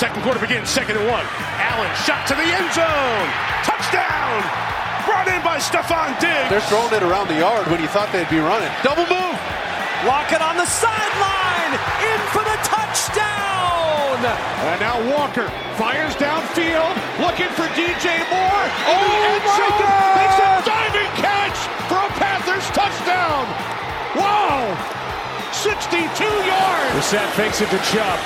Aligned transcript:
Second 0.00 0.22
quarter 0.22 0.40
begins, 0.40 0.70
second 0.70 0.96
and 0.96 1.06
one. 1.08 1.26
Allen 1.60 1.90
shot 2.06 2.26
to 2.26 2.34
the 2.34 2.40
end 2.40 2.72
zone. 2.72 3.28
Touchdown! 3.64 4.40
Brought 5.04 5.28
in 5.28 5.42
by 5.44 5.58
Stephon 5.58 6.18
Diggs. 6.18 6.48
They're 6.48 6.60
throwing 6.72 6.94
it 6.94 7.02
around 7.02 7.28
the 7.28 7.36
yard 7.36 7.66
when 7.66 7.82
you 7.82 7.88
thought 7.88 8.10
they'd 8.10 8.28
be 8.30 8.38
running. 8.38 8.70
Double 8.82 9.04
move. 9.04 9.59
Lockett 10.06 10.40
on 10.40 10.56
the 10.56 10.64
sideline, 10.64 11.72
in 12.00 12.20
for 12.32 12.40
the 12.40 12.56
touchdown. 12.64 14.16
And 14.72 14.80
now 14.80 14.96
Walker 15.12 15.44
fires 15.76 16.16
downfield, 16.16 16.96
looking 17.20 17.52
for 17.52 17.68
DJ 17.76 18.16
Moore. 18.32 18.64
Oh, 18.88 18.96
In 18.96 19.04
the 19.04 19.20
end 19.28 19.44
my 19.44 19.68
God! 19.76 20.16
makes 20.16 20.38
a 20.40 20.52
diving 20.64 21.10
catch 21.20 21.58
for 21.88 22.00
a 22.00 22.10
Panthers 22.16 22.64
touchdown. 22.72 23.44
Wow! 24.16 24.72
62 25.52 26.00
yards. 26.00 26.90
Brissett 26.96 27.28
fakes 27.36 27.60
it 27.60 27.68
to 27.68 27.80
Chubb. 27.92 28.20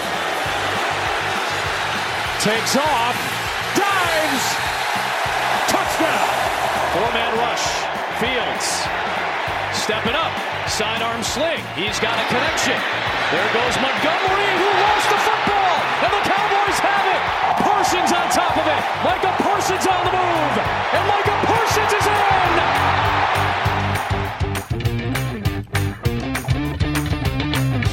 Takes 2.39 2.77
off, 2.77 3.17
dives, 3.75 4.47
touchdown. 5.67 6.29
Four-man 6.95 7.33
rush. 7.43 7.67
Fields 8.23 8.87
stepping 9.75 10.15
up, 10.15 10.31
sidearm 10.69 11.23
sling. 11.23 11.63
He's 11.77 11.99
got 12.01 12.17
a 12.19 12.27
connection. 12.29 12.79
There 13.31 13.49
goes 13.53 13.75
Montgomery, 13.81 14.51
who 14.61 14.69
lost 14.85 15.09
the 15.15 15.21
football, 15.29 15.75
and 16.05 16.13
the 16.17 16.23
Cowboys 16.33 16.79
have 16.89 17.07
it. 17.17 17.23
Parsons 17.65 18.11
on 18.13 18.27
top 18.31 18.55
of 18.57 18.67
it. 18.67 18.83
Micah 19.05 19.35
Parsons 19.43 19.87
on 19.87 20.01
the 20.09 20.13
move, 20.13 20.55
and 20.97 21.05
Micah 21.13 21.39
Parsons 21.49 21.93
is 21.99 22.07
in. 22.07 22.15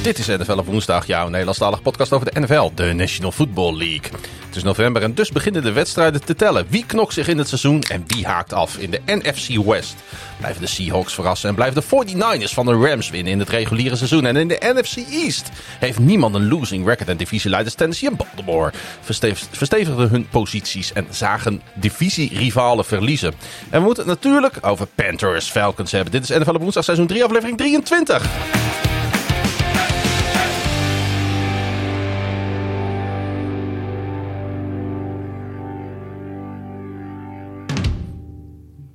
Dit 0.04 0.20
is 0.20 0.28
NFL 0.28 0.58
op 0.58 0.66
woensdag, 0.66 1.08
jouw 1.08 1.28
Nederlandstalige 1.28 1.82
podcast 1.82 2.14
over 2.14 2.32
de 2.34 2.40
NFL, 2.40 2.70
de 2.76 2.94
National 2.94 3.32
Football 3.32 3.78
League. 3.78 4.10
Het 4.52 4.60
is 4.60 4.66
november 4.66 5.02
en 5.02 5.14
dus 5.14 5.30
beginnen 5.30 5.64
de 5.64 5.72
wedstrijden 5.72 6.24
te 6.24 6.36
tellen. 6.36 6.66
Wie 6.70 6.86
knokt 6.86 7.14
zich 7.14 7.28
in 7.28 7.38
het 7.38 7.48
seizoen 7.48 7.82
en 7.82 8.04
wie 8.08 8.26
haakt 8.26 8.54
af 8.54 8.78
in 8.78 8.92
de 8.92 9.02
NFC 9.06 9.64
West? 9.66 9.96
Blijven 10.38 10.62
de 10.62 10.68
Seahawks 10.68 11.14
verrassen 11.14 11.50
en 11.50 11.56
blijven 11.56 11.82
de 11.82 12.14
49ers 12.14 12.54
van 12.54 12.66
de 12.66 12.72
Rams 12.72 13.10
winnen 13.10 13.32
in 13.32 13.40
het 13.40 13.50
reguliere 13.50 13.96
seizoen? 13.96 14.26
En 14.26 14.36
in 14.36 14.48
de 14.48 14.74
NFC 14.76 14.96
East 14.96 15.50
heeft 15.80 16.00
niemand 16.00 16.36
een 16.36 16.48
losing 16.48 16.86
record 16.86 17.10
en 17.10 17.18
divisieleiders 17.18 17.76
Tennessee 17.76 18.10
en 18.10 18.16
Baltimore 18.16 18.72
verstev- 19.02 19.44
verstevigden 19.52 20.10
hun 20.10 20.28
posities 20.30 20.94
en 20.94 21.08
zagen 21.10 21.62
divisierivalen 21.74 22.86
verliezen. 22.86 23.34
En 23.70 23.80
we 23.80 23.86
moeten 23.86 24.08
het 24.08 24.22
natuurlijk 24.22 24.58
over 24.62 24.88
Panthers 24.96 25.50
Falcons 25.50 25.92
hebben. 25.92 26.12
Dit 26.12 26.30
is 26.30 26.38
NFL 26.38 26.50
op 26.56 26.62
woensdag 26.62 26.84
seizoen 26.84 27.08
3 27.08 27.24
aflevering 27.24 27.58
23. 27.58 28.91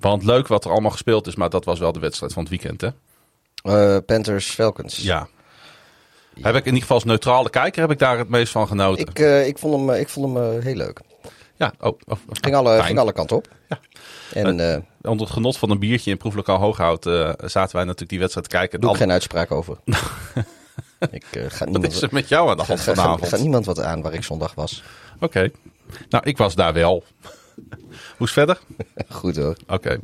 Want 0.00 0.24
leuk 0.24 0.46
wat 0.46 0.64
er 0.64 0.70
allemaal 0.70 0.90
gespeeld 0.90 1.26
is, 1.26 1.36
maar 1.36 1.50
dat 1.50 1.64
was 1.64 1.78
wel 1.78 1.92
de 1.92 1.98
wedstrijd 2.00 2.32
van 2.32 2.42
het 2.42 2.50
weekend, 2.50 2.80
hè? 2.80 2.88
Eh, 3.62 3.98
Panthers, 4.06 4.46
Falcons. 4.50 4.96
Ja. 4.96 5.28
Heb 6.40 6.54
ik 6.54 6.60
in 6.60 6.66
ieder 6.66 6.80
geval 6.80 6.96
als 6.96 7.04
neutrale 7.04 7.50
kijker 7.50 7.80
heb 7.80 7.90
ik 7.90 7.98
daar 7.98 8.18
het 8.18 8.28
meest 8.28 8.52
van 8.52 8.66
genoten. 8.66 9.06
Ik, 9.06 9.18
eh, 9.18 9.46
ik 9.46 9.58
vond 9.58 9.74
hem, 9.74 9.90
eh, 9.90 10.00
ik 10.00 10.08
vond 10.08 10.36
hem 10.36 10.60
heel 10.60 10.74
leuk. 10.74 11.00
ja, 11.56 11.72
oh, 11.80 11.98
oh, 12.06 12.18
Ging 12.30 12.54
alle, 12.54 12.82
ging 12.82 12.98
alle 12.98 13.12
kanten 13.12 13.36
op. 13.36 13.48
Ja. 13.68 13.78
En 14.32 14.84
Onder 15.06 15.26
het 15.26 15.34
genot 15.34 15.56
van 15.56 15.70
een 15.70 15.78
biertje 15.78 16.10
in 16.10 16.16
proeflokaal 16.16 16.58
Hooghout 16.58 17.06
eh, 17.06 17.32
zaten 17.44 17.76
wij 17.76 17.84
natuurlijk 17.84 18.10
die 18.10 18.18
wedstrijd 18.18 18.48
te 18.50 18.56
kijken. 18.56 18.80
doe 18.80 18.96
geen 18.96 19.10
uitspraak 19.10 19.50
over. 19.50 19.76
ik 21.10 21.24
ga, 21.48 21.66
Wat 21.70 21.86
is 21.86 22.02
er 22.02 22.08
met 22.12 22.28
jou 22.28 22.50
aan 22.50 22.56
de 22.56 22.62
hand 22.62 22.80
ga, 22.80 22.94
ga, 22.94 23.02
vanavond? 23.02 23.28
ga 23.28 23.36
niemand 23.36 23.66
wat 23.66 23.80
aan 23.80 24.02
waar 24.02 24.14
ik 24.14 24.24
zondag 24.24 24.54
was. 24.54 24.82
Oké. 25.20 25.50
Nou, 26.08 26.24
ik 26.26 26.36
was 26.36 26.54
daar 26.54 26.72
wel. 26.72 27.04
Hoe 28.16 28.26
is 28.26 28.32
verder? 28.32 28.60
Goed 29.08 29.36
hoor. 29.36 29.56
Oké. 29.66 30.00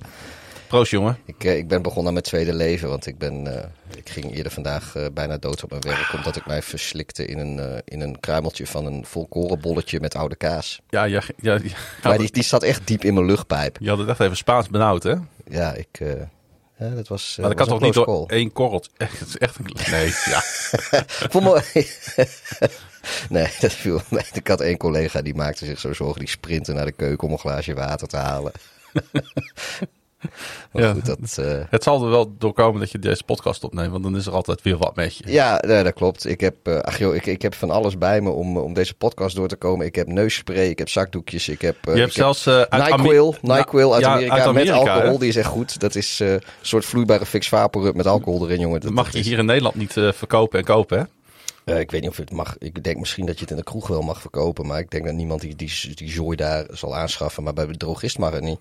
Proost, 0.72 0.90
jongen. 0.90 1.18
Ik, 1.24 1.44
eh, 1.44 1.56
ik 1.56 1.68
ben 1.68 1.82
begonnen 1.82 2.06
aan 2.06 2.12
mijn 2.12 2.24
tweede 2.24 2.54
leven, 2.54 2.88
want 2.88 3.06
ik, 3.06 3.18
ben, 3.18 3.56
eh, 3.56 3.68
ik 3.96 4.08
ging 4.08 4.34
eerder 4.34 4.52
vandaag 4.52 4.96
eh, 4.96 5.06
bijna 5.12 5.36
dood 5.38 5.62
op 5.62 5.70
mijn 5.70 5.82
werk. 5.82 6.12
Omdat 6.12 6.36
ik 6.36 6.46
mij 6.46 6.62
verslikte 6.62 7.26
in 7.26 7.38
een, 7.38 7.82
in 7.84 8.00
een 8.00 8.20
kruimeltje 8.20 8.66
van 8.66 8.86
een 8.86 9.04
volkorenbolletje 9.04 10.00
met 10.00 10.14
oude 10.14 10.36
kaas. 10.36 10.80
Ja, 10.88 11.04
ja, 11.04 11.22
ja, 11.36 11.58
ja, 11.62 11.76
Maar 12.02 12.18
die, 12.18 12.32
die 12.32 12.42
zat 12.42 12.62
echt 12.62 12.86
diep 12.86 13.04
in 13.04 13.14
mijn 13.14 13.26
luchtpijp. 13.26 13.76
je 13.80 13.88
had 13.88 13.98
het 13.98 14.08
echt 14.08 14.20
even 14.20 14.36
Spaans 14.36 14.68
benauwd, 14.68 15.02
hè? 15.02 15.14
Ja, 15.44 15.74
ik... 15.74 15.98
ja, 16.78 16.88
dat 16.88 17.08
was, 17.08 17.36
Maar 17.40 17.50
ik 17.50 17.58
was 17.58 17.68
had 17.68 17.78
toch 17.78 17.86
niet 17.86 18.06
door 18.06 18.28
één 18.28 18.52
korreltje... 18.52 18.90
Echt, 18.96 19.18
het 19.20 19.28
is 19.28 19.38
echt 19.38 19.58
een... 19.58 19.90
Nee, 19.90 20.06
ja. 20.06 20.40
Voor 21.32 21.42
me... 21.42 21.62
nee, 23.28 23.48
dat 23.60 23.72
viel. 23.72 24.00
Ik 24.32 24.48
had 24.48 24.60
één 24.60 24.76
collega 24.76 25.22
die 25.22 25.34
maakte 25.34 25.64
zich 25.64 25.78
zo 25.80 25.92
zorgen. 25.92 26.18
Die 26.18 26.28
sprintte 26.28 26.72
naar 26.72 26.86
de 26.86 26.92
keuken 26.92 27.26
om 27.26 27.32
een 27.32 27.38
glaasje 27.38 27.74
water 27.74 28.08
te 28.08 28.16
halen. 28.16 28.52
Ja. 30.72 30.92
goed, 30.92 31.06
dat... 31.06 31.38
eh, 31.38 31.58
Het 31.70 31.82
zal 31.82 32.04
er 32.04 32.10
wel 32.10 32.34
doorkomen 32.38 32.80
dat 32.80 32.90
je 32.90 32.98
deze 32.98 33.24
podcast 33.24 33.64
opneemt, 33.64 33.90
want 33.90 34.02
dan 34.02 34.16
is 34.16 34.26
er 34.26 34.32
altijd 34.32 34.62
weer 34.62 34.76
wat 34.76 34.96
met 34.96 35.16
je. 35.16 35.24
Ja, 35.26 35.62
nee, 35.66 35.82
dat 35.82 35.94
klopt. 35.94 36.26
Ik 36.26 36.40
heb, 36.40 36.54
eh, 36.62 36.78
ach 36.78 36.98
joh, 36.98 37.14
ik, 37.14 37.26
ik 37.26 37.42
heb 37.42 37.54
van 37.54 37.70
alles 37.70 37.98
bij 37.98 38.20
me 38.20 38.30
om, 38.30 38.56
om 38.58 38.72
deze 38.74 38.94
podcast 38.94 39.36
door 39.36 39.48
te 39.48 39.56
komen. 39.56 39.86
Ik 39.86 39.94
heb 39.94 40.06
neusspray, 40.06 40.68
ik 40.68 40.78
heb 40.78 40.88
zakdoekjes, 40.88 41.48
ik 41.48 41.60
heb... 41.60 41.76
eh, 41.76 41.94
Je 41.94 42.00
hebt 42.00 42.14
heb 42.16 42.24
zelfs 42.24 42.46
eh, 42.46 42.60
uit 42.60 42.96
NyQuil, 42.96 43.34
NyQuil 43.40 43.92
uit, 43.94 44.02
Ja, 44.02 44.10
Amerika, 44.12 44.34
uit 44.34 44.42
Amerika, 44.46 44.76
met 44.78 44.88
alcohol. 44.88 45.12
hè? 45.12 45.18
Die 45.18 45.28
is 45.28 45.36
echt 45.36 45.48
goed. 45.48 45.80
Dat 45.80 45.94
is 45.94 46.20
eh, 46.20 46.32
een 46.32 46.40
soort 46.60 46.84
vloeibare 46.84 47.26
fix 47.26 47.48
vaporub 47.48 47.94
met 47.94 48.06
alcohol 48.06 48.44
erin, 48.48 48.60
jongen. 48.60 48.80
Dat, 48.80 48.90
mag 48.92 49.04
dat 49.04 49.12
je 49.12 49.18
is- 49.20 49.26
hier 49.26 49.38
in 49.38 49.44
Nederland 49.46 49.74
niet 49.74 49.96
eh, 49.96 50.12
verkopen 50.12 50.58
en 50.58 50.64
kopen, 50.64 50.98
hè? 50.98 51.04
Eh, 51.64 51.80
ik 51.80 51.90
weet 51.90 52.00
niet 52.00 52.10
of 52.10 52.16
je 52.16 52.22
het 52.22 52.32
mag. 52.32 52.56
Ik 52.58 52.84
denk 52.84 52.98
misschien 52.98 53.26
dat 53.26 53.34
je 53.34 53.40
het 53.40 53.50
in 53.50 53.56
de 53.56 53.62
kroeg 53.62 53.86
wel 53.86 54.02
mag 54.02 54.20
verkopen. 54.20 54.66
Maar 54.66 54.78
ik 54.78 54.90
denk 54.90 55.04
dat 55.04 55.14
niemand 55.14 55.40
die, 55.40 55.56
die, 55.56 55.94
die 55.94 56.10
zooi 56.10 56.36
daar 56.36 56.66
zal 56.70 56.96
aanschaffen. 56.96 57.42
Maar 57.42 57.52
bij 57.52 57.66
de 57.66 57.76
drogist 57.76 58.18
mag 58.18 58.32
het 58.32 58.42
niet. 58.42 58.58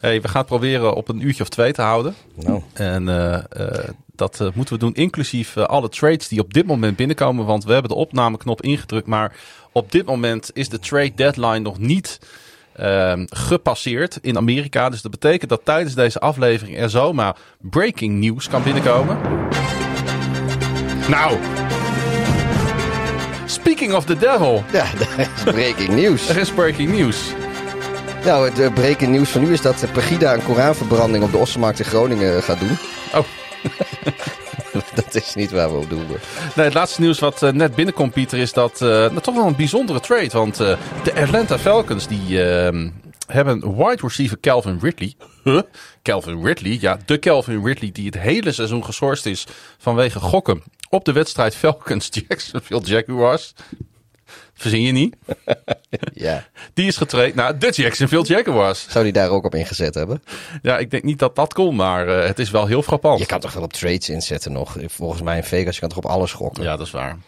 Hey, 0.00 0.20
we 0.20 0.28
gaan 0.28 0.40
het 0.40 0.46
proberen 0.46 0.94
op 0.94 1.08
een 1.08 1.26
uurtje 1.26 1.42
of 1.42 1.48
twee 1.48 1.72
te 1.72 1.82
houden. 1.82 2.14
Nou, 2.34 2.62
En 2.72 3.08
eh, 3.08 3.34
eh, 3.34 3.88
dat 4.14 4.50
moeten 4.54 4.74
we 4.74 4.80
doen 4.80 4.94
inclusief 4.94 5.56
alle 5.56 5.88
trades 5.88 6.28
die 6.28 6.40
op 6.40 6.54
dit 6.54 6.66
moment 6.66 6.96
binnenkomen. 6.96 7.44
Want 7.44 7.64
we 7.64 7.72
hebben 7.72 7.90
de 7.90 7.96
opnameknop 7.96 8.62
ingedrukt. 8.62 9.06
Maar 9.06 9.36
op 9.72 9.92
dit 9.92 10.06
moment 10.06 10.50
is 10.52 10.68
de 10.68 10.78
trade 10.78 11.14
deadline 11.14 11.58
nog 11.58 11.78
niet 11.78 12.20
ehm, 12.72 13.26
gepasseerd 13.28 14.18
in 14.20 14.36
Amerika. 14.36 14.88
Dus 14.88 15.02
dat 15.02 15.10
betekent 15.10 15.50
dat 15.50 15.60
tijdens 15.64 15.94
deze 15.94 16.20
aflevering 16.20 16.78
er 16.78 16.90
zomaar 16.90 17.36
breaking 17.60 18.20
news 18.20 18.48
kan 18.48 18.62
binnenkomen. 18.62 19.18
Nou, 21.08 21.38
speaking 23.46 23.94
of 23.94 24.04
the 24.04 24.16
devil, 24.16 24.64
ja, 24.72 24.86
dat 24.98 25.08
is 25.18 25.42
breaking 25.42 25.88
news. 25.88 26.28
er 26.28 26.36
is 26.36 26.52
breaking 26.52 26.90
news. 26.90 27.32
nou, 28.24 28.48
het 28.48 28.58
eh, 28.58 28.72
breaking 28.72 29.10
nieuws 29.10 29.28
van 29.28 29.42
nu 29.42 29.52
is 29.52 29.60
dat 29.60 29.82
eh, 29.82 29.92
Pegida 29.92 30.34
een 30.34 30.44
Koranverbranding 30.44 31.24
op 31.24 31.30
de 31.30 31.36
Ossenmarkt 31.36 31.78
in 31.78 31.84
Groningen 31.84 32.36
eh, 32.36 32.42
gaat 32.42 32.60
doen. 32.60 32.76
Oh. 33.14 33.24
dat 34.94 35.14
is 35.14 35.34
niet 35.34 35.50
waar 35.50 35.70
we 35.70 35.76
op 35.76 35.90
doelden. 35.90 36.18
Nee, 36.54 36.64
het 36.64 36.74
laatste 36.74 37.00
nieuws 37.00 37.18
wat 37.18 37.40
net 37.40 37.74
binnenkomt, 37.74 38.12
Pieter, 38.12 38.38
is 38.38 38.52
dat 38.52 38.80
nou, 38.80 39.20
toch 39.20 39.34
wel 39.34 39.46
een 39.46 39.56
bijzondere 39.56 40.00
trade. 40.00 40.30
Want 40.32 40.56
de 40.56 41.14
Atlanta 41.14 41.58
Falcons 41.58 42.06
die 42.06 42.44
ehm, 42.44 42.88
hebben 43.26 43.76
wide 43.76 44.02
receiver 44.02 44.40
Calvin 44.40 44.78
Ridley. 44.82 45.14
Huh? 45.44 45.60
Calvin 46.02 46.44
Ridley, 46.44 46.78
ja, 46.80 46.98
de 47.06 47.18
Calvin 47.18 47.64
Ridley 47.64 47.90
die 47.92 48.06
het 48.06 48.18
hele 48.18 48.52
seizoen 48.52 48.84
geschorst 48.84 49.26
is 49.26 49.46
vanwege 49.78 50.20
gokken 50.20 50.62
op 50.94 51.04
de 51.04 51.12
wedstrijd 51.12 51.54
Falcons 51.54 52.08
Jacksonville 52.28 52.80
Jaguars. 52.80 53.54
Verzin 54.54 54.82
je 54.82 54.92
niet? 54.92 55.16
Ja. 56.12 56.46
Die 56.74 56.86
is 56.86 56.96
getraind 56.96 57.34
naar 57.34 57.58
de 57.58 57.70
Jacksonville 57.70 58.24
Jaguars. 58.24 58.86
Zou 58.90 59.04
die 59.04 59.12
daar 59.12 59.28
ook 59.28 59.44
op 59.44 59.54
ingezet 59.54 59.94
hebben? 59.94 60.22
Ja, 60.62 60.78
ik 60.78 60.90
denk 60.90 61.02
niet 61.02 61.18
dat 61.18 61.36
dat 61.36 61.52
kon, 61.52 61.76
maar 61.76 62.08
eh, 62.08 62.26
het 62.26 62.38
is 62.38 62.50
wel 62.50 62.66
heel 62.66 62.82
frappant. 62.82 63.18
Je 63.18 63.26
kan 63.26 63.40
toch 63.40 63.52
wel 63.52 63.62
op 63.62 63.72
trades 63.72 64.08
inzetten 64.08 64.52
nog? 64.52 64.76
Volgens 64.86 65.22
mij 65.22 65.36
in 65.36 65.44
Vegas, 65.44 65.74
je 65.74 65.80
kan 65.80 65.88
toch 65.88 65.98
op 65.98 66.06
alles 66.06 66.32
gokken? 66.32 66.62
Ja, 66.62 66.76
dat 66.76 66.86
is 66.86 66.92
waar. 66.92 67.08
Nou, 67.08 67.18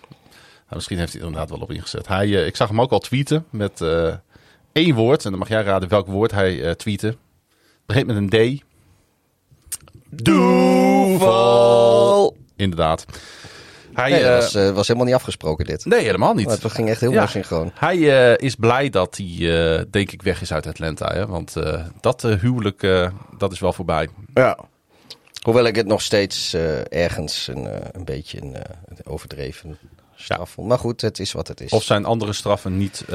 misschien 0.74 0.98
heeft 0.98 1.12
hij 1.12 1.20
er 1.20 1.26
inderdaad 1.26 1.50
wel 1.50 1.60
op 1.60 1.72
ingezet. 1.72 2.08
Hij, 2.08 2.26
eh, 2.26 2.46
ik 2.46 2.56
zag 2.56 2.68
hem 2.68 2.80
ook 2.80 2.92
al 2.92 2.98
tweeten 2.98 3.44
met 3.50 3.80
eh, 3.80 4.14
één 4.72 4.94
woord. 4.94 5.24
En 5.24 5.30
dan 5.30 5.38
mag 5.38 5.48
jij 5.48 5.62
raden 5.62 5.88
welk 5.88 6.06
woord 6.06 6.30
hij 6.30 6.74
tweette. 6.74 7.16
Begint 7.86 8.06
met 8.06 8.16
een 8.16 8.28
D. 8.28 8.62
Doeval. 10.22 11.56
Inderdaad. 12.56 13.06
Hij, 13.96 14.10
Nee, 14.10 14.20
eh, 14.20 14.26
dat 14.28 14.42
was, 14.42 14.54
eh, 14.54 14.70
was 14.70 14.86
helemaal 14.86 15.06
niet 15.08 15.16
afgesproken 15.16 15.64
dit. 15.66 15.84
nee, 15.84 16.00
helemaal 16.04 16.34
niet. 16.34 16.46
Maar 16.46 16.58
het 16.60 16.72
ging 16.72 16.88
echt 16.88 17.00
heel 17.00 17.10
Ja. 17.10 17.16
mooi 17.16 17.28
synchroon. 17.28 17.70
Hij 17.74 18.30
eh, 18.32 18.46
is 18.46 18.54
blij 18.54 18.88
dat 18.90 19.16
hij, 19.16 19.76
eh, 19.76 19.84
denk 19.90 20.10
ik, 20.12 20.22
weg 20.22 20.40
is 20.40 20.52
uit 20.52 20.66
Atlanta. 20.66 21.12
Hè? 21.12 21.26
Want 21.26 21.56
eh, 21.56 21.82
dat 22.00 22.22
huwelijk, 22.22 22.82
eh, 22.82 23.08
dat 23.38 23.52
is 23.52 23.60
wel 23.60 23.72
voorbij. 23.72 24.08
Ja. 24.34 24.58
Hoewel 25.42 25.64
ik 25.64 25.76
het 25.76 25.86
nog 25.86 26.02
steeds 26.02 26.54
eh, 26.54 26.92
ergens 26.92 27.48
een, 27.48 27.66
eh, 27.66 27.86
een 27.92 28.04
beetje 28.04 28.42
een, 28.42 28.54
eh, 28.56 28.62
overdreven 29.04 29.78
straf 30.14 30.50
vond. 30.50 30.68
Maar 30.68 30.78
goed, 30.78 31.00
het 31.00 31.18
is 31.18 31.32
wat 31.32 31.48
het 31.48 31.60
is. 31.60 31.70
Of 31.70 31.82
zijn 31.82 32.04
andere 32.04 32.32
straffen 32.32 32.76
niet 32.76 33.04
uh, 33.10 33.14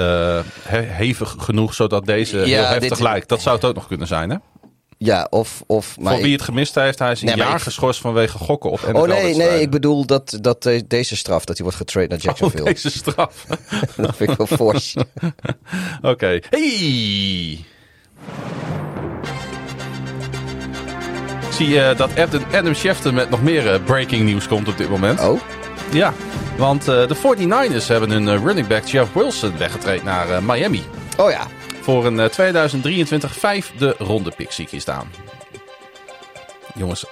he 0.62 0.80
hevig 0.80 1.36
genoeg, 1.40 1.74
zodat 1.74 2.06
deze 2.06 2.38
ja, 2.38 2.44
heel 2.44 2.66
heftig 2.66 2.90
dit, 2.90 3.00
lijkt? 3.00 3.30
Dat 3.30 3.42
zou 3.42 3.56
het 3.56 3.66
ook 3.66 3.76
nog 3.76 3.88
kunnen 3.88 4.08
zijn, 4.08 4.30
hè? 4.30 4.36
Ja, 5.04 5.28
of... 5.30 5.64
of 5.68 6.00
maar 6.00 6.14
Voor 6.14 6.22
wie 6.22 6.32
het 6.32 6.42
gemist 6.42 6.76
heeft, 6.76 7.00
hij 7.00 7.12
is 7.12 7.22
een 7.22 7.28
nee, 7.28 7.36
jaar 7.36 7.56
ik... 7.56 7.62
geschorst 7.62 8.02
vanwege 8.02 8.38
gokken 8.38 8.72
op 8.72 8.82
NFL 8.82 8.98
Oh 8.98 9.08
nee, 9.08 9.36
nee, 9.36 9.62
ik 9.62 9.70
bedoel 9.70 10.06
dat, 10.06 10.38
dat 10.42 10.70
deze 10.88 11.16
straf, 11.16 11.46
dat 11.46 11.56
hij 11.56 11.66
wordt 11.66 11.78
getraind 11.78 12.10
naar 12.10 12.20
Jacksonville. 12.20 12.64
Oh, 12.64 12.68
deze 12.68 12.92
straf. 12.92 13.46
dat 13.96 14.16
vind 14.16 14.32
ik 14.32 14.38
wel 14.38 14.48
fors. 14.48 14.96
Oké. 15.98 16.08
Okay. 16.08 16.44
Hey! 16.50 17.60
zie 21.54 21.68
uh, 21.68 21.98
dat 21.98 22.10
Adam, 22.52 22.74
Schefter 22.74 23.14
met 23.14 23.30
nog 23.30 23.42
meer 23.42 23.74
uh, 23.74 23.84
breaking 23.84 24.24
nieuws 24.24 24.48
komt 24.48 24.68
op 24.68 24.78
dit 24.78 24.90
moment. 24.90 25.20
Oh? 25.20 25.42
Ja, 25.92 26.14
want 26.58 26.90
uh, 26.90 27.08
de 27.08 27.16
49ers 27.16 27.88
hebben 27.88 28.10
hun 28.10 28.44
running 28.44 28.68
back 28.68 28.86
Jeff 28.86 29.14
Wilson 29.14 29.58
weggetraind 29.58 30.04
naar 30.04 30.44
Miami. 30.44 30.84
Oh 31.18 31.32
ja. 31.32 31.48
Voor 31.82 32.06
een 32.06 32.30
2023 32.30 33.34
vijfde 33.34 33.96
ronde 33.98 34.32
pick 34.36 34.52
zie 34.52 34.66
ik 34.66 34.72
hier 34.72 34.82
staan. 34.82 35.12
Jongens, 36.76 37.06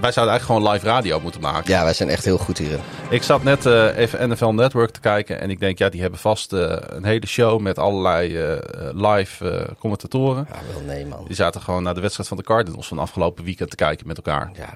wij 0.00 0.12
zouden 0.12 0.34
eigenlijk 0.34 0.44
gewoon 0.44 0.72
live 0.72 0.86
radio 0.86 1.20
moeten 1.20 1.40
maken. 1.40 1.70
Ja, 1.70 1.84
wij 1.84 1.94
zijn 1.94 2.08
echt 2.08 2.24
heel 2.24 2.38
goed 2.38 2.58
hierin. 2.58 2.80
Ik 3.10 3.22
zat 3.22 3.42
net 3.42 3.66
uh, 3.66 3.96
even 3.96 4.28
NFL 4.28 4.46
Network 4.46 4.90
te 4.90 5.00
kijken. 5.00 5.40
En 5.40 5.50
ik 5.50 5.60
denk, 5.60 5.78
ja, 5.78 5.88
die 5.88 6.00
hebben 6.00 6.18
vast 6.18 6.52
uh, 6.52 6.76
een 6.80 7.04
hele 7.04 7.26
show 7.26 7.60
met 7.60 7.78
allerlei 7.78 8.52
uh, 8.52 8.58
live 8.92 9.68
commentatoren. 9.78 10.46
Ja, 10.50 10.58
wel 10.72 10.82
nee, 10.82 11.06
man. 11.06 11.24
Die 11.26 11.36
zaten 11.36 11.60
gewoon 11.60 11.82
naar 11.82 11.94
de 11.94 12.00
wedstrijd 12.00 12.28
van 12.28 12.36
de 12.36 12.42
Cardinals 12.42 12.88
van 12.88 12.98
afgelopen 12.98 13.44
weekend 13.44 13.70
te 13.70 13.76
kijken 13.76 14.06
met 14.06 14.16
elkaar. 14.16 14.50
Ja, 14.54 14.72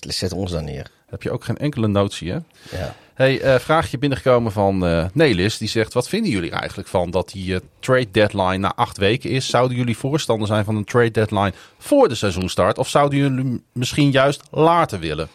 zet 0.00 0.32
ons 0.32 0.50
dan 0.50 0.64
neer. 0.64 0.90
Heb 1.06 1.22
je 1.22 1.30
ook 1.30 1.44
geen 1.44 1.58
enkele 1.58 1.86
notie, 1.86 2.30
hè? 2.30 2.38
Ja. 2.70 2.94
Hey, 3.14 3.54
uh, 3.54 3.58
vraagje 3.58 3.98
binnengekomen 3.98 4.52
van 4.52 4.88
uh, 4.88 5.04
Nelis. 5.12 5.58
Die 5.58 5.68
zegt, 5.68 5.92
wat 5.92 6.08
vinden 6.08 6.30
jullie 6.30 6.50
eigenlijk 6.50 6.88
van 6.88 7.10
dat 7.10 7.28
die 7.28 7.52
uh, 7.52 7.58
trade 7.78 8.10
deadline 8.10 8.56
na 8.56 8.74
acht 8.74 8.96
weken 8.96 9.30
is? 9.30 9.48
Zouden 9.48 9.76
jullie 9.76 9.96
voorstander 9.96 10.46
zijn 10.46 10.64
van 10.64 10.76
een 10.76 10.84
trade 10.84 11.10
deadline 11.10 11.52
voor 11.78 12.08
de 12.08 12.14
seizoenstart? 12.14 12.78
Of 12.78 12.88
zouden 12.88 13.18
jullie 13.18 13.62
misschien 13.72 14.10
juist 14.10 14.42
later 14.50 14.98
willen? 14.98 15.28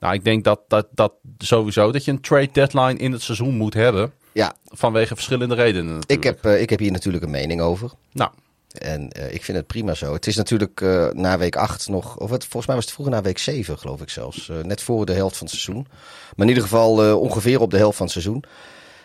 Nou, 0.00 0.14
ik 0.14 0.24
denk 0.24 0.44
dat, 0.44 0.60
dat, 0.68 0.86
dat 0.90 1.12
sowieso 1.38 1.92
dat 1.92 2.04
je 2.04 2.10
een 2.10 2.20
trade 2.20 2.48
deadline 2.52 2.96
in 2.96 3.12
het 3.12 3.22
seizoen 3.22 3.56
moet 3.56 3.74
hebben. 3.74 4.12
Ja. 4.32 4.54
Vanwege 4.64 5.14
verschillende 5.14 5.54
redenen 5.54 5.94
natuurlijk. 5.94 6.24
Ik 6.24 6.24
heb, 6.24 6.60
ik 6.60 6.70
heb 6.70 6.78
hier 6.78 6.92
natuurlijk 6.92 7.24
een 7.24 7.30
mening 7.30 7.60
over. 7.60 7.90
Nou. 8.12 8.30
En 8.78 9.10
uh, 9.18 9.34
ik 9.34 9.44
vind 9.44 9.56
het 9.56 9.66
prima 9.66 9.94
zo. 9.94 10.12
Het 10.12 10.26
is 10.26 10.36
natuurlijk 10.36 10.80
uh, 10.80 11.08
na 11.10 11.38
week 11.38 11.56
8 11.56 11.88
nog, 11.88 12.16
of 12.18 12.30
het, 12.30 12.42
volgens 12.42 12.66
mij 12.66 12.74
was 12.74 12.84
het 12.84 12.94
vroeger 12.94 13.14
na 13.14 13.22
week 13.22 13.38
7, 13.38 13.78
geloof 13.78 14.00
ik 14.00 14.10
zelfs. 14.10 14.48
Uh, 14.48 14.56
net 14.62 14.82
voor 14.82 15.06
de 15.06 15.12
helft 15.12 15.36
van 15.36 15.46
het 15.46 15.56
seizoen. 15.56 15.86
Maar 16.36 16.46
in 16.46 16.48
ieder 16.48 16.62
geval 16.62 17.18
ongeveer 17.18 17.60
op 17.60 17.70
de 17.70 17.76
helft 17.76 17.96
van 17.96 18.06
het 18.06 18.14
seizoen. 18.14 18.44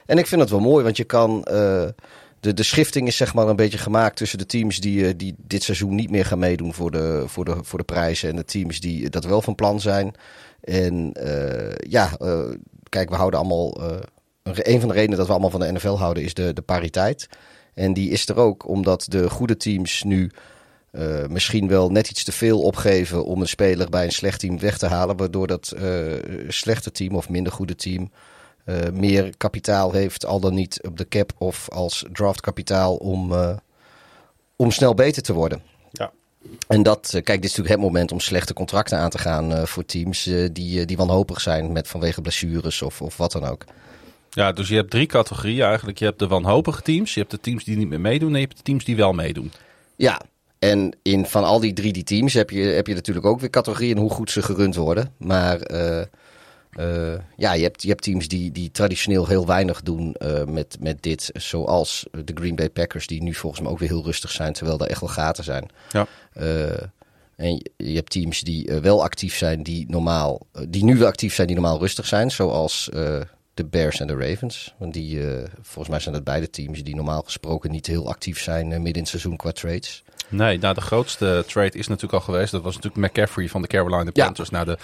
En 0.06 0.18
ik 0.18 0.28
vind 0.28 0.42
het 0.42 0.50
wel 0.50 0.60
mooi, 0.60 0.84
want 0.84 0.98
je 0.98 1.04
kan. 1.04 1.42
de, 1.42 2.54
de 2.54 2.64
schifting 2.64 3.08
is 3.08 3.18
zeg 3.18 3.34
maar 3.34 3.48
een 3.48 3.56
beetje 3.56 3.78
gemaakt 3.78 4.18
tussen 4.18 4.38
de 4.38 4.46
teams 4.46 4.80
die, 4.80 5.16
die 5.16 5.36
dit 5.38 5.64
seizoen 5.64 5.96
niet 5.96 6.10
meer 6.10 6.26
gaan 6.26 6.40
meedoen 6.40 6.74
voor 6.74 6.92
de, 6.92 7.24
voor, 7.26 7.46
de, 7.46 7.58
voor 7.62 7.80
de 7.80 7.86
prijzen. 7.86 8.30
En 8.30 8.36
de 8.36 8.46
teams 8.46 8.80
die 8.80 9.10
dat 9.10 9.26
wel 9.26 9.42
van 9.42 9.56
plan 9.56 9.82
zijn. 9.82 10.14
En 10.62 11.14
ja, 11.88 12.10
kijk, 12.90 13.10
we 13.10 13.16
houden 13.16 13.40
allemaal. 13.40 13.82
een 14.44 14.80
van 14.80 14.90
de 14.90 14.96
redenen 14.96 15.18
dat 15.18 15.28
we 15.28 15.32
allemaal 15.32 15.50
van 15.50 15.60
de 15.60 15.72
NFL 15.72 15.98
houden 15.98 16.24
is 16.24 16.34
de, 16.34 16.54
de 16.54 16.62
pariteit. 16.62 17.28
En 17.76 17.94
die 17.94 18.10
is 18.10 18.28
er 18.28 18.38
ook 18.38 18.68
omdat 18.68 19.06
de 19.10 19.30
goede 19.30 19.58
teams 19.58 20.04
nu 20.04 20.32
uh, 20.92 21.26
misschien 21.26 21.68
wel 21.68 21.92
net 21.92 22.10
iets 22.10 22.24
te 22.24 22.32
veel 22.32 22.62
opgeven 22.62 23.26
om 23.26 23.42
een 23.42 23.48
speler 23.48 23.90
bij 23.90 24.06
een 24.06 24.12
slecht 24.12 24.40
team 24.40 24.60
weg 24.60 24.78
te 24.78 24.86
halen. 24.88 25.18
Waardoor 25.18 25.48
dat 25.48 25.74
uh, 25.76 26.14
slechte 26.48 26.92
team 26.92 27.16
of 27.16 27.30
minder 27.30 27.54
goede 27.54 27.76
team 27.76 28.12
uh, 28.66 28.76
meer 28.94 29.38
kapitaal 29.38 29.92
heeft, 29.92 30.26
al 30.26 30.40
dan 30.40 30.54
niet 30.54 30.80
op 30.84 30.98
de 30.98 31.08
cap 31.08 31.32
of 31.38 31.70
als 31.70 32.06
draftkapitaal 32.12 32.96
om, 32.96 33.34
om 34.56 34.72
snel 34.72 34.94
beter 34.94 35.22
te 35.22 35.34
worden. 35.34 35.62
Ja. 35.92 36.12
En 36.68 36.84
dat, 36.84 37.10
kijk, 37.10 37.26
dit 37.26 37.44
is 37.44 37.56
natuurlijk 37.56 37.76
het 37.76 37.92
moment 37.92 38.12
om 38.12 38.20
slechte 38.20 38.54
contracten 38.54 38.98
aan 38.98 39.10
te 39.10 39.18
gaan 39.18 39.68
voor 39.68 39.86
teams 39.86 40.30
die, 40.52 40.86
die 40.86 40.98
wanhopig 40.98 41.42
zijn 41.42 41.72
met 41.72 41.88
vanwege 41.88 42.22
blessures 42.22 42.82
of, 42.82 43.02
of 43.02 43.18
wat 43.18 43.32
dan 43.32 43.46
ook. 43.46 43.66
Ja, 44.36 44.52
dus 44.52 44.68
je 44.68 44.76
hebt 44.76 44.90
drie 44.90 45.06
categorieën 45.06 45.66
eigenlijk. 45.66 46.00
Je 46.00 46.06
hebt 46.06 46.20
de 46.20 46.28
wanhopige 46.28 46.82
teams, 46.82 47.14
je 47.14 47.20
hebt 47.20 47.32
de 47.32 47.40
teams 47.40 47.64
die 47.64 47.78
niet 47.78 47.88
meer 47.88 48.02
meedoen 48.02 48.34
en 48.34 48.40
je 48.40 48.46
hebt 48.46 48.58
de 48.58 48.64
teams 48.64 48.86
die 48.86 48.96
wel 48.96 49.14
meedoen. 49.14 49.52
Ja, 49.96 50.22
en 50.60 50.96
in, 51.02 51.26
van 51.26 51.44
al 51.44 51.60
die 51.60 51.74
drie 51.74 51.94
die 51.94 52.04
teams 52.04 52.34
heb 52.34 52.50
je, 52.50 52.62
heb 52.62 52.88
je 52.88 52.94
natuurlijk 52.94 53.26
ook 53.26 53.40
weer 53.40 53.50
categorieën 53.50 53.98
hoe 53.98 54.10
goed 54.10 54.32
ze 54.32 54.42
gerund 54.42 54.76
worden. 54.76 55.14
Maar 55.18 55.72
uh, 55.72 56.02
uh, 56.80 57.14
ja, 57.38 57.54
je 57.54 57.64
hebt, 57.64 57.82
je 57.82 57.90
hebt 57.90 58.04
teams 58.04 58.28
die, 58.28 58.52
die 58.52 58.72
traditioneel 58.72 59.28
heel 59.28 59.46
weinig 59.46 59.82
doen 59.82 60.16
uh, 60.20 60.44
met, 60.44 60.78
met 60.80 61.04
dit. 61.04 61.30
Zoals 61.34 62.06
de 62.12 62.34
Green 62.34 62.56
Bay 62.56 62.70
Packers, 62.70 63.08
die 63.08 63.24
nu 63.24 63.34
volgens 63.34 63.62
mij 63.62 63.72
ook 63.72 63.80
weer 63.80 63.90
heel 63.90 64.04
rustig 64.04 64.32
zijn, 64.32 64.54
terwijl 64.54 64.80
er 64.80 64.88
echt 64.88 65.00
wel 65.02 65.10
gaten 65.10 65.44
zijn. 65.44 65.70
Ja. 65.92 66.08
En 67.36 67.72
je 67.78 67.96
hebt 67.96 68.10
teams 68.10 68.42
die 68.42 68.72
wel 68.82 69.04
actief 69.04 69.36
zijn, 69.36 69.64
die 69.64 69.86
normaal, 69.90 70.48
die 70.70 70.84
nu 70.84 70.98
wel 70.98 71.08
actief 71.08 71.34
zijn, 71.34 71.48
die 71.48 71.56
normaal 71.56 71.80
rustig 71.80 72.06
zijn. 72.06 72.32
Zoals 72.32 72.90
de 73.56 73.66
Bears 73.66 74.00
en 74.00 74.08
de 74.08 74.16
Ravens. 74.16 74.74
Want 74.78 74.94
die, 74.94 75.16
uh, 75.16 75.44
volgens 75.62 75.90
mij 75.90 76.00
zijn 76.00 76.16
het 76.16 76.24
beide 76.24 76.50
teams 76.50 76.84
die 76.84 76.96
normaal 76.96 77.22
gesproken 77.22 77.72
niet 77.72 77.88
heel 77.88 78.08
actief 78.08 78.40
zijn 78.42 78.66
uh, 78.66 78.72
midden 78.72 78.94
in 78.94 79.00
het 79.00 79.08
seizoen 79.08 79.36
qua 79.36 79.52
trades. 79.52 80.04
Nee, 80.28 80.58
nou 80.58 80.74
de 80.74 80.82
grootste 80.82 81.44
trade 81.48 81.78
is 81.78 81.88
natuurlijk 81.88 82.14
al 82.14 82.34
geweest. 82.34 82.52
Dat 82.52 82.62
was 82.62 82.76
natuurlijk 82.76 83.06
McCaffrey 83.08 83.50
van 83.50 83.62
de 83.62 83.68
Carolina 83.68 84.12
Panthers 84.12 84.50
ja. 84.50 84.56
naar 84.56 84.66
de 84.66 84.78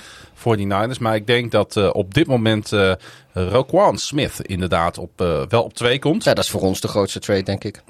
49ers. 0.96 1.00
Maar 1.00 1.16
ik 1.16 1.28
denk 1.28 1.52
dat 1.52 1.76
uh, 1.76 1.90
op 1.94 2.14
dit 2.14 2.28
moment 2.28 2.72
uh, 2.72 2.94
Roquan 3.34 3.98
Smith 3.98 4.40
inderdaad 4.42 4.98
op, 4.98 5.12
wel 5.50 5.64
op 5.64 5.74
twee 5.74 6.00
komt. 6.00 6.24
Ja, 6.24 6.34
dat 6.34 6.44
is 6.44 6.50
voor 6.50 6.62
ons 6.62 6.82
de 6.82 6.88
grootste 6.88 7.20
trade, 7.20 7.44
denk 7.44 7.64
ik. 7.64 7.84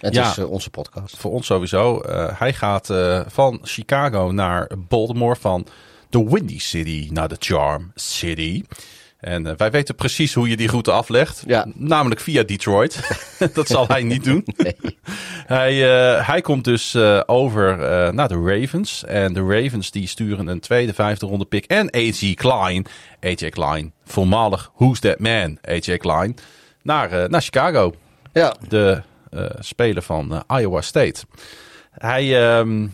Het 0.00 0.14
ja, 0.14 0.30
is 0.30 0.38
onze 0.38 0.70
podcast. 0.70 1.16
Voor 1.16 1.32
ons 1.32 1.46
sowieso. 1.46 2.02
hij 2.34 2.52
gaat 2.52 2.90
van 3.26 3.58
Chicago 3.62 4.30
naar 4.30 4.70
Baltimore, 4.88 5.36
van 5.36 5.66
de 6.10 6.24
Windy 6.24 6.58
City 6.58 7.08
naar 7.12 7.28
de 7.28 7.36
Charm 7.38 7.90
City. 7.94 8.62
En 9.26 9.46
uh, 9.46 9.52
wij 9.56 9.70
weten 9.70 9.94
precies 9.94 10.34
hoe 10.34 10.48
je 10.48 10.56
die 10.56 10.68
route 10.68 10.92
aflegt. 10.92 11.42
Ja. 11.46 11.66
Namelijk 11.74 12.20
via 12.20 12.42
Detroit. 12.42 13.00
dat 13.54 13.66
zal 13.66 13.86
hij 13.86 14.02
niet 14.02 14.24
doen. 14.24 14.44
Nee. 14.56 14.98
Hij, 15.46 15.74
uh, 15.74 16.26
hij 16.26 16.40
komt 16.40 16.64
dus 16.64 16.94
uh, 16.94 17.20
over 17.26 17.76
naar 18.14 18.28
de 18.28 18.40
Ravens. 18.44 19.04
En 19.04 19.32
de 19.32 19.40
Ravens 19.40 19.90
die 19.90 20.06
sturen 20.06 20.46
een 20.46 20.60
tweede, 20.60 20.94
vijfde 20.94 21.26
ronde 21.26 21.44
pick. 21.44 21.64
En 21.64 21.94
A.J. 21.96 22.34
Klein. 22.34 22.86
A.J. 23.24 23.48
Klein. 23.48 23.92
Voormalig 24.04 24.70
Who's 24.76 25.00
That 25.00 25.18
Man? 25.18 25.58
A.J. 25.68 25.96
Klein. 25.96 26.36
Naar, 26.82 27.30
naar 27.30 27.42
Chicago. 27.42 27.94
Ja. 28.32 28.54
De 28.68 29.02
speler 29.58 30.02
van 30.02 30.44
Iowa 30.48 30.80
State. 30.80 31.24
Hij... 31.90 32.58
Um, 32.58 32.92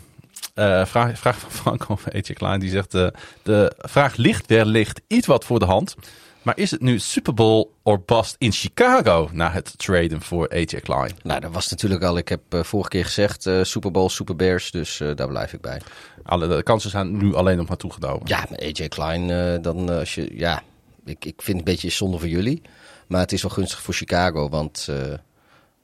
uh, 0.55 0.85
vraag, 0.85 1.19
vraag 1.19 1.39
van 1.39 1.51
Frank 1.51 1.89
over 1.89 2.11
Etje 2.11 2.33
Klein. 2.33 2.59
Die 2.59 2.69
zegt: 2.69 2.93
uh, 2.93 3.07
De 3.43 3.73
vraag 3.77 4.15
ligt 4.15 4.47
wellicht 4.47 5.01
iets 5.07 5.27
wat 5.27 5.45
voor 5.45 5.59
de 5.59 5.65
hand. 5.65 5.95
Maar 6.43 6.57
is 6.57 6.71
het 6.71 6.81
nu 6.81 6.99
Super 6.99 7.33
Bowl 7.33 7.73
or 7.83 8.01
bust 8.05 8.35
in 8.37 8.51
Chicago 8.51 9.29
na 9.31 9.51
het 9.51 9.77
traden 9.77 10.21
voor 10.21 10.49
AJ 10.49 10.65
Klein? 10.65 11.11
Nou, 11.23 11.39
dat 11.39 11.51
was 11.51 11.69
natuurlijk 11.69 12.03
al. 12.03 12.17
Ik 12.17 12.29
heb 12.29 12.41
uh, 12.49 12.63
vorige 12.63 12.89
keer 12.89 13.05
gezegd: 13.05 13.49
Super 13.61 13.91
Bowl, 13.91 14.09
Super 14.09 14.35
Bears. 14.35 14.71
Dus 14.71 15.01
daar 15.15 15.27
blijf 15.27 15.53
ik 15.53 15.61
bij. 15.61 15.81
Alle, 16.23 16.47
de 16.47 16.63
kansen 16.63 16.89
zijn 16.89 17.17
nu 17.17 17.35
alleen 17.35 17.57
nog 17.57 17.67
maar 17.67 17.77
toegenomen. 17.77 18.21
Ja, 18.27 18.45
met 18.49 18.61
AJ 18.61 18.87
Klein, 18.87 19.61
dan 19.61 19.89
als 19.89 20.15
je. 20.15 20.37
Ja, 20.37 20.63
ik, 21.05 21.25
ik 21.25 21.41
vind 21.41 21.57
het 21.57 21.67
een 21.67 21.73
beetje 21.73 21.89
zonde 21.89 22.19
voor 22.19 22.27
jullie. 22.27 22.61
Maar 23.07 23.19
het 23.19 23.31
is 23.31 23.41
wel 23.41 23.51
gunstig 23.51 23.81
voor 23.81 23.93
Chicago. 23.93 24.49
Want, 24.49 24.89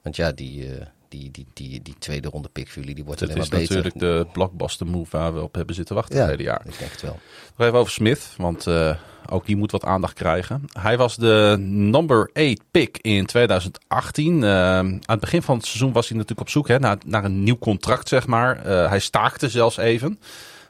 want 0.01 0.15
ja, 0.15 0.31
die 0.31 0.69
die, 1.09 1.31
die, 1.31 1.45
die, 1.53 1.81
die 1.81 1.95
tweede 1.99 2.29
ronde 2.29 2.49
pick 2.49 2.67
voor 2.67 2.81
jullie, 2.81 2.95
die 2.95 3.03
wordt 3.03 3.21
alleen 3.21 3.37
maar 3.37 3.47
beter. 3.49 3.59
Het 3.59 3.69
is 3.69 3.75
natuurlijk 3.75 4.25
de 4.25 4.31
blockbuster 4.31 4.87
move 4.87 5.17
waar 5.17 5.33
we 5.33 5.41
op 5.41 5.55
hebben 5.55 5.75
zitten 5.75 5.95
wachten 5.95 6.15
ja, 6.15 6.21
het 6.21 6.31
hele 6.31 6.43
jaar. 6.43 6.61
ik 6.65 6.79
denk 6.79 6.91
het 6.91 7.01
wel. 7.01 7.19
Nog 7.57 7.67
even 7.67 7.79
over 7.79 7.91
Smith, 7.91 8.33
want 8.37 8.67
uh, 8.67 8.95
ook 9.29 9.45
die 9.45 9.55
moet 9.55 9.71
wat 9.71 9.83
aandacht 9.83 10.13
krijgen. 10.13 10.65
Hij 10.79 10.97
was 10.97 11.15
de 11.15 11.55
number 11.59 12.29
8 12.33 12.61
pick 12.71 12.97
in 12.97 13.25
2018. 13.25 14.41
Uh, 14.41 14.49
aan 14.49 15.01
het 15.05 15.19
begin 15.19 15.41
van 15.41 15.57
het 15.57 15.65
seizoen 15.65 15.91
was 15.91 16.07
hij 16.07 16.17
natuurlijk 16.17 16.47
op 16.47 16.53
zoek 16.53 16.67
hè, 16.67 16.79
naar, 16.79 16.97
naar 17.05 17.23
een 17.23 17.43
nieuw 17.43 17.57
contract, 17.57 18.07
zeg 18.07 18.27
maar. 18.27 18.67
Uh, 18.67 18.89
hij 18.89 18.99
staakte 18.99 19.49
zelfs 19.49 19.77
even. 19.77 20.19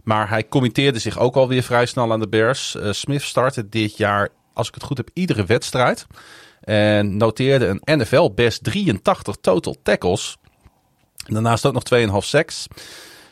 Maar 0.03 0.29
hij 0.29 0.47
committeerde 0.47 0.99
zich 0.99 1.19
ook 1.19 1.35
alweer 1.35 1.63
vrij 1.63 1.85
snel 1.85 2.11
aan 2.11 2.19
de 2.19 2.27
Bears. 2.27 2.77
Smith 2.89 3.21
startte 3.21 3.69
dit 3.69 3.97
jaar, 3.97 4.29
als 4.53 4.67
ik 4.67 4.73
het 4.73 4.83
goed 4.83 4.97
heb, 4.97 5.09
iedere 5.13 5.45
wedstrijd. 5.45 6.07
En 6.69 7.17
noteerde 7.17 7.79
een 7.81 7.97
NFL 7.99 8.29
best 8.35 8.63
83 8.63 9.35
total 9.41 9.75
tackles. 9.83 10.37
Daarnaast 11.25 11.65
ook 11.65 11.73
nog 11.73 11.83
2,5 12.23 12.27
sacks. 12.27 12.67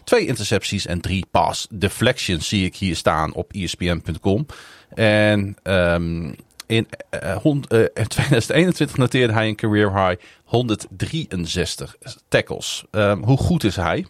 Twee 0.04 0.28
intercepties 0.28 0.86
en 0.86 1.02
drie 1.02 1.26
pass 1.32 1.68
deflections 1.70 2.48
zie 2.48 2.66
ik 2.66 2.76
hier 2.76 2.96
staan 2.96 3.34
op 3.34 3.54
ESPN.com. 3.54 4.46
En 4.90 5.58
um, 5.64 6.36
in 6.66 6.88
uh, 7.24 7.38
uh, 7.44 7.86
2021 8.08 8.98
noteerde 8.98 9.34
hij 9.34 9.48
een 9.48 9.56
career 9.56 10.08
high 10.08 10.22
163 10.44 11.96
tackles. 12.28 12.86
Um, 12.92 13.24
hoe 13.24 13.38
goed 13.38 13.64
is 13.64 13.76
hij? 13.76 14.06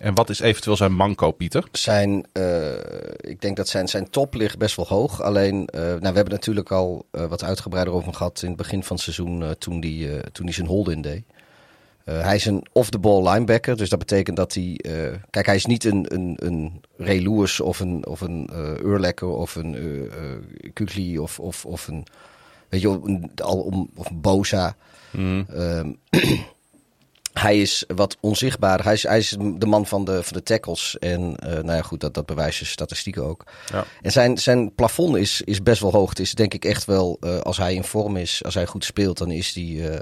En 0.00 0.14
wat 0.14 0.28
is 0.28 0.40
eventueel 0.40 0.76
zijn 0.76 0.92
manco, 0.92 1.30
Pieter? 1.30 1.64
Zijn, 1.72 2.26
uh, 2.32 2.72
ik 3.20 3.40
denk 3.40 3.56
dat 3.56 3.68
zijn, 3.68 3.88
zijn 3.88 4.10
top 4.10 4.34
ligt 4.34 4.58
best 4.58 4.76
wel 4.76 4.86
hoog. 4.86 5.22
Alleen, 5.22 5.68
uh, 5.74 5.80
nou, 5.80 5.98
we 6.00 6.06
hebben 6.06 6.30
natuurlijk 6.30 6.70
al 6.70 7.06
uh, 7.12 7.24
wat 7.24 7.44
uitgebreider 7.44 7.94
over 7.94 8.14
gehad 8.14 8.42
in 8.42 8.48
het 8.48 8.56
begin 8.56 8.82
van 8.82 8.96
het 8.96 9.04
seizoen 9.04 9.54
toen 9.58 9.80
hij 9.80 10.22
toen 10.32 10.46
die 10.46 10.54
zijn 10.54 10.66
hold-in 10.66 11.02
deed. 11.02 11.22
hij 12.04 12.34
is 12.34 12.46
een 12.46 12.66
off-the-ball 12.72 13.28
linebacker, 13.30 13.76
dus 13.76 13.88
dat 13.88 13.98
betekent 13.98 14.36
dat 14.36 14.54
hij... 14.54 14.80
kijk, 15.30 15.46
hij 15.46 15.54
is 15.54 15.66
niet 15.66 15.84
een, 15.84 16.14
een, 16.14 16.36
een 16.36 16.80
Ray 16.96 17.18
Lewis 17.18 17.60
of 17.60 17.80
een, 17.80 18.06
of 18.06 18.20
een 18.20 18.50
Urlekker 18.84 19.28
of 19.28 19.54
een 19.54 20.10
Kukli 20.72 21.18
of, 21.18 21.40
of, 21.40 21.66
of 21.66 21.88
een... 21.88 22.06
Weet 22.68 22.80
je, 22.80 22.88
een, 22.88 23.30
al, 23.42 23.60
om, 23.60 23.90
of 23.94 24.10
een 24.10 24.20
Bosa. 24.20 24.76
Mm. 25.10 25.46
hij 27.40 27.60
is 27.60 27.84
wat 27.94 28.16
onzichtbaar. 28.20 28.84
Hij 28.84 28.92
is, 28.92 29.02
hij 29.02 29.18
is 29.18 29.36
de 29.54 29.66
man 29.66 29.86
van 29.86 30.04
de, 30.04 30.22
van 30.22 30.36
de 30.36 30.42
tackles. 30.42 30.98
En 30.98 31.20
uh, 31.20 31.52
nou 31.52 31.72
ja, 31.72 31.82
goed, 31.82 32.00
dat, 32.00 32.14
dat 32.14 32.26
bewijzen 32.26 32.66
statistieken 32.66 33.24
ook. 33.24 33.44
Ja. 33.72 33.84
En 34.02 34.12
zijn, 34.12 34.38
zijn 34.38 34.74
plafond 34.74 35.16
is, 35.16 35.40
is 35.44 35.62
best 35.62 35.80
wel 35.80 35.92
hoog. 35.92 36.08
Het 36.08 36.18
is 36.18 36.34
denk 36.34 36.54
ik 36.54 36.64
echt 36.64 36.84
wel, 36.84 37.16
uh, 37.20 37.38
als 37.38 37.56
hij 37.56 37.74
in 37.74 37.84
vorm 37.84 38.16
is, 38.16 38.44
als 38.44 38.54
hij 38.54 38.66
goed 38.66 38.84
speelt, 38.84 39.18
dan 39.18 39.30
is 39.30 39.54
hij 39.54 39.64
uh, 39.64 39.98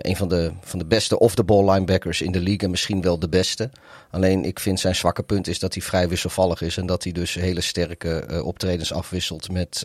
een 0.00 0.16
van 0.16 0.28
de, 0.28 0.52
van 0.60 0.78
de 0.78 0.84
beste 0.84 1.18
off-the-ball 1.18 1.70
linebackers 1.70 2.20
in 2.20 2.32
de 2.32 2.40
league. 2.40 2.58
En 2.58 2.70
misschien 2.70 3.02
wel 3.02 3.18
de 3.18 3.28
beste. 3.28 3.70
Alleen 4.10 4.44
ik 4.44 4.60
vind 4.60 4.80
zijn 4.80 4.94
zwakke 4.94 5.22
punt 5.22 5.48
is 5.48 5.58
dat 5.58 5.74
hij 5.74 5.82
vrij 5.82 6.08
wisselvallig 6.08 6.60
is. 6.60 6.76
En 6.76 6.86
dat 6.86 7.02
hij 7.02 7.12
dus 7.12 7.34
hele 7.34 7.60
sterke 7.60 8.42
optredens 8.44 8.92
afwisselt 8.92 9.50
met 9.50 9.84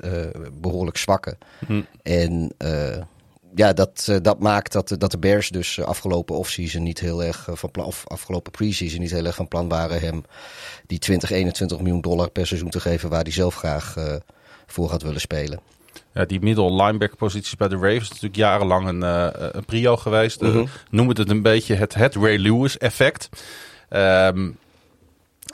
behoorlijk 0.62 0.98
zwakke. 0.98 1.38
Hm. 1.66 1.82
En 2.04 2.52
ja, 3.56 3.74
dat, 3.74 4.08
uh, 4.10 4.18
dat 4.22 4.40
maakt 4.40 4.72
dat, 4.72 4.96
dat 4.98 5.12
de 5.12 5.18
Bears 5.18 5.50
dus 5.50 5.78
uh, 5.78 5.86
afgelopen 5.86 6.36
offseason 6.36 6.84
niet 6.84 7.00
heel 7.00 7.24
erg 7.24 7.48
uh, 7.48 7.56
van 7.56 7.72
plan, 7.72 7.86
of 7.86 8.04
afgelopen 8.08 8.52
preseason 8.52 9.00
niet 9.00 9.12
heel 9.12 9.26
erg 9.26 9.36
van 9.36 9.48
plan 9.48 9.68
waren 9.68 10.00
hem 10.00 10.24
die 10.88 11.00
20, 11.00 11.32
21 11.32 11.78
miljoen 11.78 12.02
dollar 12.02 12.30
per 12.30 12.48
seizoen 12.48 12.70
te 12.70 12.80
geven 12.80 13.10
waar 13.10 13.24
hij 13.24 13.32
zelf 13.32 13.56
graag 13.56 13.96
voor 14.66 14.90
had 14.90 15.02
willen 15.02 15.22
spelen. 15.22 15.60
Ja, 16.14 16.26
die 16.26 16.40
middle 16.40 16.84
linebacker 16.84 17.18
posities 17.18 17.56
bij 17.56 17.68
de 17.68 17.76
Ravens 17.76 18.02
is 18.02 18.10
natuurlijk 18.10 18.36
jarenlang 18.36 18.88
een, 18.88 19.02
een 19.58 19.66
prio 19.66 19.98
geweest. 19.98 20.42
Mm 20.42 20.52
-hmm. 20.52 20.68
noem 20.90 21.10
het 21.10 21.30
een 21.30 21.42
beetje 21.42 21.76
het, 21.76 21.94
het 21.94 22.16
Ray 22.16 22.38
Lewis 22.38 22.78
effect. 22.78 23.30
Um, 23.90 24.58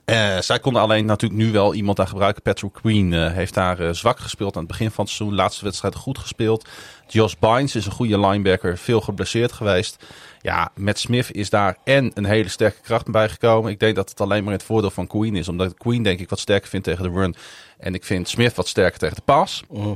uh, 0.06 0.39
zij 0.39 0.60
konden 0.60 0.82
alleen 0.82 1.06
natuurlijk 1.06 1.42
nu 1.42 1.51
wel 1.51 1.74
iemand 1.74 2.00
aan 2.00 2.08
gebruiken. 2.08 2.42
Patrick 2.42 2.74
Queen 2.74 3.12
uh, 3.12 3.32
heeft 3.32 3.54
daar 3.54 3.82
uh, 3.82 3.89
zwak 3.92 4.20
gespeeld 4.20 4.56
aan 4.56 4.62
het 4.62 4.72
begin 4.72 4.92
van 4.92 5.04
het 5.04 5.13
seizoen. 5.13 5.38
Laatste 5.38 5.63
wedstrijd 5.63 5.96
goed 5.96 6.18
gespeeld. 6.18 6.68
Josh 7.08 7.34
Bynes 7.40 7.76
is 7.76 7.86
een 7.86 7.92
goede 7.92 8.20
linebacker. 8.20 8.78
Veel 8.78 9.02
geblesseerd 9.02 9.52
geweest. 9.52 10.06
Ja, 10.42 10.72
met 10.76 11.00
Smith 11.00 11.32
is 11.32 11.50
daar 11.50 11.78
en 11.84 12.12
een 12.14 12.26
hele 12.26 12.50
sterke 12.50 12.82
kracht 12.82 13.12
bij 13.12 13.30
gekomen. 13.30 13.72
Ik 13.72 13.80
denk 13.80 13.96
dat 13.96 14.10
het 14.10 14.22
alleen 14.22 14.44
maar 14.44 14.54
het 14.54 14.64
voordeel 14.64 14.92
van 14.92 15.08
Queen 15.08 15.36
is. 15.36 15.48
Omdat 15.48 15.78
Queen 15.78 16.04
denk 16.04 16.20
ik 16.20 16.30
wat 16.30 16.40
sterker 16.40 16.70
vind 16.70 16.84
tegen 16.84 17.04
de 17.04 17.20
run. 17.20 17.36
En 17.78 17.94
ik 17.94 18.04
vind 18.04 18.30
Smith 18.30 18.56
wat 18.56 18.68
sterker 18.68 19.00
tegen 19.00 19.16
de 19.16 19.22
pass. 19.22 19.64
-huh. 19.70 19.92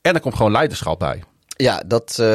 En 0.00 0.14
er 0.14 0.20
komt 0.20 0.34
gewoon 0.34 0.52
leiderschap 0.52 0.98
bij. 0.98 1.22
Ja, 1.48 1.82
dat, 1.86 2.16
uh, 2.20 2.26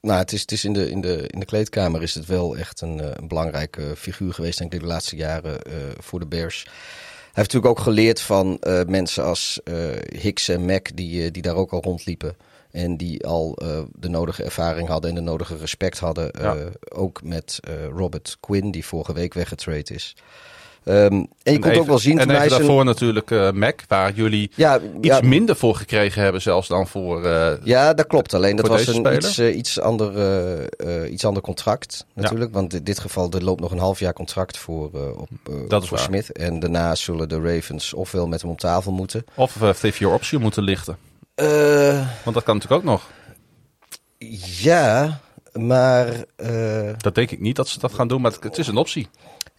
nou, 0.00 0.18
het 0.18 0.32
is, 0.32 0.40
het 0.40 0.52
is 0.52 0.64
in, 0.64 0.72
de, 0.72 0.90
in, 0.90 1.00
de, 1.00 1.26
in 1.26 1.40
de 1.40 1.46
kleedkamer 1.46 2.02
is 2.02 2.14
het 2.14 2.26
wel 2.26 2.56
echt 2.56 2.80
een, 2.80 2.98
uh, 2.98 3.06
een 3.12 3.28
belangrijke 3.28 3.94
figuur 3.96 4.34
geweest, 4.34 4.58
denk 4.58 4.72
ik, 4.72 4.80
de 4.80 4.86
laatste 4.86 5.16
jaren 5.16 5.58
uh, 5.66 5.74
voor 5.98 6.20
de 6.20 6.26
Bears. 6.26 6.62
Hij 6.62 7.42
heeft 7.42 7.52
natuurlijk 7.52 7.78
ook 7.78 7.84
geleerd 7.84 8.20
van 8.20 8.60
mensen 8.86 9.24
als 9.24 9.60
Hicks 10.18 10.48
en 10.48 10.64
Mac, 10.64 10.88
die, 10.94 11.30
die 11.30 11.42
daar 11.42 11.54
ook 11.54 11.72
al 11.72 11.82
rondliepen. 11.82 12.36
En 12.72 12.96
die 12.96 13.26
al 13.26 13.58
de 13.92 14.08
nodige 14.08 14.44
ervaring 14.44 14.88
hadden 14.88 15.10
en 15.10 15.16
de 15.16 15.22
nodige 15.22 15.56
respect 15.56 15.98
hadden. 15.98 16.30
Ja. 16.40 16.56
Ook 16.88 17.20
met 17.24 17.60
Robert 17.94 18.36
Quinn, 18.40 18.70
die 18.70 18.86
vorige 18.86 19.12
week 19.12 19.34
weggetraind 19.34 19.90
is. 19.90 20.16
Um, 20.84 21.26
en 21.42 21.52
je 21.52 21.58
kon 21.58 21.74
ook 21.74 21.86
wel 21.86 21.98
zien... 21.98 22.18
En 22.18 22.30
even 22.30 22.48
daarvoor 22.48 22.84
natuurlijk 22.84 23.30
uh, 23.30 23.50
Mac, 23.50 23.80
waar 23.88 24.12
jullie 24.12 24.50
ja, 24.54 24.80
iets 24.80 25.06
ja, 25.06 25.20
minder 25.20 25.56
voor 25.56 25.74
gekregen 25.74 26.22
hebben 26.22 26.42
zelfs 26.42 26.68
dan 26.68 26.86
voor 26.86 27.24
uh, 27.24 27.52
Ja, 27.62 27.94
dat 27.94 28.06
klopt. 28.06 28.34
Alleen 28.34 28.56
dat 28.56 28.68
was 28.68 28.86
een 28.86 29.14
iets, 29.14 29.38
uh, 29.38 29.56
iets, 29.56 29.80
ander, 29.80 30.12
iets 31.10 31.24
ander 31.24 31.42
contract 31.42 32.06
natuurlijk. 32.14 32.50
Ja. 32.50 32.56
Want 32.56 32.74
in 32.74 32.84
dit 32.84 32.98
geval 32.98 33.30
er 33.30 33.44
loopt 33.44 33.60
nog 33.60 33.70
een 33.70 33.78
half 33.78 33.98
jaar 33.98 34.12
contract 34.12 34.58
voor, 34.58 34.90
op, 35.16 35.28
dat 35.68 35.86
voor 35.86 35.98
Smith. 35.98 36.32
En 36.32 36.60
daarna 36.60 36.94
zullen 36.94 37.28
de 37.28 37.40
Ravens 37.40 37.94
ofwel 37.94 38.26
met 38.26 38.42
hem 38.42 38.50
op 38.50 38.58
tafel 38.58 38.92
moeten... 38.92 39.24
Of 39.34 39.56
uh, 39.62 39.90
your 39.90 40.14
option 40.14 40.42
moeten 40.42 40.62
lichten. 40.62 40.96
Want 42.24 42.34
dat 42.34 42.42
kan 42.42 42.54
natuurlijk 42.54 42.82
ook 42.82 42.90
nog. 42.90 43.10
Ja, 44.60 45.20
maar... 45.52 46.24
dat 46.96 47.14
denk 47.14 47.30
ik 47.30 47.40
niet 47.40 47.56
dat 47.56 47.68
ze 47.68 47.78
dat 47.78 47.92
gaan 47.92 48.08
doen, 48.08 48.20
maar 48.20 48.32
het, 48.32 48.42
het 48.42 48.58
is 48.58 48.66
een 48.66 48.76
optie. 48.76 49.08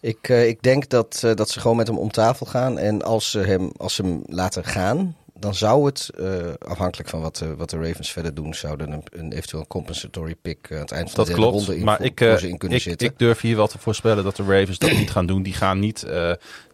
Ik, 0.04 0.28
uh, 0.28 0.48
ik 0.48 0.62
denk 0.62 0.88
dat, 0.88 1.22
dat 1.34 1.50
ze 1.50 1.60
gewoon 1.60 1.76
met 1.76 1.86
hem 1.86 1.98
om 1.98 2.10
tafel 2.10 2.46
gaan. 2.46 2.78
En 2.78 3.02
als 3.02 3.30
ze 3.30 3.38
hem, 3.38 3.70
als 3.76 3.94
ze 3.94 4.02
hem 4.02 4.22
laten 4.26 4.64
gaan, 4.64 5.16
dan 5.34 5.54
zou 5.54 5.86
het, 5.86 6.10
uh, 6.18 6.28
afhankelijk 6.58 7.08
van 7.08 7.20
wat, 7.20 7.44
wat 7.56 7.70
de 7.70 7.76
Ravens 7.76 8.12
verder 8.12 8.34
doen, 8.34 8.54
zouden 8.54 8.92
een, 8.92 9.02
een 9.12 9.32
eventueel 9.32 9.66
compensatory 9.66 10.34
pick 10.42 10.72
aan 10.72 10.78
het 10.78 10.92
eind 10.92 11.10
van 11.10 11.16
dat 11.16 11.26
de 11.26 11.32
klopt, 11.32 11.56
ronde 11.56 11.76
in, 11.76 11.84
maar 11.84 12.02
ik, 12.02 12.20
in 12.20 12.58
kunnen 12.58 12.78
ik, 12.78 12.82
zitten. 12.82 13.06
Ik 13.06 13.18
durf 13.18 13.40
hier 13.40 13.56
wel 13.56 13.66
te 13.66 13.78
voorspellen 13.78 14.24
dat 14.24 14.36
de 14.36 14.42
Ravens 14.42 14.78
dat 14.78 14.92
niet 14.92 15.10
gaan 15.10 15.26
doen. 15.26 15.42
Die 15.42 15.54
gaan 15.54 15.78
niet 15.78 16.06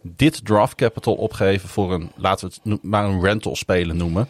dit 0.01 0.45
draft 0.45 0.75
capital 0.75 1.13
opgeven 1.13 1.69
voor 1.69 1.93
een, 1.93 2.11
laten 2.15 2.49
we 2.49 2.69
het 2.69 2.83
maar 2.83 3.05
een 3.05 3.21
rental 3.21 3.55
spelen 3.55 3.97
noemen. 3.97 4.27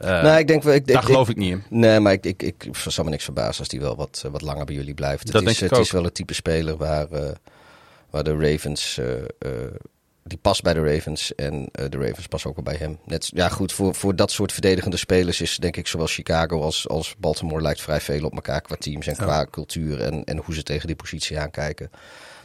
Uh, 0.00 0.08
nou, 0.08 0.38
ik 0.38 0.46
denk, 0.46 0.64
ik, 0.64 0.86
daar 0.86 0.96
ik, 0.96 1.08
geloof 1.08 1.28
ik 1.28 1.36
niet 1.36 1.50
in. 1.50 1.62
Nee, 1.68 2.00
maar 2.00 2.12
ik, 2.12 2.26
ik, 2.26 2.42
ik, 2.42 2.68
zal 2.72 3.04
me 3.04 3.10
niks 3.10 3.24
verbazen 3.24 3.58
als 3.58 3.68
die 3.68 3.80
wel 3.80 3.96
wat, 3.96 4.24
wat 4.30 4.42
langer 4.42 4.64
bij 4.64 4.74
jullie 4.74 4.94
blijft. 4.94 5.32
Dat 5.32 5.42
het, 5.42 5.50
is, 5.50 5.60
het 5.60 5.76
is 5.76 5.90
wel 5.90 6.04
het 6.04 6.14
type 6.14 6.34
speler 6.34 6.76
waar, 6.76 7.06
uh, 7.12 7.30
waar 8.10 8.24
de 8.24 8.36
Ravens. 8.36 8.98
Uh, 8.98 9.06
die 10.24 10.38
past 10.38 10.62
bij 10.62 10.74
de 10.74 10.92
Ravens 10.94 11.34
en 11.34 11.68
de 11.72 11.98
Ravens 11.98 12.26
passen 12.26 12.50
ook 12.50 12.56
wel 12.56 12.64
bij 12.64 12.76
hem. 12.76 12.98
Net, 13.04 13.30
ja, 13.34 13.48
goed, 13.48 13.72
voor, 13.72 13.94
voor 13.94 14.16
dat 14.16 14.30
soort 14.30 14.52
verdedigende 14.52 14.96
spelers 14.96 15.40
is 15.40 15.56
denk 15.56 15.76
ik 15.76 15.86
zowel 15.86 16.06
Chicago 16.06 16.60
als, 16.60 16.88
als 16.88 17.14
Baltimore 17.18 17.62
lijkt 17.62 17.80
vrij 17.80 18.00
veel 18.00 18.24
op 18.24 18.34
elkaar 18.34 18.60
qua 18.60 18.76
teams 18.78 19.06
en 19.06 19.16
qua 19.16 19.38
ja. 19.38 19.46
cultuur 19.50 20.00
en, 20.00 20.24
en 20.24 20.36
hoe 20.36 20.54
ze 20.54 20.62
tegen 20.62 20.86
die 20.86 20.96
positie 20.96 21.38
aankijken. 21.38 21.90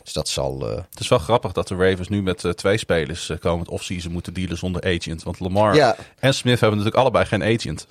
Dus 0.07 0.15
dat 0.15 0.29
zal. 0.29 0.69
Uh... 0.69 0.75
Het 0.75 0.99
is 0.99 1.07
wel 1.07 1.19
grappig 1.19 1.51
dat 1.51 1.67
de 1.67 1.75
Ravens 1.75 2.07
nu 2.07 2.21
met 2.21 2.43
uh, 2.43 2.51
twee 2.51 2.77
spelers 2.77 3.29
uh, 3.29 3.37
komend 3.37 3.69
offseason 3.69 4.11
moeten 4.11 4.33
dealen 4.33 4.57
zonder 4.57 4.83
agent. 4.83 5.23
Want 5.23 5.39
Lamar 5.39 5.75
ja. 5.75 5.95
en 6.19 6.33
Smith 6.33 6.59
hebben 6.59 6.77
natuurlijk 6.77 7.03
allebei 7.03 7.25
geen 7.25 7.43
agent. 7.43 7.87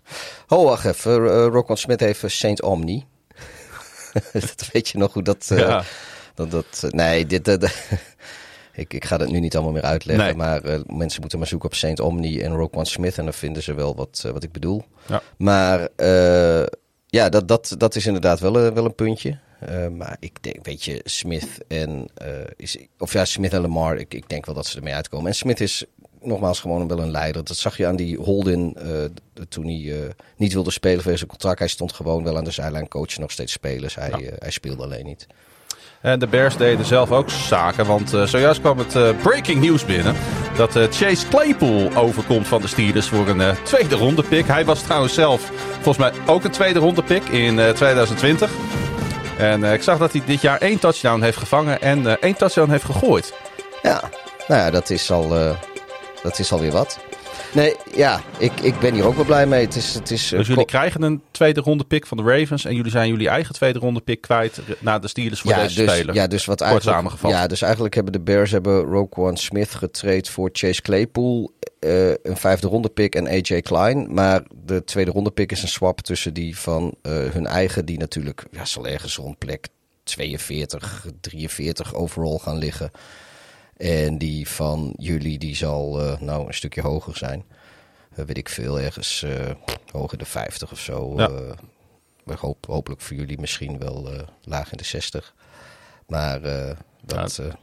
Oh, 0.48 0.64
wacht 0.64 0.84
even. 0.84 1.44
Roquan 1.46 1.76
Smith 1.76 2.00
heeft 2.00 2.22
Saint 2.26 2.62
Omni. 2.62 3.04
dat 4.32 4.68
weet 4.72 4.88
je 4.88 4.98
nog 4.98 5.12
hoe 5.12 5.22
dat. 5.22 5.46
Ja. 5.48 5.84
dat, 6.34 6.50
dat 6.50 6.86
nee, 6.90 7.26
dit. 7.26 7.48
ik, 8.72 8.94
ik 8.94 9.04
ga 9.04 9.16
dat 9.16 9.28
nu 9.28 9.40
niet 9.40 9.54
allemaal 9.54 9.72
meer 9.72 9.82
uitleggen. 9.82 10.24
Nee. 10.24 10.34
Maar 10.34 10.62
mensen 10.86 11.20
moeten 11.20 11.38
maar 11.38 11.48
zoeken 11.48 11.68
op 11.68 11.74
Saint 11.74 12.00
Omni 12.00 12.40
en 12.40 12.52
Roquan 12.52 12.86
Smith. 12.86 13.18
En 13.18 13.24
dan 13.24 13.34
vinden 13.34 13.62
ze 13.62 13.74
wel 13.74 13.94
wat, 13.94 14.24
wat 14.32 14.42
ik 14.42 14.52
bedoel. 14.52 14.84
Ja. 15.06 15.22
Maar 15.38 15.88
ja, 17.06 17.28
dat, 17.28 17.48
dat, 17.48 17.74
dat 17.78 17.94
is 17.94 18.06
inderdaad 18.06 18.40
wel, 18.40 18.52
wel 18.52 18.84
een 18.84 18.94
puntje. 18.94 19.38
Uh, 19.68 19.88
maar 19.88 20.16
ik 20.20 20.42
denk, 20.42 20.64
weet 20.64 20.84
je, 20.84 21.00
Smith 21.04 21.64
en 21.68 22.08
uh, 22.22 22.28
is, 22.56 22.78
of 22.98 23.12
ja, 23.12 23.24
Smith 23.24 23.52
en 23.52 23.60
Lamar, 23.60 23.96
ik, 23.96 24.14
ik 24.14 24.28
denk 24.28 24.46
wel 24.46 24.54
dat 24.54 24.66
ze 24.66 24.76
ermee 24.76 24.94
uitkomen. 24.94 25.26
En 25.26 25.34
Smith 25.34 25.60
is 25.60 25.84
nogmaals 26.20 26.60
gewoon 26.60 26.88
wel 26.88 26.98
een 26.98 27.10
leider. 27.10 27.44
Dat 27.44 27.56
zag 27.56 27.76
je 27.76 27.86
aan 27.86 27.96
die 27.96 28.16
Holden 28.16 28.74
uh, 28.78 29.44
toen 29.48 29.64
hij 29.64 30.14
niet 30.36 30.52
wilde 30.52 30.70
spelen 30.70 31.02
voor 31.02 31.16
zijn 31.16 31.30
contract. 31.30 31.58
Hij 31.58 31.68
stond 31.68 31.92
gewoon 31.92 32.24
wel 32.24 32.36
aan 32.36 32.44
de 32.44 32.50
zijlijn 32.50 32.88
coachen 32.88 33.20
nog 33.20 33.30
steeds 33.30 33.52
spelers. 33.52 33.94
Hij, 33.94 34.10
ja. 34.10 34.30
hij 34.38 34.50
speelde 34.50 34.82
alleen 34.82 35.04
niet. 35.04 35.26
En 36.00 36.18
de 36.18 36.26
Bears 36.26 36.56
deden 36.56 36.86
zelf 36.86 37.12
ook 37.12 37.30
zaken, 37.30 37.86
want 37.86 38.14
uh, 38.14 38.22
zojuist 38.22 38.60
kwam 38.60 38.78
het 38.78 38.94
uh, 38.94 39.08
breaking 39.22 39.60
news 39.60 39.84
binnen. 39.84 40.14
Dat 40.56 40.76
uh, 40.76 40.82
Chase 40.90 41.28
Claypool 41.28 41.94
overkomt 41.94 42.46
van 42.46 42.60
de 42.60 42.66
Steelers 42.66 43.06
voor 43.08 43.28
een 43.28 43.54
tweede 43.62 43.94
ronde 43.94 44.22
pick. 44.22 44.46
Hij 44.46 44.64
was 44.64 44.82
trouwens 44.82 45.14
zelf 45.14 45.50
volgens 45.72 45.98
mij 45.98 46.12
ook 46.26 46.44
een 46.44 46.50
tweede 46.50 46.78
ronde 46.78 47.02
pick 47.02 47.22
in 47.22 47.56
2020. 47.74 48.50
En 49.38 49.60
uh, 49.60 49.72
ik 49.72 49.82
zag 49.82 49.98
dat 49.98 50.12
hij 50.12 50.22
dit 50.26 50.40
jaar 50.40 50.58
één 50.60 50.78
touchdown 50.78 51.22
heeft 51.22 51.38
gevangen 51.38 51.80
en 51.80 52.02
uh, 52.02 52.12
één 52.20 52.36
touchdown 52.36 52.70
heeft 52.70 52.84
gegooid. 52.84 53.34
Ja, 53.82 54.10
nou 54.48 54.60
ja, 54.60 54.70
dat 54.70 54.90
is, 54.90 55.10
al, 55.10 55.36
uh, 55.36 55.50
dat 56.22 56.38
is 56.38 56.52
alweer 56.52 56.72
wat. 56.72 56.98
Nee, 57.56 57.74
ja, 57.94 58.22
ik, 58.38 58.60
ik 58.60 58.78
ben 58.78 58.94
hier 58.94 59.04
ook 59.04 59.14
wel 59.14 59.24
blij 59.24 59.46
mee. 59.46 59.64
Het 59.64 59.76
is, 59.76 59.94
het 59.94 60.10
is, 60.10 60.28
dus 60.28 60.46
jullie 60.46 60.64
krijgen 60.64 61.02
een 61.02 61.22
tweede 61.30 61.60
ronde 61.60 61.84
pick 61.84 62.06
van 62.06 62.16
de 62.16 62.22
Ravens. 62.22 62.64
En 62.64 62.74
jullie 62.74 62.90
zijn 62.90 63.08
jullie 63.08 63.28
eigen 63.28 63.54
tweede 63.54 63.78
ronde 63.78 64.00
pick 64.00 64.20
kwijt 64.20 64.60
naar 64.78 65.00
de 65.00 65.08
Steelers 65.08 65.40
voor 65.40 65.50
ja, 65.50 65.62
deze 65.62 65.84
dus, 65.84 65.92
speler. 65.92 66.14
Ja, 66.14 66.26
dus 66.26 66.44
wat 66.44 66.58
Kort 66.58 66.70
eigenlijk, 66.70 66.96
samengevat. 66.96 67.30
Ja, 67.30 67.46
dus 67.46 67.62
eigenlijk 67.62 67.94
hebben 67.94 68.12
de 68.12 68.20
Bears 68.20 68.50
hebben 68.50 68.80
Roquan 68.80 69.36
Smith 69.36 69.74
getraind 69.74 70.28
voor 70.28 70.50
Chase 70.52 70.82
Claypool. 70.82 71.52
Uh, 71.80 72.08
een 72.08 72.36
vijfde 72.36 72.66
ronde 72.66 72.88
pick 72.88 73.14
en 73.14 73.26
AJ 73.26 73.60
Klein. 73.60 74.14
Maar 74.14 74.42
de 74.64 74.84
tweede 74.84 75.10
ronde 75.10 75.30
pick 75.30 75.52
is 75.52 75.62
een 75.62 75.68
swap 75.68 76.00
tussen 76.00 76.34
die 76.34 76.58
van 76.58 76.94
uh, 77.02 77.12
hun 77.12 77.46
eigen. 77.46 77.84
Die 77.84 77.98
natuurlijk 77.98 78.44
ja, 78.50 78.64
zal 78.64 78.86
ergens 78.86 79.16
rond 79.16 79.38
plek 79.38 79.68
42, 80.04 81.06
43 81.20 81.94
overall 81.94 82.38
gaan 82.38 82.58
liggen. 82.58 82.90
En 83.76 84.18
die 84.18 84.48
van 84.48 84.94
jullie 84.98 85.38
die 85.38 85.56
zal 85.56 86.02
uh, 86.02 86.20
nou 86.20 86.46
een 86.46 86.54
stukje 86.54 86.80
hoger 86.80 87.16
zijn. 87.16 87.44
Uh, 88.18 88.24
weet 88.24 88.36
ik 88.36 88.48
veel, 88.48 88.80
ergens 88.80 89.22
uh, 89.22 89.50
hoger 89.92 90.18
de 90.18 90.24
50 90.24 90.72
of 90.72 90.80
zo. 90.80 91.14
Ja. 91.16 91.30
hoop, 92.36 92.66
hopelijk 92.66 93.00
voor 93.00 93.16
jullie 93.16 93.38
misschien 93.38 93.78
wel 93.78 94.08
laag 94.42 94.70
in 94.70 94.76
de 94.76 94.84
60. 94.84 95.34
Maar 96.06 96.40
dat... 97.04 97.36
Ja. 97.36 97.58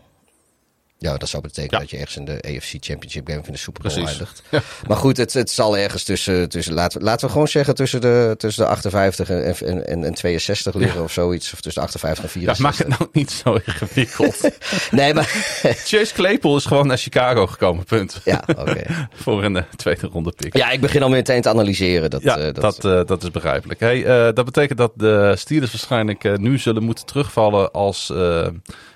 Ja, 1.04 1.18
dat 1.18 1.30
zou 1.30 1.44
betekenen 1.44 1.72
Ja. 1.74 1.80
dat 1.80 1.90
je 1.90 1.98
ergens 1.98 2.16
in 2.18 2.26
de 2.26 2.32
AFC 2.48 2.74
Championship 2.80 3.28
Game 3.30 3.44
van 3.44 3.54
de 3.54 3.60
Super 3.60 3.82
Bowl 3.84 4.06
eindigt. 4.08 4.42
Maar 4.88 4.98
goed, 4.98 5.18
het, 5.18 5.34
het 5.34 5.50
zal 5.50 5.78
ergens 5.78 6.04
tussen, 6.04 6.50
tussen 6.50 6.74
laten, 6.74 7.00
we- 7.00 7.06
laten 7.06 7.26
we 7.28 7.32
gewoon 7.32 7.48
zeggen, 7.48 7.76
tussen 7.76 8.02
de, 8.02 8.36
tussen 8.38 8.64
de 8.64 8.70
58 8.70 9.30
en, 9.30 9.44
en, 9.60 9.88
en, 9.88 10.04
en 10.04 10.14
62 10.14 10.74
liggen 10.76 11.04
of 11.04 11.12
zoiets. 11.12 11.54
Of 11.54 11.62
tussen 11.62 11.82
de 11.82 11.88
58 11.88 12.24
en 12.36 12.42
Ja, 12.42 12.54
64. 12.56 12.66
maak 12.66 12.78
het 12.78 13.00
nou 13.00 13.10
niet 13.14 13.32
zo 13.32 13.54
ingewikkeld. 13.66 14.42
Nee, 14.92 15.14
maar... 15.14 15.26
Chase 15.86 16.14
Claypool 16.14 16.56
is 16.58 16.66
gewoon 16.66 16.88
naar 16.88 16.98
Chicago 16.98 17.48
gekomen, 17.48 17.84
punt. 17.84 18.22
ja, 18.26 18.44
oké. 18.58 18.82
Voor 19.24 19.44
een 19.44 19.56
eh, 19.58 19.64
tweede 19.76 20.08
ronde 20.08 20.32
pick. 20.32 20.58
Ja, 20.58 20.70
ik 20.70 20.82
begin 20.82 21.04
al 21.04 21.10
meteen 21.10 21.42
te 21.42 21.50
analyseren. 21.50 22.10
Dat, 22.10 22.22
Ja, 22.22 22.38
eh, 22.38 22.54
dat, 22.54 22.86
eh, 22.86 23.02
dat 23.06 23.24
is 23.24 23.32
begrijpelijk. 23.32 23.80
Hey, 23.80 24.04
dat 24.34 24.46
betekent 24.46 24.78
dat 24.78 24.92
de 24.96 25.34
Steelers 25.38 25.72
waarschijnlijk 25.72 26.38
nu 26.40 26.58
zullen 26.58 26.84
moeten 26.84 27.06
terugvallen 27.06 27.72
als, 27.72 28.12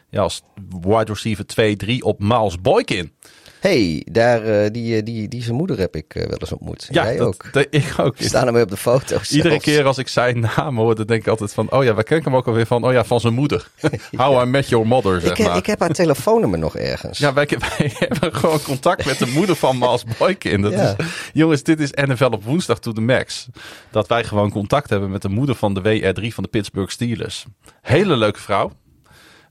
ja, 0.09 0.21
als 0.21 0.41
wide 0.81 1.03
receiver 1.13 1.45
2-3 1.85 1.97
op 1.99 2.19
Miles 2.19 2.61
Boykin. 2.61 3.11
hey, 3.59 4.05
daar, 4.11 4.43
eh, 4.43 4.71
die, 4.71 4.95
eh, 4.97 5.03
die, 5.05 5.27
die 5.27 5.43
zijn 5.43 5.55
moeder 5.55 5.77
heb 5.79 5.95
ik 5.95 6.15
eh, 6.15 6.27
wel 6.27 6.37
eens 6.37 6.51
ontmoet. 6.51 6.87
Ja, 6.91 7.03
Jij 7.03 7.17
dat, 7.17 7.27
ook. 7.27 7.53
dat- 7.53 7.67
ik 7.69 7.93
ook. 7.97 8.15
Staan 8.19 8.47
ermee 8.47 8.63
op 8.63 8.69
de 8.69 8.77
foto's. 8.77 9.29
Iedere 9.35 9.59
keer 9.59 9.85
als 9.85 9.97
ik 9.97 10.07
zijn 10.07 10.39
naam 10.55 10.77
hoor, 10.77 10.95
dan 10.95 11.05
denk 11.05 11.21
ik 11.21 11.27
altijd 11.27 11.53
van... 11.53 11.71
Oh 11.71 11.83
ja, 11.83 11.93
waar 11.93 12.03
ken 12.03 12.17
ik 12.17 12.23
hem 12.23 12.35
ook 12.35 12.47
alweer 12.47 12.65
van? 12.65 12.83
Oh 12.83 12.91
ja, 12.91 13.03
van 13.03 13.19
zijn 13.19 13.33
moeder. 13.33 13.67
How 14.17 14.41
I 14.47 14.49
Met 14.49 14.69
Your 14.69 14.87
Mother, 14.87 15.21
zeg 15.21 15.31
Ik, 15.31 15.37
heb- 15.37 15.47
maar. 15.47 15.57
ik 15.57 15.65
heb 15.65 15.79
haar 15.79 15.89
telefoonnummer 15.93 16.59
nog 16.59 16.75
ergens. 16.75 17.17
Ja, 17.17 17.33
wij, 17.33 17.47
wij 17.77 17.91
hebben 17.93 18.35
gewoon 18.35 18.61
contact 18.61 19.05
met 19.05 19.17
de 19.19 19.27
moeder 19.27 19.55
van 19.55 19.77
Miles 19.77 20.03
Boykin. 20.17 20.61
Dat 20.61 20.71
Ja. 20.71 20.95
is, 20.97 21.05
jongens, 21.33 21.63
dit 21.63 21.79
is 21.79 21.91
NFL 21.91 22.25
op 22.25 22.43
woensdag 22.43 22.79
to 22.79 22.91
the 22.91 23.01
max. 23.01 23.47
Dat 23.91 24.07
wij 24.07 24.23
gewoon 24.23 24.51
contact 24.51 24.89
hebben 24.89 25.09
met 25.11 25.21
de 25.21 25.29
moeder 25.29 25.55
van 25.55 25.73
de 25.73 25.81
WR3 25.81 26.27
van 26.33 26.43
de 26.43 26.49
Pittsburgh 26.49 26.91
Steelers. 26.91 27.45
Hele 27.81 28.15
leuke 28.15 28.39
vrouw. 28.39 28.71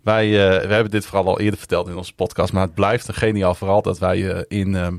Wij, 0.07 0.31
we 0.31 0.73
hebben 0.73 0.91
dit 0.91 1.07
vooral 1.07 1.27
al 1.27 1.41
eerder 1.41 1.59
verteld 1.59 1.89
in 1.89 1.97
onze 1.97 2.15
podcast. 2.15 2.53
Maar 2.53 2.63
het 2.63 2.75
blijft 2.75 3.09
een 3.09 3.15
geniaal 3.15 3.55
verhaal 3.55 3.83
dat 3.83 3.99
wij 3.99 4.31
eh, 4.31 4.43
in 4.49 4.75
ehm, 4.75 4.97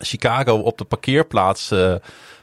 Chicago 0.00 0.56
op 0.56 0.78
de 0.78 0.84
parkeerplaats 0.84 1.70
eh, 1.70 1.94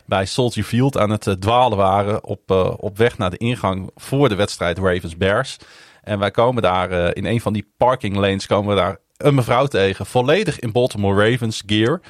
bij 0.06 0.26
Soldier 0.26 0.64
Field 0.64 0.98
aan 0.98 1.10
het 1.10 1.36
dwalen 1.40 1.78
waren. 1.78 2.24
Op, 2.24 2.52
op 2.78 2.98
weg 2.98 3.18
naar 3.18 3.30
de 3.30 3.38
ingang 3.38 3.90
voor 3.96 4.30
de 4.30 4.36
wedstrijd 4.36 4.78
Ravens-Bears. 4.78 5.58
En 6.04 6.20
wij 6.20 6.32
komen 6.32 6.62
daar 6.62 7.16
in 7.16 7.26
een 7.26 7.42
van 7.42 7.54
die 7.54 7.72
parking 7.78 8.16
lanes 8.16 8.46
komen 8.46 8.76
we 8.76 8.82
daar 8.82 8.98
een 9.18 9.36
mevrouw 9.36 9.66
tegen. 9.66 10.06
Volledig 10.06 10.60
in 10.60 10.72
Baltimore 10.72 11.30
Ravens 11.30 11.64
gear. 11.66 12.02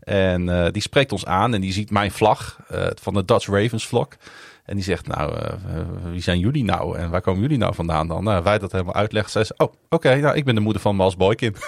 En 0.00 0.72
die 0.72 0.82
spreekt 0.82 1.12
ons 1.12 1.26
aan 1.26 1.54
en 1.54 1.60
die 1.60 1.72
ziet 1.72 1.90
mijn 1.90 2.10
vlag 2.10 2.58
van 3.00 3.14
de 3.14 3.24
Dutch 3.24 3.46
Ravens 3.46 3.86
vlog. 3.86 4.08
En 4.70 4.76
die 4.76 4.84
zegt, 4.84 5.06
nou, 5.06 5.36
eh, 5.36 5.52
wie 6.10 6.22
zijn 6.22 6.38
jullie 6.38 6.64
nou? 6.64 6.98
En 6.98 7.10
waar 7.10 7.20
komen 7.20 7.40
jullie 7.40 7.58
nou 7.58 7.74
vandaan 7.74 8.08
dan? 8.08 8.24
Nou, 8.24 8.42
wij 8.42 8.58
dat 8.58 8.72
helemaal 8.72 8.94
uitleggen. 8.94 9.30
Zij 9.30 9.44
zegt, 9.44 9.60
oh, 9.60 9.72
oké, 9.88 10.16
nou, 10.16 10.36
ik 10.36 10.44
ben 10.44 10.54
de 10.54 10.60
moeder 10.60 10.82
van 10.82 10.96
Miles 10.96 11.16
Boykin. 11.16 11.54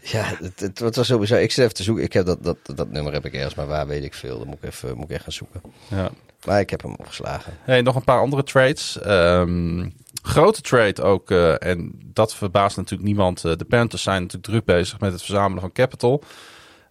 Ja, 0.00 0.22
het, 0.24 0.60
het, 0.60 0.78
het 0.78 0.96
was 0.96 1.06
sowieso. 1.06 1.34
Ik 1.34 1.50
zit 1.50 1.64
even 1.64 1.74
te 1.76 1.82
zoeken. 1.82 2.04
Ik 2.04 2.12
heb 2.12 2.26
dat, 2.26 2.44
dat, 2.44 2.56
dat 2.74 2.90
nummer 2.90 3.12
heb 3.12 3.24
ik 3.24 3.32
ergens, 3.34 3.54
maar 3.54 3.66
waar 3.66 3.86
weet 3.86 4.04
ik 4.04 4.14
veel. 4.14 4.38
Dan 4.38 4.46
moet 4.46 4.56
ik 4.56 4.64
even, 4.64 4.96
moet 4.96 5.04
ik 5.04 5.10
echt 5.10 5.22
gaan 5.22 5.32
zoeken. 5.32 5.60
Ja. 5.88 6.10
Maar 6.44 6.60
ik 6.60 6.70
heb 6.70 6.82
hem 6.82 6.94
opgeslagen. 6.98 7.52
Hey, 7.60 7.82
nog 7.82 7.94
een 7.94 8.04
paar 8.04 8.20
andere 8.20 8.42
trades. 8.42 9.00
Ehm, 9.00 9.88
grote 10.22 10.60
trade 10.60 11.02
ook, 11.02 11.30
eh, 11.30 11.62
en 11.62 11.92
dat 12.12 12.34
verbaast 12.34 12.76
natuurlijk 12.76 13.08
niemand. 13.08 13.44
eh, 13.44 13.52
de 13.56 13.64
Panthers 13.64 14.02
zijn 14.02 14.22
natuurlijk 14.22 14.52
druk 14.52 14.64
bezig 14.64 15.00
met 15.00 15.12
het 15.12 15.22
verzamelen 15.22 15.60
van 15.60 15.72
capital. 15.72 16.22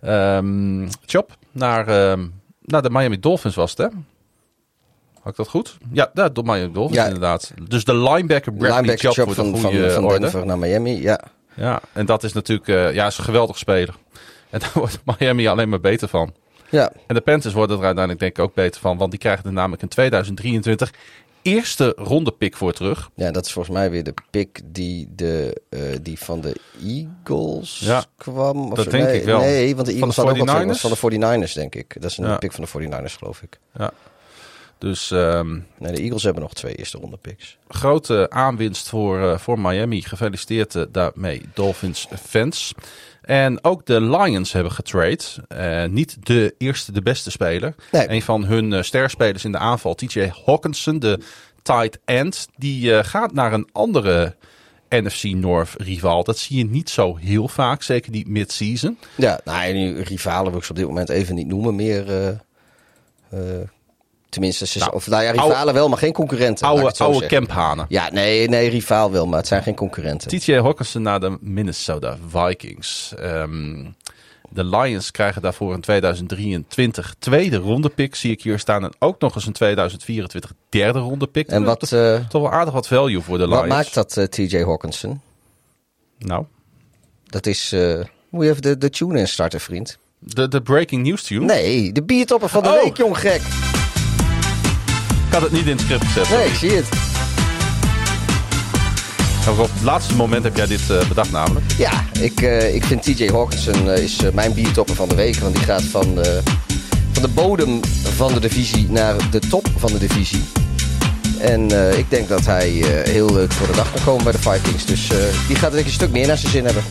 Ehm 0.01 0.87
Chop 1.05 1.37
naar, 1.51 1.87
ehm, 1.87 2.27
naar 2.61 2.81
de 2.81 2.89
Miami 2.89 3.19
Dolphins 3.19 3.55
was 3.55 3.69
het, 3.69 3.77
hè? 3.79 3.87
Had 5.25 5.33
ik 5.33 5.39
dat 5.39 5.47
goed? 5.47 5.77
Ja, 5.91 6.09
de 6.13 6.31
de 6.31 6.43
Miami 6.43 6.71
Dolphins 6.71 6.99
Ja. 6.99 7.05
inderdaad. 7.05 7.53
Dus 7.67 7.83
de 7.83 7.95
linebacker 7.95 8.53
Bradley 8.53 8.81
Linebacker 8.81 9.25
de 9.25 9.33
van, 9.33 9.57
van, 9.57 9.71
goede 9.71 9.91
van 9.91 10.03
orde. 10.03 10.19
Denver 10.19 10.45
naar 10.45 10.57
Miami. 10.57 11.01
Ja, 11.01 11.19
Ja, 11.53 11.81
en 11.93 12.05
dat 12.05 12.23
is 12.23 12.33
natuurlijk 12.33 12.67
eh, 12.67 12.93
ja, 12.93 13.07
is 13.07 13.17
een 13.17 13.23
geweldig 13.23 13.57
speler. 13.57 13.95
En 14.49 14.59
daar 14.63 14.71
wordt 14.73 14.99
Miami 15.19 15.47
alleen 15.47 15.69
maar 15.69 15.79
beter 15.79 16.07
van. 16.07 16.33
ja. 16.69 16.91
En 17.07 17.15
de 17.15 17.21
Panthers 17.21 17.53
worden 17.53 17.77
er 17.77 17.83
uiteindelijk 17.85 18.23
denk 18.23 18.37
ik 18.37 18.43
ook 18.43 18.53
beter 18.53 18.81
van. 18.81 18.97
Want 18.97 19.11
die 19.11 19.19
krijgen 19.19 19.45
er 19.45 19.53
namelijk 19.53 19.81
in 19.81 19.87
2023 19.87 20.91
eerste 21.41 21.93
ronde 21.97 22.31
pick 22.31 22.55
voor 22.55 22.73
terug. 22.73 23.09
ja, 23.15 23.31
dat 23.31 23.45
is 23.45 23.51
volgens 23.51 23.75
mij 23.75 23.89
weer 23.91 24.03
de 24.03 24.13
pick 24.31 24.61
die, 24.65 25.07
de, 25.15 25.61
eh, 25.69 25.79
die 26.01 26.19
van 26.19 26.41
de 26.41 26.55
Eagles 26.83 27.79
Ja, 27.79 28.03
kwam. 28.17 28.71
Of 28.71 28.73
dat 28.75 28.85
zo. 28.85 28.91
denk 28.91 29.03
nee, 29.03 29.19
ik 29.19 29.25
wel. 29.25 29.39
Nee, 29.39 29.75
want 29.75 29.87
de 29.87 29.91
Van 29.97 29.99
Eagles 30.09 30.15
de 30.15 30.21
ook 30.21 30.37
wat 30.47 30.47
49ers? 30.55 30.81
was 30.81 30.99
van 30.99 31.09
de 31.09 31.17
49ers, 31.41 31.53
denk 31.53 31.75
ik. 31.75 32.01
Dat 32.01 32.11
is 32.11 32.17
een 32.17 32.25
Ja. 32.27 32.37
pick 32.37 32.51
van 32.51 32.63
de 32.63 32.69
49ers, 32.69 33.15
geloof 33.15 33.41
ik. 33.41 33.59
Dus 34.77 35.11
ehm, 35.11 35.59
Nee, 35.77 35.91
de 35.91 36.01
Eagles 36.01 36.23
hebben 36.23 36.41
nog 36.41 36.53
twee 36.53 36.75
eerste 36.75 36.97
ronde 36.97 37.17
picks. 37.17 37.57
grote 37.67 38.29
aanwinst 38.29 38.89
voor, 38.89 39.21
eh, 39.21 39.37
voor 39.37 39.59
Miami. 39.59 40.01
Gefeliciteerd 40.01 40.75
eh, 40.75 40.83
daarmee, 40.91 41.41
Dolphins 41.53 42.07
fans. 42.27 42.73
En 43.21 43.63
ook 43.63 43.85
de 43.85 44.01
Lions 44.01 44.51
hebben 44.51 44.71
getrade. 44.71 45.23
Eh, 45.47 45.85
niet 45.85 46.17
de 46.25 46.55
eerste, 46.57 46.91
de 46.91 47.01
beste 47.01 47.31
speler. 47.31 47.75
Nee. 47.91 48.09
Een 48.09 48.21
van 48.21 48.45
hun 48.45 48.85
sterspelers 48.85 49.45
in 49.45 49.51
de 49.51 49.57
aanval, 49.57 49.95
TJ 49.95 50.31
Hawkinson, 50.45 50.99
de 50.99 51.19
tight 51.61 51.99
end. 52.05 52.47
Die 52.55 53.03
gaat 53.03 53.33
naar 53.33 53.53
een 53.53 53.69
andere 53.71 54.35
NFC 54.89 55.23
North 55.23 55.73
rivaal. 55.77 56.23
Dat 56.23 56.37
zie 56.37 56.57
je 56.57 56.65
niet 56.65 56.89
zo 56.89 57.15
heel 57.15 57.47
vaak, 57.47 57.83
zeker 57.83 58.11
niet 58.11 58.27
mid-season. 58.27 58.97
Ja, 59.15 59.39
nou, 59.43 59.63
en 59.63 59.75
nu 59.75 60.01
rivalen 60.01 60.49
wil 60.49 60.59
ik 60.59 60.65
ze 60.65 60.71
op 60.71 60.77
dit 60.77 60.87
moment 60.87 61.09
even 61.09 61.35
niet 61.35 61.47
noemen 61.47 61.75
meer. 61.75 62.05
Tenminste, 64.35 64.65
ze, 64.67 64.79
Nou, 64.79 64.93
of 64.93 65.07
nou 65.07 65.23
ja, 65.23 65.29
oude- 65.31 65.43
rivalen 65.47 65.73
wel, 65.73 65.89
maar 65.89 65.97
geen 65.97 66.13
concurrenten. 66.13 66.67
Oude, 66.67 66.91
oude 66.97 67.17
zeggen. 67.19 67.37
camphanen. 67.37 67.85
Ja, 67.89 68.09
nee, 68.11 68.47
nee, 68.49 68.69
rivaal 68.69 69.11
wel, 69.11 69.27
maar 69.27 69.37
het 69.39 69.47
zijn 69.47 69.63
geen 69.63 69.75
concurrenten. 69.75 70.27
TJ 70.39 70.53
Hawkinson 70.53 71.01
naar 71.01 71.19
de 71.19 71.37
Minnesota 71.41 72.17
Vikings. 72.27 73.13
Ehm, 73.19 73.85
de 74.49 74.63
Lions 74.65 75.11
krijgen 75.11 75.41
daarvoor 75.41 75.73
een 75.73 75.81
2023 75.81 77.15
tweede 77.19 77.57
ronde 77.57 77.89
pick. 77.89 78.15
Zie 78.15 78.31
ik 78.31 78.41
hier 78.43 78.59
staan. 78.59 78.83
En 78.83 78.93
ook 78.99 79.19
nog 79.21 79.35
eens 79.35 79.45
een 79.45 79.53
2024 79.53 80.51
derde 80.69 80.99
ronde 80.99 81.27
pick. 81.27 81.47
En 81.47 81.63
wat, 81.63 81.91
eh, 81.91 82.15
Toch 82.29 82.41
wel 82.41 82.51
aardig 82.51 82.73
wat 82.73 82.87
value 82.87 83.21
voor 83.21 83.37
de 83.37 83.47
wat 83.47 83.57
Lions. 83.63 83.73
maakt 83.75 83.93
dat 83.93 84.17
eh, 84.17 84.23
TJ 84.25 84.57
Hawkinson? 84.63 85.21
Nou, 86.19 86.45
Dat 87.25 87.45
is, 87.45 87.71
eh, 87.71 87.99
moet 88.29 88.43
je 88.43 88.49
even 88.49 88.61
de, 88.61 88.77
de 88.77 88.89
tune 88.89 89.19
instarten, 89.19 89.59
vriend. 89.61 89.97
de, 90.19 90.47
de 90.47 90.61
breaking 90.61 91.03
news 91.03 91.23
tune. 91.23 91.45
Nee, 91.45 91.91
de 91.91 92.03
biertopper 92.03 92.49
van 92.49 92.63
de 92.63 92.69
Oh. 92.69 92.83
week, 92.83 92.97
jong 92.97 93.17
gek. 93.17 93.41
Ik 95.35 95.41
had 95.41 95.49
het 95.49 95.59
niet 95.59 95.69
in 95.69 95.75
het 95.75 95.81
script 95.81 96.05
gezet. 96.05 96.29
Nee, 96.29 96.47
ik 96.47 96.55
zie 96.55 96.71
het. 96.71 96.85
Op 99.59 99.69
het 99.73 99.83
laatste 99.83 100.15
moment 100.15 100.43
heb 100.43 100.55
jij 100.55 100.67
dit 100.67 100.89
eh, 100.89 101.07
bedacht 101.07 101.31
namelijk. 101.31 101.65
Ja, 101.77 102.03
ik, 102.19 102.41
eh, 102.41 102.75
ik 102.75 102.83
vind 102.85 103.03
TJ 103.03 103.27
Hawkinson 103.27 103.89
eh, 103.89 104.03
is 104.03 104.19
mijn 104.33 104.53
biertopper 104.53 104.95
van 104.95 105.09
de 105.09 105.15
week. 105.15 105.35
Want 105.35 105.55
die 105.55 105.63
gaat 105.63 105.83
van, 105.83 106.25
van 107.11 107.21
de 107.21 107.27
bodem 107.27 107.79
van 108.15 108.33
de 108.33 108.39
divisie 108.39 108.87
naar 108.89 109.15
de 109.31 109.39
top 109.39 109.67
van 109.77 109.91
de 109.91 109.97
divisie. 109.97 110.43
En 111.39 111.61
ik 111.97 112.09
denk 112.09 112.27
dat 112.27 112.45
hij 112.45 112.69
heel 113.03 113.33
leuk 113.33 113.51
voor 113.51 113.67
de 113.67 113.75
dag 113.75 113.91
kan 113.93 114.03
komen 114.03 114.23
bij 114.23 114.33
de 114.33 114.39
Vikings. 114.39 114.85
Dus 114.85 115.07
die 115.47 115.55
gaat 115.55 115.75
ik 115.75 115.85
een 115.85 115.91
stuk 115.91 116.11
meer 116.11 116.27
naar 116.27 116.37
zijn 116.37 116.51
zin 116.51 116.65
hebben. 116.65 116.83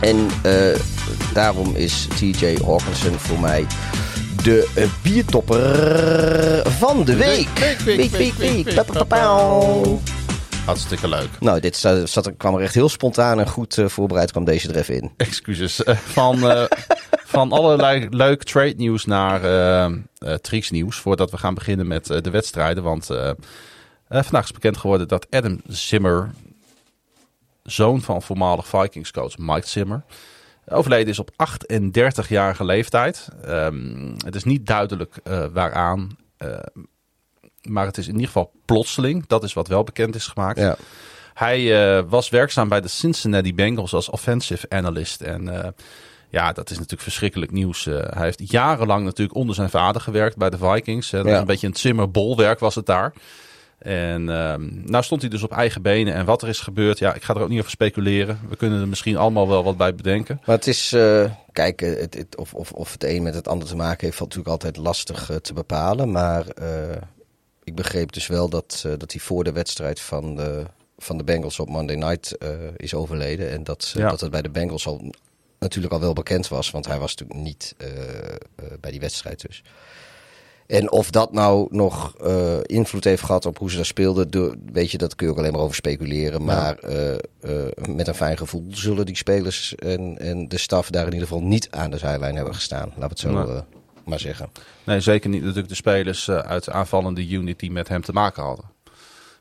En 0.00 0.30
daarom 1.32 1.76
is 1.76 2.08
TJ 2.18 2.56
Hawkinson 2.64 3.18
voor 3.18 3.40
mij 3.40 3.66
de 4.42 4.72
eh, 4.74 4.88
biertopper 5.02 6.70
van 6.70 7.04
de 7.04 7.16
week. 7.16 7.48
Week, 7.58 8.10
week, 8.10 8.34
week. 8.34 8.72
Hartstikke 10.66 11.08
leuk. 11.08 11.28
Nou, 11.40 11.60
dit 11.60 11.76
zat, 11.76 12.10
zat, 12.10 12.36
kwam 12.36 12.54
er 12.54 12.60
echt 12.60 12.74
heel 12.74 12.88
spontaan 12.88 13.40
en 13.40 13.48
goed 13.48 13.78
eh, 13.78 13.86
voorbereid 13.86 14.30
kwam 14.30 14.44
deze 14.44 14.68
er 14.68 14.76
even 14.76 14.94
in. 14.94 15.12
Excuses. 15.16 15.82
Eh, 15.84 15.96
van, 15.96 16.50
eh, 16.50 16.64
van 17.24 17.52
allerlei 17.52 18.06
leuk 18.10 18.42
trade 18.42 18.74
nieuws 18.76 19.04
naar 19.04 19.44
eh 19.44 19.84
eh, 19.84 20.34
Trix 20.34 20.70
nieuws. 20.70 20.96
Voordat 20.96 21.30
we 21.30 21.36
gaan 21.36 21.54
beginnen 21.54 21.86
met 21.86 22.06
de 22.06 22.30
wedstrijden. 22.30 22.82
Want 22.82 23.06
vandaag 24.08 24.44
is 24.44 24.52
bekend 24.52 24.76
geworden 24.76 25.08
dat 25.08 25.26
Adam 25.30 25.60
Zimmer, 25.66 26.30
zoon 27.62 28.02
van 28.02 28.22
voormalig 28.22 28.66
Vikings 28.66 29.10
coach 29.10 29.38
Mike 29.38 29.68
Zimmer, 29.68 30.02
overleden 30.68 31.08
is 31.08 31.18
op 31.18 31.30
38-jarige 31.30 32.64
leeftijd. 32.64 33.28
Ehm, 33.44 34.14
het 34.24 34.34
is 34.34 34.44
niet 34.44 34.66
duidelijk 34.66 35.14
eh, 35.24 35.44
waaraan. 35.52 36.16
eh, 36.36 36.58
maar 37.62 37.86
het 37.86 37.96
is 37.98 38.06
in 38.06 38.12
ieder 38.12 38.26
geval 38.26 38.52
plotseling. 38.64 39.26
Dat 39.26 39.44
is 39.44 39.52
wat 39.52 39.68
wel 39.68 39.84
bekend 39.84 40.14
is 40.14 40.26
gemaakt. 40.26 40.58
Ja. 40.58 40.76
Hij 41.34 41.96
eh, 41.96 42.02
was 42.08 42.28
werkzaam 42.28 42.68
bij 42.68 42.80
de 42.80 42.88
Cincinnati 42.88 43.54
Bengals 43.54 43.92
als 43.92 44.08
offensive 44.10 44.66
analyst. 44.68 45.20
En 45.20 45.74
ja, 46.28 46.52
dat 46.52 46.70
is 46.70 46.76
natuurlijk 46.76 47.02
verschrikkelijk 47.02 47.52
nieuws. 47.52 47.84
Hij 47.84 48.22
heeft 48.24 48.50
jarenlang 48.50 49.04
natuurlijk 49.04 49.36
onder 49.36 49.54
zijn 49.54 49.70
vader 49.70 50.00
gewerkt 50.00 50.36
bij 50.36 50.50
de 50.50 50.58
Vikings. 50.58 51.12
En 51.12 51.26
Ja. 51.26 51.38
Een 51.38 51.46
beetje 51.46 51.66
een 51.66 51.76
Zimmer-bolwerk 51.76 52.58
was 52.58 52.74
het 52.74 52.86
daar. 52.86 53.12
En 53.78 54.28
ehm, 54.30 54.90
nou 54.90 55.04
stond 55.04 55.20
hij 55.20 55.30
dus 55.30 55.42
op 55.42 55.52
eigen 55.52 55.82
benen. 55.82 56.14
En 56.14 56.24
wat 56.24 56.42
er 56.42 56.48
is 56.48 56.60
gebeurd, 56.60 56.98
ja, 56.98 57.14
ik 57.14 57.22
ga 57.22 57.34
er 57.34 57.40
ook 57.40 57.48
niet 57.48 57.58
over 57.58 57.70
speculeren. 57.70 58.40
We 58.48 58.56
kunnen 58.56 58.80
er 58.80 58.88
misschien 58.88 59.16
allemaal 59.16 59.48
wel 59.48 59.64
wat 59.64 59.76
bij 59.76 59.94
bedenken. 59.94 60.40
Maar 60.46 60.56
het 60.56 60.66
is, 60.66 60.92
eh, 60.92 61.30
kijk, 61.52 61.82
eh, 61.82 62.00
het, 62.00 62.14
het- 62.14 62.36
of, 62.36 62.54
of, 62.54 62.72
of 62.72 62.92
het 62.92 63.04
een 63.04 63.22
met 63.22 63.34
het 63.34 63.48
ander 63.48 63.68
te 63.68 63.76
maken 63.76 64.04
heeft, 64.04 64.16
valt 64.16 64.34
natuurlijk 64.34 64.64
altijd 64.64 64.84
lastig 64.84 65.30
eh, 65.30 65.36
te 65.36 65.52
bepalen. 65.52 66.10
Maar 66.10 66.44
ik 67.64 67.74
begreep 67.74 68.12
dus 68.12 68.26
wel 68.26 68.48
dat, 68.48 68.84
dat 68.98 69.12
hij 69.12 69.20
voor 69.20 69.44
de 69.44 69.52
wedstrijd 69.52 70.00
van 70.00 70.36
de 70.36 70.64
van 70.98 71.16
de 71.18 71.24
Bengals 71.24 71.58
op 71.60 71.68
Monday 71.68 71.96
Night 71.96 72.36
is 72.76 72.94
overleden. 72.94 73.50
En 73.50 73.64
dat, 73.64 73.92
Ja. 73.96 74.10
dat 74.10 74.20
het 74.20 74.30
bij 74.30 74.42
de 74.42 74.50
Bengals 74.50 74.86
al 74.86 75.12
natuurlijk 75.58 75.92
al 75.94 76.00
wel 76.00 76.12
bekend 76.12 76.48
was. 76.48 76.70
Want 76.70 76.86
hij 76.86 76.98
was 76.98 77.14
natuurlijk 77.14 77.40
niet 77.48 77.74
bij 78.80 78.90
die 78.90 79.00
wedstrijd 79.00 79.40
dus. 79.46 79.62
En 80.66 80.90
of 80.90 81.10
dat 81.10 81.32
nou 81.32 81.66
nog 81.70 82.14
eh, 82.16 82.56
invloed 82.62 83.04
heeft 83.04 83.22
gehad 83.22 83.46
op 83.46 83.58
hoe 83.58 83.70
ze 83.70 83.76
daar 83.76 83.84
speelden, 83.84 84.30
door- 84.30 84.54
weet 84.72 84.90
je, 84.90 84.98
dat 84.98 85.14
kun 85.14 85.26
je 85.26 85.32
ook 85.32 85.38
alleen 85.38 85.52
maar 85.52 85.60
over 85.60 85.74
speculeren. 85.74 86.44
Maar 86.44 86.78
eh, 86.78 87.12
eh, 87.14 87.18
met 87.88 88.08
een 88.08 88.14
fijn 88.14 88.36
gevoel 88.36 88.64
zullen 88.68 89.06
die 89.06 89.16
spelers 89.16 89.74
en, 89.74 90.18
en 90.18 90.48
de 90.48 90.58
staf 90.58 90.90
daar 90.90 91.06
in 91.06 91.12
ieder 91.12 91.28
geval 91.28 91.42
niet 91.42 91.68
aan 91.70 91.90
de 91.90 91.98
zijlijn 91.98 92.36
hebben 92.36 92.54
gestaan. 92.54 92.88
Laten 92.96 93.00
we 93.00 93.06
het 93.06 93.18
zo 93.18 93.64
maar 94.04 94.20
zeggen. 94.20 94.48
Nee, 94.84 95.00
zeker 95.00 95.30
niet 95.30 95.40
natuurlijk 95.40 95.68
de 95.68 95.74
spelers 95.74 96.30
uit 96.30 96.64
de 96.64 96.72
aanvallende 96.72 97.28
unit 97.28 97.58
die 97.58 97.70
met 97.70 97.88
hem 97.88 98.02
te 98.02 98.12
maken 98.12 98.42
hadden. 98.42 98.64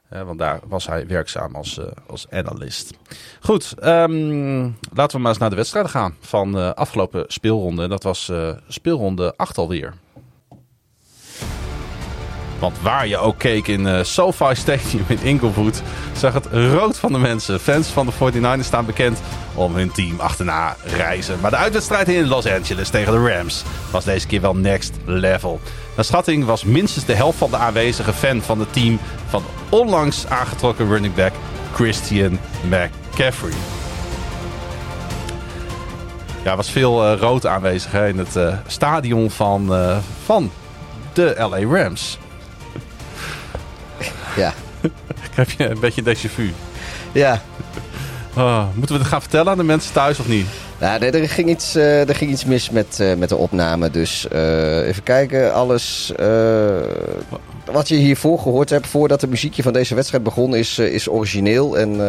Want 0.10 0.40
daar 0.40 0.60
was 0.68 0.88
hij 0.88 1.08
werkzaam 1.08 1.56
als, 1.56 1.80
als 2.08 2.30
analist. 2.30 2.92
Goed, 3.40 3.74
ehm, 3.80 4.62
laten 4.94 5.16
we 5.16 5.22
maar 5.22 5.30
eens 5.32 5.38
naar 5.40 5.50
de 5.50 5.56
wedstrijden 5.56 5.92
gaan 5.92 6.16
van 6.20 6.52
de 6.52 6.76
afgelopen 6.76 7.24
speelronde. 7.28 7.88
Dat 7.88 8.04
was 8.04 8.32
speelronde 8.68 9.34
8 9.38 9.58
alweer. 9.58 9.94
Want 12.60 12.78
waar 12.82 13.08
je 13.08 13.18
ook 13.18 13.38
keek 13.38 13.68
in 13.68 13.88
eh 13.88 14.04
SoFi 14.04 14.56
Stadium 14.56 15.06
in 15.08 15.20
Inglewood, 15.22 15.82
zag 16.18 16.34
het 16.34 16.46
rood 16.52 16.98
van 16.98 17.12
de 17.12 17.18
mensen. 17.18 17.60
Fans 17.60 17.88
van 17.88 18.06
de 18.06 18.32
49ers 18.34 18.66
staan 18.66 18.86
bekend 18.86 19.20
om 19.54 19.76
hun 19.76 19.92
team 19.92 20.20
achterna 20.20 20.76
reizen. 20.84 21.40
Maar 21.42 21.52
de 21.52 21.58
uitwedstrijd 21.58 22.10
in 22.10 22.28
Los 22.28 22.46
Angeles 22.48 22.90
tegen 22.90 23.14
de 23.14 23.34
Rams 23.34 23.64
was 23.92 24.06
deze 24.06 24.28
keer 24.28 24.42
wel 24.42 24.56
next 24.56 24.94
level. 25.06 25.60
Naar 25.96 26.06
schatting 26.06 26.46
was 26.46 26.64
minstens 26.64 27.06
de 27.06 27.14
helft 27.14 27.38
van 27.38 27.50
de 27.50 27.58
aanwezige 27.58 28.14
fan 28.14 28.42
van 28.42 28.60
het 28.60 28.74
team 28.74 29.00
van 29.28 29.44
onlangs 29.70 30.28
aangetrokken 30.28 30.88
running 30.88 31.14
back 31.16 31.34
Christian 31.74 32.40
McCaffrey. 32.64 33.54
Ja, 36.44 36.52
er 36.52 36.58
was 36.58 36.70
veel 36.72 37.06
eh, 37.06 37.20
rood 37.20 37.46
aanwezig 37.46 37.92
hè, 37.92 38.08
in 38.08 38.18
het 38.18 38.36
eh, 38.36 38.58
stadion 38.68 39.32
van, 39.32 39.74
van 40.26 40.52
de 41.14 41.36
LA 41.38 41.78
Rams. 41.78 42.18
Ja, 44.36 44.54
Heb 45.36 45.50
je 45.50 45.70
een 45.70 45.80
beetje 45.80 46.04
déjà 46.04 46.30
vu? 46.34 46.54
ja. 47.12 47.42
Oh, 48.38 48.66
moeten 48.74 48.96
we 48.96 49.02
het 49.02 49.12
gaan 49.12 49.22
vertellen 49.22 49.52
aan 49.52 49.58
de 49.58 49.64
mensen 49.64 49.94
thuis 49.94 50.20
of 50.20 50.28
niet? 50.28 50.46
Nou, 50.80 51.00
nee, 51.00 51.12
er, 51.12 51.30
ging 51.30 51.50
iets, 51.50 51.76
eh, 51.76 52.10
er 52.10 52.16
ging 52.16 52.32
iets 52.32 52.46
mis 52.46 52.70
met, 52.70 53.00
eh, 53.00 53.14
met 53.14 53.30
de 53.30 53.36
opname. 53.36 53.90
Dus 53.90 54.28
eh, 54.28 54.88
even 54.88 55.04
kijken. 55.04 55.54
Alles 55.54 56.14
wat 57.72 57.88
je 57.88 57.96
hiervoor 57.96 58.40
gehoord 58.40 58.70
hebt, 58.70 58.88
voordat 58.88 59.22
het 59.22 59.30
muziekje 59.30 59.64
van 59.64 59.74
deze 59.74 59.96
wedstrijd 59.96 60.24
begon, 60.24 60.56
is, 60.56 60.80
is 60.80 61.10
origineel. 61.10 61.78
En 61.78 62.00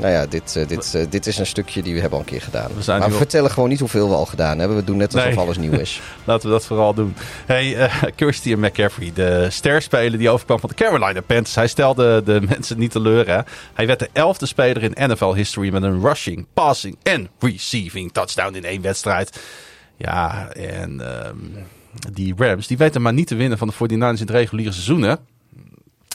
nou 0.00 0.12
ja, 0.12 0.26
dit, 0.26 0.56
eh, 0.56 0.66
dit, 0.68 0.94
eh, 0.94 1.06
dit 1.10 1.26
is 1.26 1.38
een 1.38 1.46
stukje 1.46 1.82
die 1.82 1.94
we 1.94 2.00
hebben 2.00 2.18
al 2.18 2.24
een 2.24 2.30
keer 2.30 2.42
gedaan. 2.42 2.68
We 2.76 2.82
maar 2.86 2.98
we 3.00 3.04
op- 3.06 3.12
vertellen 3.12 3.50
gewoon 3.50 3.68
niet 3.68 3.78
hoeveel 3.80 4.08
we 4.08 4.14
al 4.14 4.26
gedaan 4.26 4.58
hebben. 4.58 4.76
We 4.76 4.84
doen 4.84 4.96
net 4.96 5.14
alsof 5.14 5.28
Nee. 5.28 5.38
alles 5.38 5.56
nieuw 5.56 5.72
is. 5.72 6.00
Laten 6.24 6.46
we 6.46 6.52
dat 6.54 6.64
vooral 6.66 6.94
doen. 6.94 7.14
Hey, 7.46 7.76
eh 7.76 8.02
Christian 8.16 8.60
McCaffrey, 8.60 9.12
de 9.14 9.46
sterspeler 9.50 10.18
die 10.18 10.30
overkwam 10.30 10.60
van 10.60 10.68
de 10.68 10.74
Carolina 10.74 11.20
Panthers. 11.20 11.54
Hij 11.54 11.68
stelde 11.68 12.22
de 12.24 12.40
mensen 12.48 12.78
niet 12.78 12.90
teleur. 12.90 13.26
Hè? 13.28 13.40
Hij 13.74 13.86
werd 13.86 13.98
de 13.98 14.08
elfde 14.12 14.46
speler 14.46 14.82
in 14.82 15.10
NFL 15.10 15.34
history 15.34 15.72
met 15.72 15.82
een 15.82 16.00
rushing, 16.00 16.46
passing 16.54 16.96
en 17.02 17.28
receiving 17.38 18.12
touchdown 18.12 18.54
in 18.54 18.64
één 18.64 18.82
wedstrijd. 18.82 19.40
Ja, 19.96 20.48
en 20.52 21.00
ehm, 21.00 21.36
die 22.12 22.34
Rams, 22.36 22.66
die 22.66 22.76
weten 22.76 23.02
maar 23.02 23.12
niet 23.12 23.26
te 23.26 23.34
winnen 23.34 23.58
van 23.58 23.68
de 23.68 23.74
49ers 23.74 24.20
in 24.20 24.26
het 24.26 24.30
reguliere 24.30 24.72
seizoen, 24.72 25.02
hè? 25.02 25.14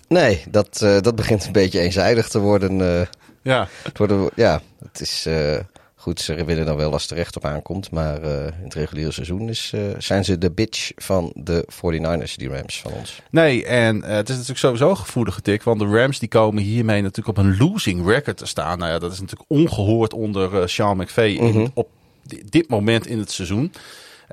Nee, 0.07 0.43
dat, 0.49 0.77
dat 1.01 1.15
begint 1.15 1.45
een 1.45 1.51
beetje 1.51 1.79
eenzijdig 1.79 2.27
te 2.27 2.39
worden. 2.39 3.07
Ja. 3.43 3.67
het 3.83 3.97
worden 3.97 4.29
ja, 4.35 4.61
het 4.89 4.99
is 5.01 5.25
eh, 5.25 5.59
goed. 5.95 6.19
Ze 6.19 6.45
winnen 6.45 6.65
dan 6.65 6.75
wel 6.77 6.91
als 6.93 7.01
het 7.01 7.11
recht 7.11 7.35
op 7.35 7.45
aankomt. 7.45 7.91
Maar 7.91 8.21
eh, 8.21 8.45
in 8.45 8.63
het 8.63 8.73
reguliere 8.73 9.11
seizoen 9.11 9.49
is, 9.49 9.71
eh, 9.73 9.81
zijn 9.97 10.25
ze 10.25 10.37
de 10.37 10.51
bitch 10.51 10.91
van 10.95 11.31
de 11.35 11.65
49ers, 11.67 12.35
die 12.35 12.49
Rams 12.49 12.81
van 12.81 12.91
ons. 12.91 13.21
Nee, 13.29 13.65
en 13.65 14.03
het 14.03 14.29
is 14.29 14.33
natuurlijk 14.35 14.59
sowieso 14.59 14.89
een 14.89 14.97
gevoelige 14.97 15.41
tik. 15.41 15.63
Want 15.63 15.79
de 15.79 15.85
Rams 15.85 16.19
die 16.19 16.29
komen 16.29 16.63
hiermee 16.63 17.01
natuurlijk 17.01 17.37
op 17.37 17.43
een 17.43 17.57
losing 17.57 18.05
record 18.07 18.37
te 18.37 18.45
staan. 18.45 18.77
Nou 18.77 18.91
ja, 18.91 18.99
dat 18.99 19.11
is 19.11 19.19
natuurlijk 19.19 19.49
ongehoord 19.49 20.13
onder 20.13 20.69
Sean 20.69 20.97
McVay 20.97 21.29
in, 21.29 21.71
op 21.73 21.89
di- 22.23 22.43
dit 22.49 22.69
moment 22.69 23.07
in 23.07 23.19
het 23.19 23.31
seizoen. 23.31 23.71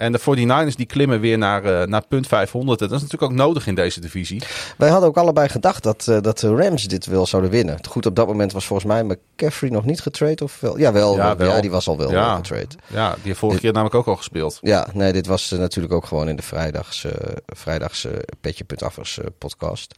En 0.00 0.12
de 0.12 0.18
49ers 0.18 0.76
die 0.76 0.86
klimmen 0.86 1.20
weer 1.20 1.38
naar, 1.38 1.64
eh, 1.64 1.86
naar 1.86 2.02
punt 2.08 2.26
500. 2.26 2.80
En 2.80 2.88
dat 2.88 2.96
is 2.96 3.02
natuurlijk 3.02 3.32
ook 3.32 3.38
nodig 3.38 3.66
in 3.66 3.74
deze 3.74 4.00
divisie. 4.00 4.42
Wij 4.76 4.88
hadden 4.88 5.08
ook 5.08 5.16
allebei 5.16 5.48
gedacht 5.48 5.82
dat, 5.82 6.06
eh, 6.08 6.20
dat 6.20 6.38
de 6.38 6.54
Rams 6.54 6.88
dit 6.88 7.06
wel 7.06 7.26
zouden 7.26 7.50
winnen. 7.50 7.78
Goed, 7.88 8.06
op 8.06 8.16
dat 8.16 8.26
moment 8.26 8.52
was 8.52 8.66
volgens 8.66 8.88
mij 8.88 9.04
McCaffrey 9.04 9.70
nog 9.70 9.84
niet 9.84 10.00
getrade. 10.00 10.44
Of 10.44 10.60
wel? 10.60 10.78
Ja, 10.78 10.92
wel. 10.92 11.16
Ja, 11.16 11.26
Ja, 11.26 11.36
wel. 11.36 11.60
die 11.60 11.70
was 11.70 11.88
al 11.88 11.96
wel 11.96 12.10
Ja. 12.10 12.40
Ja, 12.86 13.12
die 13.12 13.20
heeft 13.22 13.38
vorige 13.38 13.60
keer 13.60 13.72
namelijk 13.72 13.94
ook 13.94 14.06
al 14.06 14.16
gespeeld. 14.16 14.58
Ja, 14.60 14.86
nee, 14.92 15.12
dit 15.12 15.26
was 15.26 15.52
eh, 15.52 15.58
natuurlijk 15.58 15.94
ook 15.94 16.04
gewoon 16.06 16.28
in 16.28 16.36
de 16.36 16.42
vrijdags, 16.42 17.04
eh 17.04 17.12
vrijdags 17.46 18.04
eh, 18.04 18.12
Petje.affers 18.40 19.18
podcast. 19.38 19.94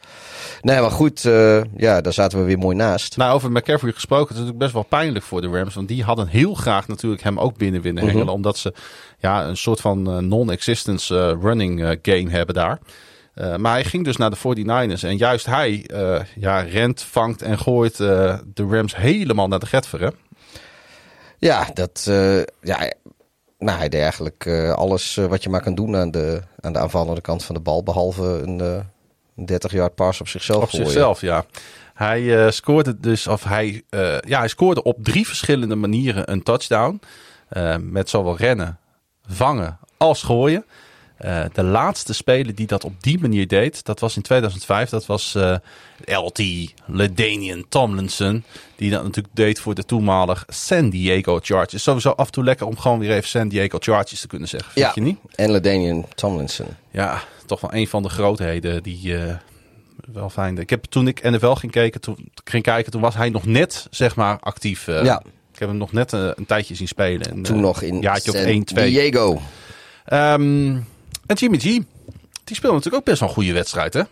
Nee, 0.61 0.81
maar 0.81 0.91
goed, 0.91 1.21
ja, 1.77 2.01
daar 2.01 2.13
zaten 2.13 2.39
we 2.39 2.45
weer 2.45 2.59
mooi 2.59 2.77
naast. 2.77 3.17
Nou, 3.17 3.35
over 3.35 3.53
McCaffrey 3.53 3.93
gesproken, 3.93 4.27
het 4.27 4.35
is 4.35 4.41
natuurlijk 4.41 4.59
best 4.59 4.73
wel 4.73 5.01
pijnlijk 5.01 5.25
voor 5.25 5.41
de 5.41 5.49
Rams. 5.49 5.75
Want 5.75 5.89
die 5.89 6.03
hadden 6.03 6.27
heel 6.27 6.55
graag 6.55 6.89
natuurlijk 6.89 7.23
hem 7.23 7.39
ook 7.39 7.57
binnen 7.57 7.81
willen 7.81 8.07
hengelen. 8.07 8.29
Omdat 8.29 8.59
ze 8.59 8.73
ja, 9.23 9.47
een 9.47 9.57
soort 9.57 9.81
van 9.81 10.11
eh, 10.11 10.19
non-existence 10.19 11.19
eh, 11.19 11.43
running 11.43 11.85
eh, 11.85 11.99
game 12.03 12.31
hebben 12.31 12.55
daar. 12.55 12.79
Maar 13.57 13.73
hij 13.73 13.85
ging 13.85 14.05
dus 14.05 14.17
naar 14.17 14.31
de 14.31 14.37
49ers. 14.37 15.05
En 15.05 15.17
juist 15.17 15.47
hij 15.47 15.91
ja, 16.37 16.61
rent, 16.61 17.03
vangt 17.03 17.43
en 17.43 17.59
gooit 17.59 17.97
de 17.97 18.67
Rams 18.69 18.97
helemaal 18.97 19.49
naar 19.49 19.59
de 19.59 19.67
getver. 19.67 20.01
Hè? 20.01 20.09
Ja, 21.39 21.71
dat, 21.75 22.03
ja, 22.61 22.93
nou, 23.59 23.79
hij 23.79 23.89
deed 23.89 24.01
eigenlijk 24.01 24.47
alles 24.75 25.15
wat 25.15 25.43
je 25.43 25.49
maar 25.49 25.63
kan 25.63 25.75
doen 25.75 25.97
aan 25.97 26.11
de, 26.11 26.43
aan 26.61 26.73
de 26.73 26.79
aanvallende 26.79 27.21
kant 27.21 27.45
van 27.45 27.55
de 27.55 27.61
bal. 27.61 27.83
Behalve 27.83 28.23
een, 28.23 28.61
eh, 28.61 28.81
een 29.37 29.47
30 29.47 29.73
yard 29.73 29.95
pass 29.95 30.21
op 30.21 30.29
zichzelf 30.29 30.63
Op 30.63 30.69
gooien. 30.69 30.87
zichzelf, 30.87 31.21
ja. 31.21 31.45
Hij 31.95 32.51
scoorde 32.51 33.01
dus, 33.01 33.27
of 33.27 33.45
hij, 33.45 33.83
ja, 34.21 34.39
hij 34.39 34.49
scoorde 34.49 34.83
op 34.83 35.05
drie 35.05 35.27
verschillende 35.27 35.75
manieren 35.77 36.33
een 36.33 36.43
touchdown. 36.43 37.01
Met 37.81 38.09
zowel 38.09 38.37
rennen, 38.37 38.79
vangen 39.29 39.79
als 39.97 40.23
gooien. 40.23 40.65
Eh, 41.17 41.45
de 41.53 41.63
laatste 41.63 42.13
speler 42.15 42.55
die 42.55 42.67
dat 42.67 42.85
op 42.85 43.03
die 43.03 43.19
manier 43.21 43.47
deed, 43.49 43.85
dat 43.85 44.01
was 44.01 44.17
in 44.17 44.23
2005. 44.23 44.89
Dat 44.91 45.07
was 45.07 45.35
eh, 45.35 45.57
LT, 46.05 46.39
Ledanian 46.87 47.65
Tomlinson. 47.69 48.45
Die 48.77 48.91
dat 48.91 49.03
natuurlijk 49.03 49.35
deed 49.35 49.61
voor 49.61 49.75
de 49.75 49.85
toenmalig 49.85 50.45
San 50.49 50.91
Diego 50.91 51.39
Chargers. 51.43 51.83
Sowieso 51.83 52.11
af 52.11 52.27
en 52.27 52.33
toe 52.33 52.45
lekker 52.45 52.67
om 52.67 52.79
gewoon 52.79 52.99
weer 52.99 53.11
even 53.11 53.29
San 53.29 53.49
Diego 53.49 53.79
Chargers 53.81 54.21
te 54.21 54.27
kunnen 54.27 54.49
zeggen. 54.49 54.73
Vind 54.73 54.87
Ja, 54.87 54.93
je 54.95 55.01
niet? 55.01 55.19
en 55.35 55.51
LaDainian 55.51 56.07
Tomlinson. 56.15 56.67
Ja, 56.91 57.23
toch 57.47 57.61
wel 57.61 57.75
een 57.75 57.89
van 57.89 58.03
de 58.03 58.09
grootheden 58.09 58.83
die 58.83 59.17
eh, 59.19 59.35
wel 60.13 60.31
fijn. 60.31 60.59
Ik 60.59 60.71
heb 60.71 60.85
toen 60.85 61.09
ik 61.09 61.23
NFL 61.23 61.53
ging 61.53 61.73
kijken, 61.73 62.01
toen 62.01 62.31
ging 62.45 62.63
kijken, 62.63 62.93
toen 62.93 63.01
was 63.01 63.15
hij 63.15 63.29
nog 63.31 63.45
net 63.47 63.87
zeg 63.91 64.17
maar 64.17 64.39
actief. 64.41 64.87
Ja. 64.87 65.23
Heb 65.63 65.71
hem 65.71 65.81
nog 65.81 65.93
net 65.93 66.13
eh, 66.13 66.29
een 66.35 66.47
tijdje 66.47 66.75
zien 66.75 66.89
spelen. 66.89 67.31
En, 67.31 67.43
Toen 67.43 67.57
eh, 67.57 67.63
nog 67.63 67.83
in 67.83 68.09
of 68.09 68.19
San 68.19 68.35
1, 68.35 68.65
2. 68.65 68.91
Diego. 68.91 69.41
Ehm, 70.05 70.77
en 71.27 71.35
Jimmy 71.35 71.59
G, 71.59 71.63
die 71.63 71.85
speelde 72.45 72.77
natuurlijk 72.77 72.95
ook 72.95 73.05
best 73.05 73.21
wel 73.21 73.29
een 73.29 73.35
goede 73.35 73.53
wedstrijd, 73.53 73.95
hè? 73.95 74.03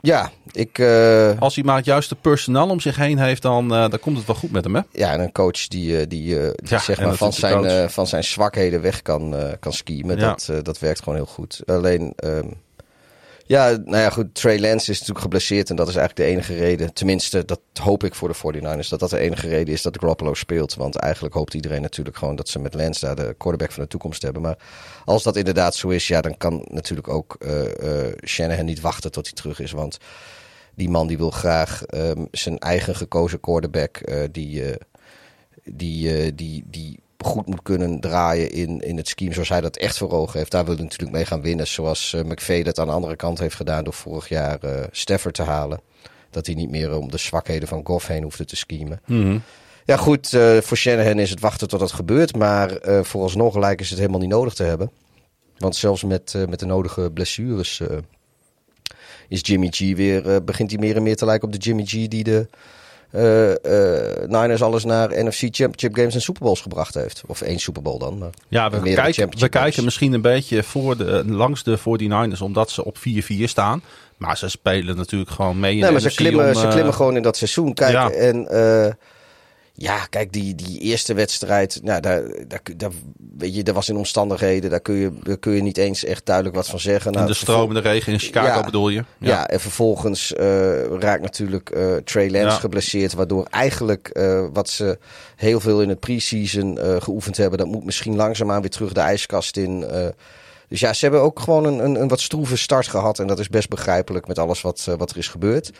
Ja, 0.00 0.30
ik, 0.52 0.78
eh, 0.78 1.40
Als 1.40 1.54
hij 1.54 1.64
maar 1.64 1.76
het 1.76 1.84
juiste 1.84 2.14
personeel 2.14 2.68
om 2.68 2.80
zich 2.80 2.96
heen 2.96 3.18
heeft, 3.18 3.42
dan, 3.42 3.68
dan 3.68 3.98
komt 4.00 4.16
het 4.16 4.26
wel 4.26 4.36
goed 4.36 4.50
met 4.50 4.64
hem, 4.64 4.74
hè? 4.74 4.80
ja, 4.92 5.12
en 5.12 5.20
een 5.20 5.32
coach 5.32 5.68
die, 5.68 6.06
die, 6.06 6.06
die 6.06 6.36
Ja, 6.64 6.78
zeg 6.78 7.00
maar 7.00 7.14
van 7.14 7.32
zijn, 7.32 7.90
van 7.90 8.06
zijn 8.06 8.24
zwakheden 8.24 8.80
weg 8.80 9.02
kan, 9.02 9.34
kan 9.60 9.72
schiemen. 9.72 10.18
Ja. 10.18 10.36
Dat, 10.46 10.64
dat 10.64 10.78
werkt 10.78 10.98
gewoon 10.98 11.14
heel 11.14 11.26
goed. 11.26 11.62
Alleen, 11.66 12.12
ehm, 12.16 12.48
ja, 13.50 13.70
nou 13.70 13.96
ja, 13.96 14.10
goed. 14.10 14.34
Trey 14.34 14.60
Lance 14.60 14.90
is 14.90 14.98
natuurlijk 14.98 15.20
geblesseerd 15.20 15.70
en 15.70 15.76
dat 15.76 15.88
is 15.88 15.96
eigenlijk 15.96 16.28
de 16.28 16.34
enige 16.34 16.54
reden. 16.54 16.94
Tenminste, 16.94 17.44
dat 17.44 17.60
hoop 17.80 18.04
ik 18.04 18.14
voor 18.14 18.28
de 18.28 18.36
49ers. 18.36 18.88
Dat 18.88 19.00
dat 19.00 19.10
de 19.10 19.18
enige 19.18 19.48
reden 19.48 19.74
is 19.74 19.82
dat 19.82 19.98
Garoppolo 20.00 20.34
speelt. 20.34 20.74
Want 20.74 20.96
eigenlijk 20.96 21.34
hoopt 21.34 21.54
iedereen 21.54 21.82
natuurlijk 21.82 22.16
gewoon 22.16 22.36
dat 22.36 22.48
ze 22.48 22.58
met 22.58 22.74
Lance 22.74 23.06
daar 23.06 23.16
de 23.16 23.34
quarterback 23.38 23.72
van 23.72 23.82
de 23.82 23.88
toekomst 23.88 24.22
hebben. 24.22 24.42
Maar 24.42 24.58
als 25.04 25.22
dat 25.22 25.36
inderdaad 25.36 25.74
zo 25.74 25.88
is, 25.88 26.08
ja, 26.08 26.20
dan 26.20 26.36
kan 26.36 26.64
natuurlijk 26.68 27.08
ook 27.08 27.36
eh 27.38 28.06
eh 28.06 28.12
Shanahan 28.24 28.64
niet 28.64 28.80
wachten 28.80 29.12
tot 29.12 29.26
hij 29.26 29.34
terug 29.34 29.60
is. 29.60 29.72
Want 29.72 29.98
die 30.74 30.90
man 30.90 31.06
die 31.06 31.18
wil 31.18 31.30
graag 31.30 31.84
ehm, 31.84 32.24
zijn 32.30 32.58
eigen 32.58 32.96
gekozen 32.96 33.40
quarterback, 33.40 33.96
eh, 33.96 34.24
die, 34.32 34.64
die, 35.64 36.34
die, 36.34 36.64
die 36.66 37.00
goed 37.24 37.46
moet 37.46 37.62
kunnen 37.62 38.00
draaien 38.00 38.50
in, 38.50 38.80
in 38.80 38.96
het 38.96 39.08
scheme 39.08 39.32
zoals 39.32 39.48
hij 39.48 39.60
dat 39.60 39.76
echt 39.76 39.98
voor 39.98 40.10
ogen 40.10 40.38
heeft. 40.38 40.50
Daar 40.50 40.64
wil 40.64 40.74
hij 40.74 40.82
natuurlijk 40.82 41.12
mee 41.12 41.24
gaan 41.24 41.42
winnen. 41.42 41.66
Zoals 41.66 42.14
eh, 42.14 42.22
McVay 42.22 42.62
dat 42.62 42.78
aan 42.78 42.86
de 42.86 42.92
andere 42.92 43.16
kant 43.16 43.38
heeft 43.38 43.54
gedaan 43.54 43.84
door 43.84 43.92
vorig 43.92 44.28
jaar 44.28 44.58
eh 44.58 44.84
Stafford 44.90 45.34
te 45.34 45.42
halen. 45.42 45.80
Dat 46.30 46.46
hij 46.46 46.54
niet 46.54 46.70
meer 46.70 46.96
om 46.96 47.10
de 47.10 47.18
zwakheden 47.18 47.68
van 47.68 47.80
Goff 47.84 48.06
heen 48.06 48.22
hoefde 48.22 48.44
te 48.44 48.56
schemen. 48.56 49.00
Ja 49.84 49.96
goed, 49.96 50.32
eh, 50.32 50.58
voor 50.58 50.76
Shanahan 50.76 51.18
is 51.18 51.30
het 51.30 51.40
wachten 51.40 51.68
tot 51.68 51.80
het 51.80 51.92
gebeurt. 51.92 52.36
Maar 52.36 52.78
vooralsnog 53.02 53.56
lijken 53.58 53.84
ze 53.84 53.90
het 53.90 54.00
helemaal 54.00 54.20
niet 54.20 54.30
nodig 54.30 54.54
te 54.54 54.62
hebben. 54.62 54.90
Want 55.58 55.76
zelfs 55.76 56.04
met, 56.04 56.34
met 56.48 56.58
de 56.58 56.66
nodige 56.66 57.10
blessures... 57.10 57.82
is 59.28 59.40
Jimmy 59.42 59.68
G 59.70 59.78
weer, 59.78 60.44
begint 60.44 60.70
hij 60.70 60.80
meer 60.80 60.96
en 60.96 61.02
meer 61.02 61.16
te 61.16 61.24
lijken 61.24 61.46
op 61.46 61.52
de 61.52 61.58
Jimmy 61.58 61.84
G 61.84 61.90
die 62.08 62.24
de 62.24 62.48
eh, 63.10 63.50
eh, 63.50 64.28
Niners 64.28 64.62
alles 64.62 64.84
naar 64.84 65.08
NFC 65.24 65.38
Championship 65.40 65.94
Games 65.94 66.14
en 66.14 66.20
Super 66.20 66.42
Bowls 66.42 66.60
gebracht 66.60 66.94
heeft. 66.94 67.22
Of 67.26 67.40
één 67.40 67.58
Super 67.58 67.82
Bowl 67.82 67.98
dan. 67.98 68.18
Maar 68.18 68.30
Ja, 68.48 68.70
we, 68.70 68.92
kijken, 68.94 69.28
we 69.38 69.48
kijken 69.48 69.84
misschien 69.84 70.12
een 70.12 70.20
beetje 70.22 70.62
voor 70.62 70.96
de, 70.96 71.22
langs 71.26 71.62
de 71.62 71.78
49ers 71.78 72.42
omdat 72.42 72.70
ze 72.70 72.84
op 72.84 72.96
4-4 72.98 73.00
staan. 73.44 73.82
Maar 74.16 74.36
ze 74.36 74.48
spelen 74.48 74.96
natuurlijk 74.96 75.30
gewoon 75.30 75.60
mee 75.60 75.74
in 75.74 75.80
Nee, 75.80 75.90
maar 75.90 76.00
ze 76.00 76.14
klimmen, 76.14 76.48
om, 76.48 76.54
ze 76.54 76.66
eh, 76.66 76.72
klimmen 76.72 76.94
gewoon 76.94 77.16
in 77.16 77.22
dat 77.22 77.36
seizoen. 77.36 77.74
Kijk, 77.74 77.92
Ja. 77.92 78.10
en 78.10 78.48
eh, 78.48 78.92
ja, 79.72 80.04
kijk, 80.06 80.32
die, 80.32 80.54
die 80.54 80.78
eerste 80.78 81.14
wedstrijd, 81.14 81.80
nou, 81.82 82.00
daar, 82.00 82.22
daar, 82.48 82.60
daar, 82.76 82.90
weet 83.38 83.54
je, 83.54 83.62
dat 83.62 83.74
was 83.74 83.88
in 83.88 83.96
omstandigheden, 83.96 84.70
daar 84.70 84.80
kun, 84.80 84.94
je, 84.94 85.10
daar 85.22 85.36
kun 85.38 85.52
je 85.52 85.62
niet 85.62 85.76
eens 85.76 86.04
echt 86.04 86.26
duidelijk 86.26 86.56
wat 86.56 86.66
van 86.68 86.80
zeggen. 86.80 87.10
in 87.10 87.16
Nou, 87.16 87.26
de 87.30 87.34
stromende 87.36 87.80
regen 87.80 88.12
in 88.12 88.18
Chicago 88.18 88.46
Ja. 88.46 88.64
bedoel 88.64 88.88
je? 88.88 89.04
Ja. 89.18 89.48
en 89.48 89.60
vervolgens 89.60 90.34
eh, 90.34 90.84
raakt 90.98 91.22
natuurlijk 91.22 91.70
eh 91.70 91.94
Trey 91.96 92.30
Lance 92.30 92.46
Ja. 92.48 92.54
geblesseerd. 92.54 93.12
Waardoor 93.12 93.44
eigenlijk 93.50 94.08
eh, 94.08 94.46
wat 94.52 94.68
ze 94.68 94.98
heel 95.36 95.60
veel 95.60 95.82
in 95.82 95.88
het 95.88 96.00
pre-season 96.00 96.78
geoefend 97.02 97.36
hebben, 97.36 97.58
dat 97.58 97.66
moet 97.68 97.84
misschien 97.84 98.16
langzaamaan 98.16 98.60
weer 98.60 98.70
terug 98.70 98.92
de 98.92 99.00
ijskast 99.00 99.56
in. 99.56 99.84
dus 100.68 100.80
ja, 100.80 100.92
ze 100.92 101.04
hebben 101.04 101.22
ook 101.22 101.40
gewoon 101.40 101.64
een, 101.64 101.78
een, 101.84 102.00
een 102.00 102.08
wat 102.08 102.20
stroeve 102.20 102.56
start 102.56 102.88
gehad. 102.88 103.18
En 103.18 103.26
dat 103.26 103.38
is 103.38 103.48
best 103.48 103.68
begrijpelijk 103.68 104.26
met 104.26 104.38
alles 104.38 104.60
wat, 104.60 104.88
wat 104.98 105.10
er 105.10 105.16
is 105.16 105.28
gebeurd. 105.28 105.70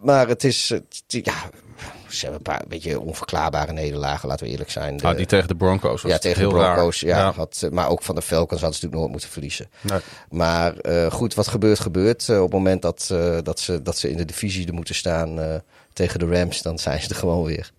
Maar 0.00 0.28
het 0.28 0.44
is, 0.44 0.68
het- 0.68 1.04
ja, 1.06 1.34
ze 2.18 2.26
hebben 2.26 2.46
een 2.46 2.56
paar 2.56 2.68
beetje 2.68 3.00
onverklaarbare 3.00 3.72
nederlagen, 3.72 4.28
laten 4.28 4.46
we 4.46 4.52
eerlijk 4.52 4.70
zijn. 4.70 4.96
De- 4.96 5.06
Ah, 5.06 5.16
die 5.16 5.26
tegen 5.26 5.48
de 5.48 5.54
Broncos. 5.56 6.02
was 6.02 6.10
ja, 6.12 6.18
tegen 6.18 6.38
heel 6.38 6.48
de 6.48 6.54
Broncos. 6.54 7.02
raar. 7.02 7.10
Ja, 7.18 7.32
Had, 7.32 7.60
eh, 7.64 7.70
maar 7.70 7.88
ook 7.88 8.02
van 8.02 8.14
de 8.14 8.22
Falcons 8.22 8.60
hadden 8.60 8.78
ze 8.78 8.84
natuurlijk 8.86 9.00
nooit 9.00 9.10
moeten 9.10 9.28
verliezen. 9.30 9.66
Nee. 9.80 9.98
Maar 10.30 10.76
eh, 10.76 11.10
goed, 11.12 11.34
wat 11.34 11.48
gebeurt, 11.48 11.80
gebeurt. 11.80 12.28
Eh, 12.28 12.36
op 12.36 12.42
het 12.42 12.52
moment 12.52 12.82
dat, 12.82 13.06
dat, 13.42 13.60
ze, 13.60 13.82
dat 13.82 13.98
ze 13.98 14.10
in 14.10 14.16
de 14.16 14.24
divisie 14.24 14.66
er 14.66 14.74
moeten 14.74 14.94
staan 14.94 15.62
tegen 15.92 16.18
de 16.18 16.26
Rams, 16.26 16.62
dan 16.62 16.78
zijn 16.78 17.00
ze 17.00 17.08
er 17.08 17.14
gewoon 17.14 17.44
weer. 17.44 17.70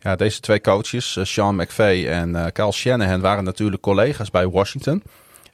Ja, 0.00 0.16
deze 0.16 0.40
twee 0.40 0.60
coaches, 0.60 1.18
Sean 1.22 1.56
McVay 1.56 2.08
en 2.08 2.52
Kyle 2.52 2.72
Shanahan, 2.72 3.20
waren 3.20 3.44
natuurlijk 3.44 3.82
collega's 3.82 4.30
bij 4.30 4.48
Washington. 4.48 5.02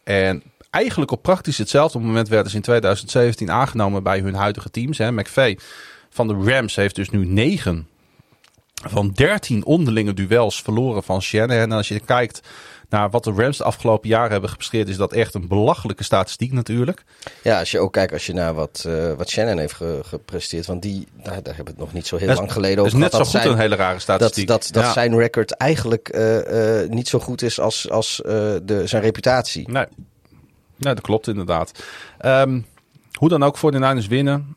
En 0.04 0.42
eigenlijk 0.70 1.10
op 1.10 1.22
praktisch 1.22 1.58
hetzelfde 1.58 1.98
moment 1.98 2.28
werden 2.28 2.50
ze 2.50 2.56
in 2.56 2.62
2017 2.62 3.50
aangenomen 3.50 4.02
bij 4.02 4.18
hun 4.20 4.34
huidige 4.34 4.70
teams. 4.70 4.98
Hè. 4.98 5.12
McVay 5.12 5.58
van 6.10 6.28
de 6.28 6.34
Rams 6.52 6.74
heeft 6.76 6.94
dus 6.94 7.10
nu 7.10 7.26
negen 7.26 7.88
van 8.74 9.10
13 9.10 9.64
onderlinge 9.64 10.14
duels 10.14 10.62
verloren 10.62 11.02
van 11.02 11.22
Shanahan. 11.22 11.60
En 11.62 11.72
als 11.72 11.88
je 11.88 12.00
kijkt 12.00 12.40
naar 12.88 13.10
wat 13.10 13.24
de 13.24 13.32
Rams 13.36 13.56
de 13.56 13.64
afgelopen 13.64 14.08
jaren 14.08 14.30
hebben 14.30 14.50
gepresteerd, 14.50 14.88
is 14.88 14.96
dat 14.96 15.12
echt 15.12 15.34
een 15.34 15.48
belachelijke 15.48 16.04
statistiek 16.04 16.52
natuurlijk. 16.52 17.04
Ja, 17.42 17.58
als 17.58 17.70
je 17.70 17.78
ook 17.78 17.92
kijkt 17.92 18.12
als 18.12 18.26
je 18.26 18.32
naar 18.32 18.54
wat, 18.54 18.84
eh, 18.86 19.12
wat 19.12 19.28
Shannon 19.28 19.58
heeft 19.58 19.72
ge- 19.74 20.00
gepresteerd. 20.04 20.66
Want 20.66 20.82
die, 20.82 21.06
daar 21.22 21.34
hebben 21.34 21.64
we 21.64 21.70
het 21.70 21.78
nog 21.78 21.92
niet 21.92 22.06
zo 22.06 22.16
heel 22.16 22.26
Dat 22.26 22.34
is- 22.34 22.40
lang 22.40 22.52
geleden 22.52 22.76
Dat 22.76 22.86
is 22.86 22.92
over 22.92 23.02
net 23.04 23.12
zo 23.12 23.18
gehad. 23.18 23.32
goed 23.34 23.42
dat 23.42 23.50
een 23.52 23.56
zijn- 23.58 23.70
hele 23.70 23.82
rare 23.82 23.92
dat, 23.92 24.02
statistiek. 24.02 24.46
dat, 24.46 24.68
dat 24.72 24.82
Ja. 24.84 24.92
zijn 24.92 25.18
record 25.18 25.50
eigenlijk 25.52 26.08
eh, 26.08 26.82
eh, 26.82 26.90
niet 26.90 27.08
zo 27.08 27.18
goed 27.18 27.42
is 27.42 27.60
als, 27.60 27.90
als 27.90 28.20
de, 28.24 28.82
zijn 28.84 29.02
reputatie. 29.02 29.68
Nee. 29.70 29.86
nee, 30.76 30.94
dat 30.94 31.00
klopt 31.00 31.26
inderdaad. 31.28 31.72
Ehm, 32.18 32.60
hoe 33.12 33.28
dan 33.28 33.42
ook 33.42 33.56
voor 33.56 33.70
de 33.70 33.78
Niners 33.78 34.06
winnen, 34.06 34.56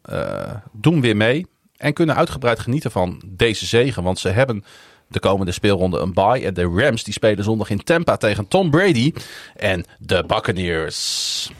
doen 0.71 1.01
weer 1.01 1.17
mee. 1.17 1.45
En 1.77 1.93
kunnen 1.93 2.15
uitgebreid 2.15 2.59
genieten 2.59 2.91
van 2.91 3.21
deze 3.25 3.65
zegen. 3.65 4.03
Want 4.03 4.19
ze 4.19 4.29
hebben 4.29 4.63
de 5.07 5.19
komende 5.19 5.51
speelronde 5.51 5.99
een 5.99 6.13
bye. 6.13 6.45
En 6.45 6.53
de 6.53 6.73
Rams 6.75 7.03
die 7.03 7.13
spelen 7.13 7.43
zondag 7.43 7.69
in 7.69 7.83
Tampa 7.83 8.17
tegen 8.17 8.47
Tom 8.47 8.69
Brady 8.69 9.13
en 9.55 9.85
de 9.99 10.23
Buccaneers. 10.27 11.51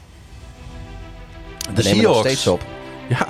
De 1.74 1.82
We 1.82 2.02
nog 2.02 2.18
steeds 2.18 2.46
op. 2.46 2.64
ja, 3.08 3.26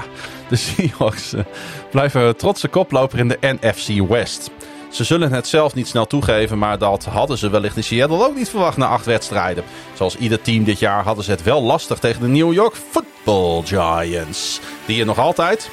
de 0.49 0.57
Seahawks 0.57 1.33
eh, 1.33 1.45
blijven 1.91 2.37
trotse 2.37 2.69
koploper 2.69 3.19
in 3.19 3.29
de 3.29 3.39
NFC 3.41 4.09
West. 4.09 4.51
Ze 4.91 5.05
zullen 5.05 5.33
het 5.33 5.47
zelf 5.47 5.75
niet 5.75 5.89
snel 5.89 6.07
toegeven, 6.07 6.59
maar 6.59 6.79
dat 6.79 7.05
hadden 7.05 7.39
ze 7.39 7.51
wellicht 7.51 7.77
in 7.77 7.85
Seattle 7.85 8.27
ook 8.27 8.37
niet 8.37 8.49
verwacht 8.49 8.77
na 8.77 8.87
acht 8.87 9.07
wedstrijden. 9.07 9.65
Zoals 9.95 10.17
ieder 10.17 10.41
team 10.41 10.65
dit 10.65 10.79
jaar 10.79 11.05
hadden 11.05 11.25
ze 11.25 11.31
het 11.31 11.43
wel 11.43 11.63
lastig 11.63 11.99
tegen 11.99 12.21
de 12.21 12.29
New 12.29 12.53
York 12.53 12.75
Football 12.91 13.63
Giants. 13.65 14.61
Die 14.87 15.01
er 15.01 15.07
nog 15.07 15.19
altijd 15.19 15.71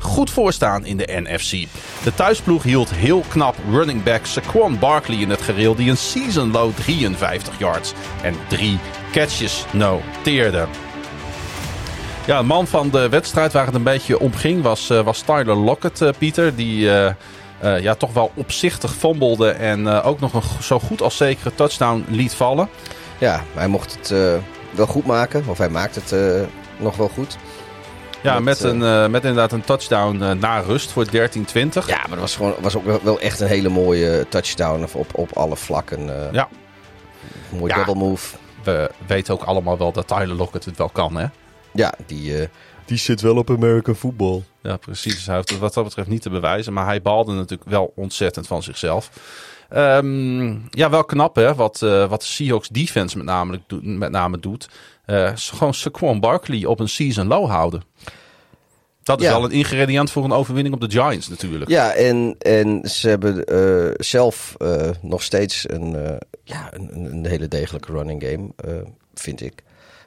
goed 0.00 0.30
voor 0.30 0.52
staan 0.52 0.84
in 0.84 0.96
de 0.96 1.20
NFC. 1.24 1.50
De 2.02 2.14
thuisploeg 2.14 2.62
hield 2.62 2.90
heel 2.90 3.24
knap 3.28 3.56
running 3.70 4.02
back 4.02 4.26
Saquon 4.26 4.78
Barkley 4.78 5.18
in 5.18 5.30
het 5.30 5.42
gereel... 5.42 5.74
die 5.74 5.90
een 5.90 5.96
season 5.96 6.50
low 6.50 6.74
53 6.74 7.58
yards 7.58 7.92
en 8.22 8.34
drie 8.48 8.78
catches 9.12 9.64
noteerde. 9.72 10.66
Ja, 12.28 12.42
man 12.42 12.66
van 12.66 12.90
de 12.90 13.08
wedstrijd 13.08 13.52
waar 13.52 13.66
het 13.66 13.74
een 13.74 13.82
beetje 13.82 14.18
om 14.18 14.34
ging 14.34 14.62
was, 14.62 14.90
eh, 14.90 15.00
was 15.00 15.20
Tyler 15.20 15.56
Lockett, 15.56 16.00
eh, 16.00 16.08
Pieter. 16.18 16.54
Die 16.54 16.90
eh, 16.90 17.80
ja, 17.80 17.94
toch 17.94 18.12
wel 18.12 18.30
opzichtig 18.34 18.94
fumblede 18.94 19.50
en 19.50 19.88
ook 19.88 20.20
nog 20.20 20.34
een 20.34 20.42
zo 20.62 20.78
goed 20.78 21.02
als 21.02 21.16
zekere 21.16 21.54
touchdown 21.54 22.04
liet 22.08 22.34
vallen. 22.34 22.68
Ja, 23.18 23.42
hij 23.54 23.68
mocht 23.68 23.96
het 23.96 24.08
wel 24.70 24.86
goed 24.86 25.06
maken. 25.06 25.44
Of 25.46 25.58
hij 25.58 25.68
maakt 25.68 25.94
het 25.94 26.14
nog 26.76 26.96
wel 26.96 27.08
goed. 27.08 27.36
Ja, 28.22 28.34
Dat, 28.34 28.42
met, 28.42 28.64
eh, 28.64 28.70
een, 28.70 28.82
eh, 28.82 29.00
met 29.08 29.22
inderdaad 29.24 29.52
een 29.52 29.64
touchdown 29.64 30.22
eh, 30.22 30.30
na 30.32 30.58
rust 30.58 30.90
voor 30.90 31.04
13-20. 31.04 31.08
Ja, 31.86 31.96
maar 31.98 32.08
dat 32.08 32.18
was, 32.18 32.36
gewoon, 32.36 32.54
was 32.60 32.76
ook 32.76 32.84
wel, 32.84 33.00
wel 33.02 33.20
echt 33.20 33.40
een 33.40 33.48
hele 33.48 33.68
mooie 33.68 34.26
touchdown 34.28 34.86
op, 34.92 35.14
op 35.14 35.36
alle 35.36 35.56
vlakken. 35.56 36.26
eh 36.26 36.32
Ja. 36.32 36.48
Mooi 37.50 37.72
Ja. 37.72 37.84
double 37.84 37.94
move. 38.04 38.36
We 38.62 38.90
weten 39.06 39.34
ook 39.34 39.42
allemaal 39.42 39.78
wel 39.78 39.92
dat 39.92 40.06
Tyler 40.08 40.34
Lockett 40.36 40.64
het 40.64 40.76
wel 40.78 40.88
kan, 40.88 41.16
hè? 41.16 41.26
Ja, 41.72 41.94
die, 42.06 42.38
eh, 42.40 42.48
Die 42.84 42.98
zit 42.98 43.20
wel 43.20 43.36
op 43.36 43.50
American 43.50 43.94
football. 43.94 44.42
Ja, 44.62 44.76
precies. 44.76 45.14
Dus 45.14 45.26
hij 45.26 45.34
heeft 45.36 45.50
het 45.50 45.58
wat 45.58 45.74
dat 45.74 45.84
betreft 45.84 46.08
niet 46.08 46.22
te 46.22 46.30
bewijzen. 46.30 46.72
Maar 46.72 46.84
hij 46.86 47.02
balde 47.02 47.32
natuurlijk 47.32 47.70
wel 47.70 47.92
ontzettend 47.96 48.46
van 48.46 48.62
zichzelf. 48.62 49.10
Ehm, 49.68 50.48
ja, 50.70 50.90
wel 50.90 51.04
knap 51.04 51.34
hè, 51.36 51.54
wat, 51.54 51.82
eh, 51.82 52.08
wat 52.08 52.20
de 52.20 52.26
Seahawks 52.26 52.68
defense 52.68 53.16
met 53.16 53.26
name, 53.26 53.60
doet- 53.66 53.84
met 53.84 54.10
name 54.10 54.38
doet. 54.38 54.68
Is 55.32 55.50
gewoon 55.50 55.74
Saquon 55.74 56.20
Barkley 56.20 56.64
op 56.64 56.80
een 56.80 56.88
season 56.88 57.26
low 57.26 57.48
houden. 57.48 57.82
Dat 59.02 59.20
is 59.20 59.26
Ja. 59.26 59.32
wel 59.32 59.44
een 59.44 59.50
ingrediënt 59.50 60.10
voor 60.10 60.24
een 60.24 60.32
overwinning 60.32 60.74
op 60.74 60.80
de 60.80 60.90
Giants 60.90 61.28
natuurlijk. 61.28 61.70
ja 61.70 61.92
en, 61.92 62.34
en 62.38 62.88
ze 62.88 63.08
hebben 63.08 63.44
eh, 63.44 63.90
zelf 63.96 64.54
eh, 64.58 64.90
nog 65.02 65.22
steeds 65.22 65.64
een, 65.70 66.18
ja, 66.44 66.68
een, 66.74 67.04
een- 67.12 67.26
hele 67.26 67.48
degelijke 67.48 67.92
running 67.92 68.22
game, 68.24 68.50
vind 69.14 69.40
ik. 69.40 69.62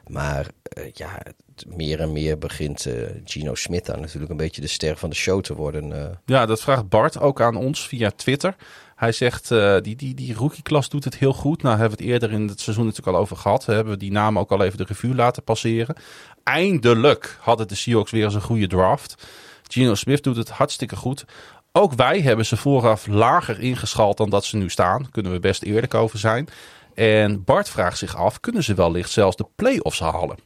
Maar 0.06 0.46
ja, 0.92 1.22
meer 1.66 2.00
en 2.00 2.12
meer 2.12 2.38
begint 2.38 2.86
Gino 3.24 3.54
Smith 3.54 3.86
daar 3.86 4.00
natuurlijk 4.00 4.30
een 4.30 4.36
beetje 4.36 4.60
de 4.60 4.66
ster 4.66 4.96
van 4.96 5.10
de 5.10 5.16
show 5.16 5.40
te 5.42 5.54
worden. 5.54 6.18
Ja, 6.26 6.46
dat 6.46 6.60
vraagt 6.60 6.88
Bart 6.88 7.20
ook 7.20 7.40
aan 7.40 7.56
ons 7.56 7.88
via 7.88 8.10
Twitter. 8.16 8.56
Hij 9.02 9.12
zegt, 9.12 9.50
eh, 9.50 9.76
die, 9.80 9.96
die, 9.96 10.14
die 10.14 10.34
rookie-klas 10.34 10.88
doet 10.88 11.04
het 11.04 11.16
heel 11.16 11.32
goed. 11.32 11.62
Nou, 11.62 11.78
hebben 11.78 11.98
we 11.98 12.04
het 12.04 12.12
eerder 12.12 12.32
in 12.32 12.48
het 12.48 12.60
seizoen 12.60 12.84
natuurlijk 12.84 13.16
al 13.16 13.22
over 13.22 13.36
gehad. 13.36 13.64
We 13.64 13.72
hebben 13.72 13.98
die 13.98 14.10
namen 14.12 14.42
ook 14.42 14.50
al 14.50 14.62
even 14.62 14.78
de 14.78 14.84
revue 14.84 15.14
laten 15.14 15.42
passeren. 15.42 15.96
Eindelijk 16.42 17.36
hadden 17.40 17.68
de 17.68 17.74
Seahawks 17.74 18.10
weer 18.10 18.24
eens 18.24 18.34
een 18.34 18.40
goede 18.42 18.66
draft. 18.66 19.26
Gino 19.62 19.94
Smith 19.94 20.22
doet 20.22 20.36
het 20.36 20.50
hartstikke 20.50 20.96
goed. 20.96 21.24
Ook 21.72 21.92
wij 21.92 22.20
hebben 22.20 22.46
ze 22.46 22.56
vooraf 22.56 23.06
lager 23.06 23.60
ingeschald 23.60 24.16
dan 24.16 24.30
dat 24.30 24.44
ze 24.44 24.56
nu 24.56 24.68
staan. 24.68 25.10
Kunnen 25.10 25.32
we 25.32 25.38
best 25.38 25.62
eerlijk 25.62 25.94
over 25.94 26.18
zijn. 26.18 26.48
En 26.94 27.44
Bart 27.44 27.68
vraagt 27.68 27.98
zich 27.98 28.16
af, 28.16 28.40
kunnen 28.40 28.64
ze 28.64 28.74
wellicht 28.74 29.10
zelfs 29.10 29.36
de 29.36 29.46
play-offs 29.56 30.00
halen? 30.00 30.38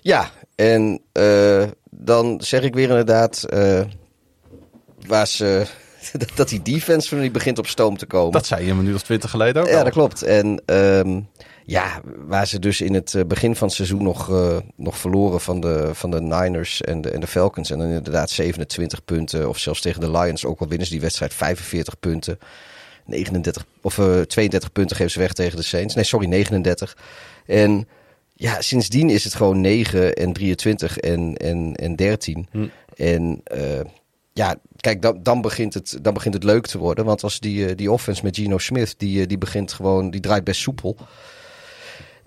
Ja, 0.00 0.30
en 0.54 1.00
eh, 1.12 1.64
dan 1.90 2.40
zeg 2.40 2.62
ik 2.62 2.74
weer 2.74 2.88
inderdaad 2.88 3.44
eh, 3.44 3.80
waar 5.06 5.26
ze, 5.26 5.66
dat 6.34 6.48
die 6.48 6.62
defense 6.62 7.08
van 7.08 7.20
die 7.20 7.30
begint 7.30 7.58
op 7.58 7.66
stoom 7.66 7.96
te 7.96 8.06
komen. 8.06 8.32
Dat 8.32 8.46
zei 8.46 8.64
je 8.64 8.70
een 8.70 8.76
minuut 8.76 8.94
of 8.94 9.02
twintig 9.02 9.30
geleden 9.30 9.62
ook 9.62 9.68
Ja, 9.68 9.78
al. 9.78 9.84
dat 9.84 9.92
klopt. 9.92 10.22
En 10.22 10.62
ehm, 10.66 11.20
ja, 11.64 12.00
waar 12.26 12.46
ze 12.46 12.58
dus 12.58 12.80
in 12.80 12.94
het 12.94 13.14
eh, 13.14 13.24
begin 13.24 13.56
van 13.56 13.66
het 13.66 13.76
seizoen 13.76 14.02
nog, 14.02 14.30
eh, 14.30 14.56
nog 14.76 14.98
verloren 14.98 15.40
van 15.40 15.60
de, 15.60 15.90
van 15.92 16.10
de 16.10 16.20
Niners 16.20 16.80
en 16.80 17.00
de, 17.00 17.10
en 17.10 17.20
de 17.20 17.26
Falcons. 17.26 17.70
En 17.70 17.78
dan 17.78 17.86
inderdaad 17.88 18.30
27 18.30 19.04
punten. 19.04 19.48
Of 19.48 19.58
zelfs 19.58 19.80
tegen 19.80 20.00
de 20.00 20.10
Lions, 20.10 20.44
ook 20.44 20.60
al 20.60 20.68
winnen 20.68 20.86
ze 20.86 20.92
die 20.92 21.02
wedstrijd 21.02 21.34
45 21.34 21.98
punten. 22.00 22.38
39 23.04 23.66
of 23.80 23.98
eh 23.98 24.20
32 24.20 24.72
punten 24.72 24.96
geven 24.96 25.12
ze 25.12 25.18
weg 25.18 25.32
tegen 25.32 25.56
de 25.56 25.62
Saints. 25.62 25.94
Nee, 25.94 26.04
sorry, 26.04 26.26
39. 26.26 26.96
En 27.46 27.88
ja, 28.34 28.60
sindsdien 28.60 29.10
is 29.10 29.24
het 29.24 29.34
gewoon 29.34 29.60
9 29.60 30.14
en 30.14 30.32
23 30.32 30.98
en, 30.98 31.36
en, 31.36 31.74
en 31.74 31.96
13. 31.96 32.48
Hm. 32.50 32.66
En 32.96 33.42
ja, 34.32 34.56
kijk, 34.86 35.02
dan, 35.02 35.22
dan, 35.22 35.40
begint 35.40 35.74
het, 35.74 35.98
dan 36.02 36.14
begint 36.14 36.34
het 36.34 36.44
leuk 36.44 36.66
te 36.66 36.78
worden. 36.78 37.04
Want 37.04 37.22
als 37.22 37.40
die, 37.40 37.66
eh, 37.66 37.76
die 37.76 37.90
offense 37.90 38.22
met 38.22 38.36
Geno 38.36 38.58
Smith, 38.58 38.94
die, 38.98 39.20
eh, 39.20 39.26
die 39.26 39.38
begint 39.38 39.72
gewoon, 39.72 40.10
die 40.10 40.20
draait 40.20 40.44
best 40.44 40.60
soepel. 40.60 40.96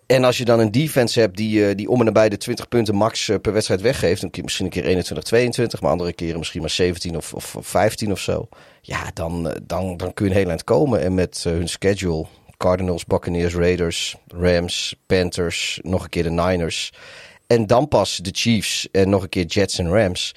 En 0.05 0.23
als 0.23 0.37
je 0.37 0.45
dan 0.45 0.59
een 0.59 0.71
defense 0.71 1.19
hebt 1.19 1.37
die, 1.37 1.67
eh, 1.67 1.75
die 1.75 1.89
om 1.89 1.99
en 1.99 2.05
nabij 2.05 2.29
de 2.29 2.37
20 2.37 2.67
punten 2.67 2.95
max 2.95 3.31
per 3.41 3.53
wedstrijd 3.53 3.81
weggeeft. 3.81 4.21
Dan 4.21 4.31
misschien 4.43 4.65
een 4.65 4.71
keer 4.71 4.85
21, 4.85 5.23
22, 5.23 5.81
maar 5.81 5.91
andere 5.91 6.13
keren 6.13 6.37
misschien 6.37 6.61
maar 6.61 6.69
17 6.69 7.15
of, 7.15 7.33
of, 7.33 7.55
of 7.55 7.67
15 7.67 8.11
of 8.11 8.19
zo. 8.19 8.47
Ja, 8.81 9.11
dan, 9.13 9.55
dan, 9.63 9.97
dan 9.97 10.13
kun 10.13 10.25
je 10.25 10.31
een 10.31 10.37
heel 10.37 10.49
eind 10.49 10.63
komen. 10.63 11.01
En 11.01 11.13
met 11.13 11.43
hun 11.43 11.69
schedule, 11.69 12.25
Cardinals, 12.57 13.05
Buccaneers, 13.05 13.55
Raiders, 13.55 14.15
Rams, 14.27 14.95
Panthers, 15.05 15.79
nog 15.83 16.03
een 16.03 16.09
keer 16.09 16.23
de 16.23 16.31
Niners. 16.31 16.93
En 17.47 17.67
dan 17.67 17.87
pas 17.87 18.17
de 18.17 18.29
Chiefs 18.33 18.87
en 18.91 19.09
nog 19.09 19.23
een 19.23 19.29
keer 19.29 19.45
Jets 19.45 19.79
en 19.79 19.89
Rams. 19.89 20.33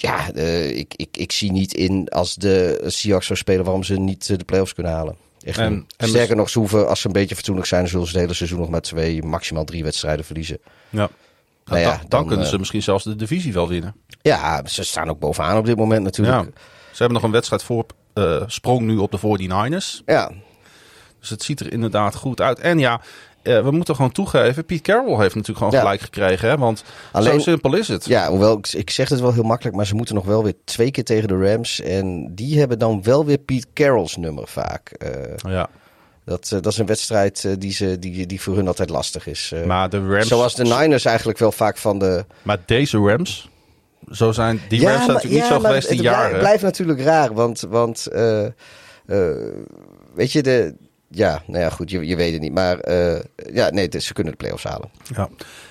Ja, 0.00 0.32
eh, 0.32 0.76
ik, 0.78 0.94
ik, 0.96 1.16
ik 1.16 1.32
zie 1.32 1.52
niet 1.52 1.74
in 1.74 2.08
als 2.08 2.34
de 2.34 2.82
Seahawks 2.86 3.26
zou 3.26 3.38
spelen 3.38 3.64
waarom 3.64 3.82
ze 3.82 3.94
niet 3.94 4.30
eh, 4.30 4.36
de 4.38 4.44
playoffs 4.44 4.74
kunnen 4.74 4.92
halen. 4.92 5.16
Echt 5.42 5.58
En- 5.58 5.86
en 5.96 6.08
Sterker 6.08 6.28
dus- 6.28 6.36
nog, 6.36 6.50
ze 6.50 6.58
hoeven, 6.58 6.88
als 6.88 7.00
ze 7.00 7.06
een 7.06 7.12
beetje 7.12 7.34
fatsoenlijk 7.34 7.66
zijn, 7.66 7.80
dan 7.80 7.90
zullen 7.90 8.06
ze 8.06 8.12
het 8.12 8.20
hele 8.22 8.34
seizoen 8.34 8.58
nog 8.58 8.68
maar 8.68 8.80
twee, 8.80 9.22
maximaal 9.22 9.64
drie 9.64 9.82
wedstrijden 9.84 10.24
verliezen. 10.24 10.58
Ja. 10.90 11.08
Nou 11.64 11.80
ja, 11.80 11.88
dan, 11.90 11.98
dan 11.98 12.08
dan, 12.08 12.26
kunnen 12.26 12.44
eh, 12.44 12.50
ze 12.50 12.58
misschien 12.58 12.82
zelfs 12.82 13.04
de 13.04 13.16
divisie 13.16 13.52
wel 13.52 13.68
winnen. 13.68 13.94
Ja, 14.22 14.62
ze 14.66 14.84
staan 14.84 15.08
ook 15.08 15.18
bovenaan 15.18 15.56
op 15.58 15.64
dit 15.66 15.76
moment 15.76 16.02
natuurlijk. 16.02 16.36
Ja. 16.38 16.50
Ze 16.90 16.96
hebben 17.04 17.14
nog 17.14 17.22
een 17.22 17.30
wedstrijd 17.30 17.62
voor 17.62 17.86
eh, 18.12 18.42
sprong 18.46 18.80
nu 18.80 18.96
op 18.96 19.10
de 19.10 19.18
49ers. 19.18 20.02
Ja, 20.06 20.30
Dus 21.20 21.30
het 21.30 21.42
ziet 21.42 21.60
er 21.60 21.72
inderdaad 21.72 22.14
goed 22.14 22.40
uit. 22.40 22.58
En 22.58 22.78
ja, 22.78 23.00
eh, 23.56 23.62
we 23.62 23.70
moeten 23.70 23.94
gewoon 23.94 24.12
toegeven. 24.12 24.64
Pete 24.64 24.82
Carroll 24.82 25.20
heeft 25.20 25.34
natuurlijk 25.34 25.58
gewoon 25.58 25.72
Ja. 25.72 25.78
gelijk 25.80 26.00
gekregen. 26.00 26.48
Hè? 26.48 26.56
Want 26.58 26.84
Alleen- 27.12 27.32
zo 27.32 27.38
simpel 27.38 27.76
is 27.76 27.88
het. 27.88 28.04
ja 28.06 28.28
hoewel 28.30 28.58
ik, 28.58 28.72
ik 28.72 28.90
zeg 28.90 29.08
het 29.08 29.20
wel 29.20 29.32
heel 29.32 29.42
makkelijk, 29.42 29.76
maar 29.76 29.86
ze 29.86 29.94
moeten 29.94 30.14
nog 30.14 30.24
wel 30.24 30.44
weer 30.44 30.54
twee 30.64 30.90
keer 30.90 31.04
tegen 31.04 31.28
de 31.28 31.50
Rams. 31.50 31.80
En 31.80 32.34
die 32.34 32.58
hebben 32.58 32.78
dan 32.78 33.02
wel 33.02 33.24
weer 33.24 33.38
Pete 33.38 33.66
Carroll's 33.74 34.16
nummer 34.16 34.48
vaak. 34.48 34.90
Eh, 34.90 35.10
Ja. 35.52 35.68
dat, 36.24 36.44
eh, 36.52 36.60
dat 36.60 36.72
is 36.72 36.78
een 36.78 36.86
wedstrijd 36.86 37.60
die, 37.60 37.72
ze, 37.72 37.98
die, 37.98 38.26
die 38.26 38.40
voor 38.40 38.54
hun 38.56 38.66
altijd 38.66 38.90
lastig 38.90 39.26
is. 39.26 39.52
Maar 39.66 39.88
de 39.90 40.06
Rams... 40.08 40.26
Zoals 40.28 40.54
de 40.54 40.64
Niners 40.64 41.04
eigenlijk 41.04 41.38
wel 41.38 41.52
vaak 41.52 41.76
van 41.78 41.98
de... 41.98 42.24
Maar 42.42 42.58
deze 42.66 42.98
Rams... 42.98 43.48
Zo 44.10 44.32
zijn, 44.32 44.60
die 44.68 44.80
Rams 44.80 44.92
zijn 44.94 45.06
maar- 45.06 45.14
natuurlijk 45.14 45.42
niet 45.42 45.52
zo 45.52 45.60
geweest 45.60 45.88
het 45.88 45.96
in 45.96 46.02
jaren. 46.02 46.38
blijft 46.38 46.62
natuurlijk 46.62 47.00
raar, 47.00 47.34
want, 47.34 47.60
want 47.68 48.06
weet 50.14 50.32
je, 50.32 50.42
de, 50.42 50.74
ja, 51.08 51.42
nou 51.46 51.62
ja, 51.62 51.70
goed, 51.70 51.90
je, 51.90 52.06
je 52.06 52.16
weet 52.16 52.32
het 52.32 52.42
niet. 52.42 52.52
Maar 52.52 52.78
eh, 52.78 53.20
ja, 53.52 53.70
nee, 53.70 54.00
ze 54.00 54.12
kunnen 54.12 54.32
de 54.32 54.38
play-offs 54.38 54.64
halen. 54.64 54.90
Ja. 55.14 55.28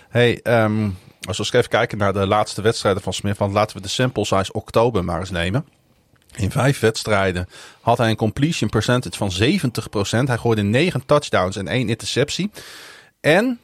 Hey, 0.10 0.40
ehm, 0.44 0.90
als 1.28 1.38
we 1.38 1.44
eens 1.44 1.54
even 1.54 1.70
kijken 1.70 1.98
naar 1.98 2.14
de 2.14 2.28
laatste 2.28 2.62
wedstrijden 2.62 3.02
van 3.02 3.14
Smith. 3.14 3.38
Want 3.38 3.54
laten 3.54 3.76
we 3.76 3.82
de 3.82 3.88
sample 3.88 4.26
size 4.26 4.54
oktober 4.54 5.04
maar 5.04 5.20
eens 5.20 5.30
nemen. 5.30 5.66
In 6.36 6.52
vijf 6.52 6.80
wedstrijden 6.80 7.48
had 7.82 7.98
hij 7.98 8.10
een 8.10 8.16
completion 8.16 8.70
percentage 8.70 9.18
van 9.18 9.32
70%. 9.32 10.28
Hij 10.28 10.38
gooide 10.38 10.62
9 10.62 11.06
touchdowns 11.06 11.56
en 11.56 11.68
1 11.68 11.90
interceptie. 11.90 12.52
En 13.20 13.60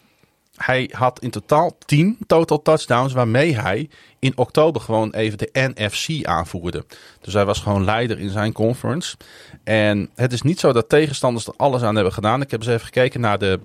hij 0.56 0.90
had 0.94 1.20
in 1.20 1.30
totaal 1.30 1.78
10 1.86 2.18
total 2.28 2.62
touchdowns, 2.62 3.14
waarmee 3.14 3.60
hij 3.60 3.90
in 4.20 4.38
oktober 4.38 4.82
gewoon 4.82 5.14
even 5.14 5.38
de 5.38 5.50
NFC 5.54 6.26
aanvoerde. 6.26 6.86
Dus 7.22 7.34
hij 7.34 7.46
was 7.46 7.60
gewoon 7.60 7.84
leider 7.84 8.20
in 8.20 8.30
zijn 8.30 8.52
conference. 8.52 9.16
En 9.64 10.10
het 10.16 10.34
is 10.34 10.42
niet 10.42 10.60
zo 10.60 10.74
dat 10.74 10.90
tegenstanders 10.90 11.48
er 11.48 11.54
alles 11.58 11.82
aan 11.82 11.96
hebben 11.96 12.14
gedaan. 12.14 12.42
Ik 12.42 12.52
heb 12.52 12.60
eens 12.60 12.70
even 12.70 12.86
gekeken 12.86 13.22
naar 13.22 13.38
de 13.38 13.60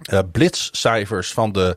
eh 0.00 0.18
blitzcijfers 0.32 1.32
van 1.32 1.52
de 1.52 1.76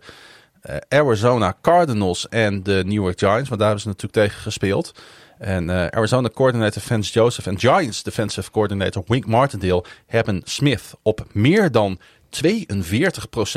eh, 0.62 0.78
Arizona 0.90 1.58
Cardinals 1.62 2.30
en 2.30 2.64
de 2.64 2.84
New 2.86 3.04
York 3.04 3.20
Giants. 3.20 3.50
Want 3.50 3.62
daar 3.62 3.70
hebben 3.70 3.80
ze 3.80 3.88
natuurlijk 3.88 4.14
tegen 4.14 4.42
gespeeld. 4.42 4.94
En 5.38 5.70
eh, 5.70 5.88
Arizona 5.88 6.30
coordinator 6.30 6.82
Vance 6.82 7.14
Joseph 7.14 7.48
en 7.48 7.60
Giants 7.60 8.04
defensive 8.04 8.52
coordinator 8.52 9.04
Wink 9.08 9.26
Martindale 9.26 9.86
hebben 10.08 10.42
Smith 10.44 10.94
op 11.02 11.26
meer 11.32 11.72
dan 11.72 12.00
42% 12.44 12.44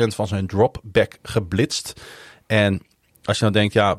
van 0.07 0.27
zijn 0.27 0.47
dropback 0.47 1.17
geblitst. 1.21 2.01
En 2.47 2.81
als 3.23 3.37
je 3.37 3.43
nou 3.43 3.55
denkt, 3.55 3.73
ja, 3.73 3.95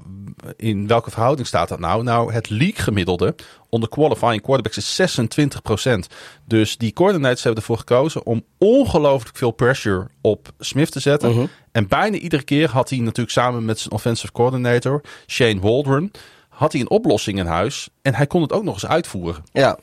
in 0.57 0.87
welke 0.87 1.11
verhouding 1.11 1.47
staat 1.47 1.69
dat 1.69 1.79
nou? 1.79 2.03
Nou, 2.03 2.33
het 2.33 2.51
league 2.51 2.83
gemiddelde 2.83 3.35
onder 3.69 3.89
qualifying 3.89 4.43
quarterbacks 4.43 4.77
is 4.77 5.17
26%. 5.17 5.99
Dus 6.45 6.77
die 6.77 6.93
coordinators 6.93 7.43
hebben 7.43 7.61
ervoor 7.61 7.79
gekozen 7.79 8.27
om 8.27 8.45
ongelooflijk 8.59 9.37
veel 9.37 9.51
pressure 9.51 10.07
op 10.21 10.53
Smith 10.59 10.91
te 10.91 11.01
zetten. 11.01 11.51
En 11.73 11.89
bijna 11.89 12.17
iedere 12.17 12.43
keer 12.43 12.71
had 12.71 12.91
hij 12.91 12.99
natuurlijk 12.99 13.31
samen 13.31 13.65
met 13.65 13.79
zijn 13.79 13.95
offensive 13.95 14.33
coordinator, 14.33 15.01
Shane 15.27 15.61
Waldron, 15.61 16.13
had 16.49 16.73
hij 16.73 16.81
een 16.81 16.91
oplossing 16.91 17.39
in 17.39 17.47
huis. 17.47 17.89
En 18.03 18.15
hij 18.15 18.27
kon 18.27 18.43
het 18.43 18.53
ook 18.53 18.65
nog 18.65 18.75
eens 18.75 18.87
uitvoeren. 18.87 19.45
Ja. 19.53 19.79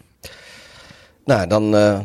Nou, 1.25 1.47
dan 1.47 1.75
eh, 1.75 1.99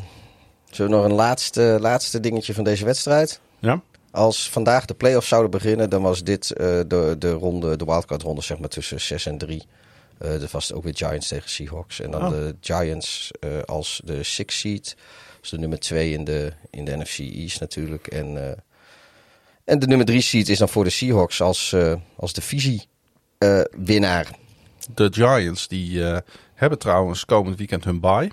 zullen 0.70 0.90
we 0.90 0.96
nog 0.96 1.04
een 1.04 1.12
laatste, 1.12 1.78
laatste 1.80 2.20
dingetje 2.20 2.54
van 2.54 2.64
deze 2.64 2.84
wedstrijd. 2.84 3.40
Ja? 3.58 3.80
Als 4.10 4.50
vandaag 4.50 4.84
de 4.84 4.94
play-offs 4.94 5.28
zouden 5.28 5.50
beginnen, 5.50 5.90
dan 5.90 6.02
was 6.02 6.22
dit 6.22 6.50
eh, 6.50 6.66
de, 6.66 7.16
de 7.18 7.32
ronde, 7.32 7.76
de 7.76 7.84
wildcard 7.84 8.22
ronde, 8.22 8.42
zeg 8.42 8.58
maar 8.58 8.68
tussen 8.68 9.00
6 9.00 9.26
en 9.26 9.38
3. 9.38 9.62
Eh 10.20 10.40
dat 10.40 10.50
was 10.50 10.72
ook 10.72 10.84
weer 10.84 10.96
Giants 10.96 11.28
tegen 11.28 11.50
Seahawks. 11.50 12.00
En 12.00 12.10
dan 12.10 12.22
Oh. 12.22 12.30
de 12.30 12.56
Giants 12.60 13.30
eh, 13.40 13.50
als 13.64 14.00
de 14.04 14.22
six 14.22 14.58
seed. 14.60 14.96
Dus 15.40 15.50
de 15.50 15.58
nummer 15.58 15.78
2 15.78 16.12
in 16.12 16.24
de, 16.24 16.52
in 16.70 16.84
de 16.84 16.96
NFC 16.96 17.18
East 17.18 17.60
natuurlijk. 17.60 18.06
En, 18.06 18.50
eh, 18.50 18.56
en 19.64 19.78
de 19.78 19.86
nummer 19.86 20.06
3 20.06 20.20
seed 20.20 20.48
is 20.48 20.58
dan 20.58 20.68
voor 20.68 20.84
de 20.84 20.90
Seahawks 20.90 21.40
als, 21.40 21.74
als 22.16 22.32
divisie 22.32 22.82
eh, 23.38 23.60
winnaar. 23.70 24.26
De 24.94 25.08
Giants 25.12 25.68
die 25.68 26.02
hebben 26.54 26.78
trouwens 26.78 27.24
komend 27.24 27.58
weekend 27.58 27.84
hun 27.84 28.00
bye. 28.00 28.30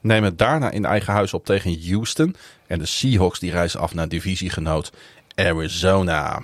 Nemen 0.00 0.36
daarna 0.36 0.70
in 0.70 0.84
eigen 0.84 1.12
huis 1.12 1.34
op 1.34 1.44
tegen 1.44 1.88
Houston. 1.90 2.36
En 2.66 2.78
de 2.78 2.86
Seahawks 2.86 3.38
die 3.38 3.50
reizen 3.50 3.80
af 3.80 3.94
naar 3.94 4.08
divisiegenoot 4.08 4.92
Arizona. 5.34 6.42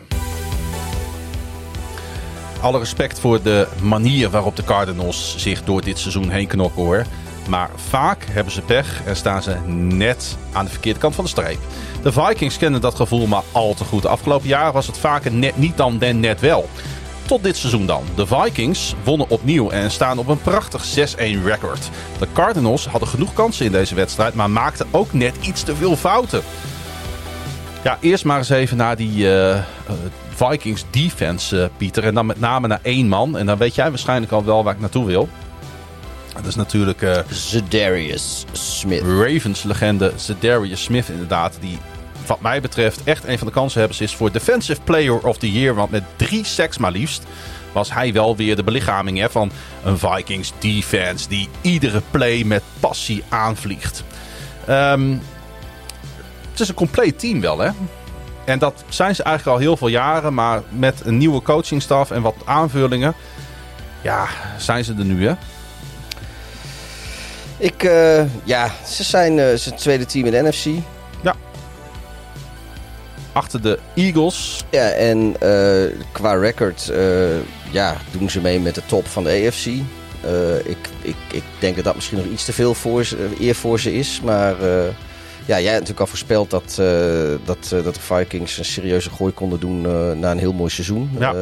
Alle 2.60 2.78
respect 2.78 3.20
voor 3.20 3.42
de 3.42 3.68
manier 3.82 4.30
waarop 4.30 4.56
de 4.56 4.64
Cardinals 4.64 5.34
zich 5.38 5.64
door 5.64 5.82
dit 5.82 5.98
seizoen 5.98 6.30
heen 6.30 6.46
knokken 6.46 6.82
hoor. 6.82 7.04
Maar 7.48 7.70
vaak 7.88 8.24
hebben 8.30 8.52
ze 8.52 8.60
pech 8.60 9.02
en 9.04 9.16
staan 9.16 9.42
ze 9.42 9.56
net 9.66 10.36
aan 10.52 10.64
de 10.64 10.70
verkeerde 10.70 11.00
kant 11.00 11.14
van 11.14 11.24
de 11.24 11.30
streep. 11.30 11.58
De 12.02 12.12
Vikings 12.12 12.58
kennen 12.58 12.80
dat 12.80 12.94
gevoel 12.94 13.26
maar 13.26 13.42
al 13.52 13.74
te 13.74 13.84
goed. 13.84 14.06
Afgelopen 14.06 14.48
jaren 14.48 14.72
was 14.72 14.86
het 14.86 14.98
vaker 14.98 15.32
net 15.32 15.56
niet 15.56 15.76
dan 15.76 15.98
dan 15.98 16.20
net 16.20 16.40
wel. 16.40 16.68
Tot 17.26 17.42
dit 17.42 17.56
seizoen 17.56 17.86
dan. 17.86 18.04
De 18.14 18.26
Vikings 18.26 18.94
wonnen 19.04 19.30
opnieuw 19.30 19.70
en 19.70 19.90
staan 19.90 20.18
op 20.18 20.28
een 20.28 20.40
prachtig 20.40 21.14
6-1 21.16 21.18
record. 21.44 21.90
De 22.18 22.26
Cardinals 22.32 22.86
hadden 22.86 23.08
genoeg 23.08 23.32
kansen 23.32 23.66
in 23.66 23.72
deze 23.72 23.94
wedstrijd, 23.94 24.34
maar 24.34 24.50
maakten 24.50 24.86
ook 24.90 25.12
net 25.12 25.34
iets 25.40 25.62
te 25.62 25.76
veel 25.76 25.96
fouten. 25.96 26.42
Ja, 27.84 27.98
eerst 28.00 28.24
maar 28.24 28.38
eens 28.38 28.48
even 28.48 28.76
naar 28.76 28.96
die 28.96 29.26
eh, 29.26 29.56
eh, 29.56 29.62
Vikings 30.36 30.84
defense, 30.90 31.62
eh, 31.62 31.68
Pieter. 31.76 32.04
En 32.04 32.14
dan 32.14 32.26
met 32.26 32.40
name 32.40 32.66
naar 32.66 32.80
één 32.82 33.08
man. 33.08 33.36
En 33.36 33.46
dan 33.46 33.58
weet 33.58 33.74
jij 33.74 33.88
waarschijnlijk 33.88 34.32
al 34.32 34.44
wel 34.44 34.64
waar 34.64 34.74
ik 34.74 34.80
naartoe 34.80 35.06
wil. 35.06 35.28
Dat 36.34 36.46
is 36.46 36.54
natuurlijk 36.54 37.02
eh, 37.02 37.18
Zedarius 37.30 38.44
Smith. 38.52 39.02
Ravens-legende 39.02 40.12
Zedarius 40.16 40.82
Smith 40.82 41.08
inderdaad. 41.08 41.56
Die 41.60 41.78
wat 42.26 42.40
mij 42.40 42.60
betreft 42.60 43.04
echt 43.04 43.24
een 43.24 43.38
van 43.38 43.46
de 43.46 43.52
kansenhebbers 43.52 44.00
is 44.00 44.14
voor 44.14 44.32
Defensive 44.32 44.80
Player 44.80 45.18
of 45.18 45.38
the 45.38 45.52
Year. 45.52 45.74
Want 45.74 45.90
met 45.90 46.02
drie 46.16 46.44
sacks 46.44 46.78
maar 46.78 46.92
liefst 46.92 47.24
was 47.72 47.92
hij 47.92 48.12
wel 48.12 48.36
weer 48.36 48.56
de 48.56 48.64
belichaming 48.64 49.18
hè, 49.18 49.30
van 49.30 49.50
een 49.84 49.98
Vikings 49.98 50.52
defense 50.58 51.28
die 51.28 51.48
iedere 51.60 52.02
play 52.10 52.44
met 52.44 52.62
passie 52.80 53.22
aanvliegt. 53.28 54.04
Ehm, 54.66 55.10
het 56.50 56.60
is 56.60 56.68
een 56.68 56.74
compleet 56.74 57.18
team 57.18 57.40
wel 57.40 57.58
hè. 57.58 57.70
En 58.46 58.58
dat 58.58 58.84
zijn 58.88 59.14
ze 59.14 59.22
eigenlijk 59.22 59.56
al 59.56 59.62
heel 59.62 59.76
veel 59.76 59.88
jaren. 59.88 60.34
Maar 60.34 60.62
met 60.68 61.00
een 61.04 61.18
nieuwe 61.18 61.42
coachingstaf 61.42 62.10
en 62.10 62.22
wat 62.22 62.34
aanvullingen. 62.44 63.14
Ja, 64.02 64.26
zijn 64.58 64.84
ze 64.84 64.94
er 64.98 65.04
nu 65.04 65.26
hè. 65.26 65.34
Ik, 67.58 67.82
eh, 67.82 68.24
ja, 68.44 68.70
ze 68.86 69.02
zijn 69.02 69.38
eh, 69.38 69.54
ze 69.54 69.68
het 69.68 69.78
tweede 69.78 70.06
team 70.06 70.26
in 70.26 70.32
de 70.32 70.48
NFC. 70.48 70.66
Achter 73.36 73.62
de 73.62 73.78
Eagles. 73.94 74.64
Ja, 74.70 74.88
en 74.88 75.36
eh, 75.40 75.98
qua 76.12 76.34
record 76.34 76.88
eh, 76.88 77.36
ja, 77.70 77.96
doen 78.10 78.30
ze 78.30 78.40
mee 78.40 78.60
met 78.60 78.74
de 78.74 78.82
top 78.86 79.06
van 79.06 79.24
de 79.24 79.46
AFC. 79.46 79.66
Eh, 79.66 80.58
ik, 80.58 80.78
ik, 81.02 81.16
ik 81.32 81.42
denk 81.58 81.76
dat 81.76 81.84
dat 81.84 81.94
misschien 81.94 82.18
nog 82.18 82.26
iets 82.26 82.44
te 82.44 82.52
veel 82.52 82.74
voor 82.74 83.04
ze, 83.04 83.16
eh, 83.16 83.46
eer 83.46 83.54
voor 83.54 83.80
ze 83.80 83.94
is. 83.94 84.20
Maar 84.24 84.60
eh, 84.60 84.88
ja, 85.46 85.54
jij 85.60 85.62
hebt 85.72 85.72
natuurlijk 85.72 86.00
al 86.00 86.06
voorspeld 86.06 86.50
dat, 86.50 86.76
eh, 86.80 86.86
dat, 87.44 87.72
eh, 87.72 87.84
dat 87.84 87.94
de 87.94 88.00
Vikings 88.00 88.58
een 88.58 88.64
serieuze 88.64 89.10
gooi 89.10 89.32
konden 89.32 89.60
doen 89.60 89.86
eh, 89.86 90.12
na 90.12 90.30
een 90.30 90.38
heel 90.38 90.52
mooi 90.52 90.70
seizoen. 90.70 91.10
Ja. 91.18 91.34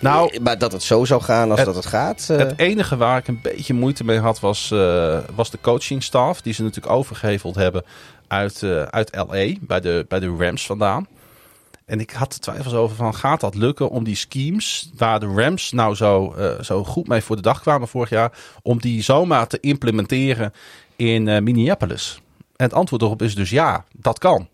Nou, 0.00 0.40
maar 0.42 0.58
dat 0.58 0.72
het 0.72 0.82
zo 0.82 1.04
zou 1.04 1.22
gaan 1.22 1.50
als 1.50 1.58
het- 1.58 1.66
dat 1.68 1.76
het 1.76 1.86
gaat. 1.86 2.26
Het 2.26 2.52
enige 2.56 2.96
waar 2.96 3.18
ik 3.18 3.28
een 3.28 3.40
beetje 3.42 3.74
moeite 3.74 4.04
mee 4.04 4.18
had 4.18 4.40
was, 4.40 4.68
was 5.34 5.50
de 5.50 5.58
coachingstaf. 5.60 6.40
Die 6.42 6.52
ze 6.52 6.62
natuurlijk 6.62 6.94
overgeheveld 6.94 7.54
hebben 7.54 7.84
uit, 8.26 8.62
uit 8.90 9.14
LA, 9.16 9.52
bij 9.60 9.80
de, 9.80 10.04
bij 10.08 10.20
de 10.20 10.34
Rams 10.38 10.66
vandaan. 10.66 11.06
En 11.84 12.00
ik 12.00 12.10
had 12.10 12.40
twijfels 12.42 12.74
over 12.74 12.96
van, 12.96 13.14
gaat 13.14 13.40
dat 13.40 13.54
lukken 13.54 13.90
om 13.90 14.04
die 14.04 14.16
schemes, 14.16 14.90
waar 14.96 15.20
de 15.20 15.26
Rams 15.36 15.72
nou 15.72 15.94
zo, 15.94 16.34
zo 16.62 16.84
goed 16.84 17.08
mee 17.08 17.20
voor 17.20 17.36
de 17.36 17.42
dag 17.42 17.60
kwamen 17.60 17.88
vorig 17.88 18.08
jaar, 18.10 18.32
om 18.62 18.80
die 18.80 19.02
zomaar 19.02 19.46
te 19.46 19.58
implementeren 19.60 20.52
in 20.96 21.22
Minneapolis? 21.44 22.20
En 22.56 22.64
het 22.64 22.74
antwoord 22.74 23.02
erop 23.02 23.22
is 23.22 23.34
dus 23.34 23.50
ja, 23.50 23.84
dat 23.92 24.18
kan. 24.18 24.48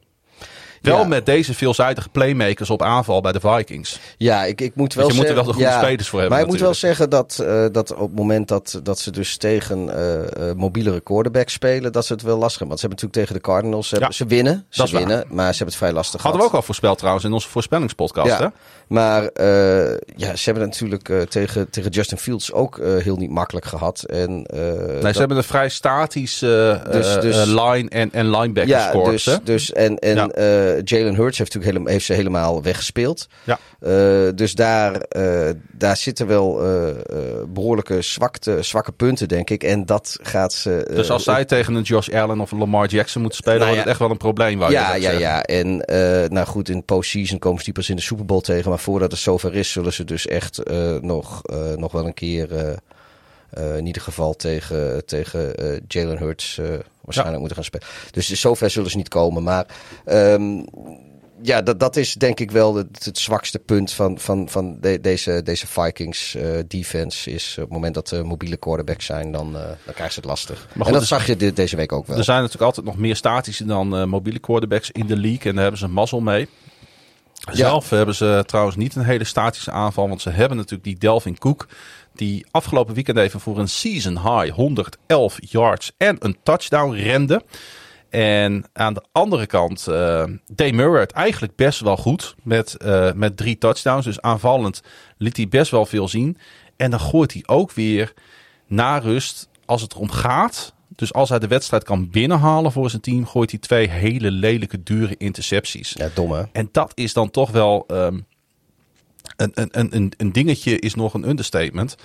Wel 0.82 0.98
Ja. 0.98 1.04
met 1.04 1.26
deze 1.26 1.54
veelzijdige 1.54 2.08
playmakers 2.08 2.70
op 2.70 2.82
aanval 2.82 3.20
bij 3.20 3.32
de 3.32 3.40
Vikings. 3.40 4.00
Ja, 4.16 4.44
ik, 4.44 4.60
ik 4.60 4.74
moet 4.74 4.94
wel 4.94 5.06
je 5.08 5.12
moet 5.14 5.22
er 5.22 5.28
zeggen... 5.28 5.44
wel 5.44 5.52
de 5.54 5.58
goede 5.58 5.76
ja, 5.76 5.82
spelers 5.82 6.08
voor 6.08 6.20
hebben 6.20 6.38
Maar 6.38 6.46
ik 6.46 6.52
moet 6.52 6.62
wel 6.62 6.74
zeggen 6.74 7.10
dat, 7.10 7.38
eh, 7.38 7.64
dat 7.72 7.92
op 7.94 8.08
het 8.08 8.16
moment 8.16 8.48
dat, 8.48 8.80
dat 8.82 8.98
ze 8.98 9.10
dus 9.10 9.36
tegen 9.36 9.88
eh 9.96 10.20
eh 10.22 10.56
mobielere 10.56 11.00
quarterbacks 11.00 11.52
spelen, 11.52 11.92
dat 11.92 12.06
ze 12.06 12.12
het 12.12 12.22
wel 12.22 12.38
lastig 12.38 12.58
hebben. 12.58 12.68
Want 12.68 12.80
ze 12.80 12.86
hebben 12.86 13.06
natuurlijk 13.06 13.30
tegen 13.30 13.34
de 13.34 13.52
Cardinals, 13.52 13.88
ze, 13.88 13.94
hebben, 13.94 14.10
Ja, 14.10 14.16
ze 14.16 14.26
winnen, 14.26 14.66
ze 14.68 14.82
waar. 14.82 14.90
winnen, 14.90 15.24
maar 15.28 15.50
ze 15.52 15.56
hebben 15.56 15.66
het 15.66 15.76
vrij 15.76 15.92
lastig 15.92 16.22
Hadden 16.22 16.40
we 16.40 16.46
ook 16.46 16.54
al 16.54 16.62
voorspeld 16.62 16.98
trouwens 16.98 17.24
in 17.24 17.32
onze 17.32 17.48
voorspellingspodcast. 17.48 18.38
Hè? 18.38 18.46
Maar 18.92 19.26
eh, 19.26 19.96
ja, 20.16 20.36
ze 20.36 20.44
hebben 20.50 20.62
natuurlijk 20.68 21.08
eh, 21.08 21.20
tegen, 21.20 21.70
tegen 21.70 21.90
Justin 21.90 22.18
Fields 22.18 22.52
ook 22.52 22.78
eh, 22.78 22.96
heel 22.96 23.16
niet 23.16 23.30
makkelijk 23.30 23.66
gehad. 23.66 24.02
En, 24.02 24.30
Nee, 24.32 25.00
dat- 25.00 25.12
ze 25.12 25.18
hebben 25.18 25.36
een 25.36 25.42
vrij 25.44 25.68
statische 25.68 26.80
Dus- 26.90 27.20
dus- 27.20 27.46
line 27.46 27.88
en, 27.88 28.12
en 28.12 28.30
linebacker 28.30 28.68
ja, 28.72 28.88
scores. 28.88 29.24
dus, 29.24 29.34
hè? 29.34 29.42
dus 29.44 29.72
en, 29.72 29.98
en 29.98 30.14
Ja. 30.14 30.28
Jalen 30.84 31.14
Hurts 31.14 31.38
heeft 31.38 31.54
natuurlijk 31.54 31.64
helemaal, 31.64 31.92
heeft 31.92 32.04
ze 32.04 32.12
helemaal 32.12 32.62
weggespeeld. 32.62 33.26
Ja. 33.44 33.58
Eh, 33.82 34.28
dus 34.34 34.54
daar, 34.54 34.94
eh, 34.94 35.50
daar 35.72 35.96
zitten 35.96 36.26
wel 36.26 36.62
eh, 36.62 36.88
eh, 36.88 36.96
behoorlijke 37.48 38.02
zwakte, 38.02 38.62
zwakke 38.62 38.92
punten, 38.92 39.28
denk 39.28 39.50
ik. 39.50 39.62
En 39.64 39.86
dat 39.86 40.18
gaat 40.22 40.52
ze. 40.52 40.90
Dus 40.94 41.10
als 41.10 41.24
zij 41.24 41.44
tegen 41.44 41.74
een 41.74 41.82
Josh 41.82 42.08
Allen 42.08 42.40
of 42.40 42.50
een 42.50 42.58
Lamar 42.58 42.88
Jackson 42.88 43.20
moeten 43.20 43.38
spelen, 43.38 43.58
Nou 43.58 43.70
wordt 43.70 43.84
ja. 43.84 43.90
het 43.90 44.00
echt 44.00 44.08
wel 44.08 44.10
een 44.10 44.32
probleem. 44.32 44.60
Je 44.60 44.70
ja, 44.70 44.94
ja, 44.94 45.00
zeggen. 45.00 45.20
ja. 45.20 45.42
En 45.42 45.76
nou 46.32 46.46
goed, 46.46 46.68
in 46.68 46.84
postseason 46.84 47.38
komen 47.38 47.58
ze 47.58 47.64
die 47.64 47.74
pas 47.74 47.88
in 47.88 47.96
de 47.96 48.02
Super 48.02 48.24
Bowl 48.24 48.40
tegen. 48.40 48.70
Maar 48.70 48.78
voordat 48.78 49.10
het 49.10 49.20
zover 49.20 49.54
is, 49.54 49.72
zullen 49.72 49.92
ze 49.92 50.04
dus 50.04 50.26
echt 50.26 50.60
nog, 51.00 51.42
nog 51.76 51.92
wel 51.92 52.06
een 52.06 52.14
keer. 52.14 52.78
in 53.76 53.86
ieder 53.86 54.02
geval 54.02 54.34
tegen, 54.34 55.06
tegen 55.06 55.54
Jalen 55.88 56.18
Hurts 56.18 56.60
waarschijnlijk 57.00 57.38
moeten 57.38 57.56
gaan 57.56 57.64
spelen. 57.64 57.86
Dus 58.10 58.28
zover 58.32 58.70
zullen 58.70 58.90
ze 58.90 58.96
niet 58.96 59.08
komen. 59.08 59.42
Maar 59.42 59.66
ehm, 60.04 60.62
ja, 61.42 61.62
dat, 61.62 61.80
dat 61.80 61.96
is 61.96 62.14
denk 62.14 62.40
ik 62.40 62.50
wel 62.50 62.74
het, 62.74 63.04
het 63.04 63.18
zwakste 63.18 63.58
punt 63.58 63.92
van, 63.92 64.18
van, 64.18 64.48
van 64.48 64.76
de- 64.80 65.00
deze, 65.00 65.40
deze 65.42 65.66
Vikings 65.66 66.34
eh, 66.34 66.44
defense. 66.68 67.30
Is 67.30 67.54
op 67.56 67.62
het 67.64 67.72
moment 67.72 67.94
dat 67.94 68.10
er 68.10 68.26
mobiele 68.26 68.56
quarterbacks 68.56 69.06
zijn, 69.06 69.32
dan, 69.32 69.56
eh, 69.56 69.62
dan 69.62 69.94
krijgen 69.94 70.12
ze 70.12 70.20
het 70.20 70.28
lastig. 70.28 70.66
goed, 70.72 70.86
en 70.86 70.90
dat 70.92 71.00
dus- 71.00 71.08
zag 71.08 71.26
je 71.26 71.36
de- 71.36 71.52
deze 71.52 71.76
week 71.76 71.92
ook 71.92 72.06
wel. 72.06 72.16
Er 72.16 72.24
zijn 72.24 72.38
natuurlijk 72.40 72.66
altijd 72.66 72.86
nog 72.86 72.96
meer 72.96 73.16
statische 73.16 73.64
dan 73.64 73.96
eh, 73.96 74.04
mobiele 74.04 74.38
quarterbacks 74.38 74.90
in 74.90 75.06
de 75.06 75.16
league. 75.16 75.42
En 75.44 75.52
daar 75.52 75.62
hebben 75.62 75.78
ze 75.80 75.84
een 75.86 75.92
mazzel 75.92 76.20
mee. 76.20 76.48
Zelf 77.52 77.90
hebben 77.90 78.14
ze 78.14 78.42
trouwens 78.46 78.76
niet 78.76 78.94
een 78.94 79.04
hele 79.04 79.24
statische 79.24 79.70
aanval. 79.70 80.08
Want 80.08 80.20
ze 80.22 80.30
hebben 80.30 80.56
natuurlijk 80.56 80.84
die 80.84 80.98
Delvin 80.98 81.38
Cook. 81.38 81.66
Die 82.14 82.46
afgelopen 82.50 82.94
weekend 82.94 83.18
even 83.18 83.40
voor 83.40 83.58
een 83.58 83.68
season 83.68 84.12
high 84.18 84.54
111 84.54 85.36
yards 85.40 85.92
en 85.96 86.16
een 86.18 86.36
touchdown 86.42 86.94
rende. 86.94 87.42
En 88.12 88.64
aan 88.72 88.94
de 88.94 89.02
andere 89.12 89.46
kant, 89.46 89.88
eh 89.88 90.24
Day 90.46 90.72
Murray 90.72 91.00
het 91.00 91.12
eigenlijk 91.12 91.56
best 91.56 91.80
wel 91.80 91.96
goed. 91.96 92.34
Met, 92.42 92.76
eh, 92.76 93.12
met 93.12 93.36
drie 93.36 93.58
touchdowns. 93.58 94.04
Dus 94.04 94.20
aanvallend 94.20 94.82
liet 95.16 95.36
hij 95.36 95.48
best 95.48 95.70
wel 95.70 95.86
veel 95.86 96.08
zien. 96.08 96.38
En 96.76 96.90
dan 96.90 97.00
gooit 97.00 97.32
hij 97.32 97.42
ook 97.46 97.72
weer 97.72 98.12
na 98.66 98.98
rust, 98.98 99.48
als 99.64 99.82
het 99.82 99.94
erom 99.94 100.10
gaat. 100.10 100.74
Dus 100.88 101.12
als 101.12 101.28
hij 101.28 101.38
de 101.38 101.46
wedstrijd 101.46 101.84
kan 101.84 102.10
binnenhalen 102.10 102.72
voor 102.72 102.90
zijn 102.90 103.02
team, 103.02 103.26
gooit 103.26 103.50
hij 103.50 103.60
twee 103.60 103.88
hele 103.88 104.30
lelijke, 104.30 104.82
dure 104.82 105.14
intercepties. 105.16 105.92
ja, 105.96 106.08
dom 106.14 106.32
hè? 106.32 106.42
En 106.52 106.68
dat 106.72 106.92
is 106.94 107.12
dan 107.12 107.30
toch 107.30 107.50
wel 107.50 107.84
een, 107.86 108.24
een, 109.36 109.52
een, 109.54 109.96
een, 109.96 110.12
een 110.16 110.32
dingetje, 110.32 110.78
is 110.78 110.94
nog 110.94 111.14
een 111.14 111.28
understatement. 111.28 111.96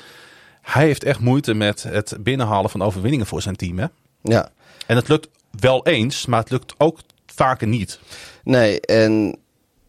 Hij 0.61 0.85
heeft 0.85 1.03
echt 1.03 1.19
moeite 1.19 1.53
met 1.53 1.83
het 1.83 2.17
binnenhalen 2.19 2.69
van 2.69 2.81
overwinningen 2.81 3.25
voor 3.25 3.41
zijn 3.41 3.55
team. 3.55 3.79
Hè? 3.79 3.85
Ja. 4.21 4.49
En 4.85 4.95
het 4.95 5.07
lukt 5.07 5.29
wel 5.59 5.85
eens, 5.85 6.25
maar 6.25 6.39
het 6.39 6.49
lukt 6.49 6.73
ook 6.77 6.99
vaker 7.25 7.67
niet. 7.67 7.99
Nee, 8.43 8.81
en 8.81 9.37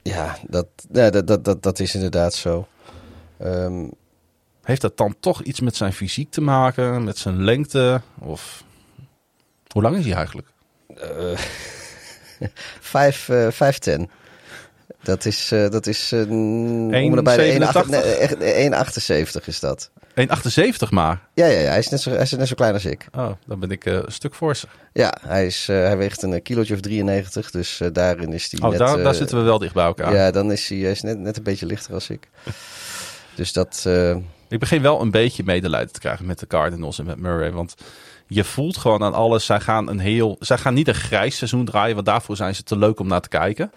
ja, 0.03 0.39
dat, 0.47 0.67
ja, 0.93 1.11
dat, 1.11 1.27
dat, 1.27 1.45
dat, 1.45 1.63
dat 1.63 1.79
is 1.79 1.95
inderdaad 1.95 2.35
zo. 2.35 2.69
Ehm, 3.39 3.87
Heeft 4.63 4.81
dat 4.81 4.97
dan 4.97 5.17
toch 5.21 5.43
iets 5.43 5.61
met 5.61 5.77
zijn 5.77 5.93
fysiek 5.93 6.31
te 6.31 6.41
maken, 6.41 7.05
met 7.05 7.19
zijn 7.19 7.45
lengte? 7.45 8.01
Of 8.19 8.65
hoe 9.73 9.83
lang 9.83 9.97
is 9.97 10.05
hij 10.05 10.15
eigenlijk? 10.15 10.49
vijf, 12.81 13.29
eh, 13.29 13.49
5'10. 13.99 14.11
Dat 15.03 15.25
is, 15.25 15.53
eh, 15.53 15.71
dat 15.71 15.87
is 15.87 16.13
eh, 16.13 16.31
om 16.31 16.93
en 16.95 17.25
bij 17.25 17.37
de 17.37 17.67
1,87? 17.67 17.83
1,8 17.85 17.89
nee, 17.91 18.01
echt, 18.03 19.41
1,78 19.41 19.45
is 19.47 19.61
dat. 19.61 19.91
1,78 20.15 20.89
maar. 20.91 21.21
Ja, 21.35 21.47
ja, 21.47 21.59
ja 21.61 21.69
hij, 21.69 21.79
is 21.79 21.89
net 21.89 22.01
zo, 22.01 22.11
hij 22.11 22.21
is 22.21 22.31
net 22.33 22.49
zo 22.49 22.55
klein 22.55 22.73
als 22.75 22.85
ik. 22.85 23.07
Oh, 23.17 23.31
dan 23.47 23.61
ben 23.61 23.71
ik 23.71 23.85
eh, 23.85 23.93
een 23.95 24.13
stuk 24.13 24.35
forser. 24.35 24.69
Ja, 24.93 25.17
hij, 25.27 25.47
is, 25.47 25.67
eh, 25.69 25.77
hij 25.77 25.97
weegt 25.97 26.23
een 26.23 26.43
kilootje 26.43 26.75
of 26.75 26.81
93, 26.81 27.51
dus 27.51 27.81
eh, 27.81 27.89
daarin 27.93 28.33
is 28.33 28.49
hij 28.51 28.61
Oh, 28.61 28.69
net... 28.71 28.79
daar, 28.79 28.97
daar 28.97 29.07
eh, 29.07 29.13
zitten 29.19 29.39
we 29.39 29.43
wel 29.45 29.59
dicht 29.59 29.75
bij 29.75 29.85
elkaar. 29.85 30.15
Ja, 30.15 30.31
dan 30.31 30.53
is 30.53 30.69
hij, 30.69 30.79
hij 30.79 30.91
is 30.91 31.03
net, 31.03 31.19
net 31.19 31.37
een 31.37 31.43
beetje 31.43 31.67
lichter 31.67 31.95
als 31.95 32.11
ik. 32.11 32.29
Dus 33.35 33.53
dat... 33.53 33.83
eh, 33.87 34.17
Ik 34.49 34.59
begin 34.59 34.83
wel 34.83 35.01
een 35.01 35.11
beetje 35.11 35.43
medelijden 35.45 35.93
te 35.93 36.01
krijgen 36.01 36.27
met 36.27 36.39
de 36.39 36.47
Cardinals 36.47 36.99
en 36.99 37.05
met 37.05 37.19
Murray. 37.19 37.51
Want 37.53 37.75
je 38.27 38.45
voelt 38.45 38.77
gewoon 38.77 39.03
aan 39.03 39.15
alles. 39.15 39.45
Zij 39.47 39.61
gaan, 39.61 39.89
een 39.89 39.99
heel, 39.99 40.37
zij 40.41 40.59
gaan 40.59 40.75
niet 40.75 40.89
een 40.89 40.95
grijs 40.95 41.37
seizoen 41.37 41.65
draaien, 41.65 41.95
want 41.95 42.07
daarvoor 42.07 42.37
zijn 42.37 42.55
ze 42.55 42.63
te 42.63 42.77
leuk 42.79 43.01
om 43.01 43.07
naar 43.07 43.21
te 43.21 43.29
kijken. 43.29 43.73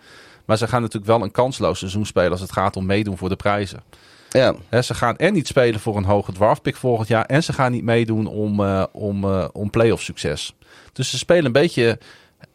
Maar 0.51 0.59
ze 0.59 0.67
gaan 0.67 0.81
natuurlijk 0.81 1.11
wel 1.11 1.21
een 1.21 1.31
kansloos 1.31 1.79
seizoen 1.79 2.05
spelen 2.05 2.31
als 2.31 2.41
het 2.41 2.51
gaat 2.51 2.75
om 2.75 2.85
meedoen 2.85 3.17
voor 3.17 3.29
de 3.29 3.35
prijzen. 3.35 3.83
ja, 4.29 4.55
Hè, 4.69 4.81
ze 4.81 4.93
gaan 4.93 5.17
en 5.17 5.33
niet 5.33 5.47
spelen 5.47 5.79
voor 5.79 5.97
een 5.97 6.03
hoge 6.03 6.31
draftpick 6.31 6.75
volgend 6.75 7.07
jaar. 7.07 7.25
En 7.25 7.43
ze 7.43 7.53
gaan 7.53 7.71
niet 7.71 7.83
meedoen 7.83 8.27
om, 8.27 8.63
eh, 8.63 8.83
om, 8.91 9.23
eh, 9.23 9.47
om 9.53 9.69
playoff 9.69 10.03
succes. 10.03 10.55
Dus 10.93 11.09
ze 11.09 11.17
spelen 11.17 11.45
een 11.45 11.51
beetje 11.51 11.99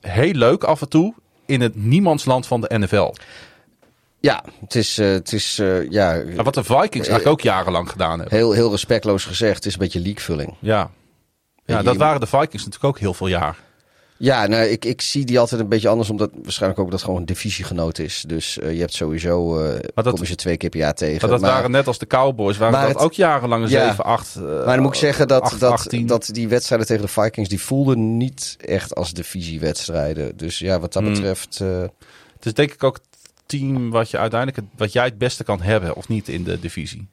heel 0.00 0.32
leuk 0.32 0.64
af 0.64 0.80
en 0.80 0.88
toe 0.88 1.14
in 1.46 1.60
het 1.60 1.76
niemandsland 1.76 2.46
van 2.46 2.60
de 2.60 2.78
NFL. 2.78 3.14
ja, 4.20 4.44
het 4.60 4.74
is, 4.74 4.98
eh, 4.98 5.08
het 5.08 5.32
is 5.32 5.56
ja, 5.90 6.22
Maar 6.34 6.44
wat 6.44 6.54
de 6.54 6.64
Vikings 6.64 7.08
eigenlijk 7.08 7.26
ook 7.26 7.40
jarenlang 7.40 7.90
gedaan 7.90 8.18
hebben. 8.18 8.38
heel, 8.38 8.52
heel 8.52 8.70
respectloos 8.70 9.24
gezegd, 9.24 9.54
het 9.54 9.66
is 9.66 9.72
een 9.72 9.78
beetje 9.78 10.00
leakvulling. 10.00 10.54
Ja, 10.58 10.90
ja 11.64 11.82
dat 11.82 11.96
waren 11.96 12.20
de 12.20 12.26
Vikings 12.26 12.64
natuurlijk 12.64 12.84
ook 12.84 12.98
heel 12.98 13.14
veel 13.14 13.26
jaar. 13.26 13.56
Ja, 14.18 14.46
nou, 14.46 14.64
ik, 14.64 14.84
ik 14.84 15.00
zie 15.00 15.24
die 15.24 15.38
altijd 15.38 15.60
een 15.60 15.68
beetje 15.68 15.88
anders, 15.88 16.10
omdat 16.10 16.30
waarschijnlijk 16.42 16.80
ook 16.80 16.90
dat 16.90 17.02
gewoon 17.02 17.16
een 17.20 17.26
divisiegenoot 17.26 17.98
is. 17.98 18.24
Dus 18.26 18.58
eh, 18.58 18.72
je 18.72 18.78
hebt 18.80 18.94
sowieso, 18.94 19.58
eh 19.64 19.78
dat- 19.94 20.08
kom 20.10 20.20
je 20.20 20.26
ze 20.26 20.34
twee 20.34 20.56
keer 20.56 20.68
per 20.70 20.78
jaar 20.78 20.94
tegen. 20.94 21.20
Maar 21.28 21.38
dat 21.40 21.48
waren 21.50 21.70
net 21.70 21.86
als 21.86 21.98
de 21.98 22.06
Cowboys, 22.06 22.56
waren 22.56 22.72
maar 22.74 22.86
dat 22.86 22.94
het- 22.94 23.02
ook 23.04 23.12
jarenlang 23.12 23.64
een 23.64 23.70
Ja. 23.70 23.86
7, 23.88 24.04
8. 24.04 24.34
maar 24.36 24.64
dan 24.74 24.80
moet 24.82 24.94
ik 24.94 25.00
zeggen 25.00 25.28
dat, 25.28 25.42
8, 25.42 25.60
dat, 25.60 25.72
18. 25.72 26.06
dat 26.06 26.28
die 26.32 26.48
wedstrijden 26.48 26.86
tegen 26.86 27.02
de 27.02 27.08
Vikings, 27.08 27.48
die 27.48 27.60
voelden 27.60 28.16
niet 28.16 28.56
echt 28.60 28.94
als 28.94 29.12
divisiewedstrijden. 29.12 30.36
Dus 30.36 30.58
ja, 30.58 30.80
wat 30.80 30.92
dat 30.92 31.02
Hmm. 31.02 31.12
betreft... 31.12 31.58
eh, 31.60 31.82
Het 32.36 32.46
is 32.46 32.54
denk 32.54 32.72
ik 32.72 32.84
ook 32.84 32.94
het 32.94 33.20
team 33.46 33.90
wat 33.90 34.10
je 34.10 34.18
uiteindelijk 34.18 34.66
wat 34.76 34.92
jij 34.92 35.04
het 35.04 35.18
beste 35.18 35.44
kan 35.44 35.60
hebben, 35.62 35.96
of 35.96 36.08
niet 36.08 36.28
in 36.28 36.44
de 36.44 36.60
divisie. 36.60 37.08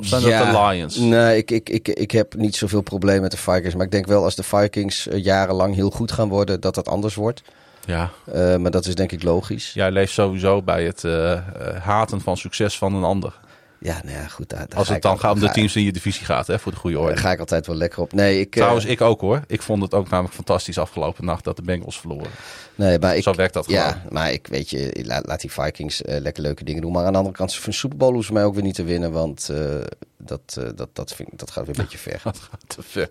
Zijn 0.00 0.22
dat 0.22 0.52
de 0.52 0.60
Lions? 0.68 0.96
Nee, 0.96 1.36
ik, 1.36 1.50
ik, 1.50 1.68
ik, 1.68 1.88
ik 1.88 2.10
heb 2.10 2.34
niet 2.34 2.56
zoveel 2.56 2.80
probleem 2.80 3.20
met 3.20 3.30
de 3.30 3.36
Vikings. 3.36 3.74
Maar 3.74 3.84
ik 3.84 3.90
denk 3.92 4.06
wel 4.06 4.24
als 4.24 4.34
de 4.34 4.42
Vikings 4.42 5.08
eh, 5.08 5.24
jarenlang 5.24 5.74
heel 5.74 5.90
goed 5.90 6.12
gaan 6.12 6.28
worden, 6.28 6.60
dat 6.60 6.74
dat 6.74 6.88
anders 6.88 7.14
wordt. 7.14 7.42
Ja, 7.86 8.10
Eh, 8.32 8.56
maar 8.56 8.70
dat 8.70 8.86
is 8.86 8.94
denk 8.94 9.12
ik 9.12 9.22
logisch. 9.22 9.72
jij 9.72 9.90
leeft 9.90 10.12
sowieso 10.12 10.62
bij 10.62 10.84
het 10.84 11.04
eh, 11.04 11.40
haten 11.80 12.20
van 12.20 12.36
succes 12.36 12.78
van 12.78 12.94
een 12.94 13.04
ander. 13.04 13.40
Ja, 13.84 14.00
nou 14.04 14.16
ja, 14.16 14.26
goed. 14.26 14.48
Daar, 14.48 14.68
daar 14.68 14.78
Als 14.78 14.88
het 14.88 15.02
dan 15.02 15.18
gaat 15.18 15.34
om 15.34 15.40
de 15.40 15.50
teams 15.50 15.76
in 15.76 15.82
je 15.82 15.92
divisie 15.92 16.24
gaat, 16.24 16.46
hè, 16.46 16.58
voor 16.58 16.72
de 16.72 16.78
goede 16.78 16.98
orde. 16.98 17.14
Daar 17.14 17.22
ga 17.22 17.30
ik 17.32 17.38
altijd 17.38 17.66
wel 17.66 17.76
lekker 17.76 18.00
op. 18.00 18.12
Nee, 18.12 18.40
ik, 18.40 18.46
eh, 18.46 18.60
Trouwens, 18.60 18.84
ik 18.84 19.00
ook 19.00 19.20
hoor. 19.20 19.42
Ik 19.46 19.62
vond 19.62 19.82
het 19.82 19.94
ook 19.94 20.08
namelijk 20.08 20.34
fantastisch 20.34 20.78
afgelopen 20.78 21.24
nacht 21.24 21.44
dat 21.44 21.56
de 21.56 21.62
Bengals 21.62 22.00
verloren. 22.00 22.30
nee, 22.74 22.98
maar 22.98 23.16
ik, 23.16 23.22
Zo 23.22 23.34
werkt 23.34 23.54
dat 23.54 23.64
gewoon. 23.64 23.80
Ja, 23.80 24.02
maar 24.10 24.32
ik 24.32 24.46
weet 24.46 24.70
je, 24.70 25.02
laat, 25.02 25.26
laat 25.26 25.40
die 25.40 25.52
Vikings 25.52 26.02
eh, 26.02 26.20
lekker 26.20 26.42
leuke 26.42 26.64
dingen 26.64 26.82
doen. 26.82 26.92
Maar 26.92 27.04
aan 27.04 27.12
de 27.12 27.18
andere 27.18 27.36
kant, 27.36 27.54
van 27.54 27.72
Super 27.72 27.96
Bowl 27.96 28.12
hoeven 28.12 28.28
ze 28.28 28.32
mij 28.32 28.44
ook 28.44 28.54
weer 28.54 28.62
niet 28.62 28.74
te 28.74 28.84
winnen. 28.84 29.12
Want 29.12 29.48
eh, 29.48 29.80
dat, 30.18 30.56
eh, 30.58 30.68
dat, 30.74 30.88
dat, 30.92 31.14
vind, 31.14 31.28
dat 31.32 31.50
gaat 31.50 31.66
weer 31.66 31.78
een 31.78 31.82
beetje 31.82 31.98
ver. 32.10 32.20
Dat 32.24 32.38
gaat 32.38 32.64
te 32.66 32.82
ver. 32.82 33.10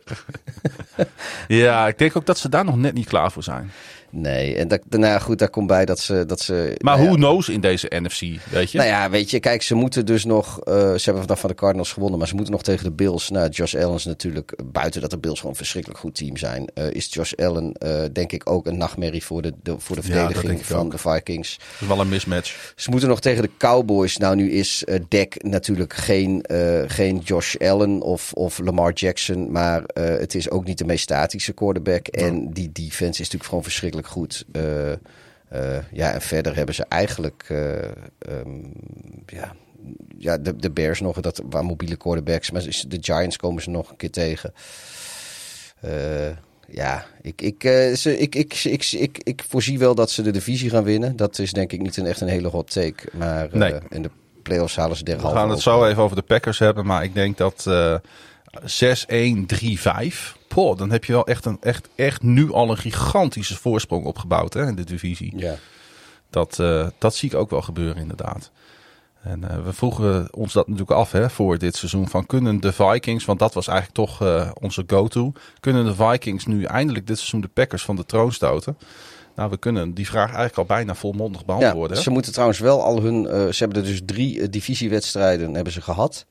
ja, 1.63 1.87
ik 1.87 1.97
denk 1.97 2.17
ook 2.17 2.25
dat 2.25 2.37
ze 2.37 2.49
daar 2.49 2.65
nog 2.65 2.75
net 2.75 2.93
niet 2.93 3.07
klaar 3.07 3.31
voor 3.31 3.43
zijn. 3.43 3.71
Nee, 4.15 4.55
en 4.55 4.67
dat, 4.67 4.81
daarna 4.89 5.19
goed, 5.19 5.39
daar 5.39 5.49
komt 5.49 5.67
bij 5.67 5.85
dat 5.85 5.99
ze... 5.99 6.25
Dat 6.25 6.39
ze 6.39 6.75
Maar 6.81 6.93
nou 6.95 7.01
ja, 7.01 7.07
hoe 7.07 7.17
knows 7.17 7.49
in 7.49 7.61
deze 7.61 7.87
NFC, 7.89 8.19
weet 8.51 8.71
je? 8.71 8.77
Nou 8.77 8.89
ja, 8.89 9.09
weet 9.09 9.31
je, 9.31 9.39
kijk, 9.39 9.61
ze 9.61 9.75
moeten 9.75 10.05
dus 10.05 10.25
nog. 10.25 10.59
eh, 10.59 10.73
ze 10.73 11.01
hebben 11.03 11.17
vandaag 11.17 11.39
van 11.39 11.49
de 11.49 11.55
Cardinals 11.55 11.91
gewonnen, 11.91 12.19
maar 12.19 12.27
ze 12.27 12.35
moeten 12.35 12.53
nog 12.53 12.63
tegen 12.63 12.83
de 12.83 12.91
Bills. 12.91 13.29
Nou, 13.29 13.49
Josh 13.49 13.75
Allen 13.75 13.95
is 13.95 14.05
natuurlijk, 14.05 14.55
buiten 14.65 15.01
dat 15.01 15.09
de 15.09 15.17
Bills 15.17 15.37
gewoon 15.37 15.51
een 15.51 15.57
verschrikkelijk 15.57 15.99
goed 15.99 16.15
team 16.15 16.37
zijn, 16.37 16.65
eh, 16.73 16.91
is 16.91 17.13
Josh 17.13 17.33
Allen, 17.33 17.73
eh, 17.73 18.03
denk 18.13 18.31
ik, 18.31 18.49
ook 18.49 18.65
een 18.65 18.77
nachtmerrie 18.77 19.23
voor 19.23 19.41
de, 19.41 19.53
de, 19.63 19.75
voor 19.77 19.95
de 19.95 20.01
verdediging 20.01 20.65
van 20.65 20.85
ook. 20.85 20.91
de 20.91 20.97
Vikings. 20.97 21.57
Dat 21.57 21.81
is 21.81 21.87
wel 21.87 21.99
een 21.99 22.09
mismatch. 22.09 22.73
Ze 22.75 22.89
moeten 22.89 23.09
nog 23.09 23.19
tegen 23.21 23.41
de 23.41 23.49
Cowboys. 23.57 24.17
Nou, 24.17 24.35
nu 24.35 24.51
is 24.51 24.83
eh 24.83 24.99
Dak 25.09 25.43
natuurlijk 25.43 25.93
geen, 25.93 26.41
eh, 26.41 26.81
geen 26.87 27.17
Josh 27.17 27.55
Allen 27.55 28.01
of, 28.01 28.33
of 28.33 28.59
Lamar 28.59 28.93
Jackson. 28.93 29.51
Maar 29.51 29.83
eh, 29.83 30.03
het 30.03 30.35
is 30.35 30.49
ook 30.49 30.65
niet 30.65 30.77
de 30.77 30.85
meest 30.85 31.03
statische 31.03 31.53
quarterback. 31.53 32.07
En 32.07 32.53
die 32.53 32.71
defense 32.71 33.09
is 33.11 33.17
natuurlijk 33.17 33.45
gewoon 33.45 33.63
verschrikkelijk 33.63 34.02
goed. 34.05 34.45
Eh, 34.51 34.91
eh, 34.91 35.83
ja, 35.91 36.11
en 36.13 36.21
verder 36.21 36.55
hebben 36.55 36.75
ze 36.75 36.85
eigenlijk... 36.89 37.45
eh, 37.47 37.83
ehm, 38.19 38.63
ja, 39.25 39.55
ja, 40.17 40.37
de, 40.37 40.55
de 40.55 40.71
Bears 40.71 40.99
nog, 40.99 41.19
dat, 41.19 41.41
waar 41.49 41.65
mobiele 41.65 41.95
quarterbacks. 41.95 42.51
Maar 42.51 42.61
de 42.87 42.97
Giants 43.01 43.37
komen 43.37 43.61
ze 43.63 43.69
nog 43.69 43.89
een 43.89 43.95
keer 43.95 44.11
tegen. 44.11 44.53
Ja, 46.67 47.05
ik, 47.21 47.41
ik, 47.41 47.61
ze, 47.95 48.17
ik, 48.19 48.35
ik, 48.35 48.63
ik, 48.63 48.91
ik, 48.91 49.17
ik 49.23 49.43
voorzie 49.49 49.79
wel 49.79 49.95
dat 49.95 50.11
ze 50.11 50.21
de 50.21 50.31
divisie 50.31 50.69
gaan 50.69 50.83
winnen. 50.83 51.15
Dat 51.15 51.39
is 51.39 51.51
denk 51.51 51.71
ik 51.71 51.81
niet 51.81 51.97
een, 51.97 52.05
echt 52.05 52.21
een 52.21 52.27
hele 52.27 52.47
hot 52.47 52.71
take. 52.71 53.09
Maar 53.11 53.47
Nee. 53.51 53.73
in 53.89 54.01
de 54.01 54.09
playoffs 54.41 54.75
halen 54.75 54.97
ze 54.97 55.03
We 55.03 55.09
derhalve 55.09 55.37
gaan 55.37 55.49
het 55.49 55.59
zo 55.59 55.85
even 55.85 56.03
over 56.03 56.15
de 56.15 56.21
Packers 56.21 56.59
hebben, 56.59 56.85
maar 56.85 57.03
ik 57.03 57.13
denk 57.13 57.37
dat 57.37 57.65
eh 57.67 57.95
6-1-3-5. 58.61 60.35
Dan 60.53 60.91
heb 60.91 61.05
je 61.05 61.13
wel 61.13 61.27
echt, 61.27 61.45
een, 61.45 61.57
echt, 61.61 61.89
echt 61.95 62.21
nu 62.21 62.51
al 62.51 62.69
een 62.69 62.77
gigantische 62.77 63.55
voorsprong 63.55 64.05
opgebouwd 64.05 64.53
hè, 64.53 64.67
in 64.67 64.75
de 64.75 64.83
divisie. 64.83 65.33
Ja. 65.35 65.55
Dat, 66.29 66.59
eh, 66.59 66.87
dat 66.97 67.15
zie 67.15 67.29
ik 67.29 67.35
ook 67.35 67.49
wel 67.49 67.61
gebeuren, 67.61 68.01
inderdaad. 68.01 68.51
En 69.21 69.49
eh, 69.49 69.63
we 69.63 69.73
vroegen 69.73 70.27
ons 70.33 70.53
dat 70.53 70.67
natuurlijk 70.67 70.99
af 70.99 71.11
hè, 71.11 71.29
voor 71.29 71.57
dit 71.57 71.75
seizoen. 71.75 72.07
Van 72.07 72.25
kunnen 72.25 72.59
de 72.59 72.71
Vikings, 72.71 73.25
want 73.25 73.39
dat 73.39 73.53
was 73.53 73.67
eigenlijk 73.67 73.97
toch 73.97 74.21
eh, 74.21 74.51
onze 74.61 74.83
go-to. 74.87 75.31
Kunnen 75.59 75.85
de 75.85 75.95
Vikings 75.95 76.45
nu 76.45 76.63
eindelijk 76.63 77.07
dit 77.07 77.17
seizoen 77.17 77.41
de 77.41 77.47
Packers 77.47 77.83
van 77.83 77.95
de 77.95 78.05
troon 78.05 78.31
stoten? 78.31 78.77
Nou, 79.35 79.49
we 79.49 79.57
kunnen 79.57 79.93
die 79.93 80.07
vraag 80.07 80.27
eigenlijk 80.27 80.57
al 80.57 80.65
bijna 80.65 80.95
volmondig 80.95 81.45
beantwoorden. 81.45 81.97
Ja, 81.97 82.03
ze 82.03 82.09
moeten 82.09 82.31
trouwens 82.31 82.59
wel 82.59 82.83
al 82.83 83.01
hun. 83.01 83.23
ze 83.53 83.63
hebben 83.63 83.81
er 83.81 83.87
dus 83.87 84.01
drie 84.05 84.49
divisiewedstrijden 84.49 85.53
hebben 85.53 85.73
ze 85.73 85.81
gehad. 85.81 86.25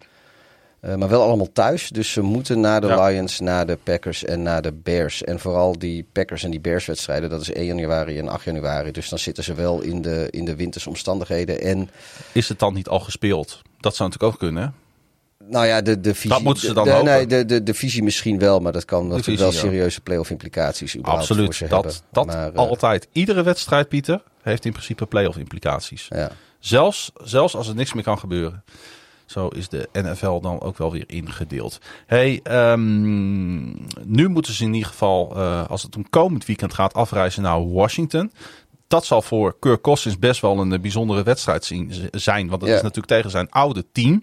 Eh, 0.83 0.95
maar 0.95 1.09
wel 1.09 1.23
allemaal 1.23 1.53
thuis. 1.53 1.89
Dus 1.89 2.13
ze 2.13 2.21
moeten 2.23 2.61
naar 2.61 2.81
de 2.81 2.87
Ja. 2.87 3.07
Lions, 3.07 3.41
naar 3.41 3.67
de 3.67 3.79
Packers 3.83 4.25
en 4.25 4.43
naar 4.43 4.63
de 4.63 4.73
Bears. 4.73 5.25
En 5.25 5.41
vooral 5.41 5.79
die 5.79 6.07
Packers 6.13 6.45
en 6.45 6.51
die 6.51 6.61
Bears 6.61 6.87
wedstrijden, 6.87 7.31
dat 7.31 7.41
is 7.41 7.53
1 7.53 7.65
januari 7.67 8.19
en 8.19 8.29
8 8.29 8.45
januari. 8.45 8.91
Dus 8.91 9.09
dan 9.09 9.19
zitten 9.19 9.45
ze 9.45 9.55
wel 9.55 9.81
in 9.81 10.03
de, 10.03 10.27
in 10.31 10.45
de 10.45 10.57
wintersomstandigheden. 10.57 11.61
En 11.61 11.91
Is 12.33 12.49
het 12.49 12.59
dan 12.59 12.75
niet 12.75 12.89
al 12.89 13.01
gespeeld? 13.01 13.63
Dat 13.81 13.97
zou 13.97 14.09
natuurlijk 14.09 14.35
ook 14.35 14.41
kunnen. 14.41 14.63
hè? 14.63 14.69
nou 15.51 15.67
ja, 15.67 15.81
de, 15.83 16.01
de 16.01 16.15
visie. 16.15 16.31
Dat 16.31 16.43
moeten 16.43 16.67
ze 16.67 16.75
dan 16.75 16.85
de. 16.85 17.01
Nee, 17.03 17.27
de, 17.27 17.45
de, 17.45 17.63
de 17.63 17.75
visie 17.75 18.03
misschien 18.03 18.39
wel, 18.39 18.61
maar 18.61 18.73
dat 18.73 18.85
kan 18.85 19.07
natuurlijk 19.09 19.39
wel 19.39 19.53
serieuze 19.53 20.01
playoff 20.01 20.31
implicaties 20.31 20.97
überhaupt 20.97 21.27
voor 21.27 21.37
Absoluut. 21.37 21.55
ze 21.57 21.67
Dat, 21.69 21.85
hebben. 21.85 22.01
dat 22.13 22.27
Maar, 22.27 22.53
eh, 22.53 22.59
altijd. 22.59 23.09
Iedere 23.13 23.43
wedstrijd, 23.43 23.89
Pieter, 23.89 24.23
heeft 24.43 24.65
in 24.65 24.73
principe 24.73 25.07
playoff 25.07 25.37
implicaties. 25.37 26.07
Ja. 26.09 26.31
Zelfs, 26.59 27.13
zelfs 27.25 27.55
als 27.57 27.69
er 27.69 27.75
niks 27.75 27.93
meer 27.93 28.05
kan 28.05 28.19
gebeuren. 28.19 28.65
Zo 29.33 29.49
is 29.49 29.69
de 29.69 29.89
NFL 29.93 30.41
dan 30.41 30.61
ook 30.61 30.79
wel 30.79 30.93
weer 30.93 31.05
ingedeeld. 31.07 31.79
Hey, 32.07 32.41
ehm, 32.43 33.63
nu 34.05 34.29
moeten 34.29 34.53
ze 34.55 34.65
in 34.65 34.73
ieder 34.75 34.89
geval, 34.89 35.33
eh, 35.37 35.67
als 35.69 35.83
het 35.83 35.97
om 35.97 36.11
komend 36.11 36.45
weekend 36.47 36.75
gaat, 36.75 36.95
afreizen 36.95 37.43
naar 37.43 37.69
Washington. 37.73 38.33
Dat 38.89 39.05
zal 39.05 39.23
voor 39.23 39.57
Kirk 39.61 39.83
Cousins 39.83 40.19
best 40.19 40.41
wel 40.41 40.59
een 40.59 40.73
eh, 40.73 40.81
bijzondere 40.81 41.23
wedstrijd 41.23 41.65
zijn. 42.13 42.49
Want 42.49 42.61
dat 42.61 42.69
Ja. 42.71 42.77
is 42.77 42.83
natuurlijk 42.83 43.07
tegen 43.07 43.31
zijn 43.31 43.51
oude 43.51 43.85
team. 43.93 44.23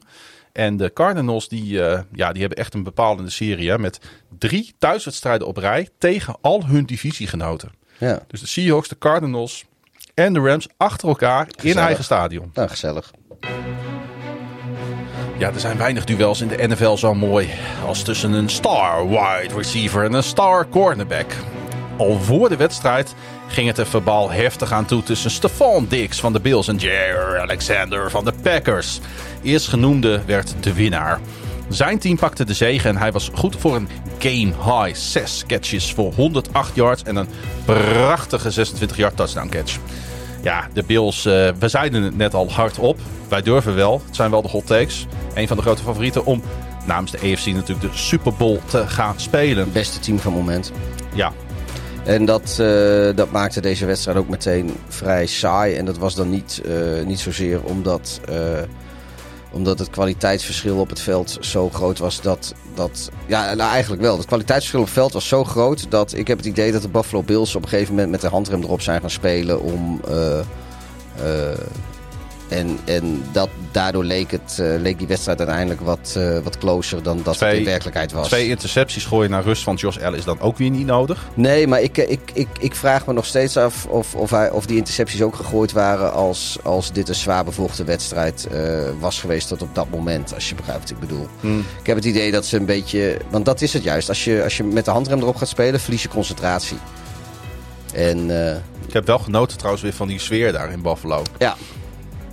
En 0.51 0.77
de 0.77 0.93
Cardinals 0.93 1.47
die, 1.47 1.83
eh, 1.85 2.01
ja, 2.13 2.31
die 2.31 2.41
hebben 2.41 2.57
echt 2.57 2.73
een 2.73 2.83
bepalende 2.83 3.29
serie. 3.29 3.69
Hè, 3.69 3.79
met 3.79 3.99
drie 4.37 4.73
thuiswedstrijden 4.77 5.47
op 5.47 5.57
rij 5.57 5.89
tegen 5.97 6.35
al 6.41 6.65
hun 6.65 6.85
divisiegenoten. 6.85 7.71
ja, 7.97 8.19
Dus 8.27 8.39
de 8.39 8.47
Seahawks, 8.47 8.87
de 8.87 8.97
Cardinals 8.97 9.65
en 10.13 10.33
de 10.33 10.39
Rams 10.39 10.67
achter 10.77 11.07
elkaar 11.07 11.47
in 11.61 11.77
eigen 11.77 12.03
stadion. 12.03 12.49
nou 12.53 12.69
gezellig. 12.69 13.11
Ja, 15.39 15.53
er 15.53 15.59
zijn 15.59 15.77
weinig 15.77 16.05
duels 16.05 16.41
in 16.41 16.47
de 16.47 16.67
NFL 16.67 16.95
zo 16.95 17.13
mooi 17.13 17.49
als 17.85 18.03
tussen 18.03 18.31
een 18.31 18.49
star 18.49 19.07
wide 19.07 19.55
receiver 19.55 20.03
en 20.03 20.13
een 20.13 20.23
star 20.23 20.69
cornerback. 20.69 21.25
Al 21.97 22.19
voor 22.19 22.49
de 22.49 22.55
wedstrijd 22.55 23.15
ging 23.47 23.67
het 23.67 23.77
er 23.77 23.87
verbaal 23.87 24.31
heftig 24.31 24.71
aan 24.71 24.85
toe 24.85 25.03
tussen 25.03 25.31
Stephon 25.31 25.85
Diggs 25.87 26.19
van 26.19 26.33
de 26.33 26.39
Bills 26.39 26.67
en 26.67 26.75
Jair 26.75 27.39
Alexander 27.39 28.11
van 28.11 28.25
de 28.25 28.33
Packers. 28.41 28.99
Eerstgenoemde 29.43 30.21
werd 30.25 30.53
de 30.59 30.73
winnaar. 30.73 31.19
Zijn 31.69 31.99
team 31.99 32.15
pakte 32.15 32.45
de 32.45 32.53
zege 32.53 32.87
en 32.87 32.97
hij 32.97 33.11
was 33.11 33.31
goed 33.33 33.55
voor 33.59 33.75
een 33.75 33.89
game 34.17 34.53
high 34.63 34.99
6 34.99 35.43
catches 35.47 35.93
voor 35.93 36.13
108 36.13 36.75
yards 36.75 37.03
en 37.03 37.15
een 37.15 37.29
prachtige 37.65 38.51
26 38.51 38.97
yard 38.97 39.15
touchdown 39.15 39.49
catch. 39.49 39.77
Ja, 40.41 40.67
de 40.73 40.83
Bills, 40.83 41.25
eh, 41.25 41.49
we 41.59 41.67
zeiden 41.67 42.03
het 42.03 42.17
net 42.17 42.33
al 42.33 42.51
hardop. 42.51 42.99
Wij 43.27 43.41
durven 43.41 43.75
wel. 43.75 44.01
Het 44.05 44.15
zijn 44.15 44.31
wel 44.31 44.41
de 44.41 44.47
hot 44.47 44.67
takes. 44.67 45.05
Een 45.33 45.47
van 45.47 45.57
de 45.57 45.63
grote 45.63 45.83
favorieten 45.83 46.25
om 46.25 46.41
namens 46.85 47.11
de 47.11 47.17
AFC 47.17 47.45
natuurlijk 47.45 47.81
de 47.81 47.97
Super 47.97 48.33
Bowl 48.33 48.59
te 48.65 48.87
gaan 48.87 49.19
spelen. 49.19 49.71
Beste 49.71 49.99
team 49.99 50.19
van 50.19 50.33
het 50.33 50.41
moment. 50.41 50.71
Ja, 51.13 51.31
En 52.05 52.25
dat, 52.25 52.57
eh, 52.59 53.15
dat 53.15 53.31
maakte 53.31 53.61
deze 53.61 53.85
wedstrijd 53.85 54.17
ook 54.17 54.29
meteen 54.29 54.75
vrij 54.87 55.25
saai. 55.25 55.75
En 55.75 55.85
dat 55.85 55.97
was 55.97 56.15
dan 56.15 56.29
niet, 56.29 56.61
eh, 56.65 57.05
niet 57.05 57.19
zozeer 57.19 57.63
omdat, 57.63 58.19
omdat 59.51 59.79
het 59.79 59.89
kwaliteitsverschil 59.89 60.79
op 60.79 60.89
het 60.89 60.99
veld 60.99 61.37
zo 61.41 61.69
groot 61.69 61.97
was 61.97 62.21
dat... 62.21 62.53
dat 62.73 63.11
ja, 63.25 63.53
nou 63.53 63.71
eigenlijk 63.71 64.01
wel. 64.01 64.17
Het 64.17 64.25
kwaliteitsverschil 64.25 64.79
op 64.79 64.85
het 64.85 64.95
veld 64.95 65.13
was 65.13 65.27
zo 65.27 65.43
groot 65.43 65.91
dat 65.91 66.13
ik 66.13 66.27
heb 66.27 66.37
het 66.37 66.47
idee 66.47 66.71
dat 66.71 66.81
de 66.81 66.89
Buffalo 66.89 67.23
Bills 67.23 67.55
op 67.55 67.63
een 67.63 67.69
gegeven 67.69 67.93
moment 67.93 68.11
met 68.11 68.21
de 68.21 68.27
handrem 68.27 68.63
erop 68.63 68.81
zijn 68.81 69.01
gaan 69.01 69.09
spelen 69.09 69.61
om... 69.61 70.01
eh, 70.07 70.39
eh, 70.39 71.57
en 72.49 72.79
en 72.85 73.23
dat, 73.31 73.49
daardoor 73.71 74.03
leek, 74.03 74.31
het, 74.31 74.57
eh, 74.59 74.65
leek 74.79 74.97
die 74.97 75.07
wedstrijd 75.07 75.37
uiteindelijk 75.39 75.81
wat, 75.81 76.13
eh, 76.17 76.39
wat 76.39 76.57
closer 76.57 77.03
dan 77.03 77.19
dat 77.23 77.35
Twee- 77.37 77.49
het 77.49 77.59
in 77.59 77.65
werkelijkheid 77.65 78.11
was. 78.11 78.27
twee 78.27 78.47
intercepties 78.47 79.05
gooien 79.05 79.29
naar 79.29 79.43
rust 79.43 79.63
van 79.63 79.75
Josh 79.75 79.97
Allen 79.97 80.17
is 80.19 80.25
dan 80.25 80.39
ook 80.39 80.57
weer 80.57 80.69
niet 80.69 80.85
nodig. 80.85 81.27
Nee, 81.33 81.67
maar 81.67 81.81
ik, 81.81 81.97
ik, 81.97 82.31
ik, 82.33 82.47
ik 82.59 82.75
vraag 82.75 83.05
me 83.05 83.13
nog 83.13 83.25
steeds 83.25 83.57
af 83.57 83.85
of, 83.85 84.15
of, 84.15 84.29
hij, 84.29 84.51
of 84.51 84.65
die 84.65 84.77
intercepties 84.77 85.21
ook 85.21 85.35
gegooid 85.35 85.71
waren 85.71 86.13
als, 86.13 86.57
als 86.63 86.91
dit 86.91 87.09
een 87.09 87.15
zwaar 87.15 87.43
bevochten 87.43 87.85
wedstrijd 87.85 88.47
eh, 88.51 88.79
was 88.99 89.19
geweest 89.19 89.47
tot 89.47 89.61
op 89.61 89.75
dat 89.75 89.89
moment. 89.89 90.33
Als 90.33 90.49
je 90.49 90.55
begrijpt 90.55 90.81
wat 90.81 90.89
ik 90.91 90.99
bedoel. 90.99 91.27
Ik 91.79 91.85
heb 91.87 91.95
het 91.95 92.05
idee 92.05 92.31
dat 92.31 92.45
ze 92.45 92.57
een 92.57 92.65
beetje... 92.65 93.17
Want 93.29 93.45
dat 93.45 93.61
is 93.61 93.73
het 93.73 93.83
juist. 93.83 94.09
Als 94.09 94.23
je, 94.23 94.43
als 94.43 94.57
je 94.57 94.63
met 94.63 94.85
de 94.85 94.91
handrem 94.91 95.19
erop 95.19 95.35
gaat 95.35 95.47
spelen, 95.47 95.79
verlies 95.79 96.01
je 96.01 96.07
concentratie. 96.09 96.77
En 97.93 98.45
eh, 98.47 98.55
Ik 98.87 98.93
heb 98.93 99.05
wel 99.05 99.19
genoten 99.19 99.57
trouwens 99.57 99.83
weer 99.83 99.93
van 99.93 100.07
die 100.07 100.19
sfeer 100.19 100.51
daar 100.51 100.71
in 100.71 100.81
Buffalo. 100.81 101.21
ja, 101.37 101.55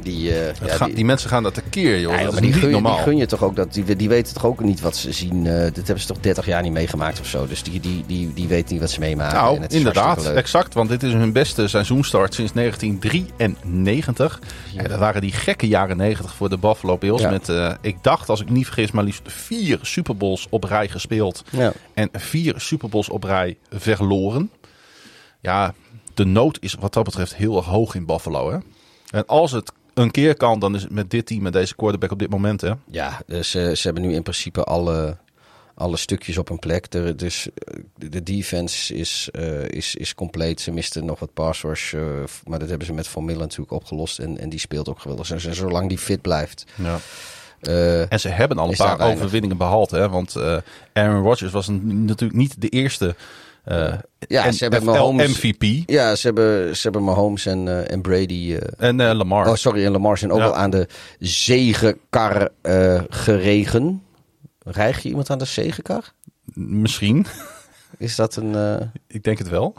die... 0.07 0.33
eh, 0.33 0.55
ja, 0.67 0.75
gaat- 0.75 0.95
die, 0.95 1.05
mensen 1.05 1.31
gaan 1.31 1.43
dat 1.43 1.55
tekeer, 1.55 2.01
joh. 2.01 2.13
Ja, 2.13 2.17
joh, 2.17 2.25
dat 2.25 2.35
is 2.35 2.41
die 2.41 2.49
niet 2.51 2.59
gun, 2.59 2.67
je, 2.69 2.73
normaal. 2.75 2.95
die 2.95 3.03
gun 3.03 3.17
je 3.17 3.27
toch 3.27 3.43
ook 3.43 3.57
dat 3.57 3.73
die, 3.75 3.97
die 3.97 4.09
weten 4.09 4.35
toch 4.35 4.47
ook 4.47 4.61
niet 4.61 4.81
wat 4.81 4.97
ze 4.97 5.13
zien. 5.13 5.47
eh 5.47 5.63
dit 5.65 5.77
hebben 5.77 6.01
ze 6.01 6.07
toch 6.07 6.21
30 6.21 6.47
jaar 6.47 6.63
niet 6.63 6.73
meegemaakt 6.73 7.21
of 7.21 7.27
zo. 7.27 7.47
Dus 7.47 7.63
die, 7.63 7.81
die, 7.81 8.05
die, 8.07 8.33
die 8.35 8.49
weten 8.49 8.73
niet 8.73 8.81
wat 8.81 8.91
ze 8.91 9.01
meemaken. 9.01 9.39
En 9.39 9.45
Nou, 9.45 9.65
inderdaad, 9.69 10.27
exact. 10.27 10.75
Want 10.75 10.89
dit 10.89 11.03
is 11.03 11.13
hun 11.13 11.33
beste 11.33 11.69
seizoenstart 11.69 12.35
sinds 12.35 12.53
1993. 12.53 14.41
En 14.77 14.89
dat 14.89 14.99
waren 14.99 15.21
die 15.21 15.33
gekke 15.33 15.69
jaren 15.69 15.97
90 15.97 16.35
voor 16.35 16.49
de 16.49 16.59
Buffalo 16.59 16.99
Bills. 16.99 17.21
Ja. 17.21 17.31
Met, 17.31 17.49
eh, 17.49 17.73
ik 17.81 17.97
dacht, 18.03 18.29
als 18.29 18.41
ik 18.41 18.51
niet 18.51 18.65
vergis, 18.65 18.91
maar 18.91 19.05
liefst 19.05 19.23
vier 19.25 19.79
Super 19.83 20.17
Bowls 20.17 20.47
op 20.51 20.65
rij 20.65 20.89
gespeeld. 20.89 21.45
Ja. 21.51 21.73
En 21.95 22.09
vier 22.13 22.55
Super 22.57 22.89
Bowls 22.89 23.09
op 23.09 23.25
rij 23.25 23.57
verloren. 23.71 24.51
Ja, 25.41 25.75
de 26.15 26.25
nood 26.25 26.59
is 26.61 26.75
wat 26.81 26.93
dat 26.95 27.05
betreft 27.05 27.35
heel 27.35 27.57
erg 27.57 27.67
hoog 27.67 27.95
in 27.95 28.07
Buffalo. 28.07 28.51
Hè? 28.53 28.59
En 29.11 29.27
als 29.27 29.53
het 29.53 29.73
een 29.97 30.11
keer 30.11 30.37
kan, 30.37 30.59
dan 30.59 30.75
is 30.75 30.83
het 30.83 30.91
met 30.91 31.11
dit 31.11 31.27
team, 31.27 31.43
met 31.43 31.53
deze 31.53 31.77
quarterback 31.77 32.11
op 32.13 32.19
dit 32.19 32.31
moment. 32.31 32.61
Hè? 32.61 32.73
Ja, 32.91 33.21
dus 33.27 33.55
eh, 33.55 33.71
ze 33.71 33.81
hebben 33.83 34.03
nu 34.03 34.15
in 34.15 34.23
principe 34.23 34.65
alle, 34.65 35.17
alle 35.75 35.97
stukjes 35.97 36.39
op 36.39 36.49
een 36.51 36.59
plek. 36.59 36.95
Er, 36.95 37.17
dus 37.17 37.49
eh, 37.55 37.81
de 37.97 38.09
de 38.09 38.23
defense 38.23 38.95
is, 38.95 39.29
eh, 39.33 39.65
is, 39.69 39.95
is 39.95 40.15
compleet. 40.15 40.61
Ze 40.61 40.71
misten 40.71 41.05
nog 41.05 41.19
wat 41.19 41.33
pass 41.33 41.63
rush, 41.63 41.95
eh, 41.95 42.03
maar 42.47 42.59
dat 42.59 42.69
hebben 42.69 42.87
ze 42.87 42.93
met 42.93 43.09
Van 43.09 43.25
Miller 43.25 43.41
natuurlijk 43.41 43.73
opgelost. 43.73 44.19
En, 44.19 44.39
en 44.39 44.49
die 44.49 44.59
speelt 44.59 44.89
ook 44.89 45.01
geweldig. 45.01 45.31
En, 45.31 45.55
zolang 45.55 45.89
die 45.89 45.99
fit 45.99 46.21
blijft. 46.23 46.65
Ja. 46.75 46.99
En 48.09 48.21
ze 48.21 48.29
hebben 48.29 48.59
al 48.59 48.69
een 48.71 48.77
paar 48.77 49.01
overwinningen 49.01 49.57
behaald. 49.57 49.91
Hè? 49.91 50.09
Want 50.09 50.37
Aaron 50.93 51.23
Rodgers 51.23 51.53
was 51.53 51.69
een- 51.69 52.05
natuurlijk 52.05 52.39
niet 52.39 52.61
de 52.61 52.69
eerste 52.69 53.15
eh, 53.67 53.95
Ja, 54.19 54.53
ze 54.53 54.63
hebben 54.65 54.85
Mahomes- 54.85 55.39
MVP. 55.43 55.89
ja, 55.91 56.15
ze 56.15 56.27
hebben, 56.27 56.77
ze 56.77 56.83
hebben 56.83 57.03
Mahomes 57.05 57.47
en, 57.47 57.69
eh, 57.69 57.91
en 57.93 58.01
Brady... 58.01 58.55
eh, 58.79 58.89
En 58.89 59.15
Lamar. 59.17 59.49
oh, 59.49 59.55
sorry, 59.55 59.85
en 59.85 59.93
Lamar 59.93 60.19
zijn 60.19 60.31
ook 60.33 60.39
Ja. 60.39 60.45
wel 60.45 60.57
aan 60.57 60.71
de 60.71 60.89
zegenkar 61.19 62.49
geregen. 63.09 64.03
Rijg 64.65 65.03
je 65.03 65.09
iemand 65.09 65.31
aan 65.31 65.39
de 65.39 65.45
zegenkar? 65.45 66.13
Misschien. 66.55 67.27
Is 67.99 68.17
dat 68.17 68.37
een... 68.37 68.55
Ik 69.07 69.23
denk 69.23 69.39
het 69.39 69.49
wel. 69.49 69.75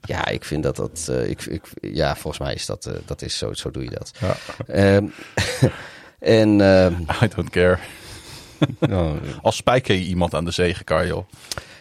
Ja, 0.00 0.26
ik 0.28 0.44
vind 0.44 0.62
dat 0.62 0.76
dat. 0.76 1.10
ik, 1.26 1.42
ik, 1.46 1.62
ja, 1.80 2.16
volgens 2.16 2.38
mij 2.42 2.54
is 2.54 2.66
dat. 2.66 2.90
dat 3.06 3.22
is 3.22 3.38
zo, 3.38 3.52
zo 3.52 3.70
doe 3.70 3.82
je 3.82 3.90
dat. 3.90 4.12
Ja. 4.20 4.36
Ehm, 4.66 5.06
en. 6.18 6.60
ehm, 6.60 6.92
I 7.24 7.28
don't 7.34 7.50
care. 7.50 7.78
oh, 8.90 9.10
Als 9.42 9.56
spijker 9.56 9.94
je 9.94 10.04
iemand 10.04 10.34
aan 10.34 10.44
de 10.44 10.50
zegenkar, 10.50 11.06
joh. 11.06 11.28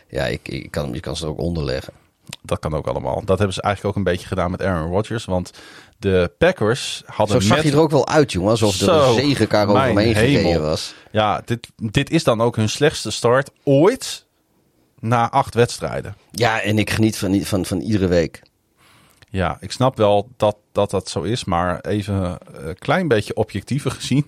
Ja, 0.08 0.26
ik, 0.26 0.48
ik 0.48 0.72
kan, 0.72 0.94
je 0.94 1.00
kan 1.00 1.16
ze 1.16 1.24
er 1.24 1.30
ook 1.30 1.40
onderleggen. 1.40 1.94
Dat 2.42 2.60
kan 2.60 2.74
ook 2.74 2.88
allemaal. 2.88 3.22
Dat 3.26 3.38
hebben 3.38 3.56
ze 3.56 3.62
eigenlijk 3.62 3.96
ook 3.96 4.06
een 4.06 4.12
beetje 4.12 4.28
gedaan 4.28 4.52
met 4.52 4.62
Aaron 4.62 4.92
Rodgers. 4.92 5.26
Want 5.26 5.52
de 6.00 6.32
Packers 6.38 7.04
hadden 7.06 7.42
Zo 7.42 7.48
zag 7.48 7.58
met... 7.58 7.66
je 7.66 7.72
er 7.72 7.80
ook 7.80 7.92
wel 7.92 8.08
uit, 8.08 8.32
jongen. 8.32 8.50
Alsof 8.50 8.80
er 8.80 8.86
Zo, 8.86 9.08
een 9.08 9.14
zegenkar 9.14 9.68
over 9.68 9.74
mijn 9.74 9.96
me 9.96 10.02
heen 10.02 10.16
gereden 10.16 10.42
hemel. 10.42 10.62
was. 10.62 10.94
Ja, 11.12 11.42
dit, 11.46 11.68
dit 11.76 12.10
is 12.10 12.24
dan 12.24 12.42
ook 12.42 12.56
hun 12.56 12.70
slechtste 12.70 13.12
start 13.12 13.50
ooit 13.64 14.26
na 15.00 15.32
acht 15.32 15.54
wedstrijden. 15.54 16.16
Ja, 16.32 16.62
en 16.62 16.78
ik 16.78 16.90
geniet 16.90 17.18
van, 17.18 17.42
van, 17.42 17.66
van 17.66 17.80
iedere 17.80 18.08
week. 18.08 18.42
Ja, 19.30 19.58
ik 19.60 19.72
snap 19.72 19.98
wel 19.98 20.30
dat 20.38 20.58
dat, 20.72 20.90
dat 20.92 21.10
zo 21.10 21.22
is, 21.22 21.44
maar 21.44 21.80
even 21.82 22.38
een 22.52 22.78
klein 22.78 23.08
beetje 23.08 23.36
objectiever 23.36 23.92
gezien. 24.00 24.26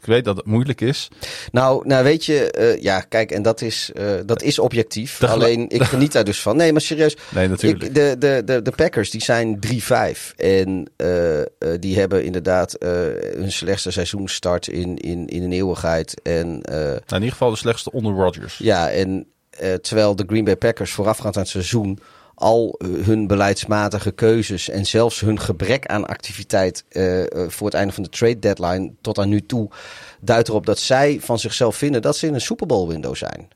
ik 0.00 0.04
weet 0.04 0.24
dat 0.24 0.36
het 0.36 0.46
moeilijk 0.46 0.80
is. 0.80 1.08
Nou, 1.52 1.86
nou 1.86 2.04
weet 2.04 2.24
je, 2.24 2.50
eh, 2.50 2.82
ja, 2.82 3.00
kijk, 3.00 3.30
en 3.30 3.42
dat 3.42 3.60
is, 3.60 3.90
eh, 3.94 4.06
dat 4.26 4.42
is 4.42 4.58
objectief. 4.58 5.22
Alleen, 5.24 5.68
ik 5.68 5.82
geniet 5.82 6.12
daar 6.12 6.24
dus 6.24 6.42
van. 6.42 6.56
Nee, 6.56 6.72
maar 6.72 6.80
serieus. 6.80 7.16
Nee, 7.34 7.48
natuurlijk. 7.48 7.84
Ik, 7.84 7.94
de, 7.94 8.16
de, 8.18 8.42
de, 8.44 8.62
de 8.62 8.70
Packers, 8.70 9.10
die 9.10 9.22
zijn 9.22 9.58
3-5. 9.66 10.34
En 10.36 10.90
eh, 10.96 11.40
eh, 11.40 11.46
die 11.80 11.98
hebben 11.98 12.24
inderdaad 12.24 12.74
eh, 12.74 12.90
hun 13.36 13.52
slechtste 13.52 13.90
seizoenstart 13.90 14.66
in, 14.68 14.96
in, 14.96 15.26
in 15.26 15.42
een 15.42 15.52
eeuwigheid. 15.52 16.20
En 16.22 16.62
eh, 16.62 16.74
Nou, 16.76 16.96
in 17.06 17.14
ieder 17.14 17.30
geval 17.32 17.50
de 17.50 17.56
slechtste 17.56 17.92
onder 17.92 18.12
Rodgers. 18.14 18.58
ja, 18.58 18.90
en 18.90 19.26
eh, 19.50 19.72
terwijl 19.74 20.16
de 20.16 20.24
Green 20.26 20.44
Bay 20.44 20.56
Packers 20.56 20.92
voorafgaand 20.92 21.36
aan 21.36 21.42
het 21.42 21.50
seizoen 21.50 21.98
al 22.40 22.80
hun 23.04 23.26
beleidsmatige 23.26 24.10
keuzes 24.10 24.68
en 24.68 24.86
zelfs 24.86 25.20
hun 25.20 25.40
gebrek 25.40 25.86
aan 25.86 26.06
activiteit 26.06 26.84
eh, 26.88 27.20
eh, 27.20 27.48
voor 27.48 27.66
het 27.66 27.76
einde 27.76 27.92
van 27.92 28.02
de 28.02 28.08
trade 28.08 28.38
deadline 28.38 28.92
tot 29.00 29.18
aan 29.18 29.28
nu 29.28 29.46
toe 29.46 29.70
duidt 30.20 30.48
erop 30.48 30.66
dat 30.66 30.78
zij 30.78 31.18
van 31.20 31.38
zichzelf 31.38 31.76
vinden 31.76 32.02
dat 32.02 32.16
ze 32.16 32.26
in 32.26 32.34
een 32.34 32.40
Super 32.40 32.66
Bowl 32.66 32.88
window 32.88 33.14
zijn. 33.14 33.48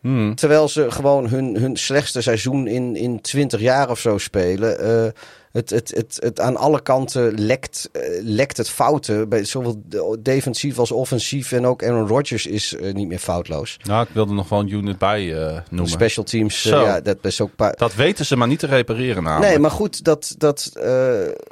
Hmm. 0.00 0.34
Terwijl 0.34 0.68
ze 0.68 0.90
gewoon 0.90 1.28
hun, 1.28 1.56
hun 1.56 1.76
slechtste 1.76 2.20
seizoen 2.20 2.66
in, 2.66 2.96
in 2.96 3.20
20 3.20 3.60
jaar 3.60 3.90
of 3.90 3.98
zo 3.98 4.18
spelen. 4.18 4.78
Eh, 4.78 5.12
het, 5.52 5.70
het, 5.70 5.90
het, 5.96 6.16
het 6.20 6.40
aan 6.40 6.56
alle 6.56 6.82
kanten 6.82 7.32
lekt, 7.40 7.88
eh, 7.92 8.02
lekt 8.22 8.56
het 8.56 8.68
fouten. 8.70 9.28
Bij 9.28 9.44
zowel 9.44 9.82
de- 9.86 10.18
defensief 10.20 10.78
als 10.78 10.90
offensief. 10.92 11.52
En 11.52 11.66
ook 11.66 11.84
Aaron 11.84 12.06
Rodgers 12.08 12.46
is 12.46 12.74
eh, 12.76 12.92
niet 12.94 13.08
meer 13.08 13.18
foutloos. 13.18 13.76
Nou, 13.82 14.02
ik 14.02 14.14
wilde 14.14 14.32
nog 14.32 14.48
wel 14.48 14.60
een 14.60 14.68
unit 14.72 14.98
bij 14.98 15.20
eh, 15.32 15.54
De 15.54 15.62
noemen. 15.70 15.90
special 15.90 16.24
teams, 16.24 16.62
ja, 16.62 17.00
dat 17.00 17.16
is 17.22 17.40
ook... 17.40 17.50
Dat 17.78 17.94
weten 17.94 18.24
ze 18.26 18.36
maar 18.36 18.48
niet 18.48 18.58
te 18.58 18.66
repareren 18.66 19.22
namelijk. 19.22 19.50
Nee, 19.50 19.58
maar 19.58 19.70
goed, 19.70 20.04
dat, 20.04 20.34
dat, 20.38 20.70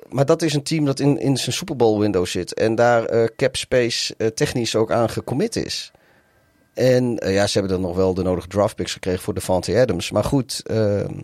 maar 0.08 0.26
dat 0.26 0.42
is 0.42 0.54
een 0.54 0.62
team 0.62 0.84
dat 0.84 1.00
in, 1.00 1.18
in 1.18 1.36
zijn 1.36 1.52
Super 1.54 1.76
Bowl 1.76 2.00
window 2.00 2.26
zit. 2.26 2.54
En 2.54 2.74
daar 2.74 3.30
cap 3.36 3.56
space 3.56 4.14
technisch 4.34 4.76
ook 4.76 4.92
aan 4.92 5.10
gecommit 5.10 5.56
is. 5.56 5.90
En 6.74 7.20
ja, 7.24 7.46
ze 7.46 7.58
hebben 7.58 7.78
dan 7.78 7.86
nog 7.88 7.96
wel 7.96 8.14
de 8.14 8.22
nodige 8.22 8.48
draft 8.48 8.74
picks 8.76 8.92
gekregen 8.92 9.20
voor 9.22 9.34
Devante 9.34 9.80
Adams. 9.80 10.10
Maar 10.10 10.24
goed, 10.24 10.62
ehm. 10.66 11.18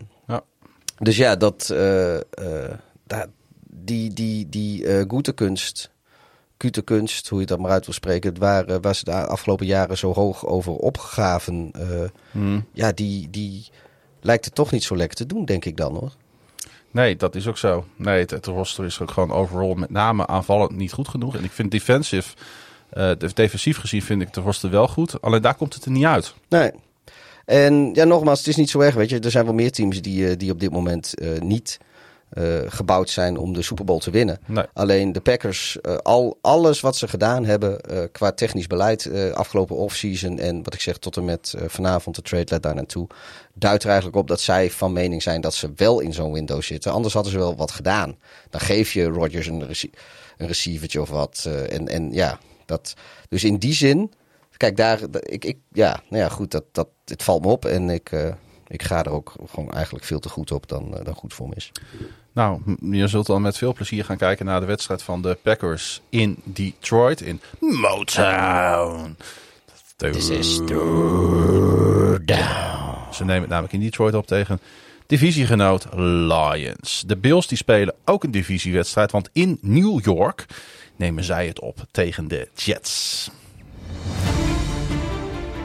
Dus 0.99 1.17
ja, 1.17 1.35
dat, 1.35 1.69
eh, 1.69 2.15
eh, 2.15 2.23
die, 3.69 4.13
die, 4.13 4.49
die 4.49 4.85
eh 4.87 5.03
goede 5.07 5.31
kunst, 5.33 5.91
cute 6.57 6.81
kunst, 6.81 7.27
hoe 7.27 7.39
je 7.39 7.45
dat 7.45 7.59
maar 7.59 7.71
uit 7.71 7.85
wil 7.85 7.93
spreken, 7.93 8.39
waar, 8.39 8.81
waar 8.81 8.95
ze 8.95 9.03
de 9.03 9.11
afgelopen 9.27 9.65
jaren 9.65 9.97
zo 9.97 10.13
hoog 10.13 10.45
over 10.45 10.71
opgaven, 10.73 11.69
eh, 11.73 12.09
Hmm. 12.31 12.65
ja, 12.73 12.91
die, 12.91 13.29
die 13.29 13.67
lijkt 14.21 14.45
het 14.45 14.55
toch 14.55 14.71
niet 14.71 14.83
zo 14.83 14.95
lekker 14.95 15.17
te 15.17 15.25
doen, 15.25 15.45
denk 15.45 15.65
ik 15.65 15.77
dan 15.77 15.95
hoor. 15.95 16.11
Nee, 16.91 17.15
dat 17.15 17.35
is 17.35 17.47
ook 17.47 17.57
zo. 17.57 17.85
Nee, 17.95 18.19
het, 18.19 18.31
het 18.31 18.45
roster 18.45 18.85
is 18.85 18.99
ook 19.01 19.11
gewoon 19.11 19.31
overal 19.31 19.73
met 19.73 19.89
name 19.89 20.27
aanvallend 20.27 20.75
niet 20.75 20.91
goed 20.93 21.07
genoeg. 21.07 21.35
En 21.35 21.43
ik 21.43 21.51
vind 21.51 21.71
defensive, 21.71 22.35
de- 22.89 23.31
defensief 23.33 23.77
gezien 23.77 24.01
vind 24.01 24.21
ik 24.21 24.33
de 24.33 24.41
roster 24.41 24.69
wel 24.69 24.87
goed. 24.87 25.21
Alleen 25.21 25.41
daar 25.41 25.55
komt 25.55 25.73
het 25.73 25.85
er 25.85 25.91
niet 25.91 26.05
uit. 26.05 26.33
Nee. 26.49 26.71
En 27.47 27.89
ja, 27.93 28.03
nogmaals, 28.03 28.39
het 28.39 28.47
is 28.47 28.55
niet 28.55 28.69
zo 28.69 28.79
erg, 28.79 28.95
weet 28.95 29.09
je. 29.09 29.19
Er 29.19 29.31
zijn 29.31 29.45
wel 29.45 29.53
meer 29.53 29.71
teams 29.71 30.01
die, 30.01 30.29
eh, 30.29 30.37
die 30.37 30.51
op 30.51 30.59
dit 30.59 30.71
moment 30.71 31.15
eh, 31.15 31.39
niet 31.39 31.77
eh, 32.29 32.43
gebouwd 32.67 33.09
zijn 33.09 33.37
om 33.37 33.53
de 33.53 33.61
Super 33.61 33.85
Bowl 33.85 33.99
te 33.99 34.11
winnen. 34.11 34.39
Nee. 34.45 34.63
Alleen 34.73 35.11
de 35.11 35.21
Packers, 35.21 35.77
al, 36.03 36.37
alles 36.41 36.79
wat 36.79 36.95
ze 36.97 37.07
gedaan 37.07 37.45
hebben 37.45 37.81
qua 38.11 38.31
technisch 38.31 38.67
beleid 38.67 39.33
afgelopen 39.33 39.75
offseason 39.75 40.39
en 40.39 40.63
wat 40.63 40.73
ik 40.73 40.81
zeg 40.81 40.97
tot 40.97 41.17
en 41.17 41.25
met 41.25 41.55
vanavond 41.67 42.15
de 42.15 42.21
trade 42.21 42.45
let 42.49 42.63
daar 42.63 42.75
naartoe, 42.75 43.07
duidt 43.53 43.83
er 43.83 43.89
eigenlijk 43.89 44.19
op 44.19 44.27
dat 44.27 44.41
zij 44.41 44.71
van 44.71 44.93
mening 44.93 45.21
zijn 45.21 45.41
dat 45.41 45.53
ze 45.53 45.71
wel 45.75 45.99
in 45.99 46.13
zo'n 46.13 46.33
window 46.33 46.61
zitten. 46.61 46.91
Anders 46.91 47.13
hadden 47.13 47.31
ze 47.31 47.37
wel 47.37 47.55
wat 47.55 47.71
gedaan. 47.71 48.17
Dan 48.49 48.61
geef 48.61 48.93
je 48.93 49.05
Rodgers 49.05 49.47
een, 49.47 49.65
rece 49.65 49.89
een 50.37 50.47
receivertje 50.47 51.01
of 51.01 51.09
wat. 51.09 51.49
en, 51.69 51.87
en 51.87 52.13
ja, 52.13 52.39
dat, 52.65 52.93
dus 53.29 53.43
in 53.43 53.57
die 53.57 53.73
zin, 53.73 54.11
kijk 54.57 54.77
daar, 54.77 54.99
ik, 55.19 55.45
ik, 55.45 55.57
ja, 55.71 56.01
nou 56.09 56.23
ja, 56.23 56.29
goed, 56.29 56.51
dat, 56.51 56.63
dat, 56.71 56.87
het 57.09 57.23
valt 57.23 57.41
me 57.41 57.51
op 57.51 57.65
en 57.65 57.89
ik, 57.89 58.11
eh, 58.11 58.33
ik 58.67 58.83
ga 58.83 59.03
er 59.03 59.11
ook 59.11 59.33
gewoon 59.49 59.71
eigenlijk 59.71 60.05
veel 60.05 60.19
te 60.19 60.29
goed 60.29 60.51
op 60.51 60.67
dan, 60.67 60.97
eh, 60.97 61.05
dan 61.05 61.13
goed 61.13 61.33
voor 61.33 61.47
me 61.47 61.55
is. 61.55 61.71
Nou, 62.31 62.61
je 62.91 63.07
zult 63.07 63.25
dan 63.25 63.41
met 63.41 63.57
veel 63.57 63.73
plezier 63.73 64.05
gaan 64.05 64.17
kijken 64.17 64.45
naar 64.45 64.59
de 64.59 64.65
wedstrijd 64.65 65.03
van 65.03 65.21
de 65.21 65.37
Packers 65.41 66.01
in 66.09 66.37
Detroit. 66.43 67.21
In 67.21 67.41
Motown. 67.59 69.15
This 69.95 70.29
is 70.29 70.55
Ze 73.11 73.25
nemen 73.25 73.41
het 73.41 73.49
namelijk 73.49 73.73
in 73.73 73.79
Detroit 73.79 74.13
op 74.13 74.27
tegen 74.27 74.59
divisiegenoot 75.07 75.87
Lions. 75.95 77.03
De 77.07 77.17
Bills 77.17 77.47
die 77.47 77.57
spelen 77.57 77.95
ook 78.05 78.23
een 78.23 78.31
divisiewedstrijd, 78.31 79.11
want 79.11 79.29
in 79.33 79.57
New 79.61 79.99
York 80.03 80.45
nemen 80.95 81.23
zij 81.23 81.47
het 81.47 81.59
op 81.59 81.85
tegen 81.91 82.27
de 82.27 82.49
Jets. 82.55 83.29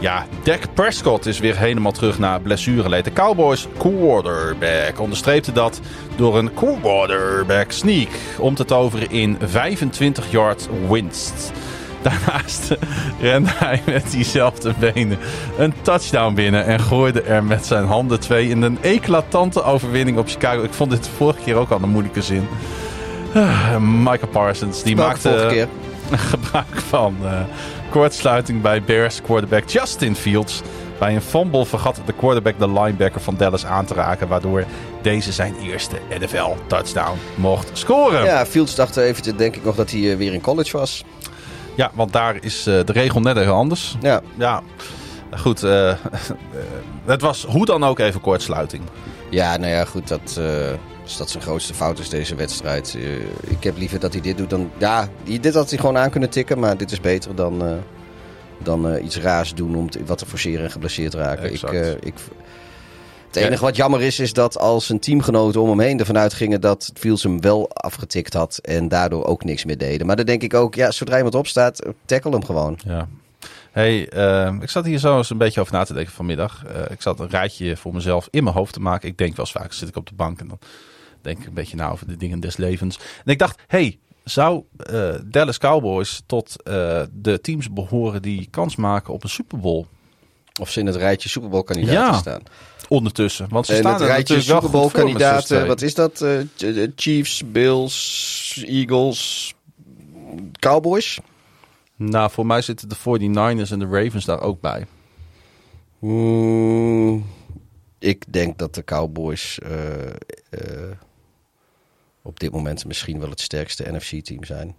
Ja, 0.02 0.26
Dak 0.42 0.60
Prescott 0.74 1.26
is 1.26 1.38
weer 1.38 1.58
helemaal 1.58 1.92
terug 1.92 2.18
naar 2.18 2.40
blessureleed. 2.40 3.04
De 3.04 3.12
Cowboys 3.12 3.68
quarterback 3.78 5.00
onderstreepte 5.00 5.52
dat 5.52 5.80
door 6.16 6.38
een 6.38 6.54
quarterback 6.54 7.70
sneak 7.70 8.08
om 8.38 8.54
te 8.54 8.64
toveren 8.64 9.10
in 9.10 9.38
25 9.40 10.30
yard 10.30 10.68
winst. 10.88 11.52
Daarnaast 12.02 12.76
rende 13.20 13.50
hij 13.54 13.82
met 13.86 14.10
diezelfde 14.10 14.74
benen 14.78 15.18
een 15.58 15.74
touchdown 15.82 16.34
binnen 16.34 16.64
en 16.64 16.80
gooide 16.80 17.22
er 17.22 17.44
met 17.44 17.66
zijn 17.66 17.84
handen 17.84 18.20
twee 18.20 18.48
in 18.48 18.62
een 18.62 18.78
eclatante 18.80 19.62
overwinning 19.62 20.18
op 20.18 20.28
Chicago. 20.28 20.62
Ik 20.62 20.72
vond 20.72 20.90
dit 20.90 21.04
de 21.04 21.10
vorige 21.10 21.42
keer 21.44 21.54
ook 21.54 21.70
al 21.70 21.82
een 21.82 21.88
moeilijke 21.88 22.22
zin. 22.22 22.48
Ah, 23.34 23.76
Michael 23.78 24.30
Parsons, 24.32 24.82
die 24.82 24.96
maakte 24.96 25.68
gebruik 26.16 26.80
van 26.88 27.16
eh, 27.24 27.40
kortsluiting 27.92 28.62
bij 28.62 28.82
Bears 28.82 29.22
quarterback 29.22 29.68
Justin 29.68 30.16
Fields. 30.16 30.60
Bij 30.98 31.14
een 31.14 31.22
fumble 31.22 31.66
vergat 31.66 32.00
de 32.06 32.12
quarterback 32.12 32.58
de 32.58 32.72
linebacker 32.72 33.20
van 33.20 33.36
Dallas 33.36 33.66
aan 33.66 33.84
te 33.84 33.94
raken, 33.94 34.28
waardoor 34.28 34.64
deze 35.02 35.32
zijn 35.32 35.54
eerste 35.62 35.96
NFL 36.18 36.54
touchdown 36.66 37.18
mocht 37.34 37.70
scoren. 37.72 38.24
Ja, 38.24 38.46
Fields 38.46 38.74
dacht 38.74 38.96
even, 38.96 39.36
denk 39.36 39.56
ik 39.56 39.64
nog 39.64 39.76
dat 39.76 39.90
hij 39.90 40.10
eh, 40.10 40.16
weer 40.16 40.32
in 40.32 40.40
college 40.40 40.76
was. 40.78 41.04
Ja, 41.74 41.90
want 41.94 42.12
daar 42.12 42.36
is 42.40 42.66
eh, 42.66 42.84
de 42.84 42.92
regel 42.92 43.20
net 43.20 43.36
even 43.36 43.52
anders. 43.54 43.96
Ja, 44.00 44.20
Ja, 44.38 44.62
goed. 45.38 45.62
eh, 45.62 45.92
het 47.06 47.20
was 47.20 47.44
hoe 47.44 47.66
dan 47.66 47.84
ook 47.84 47.98
even 47.98 48.20
kortsluiting. 48.20 48.82
ja 49.30 49.56
nou 49.56 49.72
ja, 49.72 49.84
goed, 49.84 50.08
dat, 50.08 50.40
dus 51.12 51.20
dat 51.20 51.30
zijn 51.30 51.42
grootste 51.42 51.74
fout 51.74 51.98
is 51.98 52.08
deze 52.08 52.34
wedstrijd. 52.34 52.94
Eh, 52.94 53.50
ik 53.50 53.62
heb 53.64 53.76
liever 53.76 54.00
dat 54.00 54.12
hij 54.12 54.22
dit 54.22 54.36
doet 54.36 54.50
dan... 54.50 54.70
Ja, 54.78 55.08
dit 55.24 55.54
had 55.54 55.70
hij 55.70 55.78
gewoon 55.78 55.98
aan 55.98 56.10
kunnen 56.10 56.30
tikken, 56.30 56.58
maar 56.58 56.76
dit 56.76 56.92
is 56.92 57.00
beter 57.00 57.34
dan, 57.34 57.64
eh, 57.66 57.72
dan 58.62 58.88
eh, 58.88 59.04
iets 59.04 59.16
raars 59.16 59.54
doen 59.54 59.76
om 59.76 59.90
te- 59.90 60.04
wat 60.04 60.18
te 60.18 60.26
forceren 60.26 60.64
en 60.64 60.70
geblesseerd 60.70 61.14
raken. 61.14 61.44
Ik, 61.44 61.52
Exact. 61.52 62.06
ik, 62.06 62.14
het 63.26 63.36
enige 63.36 63.64
wat 63.64 63.76
jammer 63.76 64.02
is, 64.02 64.20
is 64.20 64.32
dat 64.32 64.58
als 64.58 64.86
zijn 64.86 64.98
teamgenoten 64.98 65.60
om 65.60 65.68
hem 65.68 65.80
heen 65.80 65.98
ervan 65.98 66.18
uitgingen 66.18 66.60
dat 66.60 66.90
Fields 66.94 67.22
hem 67.22 67.40
wel 67.40 67.70
afgetikt 67.72 68.34
had 68.34 68.58
en 68.62 68.88
daardoor 68.88 69.24
ook 69.24 69.44
niks 69.44 69.64
meer 69.64 69.78
deden. 69.78 70.06
Maar 70.06 70.16
dan 70.16 70.26
denk 70.26 70.42
ik 70.42 70.54
ook, 70.54 70.74
ja, 70.74 70.90
zodra 70.90 71.16
iemand 71.16 71.34
opstaat, 71.34 71.86
tackle 72.04 72.30
hem 72.30 72.44
gewoon. 72.44 72.78
Ja. 72.84 73.08
Hey, 73.70 74.08
eh, 74.08 74.54
ik 74.60 74.70
zat 74.70 74.84
hier 74.84 74.98
zo 74.98 75.16
eens 75.16 75.30
een 75.30 75.38
beetje 75.38 75.60
over 75.60 75.72
na 75.72 75.84
te 75.84 75.94
denken 75.94 76.12
vanmiddag. 76.12 76.64
Ik 76.90 77.02
zat 77.02 77.20
een 77.20 77.28
rijtje 77.28 77.76
voor 77.76 77.94
mezelf 77.94 78.28
in 78.30 78.44
mijn 78.44 78.56
hoofd 78.56 78.72
te 78.72 78.80
maken. 78.80 79.08
Ik 79.08 79.18
denk 79.18 79.36
wel 79.36 79.44
eens 79.44 79.54
vaak, 79.54 79.72
zit 79.72 79.88
ik 79.88 79.96
op 79.96 80.08
de 80.08 80.14
bank 80.14 80.40
en 80.40 80.48
dan 80.48 80.58
denk 81.22 81.38
ik 81.38 81.46
een 81.46 81.54
beetje 81.54 81.76
na 81.76 81.90
over 81.90 82.06
de 82.06 82.16
dingen 82.16 82.40
des 82.40 82.56
levens. 82.56 82.98
En 83.24 83.32
ik 83.32 83.38
dacht, 83.38 83.60
hey, 83.66 83.98
zou 84.24 84.62
eh, 84.76 85.14
Dallas 85.24 85.58
Cowboys 85.58 86.22
tot 86.26 86.62
eh, 86.62 87.02
de 87.12 87.40
teams 87.40 87.72
behoren 87.72 88.22
die 88.22 88.48
kans 88.50 88.76
maken 88.76 89.12
op 89.14 89.22
een 89.22 89.28
Super 89.30 89.58
Bowl 89.58 89.86
Of 90.60 90.70
ze 90.70 90.80
in 90.80 90.86
het 90.86 90.96
rijtje 90.96 91.28
Super 91.28 91.48
Bowl 91.48 91.62
kandidaten 91.62 92.12
Ja. 92.12 92.18
staan. 92.18 92.42
ondertussen? 92.88 93.46
Want 93.50 93.66
ze 93.66 93.72
En 93.72 93.78
staan 93.78 93.92
het 93.92 94.00
er 94.00 94.06
rijtje 94.06 94.40
Super 94.40 94.70
Bowl 94.70 94.90
kandidaten, 94.90 95.64
6-2. 95.64 95.66
wat 95.66 95.82
is 95.82 95.94
dat? 95.94 96.20
Eh, 96.20 96.38
Ch- 96.56 96.86
Chiefs, 96.96 97.42
Bills, 97.52 98.64
Eagles, 98.66 99.54
Cowboys? 100.58 101.18
Nou, 101.96 102.30
voor 102.30 102.46
mij 102.46 102.62
zitten 102.62 102.88
de 102.88 102.94
49ers 102.96 103.70
en 103.70 103.78
de 103.78 103.86
Ravens 103.90 104.24
daar 104.24 104.40
ook 104.40 104.60
bij. 104.60 104.86
Ik 107.98 108.24
denk 108.32 108.58
dat 108.58 108.74
de 108.74 108.84
Cowboys 108.84 109.58
op 112.22 112.40
dit 112.40 112.52
moment 112.52 112.84
misschien 112.84 113.20
wel 113.20 113.30
het 113.30 113.40
sterkste 113.40 113.92
NFC-team 113.92 114.44
zijn. 114.44 114.74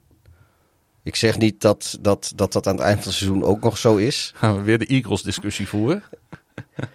Ik 1.03 1.15
zeg 1.15 1.37
niet 1.37 1.61
dat 1.61 1.97
dat, 2.01 2.31
dat 2.35 2.53
dat 2.53 2.67
aan 2.67 2.75
het 2.75 2.83
eind 2.83 2.97
van 2.99 3.07
het 3.07 3.17
seizoen 3.17 3.43
ook 3.43 3.61
nog 3.61 3.77
zo 3.77 3.95
is. 3.95 4.31
Gaan 4.35 4.55
we 4.55 4.61
weer 4.61 4.77
de 4.79 4.85
Eagles 4.85 5.21
discussie 5.21 5.67
voeren. 5.67 6.03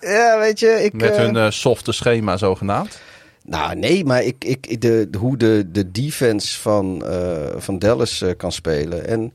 Ja, 0.00 0.38
weet 0.38 0.60
je, 0.60 0.66
ik... 0.66 0.92
Met 0.92 1.10
eh, 1.10 1.16
hun 1.16 1.36
eh, 1.36 1.50
softe 1.50 1.92
schema 1.92 2.36
zogenaamd. 2.36 3.00
Nou, 3.44 3.74
nee, 3.76 4.04
maar 4.04 4.22
ik, 4.22 4.44
ik, 4.44 4.80
de, 4.80 5.06
de- 5.10 5.18
hoe 5.18 5.36
de, 5.36 5.68
de 5.72 5.90
defense 5.90 6.60
van, 6.60 7.06
eh, 7.06 7.54
van 7.56 7.78
Dallas 7.78 8.24
kan 8.36 8.52
spelen. 8.52 9.06
En 9.06 9.32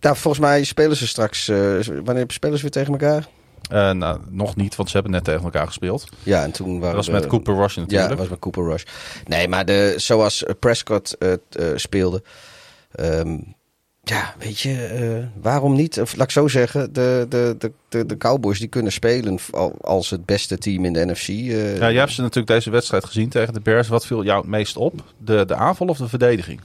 nou, 0.00 0.16
volgens 0.16 0.38
mij 0.38 0.64
spelen 0.64 0.96
ze 0.96 1.06
straks. 1.06 1.46
wanneer 2.04 2.24
spelen 2.26 2.56
ze 2.56 2.62
weer 2.62 2.70
tegen 2.70 2.92
elkaar? 2.92 3.28
Eh, 3.70 3.90
nou, 3.90 4.20
nog 4.28 4.56
niet, 4.56 4.76
want 4.76 4.88
ze 4.88 4.94
hebben 4.94 5.12
net 5.12 5.24
tegen 5.24 5.42
elkaar 5.42 5.66
gespeeld. 5.66 6.08
Ja, 6.22 6.42
en 6.42 6.50
toen 6.52 6.70
waren 6.72 6.86
Dat 6.86 6.94
was 6.94 7.06
de- 7.06 7.12
met 7.12 7.26
Cooper 7.26 7.54
Rush 7.56 7.74
Ja, 7.74 7.80
natuurlijk. 7.80 8.08
dat 8.08 8.18
was 8.18 8.28
met 8.28 8.38
Cooper 8.38 8.64
Rush. 8.64 8.82
Nee, 9.26 9.48
maar 9.48 9.64
de, 9.64 9.94
zoals 9.96 10.44
Prescott 10.58 11.16
eh, 11.18 11.32
speelde. 11.74 12.22
ehm, 12.92 13.38
ja, 14.02 14.34
weet 14.38 14.60
je, 14.60 14.84
eh, 14.84 15.42
waarom 15.42 15.74
niet? 15.74 16.00
Of 16.00 16.16
laat 16.16 16.26
ik 16.26 16.30
zo 16.32 16.48
zeggen, 16.48 16.92
de, 16.92 17.26
de, 17.28 17.54
de, 17.58 17.72
de, 17.88 18.06
de 18.06 18.16
Cowboys 18.16 18.58
die 18.58 18.68
kunnen 18.68 18.92
spelen 18.92 19.38
al- 19.50 19.76
als 19.80 20.10
het 20.10 20.24
beste 20.26 20.58
team 20.58 20.84
in 20.84 20.92
de 20.92 21.04
NFC. 21.06 21.26
Ja, 21.26 21.90
jij 21.90 21.94
hebt 21.94 22.12
ze 22.12 22.20
natuurlijk 22.20 22.46
deze 22.54 22.70
wedstrijd 22.70 23.04
gezien 23.04 23.28
tegen 23.28 23.54
de 23.54 23.60
Bears. 23.60 23.88
Wat 23.88 24.06
viel 24.06 24.24
jou 24.24 24.38
het 24.40 24.48
meest 24.50 24.76
op? 24.76 25.04
De, 25.18 25.44
de 25.44 25.54
aanval 25.54 25.86
of 25.86 25.98
de 25.98 26.08
verdediging? 26.08 26.60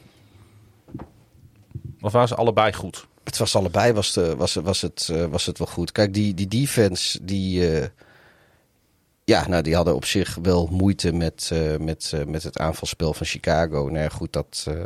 Of 2.02 2.12
waren 2.12 2.28
ze 2.28 2.36
allebei 2.36 2.74
goed? 2.74 3.08
Het 3.26 3.38
was 3.38 3.56
allebei, 3.56 3.94
was, 3.94 4.14
de, 4.14 4.36
was, 4.36 4.54
was, 4.54 4.82
het, 4.82 5.10
eh, 5.12 5.26
was 5.26 5.46
het 5.46 5.58
wel 5.58 5.68
goed. 5.68 5.92
Kijk, 5.92 6.14
die, 6.14 6.34
die 6.34 6.48
defense, 6.48 7.26
die, 7.26 7.70
eh, 7.78 7.88
ja, 9.26 9.48
nou, 9.48 9.62
die 9.64 9.76
hadden 9.76 9.96
op 9.96 10.06
zich 10.06 10.36
wel 10.42 10.68
moeite 10.72 11.12
met, 11.12 11.50
eh, 11.52 11.78
met, 11.78 12.12
eh, 12.14 12.26
met 12.26 12.44
het 12.44 12.58
aanvalspel 12.58 13.14
van 13.14 13.26
Chicago. 13.26 13.86
Nou 13.86 13.98
ja, 14.00 14.10
goed, 14.10 14.34
dat, 14.34 14.66
eh, 14.68 14.84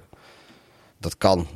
dat 0.98 1.18
kan. 1.18 1.48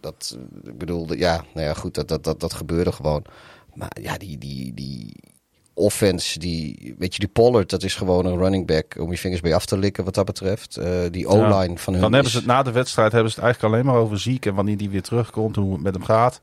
Dat, 0.00 0.36
eh, 0.36 0.70
ik 0.70 0.78
bedoel, 0.78 1.14
ja, 1.14 1.44
nou 1.54 1.66
ja, 1.66 1.74
goed, 1.74 1.94
dat, 1.94 2.08
dat, 2.08 2.24
dat, 2.24 2.40
dat 2.40 2.52
gebeurde 2.52 2.92
gewoon. 2.92 3.24
Maar 3.74 3.96
ja, 4.00 4.16
die, 4.18 4.38
die, 4.38 4.74
die 4.74 5.14
offense, 5.80 6.38
die, 6.38 6.94
weet 6.98 7.12
je, 7.12 7.18
die 7.20 7.28
Pollard, 7.28 7.70
dat 7.70 7.82
is 7.82 7.94
gewoon 7.94 8.26
een 8.26 8.38
running 8.38 8.66
back 8.66 8.96
om 8.98 9.10
je 9.10 9.18
vingers 9.18 9.40
bij 9.40 9.54
af 9.54 9.66
te 9.66 9.78
likken 9.78 10.04
wat 10.04 10.14
dat 10.14 10.24
betreft. 10.24 10.76
Eh, 10.76 10.90
die 11.10 11.26
O-line 11.26 11.78
van 11.78 11.92
hun 11.92 12.02
Dan 12.02 12.12
hebben 12.12 12.30
ze 12.30 12.36
het 12.36 12.46
na 12.46 12.62
de 12.62 12.72
wedstrijd 12.72 13.12
hebben 13.12 13.30
ze 13.30 13.36
het 13.36 13.44
eigenlijk 13.44 13.74
alleen 13.74 13.86
maar 13.86 14.02
over 14.02 14.20
ziek 14.20 14.46
en 14.46 14.54
wanneer 14.54 14.76
die 14.76 14.90
weer 14.90 15.02
terugkomt, 15.02 15.56
hoe 15.56 15.72
het 15.72 15.82
met 15.82 15.94
hem 15.94 16.04
gaat. 16.04 16.40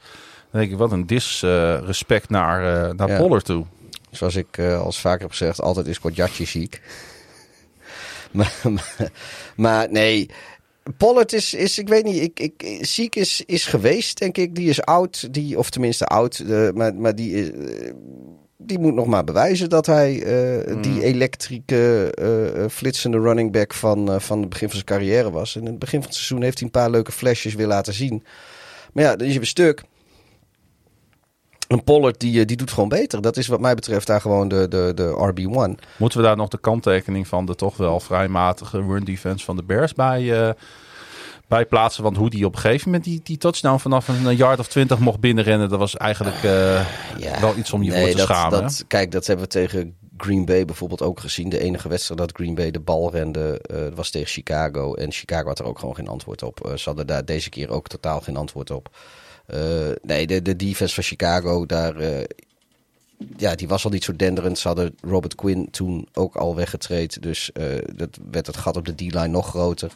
Dan 0.51 0.59
denk 0.59 0.71
ik, 0.71 0.77
wat 0.77 0.91
een 0.91 1.07
disrespect 1.07 2.29
naar, 2.29 2.87
eh 2.87 2.93
naar 2.95 3.09
Ja. 3.09 3.17
Pollard 3.17 3.45
toe. 3.45 3.65
zoals 4.11 4.35
ik 4.35 4.57
eh 4.57 4.81
als 4.81 4.99
vaker 4.99 5.21
heb 5.21 5.29
gezegd, 5.29 5.61
altijd 5.61 5.87
is 5.87 5.99
Kodjatje 5.99 6.45
ziek. 6.45 6.81
maar, 8.31 8.53
maar, 8.63 9.11
maar 9.55 9.91
nee, 9.91 10.29
Pollard 10.97 11.33
is, 11.33 11.53
is 11.53 11.77
ik 11.77 11.87
weet 11.87 12.03
niet, 12.03 12.21
ik, 12.21 12.39
ik, 12.39 12.77
ziek 12.85 13.15
is, 13.15 13.43
is 13.45 13.65
geweest, 13.65 14.17
denk 14.17 14.37
ik. 14.37 14.55
Die 14.55 14.69
is 14.69 14.81
oud, 14.81 15.33
die, 15.33 15.57
of 15.57 15.69
tenminste 15.69 16.05
oud, 16.05 16.43
maar, 16.73 16.95
maar 16.95 17.15
die, 17.15 17.31
is, 17.31 17.49
die 18.57 18.79
moet 18.79 18.93
nog 18.93 19.07
maar 19.07 19.23
bewijzen 19.23 19.69
dat 19.69 19.85
hij 19.85 20.23
eh, 20.23 20.81
die 20.81 21.03
elektrieke, 21.03 22.11
eh, 22.13 22.63
eh, 22.63 22.69
flitsende 22.69 23.19
running 23.19 23.51
back 23.51 23.73
van, 23.73 24.21
van 24.21 24.39
het 24.39 24.49
begin 24.49 24.67
van 24.67 24.75
zijn 24.75 24.99
carrière 24.99 25.31
was. 25.31 25.55
En 25.55 25.61
in 25.61 25.67
het 25.67 25.79
begin 25.79 25.99
van 25.99 26.07
het 26.07 26.17
seizoen 26.17 26.41
heeft 26.41 26.57
hij 26.57 26.67
een 26.67 26.81
paar 26.81 26.89
leuke 26.89 27.11
flashes 27.11 27.55
weer 27.55 27.67
laten 27.67 27.93
zien. 27.93 28.23
Maar 28.93 29.03
ja, 29.03 29.15
dan 29.15 29.27
is 29.27 29.35
weer 29.35 29.45
stuk. 29.45 29.83
Een 31.67 31.83
Pollard 31.83 32.19
die, 32.19 32.45
die 32.45 32.57
doet 32.57 32.71
gewoon 32.71 32.89
beter. 32.89 33.21
Dat 33.21 33.37
is 33.37 33.47
wat 33.47 33.59
mij 33.59 33.75
betreft 33.75 34.07
daar 34.07 34.21
gewoon 34.21 34.47
de, 34.47 34.67
de, 34.67 34.91
de 34.95 35.33
RB1. 35.33 35.83
Moeten 35.97 36.19
we 36.19 36.25
daar 36.25 36.35
nog 36.35 36.49
de 36.49 36.59
kanttekening 36.59 37.27
van 37.27 37.45
de 37.45 37.55
toch 37.55 37.77
wel 37.77 37.99
vrij 37.99 38.27
matige 38.27 38.77
run 38.81 39.03
defense 39.03 39.45
van 39.45 39.55
de 39.55 39.63
Bears 39.63 39.93
bij, 39.93 40.55
bij 41.47 41.65
plaatsen? 41.65 42.03
Want 42.03 42.17
hoe 42.17 42.29
die 42.29 42.45
op 42.45 42.53
een 42.53 42.59
gegeven 42.59 42.85
moment 42.85 43.03
die, 43.03 43.19
die 43.23 43.37
touchdown 43.37 43.79
vanaf 43.79 44.07
een 44.07 44.35
yard 44.35 44.59
of 44.59 44.67
twintig 44.67 44.99
mocht 44.99 45.19
binnenrennen, 45.19 45.69
dat 45.69 45.79
was 45.79 45.97
eigenlijk 45.97 46.43
eh, 46.43 46.85
Ja, 47.17 47.39
wel 47.39 47.57
iets 47.57 47.73
om 47.73 47.83
je 47.83 47.91
nee, 47.91 48.01
voor 48.01 48.11
te 48.11 48.17
dat, 48.17 48.25
schamen. 48.25 48.61
Dat, 48.61 48.83
kijk, 48.87 49.11
dat 49.11 49.27
hebben 49.27 49.45
we 49.45 49.51
tegen 49.51 49.95
Green 50.17 50.45
Bay 50.45 50.65
bijvoorbeeld 50.65 51.01
ook 51.01 51.19
gezien. 51.19 51.49
De 51.49 51.59
enige 51.59 51.89
wedstrijd 51.89 52.19
dat 52.19 52.31
Green 52.33 52.55
Bay 52.55 52.71
de 52.71 52.79
bal 52.79 53.11
rende 53.11 53.61
eh, 53.61 53.77
was 53.95 54.09
tegen 54.09 54.27
Chicago. 54.27 54.93
En 54.93 55.11
Chicago 55.11 55.47
had 55.47 55.59
er 55.59 55.65
ook 55.65 55.79
gewoon 55.79 55.95
geen 55.95 56.07
antwoord 56.07 56.43
op. 56.43 56.65
Eh, 56.65 56.75
ze 56.75 56.83
hadden 56.85 57.07
daar 57.07 57.25
deze 57.25 57.49
keer 57.49 57.69
ook 57.69 57.87
totaal 57.87 58.21
geen 58.21 58.37
antwoord 58.37 58.71
op. 58.71 58.89
Nee, 60.01 60.27
de, 60.27 60.41
de 60.41 60.55
defense 60.55 60.93
van 60.93 61.03
Chicago, 61.03 61.65
daar, 61.65 61.95
ja, 63.37 63.55
die 63.55 63.67
was 63.67 63.83
al 63.85 63.91
niet 63.91 64.03
zo 64.03 64.15
denderend. 64.15 64.59
Ze 64.59 64.67
hadden 64.67 64.95
Robert 65.01 65.35
Quinn 65.35 65.69
toen 65.71 66.07
ook 66.13 66.35
al 66.35 66.55
weggetraind. 66.55 67.21
Dus 67.21 67.49
dat 67.95 68.19
werd 68.31 68.47
het 68.47 68.57
gat 68.57 68.77
op 68.77 68.85
de 68.85 68.95
D-line 68.95 69.27
nog 69.27 69.47
groter. 69.47 69.91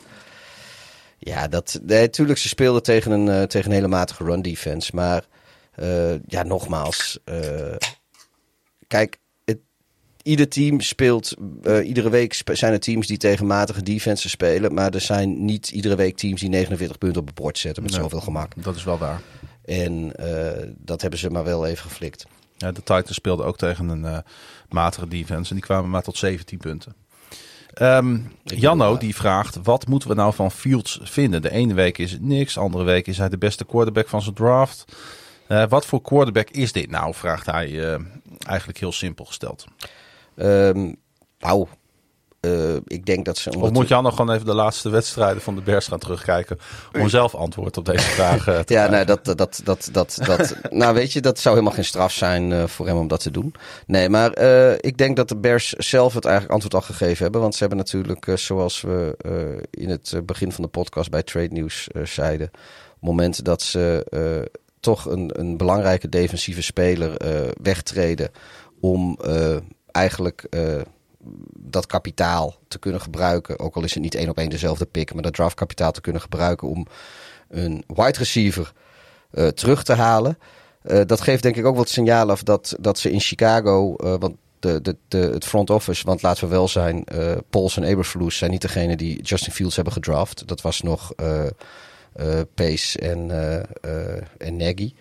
Ja, 1.23 1.47
dat, 1.47 1.79
nee, 1.83 2.09
tuurlijk, 2.09 2.39
ze 2.39 2.47
speelden 2.47 2.83
tegen 2.83 3.11
een, 3.11 3.29
eh, 3.29 3.43
tegen 3.43 3.69
een 3.69 3.75
hele 3.75 3.87
matige 3.87 4.23
run 4.23 4.41
defense. 4.41 4.91
Maar 4.95 5.23
eh, 5.71 6.13
ja, 6.25 6.43
nogmaals. 6.43 7.19
eh, 7.23 7.75
kijk, 8.87 9.17
het, 9.45 9.57
ieder 10.23 10.49
team 10.49 10.79
speelt. 10.79 11.33
iedere 11.83 12.09
week 12.09 12.41
zijn 12.51 12.73
er 12.73 12.79
teams 12.79 13.07
die 13.07 13.17
tegen 13.17 13.45
matige 13.47 13.83
defenses 13.83 14.31
spelen. 14.31 14.73
Maar 14.73 14.93
er 14.93 15.01
zijn 15.01 15.45
niet 15.45 15.69
iedere 15.69 15.95
week 15.95 16.17
teams 16.17 16.39
die 16.41 16.49
49 16.49 16.97
punten 16.97 17.21
op 17.21 17.27
het 17.27 17.35
bord 17.35 17.57
zetten. 17.57 17.83
Met 17.83 17.91
Nee. 17.91 18.01
zoveel 18.01 18.21
gemak. 18.21 18.63
Dat 18.63 18.75
is 18.75 18.83
wel 18.83 18.97
waar. 18.97 19.21
En 19.65 20.11
dat 20.77 21.01
hebben 21.01 21.19
ze 21.19 21.29
maar 21.29 21.43
wel 21.43 21.65
even 21.65 21.83
geflikt. 21.89 22.25
Ja, 22.57 22.71
de 22.71 22.83
Titans 22.83 23.13
speelden 23.13 23.45
ook 23.45 23.57
tegen 23.57 23.89
een 23.89 24.23
matige 24.69 25.07
defense 25.07 25.49
en 25.49 25.55
die 25.55 25.65
kwamen 25.65 25.89
maar 25.89 26.03
tot 26.03 26.17
17 26.17 26.57
punten. 26.57 26.95
Ehm, 27.73 28.19
Janno 28.43 28.97
die 28.97 29.15
vraagt, 29.15 29.57
wat 29.63 29.87
moeten 29.87 30.09
we 30.09 30.15
nou 30.15 30.33
van 30.33 30.51
Fields 30.51 30.99
vinden? 31.03 31.41
De 31.41 31.51
ene 31.51 31.73
week 31.73 31.97
is 31.97 32.11
het 32.11 32.21
niks, 32.21 32.53
de 32.53 32.59
andere 32.59 32.83
week 32.83 33.07
is 33.07 33.17
hij 33.17 33.29
de 33.29 33.37
beste 33.37 33.65
quarterback 33.65 34.07
van 34.07 34.21
zijn 34.21 34.35
draft. 34.35 34.85
Eh, 35.47 35.63
wat 35.69 35.85
voor 35.85 36.01
quarterback 36.01 36.49
is 36.49 36.71
dit 36.71 36.89
nou? 36.89 37.13
Vraagt 37.13 37.45
hij 37.45 37.93
eh, 37.93 37.99
eigenlijk 38.39 38.79
heel 38.79 38.91
simpel 38.91 39.25
gesteld. 39.25 39.65
Ehm, 40.35 40.93
nou, 41.39 41.67
eh, 42.41 42.75
ik 42.75 43.05
denk 43.05 43.25
dat 43.25 43.37
ze. 43.37 43.59
Of 43.59 43.71
moet 43.71 43.87
Janno 43.87 44.09
gewoon 44.09 44.31
even 44.31 44.45
de 44.45 44.53
laatste 44.53 44.89
wedstrijden 44.89 45.41
van 45.41 45.55
de 45.55 45.61
Bears 45.61 45.87
gaan 45.87 45.99
terugkijken 45.99 46.59
om 46.99 47.09
zelf 47.09 47.35
antwoord 47.35 47.77
op 47.77 47.85
deze 47.85 48.09
vraag 48.09 48.47
eh, 48.47 48.59
te 48.59 48.73
Ja, 48.73 48.89
nou, 48.89 49.05
dat, 49.05 49.25
dat, 49.25 49.37
dat, 49.37 49.89
dat, 49.91 50.19
dat, 50.23 50.55
nou, 50.69 50.93
weet 50.93 51.13
je, 51.13 51.21
dat 51.21 51.39
zou 51.39 51.55
helemaal 51.55 51.75
geen 51.75 51.85
straf 51.85 52.11
zijn 52.11 52.51
eh, 52.51 52.63
voor 52.67 52.87
hem 52.87 52.97
om 52.97 53.07
dat 53.07 53.19
te 53.19 53.31
doen. 53.31 53.53
Nee, 53.85 54.09
maar 54.09 54.31
eh, 54.31 54.73
ik 54.77 54.97
denk 54.97 55.15
dat 55.15 55.29
de 55.29 55.37
Bears 55.37 55.73
zelf 55.73 56.13
het 56.13 56.25
eigenlijk 56.25 56.53
antwoord 56.53 56.83
al 56.83 56.93
gegeven 56.95 57.23
hebben. 57.23 57.41
Want 57.41 57.53
ze 57.53 57.59
hebben 57.59 57.77
natuurlijk, 57.77 58.31
zoals 58.35 58.81
we 58.81 59.15
eh, 59.17 59.83
in 59.83 59.89
het 59.89 60.21
begin 60.25 60.51
van 60.51 60.63
de 60.63 60.69
podcast 60.69 61.09
bij 61.09 61.23
Trade 61.23 61.53
News 61.53 61.87
zeiden, 62.03 62.47
op 62.47 63.07
het 63.07 63.09
moment 63.09 63.45
dat 63.45 63.61
ze 63.61 64.05
eh, 64.09 64.59
toch 64.81 65.05
een, 65.05 65.39
een 65.39 65.57
belangrijke 65.57 66.09
defensieve 66.09 66.61
speler 66.61 67.17
eh, 67.17 67.51
wegtreden 67.61 68.29
om 68.79 69.17
eh, 69.23 69.57
eigenlijk 69.91 70.45
eh, 70.49 70.81
dat 71.57 71.85
kapitaal 71.85 72.55
te 72.67 72.79
kunnen 72.79 73.01
gebruiken. 73.01 73.59
Ook 73.59 73.75
al 73.75 73.83
is 73.83 73.93
het 73.93 74.03
niet 74.03 74.15
één 74.15 74.29
op 74.29 74.37
één 74.37 74.49
dezelfde 74.49 74.85
pick, 74.85 75.13
maar 75.13 75.23
dat 75.23 75.33
draftkapitaal 75.33 75.91
te 75.91 76.01
kunnen 76.01 76.21
gebruiken 76.21 76.67
om 76.67 76.87
een 77.49 77.83
wide 77.87 78.17
receiver 78.17 78.73
eh, 79.31 79.47
terug 79.47 79.83
te 79.83 79.93
halen. 79.93 80.37
Eh, 80.81 81.01
dat 81.05 81.21
geeft 81.21 81.43
denk 81.43 81.55
ik 81.55 81.65
ook 81.65 81.75
wat 81.75 81.89
signaal 81.89 82.29
af 82.29 82.43
dat, 82.43 82.75
dat 82.79 82.99
ze 82.99 83.11
in 83.11 83.19
Chicago, 83.19 83.95
eh, 83.95 84.15
want 84.19 84.35
de, 84.59 84.81
de, 84.81 84.97
de, 85.07 85.17
het 85.17 85.45
front 85.45 85.69
office, 85.69 86.05
want 86.05 86.21
laten 86.21 86.43
we 86.43 86.49
wel 86.49 86.67
zijn, 86.67 87.03
Pauls 87.49 87.77
en 87.77 87.83
Eberflus 87.83 88.37
zijn 88.37 88.51
niet 88.51 88.61
degene 88.61 88.95
die 88.95 89.21
Justin 89.21 89.53
Fields 89.53 89.75
hebben 89.75 89.93
gedraft. 89.93 90.47
Dat 90.47 90.61
was 90.61 90.81
nog 90.81 91.13
Pace 92.53 92.99
en, 92.99 93.31
en 94.37 94.55
Nagy. 94.55 94.93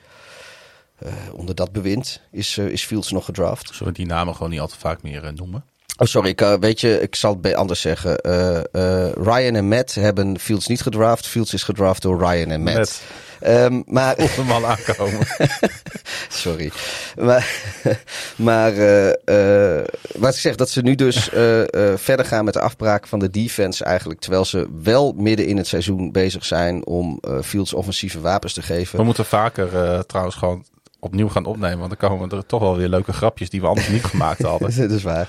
Onder 1.33 1.55
dat 1.55 1.73
bewind 1.73 2.21
is, 2.31 2.59
is 2.59 2.85
Fields 2.85 3.11
nog 3.11 3.25
gedraft. 3.25 3.75
Zullen 3.75 3.93
we 3.93 3.99
die 3.99 4.07
namen 4.07 4.35
gewoon 4.35 4.51
niet 4.51 4.61
al 4.61 4.66
te 4.66 4.79
vaak 4.79 5.03
meer 5.03 5.33
noemen? 5.35 5.64
Oh, 6.01 6.07
sorry. 6.07 6.29
Ik, 6.29 6.41
eh, 6.41 6.55
weet 6.61 6.81
je, 6.81 7.01
ik 7.01 7.15
zal 7.15 7.33
het 7.33 7.41
bij 7.41 7.57
anders 7.57 7.81
zeggen. 7.81 8.19
Eh, 8.19 8.57
eh, 8.57 9.13
Ryan 9.13 9.55
en 9.55 9.69
Matt 9.69 9.95
hebben 9.95 10.39
Fields 10.39 10.67
niet 10.67 10.83
gedraft. 10.83 11.27
Fields 11.27 11.55
is 11.55 11.63
gedraft 11.63 12.03
door 12.03 12.19
Ryan 12.19 12.51
en 12.51 12.63
Matt. 12.63 12.77
Matt. 12.77 13.03
Ehm, 13.41 13.83
maar, 13.87 14.17
Of 14.17 14.37
hem 14.37 14.51
al 14.51 14.67
aankomen. 14.67 15.27
sorry. 16.29 16.71
Maar, 17.19 17.51
maar 18.37 18.75
wat 20.17 20.35
ik 20.35 20.41
zeg, 20.41 20.55
dat 20.55 20.71
ze 20.71 20.83
nu 20.83 20.95
dus 20.95 21.29
verder 21.95 22.25
gaan 22.25 22.45
met 22.45 22.55
de 22.55 22.61
afbraak 22.61 23.07
van 23.07 23.19
de 23.19 23.31
defense 23.31 23.85
eigenlijk. 23.85 24.21
Terwijl 24.21 24.45
ze 24.45 24.69
wel 24.83 25.13
midden 25.17 25.47
in 25.47 25.57
het 25.57 25.67
seizoen 25.67 26.13
bezig 26.13 26.45
zijn 26.45 26.87
om 26.87 27.23
Fields 27.43 27.75
offensieve 27.75 28.21
wapens 28.21 28.53
te 28.53 28.63
geven. 28.63 28.99
We 28.99 29.05
moeten 29.05 29.25
vaker 29.25 29.69
trouwens 30.07 30.37
gewoon 30.37 30.65
opnieuw 31.01 31.29
gaan 31.29 31.45
opnemen. 31.45 31.79
Want 31.79 31.99
dan 31.99 32.11
komen 32.11 32.31
er 32.31 32.47
toch 32.47 32.61
wel 32.61 32.77
weer 32.77 32.89
leuke 32.89 33.13
grapjes 33.13 33.51
die 33.51 33.61
we 33.61 33.67
anders 33.67 33.89
niet 33.89 34.05
gemaakt 34.05 34.43
hadden. 34.43 34.77
dat 34.89 34.91
is 34.91 35.03
waar. 35.03 35.29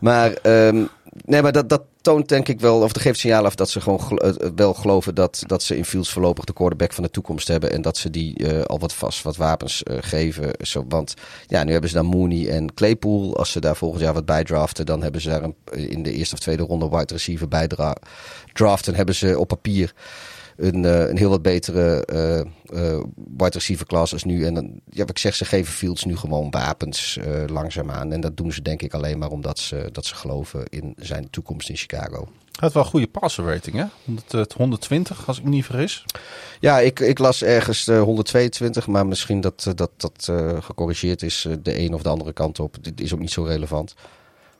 Maar, 0.00 0.32
ehm, 0.32 0.84
nee, 1.24 1.42
maar 1.42 1.52
dat, 1.52 1.68
dat 1.68 1.82
toont 2.00 2.28
denk 2.28 2.48
ik 2.48 2.60
wel, 2.60 2.82
of 2.82 2.92
dat 2.92 3.02
geeft 3.02 3.18
signaal 3.18 3.44
af 3.44 3.54
dat 3.54 3.70
ze 3.70 3.80
gewoon 3.80 4.18
eh, 4.18 4.32
wel 4.54 4.74
geloven 4.74 5.14
dat, 5.14 5.42
dat 5.46 5.62
ze 5.62 5.76
in 5.76 5.84
Fields 5.84 6.10
voorlopig 6.10 6.44
de 6.44 6.52
quarterback 6.52 6.92
van 6.92 7.04
de 7.04 7.10
toekomst 7.10 7.48
hebben. 7.48 7.72
En 7.72 7.82
dat 7.82 7.96
ze 7.96 8.10
die 8.10 8.36
eh, 8.36 8.62
al 8.62 8.78
wat 8.78 8.94
vast 8.94 9.22
wat 9.22 9.36
wapens 9.36 9.82
eh, 9.82 9.96
geven. 10.00 10.50
Zo, 10.60 10.84
want 10.88 11.14
ja, 11.46 11.64
nu 11.64 11.72
hebben 11.72 11.90
ze 11.90 11.96
dan 11.96 12.06
Mooney 12.06 12.48
en 12.48 12.74
Claypool. 12.74 13.36
Als 13.36 13.50
ze 13.50 13.60
daar 13.60 13.76
volgend 13.76 14.02
jaar 14.02 14.14
wat 14.14 14.26
bij 14.26 14.44
draften, 14.44 14.86
dan 14.86 15.02
hebben 15.02 15.20
ze 15.20 15.28
daar 15.28 15.42
een, 15.42 15.54
in 15.90 16.02
de 16.02 16.12
eerste 16.12 16.34
of 16.34 16.40
tweede 16.40 16.62
ronde 16.62 16.88
wide 16.88 17.12
receiver 17.12 17.48
bij 17.48 17.66
dra- 17.68 17.96
draften. 18.52 18.94
Hebben 18.94 19.14
ze 19.14 19.38
op 19.38 19.48
papier 19.48 19.94
een, 20.60 20.84
eh, 20.84 21.08
een 21.08 21.16
heel 21.16 21.30
wat 21.30 21.42
betere 21.42 22.04
eh 22.04 22.38
eh, 22.40 23.00
wide 23.36 23.50
receiver 23.50 23.86
class 23.86 24.12
als 24.12 24.24
nu. 24.24 24.44
En 24.44 24.54
dan, 24.54 24.80
ja, 24.90 25.00
wat 25.00 25.10
ik 25.10 25.18
zeg, 25.18 25.34
ze 25.34 25.44
geven 25.44 25.72
Fields 25.72 26.04
nu 26.04 26.16
gewoon 26.16 26.50
wapens 26.50 27.18
langzaamaan. 27.46 28.12
En 28.12 28.20
dat 28.20 28.36
doen 28.36 28.52
ze 28.52 28.62
denk 28.62 28.82
ik 28.82 28.94
alleen 28.94 29.18
maar 29.18 29.30
omdat 29.30 29.58
ze, 29.58 29.88
dat 29.92 30.04
ze 30.04 30.14
geloven 30.14 30.64
in 30.68 30.94
zijn 30.96 31.30
toekomst 31.30 31.68
in 31.68 31.76
Chicago. 31.76 32.18
Hij 32.18 32.68
had 32.68 32.72
wel 32.72 32.82
een 32.82 32.88
goede 32.88 33.06
passer 33.06 33.44
rating, 33.44 33.76
hè? 33.76 33.84
100, 34.04 34.52
120, 34.52 35.26
als 35.26 35.38
ik 35.38 35.44
me 35.44 35.50
niet 35.50 35.64
vergis. 35.64 36.04
Ja, 36.60 36.78
ik, 36.78 37.00
ik 37.00 37.18
las 37.18 37.42
ergens 37.42 37.88
eh, 37.88 38.02
122, 38.02 38.86
maar 38.86 39.06
misschien 39.06 39.40
dat 39.40 39.72
dat, 39.74 39.90
dat 39.96 40.28
gecorrigeerd 40.60 41.22
is 41.22 41.46
de 41.62 41.78
een 41.78 41.94
of 41.94 42.02
de 42.02 42.08
andere 42.08 42.32
kant 42.32 42.60
op. 42.60 42.76
Dit 42.80 43.00
is 43.00 43.14
ook 43.14 43.20
niet 43.20 43.32
zo 43.32 43.42
relevant. 43.42 43.94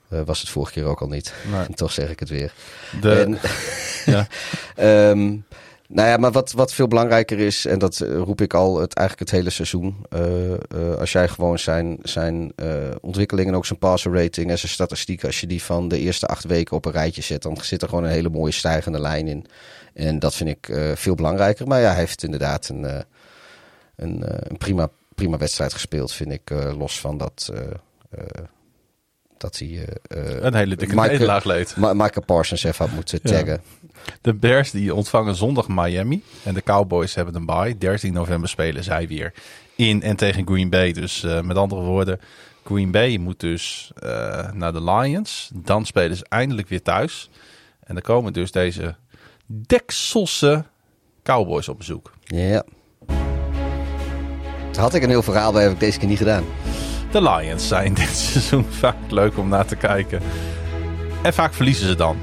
Was 0.09 0.41
het 0.41 0.49
vorige 0.49 0.73
keer 0.73 0.85
ook 0.85 1.01
al 1.01 1.09
niet. 1.09 1.35
Nee. 1.51 1.65
En 1.67 1.75
toch 1.75 1.93
zeg 1.93 2.11
ik 2.11 2.21
het 2.21 2.29
weer. 2.29 2.53
De, 3.01 3.13
En, 3.13 3.39
ja. 4.15 4.27
Ehm, 5.11 5.37
nou 5.93 6.09
ja, 6.09 6.17
maar 6.17 6.33
wat, 6.33 6.53
wat 6.53 6.73
veel 6.73 6.89
belangrijker 6.89 7.39
is, 7.39 7.67
en 7.67 7.79
dat 7.79 8.01
eh, 8.01 8.15
roep 8.17 8.41
ik 8.41 8.55
al 8.55 8.81
het, 8.81 8.95
eigenlijk 8.95 9.31
het 9.31 9.39
hele 9.39 9.51
seizoen. 9.51 9.97
eh, 10.09 10.53
eh, 10.53 10.59
als 10.99 11.13
jij 11.13 11.29
gewoon 11.29 11.59
zijn, 11.59 11.99
zijn 12.03 12.53
eh, 12.57 12.67
ontwikkeling 13.01 13.49
en 13.49 13.55
ook 13.55 13.67
zijn 13.67 13.79
passer 13.79 14.13
rating 14.15 14.51
en 14.51 14.59
zijn 14.59 14.73
statistieken, 14.73 15.27
als 15.27 15.41
je 15.41 15.47
die 15.47 15.63
van 15.63 15.89
de 15.89 15.99
eerste 15.99 16.27
acht 16.27 16.45
weken 16.45 16.77
op 16.77 16.85
een 16.85 16.93
rijtje 16.93 17.23
zet, 17.23 17.43
dan 17.43 17.57
zit 17.63 17.83
er 17.83 17.89
gewoon 17.89 18.05
een 18.05 18.11
hele 18.11 18.29
mooie 18.31 18.53
stijgende 18.53 19.01
lijn 19.01 19.29
in. 19.29 19.47
En 19.95 20.19
dat 20.19 20.35
vind 20.35 20.51
ik 20.51 20.69
eh, 20.69 20.91
veel 20.95 21.15
belangrijker. 21.15 21.67
Maar 21.67 21.81
ja, 21.81 21.89
hij 21.91 21.99
heeft 21.99 22.23
inderdaad 22.23 22.69
een, 22.69 22.85
eh, 22.85 23.01
een, 23.97 24.23
een 24.51 24.57
prima, 24.59 24.89
prima 25.15 25.37
wedstrijd 25.37 25.73
gespeeld, 25.73 26.13
vind 26.13 26.31
ik. 26.33 26.51
eh, 26.51 26.79
los 26.79 27.01
van 27.01 27.19
dat, 27.19 27.51
eh, 27.55 27.61
eh, 28.11 28.45
dat 29.37 29.59
hij 29.59 29.87
eh, 30.03 30.43
Een 30.43 30.55
hele 30.55 30.77
dikke 30.77 30.95
nederlaag 30.95 31.45
leed. 31.45 31.77
Michael 31.77 32.25
Parsons 32.27 32.65
even 32.65 32.85
had 32.85 32.95
moeten 32.95 33.21
Ja. 33.47 33.59
De 34.21 34.35
Bears 34.35 34.71
die 34.71 34.95
ontvangen 34.95 35.35
zondag 35.35 35.69
Miami. 35.69 36.23
En 36.43 36.55
de 36.55 36.63
Cowboys 36.63 37.15
hebben 37.15 37.35
een 37.35 37.47
bye. 37.47 37.79
13 37.79 38.13
november 38.13 38.49
spelen 38.49 38.85
zij 38.85 39.09
weer 39.09 39.33
in 39.77 40.03
en 40.03 40.17
tegen 40.17 40.47
Green 40.47 40.71
Bay. 40.71 40.93
Dus 40.93 41.23
eh, 41.23 41.41
met 41.41 41.57
andere 41.57 41.81
woorden, 41.81 42.21
Green 42.65 42.91
Bay 42.91 43.17
moet 43.17 43.41
dus 43.41 43.91
eh, 43.95 44.53
naar 44.53 44.73
de 44.73 44.85
Lions. 44.85 45.51
Dan 45.55 45.87
spelen 45.87 46.17
ze 46.17 46.27
eindelijk 46.29 46.69
weer 46.69 46.83
thuis. 46.83 47.31
En 47.85 47.95
dan 47.95 48.03
komen 48.03 48.33
dus 48.33 48.51
deze 48.51 48.95
Dekselse 49.47 50.65
Cowboys 51.23 51.69
op 51.69 51.79
bezoek. 51.79 52.13
Ja. 52.25 52.65
Had 54.77 54.95
ik 54.95 55.03
een 55.03 55.09
heel 55.09 55.23
verhaal 55.23 55.53
bij, 55.53 55.63
heb 55.63 55.73
ik 55.73 55.81
deze 55.81 55.99
keer 55.99 56.09
niet 56.09 56.19
gedaan. 56.19 56.45
De 57.11 57.23
Lions 57.23 57.69
zijn 57.69 57.95
dit 57.95 58.17
seizoen 58.31 58.65
vaak 58.65 58.97
leuk 59.09 59.39
om 59.39 59.49
naar 59.49 59.67
te 59.67 59.77
kijken. 59.77 60.23
En 61.23 61.35
vaak 61.35 61.55
verliezen 61.55 61.87
ze 61.87 61.95
dan. 61.95 62.17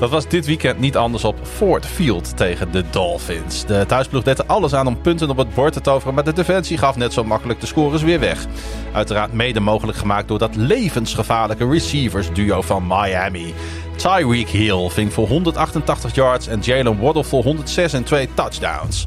Dat 0.00 0.10
was 0.10 0.28
dit 0.28 0.46
weekend 0.46 0.78
niet 0.78 0.96
anders 0.96 1.24
op 1.24 1.36
Ford 1.42 1.86
Field 1.86 2.36
tegen 2.36 2.72
de 2.72 2.84
Dolphins. 2.90 3.66
De 3.66 3.84
thuisploeg 3.86 4.22
deed 4.22 4.48
alles 4.48 4.74
aan 4.74 4.86
om 4.86 5.00
punten 5.00 5.30
op 5.30 5.36
het 5.36 5.54
bord 5.54 5.72
te 5.72 5.80
toveren, 5.80 6.14
maar 6.14 6.24
de 6.24 6.32
defensie 6.32 6.78
gaf 6.78 6.96
net 6.96 7.12
zo 7.12 7.24
makkelijk 7.24 7.60
de 7.60 7.66
scores 7.66 8.02
weer 8.02 8.20
weg. 8.20 8.46
Uiteraard 8.92 9.32
mede 9.32 9.60
mogelijk 9.60 9.98
gemaakt 9.98 10.28
door 10.28 10.38
dat 10.38 10.56
levensgevaarlijke 10.56 11.68
receivers 11.68 12.32
duo 12.32 12.62
van 12.62 12.86
Miami. 12.86 13.54
Tyreek 13.96 14.48
Hill 14.48 14.88
ving 14.88 15.12
voor 15.12 15.28
188 15.28 16.14
yards 16.14 16.46
en 16.46 16.60
Jalen 16.60 17.00
Waddle 17.00 17.24
voor 17.24 17.42
106 17.42 17.92
en 17.92 18.04
2 18.04 18.28
touchdowns. 18.34 19.06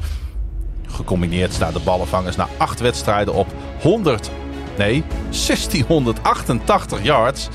Gecombineerd 0.86 1.52
staan 1.52 1.72
de 1.72 1.80
ballenvangers 1.84 2.36
na 2.36 2.48
acht 2.56 2.80
wedstrijden 2.80 3.34
op 3.34 3.46
100, 3.80 4.30
nee, 4.78 5.04
1688 5.30 7.02
yards. 7.02 7.48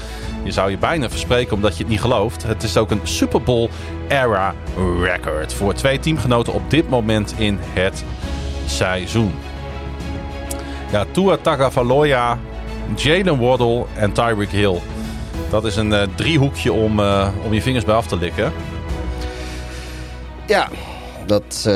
Je 0.43 0.51
zou 0.51 0.69
je 0.69 0.77
bijna 0.77 1.09
verspreken 1.09 1.53
omdat 1.55 1.77
je 1.77 1.83
het 1.83 1.91
niet 1.91 2.01
gelooft. 2.01 2.43
Het 2.43 2.63
is 2.63 2.77
ook 2.77 2.91
een 2.91 3.01
Super 3.03 3.41
Bowl 3.41 3.69
era 4.07 4.53
record 5.01 5.53
voor 5.53 5.73
twee 5.73 5.99
teamgenoten 5.99 6.53
op 6.53 6.69
dit 6.69 6.89
moment 6.89 7.33
in 7.37 7.57
het 7.61 8.03
seizoen. 8.65 9.33
Ja, 10.91 11.05
Tua 11.11 11.37
Tagovailoa, 11.37 12.37
Jalen 12.95 13.39
Waddle 13.39 13.85
en 13.95 14.11
Tyreek 14.11 14.49
Hill. 14.51 14.79
Dat 15.49 15.65
is 15.65 15.75
een 15.75 15.93
eh, 15.93 16.07
driehoekje 16.15 16.73
om, 16.73 16.99
eh, 16.99 17.27
om 17.45 17.53
je 17.53 17.61
vingers 17.61 17.85
bij 17.85 17.95
af 17.95 18.07
te 18.07 18.17
likken. 18.17 18.51
Ja, 20.45 20.67
dat... 21.25 21.63
eh, 21.67 21.73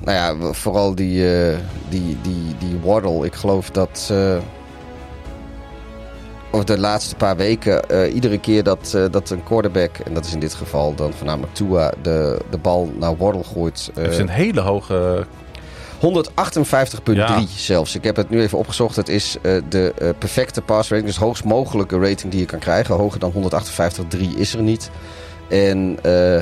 nou 0.00 0.16
ja, 0.18 0.52
vooral 0.52 0.94
die, 0.94 1.24
die, 1.88 2.18
die, 2.22 2.54
die 2.58 2.78
Waddle. 2.82 3.24
Ik 3.24 3.34
geloof 3.34 3.70
dat... 3.70 4.12
eh 6.50 6.58
of 6.58 6.64
de 6.64 6.78
laatste 6.78 7.14
paar 7.14 7.36
weken, 7.36 7.88
eh, 7.88 8.14
iedere 8.14 8.38
keer 8.38 8.62
dat, 8.62 8.92
eh, 8.94 9.04
dat 9.10 9.30
een 9.30 9.42
quarterback, 9.44 9.96
en 10.04 10.14
dat 10.14 10.24
is 10.24 10.32
in 10.32 10.40
dit 10.40 10.54
geval 10.54 10.94
dan 10.94 11.12
voornamelijk 11.12 11.54
Tua, 11.54 11.92
de, 12.02 12.38
de 12.50 12.58
bal 12.58 12.92
naar 12.98 13.16
Waddle 13.16 13.44
gooit. 13.44 13.90
eh, 13.94 14.02
Het 14.02 14.12
is 14.12 14.18
een 14.18 14.28
hele 14.28 14.60
hoge 14.60 15.26
158,3 16.00 17.14
Ja. 17.16 17.44
zelfs. 17.56 17.94
Ik 17.94 18.04
heb 18.04 18.16
het 18.16 18.30
nu 18.30 18.40
even 18.40 18.58
opgezocht. 18.58 18.96
Het 18.96 19.08
is 19.08 19.36
eh, 19.42 19.52
de 19.68 19.92
eh, 19.98 20.08
perfecte 20.18 20.60
pass 20.62 20.88
rating. 20.90 21.08
Dus 21.08 21.18
de 21.18 21.24
hoogst 21.24 21.44
mogelijke 21.44 21.98
rating 21.98 22.30
die 22.30 22.40
je 22.40 22.46
kan 22.46 22.58
krijgen. 22.58 22.94
Hoger 22.94 23.18
dan 23.20 23.32
158,3 23.32 24.36
is 24.36 24.54
er 24.54 24.62
niet. 24.62 24.90
En 25.48 25.98
eh, 26.02 26.40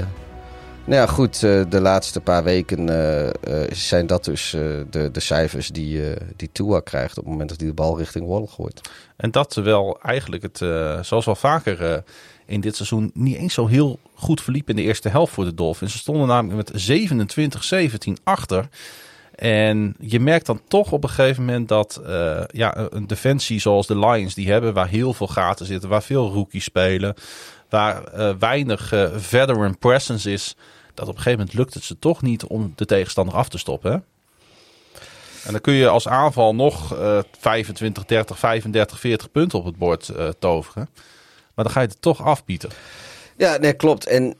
nou 0.84 1.08
goed. 1.08 1.42
eh, 1.42 1.62
de 1.68 1.80
laatste 1.80 2.20
paar 2.20 2.44
weken 2.44 2.88
eh, 2.88 3.28
eh, 3.28 3.72
zijn 3.72 4.06
dat 4.06 4.24
dus 4.24 4.50
de, 4.90 5.08
de 5.12 5.20
cijfers 5.20 5.68
die, 5.68 6.02
die 6.36 6.48
Tua 6.52 6.80
krijgt... 6.80 7.18
op 7.18 7.24
het 7.24 7.32
moment 7.32 7.48
dat 7.48 7.58
hij 7.58 7.68
de 7.68 7.74
bal 7.74 7.98
richting 7.98 8.26
Waddle 8.26 8.48
gooit. 8.48 8.80
En 9.16 9.30
dat 9.30 9.50
terwijl 9.50 9.98
eigenlijk 10.02 10.42
het, 10.42 10.58
zoals 11.06 11.24
wel 11.24 11.36
vaker 11.36 12.04
in 12.46 12.60
dit 12.60 12.76
seizoen, 12.76 13.10
niet 13.14 13.36
eens 13.36 13.54
zo 13.54 13.66
heel 13.66 13.98
goed 14.14 14.42
verliep 14.42 14.68
in 14.68 14.76
de 14.76 14.82
eerste 14.82 15.08
helft 15.08 15.32
voor 15.32 15.44
de 15.44 15.54
Dolphins. 15.54 15.92
Ze 15.92 15.98
stonden 15.98 16.26
namelijk 16.26 16.72
met 16.72 18.08
27-17 18.08 18.22
achter. 18.24 18.68
En 19.34 19.96
je 20.00 20.20
merkt 20.20 20.46
dan 20.46 20.60
toch 20.68 20.92
op 20.92 21.02
een 21.02 21.08
gegeven 21.10 21.44
moment 21.44 21.68
dat 21.68 22.00
ja, 22.50 22.88
een 22.90 23.06
defensie 23.06 23.60
zoals 23.60 23.86
de 23.86 23.98
Lions 23.98 24.34
die 24.34 24.50
hebben, 24.50 24.74
waar 24.74 24.88
heel 24.88 25.12
veel 25.12 25.28
gaten 25.28 25.66
zitten, 25.66 25.88
waar 25.88 26.02
veel 26.02 26.32
rookies 26.32 26.64
spelen, 26.64 27.14
waar 27.68 28.02
weinig 28.38 28.92
veteran 29.16 29.78
presence 29.78 30.32
is, 30.32 30.56
dat 30.94 31.08
op 31.08 31.14
een 31.14 31.22
gegeven 31.22 31.38
moment 31.38 31.56
lukt 31.56 31.74
het 31.74 31.84
ze 31.84 31.98
toch 31.98 32.22
niet 32.22 32.44
om 32.44 32.72
de 32.76 32.86
tegenstander 32.86 33.34
af 33.34 33.48
te 33.48 33.58
stoppen. 33.58 33.92
Hè? 33.92 33.98
En 35.44 35.52
dan 35.52 35.60
kun 35.60 35.74
je 35.74 35.88
als 35.88 36.08
aanval 36.08 36.54
nog 36.54 36.96
eh 36.96 37.18
25, 37.38 38.04
30, 38.04 38.38
35, 38.38 39.00
40 39.00 39.30
punten 39.30 39.58
op 39.58 39.64
het 39.64 39.76
bord 39.76 40.08
eh, 40.08 40.28
toveren. 40.38 40.88
Maar 41.54 41.64
dan 41.64 41.74
ga 41.74 41.80
je 41.80 41.86
het 41.86 42.02
toch 42.02 42.22
afbieten. 42.22 42.70
Ja, 43.36 43.56
nee, 43.56 43.72
klopt. 43.72 44.06
En 44.06 44.34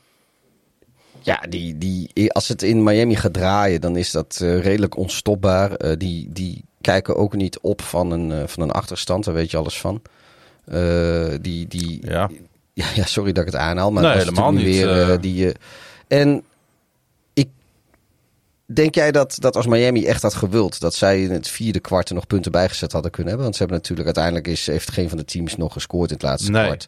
ja, 1.21 1.43
die, 1.49 1.79
die, 1.79 2.33
als 2.33 2.49
het 2.49 2.63
in 2.63 2.83
Miami 2.83 3.17
gaat 3.17 3.33
draaien, 3.33 3.81
dan 3.81 3.97
is 3.97 4.11
dat 4.11 4.39
eh, 4.43 4.61
redelijk 4.61 4.97
onstopbaar. 4.97 5.75
Eh, 5.75 5.93
die, 5.99 6.29
die 6.33 6.65
kijken 6.81 7.17
ook 7.17 7.35
niet 7.35 7.59
op 7.61 7.83
van 7.83 8.11
een, 8.11 8.49
van 8.49 8.63
een 8.63 8.71
achterstand, 8.71 9.25
daar 9.25 9.35
weet 9.35 9.51
je 9.51 9.57
alles 9.57 9.81
van. 9.81 10.03
Eh, 10.65 11.35
die, 11.41 11.69
die, 11.69 12.07
Ja. 12.07 12.31
ja, 12.73 12.87
ja, 12.95 13.05
sorry 13.05 13.33
dat 13.33 13.47
ik 13.47 13.53
het 13.53 13.61
aanhaal, 13.61 13.91
maar 13.93 14.03
Nee, 14.03 14.17
helemaal 14.17 14.53
niet, 14.53 14.65
Weer, 14.65 15.21
die, 15.21 15.53
en 16.09 16.43
ik 17.33 17.49
denk 18.67 18.95
jij 18.95 19.13
dat, 19.13 19.37
dat 19.41 19.57
als 19.57 19.67
Miami 19.67 20.07
echt 20.07 20.23
had 20.23 20.35
gewild, 20.35 20.81
dat 20.81 20.95
zij 20.95 21.23
in 21.23 21.31
het 21.31 21.49
vierde 21.49 21.81
kwart 21.81 22.09
er 22.09 22.15
nog 22.15 22.27
punten 22.27 22.53
bijgezet 22.53 22.93
hadden 22.93 23.11
kunnen 23.11 23.29
hebben? 23.33 23.45
Want 23.45 23.57
ze 23.57 23.63
hebben 23.63 23.81
natuurlijk 23.81 24.07
uiteindelijk 24.07 24.47
is, 24.47 24.67
heeft 24.67 24.91
geen 24.91 25.09
van 25.09 25.19
de 25.19 25.25
teams 25.25 25.57
nog 25.57 25.73
gescoord 25.73 26.09
in 26.11 26.15
het 26.17 26.25
laatste 26.25 26.51
Nee. 26.51 26.65
kwart. 26.65 26.87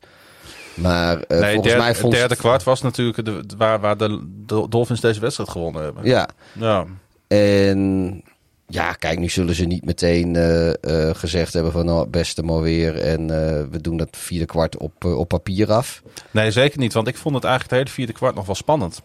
Maar 0.75 1.21
eh, 1.21 1.29
nee, 1.41 1.41
volgens 1.53 1.63
derde, 1.67 1.83
mij 1.83 1.95
vond 1.95 2.13
het 2.13 2.21
derde 2.21 2.37
kwart 2.37 2.63
was 2.63 2.83
natuurlijk 2.83 3.25
de, 3.25 3.43
waar, 3.57 3.81
waar 3.81 3.97
de 3.97 4.21
Dol- 4.47 4.69
Dolphins 4.69 5.01
deze 5.01 5.21
wedstrijd 5.21 5.51
gewonnen 5.51 5.83
hebben. 5.83 6.05
Ja, 6.05 6.29
Ja. 6.53 6.85
En 7.27 8.23
ja, 8.69 8.93
kijk, 8.93 9.19
nu 9.19 9.29
zullen 9.29 9.55
ze 9.55 9.65
niet 9.65 9.85
meteen 9.85 10.37
eh, 10.37 10.69
eh, 11.09 11.15
gezegd 11.15 11.53
hebben 11.53 11.73
van 11.73 11.85
nou, 11.87 12.09
beste 12.09 12.43
maar 12.43 12.61
weer. 12.61 12.99
En 12.99 13.21
eh, 13.21 13.65
we 13.71 13.81
doen 13.81 13.97
dat 13.97 14.09
vierde 14.17 14.45
kwart 14.47 14.77
op, 14.79 15.05
op 15.05 15.29
papier 15.29 15.73
af. 15.73 16.03
Nee, 16.31 16.51
zeker 16.51 16.79
niet. 16.79 16.93
Want 16.93 17.09
ik 17.09 17.17
vond 17.17 17.35
het 17.35 17.45
eigenlijk 17.45 17.73
het 17.75 17.83
hele 17.83 17.95
vierde 17.97 18.13
kwart 18.19 18.35
nog 18.35 18.47
wel 18.47 18.55
spannend. 18.55 19.03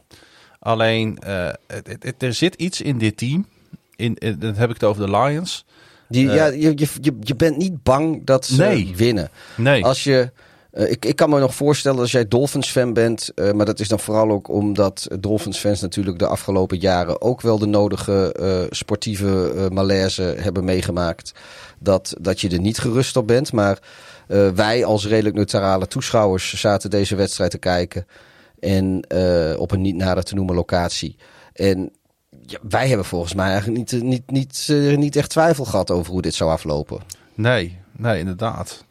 Alleen, 0.59 1.17
het, 1.21 1.57
het- 1.87 2.03
het- 2.03 2.23
er 2.23 2.33
zit 2.33 2.55
iets 2.55 2.81
in 2.81 2.97
dit 2.97 3.17
team. 3.17 3.45
In, 3.95 4.15
in, 4.15 4.39
dan 4.39 4.53
heb 4.55 4.67
ik 4.69 4.73
het 4.75 4.83
over 4.83 5.05
de 5.05 5.11
Lions. 5.17 5.65
Die, 6.09 6.29
ja, 6.29 6.45
je, 6.45 6.59
je, 6.75 6.87
je, 7.01 7.17
je 7.19 7.35
bent 7.35 7.57
niet 7.57 7.83
bang 7.83 8.25
dat 8.25 8.45
ze 8.45 8.61
Nee. 8.61 8.93
winnen. 8.95 9.29
Nee. 9.57 9.83
Als 9.85 10.03
je, 10.03 10.31
eh, 10.71 10.91
ik, 10.91 11.05
ik 11.05 11.15
kan 11.15 11.29
me 11.29 11.39
nog 11.39 11.55
voorstellen 11.55 11.99
als 11.99 12.11
jij 12.11 12.27
Dolphins-fan 12.27 12.93
bent. 12.93 13.31
eh, 13.33 13.51
maar 13.51 13.65
dat 13.65 13.79
is 13.79 13.87
dan 13.87 13.99
vooral 13.99 14.29
ook 14.29 14.49
omdat 14.49 15.07
Dolphins-fans 15.19 15.81
natuurlijk 15.81 16.19
de 16.19 16.27
afgelopen 16.27 16.77
jaren 16.77 17.21
ook 17.21 17.41
wel 17.41 17.59
de 17.59 17.65
nodige 17.65 18.33
eh, 18.33 18.61
sportieve 18.69 19.67
malaise 19.71 20.21
hebben 20.21 20.63
meegemaakt. 20.63 21.31
Dat, 21.79 22.13
dat 22.21 22.41
je 22.41 22.49
er 22.49 22.59
niet 22.59 22.79
gerust 22.79 23.15
op 23.17 23.27
bent. 23.27 23.53
Maar 23.53 23.79
wij 24.55 24.85
als 24.85 25.07
redelijk 25.07 25.35
neutrale 25.35 25.87
toeschouwers 25.87 26.53
zaten 26.53 26.89
deze 26.89 27.15
wedstrijd 27.15 27.51
te 27.51 27.57
kijken. 27.57 28.07
En 28.59 29.05
op 29.57 29.71
een 29.71 29.81
niet 29.81 29.95
nader 29.95 30.23
te 30.23 30.35
noemen 30.35 30.55
locatie. 30.55 31.15
En 31.53 31.91
wij 32.61 32.87
hebben 32.87 33.05
volgens 33.05 33.33
mij 33.33 33.49
eigenlijk 33.51 33.77
niet, 33.77 34.03
niet, 34.03 34.31
niet, 34.31 34.67
niet 34.97 35.15
echt 35.15 35.29
twijfel 35.29 35.65
gehad 35.65 35.91
over 35.91 36.11
hoe 36.11 36.21
dit 36.21 36.33
zou 36.33 36.51
aflopen. 36.51 37.01
Nee, 37.33 37.77
nee, 37.97 38.19
inderdaad. 38.19 38.85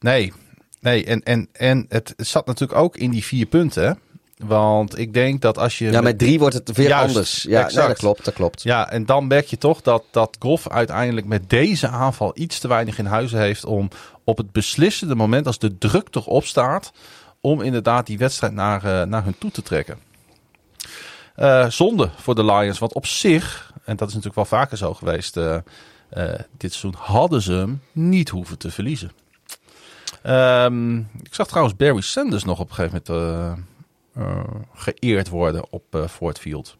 Nee, 0.00 0.32
nee. 0.80 1.04
En, 1.04 1.22
en, 1.22 1.48
en 1.52 1.86
het 1.88 2.14
zat 2.16 2.46
natuurlijk 2.46 2.78
ook 2.78 2.96
in 2.96 3.10
die 3.10 3.24
vier 3.24 3.46
punten. 3.46 3.98
Want 4.46 4.98
ik 4.98 5.14
denk 5.14 5.40
dat 5.40 5.58
als 5.58 5.78
je... 5.78 5.90
Ja, 5.90 6.00
met 6.00 6.18
drie 6.18 6.38
wordt 6.38 6.54
het 6.54 6.76
weer 6.76 6.88
Juist, 6.88 7.06
anders. 7.06 7.42
Ja, 7.42 7.66
nee, 7.66 7.86
dat 7.86 7.98
klopt, 7.98 8.24
dat 8.24 8.34
klopt. 8.34 8.62
Ja, 8.62 8.90
en 8.90 9.06
dan 9.06 9.26
merk 9.26 9.46
je 9.46 9.58
toch 9.58 9.82
dat, 9.82 10.04
dat 10.10 10.36
Goff 10.38 10.68
uiteindelijk 10.68 11.26
met 11.26 11.50
deze 11.50 11.88
aanval 11.88 12.32
iets 12.34 12.58
te 12.58 12.68
weinig 12.68 12.98
in 12.98 13.06
huizen 13.06 13.38
heeft 13.38 13.64
om 13.64 13.88
op 14.24 14.36
het 14.36 14.52
beslissende 14.52 15.14
moment, 15.14 15.46
als 15.46 15.58
de 15.58 15.78
druk 15.78 16.08
toch 16.08 16.26
opstaat, 16.26 16.92
om 17.40 17.60
inderdaad 17.60 18.06
die 18.06 18.18
wedstrijd 18.18 18.52
naar, 18.52 18.84
eh, 18.84 19.06
naar 19.06 19.24
hun 19.24 19.38
toe 19.38 19.50
te 19.50 19.62
trekken. 19.62 19.98
Eh, 21.34 21.68
zonde 21.68 22.10
voor 22.16 22.34
de 22.34 22.44
Lions, 22.44 22.78
want 22.78 22.92
op 22.92 23.06
zich, 23.06 23.72
en 23.84 23.96
dat 23.96 24.08
is 24.08 24.14
natuurlijk 24.14 24.48
wel 24.50 24.58
vaker 24.60 24.76
zo 24.76 24.94
geweest 24.94 25.36
eh, 25.36 25.56
dit 26.56 26.72
seizoen, 26.72 26.94
hadden 26.96 27.42
ze 27.42 27.52
hem 27.52 27.82
niet 27.92 28.28
hoeven 28.28 28.58
te 28.58 28.70
verliezen. 28.70 29.10
Ehm, 30.22 30.96
ik 30.98 31.28
zag 31.34 31.46
trouwens 31.46 31.76
Barry 31.76 32.00
Sanders 32.00 32.44
nog 32.44 32.60
op 32.60 32.68
een 32.68 32.74
gegeven 32.74 33.02
moment 33.06 33.58
eh, 34.16 34.22
eh, 34.22 34.44
geëerd 34.74 35.28
worden 35.28 35.64
op 35.70 35.82
eh 35.90 36.04
Ford 36.06 36.38
Field. 36.38 36.76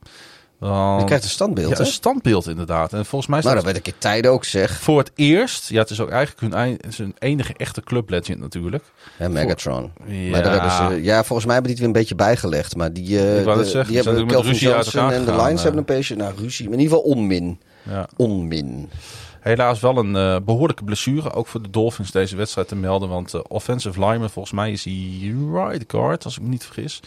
Want- 0.59 1.01
Je 1.01 1.07
krijgt 1.07 1.25
een 1.25 1.31
standbeeld, 1.31 1.69
ja, 1.71 1.75
hè? 1.75 1.81
een 1.81 1.87
standbeeld 1.87 2.47
inderdaad. 2.49 2.93
En 2.93 3.07
volgens 3.07 3.31
mij 3.31 3.39
is 3.39 3.45
Nou, 3.45 3.57
dat 3.57 3.65
werd 3.65 3.77
ik 3.77 3.87
in 3.87 3.93
tijden 3.99 4.31
ook, 4.31 4.45
zeg. 4.45 4.81
voor 4.81 4.99
het 4.99 5.11
eerst. 5.15 5.69
Ja, 5.69 5.79
het 5.81 5.91
is 5.91 6.01
ook 6.01 6.11
eigenlijk 6.11 6.41
hun, 6.41 6.55
ei- 6.55 6.73
het 6.77 6.87
is 6.87 6.99
hun 6.99 7.15
enige 7.19 7.55
echte 7.57 7.81
clublegend 7.83 8.39
natuurlijk. 8.41 8.85
Ja, 9.19 9.29
Megatron. 9.29 9.93
Ja. 10.07 10.41
Maar 10.57 10.91
ze, 10.93 11.03
ja, 11.03 11.25
volgens 11.25 11.47
mij 11.47 11.55
hebben 11.55 11.63
die 11.63 11.71
het 11.71 11.79
weer 11.79 11.87
een 11.87 11.93
beetje 11.93 12.15
bijgelegd. 12.15 12.77
Maar 12.77 12.93
die, 12.93 13.19
Ik 13.39 13.45
wou 13.45 13.57
net 13.59 13.67
de- 13.67 13.73
die 13.85 14.03
zijn 14.03 14.05
hebben 14.17 14.27
Kelvin 14.27 14.55
Johnson 14.55 15.11
en 15.13 15.25
de 15.25 15.31
Lions 15.37 15.63
hebben 15.63 15.81
een 15.81 15.87
beetje, 15.97 16.17
nou 16.17 16.35
ruzie, 16.37 16.65
maar 16.69 16.75
in 16.79 16.81
ieder 16.81 16.97
geval 16.97 17.13
onmin. 17.13 17.61
Ja. 17.83 18.09
Onmin. 18.17 18.91
Helaas 19.41 19.81
wel 19.81 19.97
een 19.97 20.17
eh, 20.17 20.37
behoorlijke 20.45 20.85
blessure. 20.85 21.33
Ook 21.33 21.47
voor 21.47 21.63
de 21.63 21.71
Dolphins 21.71 22.11
deze 22.11 22.37
wedstrijd 22.37 22.69
te 22.69 22.77
melden. 22.77 23.09
Want 23.09 23.35
eh, 23.35 23.41
offensive 23.49 24.01
lineman, 24.01 24.31
volgens 24.31 24.55
mij 24.55 24.73
is 24.73 24.85
hij 24.85 25.35
right 25.53 25.85
guard, 25.87 26.25
als 26.25 26.37
ik 26.37 26.43
me 26.43 26.49
niet 26.49 26.65
vergis. 26.65 27.01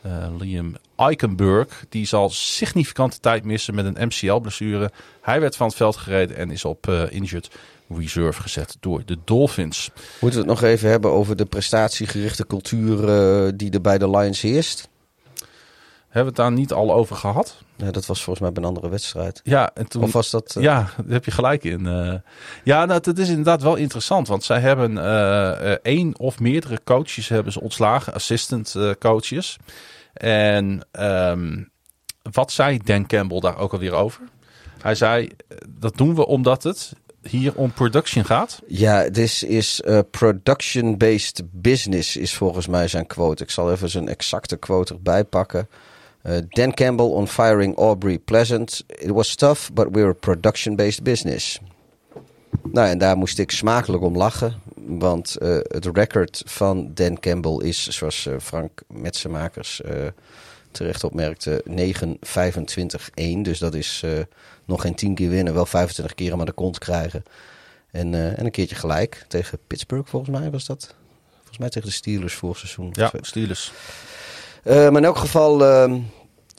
Eh, 0.00 0.26
Liam 0.38 0.76
Eichenberg. 0.96 1.84
Die 1.88 2.06
zal 2.06 2.30
significante 2.30 3.20
tijd 3.20 3.44
missen 3.44 3.74
met 3.74 3.84
een 3.84 4.06
MCL-blessure. 4.06 4.90
Hij 5.20 5.40
werd 5.40 5.56
van 5.56 5.66
het 5.66 5.76
veld 5.76 5.96
gereden 5.96 6.36
en 6.36 6.50
is 6.50 6.64
op 6.64 6.86
injured 7.10 7.50
reserve 7.88 8.42
gezet 8.42 8.76
door 8.80 9.02
de 9.04 9.18
Dolphins. 9.24 9.90
Moeten 10.20 10.40
we 10.40 10.50
het 10.50 10.60
nog 10.60 10.70
even 10.70 10.90
hebben 10.90 11.10
over 11.10 11.36
de 11.36 11.44
prestatiegerichte 11.44 12.46
cultuur 12.46 12.96
die 13.56 13.70
er 13.70 13.80
bij 13.80 13.98
de 13.98 14.10
Lions 14.10 14.40
heerst? 14.40 14.88
Hebben 16.18 16.34
we 16.36 16.42
het 16.42 16.50
daar 16.50 16.58
niet 16.60 16.72
al 16.72 16.92
over 16.92 17.16
gehad? 17.16 17.62
Ja, 17.76 17.90
dat 17.90 18.06
was 18.06 18.22
volgens 18.22 18.40
mij 18.40 18.52
bij 18.52 18.62
een 18.62 18.68
andere 18.68 18.88
wedstrijd. 18.88 19.40
Ja, 19.44 19.70
en 19.74 19.88
toen... 19.88 20.02
Of 20.02 20.12
was 20.12 20.30
dat... 20.30 20.56
eh, 20.56 20.62
Ja, 20.62 20.74
daar 20.96 21.12
heb 21.12 21.24
je 21.24 21.30
gelijk 21.30 21.64
in. 21.64 21.86
eh. 21.86 22.14
ja, 22.64 22.84
nou, 22.84 23.00
het 23.04 23.18
is 23.18 23.28
inderdaad 23.28 23.62
wel 23.62 23.74
interessant. 23.74 24.28
Want 24.28 24.44
zij 24.44 24.60
hebben 24.60 24.98
eh, 24.98 25.70
één 25.82 26.18
of 26.18 26.40
meerdere 26.40 26.80
coaches 26.84 27.28
hebben 27.28 27.52
ze 27.52 27.60
ontslagen. 27.60 28.14
Assistant 28.14 28.74
coaches. 28.98 29.56
En 30.14 30.86
ehm, 30.90 31.62
wat 32.32 32.52
zei 32.52 32.78
Dan 32.84 33.06
Campbell 33.06 33.40
daar 33.40 33.58
ook 33.58 33.72
alweer 33.72 33.92
over? 33.92 34.20
Hij 34.80 34.94
zei, 34.94 35.30
dat 35.68 35.96
doen 35.96 36.14
we 36.14 36.26
omdat 36.26 36.62
het 36.62 36.92
hier 37.22 37.54
om 37.54 37.72
production 37.72 38.24
gaat. 38.24 38.62
Ja, 38.66 39.10
this 39.10 39.42
is 39.42 39.82
production-based 40.10 41.42
business, 41.50 42.16
is 42.16 42.34
volgens 42.34 42.66
mij 42.66 42.88
zijn 42.88 43.06
quote. 43.06 43.42
Ik 43.42 43.50
zal 43.50 43.72
even 43.72 43.90
zijn 43.90 44.08
exacte 44.08 44.56
quote 44.56 44.94
erbij 44.94 45.24
pakken. 45.24 45.68
Uh, 46.28 46.38
Dan 46.48 46.74
Campbell 46.74 47.06
on 47.06 47.26
firing 47.28 47.76
Aubrey 47.76 48.18
Pleasant. 48.18 48.84
It 48.86 49.10
was 49.10 49.34
tough, 49.34 49.70
but 49.72 49.90
we're 49.90 50.08
a 50.08 50.14
production-based 50.14 51.02
business. 51.02 51.60
Nou, 52.72 52.88
en 52.88 52.98
daar 52.98 53.16
moest 53.16 53.38
ik 53.38 53.50
smakelijk 53.50 54.02
om 54.02 54.16
lachen. 54.16 54.54
Want 54.74 55.36
eh, 55.36 55.58
het 55.62 55.86
record 55.92 56.42
van 56.46 56.90
Dan 56.94 57.20
Campbell 57.20 57.56
is, 57.66 57.88
zoals 57.88 58.26
eh, 58.26 58.34
Frank 58.40 58.82
Metsenmakers 58.86 59.82
eh 59.82 60.06
terecht 60.70 61.04
opmerkte, 61.04 61.64
9-25-1. 61.68 61.72
Dus 63.42 63.58
dat 63.58 63.74
is 63.74 64.04
nog 64.64 64.80
geen 64.80 64.94
10 64.94 65.14
keer 65.14 65.28
winnen, 65.28 65.54
wel 65.54 65.66
25 65.66 66.14
keer 66.14 66.30
hem 66.30 66.40
aan 66.40 66.46
de 66.46 66.52
kont 66.52 66.78
krijgen. 66.78 67.22
En, 67.90 68.14
en 68.14 68.44
een 68.44 68.50
keertje 68.50 68.76
gelijk 68.76 69.24
tegen 69.28 69.58
Pittsburgh, 69.66 70.10
volgens 70.10 70.38
mij 70.38 70.50
was 70.50 70.66
dat. 70.66 70.94
Volgens 71.36 71.58
mij 71.58 71.68
tegen 71.68 71.88
de 71.88 71.94
Steelers 71.94 72.34
vorig 72.34 72.58
seizoen. 72.58 72.88
Ja, 72.92 73.12
Steelers. 73.20 73.72
Maar 74.64 74.96
in 74.96 75.04
elk 75.04 75.18
geval, 75.18 75.64
ehm, 75.64 76.00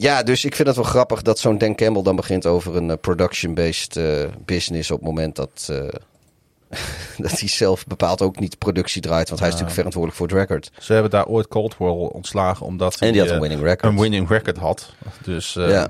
ja, 0.00 0.22
dus 0.22 0.44
ik 0.44 0.54
vind 0.54 0.68
het 0.68 0.76
wel 0.76 0.86
grappig 0.86 1.22
dat 1.22 1.38
zo'n 1.38 1.58
Dan 1.58 1.74
Campbell 1.74 2.02
dan 2.02 2.16
begint 2.16 2.46
over 2.46 2.76
een 2.76 2.90
eh, 2.90 2.96
production-based 3.00 3.96
eh, 3.96 4.24
business 4.44 4.90
op 4.90 4.98
het 4.98 5.06
moment 5.06 5.36
dat, 5.36 5.68
eh, 5.70 6.78
dat 7.24 7.40
hij 7.40 7.48
zelf 7.48 7.86
bepaalt 7.86 8.22
ook 8.22 8.38
niet 8.38 8.58
productie 8.58 9.02
draait, 9.02 9.28
want 9.28 9.40
hij 9.40 9.48
is 9.48 9.54
natuurlijk 9.54 9.78
verantwoordelijk 9.78 10.18
voor 10.18 10.28
het 10.28 10.48
record. 10.48 10.70
Ze 10.78 10.92
hebben 10.92 11.10
daar 11.10 11.26
ooit 11.26 11.48
Coldwell 11.48 11.88
ontslagen 11.88 12.66
omdat 12.66 12.96
En 12.98 13.12
die 13.12 13.20
had 13.20 13.28
hij, 13.28 13.38
een 13.38 13.42
eh, 13.42 13.48
winning 13.48 13.68
record. 13.68 13.92
een 13.92 14.00
winning 14.00 14.28
record 14.28 14.56
had. 14.56 14.94
Dus 15.22 15.52
Ja. 15.52 15.88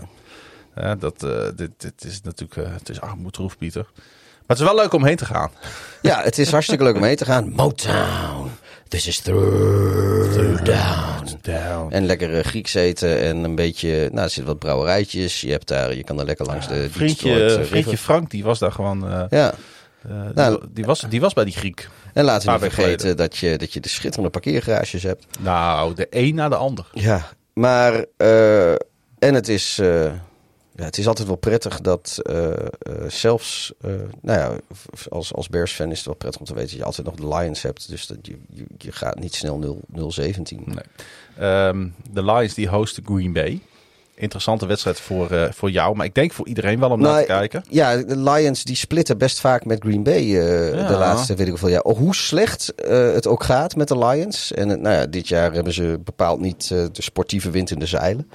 Dat, 0.98 1.20
dit, 1.56 1.70
dit 1.76 2.04
is 2.04 2.20
natuurlijk 2.22 2.68
het 2.72 2.88
is 2.88 3.00
armoedroef, 3.00 3.58
Pieter. 3.58 3.86
Maar 4.50 4.58
het 4.58 4.58
is 4.58 4.74
wel 4.74 4.82
leuk 4.82 4.92
om 4.92 5.04
heen 5.04 5.16
te 5.16 5.24
gaan. 5.24 5.50
Ja, 6.02 6.22
het 6.22 6.38
is 6.38 6.50
hartstikke 6.50 6.84
leuk 6.84 6.96
om 6.96 7.02
heen 7.02 7.16
te 7.16 7.24
gaan. 7.24 7.52
Motown, 7.56 8.50
this 8.90 9.06
is 9.06 9.18
through 9.18 10.62
down. 10.62 11.24
Down. 11.42 11.92
En 11.92 12.06
lekker 12.06 12.38
eh, 12.38 12.44
Grieks 12.44 12.74
eten 12.74 13.20
en 13.22 13.36
een 13.44 13.54
beetje, 13.54 13.88
nou 14.12 14.16
er 14.24 14.30
zitten 14.30 14.44
wat 14.44 14.58
brouwerijtjes. 14.58 15.40
Je 15.40 15.50
hebt 15.50 15.68
daar, 15.68 15.94
je 15.94 16.04
kan 16.04 16.18
er 16.18 16.24
lekker 16.24 16.46
langs 16.46 16.68
de 16.68 16.90
Vriendje, 16.90 17.60
vriendje. 17.64 17.96
Frank, 17.98 18.30
die 18.30 18.44
was 18.44 18.58
daar 18.58 18.72
gewoon. 18.72 19.08
eh, 19.10 19.24
Ja, 19.30 19.52
eh, 20.08 20.10
die, 20.24 20.34
Nou, 20.34 20.62
die, 20.70 20.84
was, 20.84 21.04
die 21.08 21.20
was 21.20 21.32
bij 21.32 21.44
die 21.44 21.54
Griek. 21.54 21.88
en 22.14 22.24
laten 22.24 22.46
we 22.46 22.52
niet 22.64 22.72
vergeten 22.72 23.16
dat 23.16 23.36
je, 23.36 23.58
dat 23.58 23.72
je 23.72 23.80
de 23.80 23.88
schitterende 23.88 24.30
parkeergarages 24.30 25.02
hebt. 25.02 25.26
Nou, 25.40 25.94
de 25.94 26.06
een 26.10 26.34
na 26.34 26.48
de 26.48 26.56
ander. 26.56 26.86
Ja, 26.92 27.28
maar 27.54 28.04
en 29.18 29.34
het 29.34 29.48
is, 29.48 29.80
ja, 30.80 30.86
het 30.86 30.98
is 30.98 31.06
altijd 31.06 31.28
wel 31.28 31.36
prettig 31.36 31.80
dat 31.80 32.18
eh, 32.22 32.50
eh, 32.52 32.58
zelfs, 33.08 33.72
eh, 33.80 33.90
nou 34.20 34.38
ja, 34.38 34.56
als, 35.08 35.34
als 35.34 35.48
Bears-fan 35.48 35.90
is 35.90 35.96
het 35.96 36.06
wel 36.06 36.14
prettig 36.14 36.40
om 36.40 36.46
te 36.46 36.54
weten 36.54 36.70
dat 36.70 36.78
je 36.78 36.84
altijd 36.84 37.06
nog 37.06 37.16
de 37.16 37.36
Lions 37.36 37.62
hebt. 37.62 37.88
Dus 37.88 38.06
dat 38.06 38.16
je, 38.22 38.36
je, 38.48 38.64
je 38.78 38.92
gaat 38.92 39.18
niet 39.18 39.34
snel 39.34 39.58
0 39.58 39.80
0-17. 39.92 40.64
Nee. 40.64 40.76
Ehm, 41.38 41.88
de 42.10 42.24
Lions 42.24 42.54
die 42.54 42.68
hosten 42.68 43.04
Green 43.04 43.32
Bay. 43.32 43.60
Interessante 44.14 44.66
wedstrijd 44.66 45.00
voor, 45.00 45.50
voor 45.54 45.70
jou, 45.70 45.96
maar 45.96 46.06
ik 46.06 46.14
denk 46.14 46.32
voor 46.32 46.48
iedereen 46.48 46.80
wel 46.80 46.90
om 46.90 47.00
naar 47.00 47.10
Nou, 47.10 47.20
te 47.20 47.32
kijken. 47.32 47.64
Ja, 47.68 47.96
de 47.96 48.18
Lions 48.18 48.64
die 48.64 48.76
splitten 48.76 49.18
best 49.18 49.40
vaak 49.40 49.64
met 49.64 49.82
Green 49.82 50.02
Bay 50.02 50.22
Ja. 50.22 50.86
de 50.88 50.96
laatste, 50.96 51.34
weet 51.34 51.44
ik 51.46 51.50
hoeveel 51.50 51.68
jaar. 51.68 51.82
Hoe 51.82 52.14
slecht 52.14 52.72
het 52.86 53.26
ook 53.26 53.42
gaat 53.42 53.76
met 53.76 53.88
de 53.88 53.98
Lions. 53.98 54.52
En 54.52 54.66
nou 54.66 54.94
ja, 54.94 55.06
dit 55.06 55.28
jaar 55.28 55.52
hebben 55.52 55.72
ze 55.72 56.00
bepaald 56.04 56.40
niet 56.40 56.68
de 56.68 56.90
sportieve 56.92 57.50
wind 57.50 57.70
in 57.70 57.78
de 57.78 57.86
zeilen. 57.86 58.30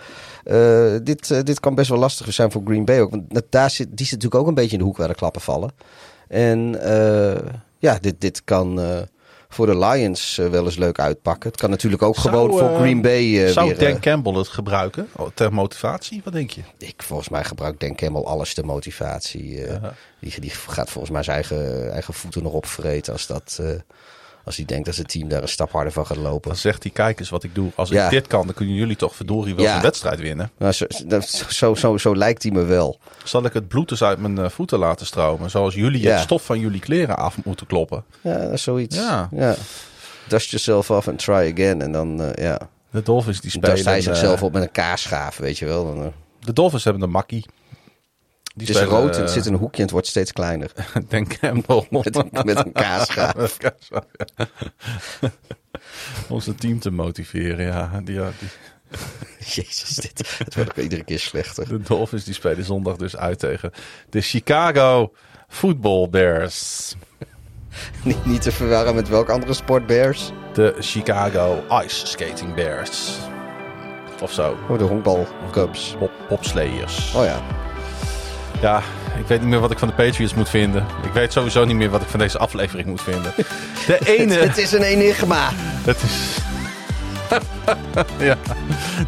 Eh, 0.46 0.96
dit, 1.04 1.32
eh, 1.32 1.39
dit 1.43 1.60
kan 1.60 1.76
best 1.76 1.89
wel 1.89 2.00
lastig 2.00 2.34
zijn 2.34 2.52
voor 2.52 2.62
Green 2.66 2.86
Bay 2.86 3.00
ook. 3.00 3.12
Want 3.12 3.41
daar 3.50 3.70
zit, 3.70 3.88
die 3.89 4.06
zit 4.06 4.16
natuurlijk 4.16 4.41
ook 4.41 4.48
een 4.48 4.54
beetje 4.54 4.72
in 4.72 4.78
de 4.78 4.84
hoek 4.84 4.98
waar 4.98 5.08
de 5.08 5.16
klappen 5.16 5.41
vallen. 5.41 5.72
En 6.28 6.82
eh, 6.82 7.52
ja, 7.78 7.98
dit, 8.02 8.22
dit 8.22 8.43
kan 8.43 8.80
voor 9.50 9.66
de 9.66 9.78
Lions 9.78 10.36
wel 10.36 10.66
eens 10.66 10.78
leuk 10.78 11.00
uitpakken. 11.00 11.50
Het 11.50 11.60
kan 11.60 11.70
natuurlijk 11.70 12.02
ook 12.02 12.16
Zou, 12.16 12.30
gewoon 12.30 12.60
voor 12.60 12.78
Green 12.80 13.02
Bay 13.02 13.48
Zou 13.48 13.68
weer... 13.68 13.91
Dan 13.91 14.00
Campbell 14.00 14.34
het 14.34 14.48
gebruiken 14.48 15.08
oh, 15.16 15.28
ter 15.34 15.54
motivatie? 15.54 16.22
Wat 16.24 16.34
denk 16.34 16.50
je? 16.50 16.62
ik, 16.78 17.04
volgens 17.04 17.30
mij 17.30 17.43
gebruikt 17.43 17.80
Dan 17.80 17.96
Campbell 17.96 18.24
alles 18.24 18.54
ter 18.54 18.66
motivatie. 18.66 19.62
die, 20.20 20.39
die 20.39 20.50
gaat 20.50 20.89
volgens 20.89 21.14
mij 21.14 21.24
zijn 21.24 21.36
eigen, 21.36 21.91
eigen 21.91 22.14
voeten 22.14 22.43
nog 22.43 22.54
opvreten 22.54 23.14
als, 23.14 23.28
dat, 23.28 23.62
als 24.46 24.56
hij 24.56 24.66
denkt 24.66 24.86
dat 24.86 24.96
zijn 24.96 25.08
team 25.08 25.28
daar 25.30 25.41
een 25.41 25.48
stap 25.48 25.72
harder 25.72 25.93
van 25.93 26.06
gaat 26.06 26.18
lopen. 26.18 26.50
Dan 26.50 26.60
zegt 26.60 26.84
hij, 26.84 26.91
kijk 26.91 27.20
eens 27.20 27.30
wat 27.30 27.43
ik 27.43 27.56
doe. 27.56 27.72
Als 27.76 27.89
Ja. 27.89 28.04
ik 28.06 28.10
dit 28.10 28.28
kan, 28.28 28.46
dan 28.46 28.56
kunnen 28.56 28.76
jullie 28.76 28.96
toch 28.96 29.16
verdorie 29.16 29.56
wel 29.56 29.66
een 29.66 29.82
wedstrijd 29.82 30.20
winnen. 30.20 30.52
Nou, 30.58 30.72
zo, 30.72 30.86
zo, 31.50 31.76
zo, 31.76 31.98
zo 31.98 32.16
lijkt 32.16 32.43
hij 32.43 32.52
me 32.52 32.64
wel. 32.64 33.00
Zal 33.24 33.46
ik 33.46 33.54
het 33.54 33.68
bloed 33.68 33.91
eens 33.91 34.04
uit 34.04 34.20
mijn 34.20 34.38
eh, 34.38 34.50
voeten 34.50 34.80
laten 34.80 35.06
stromen? 35.06 35.50
Zoals 35.50 35.74
jullie 35.76 36.10
het 36.10 36.20
stof 36.20 36.46
van 36.46 36.60
jullie 36.60 36.80
kleren 36.80 37.18
af 37.18 37.36
moeten 37.43 37.68
kloppen. 37.68 38.04
Ja, 38.22 38.58
zoiets. 38.58 38.96
Ja. 38.96 39.30
Ja. 39.32 39.56
Dust 40.28 40.50
yourself 40.50 40.91
off 40.91 41.08
and 41.08 41.20
try 41.20 41.52
again. 41.54 41.82
En 41.82 41.91
dan, 41.91 42.22
eh, 42.22 42.43
ja. 42.43 42.60
De 42.91 43.02
Dolphins 43.04 43.41
die 43.41 43.50
spelen... 43.52 43.70
Dust 43.76 43.86
hij 43.86 43.98
eh, 43.98 44.04
zichzelf 44.04 44.43
op 44.43 44.54
met 44.54 44.62
een 44.62 44.72
kaasschaaf, 44.72 45.38
weet 45.38 45.58
je 45.58 45.66
wel. 45.66 45.86
Dan, 45.96 46.14
De 46.39 46.54
Dolphins 46.54 46.84
hebben 46.84 47.04
een 47.04 47.10
makkie. 47.10 47.46
Die 48.56 48.68
het 48.68 48.76
is 48.76 48.84
rood, 48.84 49.16
het 49.16 49.28
eh, 49.28 49.34
zit 49.34 49.45
in 49.45 49.53
een 49.53 49.60
hoekje 49.60 49.78
en 49.78 49.84
het 49.84 49.91
wordt 49.91 50.08
steeds 50.08 50.32
kleiner. 50.32 50.72
Dan 51.10 51.28
Campbell. 51.28 51.88
Met 52.03 52.16
een, 52.16 52.30
met 52.45 52.58
een 52.66 52.72
kaasschaaf. 52.72 53.58
Met. 53.62 53.89
Om 56.30 56.39
zijn 56.39 56.56
team 56.56 56.80
te 56.80 56.91
motiveren, 56.91 57.66
ja. 57.66 58.01
Die, 58.03 58.16
ja, 58.16 58.32
die- 58.39 58.49
Jezus, 59.39 59.95
dit, 59.95 60.38
het 60.38 60.56
wordt 60.56 60.70
ook 60.70 60.78
iedere 60.78 61.03
keer 61.03 61.20
slechter. 61.20 61.68
de 61.68 61.82
Dolphins 61.82 62.24
die 62.24 62.34
spelen 62.34 62.66
zondag 62.66 62.95
dus 62.95 63.16
uit 63.16 63.39
tegen 63.39 63.72
de 64.10 64.22
Chicago 64.22 65.14
Football 65.47 66.10
Bears. 66.10 66.95
Niet, 68.03 68.26
niet 68.26 68.41
te 68.41 68.51
verwarren 68.51 68.95
met 68.95 69.08
welke 69.10 69.32
andere 69.32 69.53
sport 69.53 69.86
Bears. 69.86 70.32
De 70.53 70.76
Chicago 70.80 71.64
Ice 71.84 72.08
Skating 72.08 72.53
Bears. 72.53 73.18
Of 74.22 74.34
zo. 74.34 74.58
Oh, 74.70 74.78
de 74.78 74.84
honkbal 74.84 75.28
Cubs. 75.51 75.95
Popslayers. 76.28 77.14
Oh 77.14 77.24
ja. 77.26 77.41
Ja, 78.62 78.82
ik 79.20 79.28
weet 79.28 79.39
niet 79.39 79.49
meer 79.49 79.60
wat 79.60 79.72
ik 79.72 79.80
van 79.80 79.88
de 79.88 79.93
Patriots 79.93 80.34
moet 80.34 80.49
vinden. 80.49 80.86
Ik 81.03 81.12
weet 81.14 81.34
sowieso 81.34 81.66
niet 81.66 81.76
meer 81.76 81.89
wat 81.89 82.01
ik 82.01 82.08
van 82.08 82.20
deze 82.20 82.38
aflevering 82.38 82.88
moet 82.88 83.01
vinden. 83.01 83.34
De 83.88 83.99
ene... 84.18 84.34
Het 84.34 84.58
is 84.58 84.72
een 84.72 84.82
enigma. 84.82 85.49
Het 85.84 85.97
is... 86.01 86.38
ja. 88.28 88.38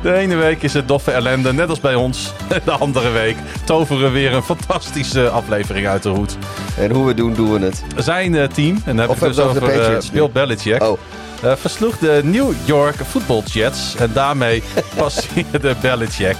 De 0.01 0.13
ene 0.13 0.35
week 0.35 0.63
is 0.63 0.73
het 0.73 0.87
doffe 0.87 1.11
ellende, 1.11 1.53
net 1.53 1.69
als 1.69 1.79
bij 1.79 1.95
ons. 1.95 2.31
De 2.65 2.71
andere 2.71 3.09
week 3.09 3.37
toveren 3.65 4.01
we 4.03 4.09
weer 4.09 4.33
een 4.33 4.43
fantastische 4.43 5.29
aflevering 5.29 5.87
uit 5.87 6.03
de 6.03 6.09
hoed. 6.09 6.37
En 6.77 6.91
hoe 6.91 7.05
we 7.05 7.13
doen, 7.13 7.33
doen 7.33 7.53
we 7.53 7.65
het. 7.65 7.83
Zijn 7.95 8.33
uh, 8.33 8.43
team, 8.43 8.75
en 8.75 8.81
dan 8.85 8.97
heb 8.97 9.09
Of 9.09 9.15
ik 9.21 9.27
dus 9.27 9.35
hebben 9.35 9.53
we 9.53 9.59
over 9.59 9.61
het 9.61 9.63
over 9.63 9.67
de 9.67 9.73
uh, 9.73 9.77
Patriots 9.77 10.11
Bill? 10.11 10.29
Belichick. 10.31 10.83
Oh, 10.83 10.99
Uh, 11.43 11.55
versloeg 11.55 11.97
de 11.97 12.21
New 12.23 12.51
York 12.65 12.95
Football 12.95 13.41
Jets. 13.45 13.95
En 13.95 14.09
daarmee 14.13 14.63
passeerde 14.95 15.75
Belichick 15.81 16.37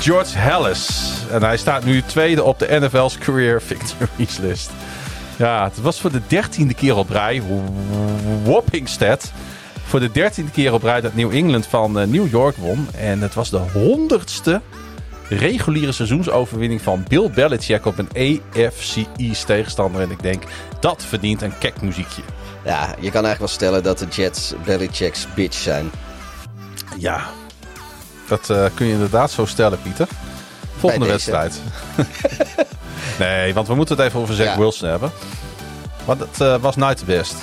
George 0.00 0.38
Hallis. 0.38 1.12
En 1.30 1.42
hij 1.42 1.56
staat 1.56 1.84
nu 1.84 2.02
tweede 2.02 2.42
op 2.42 2.58
de 2.58 2.66
NFL's 2.80 3.18
Career 3.18 3.62
Victories 3.62 4.38
List. 4.38 4.70
Ja, 5.36 5.64
het 5.64 5.80
was 5.80 6.00
voor 6.00 6.12
de 6.12 6.20
dertiende 6.26 6.74
keer 6.74 6.96
op 6.96 7.10
rij. 7.10 7.42
Whopping 8.42 8.88
stat. 8.88 9.32
Voor 9.84 10.00
de 10.00 10.10
dertiende 10.10 10.50
keer 10.50 10.72
op 10.72 10.82
rij 10.82 11.00
dat 11.00 11.14
New 11.14 11.34
England 11.34 11.66
van 11.66 12.00
uh, 12.00 12.06
New 12.06 12.30
York 12.30 12.56
won. 12.56 12.88
En 12.96 13.20
het 13.20 13.34
was 13.34 13.50
de 13.50 13.56
honderdste 13.56 14.60
reguliere 15.28 15.92
seizoensoverwinning 15.92 16.82
van 16.82 17.04
Bill 17.08 17.30
Belichick 17.30 17.86
op 17.86 17.98
een 17.98 18.40
AFC 18.54 18.96
East 19.16 19.46
tegenstander. 19.46 20.00
En 20.00 20.10
ik 20.10 20.22
denk, 20.22 20.42
dat 20.80 21.04
verdient 21.04 21.42
een 21.42 21.58
kekmuziekje. 21.58 22.22
ja, 22.64 22.86
je 22.86 23.10
kan 23.10 23.24
eigenlijk 23.24 23.38
wel 23.38 23.48
stellen 23.48 23.82
dat 23.82 23.98
de 23.98 24.06
Jets 24.06 24.54
Belichick's 24.64 25.26
bitch 25.34 25.58
zijn. 25.58 25.90
Ja, 26.98 27.30
dat 28.30 28.48
uh, 28.50 28.66
kun 28.74 28.86
je 28.86 28.92
inderdaad 28.92 29.30
zo 29.30 29.44
stellen, 29.46 29.82
Pieter. 29.82 30.08
Volgende 30.76 31.06
wedstrijd. 31.06 31.60
nee, 33.18 33.54
want 33.54 33.68
we 33.68 33.74
moeten 33.74 33.96
het 33.96 34.06
even 34.06 34.20
over 34.20 34.34
Zach 34.34 34.46
Ja. 34.46 34.58
Wilson 34.58 34.88
hebben. 34.88 35.10
Want 36.04 36.20
het 36.20 36.40
uh, 36.40 36.56
was 36.56 36.76
nooit 36.76 36.98
de 36.98 37.04
best. 37.04 37.34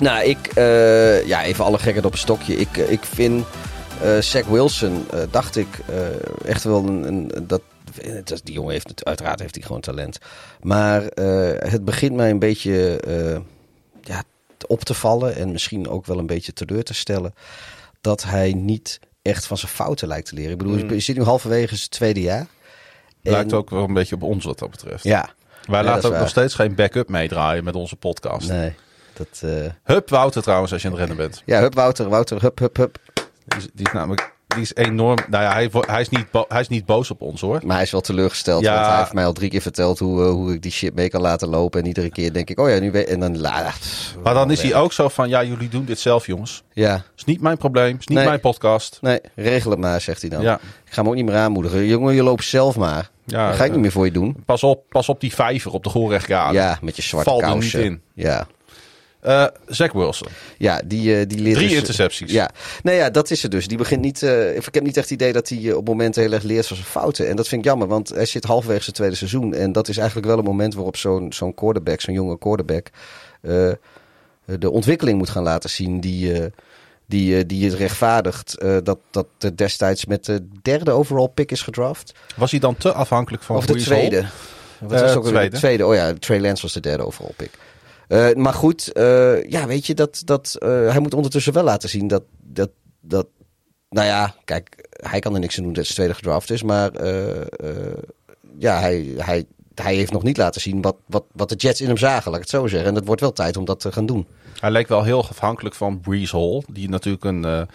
Nou, 0.00 0.24
ik, 0.24 0.46
eh, 0.46 1.26
ja, 1.26 1.42
even 1.44 1.64
alle 1.64 1.78
gekheid 1.78 2.04
op 2.04 2.12
een 2.12 2.18
stokje. 2.18 2.56
Ik, 2.56 2.76
eh, 2.76 2.90
ik 2.90 3.04
vind 3.04 3.44
eh 4.02 4.18
Zach 4.20 4.44
Wilson, 4.46 5.06
eh, 5.10 5.20
dacht 5.30 5.56
ik, 5.56 5.66
eh, 5.88 6.50
echt 6.50 6.64
wel 6.64 6.84
een, 6.86 7.06
een 7.08 7.32
dat, 7.46 7.60
die 8.44 8.54
jongen 8.54 8.72
heeft, 8.72 8.88
het- 8.88 9.04
uiteraard 9.04 9.40
heeft 9.40 9.54
hij 9.54 9.64
gewoon 9.64 9.80
talent. 9.80 10.18
Maar 10.62 11.06
eh, 11.06 11.70
het 11.70 11.84
begint 11.84 12.14
mij 12.14 12.30
een 12.30 12.38
beetje 12.38 13.00
eh, 13.00 13.38
ja, 14.02 14.22
op 14.66 14.84
te 14.84 14.94
vallen 14.94 15.36
en 15.36 15.52
misschien 15.52 15.88
ook 15.88 16.06
wel 16.06 16.18
een 16.18 16.26
beetje 16.26 16.52
teleur 16.52 16.82
te 16.84 16.94
stellen 16.94 17.34
dat 18.00 18.22
hij 18.24 18.52
niet 18.52 19.00
echt 19.26 19.46
van 19.46 19.58
zijn 19.58 19.72
fouten 19.72 20.08
lijkt 20.08 20.28
te 20.28 20.34
leren. 20.34 20.50
Ik 20.52 20.58
bedoel, 20.58 20.76
je 20.92 21.00
zit 21.00 21.16
nu 21.16 21.22
halverwege 21.22 21.76
zijn 21.76 21.90
tweede 21.90 22.20
jaar. 22.20 22.46
Lijkt 23.22 23.50
En- 23.52 23.58
ook 23.58 23.70
wel 23.70 23.84
een 23.84 23.94
beetje 23.94 24.14
op 24.14 24.22
ons 24.22 24.44
wat 24.44 24.58
dat 24.58 24.70
betreft. 24.70 25.04
Ja. 25.04 25.28
Wij 25.64 25.78
Ja, 25.80 25.84
laten 25.84 26.04
ook 26.04 26.10
waar. 26.10 26.20
nog 26.20 26.28
steeds 26.30 26.54
geen 26.54 26.74
backup 26.74 27.08
meedraaien 27.08 27.64
met 27.64 27.74
onze 27.74 27.96
podcast. 27.96 28.48
Nee, 28.48 28.74
dat... 29.12 29.28
eh, 29.50 29.50
Hup 29.84 30.08
Wouter 30.10 30.42
trouwens, 30.42 30.72
als 30.72 30.82
je 30.82 30.88
aan 30.88 30.94
het 30.94 31.06
rennen 31.08 31.26
bent. 31.28 31.42
ja, 31.46 31.60
hup 31.60 31.74
Wouter, 31.74 32.08
Wouter, 32.08 32.40
hup, 32.42 32.58
hup, 32.58 32.76
hup. 32.76 32.98
Die 33.46 33.58
is, 33.58 33.68
die 33.74 33.86
is 33.86 33.92
namelijk 33.92 34.34
die 34.46 34.62
is 34.62 34.74
enorm... 34.74 35.18
Nou 35.28 35.44
ja, 35.44 35.52
hij, 35.52 35.70
hij, 35.86 36.00
is 36.00 36.08
niet 36.08 36.26
hij 36.48 36.60
is 36.60 36.68
niet 36.68 36.86
boos 36.86 37.10
op 37.10 37.20
ons 37.20 37.40
hoor. 37.40 37.60
Maar 37.64 37.74
hij 37.74 37.84
is 37.84 37.90
wel 37.90 38.00
teleurgesteld, 38.00 38.62
Ja. 38.62 38.74
want 38.74 38.86
hij 38.86 38.98
heeft 38.98 39.12
mij 39.12 39.24
al 39.26 39.32
drie 39.32 39.50
keer 39.50 39.60
verteld 39.60 39.98
hoe, 39.98 40.24
eh, 40.24 40.30
hoe 40.30 40.52
ik 40.54 40.62
die 40.62 40.70
shit 40.72 40.94
mee 40.94 41.08
kan 41.08 41.20
laten 41.20 41.48
lopen. 41.48 41.80
En 41.80 41.86
iedere 41.86 42.10
keer 42.10 42.32
denk 42.32 42.50
ik, 42.50 42.58
oh 42.60 42.68
ja, 42.70 42.78
nu 42.78 42.90
weet 42.90 43.08
En 43.08 43.20
dan... 43.20 43.38
La, 43.40 43.62
pff, 43.78 44.16
Maar 44.22 44.34
dan 44.34 44.50
is 44.50 44.62
hij 44.62 44.74
ook 44.74 44.92
zo 44.92 45.08
van, 45.08 45.28
ja 45.28 45.44
jullie 45.44 45.68
doen 45.68 45.84
dit 45.84 45.98
zelf 45.98 46.26
jongens. 46.26 46.62
Ja, 46.72 47.02
is 47.16 47.24
niet 47.24 47.40
mijn 47.40 47.56
probleem, 47.56 47.96
is 47.98 48.06
niet 48.06 48.18
Nee. 48.18 48.26
mijn 48.26 48.40
podcast. 48.40 48.98
nee, 49.00 49.20
regel 49.34 49.70
het 49.70 49.80
maar, 49.80 50.00
zegt 50.00 50.20
hij 50.20 50.30
dan. 50.30 50.42
Ja. 50.42 50.54
Ik 50.84 50.92
ga 50.92 51.00
hem 51.00 51.08
ook 51.08 51.14
niet 51.16 51.24
meer 51.24 51.36
aanmoedigen. 51.36 51.84
Jongen, 51.86 52.14
je 52.14 52.22
loopt 52.22 52.44
zelf 52.44 52.76
maar. 52.76 53.10
Ja, 53.24 53.46
dat 53.48 53.56
ga 53.56 53.64
ik 53.64 53.70
niet 53.72 53.80
meer 53.80 53.90
voor 53.92 54.04
je 54.04 54.12
doen. 54.12 54.36
Pas 54.44 54.62
op, 54.62 54.84
pas 54.88 55.08
op 55.08 55.20
die 55.20 55.34
vijver 55.34 55.72
op 55.72 55.84
de 55.84 55.90
Goorrechtgade. 55.90 56.54
Ja, 56.54 56.78
met 56.82 56.96
je 56.96 57.02
zwarte 57.02 57.30
Val 57.30 57.38
kousen. 57.40 57.78
niet 57.80 57.90
in. 57.90 58.00
Ja, 58.14 58.46
Eh, 59.26 59.44
Zach 59.66 59.92
Wilson. 59.92 60.28
ja 60.58 60.82
die, 60.84 61.18
eh, 61.18 61.26
die 61.28 61.38
leert 61.38 61.54
Drie 61.56 61.68
dus- 61.68 61.78
intercepties. 61.78 62.32
Ja, 62.32 62.50
nou 62.82 62.96
ja, 62.96 63.10
dat 63.10 63.30
is 63.30 63.42
het 63.42 63.50
dus. 63.50 63.68
Die 63.68 63.78
begint 63.78 64.00
niet. 64.00 64.22
eh, 64.22 64.56
ik 64.56 64.74
heb 64.74 64.82
niet 64.82 64.96
echt 64.96 65.10
het 65.10 65.20
idee 65.20 65.32
dat 65.32 65.48
hij 65.48 65.72
op 65.72 65.86
momenten 65.88 66.22
heel 66.22 66.32
erg 66.32 66.42
leert 66.42 66.66
van 66.66 66.76
zijn 66.76 66.88
fouten. 66.88 67.28
En 67.28 67.36
dat 67.36 67.48
vind 67.48 67.60
ik 67.60 67.66
jammer, 67.66 67.88
want 67.88 68.08
hij 68.08 68.26
zit 68.26 68.44
halverwege 68.44 68.82
zijn 68.82 68.94
tweede 68.96 69.14
seizoen. 69.14 69.54
En 69.54 69.72
dat 69.72 69.88
is 69.88 69.96
eigenlijk 69.96 70.28
wel 70.28 70.38
een 70.38 70.44
moment 70.44 70.74
waarop 70.74 70.96
zo'n 70.96 71.32
zo'n 71.32 71.54
quarterback, 71.54 72.00
zo'n 72.00 72.14
jonge 72.14 72.38
quarterback, 72.38 72.86
eh, 73.40 73.70
de 74.44 74.70
ontwikkeling 74.70 75.18
moet 75.18 75.30
gaan 75.30 75.42
laten 75.42 75.70
zien 75.70 76.00
die. 76.00 76.32
eh, 76.32 76.46
die, 77.08 77.36
eh, 77.38 77.44
die 77.46 77.64
het 77.70 77.74
rechtvaardigt 77.78 78.58
eh, 78.58 78.76
dat, 78.82 78.98
dat 79.10 79.26
er 79.38 79.56
destijds 79.56 80.04
met 80.06 80.24
de 80.24 80.46
derde 80.62 80.90
overall 80.90 81.28
pick 81.28 81.50
is 81.52 81.62
gedraft. 81.62 82.12
Was 82.36 82.50
hij 82.50 82.60
dan 82.60 82.76
te 82.76 82.92
afhankelijk 82.92 83.42
van 83.42 83.56
Of 83.56 83.66
de 83.66 83.74
tweede. 83.74 84.26
Wat 84.80 84.92
Eh, 84.92 85.00
was 85.00 85.14
ook 85.14 85.26
tweede. 85.26 85.50
de 85.50 85.56
tweede? 85.56 85.86
Oh 85.86 85.94
ja, 85.94 86.12
Trey 86.18 86.40
Lance 86.40 86.62
was 86.62 86.72
de 86.72 86.80
derde 86.80 87.06
overall 87.06 87.32
pick. 87.36 87.50
Eh, 88.08 88.32
maar 88.34 88.54
goed, 88.54 88.92
eh, 88.92 89.50
ja, 89.50 89.66
weet 89.66 89.86
je, 89.86 89.94
dat, 89.94 90.22
dat, 90.24 90.56
eh, 90.58 90.68
hij 90.68 91.00
moet 91.00 91.14
ondertussen 91.14 91.52
wel 91.52 91.64
laten 91.64 91.88
zien 91.88 92.08
dat, 92.08 92.22
dat, 92.42 92.70
dat... 93.00 93.26
Nou 93.88 94.06
ja, 94.06 94.34
kijk, 94.44 94.88
hij 94.90 95.20
kan 95.20 95.34
er 95.34 95.40
niks 95.40 95.56
aan 95.56 95.64
doen 95.64 95.72
dat 95.72 95.84
zijn 95.84 95.94
tweede 95.94 96.14
gedraft 96.14 96.50
is. 96.50 96.62
Maar 96.62 96.90
ja, 98.58 98.80
hij, 98.80 99.14
hij, 99.16 99.44
hij 99.74 99.94
heeft 99.94 100.12
nog 100.12 100.22
niet 100.22 100.36
laten 100.36 100.60
zien 100.60 100.82
wat, 100.82 100.96
wat, 101.06 101.24
wat 101.32 101.48
de 101.48 101.54
Jets 101.54 101.80
in 101.80 101.86
hem 101.86 101.96
zagen, 101.96 102.30
laat 102.30 102.40
ik 102.40 102.46
het 102.50 102.60
zo 102.60 102.66
zeggen. 102.66 102.88
En 102.88 102.94
het 102.94 103.06
wordt 103.06 103.20
wel 103.20 103.32
tijd 103.32 103.56
om 103.56 103.64
dat 103.64 103.80
te 103.80 103.92
gaan 103.92 104.06
doen. 104.06 104.26
Hij 104.60 104.70
leek 104.70 104.88
wel 104.88 105.02
heel 105.02 105.28
afhankelijk 105.28 105.74
van 105.74 106.00
Brees 106.00 106.32
Hall. 106.32 106.62
Die 106.72 106.88
natuurlijk 106.88 107.24
een 107.24 107.66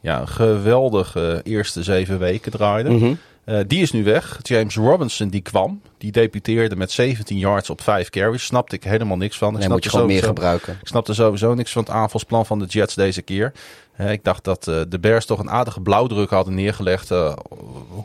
ja, 0.00 0.26
geweldige 0.26 1.40
eerste 1.44 1.82
zeven 1.82 2.18
weken 2.18 2.52
draaide. 2.52 2.90
Mhm. 2.90 3.14
Eh, 3.44 3.58
die 3.66 3.82
is 3.82 3.92
nu 3.92 4.04
weg. 4.04 4.38
James 4.42 4.76
Robinson 4.76 5.28
die 5.28 5.40
kwam. 5.40 5.80
Die 5.98 6.12
debuteerde 6.12 6.76
met 6.76 6.90
17 6.90 7.38
yards 7.38 7.70
op 7.70 7.80
5 7.80 8.10
carries. 8.10 8.44
Snapte 8.44 8.76
ik 8.76 8.84
helemaal 8.84 9.16
niks 9.16 9.38
van. 9.38 9.52
Ik 9.52 9.58
Nee, 9.58 9.68
moet 9.68 9.84
je 9.84 9.90
gewoon 9.90 10.06
meer 10.06 10.22
gebruiken. 10.22 10.78
Ik 10.80 10.86
snapte 10.86 11.14
sowieso 11.14 11.54
niks 11.54 11.72
van 11.72 11.82
het 11.82 11.92
aanvalsplan 11.92 12.46
van 12.46 12.58
de 12.58 12.64
Jets 12.64 12.94
deze 12.94 13.22
keer. 13.22 13.52
Ik 13.98 14.24
dacht 14.24 14.44
dat 14.44 14.68
eh, 14.68 14.80
de 14.88 14.98
Bears 14.98 15.26
toch 15.26 15.38
een 15.38 15.50
aardige 15.50 15.80
blauwdruk 15.80 16.30
hadden 16.30 16.54
neergelegd. 16.54 17.10
eh, 17.10 17.36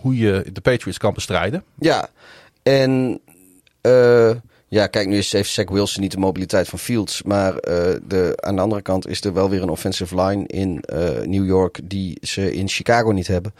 hoe 0.02 0.18
je 0.18 0.46
de 0.54 0.62
Patriots 0.62 0.98
kan 0.98 1.14
bestrijden. 1.14 1.64
Ja, 1.80 2.08
en 2.64 3.20
ja, 4.68 4.88
kijk, 4.88 5.08
nu 5.08 5.18
is, 5.18 5.32
heeft 5.32 5.52
Zach 5.52 5.70
Wilson 5.70 6.02
niet 6.02 6.12
de 6.12 6.18
mobiliteit 6.18 6.68
van 6.68 6.80
Fields. 6.80 7.24
Maar 7.24 7.54
de, 7.54 8.34
aan 8.36 8.56
de 8.56 8.62
andere 8.62 8.82
kant 8.82 9.08
is 9.08 9.24
er 9.24 9.34
wel 9.34 9.50
weer 9.50 9.62
een 9.62 9.70
offensive 9.70 10.22
line 10.22 10.48
in 10.48 10.84
New 11.24 11.46
York 11.46 11.80
die 11.84 12.18
ze 12.22 12.54
in 12.54 12.68
Chicago 12.68 13.12
niet 13.12 13.28
hebben. 13.28 13.54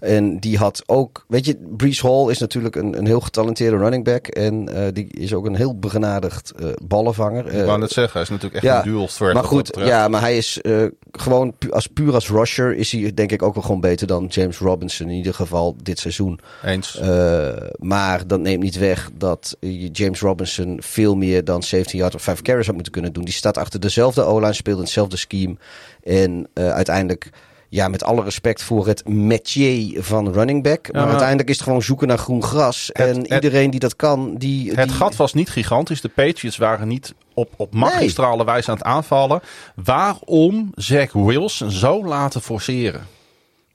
En 0.00 0.38
die 0.38 0.58
had 0.58 0.82
ook, 0.86 1.24
weet 1.28 1.46
je, 1.46 1.56
Brees 1.76 2.00
Hall 2.02 2.28
is 2.30 2.38
natuurlijk 2.38 2.76
een, 2.76 2.98
een 2.98 3.06
heel 3.06 3.20
getalenteerde 3.20 3.76
running 3.76 4.04
back. 4.04 4.26
En 4.26 4.68
eh, 4.84 4.92
die 4.92 5.06
is 5.10 5.34
ook 5.34 5.46
een 5.46 5.54
heel 5.56 5.78
begenadigd 5.78 6.50
eh, 6.50 6.66
ballenvanger. 6.84 7.46
ik 7.46 7.52
Eh, 7.52 7.64
wou 7.66 7.78
net 7.78 7.90
zeggen, 7.90 8.12
hij 8.12 8.22
is 8.22 8.28
natuurlijk 8.28 8.54
echt 8.54 8.64
ja, 8.64 8.84
een 8.84 8.92
dual 8.92 9.06
threat. 9.06 9.34
maar 9.34 9.44
goed, 9.44 9.76
ja, 9.78 10.08
maar 10.08 10.20
hij 10.20 10.36
is 10.36 10.60
eh, 10.60 10.84
gewoon 11.12 11.54
pu- 11.58 11.70
als 11.70 11.86
puur 11.86 12.14
als 12.14 12.28
rusher 12.28 12.76
is 12.76 12.92
hij 12.92 13.14
denk 13.14 13.32
ik 13.32 13.42
ook 13.42 13.54
wel 13.54 13.62
gewoon 13.62 13.80
beter 13.80 14.06
dan 14.06 14.26
James 14.26 14.58
Robinson 14.58 15.08
in 15.08 15.14
ieder 15.16 15.34
geval 15.34 15.76
dit 15.82 15.98
seizoen. 15.98 16.40
Eens. 16.64 16.98
Eh, 16.98 17.48
maar 17.78 18.26
dat 18.26 18.40
neemt 18.40 18.62
niet 18.62 18.78
weg 18.78 19.10
dat 19.18 19.56
eh, 19.60 19.88
James 19.92 20.20
Robinson 20.20 20.78
veel 20.82 21.16
meer 21.16 21.44
dan 21.44 21.62
17 21.62 21.98
yards 21.98 22.14
of 22.14 22.22
5 22.22 22.42
carries 22.42 22.66
had 22.66 22.74
moeten 22.74 22.92
kunnen 22.92 23.12
doen. 23.12 23.24
Die 23.24 23.34
staat 23.34 23.56
achter 23.58 23.80
dezelfde 23.80 24.22
O-line, 24.22 24.52
speelt 24.52 24.76
in 24.76 24.82
hetzelfde 24.82 25.16
scheme. 25.16 25.56
En 26.02 26.48
eh, 26.54 26.70
uiteindelijk, 26.70 27.30
ja, 27.72 27.88
met 27.88 28.04
alle 28.04 28.22
respect 28.22 28.62
voor 28.62 28.86
het 28.86 29.08
métier 29.08 30.02
van 30.02 30.32
running 30.32 30.62
back. 30.62 30.92
Maar 30.92 31.06
uiteindelijk 31.08 31.48
is 31.48 31.54
het 31.54 31.64
gewoon 31.64 31.82
zoeken 31.82 32.08
naar 32.08 32.18
groen 32.18 32.42
gras. 32.42 32.90
Het- 32.92 33.06
en 33.08 33.16
het- 33.18 33.28
iedereen 33.32 33.70
die 33.70 33.80
dat 33.80 33.96
kan, 33.96 34.34
die... 34.36 34.72
Het 34.72 34.88
die- 34.88 34.96
gat 34.96 35.16
was 35.16 35.34
niet 35.34 35.50
gigantisch. 35.50 36.00
De 36.00 36.08
Patriots 36.08 36.56
waren 36.56 36.88
niet 36.88 37.14
op, 37.34 37.50
op 37.56 37.74
magistrale 37.74 38.44
wijze 38.44 38.70
aan 38.70 38.76
het 38.76 38.84
aanvallen. 38.86 39.40
Waarom 39.74 40.70
Zach 40.74 41.12
Wilson 41.12 41.70
zo 41.70 42.04
laten 42.04 42.40
forceren? 42.42 43.06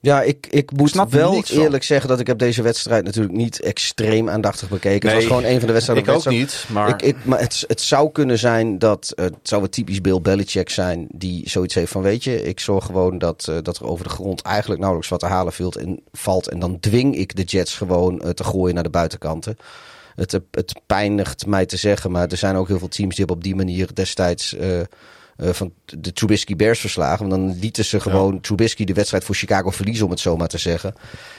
Ja, 0.06 0.22
ik, 0.22 0.46
ik 0.50 0.72
moet 0.72 0.88
snap 0.88 1.12
wel 1.12 1.42
eerlijk 1.50 1.84
zeggen 1.84 2.08
dat 2.08 2.20
ik 2.20 2.26
heb 2.26 2.38
deze 2.38 2.62
wedstrijd 2.62 3.04
natuurlijk 3.04 3.34
niet 3.34 3.60
extreem 3.60 4.28
aandachtig 4.30 4.68
bekeken. 4.68 5.08
Nee, 5.08 5.18
het 5.18 5.28
was 5.28 5.36
gewoon 5.36 5.52
een 5.52 5.58
van 5.58 5.66
de 5.66 5.72
wedstrijden. 5.72 6.04
ik 6.04 6.10
ook 6.10 6.28
niet, 6.28 6.64
maar- 6.68 6.88
Ik, 6.88 7.02
ik, 7.02 7.16
maar 7.22 7.40
het, 7.40 7.64
het 7.66 7.80
zou 7.80 8.12
kunnen 8.12 8.38
zijn 8.38 8.78
dat 8.78 9.12
het 9.14 9.34
zou 9.42 9.60
wat 9.60 9.72
typisch 9.72 10.00
Bill 10.00 10.20
Belichick 10.20 10.70
zijn 10.70 11.06
die 11.10 11.48
zoiets 11.48 11.74
heeft 11.74 11.92
van 11.92 12.02
weet 12.02 12.24
je, 12.24 12.42
ik 12.42 12.60
zorg 12.60 12.84
gewoon 12.84 13.18
dat, 13.18 13.46
eh, 13.48 13.56
dat 13.62 13.76
er 13.76 13.86
over 13.86 14.04
de 14.04 14.10
grond 14.10 14.42
eigenlijk 14.42 14.80
nauwelijks 14.80 15.10
wat 15.10 15.20
te 15.20 15.26
halen 15.26 15.52
valt 15.52 15.76
en, 15.76 16.00
valt 16.12 16.48
en 16.48 16.58
dan 16.58 16.80
dwing 16.80 17.16
ik 17.16 17.36
de 17.36 17.42
Jets 17.42 17.76
gewoon 17.76 18.20
eh, 18.20 18.30
te 18.30 18.44
gooien 18.44 18.74
naar 18.74 18.82
de 18.84 18.90
buitenkanten. 18.90 19.56
Het, 20.14 20.40
het 20.50 20.80
pijnigt 20.86 21.46
mij 21.46 21.66
te 21.66 21.76
zeggen, 21.76 22.10
maar 22.10 22.28
er 22.28 22.36
zijn 22.36 22.56
ook 22.56 22.68
heel 22.68 22.78
veel 22.78 22.88
teams 22.88 23.16
die 23.16 23.28
op 23.28 23.42
die 23.42 23.54
manier 23.56 23.88
destijds 23.94 24.54
eh, 24.56 24.80
eh, 25.36 25.50
van 25.50 25.72
de 25.84 26.12
Trubisky 26.12 26.56
Bears 26.56 26.80
verslagen. 26.80 27.28
Want 27.28 27.40
dan 27.40 27.58
lieten 27.58 27.84
ze 27.84 28.00
gewoon 28.00 28.40
Trubisky 28.40 28.84
de 28.84 28.92
wedstrijd 28.92 29.24
voor 29.24 29.34
Chicago 29.34 29.70
verliezen, 29.70 30.04
om 30.04 30.10
het 30.10 30.20
zo 30.20 30.36
maar 30.36 30.48
te 30.48 30.58
zeggen. 30.58 30.94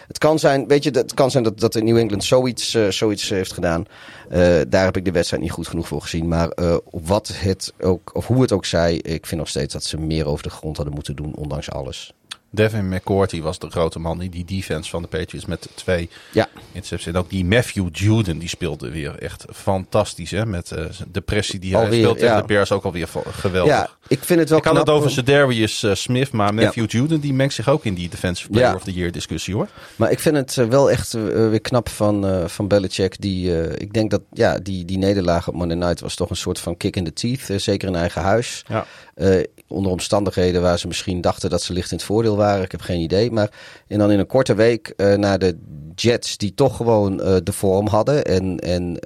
Het 0.08 0.18
kan 0.18 0.40
zijn, 0.40 0.68
weet 0.68 0.84
je, 0.84 0.90
het 0.90 1.14
kan 1.14 1.32
zijn 1.32 1.44
dat, 1.44 1.60
dat 1.60 1.74
New 1.74 1.98
England 1.98 2.24
zoiets, 2.24 2.74
eh, 2.74 2.88
zoiets 2.88 3.30
heeft 3.30 3.54
gedaan. 3.54 3.86
Eh, 4.30 4.60
daar 4.68 4.86
heb 4.86 4.98
ik 4.98 5.06
de 5.06 5.12
wedstrijd 5.12 5.44
niet 5.44 5.52
goed 5.52 5.68
genoeg 5.68 5.88
voor 5.88 6.02
gezien. 6.02 6.28
Maar 6.28 6.52
wat 6.92 7.32
het 7.34 7.74
ook, 7.80 8.10
of 8.14 8.28
hoe 8.28 8.42
het 8.42 8.52
ook 8.52 8.66
zij, 8.66 8.96
ik 8.96 9.26
vind 9.26 9.40
nog 9.40 9.50
steeds 9.50 9.74
dat 9.74 9.84
ze 9.84 9.98
meer 9.98 10.26
over 10.26 10.44
de 10.44 10.50
grond 10.50 10.76
hadden 10.76 10.96
moeten 10.96 11.16
doen, 11.16 11.36
ondanks 11.36 11.72
alles. 11.72 12.14
Devin 12.50 12.90
McCourty 12.90 13.42
was 13.42 13.60
de 13.60 13.70
grote 13.70 14.00
man 14.00 14.18
die 14.20 14.30
die 14.30 14.46
defense 14.46 14.90
van 14.90 15.02
de 15.02 15.08
Patriots 15.08 15.46
met 15.46 15.68
twee 15.74 16.10
Ja. 16.32 16.48
intercepties. 16.72 17.14
En 17.14 17.20
ook 17.20 17.30
die 17.30 17.46
Matthew 17.46 17.88
Juden, 17.92 18.38
die 18.40 18.50
speelde 18.50 18.90
weer 18.92 19.16
echt 19.20 19.46
fantastisch. 19.54 20.32
Hè? 20.32 20.46
Met 20.46 20.72
eh, 20.72 20.86
de 21.12 21.22
pressie 21.22 21.60
die 21.60 21.74
hij 21.76 21.84
Alweer, 21.84 22.00
speelt 22.00 22.18
tegen 22.18 22.34
ja. 22.36 22.42
de 22.42 22.48
Bears 22.48 22.72
ook 22.72 22.84
alweer 22.84 23.08
geweldig. 23.32 23.74
Ja, 23.74 23.90
ik 24.08 24.24
vind 24.24 24.40
het 24.40 24.50
wel 24.50 24.58
Ik 24.58 24.64
had 24.64 24.74
knap. 24.74 24.86
het 24.88 24.96
over 24.96 25.14
hoor. 25.16 25.24
Darius 25.24 25.86
Smith, 25.94 26.32
maar 26.32 26.54
Matthew 26.54 26.92
Juden 26.92 27.20
die 27.20 27.34
mengt 27.34 27.54
zich 27.54 27.70
ook 27.70 27.86
in 27.86 27.94
die 27.94 28.10
Defensive 28.10 28.50
Player 28.50 28.76
of 28.76 28.84
the 28.84 28.94
Year 28.94 29.12
discussie 29.12 29.54
hoor. 29.54 29.68
Maar 29.96 30.12
ik 30.12 30.20
vind 30.20 30.36
het 30.36 30.58
eh, 30.58 30.66
wel 30.66 30.92
echt 30.92 31.14
eh, 31.14 31.22
weer 31.24 31.62
knap 31.62 31.90
van, 31.90 32.28
eh 32.28 32.48
van 32.48 32.68
Belichick. 32.68 33.22
Die, 33.22 33.62
eh, 33.62 33.72
ik 33.82 33.94
denk 33.94 34.12
dat 34.12 34.22
ja, 34.34 34.58
die, 34.60 34.86
die 34.86 34.98
nederlaag 34.98 35.48
op 35.48 35.54
Monday 35.56 35.78
Night 35.78 36.00
was 36.00 36.16
toch 36.16 36.30
een 36.30 36.36
soort 36.36 36.60
van 36.60 36.78
kick 36.78 36.96
in 36.96 37.04
the 37.04 37.14
teeth. 37.14 37.50
eh, 37.50 37.58
zeker 37.58 37.88
in 37.88 37.96
eigen 37.96 38.22
huis. 38.22 38.64
Ja. 38.68 38.86
Eh, 39.18 39.44
onder 39.68 39.92
omstandigheden 39.92 40.62
waar 40.62 40.80
ze 40.80 40.88
misschien 40.88 41.22
dachten 41.22 41.50
dat 41.50 41.62
ze 41.62 41.74
licht 41.74 41.92
in 41.92 41.98
het 41.98 42.06
voordeel 42.06 42.36
waren. 42.36 42.64
Ik 42.64 42.72
heb 42.72 42.82
geen 42.82 43.00
idee. 43.00 43.32
Maar 43.32 43.50
en 43.88 43.98
dan 43.98 44.12
in 44.12 44.20
een 44.20 44.28
korte 44.28 44.56
week 44.56 44.88
eh, 44.88 45.14
naar 45.14 45.40
de 45.40 45.58
Jets 45.96 46.38
die 46.38 46.54
toch 46.54 46.76
gewoon 46.76 47.22
eh, 47.22 47.36
de 47.44 47.52
vorm 47.52 47.88
hadden. 47.88 48.26
En, 48.26 48.60
en 48.60 49.00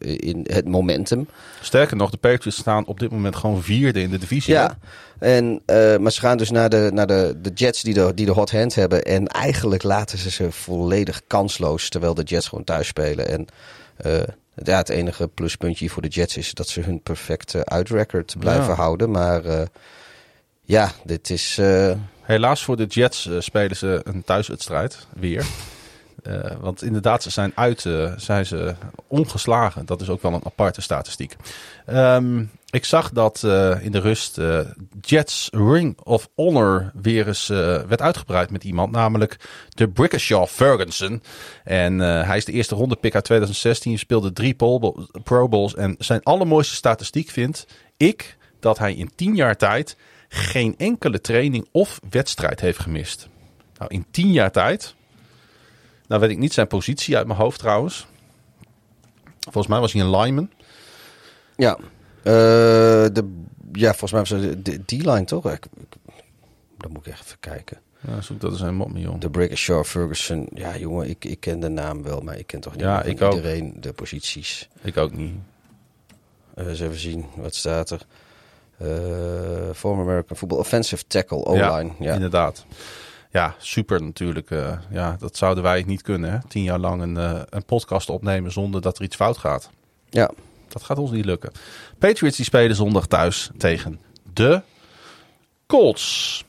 in 0.00 0.46
het 0.50 0.68
momentum. 0.68 1.28
Sterker 1.60 1.96
nog, 1.96 2.10
de 2.10 2.16
Patriots 2.16 2.58
staan 2.58 2.86
op 2.86 3.00
dit 3.00 3.10
moment 3.10 3.36
gewoon 3.36 3.62
vierde 3.62 4.02
in 4.02 4.10
de 4.10 4.18
divisie. 4.18 4.54
Ja, 4.54 4.78
en, 5.18 5.62
maar 6.00 6.12
ze 6.12 6.20
gaan 6.20 6.36
dus 6.36 6.50
naar 6.50 6.68
de, 6.68 6.90
naar 6.92 7.06
de, 7.06 7.36
de 7.42 7.50
Jets 7.54 7.82
die 7.82 7.94
de, 7.94 8.12
die 8.14 8.26
de 8.26 8.32
hot 8.32 8.50
hand 8.50 8.74
hebben. 8.74 9.02
En 9.02 9.26
eigenlijk 9.26 9.82
laten 9.82 10.18
ze 10.18 10.30
ze 10.30 10.52
volledig 10.52 11.22
kansloos. 11.26 11.88
Terwijl 11.88 12.14
de 12.14 12.22
Jets 12.22 12.48
gewoon 12.48 12.64
thuis 12.64 12.86
spelen. 12.86 13.28
En 13.28 13.46
ja, 14.62 14.76
het 14.76 14.88
enige 14.88 15.28
pluspuntje 15.28 15.88
voor 15.90 16.02
de 16.02 16.08
Jets 16.08 16.36
is 16.36 16.52
dat 16.54 16.68
ze 16.68 16.80
hun 16.80 17.02
perfecte 17.02 17.64
uitrecord 17.64 18.34
blijven 18.38 18.64
Ja. 18.68 18.74
houden. 18.74 19.10
Maar 19.10 19.44
eh, 19.44 19.66
ja, 20.64 20.90
dit 21.04 21.30
is. 21.30 21.58
eh, 21.58 21.92
Helaas 22.20 22.64
voor 22.64 22.76
de 22.76 22.86
Jets 22.86 23.26
eh, 23.26 23.36
spelen 23.40 23.76
ze 23.76 24.00
een 24.04 24.22
thuiswedstrijd 24.24 25.06
weer. 25.16 25.46
Want 26.60 26.82
inderdaad, 26.82 27.22
ze 27.22 27.30
zijn 27.30 27.52
uit, 27.54 27.80
zijn 28.16 28.46
ze 28.46 28.74
ongeslagen. 29.06 29.86
Dat 29.86 30.00
is 30.00 30.08
ook 30.08 30.22
wel 30.22 30.32
een 30.34 30.44
aparte 30.44 30.80
statistiek. 30.80 31.36
Ehm, 31.86 32.44
ik 32.70 32.84
zag 32.84 33.10
dat 33.10 33.44
eh, 33.44 33.84
in 33.84 33.92
de 33.92 34.00
rust 34.00 34.38
eh, 34.38 34.60
Jets 35.00 35.48
Ring 35.52 35.98
of 36.02 36.28
Honor 36.34 36.90
weer 36.94 37.26
eens 37.26 37.48
eh, 37.48 37.56
werd 37.82 38.00
uitgebreid 38.00 38.50
met 38.50 38.64
iemand, 38.64 38.92
namelijk 38.92 39.36
de 39.68 39.88
Brickashaw 39.88 40.46
Ferguson. 40.46 41.22
En 41.64 41.98
hij 41.98 42.36
is 42.36 42.44
de 42.44 42.52
eerste 42.52 42.74
ronde 42.74 42.96
pick 42.96 43.14
uit 43.14 43.24
2016, 43.24 43.98
speelde 43.98 44.32
drie 44.32 44.54
Pro 44.54 44.78
Bowl- 44.78 45.06
Pro 45.24 45.48
Bowls 45.48 45.74
en 45.74 45.94
zijn 45.98 46.22
allermooiste 46.22 46.74
statistiek 46.74 47.30
vind 47.30 47.66
ik 47.96 48.36
dat 48.60 48.78
hij 48.78 48.94
in 48.94 49.10
tien 49.14 49.34
jaar 49.34 49.56
tijd 49.56 49.96
geen 50.28 50.74
enkele 50.76 51.20
training 51.20 51.68
of 51.72 52.00
wedstrijd 52.10 52.60
heeft 52.60 52.78
gemist. 52.78 53.28
Nou, 53.78 53.94
in 53.94 54.06
tien 54.10 54.32
jaar 54.32 54.50
tijd. 54.50 54.94
Nou 56.06 56.20
weet 56.20 56.30
ik 56.30 56.38
niet 56.38 56.52
zijn 56.52 56.66
positie 56.66 57.16
uit 57.16 57.26
mijn 57.26 57.38
hoofd 57.38 57.58
trouwens. 57.58 58.06
Volgens 59.40 59.66
mij 59.66 59.80
was 59.80 59.92
hij 59.92 60.02
een 60.02 60.16
lineman. 60.16 60.50
ja, 61.56 61.78
de, 62.22 63.30
ja, 63.72 63.88
volgens 63.94 64.12
mij 64.12 64.20
was 64.20 64.30
het 64.50 64.64
de 64.64 64.84
D-line 64.84 65.24
toch? 65.24 65.50
Ik, 65.52 65.66
ik, 65.76 65.86
dan 66.78 66.92
moet 66.92 67.06
ik 67.06 67.12
echt 67.12 67.24
even 67.24 67.40
kijken. 67.40 67.78
Ja, 68.08 68.20
zoek 68.20 68.40
dat 68.40 68.50
eens 68.52 68.60
een 68.60 68.74
mop, 68.74 68.90
joh. 68.94 69.20
De 69.20 69.30
Brickashaw 69.30 69.84
Ferguson. 69.84 70.48
Ja, 70.54 70.76
jongen, 70.76 71.08
ik, 71.08 71.24
ik 71.24 71.40
ken 71.40 71.60
de 71.60 71.68
naam 71.68 72.02
wel, 72.02 72.20
maar 72.20 72.38
ik 72.38 72.46
ken 72.46 72.60
toch 72.60 72.72
niet 72.72 72.82
Ja, 72.82 72.98
ook. 72.98 73.04
iedereen 73.06 73.74
de 73.80 73.92
posities. 73.92 74.68
Ik 74.82 74.96
ook 74.96 75.12
niet. 75.12 75.34
Eh, 76.54 76.66
eens 76.66 76.80
even 76.80 76.98
zien, 76.98 77.24
wat 77.36 77.54
staat 77.54 77.90
er? 77.90 78.00
Eh 78.78 78.88
former 79.74 80.04
American 80.04 80.36
Football 80.36 80.58
Offensive 80.58 81.06
Tackle, 81.06 81.44
O-line. 81.44 81.90
Ja, 81.98 82.14
inderdaad. 82.14 82.64
Ja, 83.30 83.54
super 83.58 84.02
natuurlijk. 84.02 84.50
eh, 84.50 84.72
ja, 84.90 85.16
dat 85.18 85.36
zouden 85.36 85.62
wij 85.62 85.82
niet 85.86 86.02
kunnen. 86.02 86.30
Hè? 86.32 86.38
Tien 86.48 86.62
jaar 86.62 86.78
lang 86.78 87.02
een, 87.02 87.16
eh, 87.16 87.40
een 87.50 87.64
podcast 87.64 88.08
opnemen 88.10 88.52
zonder 88.52 88.80
dat 88.80 88.98
er 88.98 89.04
iets 89.04 89.16
fout 89.16 89.38
gaat. 89.38 89.70
ja. 90.08 90.30
Dat 90.72 90.82
gaat 90.82 90.98
ons 90.98 91.10
niet 91.10 91.24
lukken. 91.24 91.52
Patriots 91.98 92.36
die 92.36 92.44
spelen 92.44 92.76
zondag 92.76 93.06
thuis 93.06 93.50
tegen 93.56 94.00
de 94.32 94.62
Colts. 95.66 96.44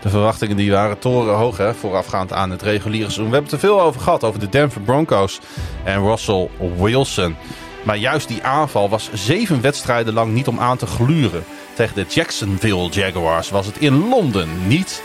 De 0.00 0.08
verwachtingen 0.08 0.56
die 0.56 0.70
waren 0.70 0.98
torenhoog 0.98 1.56
hè, 1.56 1.74
voorafgaand 1.74 2.32
aan 2.32 2.50
het 2.50 2.62
reguliere 2.62 3.10
seizoen. 3.10 3.28
We 3.28 3.32
hebben 3.32 3.50
het 3.50 3.62
er 3.62 3.68
veel 3.68 3.80
over 3.80 4.00
gehad, 4.00 4.24
over 4.24 4.40
de 4.40 4.48
Denver 4.48 4.80
Broncos 4.80 5.40
en 5.84 6.02
Russell 6.02 6.48
Wilson. 6.76 7.36
Maar 7.84 7.96
juist 7.96 8.28
die 8.28 8.42
aanval 8.42 8.88
was 8.88 9.10
zeven 9.12 9.60
wedstrijden 9.60 10.14
lang 10.14 10.32
niet 10.32 10.48
om 10.48 10.60
aan 10.60 10.76
te 10.76 10.86
gluren. 10.86 11.44
Tegen 11.74 11.94
de 11.94 12.06
Jacksonville 12.08 12.88
Jaguars 12.88 13.50
was 13.50 13.66
het 13.66 13.78
in 13.78 14.08
Londen 14.08 14.66
niet 14.66 15.02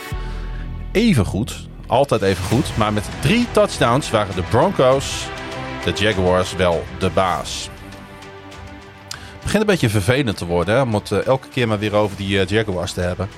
even 0.91 1.25
goed. 1.25 1.67
Altijd 1.93 2.21
even 2.21 2.43
goed. 2.43 2.77
Maar 2.77 2.93
met 2.93 3.09
drie 3.21 3.47
touchdowns 3.51 4.09
waren 4.09 4.35
de 4.35 4.41
Broncos, 4.41 5.27
de 5.83 5.91
Jaguars, 5.91 6.55
wel 6.55 6.83
de 6.99 7.09
baas. 7.09 7.69
Het 9.09 9.41
begint 9.41 9.61
een 9.61 9.67
beetje 9.67 9.89
vervelend 9.89 10.37
te 10.37 10.45
worden 10.45 10.75
hè, 10.75 10.81
om 10.81 10.93
het 10.93 11.11
eh, 11.11 11.25
elke 11.25 11.47
keer 11.47 11.67
maar 11.67 11.79
weer 11.79 11.93
over 11.93 12.17
die 12.17 12.39
eh, 12.39 12.47
Jaguars 12.47 12.93
te 12.93 13.01
hebben. 13.01 13.29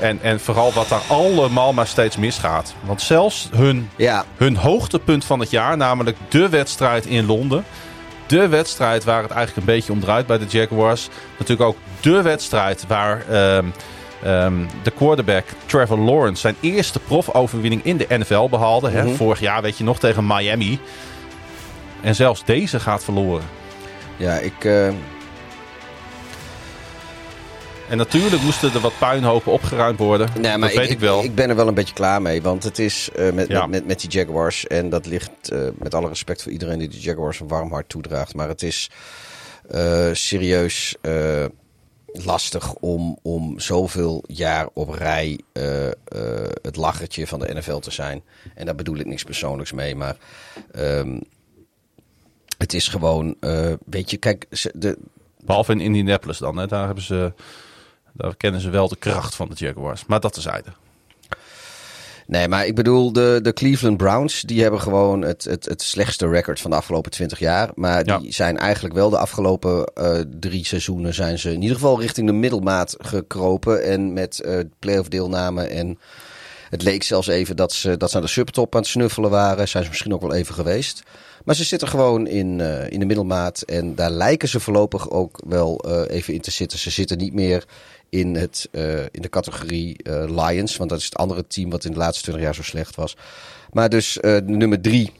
En, 0.00 0.18
en 0.22 0.40
vooral 0.40 0.72
wat 0.72 0.88
daar 0.88 1.02
allemaal 1.08 1.72
maar 1.72 1.86
steeds 1.86 2.16
misgaat. 2.16 2.74
Want 2.84 3.02
zelfs 3.02 3.48
hun, 3.54 3.90
ja, 3.96 4.24
hun 4.36 4.56
hoogtepunt 4.56 5.24
van 5.24 5.40
het 5.40 5.50
jaar, 5.50 5.76
namelijk 5.76 6.16
de 6.28 6.48
wedstrijd 6.48 7.06
in 7.06 7.26
Londen. 7.26 7.64
De 8.26 8.48
wedstrijd 8.48 9.04
waar 9.04 9.22
het 9.22 9.30
eigenlijk 9.30 9.66
een 9.66 9.74
beetje 9.74 9.92
om 9.92 10.00
draait 10.00 10.26
bij 10.26 10.38
de 10.38 10.46
Jaguars. 10.48 11.08
Natuurlijk 11.38 11.68
ook 11.68 11.76
de 12.00 12.22
wedstrijd 12.22 12.84
waar 12.86 13.24
ehm, 13.28 13.66
ehm, 14.24 14.54
de 14.82 14.90
quarterback 14.90 15.44
Trevor 15.66 15.98
Lawrence 15.98 16.40
zijn 16.40 16.56
eerste 16.60 16.98
profoverwinning 16.98 17.84
in 17.84 17.96
de 17.96 18.06
NFL 18.08 18.48
behaalde. 18.48 18.90
hè. 18.90 19.04
Mhm. 19.04 19.14
Vorig 19.14 19.40
jaar 19.40 19.62
weet 19.62 19.78
je 19.78 19.84
nog 19.84 19.98
tegen 19.98 20.26
Miami. 20.26 20.78
En 22.00 22.14
zelfs 22.14 22.44
deze 22.44 22.80
gaat 22.80 23.04
verloren. 23.04 23.44
ja, 24.16 24.34
ik... 24.38 24.64
eh, 24.64 24.86
En 27.88 27.98
natuurlijk 27.98 28.42
moesten 28.42 28.72
er 28.74 28.80
wat 28.80 28.98
puinhopen 28.98 29.52
opgeruimd 29.52 29.98
worden. 29.98 30.28
nee, 30.40 30.56
maar 30.58 30.68
dat 30.68 30.78
weet 30.78 30.90
ik, 30.90 30.98
wel. 31.00 31.24
Ik 31.24 31.34
ben 31.34 31.48
er 31.50 31.56
wel 31.56 31.68
een 31.68 31.74
beetje 31.74 31.94
klaar 31.94 32.22
mee, 32.22 32.42
want 32.42 32.62
het 32.64 32.78
is 32.78 33.08
eh, 33.16 33.32
met, 33.32 33.48
Ja. 33.48 33.60
met, 33.60 33.70
met, 33.70 33.86
met 33.86 34.00
die 34.00 34.10
Jaguars... 34.10 34.66
en 34.66 34.88
dat 34.88 35.06
ligt 35.06 35.30
eh, 35.48 35.58
met 35.78 35.94
alle 35.94 36.08
respect 36.08 36.42
voor 36.42 36.52
iedereen 36.52 36.78
die 36.78 36.88
de 36.88 37.00
Jaguars 37.00 37.40
een 37.40 37.48
warm 37.48 37.72
hart 37.72 37.88
toedraagt... 37.88 38.34
maar 38.34 38.48
het 38.48 38.62
is 38.62 38.90
eh, 39.70 40.08
serieus 40.12 40.94
lastig 42.12 42.74
om, 42.74 43.18
om 43.22 43.60
zoveel 43.60 44.24
jaar 44.26 44.68
op 44.72 44.88
rij 44.88 45.40
eh, 45.52 45.86
eh, 45.88 45.94
het 46.62 46.76
lachertje 46.76 47.26
van 47.26 47.40
de 47.40 47.54
NFL 47.54 47.76
te 47.78 47.90
zijn. 47.90 48.22
En 48.54 48.64
daar 48.66 48.74
bedoel 48.74 48.96
ik 48.96 49.06
niks 49.06 49.24
persoonlijks 49.24 49.72
mee, 49.72 49.94
maar... 49.96 50.16
ehm, 50.72 51.18
het 52.58 52.72
is 52.74 52.88
gewoon, 52.88 53.36
eh, 53.40 53.72
weet 53.86 54.10
je, 54.10 54.16
kijk, 54.16 54.46
ze- 54.50 54.72
de, 54.74 54.98
Behalve 55.44 55.72
in 55.72 55.80
Indianapolis 55.80 56.38
dan. 56.38 56.56
Hè. 56.56 56.66
Daar, 56.66 56.86
hebben 56.86 57.04
ze, 57.04 57.32
daar 58.12 58.36
kennen 58.36 58.60
ze 58.60 58.70
wel 58.70 58.88
de 58.88 58.96
kracht 58.96 59.34
van 59.34 59.48
de 59.48 59.54
Jaguars. 59.56 60.06
Maar 60.06 60.20
dat 60.20 60.32
tezijde. 60.32 60.70
Nee, 62.26 62.48
maar 62.48 62.66
ik 62.66 62.74
bedoel, 62.74 63.12
de, 63.12 63.38
de 63.42 63.52
Cleveland 63.52 63.96
Browns, 63.96 64.40
die 64.40 64.62
hebben 64.62 64.80
gewoon 64.80 65.22
het, 65.22 65.44
het, 65.44 65.64
het 65.64 65.82
slechtste 65.82 66.28
record 66.28 66.60
van 66.60 66.70
de 66.70 66.76
afgelopen 66.76 67.10
20 67.10 67.38
jaar. 67.38 67.70
Maar 67.74 68.04
die 68.04 68.12
Ja. 68.22 68.32
zijn 68.32 68.58
eigenlijk 68.58 68.94
wel 68.94 69.10
de 69.10 69.18
afgelopen 69.18 69.84
eh, 69.94 70.20
drie 70.40 70.66
seizoenen 70.66 71.14
zijn 71.14 71.38
ze 71.38 71.52
in 71.52 71.60
ieder 71.62 71.76
geval 71.76 72.00
richting 72.00 72.26
de 72.26 72.32
middelmaat 72.32 72.94
gekropen. 72.98 73.82
En 73.84 74.12
met 74.12 74.40
eh 74.40 74.58
playoff 74.78 75.08
deelname 75.08 75.62
en 75.62 75.98
het 76.70 76.82
leek 76.82 77.02
zelfs 77.02 77.26
even 77.28 77.56
dat 77.56 77.72
ze, 77.72 77.96
dat 77.96 78.10
ze 78.10 78.16
aan 78.16 78.22
de 78.22 78.28
subtop 78.28 78.74
aan 78.74 78.80
het 78.80 78.90
snuffelen 78.90 79.30
waren. 79.30 79.68
Zijn 79.68 79.82
ze 79.82 79.88
misschien 79.88 80.14
ook 80.14 80.20
wel 80.20 80.34
even 80.34 80.54
geweest. 80.54 81.02
Maar 81.44 81.54
ze 81.54 81.64
zitten 81.64 81.88
gewoon 81.88 82.26
in, 82.26 82.60
eh, 82.60 82.90
in 82.90 82.98
de 83.00 83.06
middelmaat. 83.06 83.62
En 83.62 83.94
daar 83.94 84.10
lijken 84.10 84.48
ze 84.48 84.60
voorlopig 84.60 85.10
ook 85.10 85.40
wel 85.46 85.84
even 86.08 86.34
in 86.34 86.40
te 86.40 86.50
zitten. 86.50 86.78
Ze 86.78 86.90
zitten 86.90 87.18
niet 87.18 87.32
meer 87.34 87.64
in, 88.12 88.34
het, 88.34 88.68
eh, 88.70 89.00
in 89.00 89.22
de 89.22 89.28
categorie 89.28 90.02
eh, 90.02 90.46
Lions. 90.46 90.76
Want 90.76 90.90
dat 90.90 90.98
is 90.98 91.04
het 91.04 91.16
andere 91.16 91.46
team 91.46 91.70
wat 91.70 91.84
in 91.84 91.92
de 91.92 91.98
laatste 91.98 92.22
20 92.22 92.44
jaar 92.44 92.54
zo 92.54 92.62
slecht 92.62 92.94
was. 92.94 93.16
Maar 93.70 93.88
dus 93.88 94.20
eh, 94.20 94.36
nummer 94.36 94.80
drie 94.80 95.12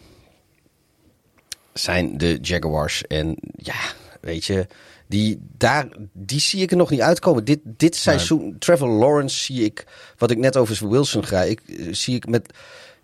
zijn 1.73 2.19
de 2.19 2.39
Jaguars. 2.43 3.07
En 3.07 3.37
ja, 3.57 3.81
weet 4.21 4.45
je, 4.45 4.67
die, 5.07 5.41
daar, 5.57 5.89
die 6.13 6.41
zie 6.41 6.63
ik 6.63 6.71
er 6.71 6.77
nog 6.77 6.91
niet 6.91 7.01
uitkomen. 7.01 7.45
Dit, 7.45 7.61
dit 7.65 7.97
seizoen, 7.97 8.57
Trevor 8.59 8.89
Lawrence 8.89 9.45
zie 9.45 9.65
ik, 9.65 9.85
wat 10.19 10.31
ik 10.31 10.39
net 10.39 10.57
over 10.57 10.89
Wilson 10.89 11.27
ga, 11.27 11.43
ik, 11.43 11.61
zie 11.91 12.15
ik 12.15 12.29
met 12.29 12.53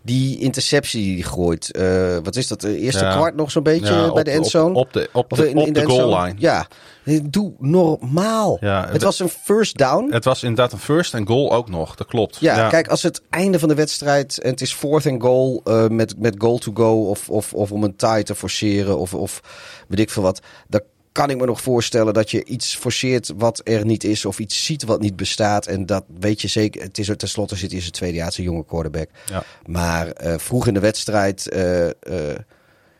die 0.03 0.39
interceptie 0.39 1.15
die 1.15 1.23
gooit. 1.23 1.71
Eh, 1.71 2.17
wat 2.23 2.35
is 2.35 2.47
dat, 2.47 2.61
de 2.61 2.77
eerste 2.77 3.03
Ja. 3.05 3.15
kwart 3.15 3.35
nog 3.35 3.51
zo'n 3.51 3.63
beetje 3.63 3.93
Ja, 3.93 3.99
bij 3.99 4.09
op- 4.09 4.25
de 4.25 4.31
endzone? 4.31 4.69
Op, 4.75 4.85
op 4.85 4.93
de, 4.93 5.09
op 5.13 5.29
de, 5.35 5.49
in- 5.49 5.57
op 5.57 5.67
in 5.67 5.73
de 5.73 5.79
endzone? 5.79 6.01
goal 6.01 6.23
line. 6.23 6.35
Ja, 6.37 6.67
doe 7.23 7.53
normaal. 7.59 8.57
Ja, 8.61 8.81
het 8.83 8.91
het- 8.93 9.01
was 9.03 9.19
een 9.19 9.29
first 9.29 9.77
down. 9.77 10.11
Het 10.11 10.23
was 10.25 10.43
inderdaad 10.43 10.71
een 10.71 10.79
first 10.79 11.13
en 11.13 11.27
goal 11.27 11.53
ook 11.53 11.69
nog. 11.69 11.95
Dat 11.95 12.07
klopt. 12.07 12.37
Ja, 12.39 12.69
kijk, 12.69 12.87
als 12.87 13.03
het 13.03 13.21
einde 13.29 13.59
van 13.59 13.67
de 13.69 13.75
wedstrijd 13.75 14.39
en 14.41 14.49
het 14.49 14.61
is 14.61 14.73
fourth 14.73 15.05
and 15.05 15.21
goal 15.21 15.61
eh, 15.63 15.87
met, 15.87 16.19
met 16.19 16.35
goal 16.37 16.57
to 16.57 16.71
go 16.73 17.09
of, 17.09 17.29
of, 17.29 17.53
of 17.53 17.71
om 17.71 17.83
een 17.83 17.95
tie 17.95 18.23
te 18.23 18.35
forceren 18.35 18.97
of, 18.99 19.13
of 19.13 19.41
weet 19.87 19.99
ik 19.99 20.09
veel 20.09 20.23
wat. 20.23 20.41
Dan 20.67 20.81
kan 21.11 21.29
ik 21.29 21.37
me 21.37 21.45
nog 21.45 21.61
voorstellen 21.61 22.13
dat 22.13 22.31
je 22.31 22.43
iets 22.43 22.75
forceert 22.75 23.31
wat 23.35 23.61
er 23.63 23.85
niet 23.85 24.03
is. 24.03 24.25
Of 24.25 24.39
iets 24.39 24.65
ziet 24.65 24.83
wat 24.83 25.01
niet 25.01 25.15
bestaat. 25.15 25.65
En 25.65 25.85
dat 25.85 26.03
weet 26.19 26.41
je 26.41 26.47
zeker. 26.47 26.81
Het 26.81 26.97
is 26.97 27.09
er 27.09 27.17
tenslotte 27.17 27.55
zit 27.55 27.71
in 27.71 27.81
zijn 27.81 27.91
tweede 27.91 28.17
jaar, 28.17 28.27
is 28.27 28.37
een 28.37 28.43
jonge 28.43 28.65
quarterback. 28.65 29.09
Ja. 29.25 29.43
Maar 29.65 30.07
eh, 30.07 30.37
vroeg 30.37 30.67
in 30.67 30.73
de 30.73 30.79
wedstrijd. 30.79 31.49
eh, 31.49 31.87
eh, 31.87 32.37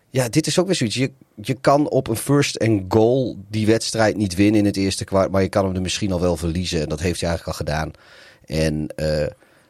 ja, 0.09 0.29
dit 0.29 0.47
is 0.47 0.59
ook 0.59 0.65
weer 0.65 0.75
zoiets. 0.75 0.95
Je, 0.95 1.11
je 1.35 1.53
kan 1.53 1.89
op 1.89 2.07
een 2.07 2.15
first 2.15 2.59
and 2.59 2.81
goal 2.87 3.37
die 3.49 3.65
wedstrijd 3.65 4.17
niet 4.17 4.35
winnen 4.35 4.59
in 4.59 4.65
het 4.65 4.77
eerste 4.77 5.03
kwart. 5.03 5.31
Maar 5.31 5.41
je 5.41 5.49
kan 5.49 5.65
hem 5.65 5.75
er 5.75 5.81
misschien 5.81 6.11
al 6.11 6.21
wel 6.21 6.37
verliezen. 6.37 6.81
En 6.81 6.89
dat 6.89 6.99
heeft 6.99 7.21
hij 7.21 7.29
eigenlijk 7.29 7.59
al 7.59 7.65
gedaan. 7.65 7.91
En 8.45 8.87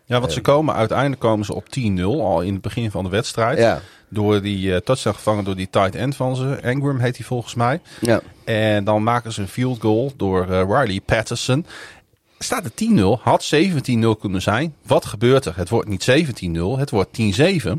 Ja, 0.10 0.20
want 0.20 0.32
ze 0.32 0.42
komen 0.42 0.76
uiteindelijk 0.76 1.22
komen 1.22 1.46
ze 1.46 1.56
op 1.56 1.66
10-0 1.80 2.02
al 2.04 2.42
in 2.42 2.54
het 2.54 2.62
begin 2.62 2.92
van 2.92 3.04
de 3.04 3.10
wedstrijd. 3.10 3.58
ja, 3.58 3.82
Door 4.08 4.42
die 4.42 4.74
eh, 4.74 4.82
touchdown 4.82 5.16
gevangen 5.16 5.44
door 5.44 5.56
die 5.56 5.70
tight 5.70 5.96
end 5.96 6.16
van 6.16 6.36
ze. 6.36 6.56
Engram 6.56 7.00
heet 7.00 7.18
hij 7.18 7.26
volgens 7.26 7.56
mij. 7.56 7.82
ja. 8.02 8.22
En 8.44 8.84
dan 8.84 9.04
maken 9.04 9.34
ze 9.34 9.42
een 9.42 9.48
field 9.48 9.82
goal 9.82 10.12
door 10.18 10.42
eh, 10.52 10.60
Riley 10.60 11.02
Patterson. 11.06 11.66
Staat 12.40 12.66
er 12.66 12.72
10-0, 13.18 13.22
had 13.22 13.52
17-0 13.56 14.20
kunnen 14.20 14.42
zijn. 14.42 14.76
Wat 14.86 15.06
gebeurt 15.06 15.46
er? 15.46 15.54
Het 15.56 15.70
wordt 15.70 15.90
niet 15.90 16.10
17-0, 16.10 16.80
het 16.80 16.90
wordt 16.90 17.20
10-7. 17.66 17.70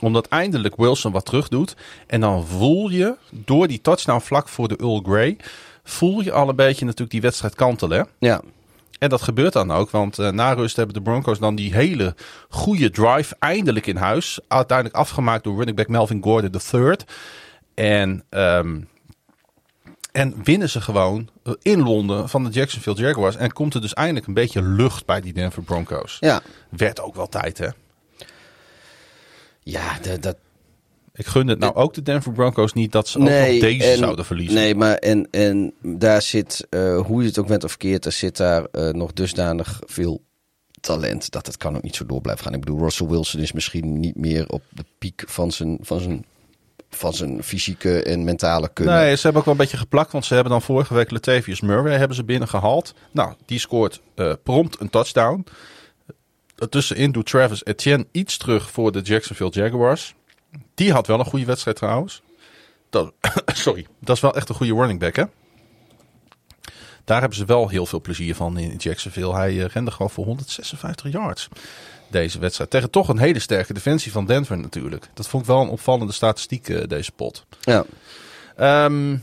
Omdat 0.00 0.28
eindelijk 0.28 0.76
Wilson 0.76 1.12
wat 1.12 1.24
terug 1.24 1.48
doet. 1.48 1.76
En 2.06 2.20
dan 2.20 2.46
voel 2.46 2.90
je, 2.90 3.16
door 3.30 3.68
die 3.68 3.80
touchdown 3.80 4.20
vlak 4.20 4.48
voor 4.48 4.68
de 4.68 4.76
Earl 4.76 5.00
Grey... 5.06 5.36
voel 5.84 6.20
je 6.20 6.32
al 6.32 6.48
een 6.48 6.56
beetje 6.56 6.84
natuurlijk 6.84 7.10
die 7.10 7.20
wedstrijd 7.20 7.54
kantelen. 7.54 7.98
hè? 7.98 8.26
ja. 8.26 8.40
En 9.00 9.08
dat 9.08 9.22
gebeurt 9.22 9.52
dan 9.52 9.70
ook, 9.70 9.90
want 9.90 10.18
eh, 10.18 10.30
na 10.30 10.52
rust 10.52 10.76
hebben 10.76 10.94
de 10.94 11.02
Broncos 11.02 11.38
dan 11.38 11.54
die 11.54 11.74
hele 11.74 12.14
goede 12.48 12.90
drive 12.90 13.36
eindelijk 13.38 13.86
in 13.86 13.96
huis. 13.96 14.40
Uiteindelijk 14.48 14.96
afgemaakt 14.98 15.44
door 15.44 15.56
running 15.56 15.76
back 15.76 15.88
Melvin 15.88 16.22
Gordon 16.22 16.60
III. 16.72 16.96
En, 17.74 18.24
ehm, 18.28 18.80
en 20.12 20.34
winnen 20.44 20.68
ze 20.70 20.80
gewoon 20.80 21.28
eh, 21.44 21.52
in 21.62 21.82
Londen 21.82 22.28
van 22.28 22.44
de 22.44 22.50
Jacksonville 22.50 22.96
Jaguars. 22.96 23.36
En 23.36 23.52
komt 23.52 23.74
er 23.74 23.80
dus 23.80 23.94
eindelijk 23.94 24.26
een 24.26 24.34
beetje 24.34 24.62
lucht 24.62 25.06
bij 25.06 25.20
die 25.20 25.32
Denver 25.32 25.62
Broncos. 25.62 26.16
ja. 26.20 26.40
Werd 26.70 27.00
ook 27.00 27.14
wel 27.14 27.28
tijd, 27.28 27.58
hè? 27.58 27.68
Ja, 29.62 29.98
de- 30.02 30.18
dat, 30.18 30.36
Ik 31.20 31.26
gun 31.26 31.48
het 31.48 31.58
nou 31.58 31.74
ook 31.74 31.94
de 31.94 32.02
Denver 32.02 32.32
Broncos 32.32 32.72
niet 32.72 32.92
dat 32.92 33.08
ze 33.08 33.18
ook 33.18 33.24
nog 33.24 33.32
deze 33.32 33.84
en- 33.90 33.98
zouden 33.98 34.24
verliezen. 34.24 34.54
Nee, 34.54 34.74
maar 34.74 34.94
en, 34.94 35.28
en 35.30 35.72
daar 35.82 36.22
zit, 36.22 36.66
eh, 36.70 37.00
hoe 37.00 37.22
je 37.22 37.28
het 37.28 37.38
ook 37.38 37.46
bent 37.46 37.64
of 37.64 37.70
verkeerd, 37.70 38.04
er 38.04 38.12
zit 38.12 38.36
daar 38.36 38.64
eh, 38.64 38.88
nog 38.88 39.12
dusdanig 39.12 39.80
veel 39.86 40.22
talent 40.80 41.30
dat 41.30 41.46
het 41.46 41.56
kan 41.56 41.76
ook 41.76 41.82
niet 41.82 41.96
zo 41.96 42.06
door 42.06 42.20
blijven 42.20 42.44
gaan. 42.44 42.54
Ik 42.54 42.60
bedoel, 42.60 42.78
Russell 42.78 43.06
Wilson 43.06 43.40
is 43.40 43.52
misschien 43.52 44.00
niet 44.00 44.16
meer 44.16 44.48
op 44.48 44.62
de 44.68 44.84
piek 44.98 45.22
van 45.26 45.52
zijn, 45.52 45.78
van 45.80 46.00
zijn, 46.00 46.24
van 46.90 47.12
zijn 47.14 47.42
fysieke 47.42 48.02
en 48.02 48.24
mentale 48.24 48.70
kunnen. 48.72 48.94
Nee, 48.94 49.16
ze 49.16 49.22
hebben 49.22 49.40
ook 49.40 49.46
wel 49.46 49.54
een 49.54 49.60
beetje 49.60 49.76
geplakt. 49.76 50.12
Want 50.12 50.24
ze 50.24 50.34
hebben 50.34 50.52
dan 50.52 50.62
vorige 50.62 50.94
week 50.94 51.10
Latavius 51.10 51.60
Murray 51.60 51.96
hebben 51.96 52.16
ze 52.16 52.24
binnengehaald. 52.24 52.94
Nou, 53.10 53.34
die 53.46 53.58
scoort 53.58 54.00
eh, 54.14 54.32
prompt 54.42 54.80
een 54.80 54.90
touchdown. 54.90 55.44
Tussenin 56.68 57.12
doet 57.12 57.26
Travis 57.26 57.64
Etienne 57.64 58.06
iets 58.12 58.36
terug 58.36 58.70
voor 58.70 58.92
de 58.92 59.00
Jacksonville 59.00 59.50
Jaguars. 59.50 60.14
Die 60.74 60.92
had 60.92 61.06
wel 61.06 61.18
een 61.18 61.24
goede 61.24 61.44
wedstrijd 61.44 61.76
trouwens. 61.76 62.22
Dat, 62.90 63.12
sorry, 63.46 63.86
dat 63.98 64.16
is 64.16 64.22
wel 64.22 64.34
echt 64.34 64.48
een 64.48 64.54
goede 64.54 64.74
running 64.74 65.00
back 65.00 65.16
hè. 65.16 65.24
Daar 67.04 67.20
hebben 67.20 67.38
ze 67.38 67.44
wel 67.44 67.68
heel 67.68 67.86
veel 67.86 68.00
plezier 68.00 68.34
van 68.34 68.58
in 68.58 68.76
Jacksonville. 68.76 69.34
Hij 69.34 69.64
eh, 69.64 69.68
rende 69.68 69.90
gewoon 69.90 70.10
voor 70.10 70.24
156 70.24 71.12
yards 71.12 71.48
deze 72.08 72.38
wedstrijd. 72.38 72.70
Tegen 72.70 72.90
toch 72.90 73.08
een 73.08 73.18
hele 73.18 73.38
sterke 73.38 73.72
defensie 73.72 74.12
van 74.12 74.26
Denver 74.26 74.58
natuurlijk. 74.58 75.08
Dat 75.14 75.28
vond 75.28 75.42
ik 75.42 75.48
wel 75.48 75.60
een 75.60 75.68
opvallende 75.68 76.12
statistiek 76.12 76.68
eh, 76.68 76.82
deze 76.88 77.12
pot. 77.12 77.44
Ja, 77.60 77.84
Ehm, 78.60 79.16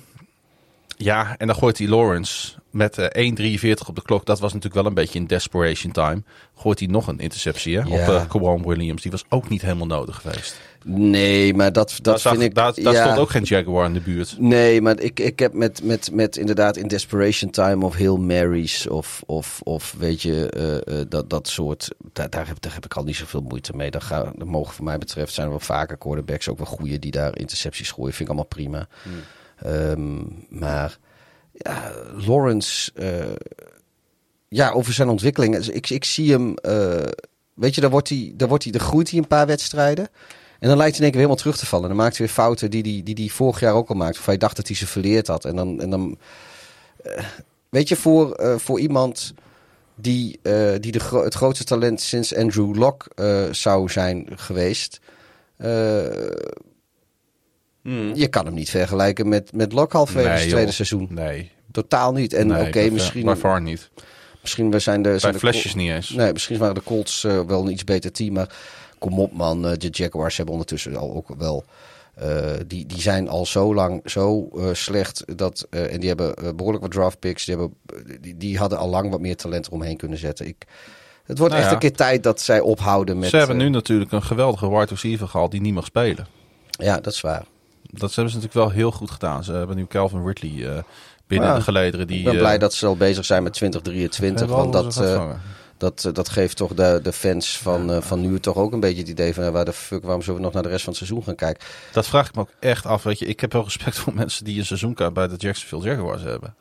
ja, 0.97 1.35
en 1.37 1.47
dan 1.47 1.55
gooit 1.55 1.77
hij 1.77 1.87
Lawrence 1.87 2.53
met 2.71 2.97
eh 2.97 3.31
1,43 3.75 3.87
op 3.87 3.95
de 3.95 4.01
klok. 4.01 4.25
Dat 4.25 4.39
was 4.39 4.53
natuurlijk 4.53 4.81
wel 4.81 4.85
een 4.85 4.93
beetje 4.93 5.19
in 5.19 5.25
desperation 5.25 5.91
time. 5.91 6.23
Gooit 6.55 6.79
hij 6.79 6.87
nog 6.87 7.07
een 7.07 7.19
interceptie 7.19 7.79
hè, 7.79 7.87
op 7.87 8.09
uh, 8.09 8.27
Kawan 8.27 8.67
Williams. 8.67 9.01
Die 9.01 9.11
was 9.11 9.23
ook 9.29 9.49
niet 9.49 9.61
helemaal 9.61 9.87
nodig 9.87 10.15
geweest. 10.15 10.59
nee, 10.83 11.53
maar 11.53 11.73
dat, 11.73 11.89
dat 11.89 12.03
daar 12.03 12.19
zag- 12.19 12.31
vind 12.31 12.43
ik... 12.43 12.55
daar, 12.55 12.73
daar 12.73 12.93
ja. 12.93 13.03
stond 13.03 13.17
ook 13.17 13.29
geen 13.29 13.43
Jaguar 13.43 13.85
in 13.85 13.93
de 13.93 13.99
buurt. 13.99 14.35
Nee, 14.39 14.81
maar 14.81 14.99
ik, 14.99 15.19
ik 15.19 15.39
heb 15.39 15.53
met, 15.53 15.83
met, 15.83 16.11
met 16.11 16.37
inderdaad 16.37 16.77
in 16.77 16.87
Desperation 16.87 17.51
Time 17.51 17.85
of 17.85 17.95
Heel 17.95 18.17
Marys 18.17 18.87
of, 18.87 19.21
of, 19.25 19.61
of 19.63 19.95
weet 19.97 20.21
je, 20.21 20.49
eh, 20.49 20.99
eh, 20.99 21.05
dat, 21.09 21.29
dat 21.29 21.47
soort, 21.47 21.89
daar, 22.13 22.29
daar, 22.29 22.47
heb, 22.47 22.61
daar 22.61 22.73
heb 22.73 22.85
ik 22.85 22.93
al 22.93 23.03
niet 23.03 23.15
zoveel 23.15 23.41
moeite 23.41 23.75
mee. 23.75 23.91
Gaan, 23.97 24.31
daar 24.35 24.47
mogen 24.47 24.73
voor 24.73 24.85
mij 24.85 24.97
betreft 24.97 25.33
zijn 25.33 25.45
er 25.45 25.51
wel 25.51 25.61
vaker 25.61 25.97
quarterbacks, 25.97 26.49
ook 26.49 26.57
wel 26.57 26.67
goede 26.67 26.99
die 26.99 27.11
daar 27.11 27.37
intercepties 27.37 27.91
gooien. 27.91 28.13
Vind 28.13 28.21
ik 28.21 28.27
allemaal 28.27 28.45
prima. 28.45 28.87
Ehm, 29.61 30.21
maar 30.49 30.97
ja, 31.51 31.91
Lawrence, 32.27 32.91
eh, 32.95 33.35
ja, 34.47 34.71
over 34.71 34.93
zijn 34.93 35.09
ontwikkeling. 35.09 35.55
Dus 35.55 35.69
Ik, 35.69 35.89
ik 35.89 36.03
zie 36.03 36.31
hem, 36.31 36.55
eh, 36.55 37.11
weet 37.53 37.75
je, 37.75 37.81
daar, 37.81 37.89
wordt 37.89 38.09
hij, 38.09 38.33
daar, 38.35 38.47
wordt 38.47 38.63
hij, 38.63 38.73
daar 38.73 38.81
groeit 38.81 39.09
hij 39.09 39.19
een 39.19 39.27
paar 39.27 39.47
wedstrijden. 39.47 40.07
En 40.59 40.67
dan 40.67 40.77
lijkt 40.77 40.97
hij 40.97 40.97
in 40.97 41.03
één 41.03 41.11
keer 41.11 41.21
helemaal 41.21 41.35
terug 41.35 41.57
te 41.57 41.65
vallen. 41.65 41.87
Dan 41.87 41.97
maakt 41.97 42.17
hij 42.17 42.25
weer 42.25 42.35
fouten 42.35 42.71
die 42.71 42.81
hij 42.81 43.03
die, 43.03 43.15
die 43.15 43.33
vorig 43.33 43.59
jaar 43.59 43.73
ook 43.73 43.89
al 43.89 43.95
maakte. 43.95 44.19
Of 44.19 44.25
hij 44.25 44.37
dacht 44.37 44.55
dat 44.55 44.67
hij 44.67 44.75
ze 44.75 44.87
verleerd 44.87 45.27
had. 45.27 45.45
En 45.45 45.55
dan, 45.55 45.81
en 45.81 45.89
dan 45.89 46.17
eh, 47.03 47.23
weet 47.69 47.87
je, 47.87 47.95
voor, 47.95 48.39
voor 48.59 48.79
iemand 48.79 49.33
die, 49.95 50.39
die 50.79 50.91
de 50.91 51.03
het 51.23 51.33
grootste 51.33 51.63
talent 51.63 52.01
sinds 52.01 52.35
Andrew 52.35 52.75
Locke 52.75 53.49
zou 53.51 53.89
zijn 53.89 54.27
geweest. 54.35 54.99
Eh, 57.87 58.15
Je 58.15 58.27
kan 58.27 58.45
hem 58.45 58.53
niet 58.53 58.69
vergelijken 58.69 59.27
met, 59.29 59.53
met 59.53 59.73
halverwege 59.73 60.27
Nee, 60.27 60.37
zijn 60.37 60.49
tweede 60.49 60.65
joh. 60.65 60.75
seizoen. 60.75 61.07
Nee, 61.11 61.51
Totaal 61.71 62.13
niet. 62.13 62.33
En 62.33 62.47
nee, 62.47 62.67
oké, 62.67 62.89
misschien, 62.89 63.25
Bij 63.25 63.35
far 63.35 63.61
niet. 63.61 63.89
misschien 64.41 64.71
we 64.71 64.79
zijn 64.79 65.01
de, 65.01 65.09
Bij 65.09 65.19
zijn 65.19 65.33
de 65.33 65.39
flesjes 65.39 65.75
niet 65.75 65.89
eens. 65.89 66.09
Nee, 66.09 66.33
misschien 66.33 66.57
waren 66.57 66.75
de 66.75 66.83
Colts 66.83 67.23
eh, 67.23 67.39
wel 67.47 67.61
een 67.61 67.71
iets 67.71 67.83
beter 67.83 68.11
team. 68.11 68.33
Maar 68.33 68.49
kom 68.99 69.19
op 69.19 69.31
man, 69.31 69.67
eh, 69.67 69.71
de 69.77 69.87
Jaguars 69.91 70.35
hebben 70.37 70.53
ondertussen 70.53 70.95
al 70.95 71.13
ook 71.15 71.27
wel... 71.37 71.65
eh, 72.15 72.53
die, 72.67 72.85
die 72.85 73.01
zijn 73.01 73.27
al 73.29 73.45
zo 73.45 73.73
lang 73.73 74.01
zo 74.05 74.49
slecht. 74.73 75.37
Dat, 75.37 75.67
en 75.69 75.99
die 75.99 76.07
hebben 76.09 76.35
eh, 76.35 76.49
behoorlijk 76.55 76.83
wat 76.83 76.93
draft 76.93 77.19
picks. 77.19 77.45
Die, 77.45 77.55
hebben, 77.55 77.77
die, 78.21 78.37
die 78.37 78.57
hadden 78.57 78.77
al 78.77 78.89
lang 78.89 79.09
wat 79.09 79.19
meer 79.19 79.35
talent 79.35 79.67
eromheen 79.67 79.97
kunnen 79.97 80.17
zetten. 80.17 80.47
Ik, 80.47 80.65
het 81.25 81.37
wordt 81.37 81.53
Nou 81.53 81.65
echt 81.65 81.65
ja. 81.65 81.71
een 81.83 81.89
keer 81.89 81.97
tijd 81.97 82.23
dat 82.23 82.41
zij 82.41 82.59
ophouden 82.59 83.19
met... 83.19 83.29
Ze 83.29 83.37
hebben 83.37 83.57
nu 83.57 83.69
natuurlijk 83.69 84.11
een 84.11 84.23
geweldige 84.23 84.69
wide 84.69 84.85
receiver 84.85 85.27
gehad 85.27 85.51
die 85.51 85.61
niet 85.61 85.73
mag 85.73 85.85
spelen. 85.85 86.27
ja, 86.69 86.99
dat 86.99 87.13
is 87.13 87.21
waar. 87.21 87.45
Dat 87.99 88.15
hebben 88.15 88.33
ze 88.33 88.39
natuurlijk 88.39 88.67
wel 88.67 88.77
heel 88.77 88.91
goed 88.91 89.11
gedaan. 89.11 89.43
Ze 89.43 89.51
hebben 89.51 89.75
nu 89.75 89.85
Calvin 89.85 90.25
Ridley 90.25 90.75
eh, 90.75 90.83
binnen 91.27 91.49
Ja, 91.49 91.55
de 91.55 91.61
gelederen. 91.61 92.07
Die, 92.07 92.17
Ik 92.17 92.23
ben 92.23 92.33
eh, 92.33 92.39
blij 92.39 92.57
dat 92.57 92.73
ze 92.73 92.85
al 92.85 92.97
bezig 92.97 93.25
zijn 93.25 93.43
met 93.43 93.53
2023. 93.53 94.47
hebben 94.47 94.71
Want 94.71 94.73
dat, 94.73 94.97
eh, 94.97 95.29
dat, 95.77 96.09
dat 96.13 96.29
geeft 96.29 96.57
toch 96.57 96.73
de, 96.73 96.99
de 97.03 97.13
fans 97.13 97.57
van, 97.57 98.03
van 98.03 98.21
nu 98.21 98.39
toch 98.39 98.55
ook 98.55 98.71
een 98.71 98.79
beetje 98.79 99.01
het 99.01 99.09
idee 99.09 99.33
van... 99.33 99.51
waar 99.51 99.65
de 99.65 99.73
fuck, 99.73 100.03
waarom 100.03 100.21
zullen 100.21 100.39
we 100.39 100.45
nog 100.45 100.53
naar 100.53 100.63
de 100.63 100.69
rest 100.69 100.83
van 100.83 100.93
het 100.93 101.03
seizoen 101.03 101.23
gaan 101.23 101.35
kijken? 101.35 101.67
Dat 101.91 102.07
vraag 102.07 102.27
ik 102.27 102.35
me 102.35 102.41
ook 102.41 102.51
echt 102.59 102.85
af. 102.85 103.03
Weet 103.03 103.19
je, 103.19 103.25
ik 103.25 103.39
heb 103.39 103.53
wel 103.53 103.63
respect 103.71 103.97
voor 103.97 104.13
mensen 104.13 104.45
die 104.45 104.59
een 104.59 104.65
seizoenkaart 104.65 105.13
bij 105.13 105.27
de 105.27 105.35
Jacksonville 105.35 105.83
Jaguars 105.83 106.21
hebben. 106.21 106.55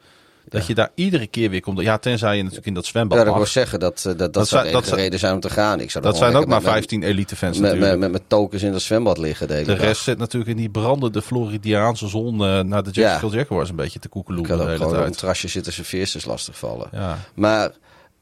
Dat 0.48 0.66
je 0.66 0.74
daar 0.74 0.90
iedere 0.94 1.27
keer 1.27 1.51
weer 1.51 1.60
komt. 1.60 1.81
Ja, 1.81 1.98
tenzij 1.98 2.36
je 2.36 2.40
natuurlijk 2.43 2.68
in 2.68 2.74
dat 2.74 2.86
zwembad 2.86 3.18
Ja, 3.18 3.24
dat 3.24 3.32
mag. 3.32 3.43
wil 3.43 3.52
zeggen 3.52 3.81
dat 3.81 4.01
dat, 4.02 4.05
dat, 4.05 4.18
dat, 4.18 4.32
Dat 4.32 4.48
zou 4.48 4.64
de 4.64 4.70
dat 4.73 4.86
reden 4.89 5.18
zijn 5.18 5.35
om 5.35 5.40
te 5.40 5.51
gaan. 5.51 5.81
Ik 5.81 5.90
zou 5.90 6.05
Dat 6.05 6.16
zijn 6.16 6.35
ook 6.36 6.47
maar 6.47 6.55
lekker 6.62 6.73
15 6.73 7.02
elite 7.02 7.36
fans 7.36 7.59
Met, 7.59 7.60
met, 7.60 7.70
natuurlijk. 7.70 8.01
met, 8.01 8.10
met, 8.10 8.20
met 8.20 8.28
tokens 8.28 8.62
in 8.62 8.73
dat 8.73 8.82
zwembad 8.82 9.18
liggen 9.18 9.48
de 9.48 9.55
de 9.55 9.64
dag. 9.64 9.78
rest 9.78 10.02
zit 10.02 10.18
natuurlijk 10.18 10.51
in 10.51 10.56
die 10.56 10.70
brandende 10.70 11.23
Floridiaanse 11.23 12.09
zon 12.09 12.44
eh, 12.44 12.60
naar 12.60 12.82
de 12.82 12.90
Jacksonville 12.90 13.43
Jaguars 13.43 13.68
een 13.70 13.77
beetje 13.77 13.98
te 13.98 14.05
Ik 14.06 14.10
koekeloeren 14.12 14.48
kan 14.48 14.56
de 14.59 14.62
ook 14.62 14.68
hele 14.70 14.82
gewoon 14.82 14.98
op 14.98 15.05
een 15.06 15.10
tijd. 15.10 15.23
trasje 15.23 15.48
zitten 15.48 15.73
serveersters 15.73 16.24
lastig 16.24 16.59
vallen. 16.59 16.89
Ja. 16.93 17.18
Maar, 17.35 17.70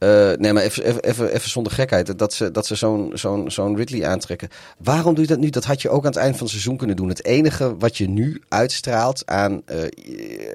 eh, 0.05 0.39
nee, 0.39 0.53
maar 0.53 0.63
even, 0.63 1.03
even, 1.03 1.33
even, 1.33 1.51
zonder 1.51 1.73
gekheid. 1.73 2.19
Dat 2.19 2.33
ze, 2.33 2.51
dat 2.51 2.67
ze 2.67 2.75
zo'n 2.75 3.11
zo'n 3.15 3.51
zo'n 3.51 3.77
Ridley 3.77 4.07
aantrekken. 4.07 4.49
Waarom 4.79 5.15
doe 5.15 5.23
je 5.23 5.31
dat 5.31 5.39
nu? 5.39 5.51
Dat 5.51 5.65
had 5.65 5.83
je 5.83 5.89
ook 5.89 6.05
aan 6.05 6.11
het 6.11 6.17
eind 6.17 6.33
van 6.33 6.43
het 6.43 6.51
seizoen 6.51 6.77
kunnen 6.77 6.97
doen. 6.97 7.09
Het 7.09 7.25
enige 7.25 7.77
wat 7.77 7.97
je 7.97 8.09
nu 8.09 8.43
uitstraalt 8.49 9.27
aan, 9.27 9.63
eh, 9.67 9.83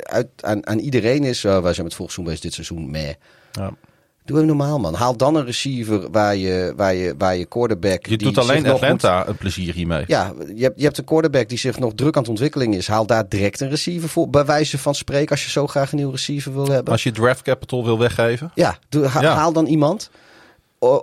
uit, 0.03 0.27
aan, 0.41 0.67
aan 0.67 0.79
iedereen 0.79 1.23
is... 1.23 1.43
Uh, 1.43 1.61
wij 1.61 1.73
zijn 1.73 1.85
met 1.85 1.95
volgend 1.95 2.15
seizoen 2.15 2.23
bezig, 2.23 2.41
dit 2.41 2.53
seizoen, 2.53 2.91
meh. 2.91 3.13
Ja. 3.51 3.73
Doe 4.29 4.37
hem 4.37 4.47
normaal, 4.47 4.79
man. 4.79 4.93
Haal 4.93 5.17
dan 5.17 5.35
een 5.35 5.45
receiver 5.45 6.11
waar 6.11 6.35
je, 6.35 6.73
waar 6.75 6.93
je, 6.93 7.15
waar 7.17 7.35
je 7.35 7.45
quarterback... 7.45 8.05
Je 8.05 8.17
die 8.17 8.27
doet 8.27 8.37
alleen 8.37 8.63
nog 8.63 8.71
moet- 8.71 8.81
Atlanta 8.81 9.27
een 9.27 9.35
plezier 9.35 9.73
hiermee. 9.73 10.03
Ja, 10.07 10.33
je 10.55 10.63
hebt, 10.63 10.79
je 10.79 10.83
hebt 10.85 10.97
een 10.97 11.03
quarterback 11.03 11.49
die 11.49 11.57
zich 11.57 11.79
nog 11.79 11.91
druk 11.95 12.15
aan 12.15 12.21
het 12.21 12.29
ontwikkelen 12.31 12.73
is. 12.73 12.87
Haal 12.87 13.05
daar 13.05 13.29
direct 13.29 13.59
een 13.61 13.69
receiver 13.69 14.09
voor. 14.09 14.29
Bij 14.29 14.45
wijze 14.45 14.77
van 14.77 14.95
spreken, 14.95 15.29
als 15.31 15.43
je 15.43 15.49
zo 15.49 15.67
graag 15.67 15.91
een 15.91 15.97
nieuwe 15.97 16.11
receiver 16.11 16.53
wil 16.53 16.67
hebben. 16.67 16.93
Als 16.93 17.03
je 17.03 17.11
draft 17.11 17.41
capital 17.41 17.83
wil 17.85 17.99
weggeven. 17.99 18.51
Ja, 18.55 18.77
doe, 18.89 19.05
ha- 19.05 19.21
Ja. 19.21 19.33
haal 19.33 19.53
dan 19.53 19.65
iemand. 19.65 20.09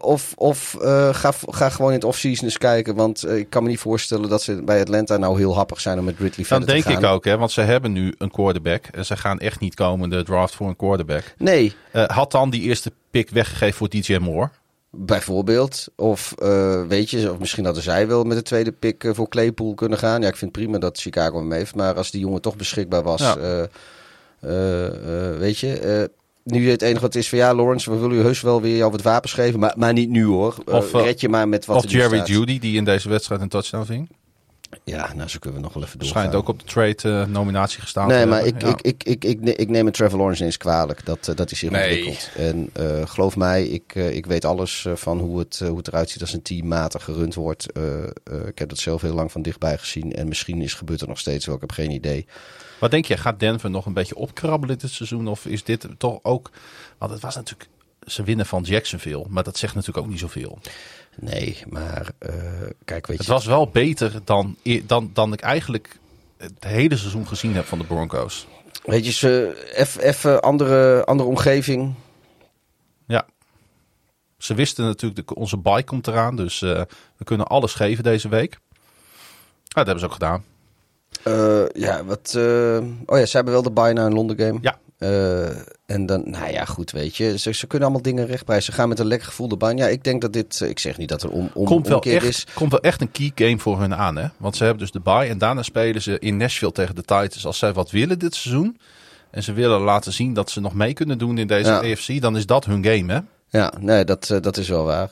Of, 0.00 0.32
of 0.36 0.76
eh, 0.82 1.14
ga, 1.14 1.32
ga 1.48 1.68
gewoon 1.68 1.90
in 1.90 1.96
het 1.96 2.04
offseason 2.04 2.44
eens 2.44 2.58
kijken. 2.58 2.94
Want 2.94 3.22
eh, 3.22 3.36
ik 3.36 3.50
kan 3.50 3.62
me 3.62 3.68
niet 3.68 3.78
voorstellen 3.78 4.28
dat 4.28 4.42
ze 4.42 4.62
bij 4.64 4.80
Atlanta 4.80 5.16
nou 5.16 5.38
heel 5.38 5.54
happig 5.56 5.80
zijn 5.80 5.98
om 5.98 6.04
met 6.04 6.18
Ridley 6.18 6.46
verder 6.46 6.66
denk 6.68 6.82
te 6.82 6.90
gaan. 6.92 7.02
ik 7.02 7.08
ook, 7.08 7.24
hè, 7.24 7.36
want 7.38 7.50
ze 7.52 7.60
hebben 7.60 7.92
nu 7.92 8.14
een 8.18 8.30
quarterback. 8.30 8.84
En 8.92 9.04
ze 9.06 9.16
gaan 9.16 9.38
echt 9.38 9.60
niet 9.60 9.74
komen 9.74 10.10
in 10.10 10.18
de 10.18 10.24
draft 10.24 10.54
voor 10.54 10.68
een 10.68 10.76
quarterback. 10.76 11.34
Nee, 11.38 11.74
Eh, 11.92 12.04
had 12.08 12.30
dan 12.30 12.50
die 12.50 12.62
eerste 12.62 12.92
pick 13.16 13.30
weggegeven 13.30 13.74
voor 13.74 13.88
DJ 13.88 14.16
Moore. 14.16 14.50
bijvoorbeeld. 14.90 15.88
Of 15.96 16.34
eh, 16.38 16.82
weet 16.86 17.10
je, 17.10 17.32
of 17.32 17.38
misschien 17.38 17.64
hadden 17.64 17.82
zij 17.82 18.06
wel 18.08 18.24
met 18.24 18.36
de 18.36 18.42
tweede 18.42 18.72
pick 18.72 19.04
eh, 19.04 19.10
voor 19.14 19.28
Claypool 19.28 19.74
kunnen 19.74 19.98
gaan. 19.98 20.20
Ja, 20.22 20.28
ik 20.28 20.36
vind 20.36 20.54
het 20.54 20.62
prima 20.62 20.78
dat 20.78 21.00
Chicago 21.00 21.38
hem 21.38 21.52
heeft. 21.52 21.74
Maar 21.74 21.94
als 21.94 22.10
die 22.10 22.20
jongen 22.20 22.40
toch 22.40 22.56
beschikbaar 22.56 23.02
was... 23.02 23.20
Ja. 23.20 23.36
eh, 24.40 25.38
weet 25.38 25.58
je, 25.58 26.10
nu 26.42 26.70
het 26.70 26.82
enige 26.82 27.00
wat 27.00 27.14
is 27.14 27.28
van 27.28 27.38
ja, 27.38 27.54
Lawrence, 27.54 27.90
we 27.90 27.96
willen 27.98 28.16
u 28.16 28.20
heus 28.20 28.40
wel 28.40 28.60
weer 28.60 28.84
over 28.84 28.96
het 28.96 29.06
wapen 29.06 29.28
schrijven, 29.28 29.60
maar, 29.60 29.74
maar 29.76 29.92
niet 29.92 30.10
nu 30.10 30.24
hoor. 30.24 30.54
Of, 30.64 30.92
red 30.92 31.20
je 31.20 31.28
maar 31.28 31.48
met 31.48 31.64
wat 31.64 31.76
Of 31.76 31.84
er 31.84 31.90
Jerry. 31.90 32.22
Judy, 32.24 32.58
die 32.58 32.76
in 32.76 32.84
deze 32.84 33.08
wedstrijd 33.08 33.40
een 33.40 33.48
touchdown 33.48 33.84
ving. 33.84 34.08
Ja, 34.84 35.12
nou 35.14 35.28
zo 35.28 35.38
kunnen 35.38 35.58
we 35.58 35.64
nog 35.64 35.74
wel 35.74 35.82
even 35.84 35.98
doorgaan. 35.98 36.18
Schijnt 36.22 36.34
ook 36.36 36.48
op 36.48 36.58
de 36.58 36.64
trade-nominatie 36.64 37.80
gestaan 37.80 38.08
Nee, 38.08 38.26
maar 38.26 38.46
ik, 38.46 38.60
Ja. 38.60 38.68
ik, 38.68 38.80
ik, 38.82 39.04
ik, 39.04 39.24
ik, 39.24 39.40
ik 39.58 39.68
neem 39.68 39.86
het 39.86 39.94
Trevor 39.94 40.18
Lawrence 40.18 40.44
eens 40.44 40.56
kwalijk. 40.56 41.04
Dat, 41.04 41.28
eh, 41.28 41.34
dat 41.36 41.50
is 41.50 41.60
hier 41.60 41.70
Nee. 41.70 41.96
ontwikkeld. 41.96 42.30
En 42.36 42.70
eh, 42.72 43.06
geloof 43.06 43.36
mij, 43.36 43.64
ik, 43.66 43.92
eh, 43.94 44.14
ik 44.16 44.26
weet 44.26 44.44
alles 44.44 44.84
eh, 44.84 44.92
van 44.96 45.18
hoe 45.18 45.38
het, 45.38 45.58
eh, 45.62 45.68
hoe 45.68 45.76
het 45.76 45.88
eruit 45.88 46.10
ziet 46.10 46.20
als 46.20 46.32
een 46.32 46.42
team 46.42 46.66
matig 46.68 47.04
gerund 47.04 47.34
wordt. 47.34 47.72
Eh, 47.72 48.02
eh, 48.04 48.08
ik 48.46 48.58
heb 48.58 48.68
dat 48.68 48.78
zelf 48.78 49.02
heel 49.02 49.14
lang 49.14 49.32
van 49.32 49.42
dichtbij 49.42 49.78
gezien. 49.78 50.12
En 50.12 50.28
misschien 50.28 50.62
is 50.62 50.74
gebeurt 50.74 51.00
er 51.00 51.08
nog 51.08 51.18
steeds 51.18 51.46
wel. 51.46 51.54
Ik 51.54 51.60
heb 51.60 51.72
geen 51.72 51.90
idee. 51.90 52.26
Wat 52.80 52.90
denk 52.90 53.04
je, 53.04 53.16
gaat 53.16 53.40
Denver 53.40 53.70
nog 53.70 53.86
een 53.86 53.92
beetje 53.92 54.16
opkrabbelen 54.16 54.78
dit 54.78 54.90
seizoen? 54.90 55.28
Of 55.28 55.46
is 55.46 55.64
dit 55.64 55.86
toch 55.98 56.18
ook... 56.22 56.50
Want 56.98 57.12
het 57.12 57.20
was 57.20 57.34
natuurlijk... 57.34 57.68
Ze 58.06 58.22
winnen 58.22 58.46
van 58.46 58.62
Jacksonville, 58.62 59.24
maar 59.28 59.42
dat 59.42 59.58
zegt 59.58 59.74
natuurlijk 59.74 60.04
ook 60.04 60.10
niet 60.10 60.20
zoveel. 60.20 60.58
Nee, 61.20 61.62
maar 61.68 62.10
eh, 62.18 62.34
kijk, 62.84 63.06
weet 63.06 63.16
Het 63.16 63.26
je. 63.26 63.32
was 63.32 63.46
wel 63.46 63.68
beter 63.68 64.20
dan, 64.24 64.56
dan, 64.86 65.10
dan 65.12 65.32
ik 65.32 65.40
eigenlijk 65.40 65.98
het 66.36 66.64
hele 66.64 66.96
seizoen 66.96 67.26
gezien 67.26 67.54
heb 67.54 67.64
van 67.64 67.78
de 67.78 67.84
Broncos. 67.84 68.46
Weet 68.84 69.04
je, 69.04 69.12
ze 69.12 69.64
even 70.00 70.42
andere, 70.42 71.04
andere 71.04 71.28
omgeving. 71.28 71.94
Ja. 73.06 73.26
Ze 74.38 74.54
wisten 74.54 74.84
natuurlijk, 74.84 75.28
de, 75.28 75.34
onze 75.34 75.58
bye 75.58 75.84
komt 75.84 76.06
eraan, 76.06 76.36
dus 76.36 76.62
eh, 76.62 76.82
we 77.16 77.24
kunnen 77.24 77.46
alles 77.46 77.74
geven 77.74 78.04
deze 78.04 78.28
week. 78.28 78.58
Ja, 79.62 79.82
dat 79.82 79.86
hebben 79.86 79.98
ze 79.98 80.06
ook 80.06 80.12
gedaan. 80.12 80.44
Eh, 81.22 81.68
ja, 81.72 82.04
wat. 82.04 82.32
oh 83.06 83.18
ja, 83.18 83.26
ze 83.26 83.36
hebben 83.36 83.52
wel 83.52 83.62
de 83.62 83.70
buy 83.70 83.92
naar 83.92 84.06
een 84.06 84.14
Londen 84.14 84.38
game. 84.38 84.58
Ja. 84.60 84.78
Eh, 84.98 85.48
en 85.86 86.06
dan, 86.06 86.30
nou 86.30 86.52
ja, 86.52 86.64
goed, 86.64 86.90
weet 86.90 87.16
je. 87.16 87.38
Ze, 87.38 87.52
ze 87.54 87.66
kunnen 87.66 87.88
allemaal 87.88 88.04
dingen 88.06 88.26
rechtprijzen. 88.26 88.72
Ze 88.72 88.78
gaan 88.78 88.88
met 88.88 88.98
een 88.98 89.06
lekker 89.06 89.28
gevoel 89.28 89.48
de 89.48 89.56
baan. 89.56 89.76
Ja, 89.76 89.86
ik 89.86 90.04
denk 90.04 90.20
dat 90.20 90.32
dit. 90.32 90.60
eh, 90.60 90.68
Ik 90.68 90.78
zeg 90.78 90.96
niet 90.98 91.08
dat 91.08 91.22
er 91.22 91.30
om, 91.30 91.50
om 91.54 91.64
Komt 91.64 91.88
wel, 91.88 92.02
echt, 92.02 92.24
is. 92.24 92.46
komt 92.54 92.70
wel 92.70 92.80
echt 92.80 93.00
een 93.00 93.10
key 93.10 93.32
game 93.34 93.58
voor 93.58 93.80
hun 93.80 93.94
aan, 93.94 94.16
hè? 94.16 94.26
Want 94.36 94.56
ze 94.56 94.62
hebben 94.64 94.82
dus 94.82 94.90
de 94.92 95.00
bye 95.00 95.26
en 95.28 95.38
daarna 95.38 95.62
spelen 95.62 96.02
ze 96.02 96.18
in 96.18 96.36
Nashville 96.36 96.72
tegen 96.72 96.94
de 96.94 97.00
Titans. 97.02 97.46
Als 97.46 97.58
zij 97.58 97.72
wat 97.72 97.90
willen 97.90 98.18
dit 98.18 98.34
seizoen 98.34 98.78
en 99.30 99.42
ze 99.42 99.52
willen 99.52 99.80
laten 99.80 100.12
zien 100.12 100.34
dat 100.34 100.50
ze 100.50 100.60
nog 100.60 100.74
mee 100.74 100.92
kunnen 100.92 101.18
doen 101.18 101.38
in 101.38 101.46
deze 101.46 101.70
Ja. 101.70 101.78
AFC, 101.92 102.20
dan 102.20 102.36
is 102.36 102.46
dat 102.46 102.64
hun 102.64 102.84
game, 102.84 103.12
hè? 103.12 103.20
Ja, 103.58 103.72
nee, 103.80 104.04
dat, 104.04 104.30
eh, 104.30 104.40
dat 104.40 104.56
is 104.56 104.68
wel 104.68 104.84
waar. 104.84 105.10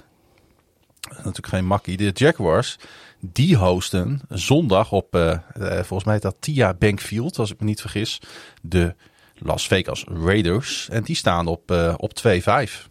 natuurlijk 1.17 1.47
geen 1.49 1.67
makkie. 1.67 1.97
De 1.97 2.11
Jaguars, 2.15 2.77
die 3.21 3.57
hosten 3.57 4.21
zondag 4.29 4.93
op, 4.93 5.39
volgens 5.59 6.05
mij 6.05 6.19
dat 6.19 6.37
Tia 6.41 6.75
Bank 6.75 7.01
Field, 7.01 7.39
als 7.39 7.53
ik 7.53 7.61
me 7.61 7.67
niet 7.67 7.81
vergis, 7.81 8.21
de 8.63 8.95
Las 9.39 9.67
Vegas 9.67 10.05
Raiders. 10.25 10.89
En 10.89 11.03
die 11.03 11.17
staan 11.17 11.47
op, 11.47 11.71
eh, 11.71 11.95
op 11.97 12.15
2-5. 12.15 12.89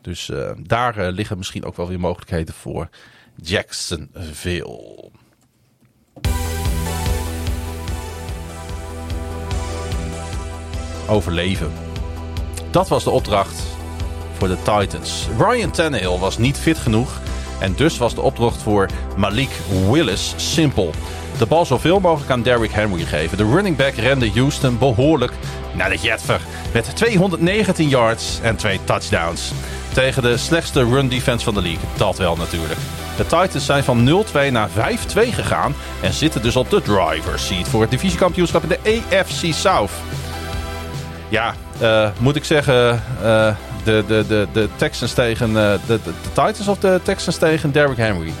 Dus 0.00 0.30
eh, 0.30 0.50
daar 0.62 0.96
eh, 0.96 1.12
liggen 1.12 1.38
misschien 1.38 1.64
ook 1.64 1.76
wel 1.76 1.88
weer 1.88 2.00
mogelijkheden 2.00 2.54
voor 2.54 2.88
Jacksonville. 3.36 5.10
Overleven. 11.08 11.72
Dat 12.70 12.88
was 12.88 13.04
de 13.04 13.10
opdracht 13.10 13.62
voor 14.32 14.48
de 14.48 14.56
Titans. 14.62 15.28
Ryan 15.38 15.70
Tannehill 15.70 16.18
was 16.18 16.38
niet 16.38 16.56
fit 16.56 16.78
genoeg. 16.78 17.20
En 17.60 17.74
dus 17.74 17.98
was 17.98 18.14
de 18.14 18.20
opdracht 18.20 18.62
voor 18.62 18.88
Malik 19.16 19.50
Willis 19.90 20.34
simpel. 20.36 20.90
De 21.38 21.46
bal 21.46 21.66
zoveel 21.66 22.00
mogelijk 22.00 22.30
aan 22.30 22.42
Derrick 22.42 22.70
Henry 22.70 23.04
geven. 23.04 23.36
De 23.36 23.44
running 23.44 23.76
back 23.76 23.94
rende 23.94 24.30
Houston 24.30 24.78
behoorlijk 24.78 25.32
naar 25.78 25.90
de 25.90 25.98
jetver. 25.98 26.40
Met 26.72 26.96
219 26.96 27.88
yards 27.88 28.38
en 28.42 28.56
twee 28.56 28.80
touchdowns. 28.84 29.52
Tegen 29.92 30.22
de 30.22 30.36
slechtste 30.36 30.84
run 30.84 31.08
defense 31.08 31.44
van 31.44 31.54
de 31.54 31.62
league. 31.62 31.88
Dat 31.96 32.18
wel 32.18 32.36
natuurlijk. 32.36 32.80
De 33.16 33.26
Titans 33.26 33.64
zijn 33.66 33.84
van 33.84 34.24
0-2 34.48 34.50
naar 34.50 34.68
5-2 34.68 34.72
gegaan. 35.12 35.74
En 36.00 36.12
zitten 36.12 36.42
dus 36.42 36.56
op 36.56 36.70
de 36.70 36.82
driver's 36.82 37.46
seat 37.46 37.68
voor 37.68 37.80
het 37.80 37.90
divisiekampioenschap 37.90 38.62
in 38.62 38.68
de 38.68 39.02
AFC 39.16 39.52
South. 39.54 39.90
Ja, 41.28 41.54
eh, 41.80 42.10
moet 42.18 42.36
ik 42.36 42.44
zeggen, 42.44 43.02
eh, 43.22 43.54
de, 43.84 44.04
de, 44.06 44.24
de, 44.28 44.46
de 44.52 44.68
Texans 44.76 45.12
tegen 45.12 45.48
eh, 45.48 45.54
de, 45.54 45.78
de, 45.86 45.98
de 46.04 46.28
Titans 46.28 46.68
of 46.68 46.78
de 46.78 47.00
Texans 47.02 47.36
tegen 47.36 47.72
Derrick 47.72 47.96
Henry? 47.96 48.32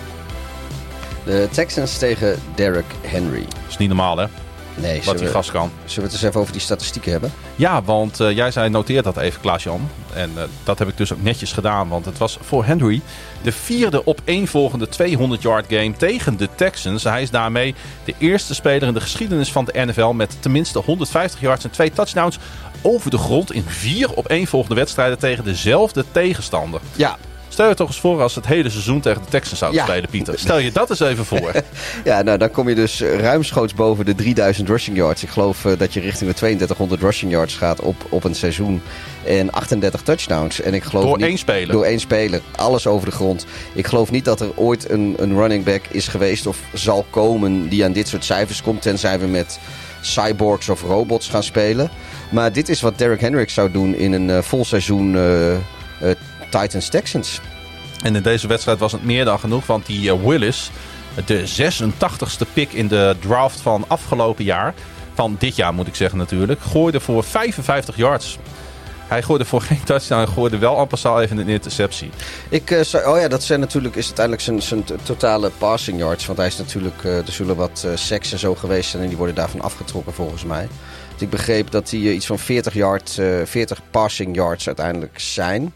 De 1.24 1.48
Texans 1.50 1.98
tegen 1.98 2.38
Derrick 2.54 2.84
Henry. 3.00 3.40
Dat 3.40 3.68
is 3.68 3.76
niet 3.76 3.88
normaal, 3.88 4.16
hè? 4.16 4.26
Nee, 4.80 4.94
Wat 4.94 5.02
zullen 5.04 5.18
die 5.18 5.26
we, 5.26 5.32
gast 5.32 5.50
kan. 5.50 5.70
zullen 5.84 5.94
we 5.96 6.02
het 6.02 6.12
eens 6.12 6.22
even 6.22 6.40
over 6.40 6.52
die 6.52 6.60
statistieken 6.60 7.12
hebben? 7.12 7.32
Ja, 7.56 7.82
want 7.82 8.20
eh, 8.20 8.30
jij 8.30 8.50
zei 8.50 8.68
noteer 8.68 9.02
dat 9.02 9.16
even, 9.16 9.40
Klaas-Jan. 9.40 9.88
En 10.14 10.30
eh, 10.36 10.42
dat 10.64 10.78
heb 10.78 10.88
ik 10.88 10.96
dus 10.96 11.12
ook 11.12 11.22
netjes 11.22 11.52
gedaan. 11.52 11.88
Want 11.88 12.04
het 12.04 12.18
was 12.18 12.38
voor 12.40 12.64
Henry 12.64 13.00
de 13.42 13.52
vierde 13.52 14.04
op 14.04 14.20
één 14.24 14.46
volgende 14.46 14.88
200-yard 14.88 15.66
game 15.68 15.92
tegen 15.96 16.36
de 16.36 16.48
Texans. 16.54 17.04
Hij 17.04 17.22
is 17.22 17.30
daarmee 17.30 17.74
de 18.04 18.14
eerste 18.18 18.54
speler 18.54 18.88
in 18.88 18.94
de 18.94 19.00
geschiedenis 19.00 19.52
van 19.52 19.64
de 19.64 19.84
NFL... 19.84 20.08
met 20.08 20.36
tenminste 20.40 20.78
150 20.78 21.40
yards 21.40 21.64
en 21.64 21.70
twee 21.70 21.92
touchdowns 21.92 22.38
over 22.82 23.10
de 23.10 23.18
grond... 23.18 23.52
in 23.52 23.64
vier 23.66 24.12
op 24.14 24.26
één 24.26 24.46
volgende 24.46 24.74
wedstrijden 24.74 25.18
tegen 25.18 25.44
dezelfde 25.44 26.04
tegenstander. 26.12 26.80
Ja, 26.96 27.16
Stel 27.58 27.70
je 27.70 27.76
toch 27.76 27.88
eens 27.88 28.00
voor 28.00 28.22
als 28.22 28.34
het 28.34 28.46
hele 28.46 28.70
seizoen 28.70 29.00
tegen 29.00 29.22
de 29.22 29.28
Texans 29.28 29.58
zouden 29.58 29.80
Ja. 29.80 29.86
spelen, 29.86 30.10
Pieter. 30.10 30.38
Stel 30.48 30.58
je 30.58 30.72
dat 30.72 30.90
eens 30.90 31.00
even 31.00 31.24
voor. 31.24 31.52
ja 32.04 32.22
nou 32.22 32.38
dan 32.38 32.50
kom 32.50 32.68
je 32.68 32.74
dus 32.74 33.00
ruimschoots 33.00 33.74
boven 33.74 34.04
de 34.04 34.14
3000 34.14 34.68
rushing 34.68 34.96
yards. 34.96 35.22
Ik 35.22 35.28
geloof 35.28 35.64
eh, 35.64 35.72
dat 35.78 35.92
je 35.94 36.00
richting 36.00 36.30
de 36.30 36.36
3200 36.36 37.00
rushing 37.02 37.32
yards 37.32 37.54
gaat 37.54 37.80
op, 37.80 38.06
op 38.08 38.24
een 38.24 38.34
seizoen. 38.34 38.82
En 39.26 39.50
38 39.50 40.02
touchdowns. 40.02 40.60
En 40.60 40.74
ik 40.74 40.82
geloof 40.84 41.04
Door 41.04 41.16
niet- 41.16 41.26
één 41.26 41.38
speler. 41.38 41.72
Door 41.72 41.84
één 41.84 42.00
speler. 42.00 42.40
Alles 42.56 42.86
over 42.86 43.08
de 43.08 43.14
grond. 43.14 43.46
Ik 43.72 43.86
geloof 43.86 44.10
niet 44.10 44.24
dat 44.24 44.40
er 44.40 44.50
ooit 44.54 44.90
een, 44.90 45.14
een 45.18 45.34
running 45.36 45.64
back 45.64 45.82
is 45.90 46.08
geweest 46.08 46.46
of 46.46 46.58
zal 46.72 47.06
komen 47.10 47.68
die 47.68 47.84
aan 47.84 47.92
dit 47.92 48.08
soort 48.08 48.24
cijfers 48.24 48.62
komt. 48.62 48.82
Tenzij 48.82 49.18
we 49.18 49.26
met 49.26 49.58
cyborgs 50.00 50.68
of 50.68 50.82
robots 50.82 51.28
gaan 51.28 51.42
spelen. 51.42 51.90
Maar 52.30 52.52
dit 52.52 52.68
is 52.68 52.80
wat 52.80 52.98
Derrick 52.98 53.20
Henry 53.20 53.48
zou 53.48 53.70
doen 53.70 53.94
in 53.94 54.12
een 54.12 54.30
eh, 54.30 54.42
vol 54.42 54.64
seizoen 54.64 55.16
eh, 55.16 56.10
eh, 56.50 56.60
Titans-Texans. 56.60 57.40
En 58.02 58.16
in 58.16 58.22
deze 58.22 58.46
wedstrijd 58.46 58.78
was 58.78 58.92
het 58.92 59.04
meer 59.04 59.24
dan 59.24 59.38
genoeg, 59.38 59.66
want 59.66 59.86
die 59.86 60.10
eh, 60.10 60.16
Willis, 60.24 60.70
de 61.24 61.44
86ste 61.72 62.52
pick 62.52 62.72
in 62.72 62.88
de 62.88 63.16
draft 63.20 63.60
van 63.60 63.84
afgelopen 63.88 64.44
jaar, 64.44 64.74
van 65.14 65.36
dit 65.38 65.56
jaar 65.56 65.74
moet 65.74 65.86
ik 65.86 65.94
zeggen 65.94 66.18
natuurlijk, 66.18 66.60
gooide 66.60 67.00
voor 67.00 67.24
55 67.24 67.96
yards. 67.96 68.38
Hij 69.06 69.22
gooide 69.22 69.44
voor 69.44 69.60
geen 69.68 69.82
touchdown, 69.84 70.22
hij 70.24 70.32
gooide 70.32 70.58
wel 70.58 70.84
passant 70.86 71.20
even 71.20 71.38
een 71.38 71.48
interceptie. 71.48 72.10
Ik, 72.48 72.78
zou- 72.82 73.04
oh 73.06 73.20
ja, 73.20 73.28
dat 73.28 73.42
zijn 73.42 73.60
natuurlijk, 73.60 73.96
is 73.96 74.06
uiteindelijk 74.06 74.44
zijn, 74.44 74.62
zijn 74.62 74.84
totale 75.02 75.50
passing 75.58 75.98
yards. 75.98 76.26
Want 76.26 76.38
hij 76.38 76.46
is 76.46 76.56
natuurlijk, 76.58 77.04
eh, 77.04 77.16
er 77.16 77.32
zullen 77.32 77.56
wat 77.56 77.86
seks 77.94 78.32
en 78.32 78.38
zo 78.38 78.54
geweest 78.54 78.90
zijn 78.90 79.02
en 79.02 79.08
die 79.08 79.16
worden 79.18 79.34
daarvan 79.34 79.60
afgetrokken 79.60 80.12
volgens 80.14 80.44
mij. 80.44 80.68
Dus 81.12 81.22
ik 81.22 81.30
begreep 81.30 81.70
dat 81.70 81.88
die 81.88 82.12
iets 82.14 82.26
van 82.26 82.38
40, 82.38 82.74
yard, 82.74 83.18
eh 83.18 83.26
40 83.44 83.80
passing 83.90 84.36
yards 84.36 84.66
uiteindelijk 84.66 85.20
zijn. 85.20 85.72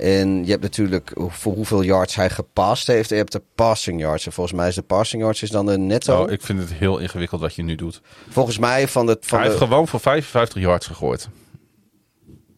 En 0.00 0.44
je 0.44 0.50
hebt 0.50 0.62
natuurlijk 0.62 1.12
voor 1.28 1.54
hoeveel 1.54 1.82
yards 1.82 2.14
hij 2.14 2.30
gepast 2.30 2.86
heeft. 2.86 3.08
Je 3.08 3.14
hebt 3.14 3.32
de 3.32 3.42
passing 3.54 4.00
yards. 4.00 4.26
En 4.26 4.32
volgens 4.32 4.56
mij 4.56 4.68
is 4.68 4.74
de 4.74 4.82
passing 4.82 5.22
yards 5.22 5.42
is 5.42 5.50
dan 5.50 5.66
de 5.66 5.78
netto. 5.78 6.22
Oh, 6.22 6.30
ik 6.30 6.42
vind 6.42 6.58
het 6.58 6.72
heel 6.72 6.98
ingewikkeld 6.98 7.40
wat 7.40 7.54
je 7.54 7.62
nu 7.62 7.74
doet. 7.74 8.00
Volgens 8.28 8.58
mij 8.58 8.88
van 8.88 9.06
de... 9.06 9.16
Van 9.20 9.38
hij 9.38 9.46
de 9.46 9.52
heeft 9.52 9.64
gewoon 9.64 9.88
voor 9.88 10.00
55 10.00 10.62
yards 10.62 10.86
gegooid. 10.86 11.28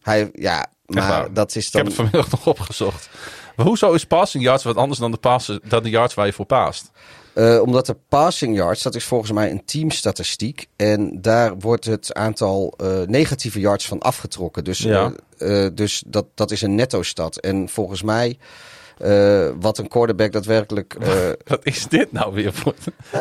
hij, 0.01 0.29
ja, 0.33 0.65
maar 0.85 1.33
dat 1.33 1.55
is 1.55 1.65
Ik 1.65 1.71
dan... 1.71 1.81
heb 1.81 1.91
het 1.91 2.01
vanmiddag 2.01 2.31
nog 2.37 2.47
opgezocht. 2.47 3.09
Maar 3.55 3.65
hoezo 3.65 3.93
is 3.93 4.05
passing 4.05 4.43
yards 4.43 4.63
wat 4.63 4.75
anders 4.75 4.99
dan 4.99 5.11
de, 5.11 5.17
passen, 5.17 5.59
dan 5.67 5.83
de 5.83 5.89
yards 5.89 6.13
waar 6.13 6.25
je 6.25 6.33
voor 6.33 6.45
paast? 6.45 6.91
Eh, 7.33 7.61
omdat 7.61 7.85
de 7.85 7.95
passing 8.09 8.55
yards, 8.55 8.83
dat 8.83 8.95
is 8.95 9.03
volgens 9.03 9.31
mij 9.31 9.51
een 9.51 9.65
teamstatistiek. 9.65 10.67
En 10.75 11.21
daar 11.21 11.57
wordt 11.59 11.85
het 11.85 12.13
aantal 12.13 12.73
eh, 12.77 13.01
negatieve 13.05 13.59
yards 13.59 13.87
van 13.87 13.99
afgetrokken. 13.99 14.63
Dus, 14.63 14.79
Ja. 14.79 15.13
eh, 15.37 15.67
dus 15.73 16.03
dat, 16.07 16.25
dat 16.35 16.51
is 16.51 16.61
een 16.61 16.75
netto-stad. 16.75 17.37
En 17.37 17.69
volgens 17.69 18.01
mij, 18.01 18.37
wat 19.59 19.77
een 19.77 19.87
quarterback 19.87 20.31
daadwerkelijk... 20.31 20.95
Wat 21.47 21.59
is 21.65 21.87
dit 21.87 22.11
nou 22.11 22.33
weer 22.33 22.53
voor... 22.53 22.73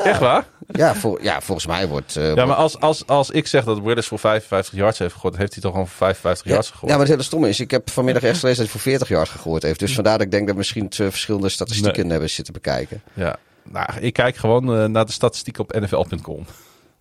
Echt 0.05 0.21
waar? 0.21 0.47
ja, 0.67 0.95
voor, 0.95 1.23
ja, 1.23 1.41
volgens 1.41 1.67
mij 1.67 1.89
wordt... 1.89 2.13
Ja, 2.13 2.21
wordt- 2.23 2.47
maar 2.47 2.57
als, 2.57 2.81
als, 2.81 3.07
als 3.07 3.31
ik 3.31 3.47
zeg 3.47 3.65
dat 3.65 3.81
Willis 3.81 4.07
voor 4.07 4.19
55 4.19 4.75
yards 4.75 4.99
heeft 4.99 5.13
gegooid, 5.15 5.37
heeft 5.37 5.53
hij 5.53 5.63
toch 5.63 5.73
gewoon 5.73 5.87
voor 5.89 5.97
55 5.97 6.47
ja, 6.47 6.53
yards 6.53 6.69
ja, 6.69 6.75
gegooid? 6.75 6.93
maar 6.93 7.01
het 7.03 7.11
hele 7.11 7.23
stomme 7.23 7.49
is, 7.49 7.61
ik 7.61 7.71
heb 7.71 7.91
vanmiddag 7.91 8.23
echt 8.23 8.39
gelezen 8.39 8.63
dat 8.63 8.73
hij 8.73 8.81
voor 8.81 8.91
40 8.91 9.09
yards 9.09 9.31
gegooid 9.31 9.63
heeft. 9.63 9.79
Dus 9.79 9.95
vandaar 10.01 10.17
dat 10.19 10.27
ik 10.27 10.31
denk 10.31 10.43
dat 10.43 10.53
we 10.53 10.59
misschien 10.59 10.89
twee 10.89 11.11
verschillende 11.11 11.49
statistieken 11.49 12.03
Nee. 12.03 12.11
hebben 12.11 12.31
zitten 12.31 12.53
bekijken. 12.55 13.03
Ja. 13.15 13.37
Nou, 13.65 14.01
ik 14.01 14.13
kijk 14.13 14.37
gewoon 14.37 14.77
eh, 14.77 14.85
naar 14.85 15.07
de 15.07 15.13
statistieken 15.13 15.63
op 15.63 15.73
nfl.com. 15.81 16.45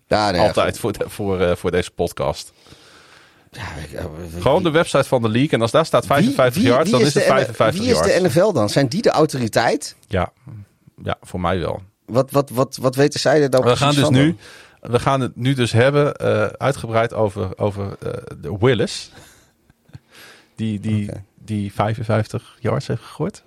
Ja, 0.06 0.30
nee, 0.30 0.40
Altijd 0.40 0.78
voor, 0.78 0.92
de- 0.92 1.08
voor, 1.08 1.40
eh, 1.40 1.56
voor 1.56 1.70
deze 1.70 1.90
podcast. 1.90 2.52
ja, 3.50 3.62
ja, 3.90 4.02
Gewoon 4.40 4.62
de 4.62 4.70
website 4.70 5.04
van 5.04 5.22
de 5.22 5.28
league. 5.28 5.50
En 5.50 5.60
als 5.60 5.70
daar 5.70 5.86
staat 5.86 6.06
55 6.06 6.54
Wie- 6.54 6.62
wie- 6.62 6.72
yards, 6.72 6.90
dan 6.90 7.00
is 7.00 7.06
het 7.06 7.14
de 7.14 7.20
N- 7.20 7.32
55 7.32 7.80
Wie 7.80 7.90
is 7.90 7.96
yards. 7.96 8.14
de 8.14 8.20
NFL 8.40 8.52
dan? 8.52 8.68
Zijn 8.68 8.86
die 8.88 9.02
de 9.02 9.10
autoriteit? 9.10 9.96
Ja. 10.08 10.32
ja, 11.02 11.16
voor 11.20 11.40
mij 11.40 11.58
wel. 11.58 11.82
Wat, 12.06 12.30
wat, 12.30 12.50
wat, 12.50 12.76
wat 12.76 12.94
weten 12.94 13.20
zij 13.20 13.42
er 13.42 13.50
dan 13.50 13.62
We 13.62 13.76
gaan 13.76 13.94
dus 13.94 14.02
van 14.02 14.12
nu 14.12 14.36
we 14.80 14.98
gaan 14.98 15.20
het 15.20 15.36
nu 15.36 15.54
dus 15.54 15.72
hebben 15.72 16.14
eh, 16.16 16.42
uitgebreid 16.46 17.12
over, 17.14 17.58
over 17.58 17.96
eh, 18.00 18.12
de 18.40 18.56
Willis. 18.60 19.10
Die, 20.56 20.80
die, 20.80 21.10
die 21.38 21.72
55 21.72 22.56
yards 22.60 22.86
heeft 22.86 23.02
gegooid. 23.02 23.42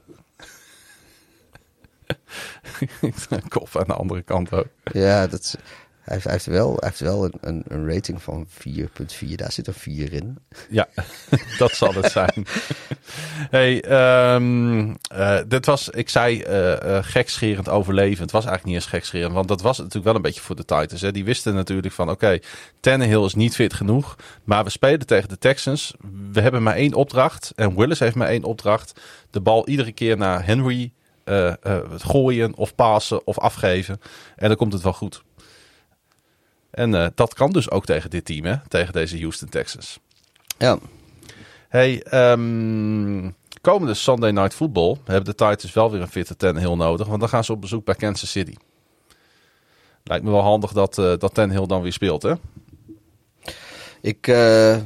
Kop 3.48 3.70
aan 3.78 3.88
de 3.88 3.94
andere 3.94 4.22
kant 4.22 4.52
ook. 4.52 4.68
Ja, 4.84 5.28
dat, 5.28 5.40
is- 5.40 5.56
hij, 6.06 6.14
heeft, 6.14 6.24
hij 6.24 6.34
heeft 6.34 6.46
wel, 6.46 6.70
hij 6.80 6.88
heeft 6.88 7.00
wel 7.00 7.24
een, 7.42 7.64
een, 7.68 7.90
rating 7.94 8.22
van 8.22 8.48
4,4. 8.68 9.36
Daar 9.36 9.52
zit 9.52 9.68
een 9.68 9.74
4 9.74 10.14
in. 10.14 10.38
Ja, 10.70 10.88
dat 11.58 11.72
zal 11.72 11.94
het 11.94 12.12
zijn. 12.12 12.46
hey, 13.50 13.82
ehm, 13.82 14.94
eh, 15.08 15.40
dit 15.48 15.66
was, 15.66 15.90
ik 15.90 16.10
zei, 16.10 16.42
eh, 16.42 16.98
gekscherend 17.02 17.70
overleven. 17.70 18.22
Het 18.24 18.32
was 18.32 18.46
eigenlijk 18.46 18.66
niet 18.66 18.84
eens 18.84 18.94
gekscherend, 18.94 19.34
want 19.34 19.48
dat 19.48 19.62
was 19.62 19.78
natuurlijk 19.78 20.06
wel 20.06 20.16
een 20.16 20.22
beetje 20.22 20.42
voor 20.42 20.56
de 20.56 20.66
Titans. 20.66 21.02
Hè. 21.02 21.12
Die 21.12 21.26
wisten 21.26 21.54
natuurlijk 21.54 21.94
van, 21.94 22.10
oké, 22.10 22.40
Tannehill 22.80 23.26
is 23.26 23.36
niet 23.36 23.56
fit 23.56 23.74
genoeg, 23.74 24.16
maar 24.44 24.64
we 24.64 24.70
spelen 24.70 25.06
tegen 25.06 25.30
de 25.30 25.38
Texans. 25.38 25.94
We 26.32 26.42
hebben 26.42 26.64
maar 26.64 26.76
één 26.76 26.94
opdracht 26.94 27.52
en 27.56 27.76
Willis 27.76 28.00
heeft 28.00 28.16
maar 28.16 28.28
één 28.28 28.44
opdracht. 28.44 29.00
De 29.30 29.42
bal 29.42 29.68
iedere 29.68 29.92
keer 29.92 30.18
naar 30.18 30.46
Henry 30.46 30.92
eh, 31.26 31.54
gooien 31.98 32.56
of 32.56 32.76
passen 32.76 33.28
of 33.28 33.40
afgeven. 33.40 34.00
En 34.36 34.48
dan 34.48 34.58
komt 34.58 34.74
het 34.74 34.82
wel 34.82 34.94
goed. 34.94 35.24
En 36.72 36.96
eh, 36.96 37.08
dat 37.16 37.34
kan 37.34 37.52
dus 37.52 37.72
ook 37.72 37.86
tegen 37.86 38.10
dit 38.10 38.26
team, 38.26 38.46
hè? 38.46 38.56
tegen 38.68 38.94
deze 38.94 39.20
Houston 39.20 39.50
Texans. 39.50 40.00
Ja, 40.58 40.78
Hey, 41.70 42.04
ehm, 42.04 43.30
komende 43.62 43.94
Sunday 43.94 44.32
Night 44.32 44.54
Football 44.54 44.98
hebben 45.06 45.26
de 45.26 45.46
Titans 45.46 45.74
wel 45.74 45.92
weer 45.92 46.02
een 46.02 46.08
fitte 46.08 46.36
Tannehill 46.36 46.76
nodig. 46.76 47.08
Want 47.08 47.20
dan 47.20 47.30
gaan 47.30 47.44
ze 47.44 47.52
op 47.52 47.62
bezoek 47.62 47.86
bij 47.86 47.96
Kansas 47.96 48.32
City. 48.32 48.54
Lijkt 50.04 50.24
me 50.24 50.32
wel 50.32 50.42
handig 50.42 50.72
dat, 50.72 50.96
dat 50.96 51.34
Tannehill 51.34 51.66
dan 51.66 51.82
weer 51.82 51.94
speelt, 51.94 52.22
hè? 52.22 52.34
ik, 54.02 54.28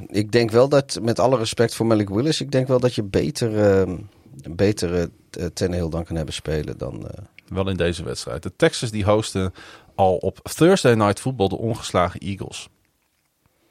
ik 0.08 0.32
denk 0.32 0.52
wel 0.52 0.70
dat, 0.70 1.00
met 1.02 1.20
alle 1.20 1.38
respect 1.38 1.76
voor 1.76 1.86
Malik 1.86 2.10
Willis, 2.10 2.42
ik 2.42 2.52
denk 2.52 2.68
wel 2.68 2.80
dat 2.80 2.96
je 2.96 3.04
beter, 3.04 3.80
eh, 3.80 3.94
een 4.42 4.56
betere 4.56 5.10
uh, 5.40 5.46
Tannehill 5.46 5.90
dan 5.90 6.04
kan 6.04 6.16
hebben 6.16 6.34
spelen 6.34 6.78
dan... 6.78 7.08
eh, 7.08 7.24
Wel 7.48 7.70
in 7.70 7.78
deze 7.78 8.04
wedstrijd. 8.04 8.44
De 8.44 8.52
Texans 8.56 8.92
die 8.92 9.04
hosten 9.04 9.54
al 9.96 10.16
op 10.16 10.40
Thursday 10.56 10.94
Night 10.94 11.20
Football 11.20 11.48
de 11.48 11.58
ongeslagen 11.58 12.20
Eagles. 12.20 12.70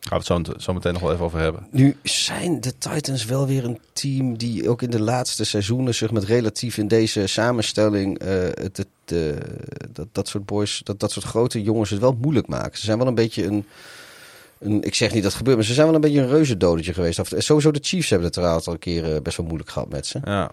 Gaan 0.01 0.21
we 0.21 0.35
het 0.35 0.47
zo, 0.47 0.53
zo 0.59 0.73
meteen 0.73 0.93
nog 0.93 1.03
wel 1.03 1.13
even 1.13 1.25
over 1.25 1.39
hebben. 1.39 1.67
Nu 1.71 1.97
zijn 2.03 2.61
de 2.61 2.79
Titans 2.79 3.25
wel 3.25 3.47
weer 3.47 3.65
een 3.65 3.81
team 3.93 4.39
die 4.39 4.69
ook 4.69 4.83
in 4.83 4.91
de 4.91 5.01
laatste 5.01 5.45
seizoenen 5.45 5.95
zich 5.95 6.11
met 6.11 6.25
relatief 6.25 6.79
in 6.79 6.89
deze 6.89 7.27
samenstelling 7.27 8.19
eh, 8.19 8.29
het, 8.43 8.77
het, 8.77 8.89
eh, 9.05 9.37
dat, 9.93 10.07
dat 10.13 10.29
soort 10.29 10.47
boys, 10.47 10.81
dat, 10.85 11.01
dat 11.01 11.13
soort 11.13 11.25
grote 11.25 11.63
jongens 11.63 11.91
het 11.91 12.01
wel 12.01 12.17
moeilijk 12.21 12.47
maken. 12.47 12.79
Ze 12.79 12.85
zijn 12.85 12.99
wel 12.99 13.07
een 13.07 13.15
beetje 13.15 13.45
een, 13.45 13.67
een 14.61 14.83
ik 14.83 14.95
zeg 14.95 15.13
niet 15.13 15.23
dat 15.23 15.31
het 15.31 15.39
gebeurt, 15.39 15.57
maar 15.57 15.67
ze 15.67 15.75
zijn 15.75 15.87
wel 15.87 15.95
een 15.95 16.01
beetje 16.01 16.21
een 16.21 16.29
reuzendodetje 16.29 16.95
geweest. 16.95 17.19
Of, 17.19 17.33
sowieso 17.37 17.71
de 17.71 17.79
Chiefs 17.83 18.11
hebben 18.11 18.29
het 18.29 18.37
er 18.37 18.43
een 18.43 18.49
aantal 18.49 18.79
keren 18.79 19.23
best 19.23 19.37
wel 19.37 19.47
moeilijk 19.47 19.71
gehad 19.71 19.89
met 19.89 20.07
ze. 20.07 20.21
Ja, 20.25 20.51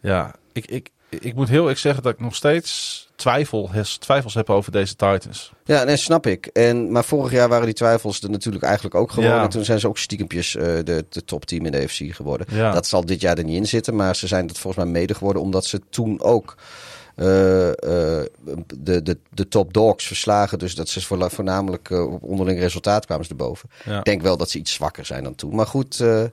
ja 0.00 0.34
ik, 0.52 0.66
ik, 0.66 0.90
ik 1.08 1.34
moet 1.34 1.48
heel 1.48 1.68
erg 1.68 1.78
zeggen 1.78 2.02
dat 2.02 2.12
ik 2.12 2.20
nog 2.20 2.34
steeds 2.34 3.08
twijfel, 3.16 3.70
twijfels 3.98 4.34
heb 4.34 4.50
over 4.50 4.72
deze 4.72 4.96
Titans. 4.96 5.52
Ja, 5.64 5.84
nee, 5.84 5.96
snap 5.96 6.26
ik. 6.26 6.46
En, 6.46 6.92
maar 6.92 7.04
vorig 7.04 7.32
jaar 7.32 7.48
waren 7.48 7.64
die 7.64 7.74
twijfels 7.74 8.22
er 8.22 8.30
natuurlijk 8.30 8.64
eigenlijk 8.64 8.94
ook 8.94 9.10
gewoon. 9.10 9.28
Ja. 9.28 9.42
En 9.42 9.48
toen 9.48 9.64
zijn 9.64 9.80
ze 9.80 9.88
ook 9.88 9.98
stiekempjes 9.98 10.56
eh, 10.56 10.64
de, 10.64 11.04
de 11.08 11.24
topteam 11.24 11.66
in 11.66 11.72
de 11.72 11.88
FC 11.88 12.14
geworden. 12.14 12.46
Ja. 12.50 12.72
Dat 12.72 12.86
zal 12.86 13.04
dit 13.04 13.20
jaar 13.20 13.38
er 13.38 13.44
niet 13.44 13.56
in 13.56 13.66
zitten. 13.66 13.96
Maar 13.96 14.16
ze 14.16 14.26
zijn 14.26 14.46
dat 14.46 14.58
volgens 14.58 14.84
mij 14.84 14.92
mede 14.92 15.14
geworden 15.14 15.42
omdat 15.42 15.64
ze 15.64 15.80
toen 15.90 16.20
ook 16.20 16.54
eh, 16.54 16.64
eh, 16.64 16.97
de, 17.24 19.02
de, 19.02 19.18
de 19.30 19.48
top 19.48 19.72
dogs 19.72 20.06
verslagen. 20.06 20.58
Dus 20.58 20.74
dat 20.74 20.88
ze 20.88 21.00
voornamelijk 21.00 21.90
eh, 21.90 22.12
op 22.12 22.22
onderling 22.22 22.58
resultaat 22.58 23.06
kwamen 23.06 23.24
ze 23.24 23.30
erboven. 23.30 23.70
Ja. 23.84 23.98
Ik 23.98 24.04
denk 24.04 24.22
wel 24.22 24.36
dat 24.36 24.50
ze 24.50 24.58
iets 24.58 24.72
zwakker 24.72 25.06
zijn 25.06 25.24
dan 25.24 25.34
toen. 25.34 25.54
Maar 25.54 25.66
goed, 25.66 26.00
eh, 26.00 26.22
eh, 26.22 26.30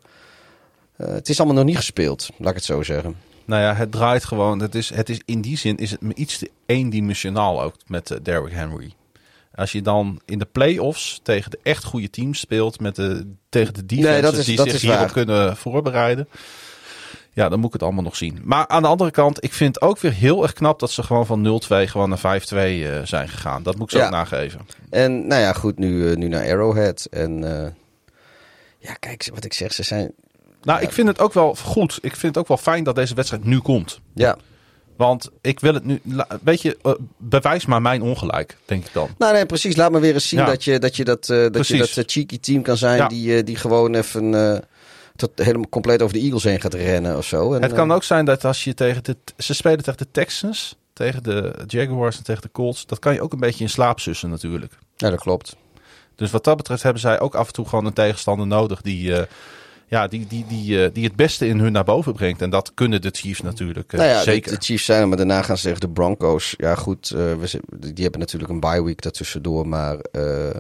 het 0.95 1.30
is 1.30 1.38
allemaal 1.38 1.57
nog 1.57 1.66
niet 1.66 1.76
gespeeld. 1.76 2.30
Laat 2.38 2.49
ik 2.49 2.56
het 2.56 2.66
zo 2.66 2.84
zeggen. 2.84 3.16
Nou 3.45 3.62
ja, 3.62 3.74
het 3.74 3.91
draait 3.91 4.24
gewoon. 4.26 4.60
Het 4.60 4.76
is, 4.76 4.90
het 4.94 5.10
is, 5.10 5.22
in 5.26 5.41
die 5.41 5.57
zin 5.57 5.78
is 5.78 5.91
het 5.91 5.99
iets 6.16 6.38
te 6.38 6.52
eendimensionaal 6.66 7.62
ook 7.62 7.76
met 7.88 8.12
eh, 8.12 8.18
Derrick 8.24 8.53
Henry. 8.53 8.94
Als 9.56 9.72
je 9.72 9.82
dan 9.82 10.22
in 10.26 10.40
de 10.40 10.48
play-offs 10.52 11.20
tegen 11.24 11.52
de 11.52 11.60
echt 11.64 11.84
goede 11.84 12.10
teams 12.10 12.40
speelt, 12.40 12.80
met 12.80 12.95
de, 12.95 13.34
tegen 13.49 13.74
de 13.74 13.86
defenses 13.86 14.14
Nee, 14.14 14.22
dat 14.22 14.38
is- 14.38 14.45
die 14.45 14.56
dat 14.56 14.70
zich 14.70 14.82
hierop 14.82 15.12
kunnen 15.12 15.57
voorbereiden. 15.57 16.28
Ja, 17.36 17.49
dan 17.49 17.57
moet 17.60 17.68
ik 17.68 17.74
het 17.74 17.84
allemaal 17.84 18.03
nog 18.03 18.16
zien. 18.16 18.40
Maar 18.44 18.68
aan 18.68 18.82
de 18.82 18.88
andere 18.88 19.12
kant, 19.12 19.44
ik 19.44 19.53
vind 19.53 19.82
ook 19.82 19.99
weer 19.99 20.14
heel 20.14 20.44
erg 20.44 20.53
knap 20.53 20.80
dat 20.80 20.91
ze 20.91 21.03
gewoon 21.03 21.26
van 21.26 21.62
0-2 21.64 21.68
gewoon 21.68 22.10
naar 22.10 22.41
5-2 22.41 22.56
eh, 22.56 23.02
zijn 23.03 23.30
gegaan. 23.30 23.64
Dat 23.64 23.76
moet 23.76 23.84
ik 23.84 23.90
ze 23.90 23.98
Ja. 23.98 24.06
ook 24.06 24.12
nageven. 24.12 24.60
En 24.90 25.28
nou 25.28 25.41
ja, 25.41 25.53
goed, 25.53 25.78
nu, 25.78 26.10
eh, 26.12 26.16
nu 26.18 26.28
naar 26.28 26.49
Arrowhead. 26.49 27.07
En 27.12 27.62
eh, 27.64 27.72
ja, 28.80 28.94
kijk, 28.94 29.30
wat 29.34 29.45
ik 29.45 29.53
zeg, 29.53 29.74
ze 29.74 29.84
zijn... 29.84 30.12
Nou, 30.62 30.82
ik 30.82 30.91
vind 30.91 31.07
het 31.07 31.20
ook 31.20 31.34
wel 31.34 31.56
goed. 31.56 31.98
Ik 32.02 32.12
vind 32.16 32.22
het 32.36 32.38
ook 32.38 32.48
wel 32.48 32.57
fijn 32.57 32.84
dat 32.84 32.95
deze 32.95 33.14
wedstrijd 33.16 33.44
nu 33.44 33.60
komt. 33.60 33.99
Ja, 34.14 34.38
Want 34.98 35.30
ik 35.41 35.60
wil 35.60 35.74
het 35.74 35.86
nu. 35.86 36.02
Weet 36.44 36.62
je, 36.62 36.98
bewijs 37.18 37.66
maar 37.66 37.82
mijn 37.82 38.02
ongelijk, 38.02 38.57
denk 38.66 38.86
ik 38.86 38.94
dan. 38.94 39.10
Nou 39.18 39.34
nee, 39.34 39.45
precies. 39.45 39.76
Laat 39.76 39.91
me 39.91 39.99
weer 39.99 40.14
eens 40.14 40.28
zien 40.28 40.40
Ja. 40.40 40.45
dat 40.45 40.64
je 40.64 40.80
dat, 40.80 40.95
je 40.95 41.03
dat, 41.03 41.26
dat, 41.26 41.68
je 41.68 41.78
dat 41.78 42.12
cheeky 42.12 42.40
team 42.40 42.62
kan 42.62 42.78
zijn 42.78 42.98
Ja. 42.98 43.07
die, 43.07 43.44
die 43.44 43.56
gewoon 43.56 43.95
even 43.95 44.34
tot 45.16 45.32
helemaal 45.36 45.70
compleet 45.70 46.02
over 46.02 46.14
de 46.14 46.22
Eagles 46.22 46.44
heen 46.44 46.62
gaat 46.62 46.74
rennen 46.74 47.18
of 47.18 47.26
zo. 47.26 47.54
En, 47.54 47.62
Het 47.62 47.74
kan 47.74 47.90
eh, 47.90 47.96
ook 47.96 48.04
zijn 48.04 48.26
dat 48.26 48.46
als 48.46 48.64
je 48.64 48.74
tegen 48.74 49.04
de. 49.04 49.18
Ze 49.38 49.54
spelen 49.54 49.84
tegen 49.84 49.98
de 49.98 50.12
Texans, 50.12 50.76
tegen 50.94 51.24
de 51.24 51.54
Jaguars 51.68 52.18
en 52.18 52.24
tegen 52.24 52.42
de 52.42 52.52
Colts. 52.52 52.86
Dat 52.86 53.00
kan 53.00 53.14
je 53.14 53.22
ook 53.22 53.34
een 53.34 53.40
beetje 53.40 53.64
in 53.64 53.70
slaap 53.70 54.00
sussen, 54.00 54.30
natuurlijk. 54.30 54.74
Ja, 54.96 55.10
dat 55.10 55.20
klopt. 55.20 55.56
Dus 56.16 56.32
wat 56.32 56.44
dat 56.44 56.58
betreft 56.58 56.84
hebben 56.84 57.02
zij 57.02 57.20
ook 57.20 57.36
af 57.36 57.48
en 57.48 57.54
toe 57.54 57.68
gewoon 57.68 57.86
een 57.86 57.94
tegenstander 57.94 58.48
nodig 58.48 58.82
die. 58.82 59.16
eh, 59.16 59.26
ja, 59.88 60.08
die, 60.08 60.28
die, 60.28 60.46
die, 60.48 60.84
eh, 60.84 60.90
die 60.94 61.04
het 61.04 61.16
beste 61.16 61.48
in 61.48 61.60
hun 61.60 61.72
naar 61.72 61.84
boven 61.84 62.14
brengt. 62.14 62.42
En 62.42 62.50
dat 62.50 62.72
kunnen 62.74 63.02
de 63.02 63.10
Chiefs 63.12 63.42
natuurlijk 63.42 63.92
nou 63.92 64.08
ja, 64.08 64.22
zeker. 64.22 64.52
De, 64.52 64.58
de 64.58 64.64
Chiefs 64.64 64.86
zijn 64.86 65.08
maar 65.08 65.18
daarna 65.18 65.42
gaan 65.42 65.58
ze 65.58 65.64
tegen 65.64 65.80
de 65.80 65.90
Broncos. 65.90 66.54
Ja, 66.58 66.76
goed, 66.76 67.12
eh, 67.12 67.18
we, 67.18 67.60
die 67.80 68.04
hebben 68.04 68.20
natuurlijk 68.20 68.52
een 68.52 68.60
bye 68.60 68.84
week 68.84 69.02
daartussendoor, 69.02 69.68
maar 69.68 69.98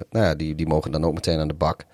nou 0.09 0.25
ja, 0.25 0.35
die, 0.35 0.55
die 0.55 0.67
mogen 0.67 0.91
dan 0.91 1.05
ook 1.05 1.13
meteen 1.13 1.39
aan 1.39 1.47
de 1.47 1.53
bak. 1.53 1.85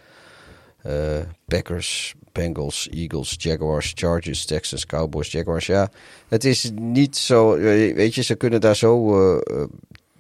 Packers, 1.48 2.14
Bengals, 2.32 2.90
Eagles, 2.90 3.36
Jaguars, 3.38 3.92
Chargers, 3.96 4.46
Texans, 4.46 4.86
Cowboys, 4.86 5.32
Jaguars. 5.32 5.66
Ja, 5.66 5.90
het 6.28 6.44
is 6.44 6.72
niet 6.76 7.18
zo, 7.18 7.54
eh, 7.56 7.96
weet 7.96 8.16
je, 8.16 8.22
ze 8.22 8.36
kunnen 8.36 8.62
daar 8.62 8.76
zo 8.76 9.16
eh, 9.42 9.64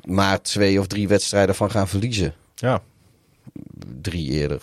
maar 0.03 0.41
twee 0.41 0.79
of 0.79 0.87
drie 0.87 1.07
wedstrijden 1.07 1.55
van 1.55 1.71
gaan 1.71 1.87
verliezen. 1.87 2.33
Ja. 2.55 2.81
Drie 4.01 4.29
eerder. 4.29 4.59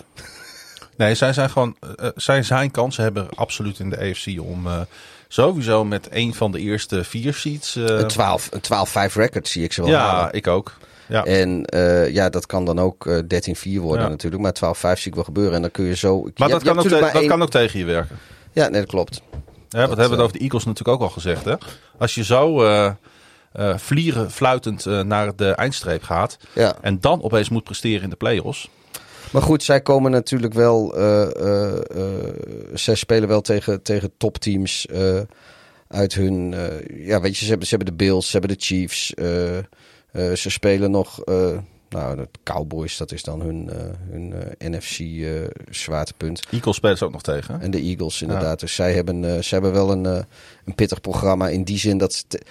Nee, 0.96 1.14
zij 1.14 1.32
zijn 1.32 1.50
gewoon. 1.50 1.76
eh, 1.96 2.08
zij 2.16 2.42
zijn 2.42 2.70
kansen 2.70 3.02
hebben 3.02 3.28
absoluut 3.34 3.78
in 3.78 3.90
de 3.90 3.98
AFC 3.98 4.40
om 4.40 4.66
sowieso 5.28 5.84
met 5.84 6.08
een 6.10 6.34
van 6.34 6.52
de 6.52 6.60
eerste 6.60 7.04
vier 7.04 7.34
seats. 7.34 7.74
Een 7.74 8.06
12 8.08 8.48
een 8.50 9.10
12-5 9.10 9.14
record 9.14 9.48
zie 9.48 9.62
ik 9.64 9.72
ze 9.72 9.80
wel 9.80 9.90
ja, 9.90 10.10
halen. 10.10 10.32
ik 10.32 10.46
ook. 10.46 10.76
Ja. 11.09 11.24
En 11.24 11.64
eh, 11.64 12.10
ja, 12.12 12.28
dat 12.28 12.47
kan 12.47 12.64
dan 12.64 12.78
ook 12.78 13.06
eh 13.06 13.18
13-4 13.18 13.80
worden 13.80 14.05
Ja. 14.05 14.09
natuurlijk. 14.10 14.43
Maar 14.43 14.74
12-5 14.97 14.98
zie 14.98 15.06
ik 15.10 15.14
wel 15.14 15.24
gebeuren. 15.24 15.55
En 15.55 15.60
dan 15.62 15.70
kun 15.70 15.85
je 15.85 15.97
zo... 15.97 16.22
Maar 16.22 16.48
dat, 16.48 16.60
je 16.60 16.66
kan 16.68 16.78
ook, 16.78 16.90
maar 16.90 17.01
dat 17.01 17.20
één- 17.20 17.28
kan 17.28 17.43
ook 17.43 17.51
tegen 17.51 17.78
je 17.78 17.85
werken. 17.85 18.16
Ja, 18.52 18.68
nee, 18.68 18.80
dat 18.80 18.90
klopt. 18.90 19.22
Ja, 19.68 19.78
wat 19.89 19.89
hebben 19.89 19.97
we 19.97 20.02
het 20.02 20.12
eh, 20.12 20.20
over 20.20 20.32
de 20.32 20.43
Eagles 20.43 20.64
natuurlijk 20.64 20.97
ook 20.98 21.09
al 21.09 21.12
gezegd. 21.14 21.44
Hè? 21.44 21.55
Als 21.98 22.14
je 22.14 22.24
zo 22.24 22.62
eh 22.64 22.90
eh, 23.52 23.76
vlieren 23.78 24.30
fluitend 24.30 24.86
eh, 24.86 25.01
naar 25.01 25.36
de 25.36 25.51
eindstreep 25.51 26.02
gaat. 26.02 26.39
Ja. 26.52 26.76
En 26.80 27.01
dan 27.01 27.22
opeens 27.22 27.48
moet 27.48 27.64
presteren 27.64 28.02
in 28.02 28.10
de 28.10 28.16
play-offs. 28.16 28.68
Maar 29.32 29.43
goed, 29.43 29.62
zij 29.62 29.80
komen 29.80 30.10
natuurlijk 30.10 30.52
wel... 30.55 30.97
eh 30.97 31.22
eh 31.36 31.74
eh, 31.74 32.35
zij 32.74 32.94
spelen 32.94 33.28
wel 33.28 33.40
tegen, 33.40 33.82
tegen 33.82 34.10
topteams 34.16 34.86
eh, 34.86 35.20
uit 35.89 36.14
hun... 36.14 36.55
eh, 36.55 37.06
ja, 37.06 37.20
weet 37.20 37.36
je, 37.36 37.43
ze 37.44 37.48
hebben, 37.51 37.66
ze 37.68 37.74
hebben 37.76 37.97
de 37.97 38.05
Bills, 38.05 38.26
ze 38.30 38.39
hebben 38.39 38.56
de 38.59 38.64
Chiefs. 38.64 39.14
Eh, 40.12 40.32
ze 40.32 40.51
spelen 40.51 40.90
nog... 40.90 41.20
eh, 41.24 41.59
nou, 41.89 42.16
de 42.16 42.28
Cowboys, 42.44 42.97
dat 42.97 43.12
is 43.12 43.22
dan 43.22 43.40
hun, 43.40 43.70
eh, 43.70 43.76
hun 44.10 44.32
eh, 44.59 44.68
NFC 44.70 44.98
eh 44.98 45.30
zwaartepunt. 45.70 46.43
Eagles 46.51 46.76
spelen 46.76 46.97
ze 46.98 47.05
ook 47.05 47.12
nog 47.12 47.22
tegen. 47.22 47.60
En 47.60 47.70
de 47.70 47.80
Eagles 47.80 48.22
inderdaad. 48.22 48.60
Dus 48.60 48.74
zij 48.74 48.93
hebben, 48.94 49.44
zij 49.44 49.59
hebben 49.59 49.72
wel 49.72 49.90
een, 49.93 50.05
een 50.64 50.74
pittig 50.74 51.01
programma. 51.01 51.48
In 51.48 51.62
die 51.64 51.78
zin 51.78 51.98
dat 51.98 52.12
ze 52.12 52.24
te- 52.28 52.43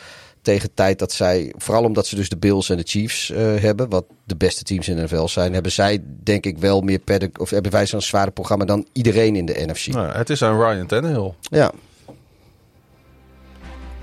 tegen 0.41 0.73
tijd 0.73 0.99
dat 0.99 1.11
zij... 1.11 1.53
Vooral 1.57 1.83
omdat 1.83 2.07
ze 2.07 2.15
dus 2.15 2.29
de 2.29 2.37
Bills 2.37 2.69
en 2.69 2.77
de 2.77 2.83
Chiefs 2.85 3.27
hebben. 3.35 3.89
Wat 3.89 4.05
de 4.23 4.35
beste 4.35 4.63
teams 4.63 4.87
in 4.87 4.95
de 4.95 5.01
NFL 5.03 5.27
zijn. 5.27 5.53
Hebben 5.53 5.71
zij 5.71 6.03
denk 6.23 6.45
ik 6.45 6.57
wel 6.57 6.81
meer 6.81 6.99
paddock... 6.99 7.39
Of 7.39 7.49
hebben 7.49 7.71
wij 7.71 7.85
zo'n 7.85 8.01
zwaarder 8.01 8.33
programma 8.33 8.65
dan 8.65 8.87
iedereen 8.93 9.35
in 9.35 9.45
de 9.45 9.63
NFC. 9.67 9.87
Nou, 9.87 10.11
het 10.11 10.29
is 10.29 10.41
aan 10.41 10.59
Ryan 10.61 10.87
Tannehill. 10.87 11.33
Ja. 11.41 11.71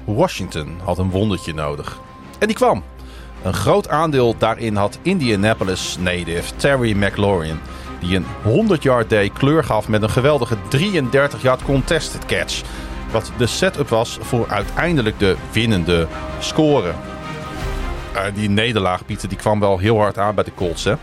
Washington 0.05 0.79
had 0.83 0.99
een 0.99 1.11
wondertje 1.11 1.55
nodig. 1.55 1.99
En 2.39 2.47
die 2.47 2.57
kwam. 2.57 2.85
Een 3.45 3.55
groot 3.55 3.89
aandeel 3.89 4.35
daarin 4.39 4.77
had 4.77 4.99
Indianapolis 5.03 5.97
native 6.01 6.57
Terry 6.57 6.97
McLaurin. 6.97 7.59
Die 8.01 8.17
een 8.17 8.27
100-yard 8.45 9.11
day 9.11 9.29
kleur 9.29 9.65
gaf 9.65 9.89
met 9.89 10.03
een 10.03 10.11
geweldige 10.11 10.57
33-yard 10.57 11.63
contested 11.63 12.27
catch. 12.27 12.63
Wat 13.11 13.33
de 13.37 13.47
setup 13.47 13.89
was 13.89 14.19
voor 14.21 14.49
uiteindelijk 14.49 15.19
de 15.19 15.37
winnende 15.53 16.07
score. 16.39 16.93
eh, 18.15 18.23
die 18.35 18.49
nederlaag, 18.49 19.05
Pieter, 19.05 19.29
die 19.29 19.39
kwam 19.39 19.61
wel 19.61 19.79
heel 19.79 19.99
hard 19.99 20.19
aan 20.19 20.35
bij 20.35 20.45
de 20.45 20.55
Colts. 20.55 20.85
Hè? 20.85 20.95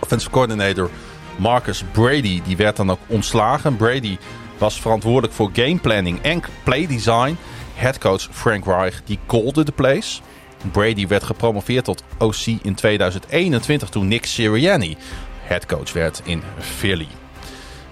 Offensive 0.00 0.30
coordinator 0.30 0.90
Marcus 1.36 1.84
Brady, 1.92 2.42
die 2.44 2.56
werd 2.56 2.76
dan 2.76 2.90
ook 2.90 2.98
ontslagen. 3.06 3.76
Brady 3.76 4.18
was 4.58 4.80
verantwoordelijk 4.80 5.32
voor 5.32 5.50
gameplanning 5.52 6.22
en 6.22 6.42
playdesign. 6.62 7.36
Headcoach 7.74 8.28
Frank 8.30 8.64
Reich, 8.64 9.02
die 9.04 9.18
callde 9.26 9.64
de 9.64 9.72
plays. 9.72 10.22
Brady 10.70 11.06
werd 11.06 11.22
gepromoveerd 11.24 11.84
tot 11.84 12.02
OC 12.18 12.46
in 12.62 12.74
2021 12.74 13.88
toen 13.88 14.08
Nick 14.08 14.26
Sirianni 14.26 14.96
headcoach 15.42 15.92
werd 15.92 16.20
in 16.24 16.42
Philly. 16.58 17.08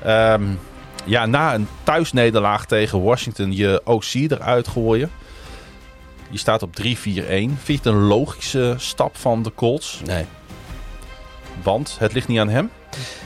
Ehm, 0.03 0.43
ja, 1.05 1.27
na 1.27 1.55
een 1.55 1.69
thuisnederlaag 1.83 2.67
tegen 2.67 3.03
Washington 3.03 3.57
je 3.57 3.81
OC 3.85 4.15
eruit 4.15 4.69
gooien. 4.69 5.11
Je 6.31 6.39
staat 6.39 6.63
op 6.63 6.77
3-4-1. 6.77 7.59
Vind 7.63 7.67
je 7.67 7.73
het 7.73 7.87
een 7.87 8.03
logische 8.03 8.75
stap 8.79 9.17
van 9.17 9.43
de 9.43 9.53
Colts? 9.55 10.01
Nee. 10.05 10.25
Want 11.63 11.97
het 11.99 12.13
ligt 12.13 12.29
niet 12.29 12.39
aan 12.39 12.49
hem. 12.49 12.71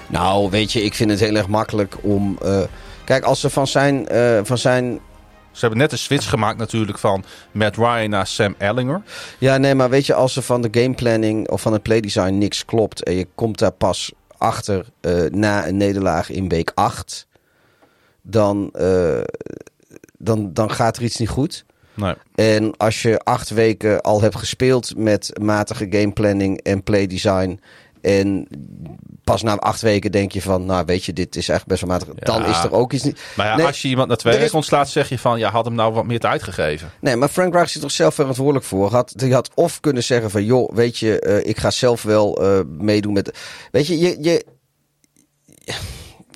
Nou, 0.07 0.51
weet 0.51 0.73
je, 0.73 0.83
ik 0.83 0.95
vind 0.95 1.11
het 1.11 1.21
heel 1.21 1.35
erg 1.35 1.49
makkelijk 1.49 1.97
om. 2.01 2.39
eh, 2.43 2.61
kijk, 3.05 3.25
als 3.25 3.41
ze 3.41 3.51
van 3.51 3.67
zijn, 3.67 4.09
eh, 4.09 4.41
van 4.43 4.59
zijn. 4.59 5.01
Ze 5.57 5.63
hebben 5.65 5.79
net 5.79 5.93
een 5.93 5.99
switch 5.99 6.29
gemaakt 6.29 6.59
natuurlijk 6.59 6.99
van 6.99 7.25
Matt 7.53 7.77
Ryan 7.77 8.11
naar 8.11 8.27
Sam 8.27 8.55
Ellinger. 8.59 9.03
Ja, 9.39 9.57
nee, 9.57 9.75
maar 9.75 9.91
weet 9.91 10.07
je, 10.07 10.15
als 10.15 10.37
er 10.37 10.43
van 10.43 10.63
de 10.63 10.69
gameplanning 10.81 11.49
of 11.51 11.61
van 11.61 11.73
het 11.73 11.83
playdesign 11.83 12.39
niks 12.39 12.65
klopt. 12.65 13.03
en 13.03 13.15
je 13.15 13.27
komt 13.35 13.59
daar 13.59 13.73
pas 13.73 14.13
achter 14.39 14.87
eh, 15.01 15.25
na 15.31 15.67
een 15.69 15.77
nederlaag 15.77 16.31
in 16.31 16.49
week 16.49 16.73
8. 16.75 17.27
dan, 18.23 18.71
eh, 18.73 19.21
dan, 20.19 20.53
dan 20.53 20.71
gaat 20.71 20.97
er 20.97 21.03
iets 21.03 21.17
niet 21.17 21.29
goed. 21.29 21.65
Nee. 21.95 22.15
En 22.35 22.77
als 22.77 23.03
je 23.03 23.19
acht 23.19 23.51
weken 23.51 24.01
al 24.01 24.21
hebt 24.21 24.37
gespeeld 24.37 24.97
met 24.97 25.39
matige 25.41 25.87
gameplanning 25.91 26.61
en 26.61 26.83
playdesign. 26.83 27.61
En 28.07 28.49
pas 29.25 29.43
na 29.43 29.57
acht 29.57 29.81
weken 29.81 30.13
denk 30.13 30.33
je 30.33 30.43
van, 30.43 30.65
nou 30.67 30.85
weet 30.85 31.05
je, 31.05 31.13
dit 31.13 31.37
is 31.37 31.49
echt 31.49 31.67
best 31.67 31.81
wel 31.81 31.91
matig. 31.91 32.09
Dan 32.15 32.45
is 32.45 32.59
er 32.65 32.73
ook 32.73 32.93
iets 32.93 33.03
niet. 33.05 33.21
Maar 33.37 33.47
ja, 33.47 33.57
Nee, 33.57 33.67
als 33.67 33.83
je 33.83 33.89
iemand 33.89 34.09
na 34.09 34.17
twee 34.17 34.33
er 34.33 34.39
is- 34.39 34.45
weken 34.45 34.59
ontslaat, 34.59 34.89
zeg 34.89 35.09
je 35.09 35.19
van... 35.19 35.39
ja, 35.39 35.51
had 35.51 35.65
hem 35.65 35.75
nou 35.75 35.93
wat 35.93 36.05
meer 36.07 36.21
tijd 36.21 36.43
gegeven. 36.43 36.91
Nee, 37.01 37.17
maar 37.17 37.29
Frank 37.29 37.55
Reich 37.55 37.75
is 37.77 37.83
er 37.83 37.91
zelf 37.91 38.15
verantwoordelijk 38.15 38.65
voor. 38.65 38.91
Had, 38.91 39.13
die 39.17 39.33
had 39.33 39.51
of 39.55 39.81
kunnen 39.81 40.05
zeggen 40.05 40.31
van, 40.31 40.45
joh, 40.45 40.73
weet 40.75 40.99
je, 40.99 41.21
eh, 41.21 41.49
ik 41.49 41.59
ga 41.59 41.71
zelf 41.71 42.03
wel 42.03 42.43
eh, 42.43 42.61
meedoen 42.67 43.13
met... 43.13 43.39
Weet 43.71 43.87
je, 43.87 43.99
je... 43.99 44.17
je 44.21 44.45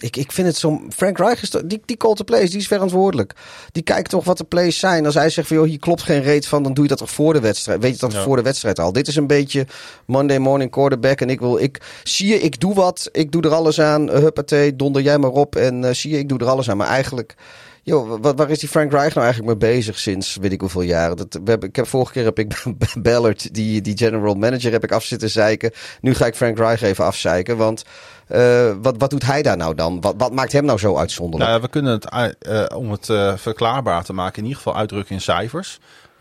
ik, 0.02 0.16
ik 0.16 0.32
vind 0.32 0.46
het 0.46 0.56
zo... 0.56 0.80
Frank 0.88 1.18
Reich 1.18 1.42
is... 1.42 1.50
Die, 1.50 1.82
die 1.84 1.96
call 1.96 2.14
to 2.14 2.24
plays, 2.24 2.50
die 2.50 2.60
is 2.60 2.66
verantwoordelijk. 2.66 3.32
Die 3.72 3.82
kijkt 3.82 4.10
toch 4.10 4.24
wat 4.24 4.38
de 4.38 4.44
plays 4.44 4.78
zijn. 4.78 5.06
Als 5.06 5.14
hij 5.14 5.30
zegt 5.30 5.48
van, 5.48 5.56
joh, 5.56 5.66
hier 5.66 5.78
klopt 5.78 6.02
geen 6.02 6.22
reet 6.22 6.46
van... 6.46 6.62
dan 6.62 6.74
doe 6.74 6.82
je 6.82 6.90
dat 6.90 6.98
toch 6.98 7.10
voor 7.10 7.32
de 7.32 7.40
wedstrijd. 7.40 7.82
Weet 7.82 7.92
je 7.92 7.98
dat 7.98 8.12
Ja. 8.12 8.22
voor 8.22 8.36
de 8.36 8.42
wedstrijd 8.42 8.78
al. 8.78 8.92
Dit 8.92 9.08
is 9.08 9.16
een 9.16 9.26
beetje 9.26 9.66
Monday 10.06 10.38
morning 10.38 10.70
quarterback. 10.70 11.20
En 11.20 11.30
ik 11.30 11.40
wil... 11.40 11.58
Ik, 11.58 11.80
zie 12.02 12.28
je, 12.28 12.40
ik 12.40 12.60
doe 12.60 12.74
wat. 12.74 13.08
Ik 13.12 13.32
doe 13.32 13.42
er 13.42 13.54
alles 13.54 13.80
aan. 13.80 14.08
Uh, 14.08 14.14
huppatee, 14.14 14.76
donder 14.76 15.02
jij 15.02 15.18
maar 15.18 15.30
op. 15.30 15.56
En 15.56 15.84
eh, 15.84 15.94
zie 15.94 16.10
je, 16.10 16.18
ik 16.18 16.28
doe 16.28 16.38
er 16.38 16.48
alles 16.48 16.70
aan. 16.70 16.76
Maar 16.76 16.88
eigenlijk... 16.88 17.34
Joh, 17.82 18.20
wat, 18.20 18.36
waar 18.36 18.50
is 18.50 18.58
die 18.58 18.68
Frank 18.68 18.92
Reich 18.92 19.14
nou 19.14 19.26
eigenlijk 19.26 19.60
mee 19.60 19.70
bezig 19.72 19.98
sinds 19.98 20.36
weet 20.36 20.52
ik 20.52 20.60
hoeveel 20.60 20.82
jaren? 20.82 21.16
Dat, 21.16 21.38
we 21.44 21.50
hebben, 21.50 21.68
ik 21.68 21.76
heb, 21.76 21.86
vorige 21.86 22.12
keer 22.12 22.24
heb 22.24 22.38
ik 22.38 22.62
Ballard, 23.02 23.54
die, 23.54 23.80
die 23.80 23.96
general 23.96 24.34
manager, 24.34 24.72
heb 24.72 24.84
ik 24.84 24.92
af 24.92 25.04
zitten 25.04 25.30
zeiken. 25.30 25.70
Nu 26.00 26.14
ga 26.14 26.26
ik 26.26 26.34
Frank 26.34 26.58
Reich 26.58 26.82
even 26.82 27.04
afzeiken. 27.04 27.56
Want 27.56 27.84
eh, 28.30 28.76
wat, 28.82 28.94
wat 28.98 29.10
doet 29.10 29.26
hij 29.26 29.42
daar 29.42 29.56
nou 29.56 29.74
dan? 29.74 30.00
Wat, 30.00 30.14
wat 30.18 30.32
maakt 30.32 30.52
hem 30.52 30.64
nou 30.64 30.78
zo 30.78 30.96
uitzonderlijk? 30.96 31.50
Nou, 31.50 31.62
we 31.62 31.68
kunnen 31.68 31.92
het, 31.92 32.08
eh, 32.08 32.62
eh, 32.62 32.76
om 32.76 32.90
het 32.90 33.08
eh, 33.08 33.36
verklaarbaar 33.36 34.04
te 34.04 34.12
maken, 34.12 34.36
in 34.36 34.42
ieder 34.42 34.56
geval 34.56 34.76
uitdrukken 34.76 35.14
in 35.14 35.20
cijfers. 35.20 35.78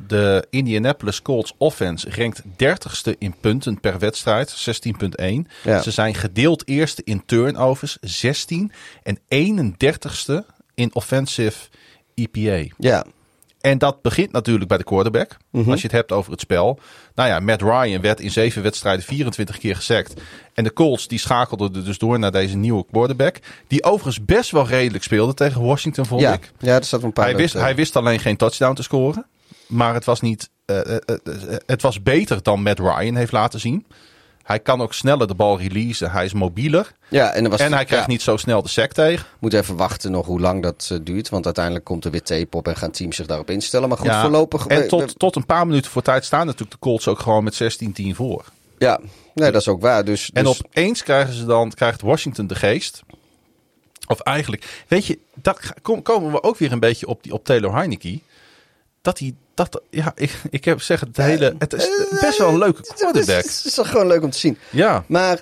De 0.07 0.48
Indianapolis 0.49 1.22
Colts 1.22 1.53
offense 1.57 2.10
rankt 2.15 2.41
30ste 2.41 3.18
in 3.18 3.36
punten 3.40 3.80
per 3.80 3.99
wedstrijd, 3.99 4.49
16.1. 4.49 5.48
Ja. 5.64 5.81
Ze 5.81 5.91
zijn 5.91 6.15
gedeeld 6.15 6.68
eerste 6.68 7.02
in 7.06 7.26
turnovers, 7.26 7.98
16. 8.02 8.72
En 9.03 9.19
31ste 9.19 10.45
in 10.76 10.95
offensive 10.95 11.68
EPA. 12.15 12.73
ja, 12.77 13.06
En 13.61 13.77
dat 13.77 14.02
begint 14.02 14.31
natuurlijk 14.31 14.68
bij 14.68 14.77
de 14.77 14.84
quarterback. 14.84 15.38
Mhm. 15.52 15.72
Als 15.72 15.81
je 15.81 15.88
het 15.88 15.95
hebt 15.95 16.11
over 16.11 16.31
het 16.31 16.41
spel. 16.41 16.80
Nou 17.15 17.30
ja, 17.30 17.40
Matt 17.40 17.61
Ryan 17.61 18.02
werd 18.02 18.19
in 18.19 18.31
zeven 18.31 18.64
wedstrijden 18.64 19.06
24 19.06 19.57
keer 19.57 19.76
gesackt. 19.76 20.22
En 20.53 20.64
de 20.64 20.73
Colts 20.73 21.07
die 21.07 21.19
schakelden 21.19 21.76
er 21.76 21.86
dus 21.86 21.98
door 21.98 22.19
naar 22.19 22.31
deze 22.31 22.57
nieuwe 22.57 22.86
quarterback. 22.91 23.36
Die 23.68 23.84
overigens 23.84 24.26
best 24.26 24.52
wel 24.52 24.68
redelijk 24.68 25.03
speelde 25.03 25.34
tegen 25.34 25.61
Washington, 25.61 26.06
vond 26.06 26.22
ja, 26.22 26.34
ik. 26.34 26.52
ja, 26.60 26.76
er 26.76 26.84
staat 26.84 27.03
een 27.03 27.14
paar. 27.14 27.26
Hij 27.26 27.36
wist, 27.36 27.53
hij 27.53 27.76
wist 27.76 27.95
alleen 27.95 28.19
geen 28.19 28.38
touchdown 28.38 28.76
te 28.76 28.84
scoren. 28.84 29.26
Maar 29.68 29.94
het 29.94 30.06
was, 30.06 30.22
niet, 30.22 30.49
eh, 30.65 30.80
eh, 30.80 30.95
eh, 31.06 31.57
het 31.65 31.81
was 31.81 32.02
beter 32.02 32.44
dan 32.44 32.61
Matt 32.61 32.80
Ryan 32.80 33.15
heeft 33.15 33.31
laten 33.31 33.60
zien. 33.60 33.86
Hij 34.49 34.59
kan 34.59 34.81
ook 34.81 34.93
sneller 34.93 35.27
de 35.27 35.35
bal 35.35 35.59
releasen. 35.59 36.11
Hij 36.11 36.26
is 36.26 36.34
mobieler. 36.34 36.91
ja, 37.07 37.31
en, 37.31 37.49
was, 37.49 37.59
En 37.59 37.73
hij 37.73 37.85
krijgt 37.85 38.05
ja, 38.05 38.11
niet 38.11 38.21
zo 38.21 38.38
snel 38.38 38.61
de 38.61 38.69
sack 38.69 38.91
tegen. 38.91 39.26
Moet 39.39 39.53
even 39.53 39.76
wachten 39.76 40.11
nog 40.11 40.26
hoe 40.26 40.39
lang 40.39 40.63
dat 40.63 40.89
eh, 40.91 40.97
duurt. 41.01 41.30
Want 41.30 41.45
uiteindelijk 41.45 41.85
komt 41.85 42.05
er 42.05 42.11
weer 42.11 42.23
tape 42.23 42.57
op 42.57 42.67
en 42.67 42.76
gaan 42.76 42.91
teams 42.91 43.15
zich 43.15 43.26
daarop 43.26 43.49
instellen. 43.49 43.89
Maar 43.89 43.97
goed, 43.97 44.07
Ja, 44.07 44.21
voorlopig. 44.21 44.67
En 44.67 44.88
tot, 44.88 45.19
tot 45.19 45.35
een 45.35 45.45
paar 45.45 45.67
minuten 45.67 45.91
voor 45.91 46.01
tijd 46.01 46.26
staan 46.26 46.45
natuurlijk 46.45 46.71
de 46.71 46.80
Colts 46.80 47.07
ook 47.07 47.19
gewoon 47.19 47.43
met 47.43 47.81
16-10 48.11 48.15
voor. 48.15 48.45
ja, 48.77 48.99
nee, 49.34 49.51
dat 49.51 49.61
is 49.61 49.67
ook 49.67 49.81
waar. 49.81 50.05
Dus, 50.05 50.30
En 50.34 50.43
dus- 50.43 50.63
opeens 50.65 51.03
krijgen 51.03 51.34
ze 51.34 51.45
dan, 51.45 51.71
krijgt 51.71 52.01
Washington 52.01 52.47
de 52.47 52.55
geest. 52.55 53.01
Of 54.07 54.19
eigenlijk, 54.19 54.84
weet 54.88 55.05
je, 55.05 55.19
dat 55.34 55.59
komen 56.03 56.31
we 56.31 56.43
ook 56.43 56.57
weer 56.57 56.71
een 56.71 56.80
beetje 56.80 57.07
op, 57.07 57.23
die, 57.23 57.34
op 57.34 57.45
Taylor 57.45 57.76
Heineke. 57.76 58.19
Dat 59.01 59.19
hij, 59.19 59.34
dat, 59.68 59.81
ja, 59.90 60.11
ik, 60.15 60.41
ik 60.49 60.65
heb 60.65 60.81
zeggen, 60.81 61.07
het 61.07 61.18
hele, 61.18 61.56
het 61.60 61.73
is 61.73 61.90
best 62.22 62.38
wel 62.38 62.49
een 62.49 62.57
leuke 62.57 62.81
quarterback. 62.81 63.36
Het 63.44 63.61
is 63.65 63.73
toch 63.73 63.90
gewoon 63.90 64.07
leuk 64.07 64.23
om 64.23 64.30
te 64.30 64.38
zien. 64.40 64.57
Ja, 64.69 65.03
Maar 65.07 65.41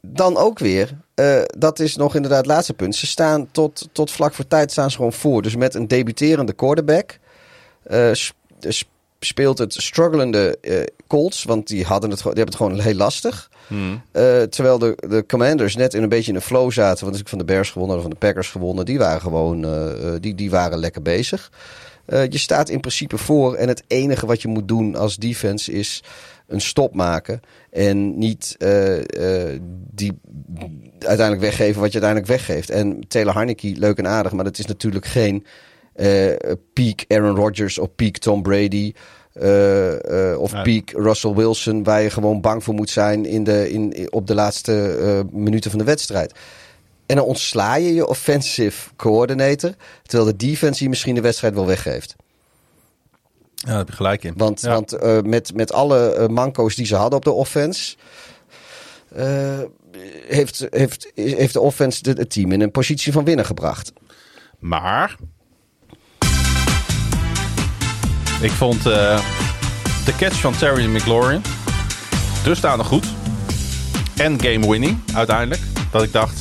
dan 0.00 0.36
ook 0.36 0.58
weer, 0.58 0.90
eh, 1.14 1.42
dat 1.58 1.78
is 1.78 1.96
nog 1.96 2.14
inderdaad 2.14 2.38
het 2.38 2.46
laatste 2.46 2.74
punt. 2.74 2.96
Ze 2.96 3.06
staan 3.06 3.48
tot, 3.50 3.88
tot 3.92 4.10
vlak 4.10 4.34
voor 4.34 4.46
tijd 4.46 4.70
staan 4.72 4.90
ze 4.90 4.96
gewoon 4.96 5.12
voor. 5.12 5.42
Dus 5.42 5.56
met 5.56 5.74
een 5.74 5.88
debuterende 5.88 6.52
quarterback 6.52 7.18
eh, 7.82 8.12
sp- 8.12 8.34
sp- 8.60 8.88
speelt 9.20 9.58
het 9.58 9.74
strugglende 9.74 10.58
eh, 10.60 10.82
Colts, 11.06 11.44
want 11.44 11.66
die, 11.66 11.84
hadden 11.84 12.10
het, 12.10 12.18
die 12.18 12.26
hebben 12.26 12.44
het 12.46 12.56
gewoon 12.56 12.80
heel 12.80 12.94
lastig. 12.94 13.50
Hmm. 13.66 14.02
Eh, 14.12 14.42
terwijl 14.42 14.78
de, 14.78 14.94
de 15.08 15.24
Commanders 15.26 15.76
net 15.76 15.94
in 15.94 16.02
een 16.02 16.08
beetje 16.08 16.30
in 16.30 16.36
een 16.36 16.42
flow 16.42 16.72
zaten. 16.72 17.00
Want 17.00 17.12
als 17.12 17.20
ik 17.20 17.28
van 17.28 17.38
de 17.38 17.44
Bears 17.44 17.70
gewonnen 17.70 17.96
hadden, 17.96 18.12
van 18.12 18.20
de 18.20 18.26
Packers 18.26 18.50
gewonnen. 18.50 18.84
Die 18.84 18.98
waren 18.98 19.20
gewoon 19.20 19.64
eh, 19.64 19.90
eh, 20.14 20.20
die, 20.20 20.34
die 20.34 20.50
waren 20.50 20.78
lekker 20.78 21.02
bezig. 21.02 21.50
Eh, 22.06 22.28
je 22.28 22.38
staat 22.38 22.68
in 22.68 22.80
principe 22.80 23.18
voor. 23.18 23.54
En 23.54 23.68
het 23.68 23.82
enige 23.86 24.26
wat 24.26 24.42
je 24.42 24.48
moet 24.48 24.68
doen 24.68 24.96
als 24.96 25.16
defense 25.16 25.72
is 25.72 26.02
een 26.46 26.60
stop 26.60 26.94
maken. 26.94 27.40
En 27.70 28.18
niet 28.18 28.54
eh, 28.58 28.96
eh, 29.52 29.60
die 29.90 30.12
uiteindelijk 30.98 31.40
weggeven 31.40 31.80
wat 31.80 31.92
je 31.92 32.00
uiteindelijk 32.00 32.26
weggeeft. 32.26 32.70
En 32.70 33.08
Taylor 33.08 33.34
Heineke, 33.34 33.72
leuk 33.76 33.98
en 33.98 34.06
aardig. 34.06 34.32
Maar 34.32 34.44
dat 34.44 34.58
is 34.58 34.66
natuurlijk 34.66 35.06
geen 35.06 35.44
peak 36.72 37.04
Aaron 37.08 37.36
Rodgers 37.36 37.78
of 37.78 37.94
peak 37.94 38.16
Tom 38.16 38.42
Brady. 38.42 38.92
eh, 39.32 40.32
eh, 40.32 40.40
of 40.40 40.62
peak 40.62 40.90
Russell 40.90 41.34
Wilson, 41.34 41.82
waar 41.84 42.02
je 42.02 42.10
gewoon 42.10 42.40
bang 42.40 42.64
voor 42.64 42.74
moet 42.74 42.90
zijn 42.90 43.26
in 43.26 43.44
de, 43.44 43.70
in, 43.70 44.12
op 44.12 44.26
de 44.26 44.34
laatste 44.34 45.24
minuten 45.32 45.70
van 45.70 45.78
de 45.78 45.84
wedstrijd. 45.84 46.32
En 47.06 47.16
dan 47.16 47.24
ontsla 47.24 47.74
je 47.74 47.94
je 47.94 48.06
offensive 48.06 48.90
coordinator, 48.96 49.74
terwijl 50.02 50.30
de 50.36 50.46
defense 50.46 50.82
je 50.82 50.88
misschien 50.88 51.14
de 51.14 51.20
wedstrijd 51.20 51.54
wel 51.54 51.66
weggeeft. 51.66 52.14
ja 53.54 53.66
daar 53.68 53.76
heb 53.78 53.88
je 53.88 53.94
gelijk 53.94 54.24
in. 54.24 54.32
Want, 54.36 54.60
Ja. 54.60 54.72
want 54.72 54.92
eh, 54.92 55.20
met, 55.20 55.54
met 55.54 55.72
alle 55.72 56.10
eh, 56.12 56.26
manco's 56.28 56.74
die 56.74 56.86
ze 56.86 56.96
hadden 56.96 57.18
op 57.18 57.24
de 57.24 57.30
offense, 57.32 57.96
eh, 59.14 59.60
heeft, 60.26 60.66
heeft, 60.70 61.10
heeft 61.14 61.52
de 61.52 61.60
offense 61.60 62.02
de- 62.02 62.10
het 62.10 62.30
team 62.30 62.52
in 62.52 62.60
een 62.60 62.70
positie 62.70 63.12
van 63.12 63.24
winnen 63.24 63.44
gebracht. 63.46 63.92
Maar, 64.58 65.16
ik 68.40 68.50
vond 68.50 68.86
eh, 68.86 69.20
de 70.04 70.16
catch 70.16 70.40
van 70.40 70.56
Terry 70.56 70.86
McLaurin 70.96 71.42
dusdanig 72.44 72.86
goed. 72.86 73.06
En 74.16 74.40
game 74.42 74.68
winning 74.70 74.98
uiteindelijk. 75.14 75.60
Dat 75.90 76.02
ik 76.02 76.12
dacht, 76.12 76.40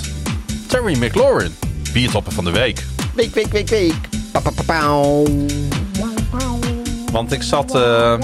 Terry 0.68 1.04
McLaurin, 1.04 1.56
biertopper 1.94 2.32
van 2.34 2.44
de 2.44 2.52
week. 2.52 2.86
Week, 3.14 3.34
week, 3.34 3.52
week, 3.52 3.70
week. 3.70 3.94
Pa, 4.32 4.40
pa, 4.40 4.52
pa. 4.66 5.02
Want 7.12 7.32
ik 7.32 7.44
zat, 7.44 7.76
eh, 7.76 8.18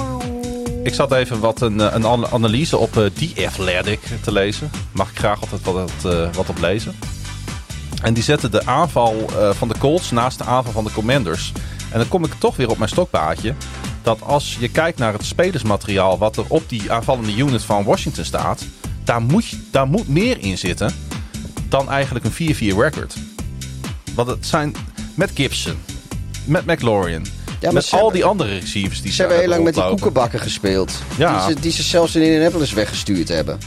ik 0.83 0.93
zat 0.93 1.11
even 1.11 1.39
wat 1.39 1.61
een, 1.61 1.79
eh, 1.81 1.93
een 1.93 2.05
an- 2.05 2.27
analyse 2.27 2.77
op 2.77 2.97
eh 2.97 3.05
The 3.05 3.45
Athletic 3.47 3.99
te 4.21 4.31
lezen. 4.31 4.69
Mag 4.91 5.09
ik 5.09 5.17
graag 5.17 5.41
altijd 5.41 5.61
wat, 5.63 5.91
eh, 6.05 6.33
wat 6.33 6.49
op 6.49 6.57
lezen. 6.59 6.95
En 8.01 8.13
die 8.13 8.23
zetten 8.23 8.51
de 8.51 8.65
aanval 8.65 9.29
van 9.53 9.67
de 9.67 9.77
Colts 9.77 10.11
naast 10.11 10.37
de 10.37 10.43
aanval 10.43 10.71
van 10.71 10.83
de 10.83 10.91
Commanders. 10.91 11.51
En 11.91 11.99
dan 11.99 12.07
kom 12.07 12.23
ik 12.23 12.33
toch 12.37 12.55
weer 12.55 12.69
op 12.69 12.77
mijn 12.77 12.89
stokpaadje. 12.89 13.53
Dat 14.03 14.21
als 14.21 14.57
je 14.59 14.69
kijkt 14.69 14.97
naar 14.99 15.13
het 15.13 15.25
spelersmateriaal 15.25 16.17
wat 16.17 16.37
er 16.37 16.45
op 16.47 16.69
die 16.69 16.91
aanvallende 16.91 17.35
unit 17.35 17.63
van 17.63 17.83
Washington 17.83 18.25
staat. 18.25 18.65
Daar 19.03 19.21
moet, 19.21 19.57
daar 19.71 19.87
moet 19.87 20.07
meer 20.07 20.37
in 20.39 20.57
zitten 20.57 20.93
dan 21.71 21.89
eigenlijk 21.89 22.25
een 22.25 22.55
4-4 22.55 22.57
record. 22.77 23.15
Want 24.15 24.27
het 24.27 24.45
zijn 24.45 24.75
met 25.15 25.31
Gibson, 25.33 25.77
met 26.45 26.65
McLaurin, 26.65 27.25
met 27.61 27.91
al 27.91 27.99
hebben- 27.99 28.13
die 28.13 28.25
andere 28.25 28.59
receivers 28.59 29.01
die 29.01 29.11
Ze 29.11 29.19
hebben 29.21 29.39
heel 29.39 29.49
lang 29.49 29.63
met 29.63 29.73
die 29.73 29.87
koekenbakken 29.87 30.39
gespeeld. 30.39 31.01
Ja. 31.17 31.45
Die, 31.45 31.55
ze, 31.55 31.61
die 31.61 31.71
ze 31.71 31.83
zelfs 31.83 32.15
in 32.15 32.21
Indianapolis 32.21 32.73
weggestuurd 32.73 33.27
hebben. 33.27 33.59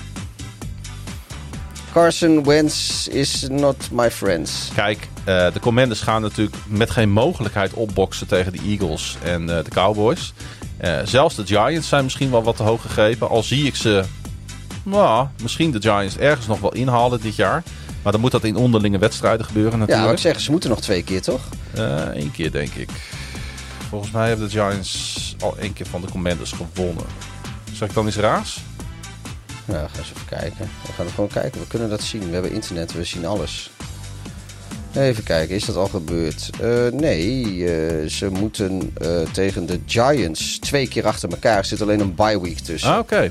Carson 1.92 2.44
Wentz 2.44 3.06
is 3.06 3.46
not 3.50 3.76
my 3.92 4.10
friends. 4.10 4.70
Kijk, 4.74 5.08
eh, 5.24 5.52
de 5.52 5.60
Commanders 5.60 6.00
gaan 6.00 6.22
natuurlijk 6.22 6.56
met 6.66 6.90
geen 6.90 7.10
mogelijkheid 7.10 7.72
opboksen 7.72 8.26
tegen 8.26 8.52
de 8.52 8.58
Eagles 8.66 9.16
en 9.22 9.56
eh, 9.56 9.64
de 9.64 9.70
Cowboys. 9.70 10.32
Eh, 10.76 10.98
zelfs 11.04 11.34
de 11.34 11.46
Giants 11.46 11.88
zijn 11.88 12.04
misschien 12.04 12.30
wel 12.30 12.42
wat 12.42 12.56
te 12.56 12.62
hoog 12.62 12.82
gegrepen. 12.82 13.28
Al 13.28 13.42
zie 13.42 13.66
ik 13.66 13.76
ze, 13.76 14.04
nou, 14.82 15.26
misschien 15.42 15.70
de 15.70 15.80
Giants 15.80 16.16
ergens 16.16 16.46
nog 16.46 16.60
wel 16.60 16.74
inhalen 16.74 17.20
dit 17.20 17.36
jaar. 17.36 17.62
Maar 18.04 18.12
dan 18.12 18.20
moet 18.20 18.30
dat 18.30 18.44
in 18.44 18.56
onderlinge 18.56 18.98
wedstrijden 18.98 19.46
gebeuren 19.46 19.72
Ja, 19.72 19.78
natuurlijk. 19.78 20.06
wat 20.06 20.16
ik 20.16 20.22
zeg, 20.22 20.40
ze 20.40 20.50
moeten 20.50 20.70
nog 20.70 20.80
twee 20.80 21.02
keer, 21.02 21.22
toch? 21.22 21.40
Eén 22.14 22.30
keer 22.30 22.50
denk 22.52 22.72
ik. 22.74 22.90
Volgens 23.88 24.10
mij 24.10 24.28
hebben 24.28 24.46
de 24.46 24.52
Giants 24.52 25.36
al 25.40 25.56
één 25.58 25.72
keer 25.72 25.86
van 25.86 26.00
de 26.00 26.06
Commanders 26.10 26.52
gewonnen. 26.52 27.04
Zeg 27.72 27.88
ik 27.88 27.94
dan 27.94 28.06
iets 28.06 28.16
raars? 28.16 28.60
Ja, 29.64 29.88
ga 29.92 29.98
eens 29.98 30.10
even 30.14 30.26
kijken. 30.28 30.70
We 30.86 30.92
gaan 30.92 31.06
er 31.06 31.12
gewoon 31.12 31.30
kijken. 31.30 31.60
We 31.60 31.66
kunnen 31.66 31.88
dat 31.88 32.02
zien. 32.02 32.26
We 32.26 32.32
hebben 32.32 32.52
internet, 32.52 32.92
we 32.92 33.04
zien 33.04 33.26
alles. 33.26 33.70
Even 34.94 35.22
kijken, 35.24 35.54
is 35.54 35.64
dat 35.64 35.76
al 35.76 35.86
gebeurd? 35.88 36.50
Eh, 36.60 36.86
nee, 36.92 37.64
eh, 37.70 38.08
ze 38.08 38.30
moeten 38.30 38.92
eh, 39.00 39.20
tegen 39.32 39.66
de 39.66 39.80
Giants 39.86 40.58
twee 40.58 40.88
keer 40.88 41.06
achter 41.06 41.28
elkaar. 41.30 41.58
Er 41.58 41.64
zit 41.64 41.82
alleen 41.82 42.00
een 42.00 42.14
bye 42.14 42.40
week 42.40 42.58
tussen. 42.58 42.90
Ah, 42.90 42.98
oké. 42.98 43.30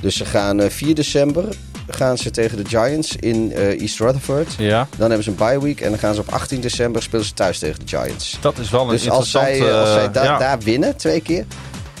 Dus 0.00 0.16
ze 0.16 0.24
gaan 0.24 0.60
eh, 0.60 0.70
4 0.70 0.94
december 0.94 1.56
gaan 1.88 2.18
ze 2.18 2.30
tegen 2.30 2.56
de 2.64 2.68
Giants 2.68 3.16
in 3.16 3.52
eh, 3.52 3.80
East 3.80 3.98
Rutherford. 3.98 4.54
Ja, 4.58 4.88
Dan 4.96 5.06
hebben 5.06 5.24
ze 5.24 5.30
een 5.30 5.36
bye 5.36 5.60
week 5.60 5.80
en 5.80 5.90
dan 5.90 5.98
gaan 5.98 6.14
ze 6.14 6.20
op 6.20 6.28
18 6.32 6.60
december 6.60 7.02
spelen 7.02 7.24
ze 7.24 7.32
thuis 7.34 7.58
tegen 7.58 7.86
de 7.86 7.96
Giants. 7.96 8.38
dat 8.40 8.58
is 8.58 8.70
wel 8.70 8.82
een 8.82 8.88
Dus 8.88 9.08
als 9.10 9.34
interessante... 9.34 9.56
zij, 9.64 9.70
eh, 9.72 9.80
als 9.80 9.92
zij 9.92 10.10
da- 10.10 10.22
ja. 10.24 10.38
daar 10.38 10.58
winnen, 10.58 10.96
twee 10.96 11.20
keer. 11.20 11.44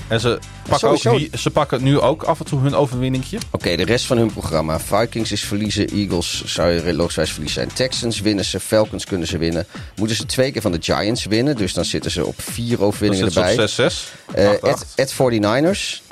En 0.08 0.20
ze 0.20 0.38
pakken, 0.68 0.88
ook 0.88 1.20
ze 1.38 1.50
pakken 1.50 1.82
nu 1.82 2.00
ook 2.00 2.22
af 2.22 2.38
en 2.38 2.44
toe 2.44 2.60
hun 2.60 2.74
overwinningje. 2.74 3.38
Oké, 3.50 3.76
de 3.76 3.84
rest 3.84 4.06
van 4.06 4.16
hun 4.18 4.32
programma. 4.32 4.78
Vikings 4.80 5.32
is 5.32 5.40
verliezen, 5.44 5.86
Eagles 5.88 6.44
zou 6.44 6.70
je 6.72 6.94
logischerwijs 6.94 7.32
verlies 7.32 7.52
zijn. 7.52 7.72
Texans 7.72 8.20
winnen 8.20 8.44
ze, 8.44 8.60
Falcons 8.60 9.04
kunnen 9.04 9.26
ze 9.26 9.38
winnen. 9.38 9.66
Moeten 9.96 10.16
ze 10.16 10.26
twee 10.26 10.52
keer 10.52 10.62
van 10.62 10.72
de 10.72 10.78
Giants 10.80 11.24
winnen, 11.24 11.56
dus 11.56 11.72
dan 11.72 11.84
zitten 11.84 12.10
ze 12.10 12.26
op 12.26 12.34
vier 12.42 12.76
Dan 12.76 12.86
overwinningen 12.86 13.32
ze 13.32 13.40
erbij. 13.40 13.62
op 13.64 13.92
6-6. 13.92 14.12
Eh, 14.34 14.50
8-8. 14.50 14.60
at, 14.60 14.86
at 14.96 15.12
49ers 15.12 16.02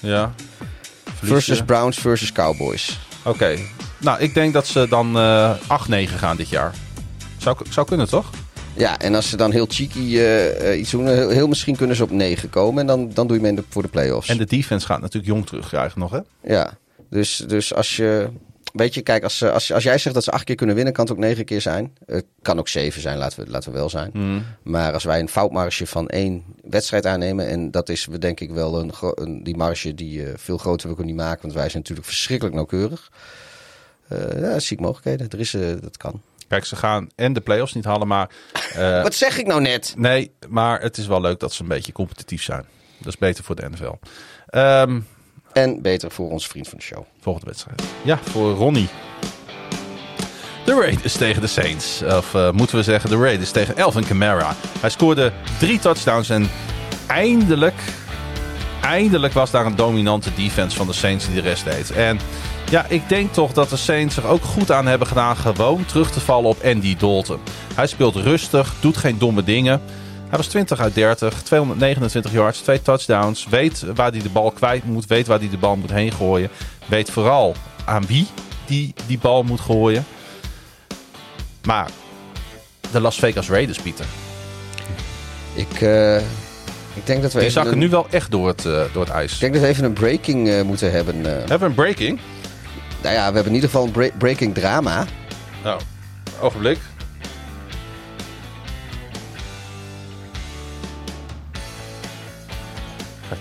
Ja. 0.00 0.34
Versus. 1.14 1.62
Browns 1.62 1.98
versus 1.98 2.32
Cowboys. 2.32 2.98
Oké. 3.24 3.58
Nou, 3.98 4.20
ik 4.20 4.34
denk 4.34 4.52
dat 4.52 4.66
ze 4.66 4.86
dan 4.88 5.18
eh 5.18 5.56
8-9 6.08 6.14
gaan 6.16 6.36
dit 6.36 6.48
jaar. 6.48 6.74
Zou, 7.38 7.56
zou 7.70 7.86
kunnen, 7.86 8.08
toch? 8.08 8.30
Ja, 8.76 8.98
en 8.98 9.14
als 9.14 9.28
ze 9.28 9.36
dan 9.36 9.52
heel 9.52 9.66
cheeky 9.68 9.98
eh, 9.98 10.70
eh, 10.72 10.80
iets 10.80 10.90
doen, 10.90 11.06
heel, 11.06 11.28
heel 11.28 11.48
misschien 11.48 11.76
kunnen 11.76 11.96
ze 11.96 12.02
op 12.02 12.10
9 12.10 12.50
komen. 12.50 12.80
En 12.80 12.86
dan, 12.86 13.10
dan 13.14 13.26
doe 13.26 13.36
je 13.36 13.42
mee 13.42 13.64
voor 13.68 13.82
de 13.82 13.88
playoffs. 13.88 14.28
En 14.28 14.38
de 14.38 14.46
defense 14.46 14.86
gaat 14.86 15.00
natuurlijk 15.00 15.32
jong 15.32 15.46
terugkrijgen 15.46 16.00
nog, 16.00 16.10
hè? 16.10 16.20
Ja, 16.42 16.78
dus, 17.10 17.36
dus 17.46 17.74
als 17.74 17.96
je... 17.96 18.28
Weet 18.72 18.94
je, 18.94 19.00
kijk, 19.00 19.22
als, 19.22 19.42
als, 19.42 19.72
als 19.72 19.82
jij 19.82 19.98
zegt 19.98 20.14
dat 20.14 20.24
ze 20.24 20.30
acht 20.30 20.44
keer 20.44 20.54
kunnen 20.54 20.74
winnen, 20.74 20.92
kan 20.92 21.04
het 21.04 21.12
ook 21.12 21.20
negen 21.20 21.44
keer 21.44 21.60
zijn. 21.60 21.96
Het 22.06 22.24
kan 22.42 22.58
ook 22.58 22.68
zeven 22.68 23.00
zijn, 23.00 23.18
laten 23.18 23.44
we, 23.44 23.50
laten 23.50 23.72
we 23.72 23.78
wel 23.78 23.88
zijn. 23.88 24.10
Hmm. 24.12 24.44
Maar 24.62 24.92
als 24.92 25.04
wij 25.04 25.20
een 25.20 25.28
foutmarge 25.28 25.86
van 25.86 26.08
één 26.08 26.44
wedstrijd 26.62 27.06
aannemen... 27.06 27.48
en 27.48 27.70
dat 27.70 27.88
is 27.88 28.08
denk 28.18 28.40
ik 28.40 28.50
wel 28.50 28.80
een, 28.80 29.42
die 29.42 29.56
marge 29.56 29.94
die 29.94 30.26
eh, 30.26 30.32
veel 30.36 30.58
groter 30.58 30.90
ik 30.90 30.98
niet 30.98 31.14
maken... 31.14 31.42
want 31.42 31.54
wij 31.54 31.68
zijn 31.68 31.78
natuurlijk 31.78 32.06
verschrikkelijk 32.06 32.54
nauwkeurig. 32.56 33.10
Eh 34.08 34.40
ja, 34.40 34.58
zie 34.58 34.76
ik 34.76 34.82
mogelijkheden. 34.82 35.28
Er 35.28 35.40
is, 35.40 35.54
eh, 35.54 35.68
dat 35.80 35.96
kan. 35.96 36.22
Kijk, 36.48 36.64
ze 36.64 36.76
gaan 36.76 37.08
en 37.14 37.32
de 37.32 37.40
playoffs 37.40 37.74
niet 37.74 37.84
halen, 37.84 38.08
maar... 38.08 38.30
Wat 39.02 39.14
zeg 39.14 39.38
ik 39.38 39.46
nou 39.46 39.60
net? 39.60 39.94
nee, 39.96 40.32
maar 40.48 40.80
het 40.80 40.96
is 40.96 41.06
wel 41.06 41.20
leuk 41.20 41.40
dat 41.40 41.52
ze 41.52 41.62
een 41.62 41.68
beetje 41.68 41.92
competitief 41.92 42.42
zijn. 42.42 42.64
Dat 42.98 43.12
is 43.12 43.18
beter 43.18 43.44
voor 43.44 43.56
de 43.56 43.68
NFL. 43.70 43.92
Ehm, 44.46 45.00
En 45.52 45.82
beter 45.82 46.10
voor 46.10 46.30
onze 46.30 46.48
vriend 46.48 46.68
van 46.68 46.78
de 46.78 46.84
show. 46.84 47.04
volgende 47.20 47.46
wedstrijd. 47.46 47.82
Ja, 48.02 48.18
voor 48.22 48.54
Ronnie. 48.54 48.88
De 50.64 50.74
Raiders 50.80 51.16
tegen 51.16 51.40
de 51.40 51.46
Saints. 51.46 52.02
Of 52.02 52.34
eh, 52.34 52.50
moeten 52.50 52.76
we 52.76 52.82
zeggen, 52.82 53.10
de 53.10 53.16
Raiders 53.16 53.50
tegen 53.50 53.76
Elvin 53.76 54.06
Kamara. 54.06 54.54
Hij 54.80 54.90
scoorde 54.90 55.32
drie 55.58 55.78
touchdowns 55.78 56.28
en 56.28 56.50
eindelijk, 57.06 57.82
eindelijk 58.82 59.32
was 59.32 59.50
daar 59.50 59.66
een 59.66 59.76
dominante 59.76 60.34
defense 60.34 60.76
van 60.76 60.86
de 60.86 60.92
Saints 60.92 61.26
die 61.26 61.34
de 61.34 61.40
rest 61.40 61.64
deed. 61.64 61.90
En 61.90 62.18
ja, 62.70 62.86
ik 62.88 63.08
denk 63.08 63.32
toch 63.32 63.52
dat 63.52 63.70
de 63.70 63.76
Saints 63.76 64.16
er 64.16 64.26
ook 64.26 64.42
goed 64.42 64.70
aan 64.70 64.86
hebben 64.86 65.08
gedaan 65.08 65.36
gewoon 65.36 65.84
terug 65.86 66.10
te 66.10 66.20
vallen 66.20 66.50
op 66.50 66.64
Andy 66.64 66.96
Dalton. 66.96 67.40
Hij 67.74 67.86
speelt 67.86 68.14
rustig, 68.14 68.74
doet 68.80 68.96
geen 68.96 69.18
domme 69.18 69.44
dingen. 69.44 69.80
Hij 70.30 70.38
was 70.38 70.48
20 70.48 70.80
uit 70.80 70.94
30, 70.94 71.42
229 71.42 72.32
yards, 72.32 72.60
twee 72.60 72.82
touchdowns. 72.82 73.46
Weet 73.48 73.84
waar 73.94 74.10
hij 74.10 74.22
de 74.22 74.28
bal 74.28 74.50
kwijt 74.50 74.84
moet, 74.84 75.06
weet 75.06 75.26
waar 75.26 75.38
hij 75.38 75.48
de 75.48 75.58
bal 75.58 75.76
moet 75.76 75.90
heen 75.90 76.12
gooien. 76.12 76.50
Weet 76.86 77.10
vooral 77.10 77.54
aan 77.84 78.06
wie 78.06 78.26
die 78.66 78.94
die 79.06 79.18
bal 79.18 79.42
moet 79.42 79.60
gooien. 79.60 80.04
Maar 81.64 81.90
de 82.90 83.00
Las 83.00 83.18
Vegas 83.18 83.48
Raiders, 83.48 83.78
Pieter, 83.78 84.04
Ik, 85.54 85.80
eh, 85.80 86.16
ik 86.94 87.06
denk 87.06 87.22
dat 87.22 87.32
we 87.32 87.40
die 87.40 87.50
zakken 87.50 87.72
een, 87.72 87.78
nu 87.78 87.88
wel 87.88 88.06
echt 88.10 88.30
door 88.30 88.48
het, 88.48 88.66
eh, 88.66 88.82
door 88.92 89.04
het 89.04 89.12
ijs. 89.12 89.32
Ik 89.32 89.40
denk 89.40 89.52
dat 89.52 89.62
we 89.62 89.68
even 89.68 89.84
een 89.84 89.92
breaking 89.92 90.48
eh, 90.48 90.62
moeten 90.62 90.92
hebben. 90.92 91.24
Hebben 91.24 91.58
we 91.58 91.64
een 91.64 91.74
breaking? 91.74 92.20
Nou 93.02 93.14
ja, 93.14 93.28
we 93.28 93.34
hebben 93.34 93.46
in 93.46 93.54
ieder 93.54 93.70
geval 93.70 93.90
een 93.94 94.12
breaking 94.18 94.54
drama. 94.54 95.06
Oh, 95.64 95.76
ogenblik. 96.40 96.78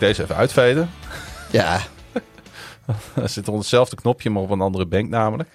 Ik 0.02 0.08
deze 0.08 0.24
even 0.24 0.36
uitveden? 0.36 0.90
Ja, 1.52 1.80
Er 3.24 3.30
zit 3.30 3.48
onder 3.48 3.62
hetzelfde 3.62 3.96
knopje, 3.96 4.30
maar 4.30 4.42
op 4.42 4.50
een 4.50 4.62
andere 4.62 4.86
bank 4.86 5.10
namelijk. 5.10 5.50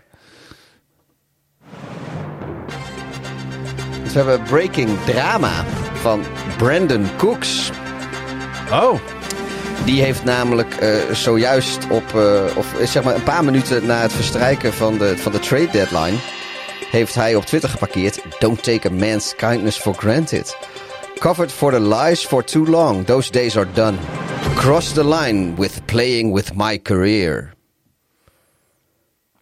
dus 4.02 4.12
we 4.12 4.18
hebben 4.18 4.42
breaking 4.42 4.98
drama 5.06 5.64
van 5.94 6.22
Brandon 6.56 7.06
Cooks. 7.16 7.70
Oh, 8.72 9.00
Die 9.84 10.02
heeft 10.02 10.24
namelijk 10.24 10.74
eh, 10.74 10.94
zojuist 11.12 11.90
op, 11.90 12.14
eh, 12.14 12.56
of 12.56 12.78
eh, 12.78 12.86
zeg 12.86 13.02
maar 13.04 13.14
een 13.14 13.22
paar 13.22 13.44
minuten 13.44 13.86
na 13.86 14.00
het 14.00 14.12
verstrijken 14.12 14.72
van 14.72 14.98
de, 14.98 15.18
van 15.18 15.32
de 15.32 15.38
trade 15.38 15.70
deadline, 15.70 16.16
heeft 16.90 17.14
hij 17.14 17.34
op 17.34 17.44
Twitter 17.44 17.70
geparkeerd: 17.70 18.20
Don't 18.38 18.62
take 18.62 18.88
a 18.88 18.92
man's 18.92 19.34
kindness 19.36 19.78
for 19.78 19.94
granted. 19.94 20.56
Covered 21.18 21.52
for 21.52 21.72
the 21.72 21.80
lies 21.80 22.26
for 22.26 22.44
too 22.44 22.66
long. 22.66 23.04
Those 23.06 23.32
days 23.32 23.56
are 23.56 23.68
done. 23.74 23.96
Cross 24.52 24.92
the 24.92 25.04
line 25.08 25.54
with 25.56 25.80
playing 25.86 26.32
with 26.34 26.54
my 26.54 26.78
career. 26.82 27.52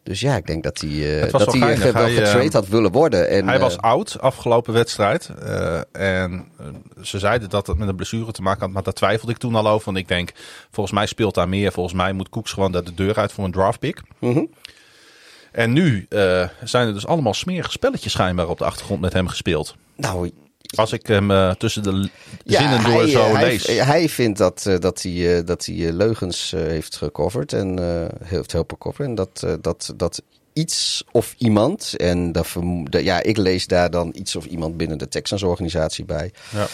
Dus 0.02 0.20
ja, 0.20 0.36
ik 0.36 0.46
denk 0.46 0.62
dat 0.62 0.80
hij, 0.80 1.16
eh, 1.22 1.30
was 1.30 1.44
dat 1.44 1.54
hij 1.54 1.76
ge- 1.76 1.92
wel 1.92 2.06
eh, 2.06 2.50
had 2.50 2.68
willen 2.68 2.92
worden. 2.92 3.28
En, 3.28 3.48
hij 3.48 3.58
was 3.58 3.76
eh, 3.76 3.80
oud 3.82 4.16
afgelopen 4.20 4.72
wedstrijd. 4.72 5.28
eh, 5.42 5.80
en 5.92 6.44
eh, 6.58 6.66
ze 7.02 7.18
zeiden 7.18 7.50
dat 7.50 7.66
het 7.66 7.78
met 7.78 7.88
een 7.88 7.96
blessure 7.96 8.32
te 8.32 8.42
maken 8.42 8.60
had. 8.60 8.70
Maar 8.70 8.82
daar 8.82 8.92
twijfelde 8.92 9.32
ik 9.32 9.38
toen 9.38 9.54
al 9.54 9.68
over. 9.68 9.84
Want 9.84 9.96
ik 9.96 10.08
denk, 10.08 10.30
volgens 10.70 10.94
mij 10.94 11.06
speelt 11.06 11.34
daar 11.34 11.48
meer. 11.48 11.72
Volgens 11.72 11.94
mij 11.94 12.12
moet 12.12 12.28
Koeks 12.28 12.52
gewoon 12.52 12.72
daar 12.72 12.84
de 12.84 12.94
deur 12.94 13.16
uit 13.18 13.32
voor 13.32 13.44
een 13.44 13.52
draftpick. 13.52 14.00
Mhm. 14.18 14.44
En 15.52 15.72
nu 15.72 16.06
eh, 16.08 16.48
zijn 16.64 16.86
er 16.86 16.94
dus 16.94 17.06
allemaal 17.06 17.34
smerige 17.34 17.70
spelletjes 17.70 18.12
schijnbaar 18.12 18.48
op 18.48 18.58
de 18.58 18.64
achtergrond 18.64 19.00
met 19.00 19.12
hem 19.12 19.28
gespeeld. 19.28 19.74
nou, 19.96 20.30
Als 20.74 20.92
ik 20.92 21.06
hem 21.06 21.30
eh, 21.30 21.50
tussen 21.50 21.82
de 21.82 22.10
zinnen 22.44 22.82
door 22.82 23.00
hij, 23.00 23.08
zo 23.08 23.24
eh, 23.24 23.32
hij, 23.32 23.44
lees. 23.44 23.66
Hij 23.66 24.08
vindt 24.08 24.38
dat, 24.38 24.66
eh, 24.66 24.78
dat 24.78 25.02
hij, 25.02 25.44
dat 25.44 25.66
hij 25.66 25.92
leugens 25.92 26.50
heeft 26.56 26.96
gecoverd 26.96 27.52
en 27.52 27.78
heeft 28.24 28.52
helpen 28.52 28.78
coveren. 28.78 29.06
En 29.06 29.14
dat, 29.14 29.46
dat, 29.60 29.92
dat 29.96 30.22
iets 30.52 31.04
of 31.10 31.34
iemand, 31.38 31.96
en 31.96 32.32
dat 32.32 32.56
ja, 32.90 33.22
ik 33.22 33.36
lees 33.36 33.66
daar 33.66 33.90
dan 33.90 34.10
iets 34.14 34.36
of 34.36 34.44
iemand 34.44 34.76
binnen 34.76 34.98
de 34.98 35.08
Texans 35.08 35.42
organisatie 35.42 36.04
bij, 36.04 36.32
Ja. 36.50 36.66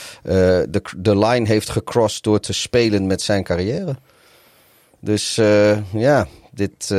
de, 0.67 0.83
de 0.97 1.19
line 1.19 1.47
heeft 1.47 1.71
gecrossed 1.71 2.23
door 2.23 2.41
te 2.41 2.53
spelen 2.53 3.07
met 3.07 3.23
zijn 3.23 3.43
carrière. 3.45 3.97
Dus 5.01 5.35
ja, 5.93 6.29
dit... 6.51 6.95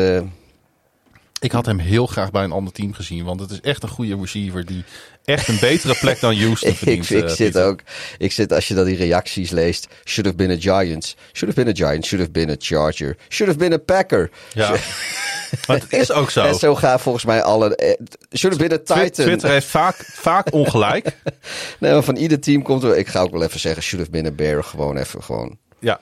Ik 1.40 1.52
had 1.52 1.66
hem 1.66 1.80
heel 1.80 2.06
graag 2.06 2.32
bij 2.32 2.44
een 2.44 2.52
ander 2.52 2.74
team 2.74 2.94
gezien. 2.94 3.26
Want 3.26 3.40
het 3.40 3.52
is 3.52 3.62
echt 3.62 3.84
een 3.84 3.90
goede 3.90 4.16
receiver 4.16 4.66
die 4.66 4.84
echt 5.30 5.48
een 5.48 5.58
betere 5.60 5.96
plek 6.00 6.20
dan 6.20 6.36
Houston 6.40 6.70
ik, 6.72 6.78
verdient. 6.78 7.10
ik 7.10 7.22
eh, 7.24 7.28
zit 7.28 7.38
Pieter. 7.38 7.66
ook, 7.66 7.80
ik 8.18 8.32
zit 8.32 8.54
als 8.54 8.68
je 8.68 8.74
dan 8.74 8.86
die 8.86 8.98
reacties 8.98 9.50
leest. 9.52 9.88
Should 10.06 10.26
have 10.26 10.48
been 10.48 10.58
a 10.58 10.60
Giants. 10.82 11.16
Should 11.34 11.56
have 11.56 11.64
been 11.66 11.68
a 11.84 11.88
Giant. 11.88 12.06
Should 12.06 12.26
have 12.28 12.32
been 12.32 12.50
a 12.50 12.56
Charger. 12.60 13.18
Should 13.30 13.54
have 13.56 13.70
been 13.70 13.74
a 13.80 13.84
Packer. 13.84 14.30
Ja. 14.54 14.70
maar 15.68 15.78
het 15.80 15.94
is 15.94 16.12
ook 16.12 16.30
zo. 16.32 16.42
En 16.44 16.56
zo 16.56 16.76
gaan 16.76 17.00
volgens 17.00 17.26
mij 17.26 17.42
alle. 17.44 17.76
eh, 17.76 17.94
Should 18.38 18.58
have 18.58 18.70
been 18.70 18.80
a 18.80 18.84
Titan. 19.02 19.26
Twitter 19.26 19.50
heeft 19.50 19.68
vaak, 19.68 19.96
vaak 20.12 20.54
ongelijk. 20.62 21.16
Nee, 21.80 21.92
maar 21.94 22.04
van 22.04 22.16
ieder 22.16 22.40
team 22.40 22.62
komt 22.62 22.84
er. 22.84 22.98
Ik 22.98 23.08
ga 23.08 23.20
ook 23.22 23.32
wel 23.32 23.44
even 23.44 23.60
zeggen. 23.60 23.84
Should 23.84 24.06
have 24.08 24.22
been 24.22 24.32
a 24.32 24.36
Bear. 24.36 24.64
Gewoon 24.64 24.98
even. 24.98 25.24
Gewoon. 25.24 25.58
ja. 25.80 26.00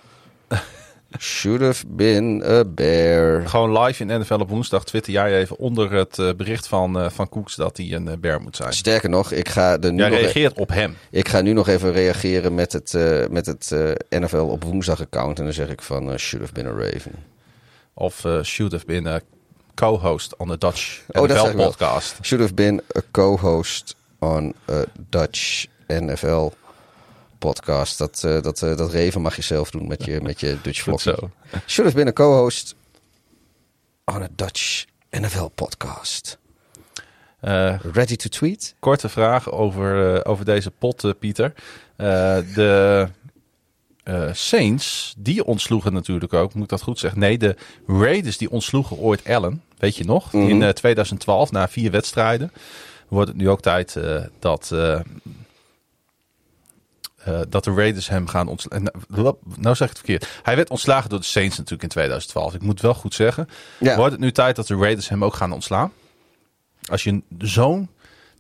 Should 1.20 1.62
have 1.62 1.86
been 1.88 2.44
a 2.46 2.64
bear. 2.66 3.48
Gewoon 3.48 3.80
live 3.80 4.04
in 4.04 4.20
NFL 4.20 4.34
op 4.34 4.50
woensdag 4.50 4.86
twitter 4.86 5.14
jij 5.14 5.38
even 5.40 5.58
onder 5.58 5.92
het 5.92 6.20
eh, 6.20 6.30
bericht 6.38 6.68
van, 6.68 7.00
eh, 7.00 7.10
van 7.10 7.30
Koeks 7.30 7.56
dat 7.56 7.78
hij 7.78 7.92
een 7.92 8.08
eh, 8.08 8.18
bear 8.18 8.42
moet 8.42 8.56
zijn. 8.56 8.74
Sterker 8.74 9.10
nog, 9.10 9.32
ik 9.32 9.50
ga 9.50 9.78
er 9.80 9.92
nu 9.92 9.98
Jij 9.98 10.10
nog... 10.10 10.18
e- 10.18 10.22
reageert 10.22 10.58
op 10.58 10.70
hem. 10.70 10.98
Ik 11.12 11.28
ga 11.28 11.42
nu 11.42 11.54
nog 11.54 11.68
even 11.68 11.92
reageren 11.92 12.56
met 12.56 12.74
het, 12.74 12.94
met 13.32 13.46
het 13.46 13.76
NFL 14.10 14.38
op 14.38 14.64
woensdag 14.64 15.02
account. 15.02 15.38
En 15.38 15.44
dan 15.44 15.54
zeg 15.54 15.70
ik 15.70 15.82
van 15.82 16.18
should 16.20 16.46
have 16.46 16.64
been 16.64 16.74
a 16.74 16.84
Raven. 16.84 17.14
Of 17.94 18.26
should 18.44 18.72
have 18.72 18.86
been 18.86 19.08
a 19.08 19.20
co-host 19.74 20.38
on 20.38 20.48
the 20.48 20.58
Dutch 20.58 21.02
Oh, 21.08 21.28
dat 21.28 21.54
NFL 21.54 21.64
podcast. 21.64 22.16
Should 22.22 22.44
have 22.44 22.54
been 22.54 22.82
a 22.98 23.02
co-host 23.12 23.96
on 24.20 24.54
a 24.70 24.84
Dutch 25.10 25.66
NFL 25.88 26.52
podcast. 27.40 27.98
Dat, 27.98 28.24
eh, 28.24 28.42
dat, 28.42 28.62
eh, 28.62 28.78
dat 28.78 28.94
Raven 28.94 29.22
mag 29.22 29.36
je 29.36 29.42
zelf 29.42 29.72
doen 29.72 29.88
met 29.88 30.06
je, 30.06 30.22
met 30.22 30.40
je 30.40 30.58
Dutch 30.62 30.82
vlog. 30.82 31.02
zo. 31.02 31.16
Should 31.66 31.92
have 31.92 31.96
been 31.96 32.08
a 32.08 32.14
co-host 32.14 32.76
on 34.06 34.22
a 34.22 34.28
Dutch 34.36 34.86
NFL 35.10 35.48
podcast. 35.56 36.38
Eh, 37.40 37.80
Ready 37.94 38.16
to 38.16 38.30
tweet? 38.30 38.76
korte 38.80 39.10
vraag 39.10 39.52
over, 39.52 40.26
over 40.26 40.46
deze 40.46 40.72
pot, 40.72 41.20
Pieter. 41.20 41.54
De 41.98 43.08
Saints, 44.32 45.14
die 45.18 45.46
ontsloegen 45.46 45.94
natuurlijk 45.94 46.34
ook, 46.34 46.54
moet 46.54 46.64
ik 46.64 46.70
dat 46.70 46.82
goed 46.82 47.00
zeggen? 47.00 47.20
Nee, 47.20 47.38
de 47.38 47.56
Raiders 47.88 48.38
die 48.38 48.52
ontsloegen 48.52 48.98
ooit 48.98 49.28
Allen, 49.28 49.64
weet 49.78 49.96
je 49.96 50.04
nog? 50.04 50.34
In 50.34 50.64
eh, 50.64 50.70
2012, 50.70 51.52
na 51.52 51.68
vier 51.68 51.92
wedstrijden. 51.92 52.52
Wordt 53.08 53.28
het 53.28 53.38
nu 53.38 53.50
ook 53.50 53.62
tijd 53.62 54.00
dat, 54.40 54.72
eh, 57.28 57.40
dat 57.50 57.64
de 57.64 57.74
Raiders 57.74 58.10
hem 58.10 58.28
gaan 58.28 58.48
ontslaan. 58.48 58.88
Nou, 59.08 59.36
nou 59.58 59.76
zeg 59.76 59.90
ik 59.90 59.98
het 59.98 60.06
verkeerd. 60.06 60.40
Hij 60.44 60.56
werd 60.56 60.70
ontslagen 60.70 61.10
door 61.10 61.20
de 61.20 61.26
Saints 61.26 61.56
natuurlijk 61.58 61.84
in 61.84 61.90
2012. 61.90 62.54
Ik 62.54 62.62
moet 62.62 62.82
wel 62.82 62.94
goed 62.94 63.14
zeggen. 63.14 63.48
Ja. 63.80 63.96
Wordt 63.96 64.12
het 64.12 64.22
nu 64.22 64.32
tijd 64.32 64.56
dat 64.56 64.68
de 64.68 64.76
Raiders 64.76 65.10
hem 65.10 65.24
ook 65.24 65.34
gaan 65.34 65.52
ontslaan? 65.52 65.92
Als 66.90 67.04
je 67.04 67.22
zo'n 67.40 67.90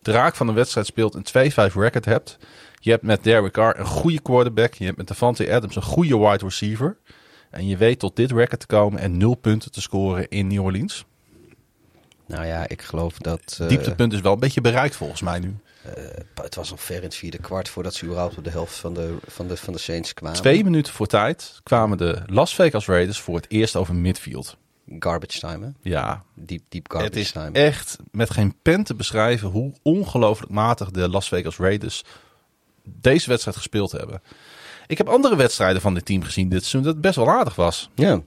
draak 0.01 0.35
van 0.35 0.47
een 0.47 0.55
wedstrijd 0.55 0.87
speelt, 0.87 1.15
een 1.15 1.51
2-5 1.71 1.73
record 1.73 2.05
hebt. 2.05 2.37
Je 2.79 2.89
hebt 2.91 3.03
met 3.03 3.23
Derek 3.23 3.51
Carr 3.53 3.79
een 3.79 3.85
goede 3.85 4.21
quarterback. 4.21 4.73
Je 4.73 4.85
hebt 4.85 4.97
met 4.97 5.07
Davante 5.07 5.53
Adams 5.53 5.75
een 5.75 5.81
goede 5.81 6.17
wide 6.17 6.43
receiver. 6.45 6.97
En 7.49 7.67
je 7.67 7.77
weet 7.77 7.99
tot 7.99 8.15
dit 8.15 8.31
record 8.31 8.59
te 8.59 8.65
komen 8.65 8.99
en 8.99 9.17
nul 9.17 9.35
punten 9.35 9.71
te 9.71 9.81
scoren 9.81 10.29
in 10.29 10.47
New 10.47 10.63
Orleans. 10.63 11.05
Nou 12.27 12.45
ja, 12.45 12.67
ik 12.67 12.81
geloof 12.81 13.17
dat... 13.17 13.57
eh, 13.61 13.67
Dieptepunt 13.67 14.13
is 14.13 14.21
wel 14.21 14.33
een 14.33 14.39
beetje 14.39 14.61
bereikt 14.61 14.95
volgens 14.95 15.21
mij 15.21 15.39
nu. 15.39 15.55
Het 16.41 16.55
was 16.55 16.71
al 16.71 16.77
ver 16.77 16.95
in 16.95 17.03
het 17.03 17.15
vierde 17.15 17.37
kwart 17.37 17.69
voordat 17.69 17.93
ze 17.93 18.05
überhaupt 18.05 18.37
op 18.37 18.43
de 18.43 18.49
helft 18.49 18.75
van 18.75 18.93
de, 18.93 19.15
van 19.27 19.47
de, 19.47 19.57
van 19.57 19.73
de 19.73 19.79
Saints 19.79 20.13
kwamen. 20.13 20.37
Twee 20.37 20.63
minuten 20.63 20.93
voor 20.93 21.07
tijd 21.07 21.59
kwamen 21.63 21.97
de 21.97 22.21
Las 22.25 22.55
Vegas 22.55 22.85
Raiders 22.87 23.19
voor 23.19 23.35
het 23.35 23.45
eerst 23.49 23.75
over 23.75 23.95
midfield. 23.95 24.57
Garbage 24.99 25.39
time, 25.39 25.65
hè? 25.65 25.89
Ja, 25.89 26.23
deep 26.33 26.61
het 26.69 26.81
garbage 26.91 27.19
is 27.19 27.31
time. 27.31 27.51
echt 27.51 27.97
met 28.11 28.29
geen 28.29 28.55
pen 28.61 28.83
te 28.83 28.95
beschrijven 28.95 29.49
hoe 29.49 29.73
ongelooflijk 29.81 30.51
matig 30.51 30.91
de 30.91 31.09
Las 31.09 31.27
Vegas 31.27 31.57
Raiders 31.57 32.03
deze 32.83 33.29
wedstrijd 33.29 33.57
gespeeld 33.57 33.91
hebben. 33.91 34.21
Ik 34.87 34.97
heb 34.97 35.07
andere 35.09 35.35
wedstrijden 35.35 35.81
van 35.81 35.93
dit 35.93 36.05
team 36.05 36.23
gezien 36.23 36.49
dit 36.49 36.59
seizoen 36.59 36.81
dat 36.83 36.91
het 36.93 37.01
best 37.01 37.15
wel 37.15 37.29
aardig 37.29 37.55
was. 37.55 37.89
Ja. 37.95 38.21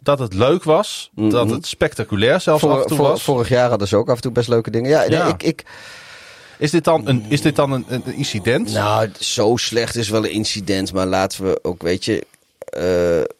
Dat 0.00 0.18
het 0.18 0.34
leuk 0.34 0.64
was, 0.64 1.10
dat 1.14 1.50
het 1.50 1.66
spectaculair 1.66 2.40
zelfs 2.40 2.64
af 2.64 2.80
en 2.80 2.86
toe 2.86 2.96
vor- 2.96 3.06
was. 3.08 3.22
vorig 3.22 3.48
jaar 3.48 3.68
hadden 3.68 3.88
ze 3.88 3.96
ook 3.96 4.08
af 4.08 4.16
en 4.16 4.22
toe 4.22 4.32
best 4.32 4.48
leuke 4.48 4.70
dingen. 4.70 4.90
Ja, 4.90 5.00
nee, 5.00 5.10
Ja. 5.10 5.26
ik, 5.28 5.42
ik, 5.42 5.64
Is 6.58 6.70
dit 6.70 6.84
dan 6.84 7.08
een, 7.08 7.24
is 7.28 7.40
dit 7.40 7.56
dan 7.56 7.72
een, 7.72 7.84
een 7.88 8.14
incident? 8.14 8.72
nou, 8.72 9.08
zo 9.18 9.56
slecht 9.56 9.96
is 9.96 10.08
wel 10.08 10.24
een 10.24 10.30
incident. 10.32 10.92
Maar 10.92 11.06
laten 11.06 11.44
we 11.44 11.58
ook, 11.62 11.82
weet 11.82 12.04
je... 12.04 12.26
eh, 12.58 13.34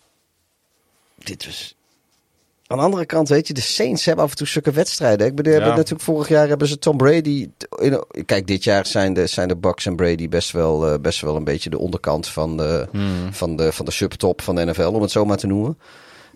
dit 1.25 1.47
was... 1.47 1.75
Aan 2.69 2.77
de 2.79 2.85
andere 2.85 3.07
kant, 3.07 3.29
weet 3.29 3.47
je, 3.47 3.53
de 3.55 3.61
Saints 3.61 4.05
hebben 4.05 4.25
af 4.25 4.31
en 4.31 4.37
toe 4.37 4.47
zulke 4.47 4.71
wedstrijden. 4.71 5.27
Ik 5.27 5.35
bedoel, 5.35 5.53
Ja. 5.53 5.67
natuurlijk 5.67 6.01
vorig 6.01 6.29
jaar 6.29 6.49
hebben 6.49 6.69
ze 6.69 6.79
Tom 6.79 6.97
Brady. 6.97 7.49
In, 7.79 8.05
kijk, 8.27 8.47
dit 8.47 8.65
jaar 8.65 8.87
zijn 8.87 9.15
de, 9.15 9.27
zijn 9.27 9.49
de 9.49 9.57
Bucks 9.57 9.87
en 9.87 9.97
Brady 9.97 10.29
best 10.29 10.51
wel, 10.51 10.87
eh, 10.93 10.99
best 11.01 11.21
wel 11.21 11.37
een 11.37 11.45
beetje 11.45 11.71
de 11.71 11.79
onderkant 11.79 12.29
van 12.29 12.57
de, 12.57 12.89
van 13.31 13.57
de, 13.57 13.73
van 13.73 13.85
de 13.85 13.91
subtop 13.91 14.43
van 14.43 14.55
de 14.55 14.65
NFL, 14.65 14.83
om 14.83 15.03
het 15.03 15.11
zo 15.11 15.25
maar 15.25 15.37
te 15.37 15.47
noemen. 15.47 15.79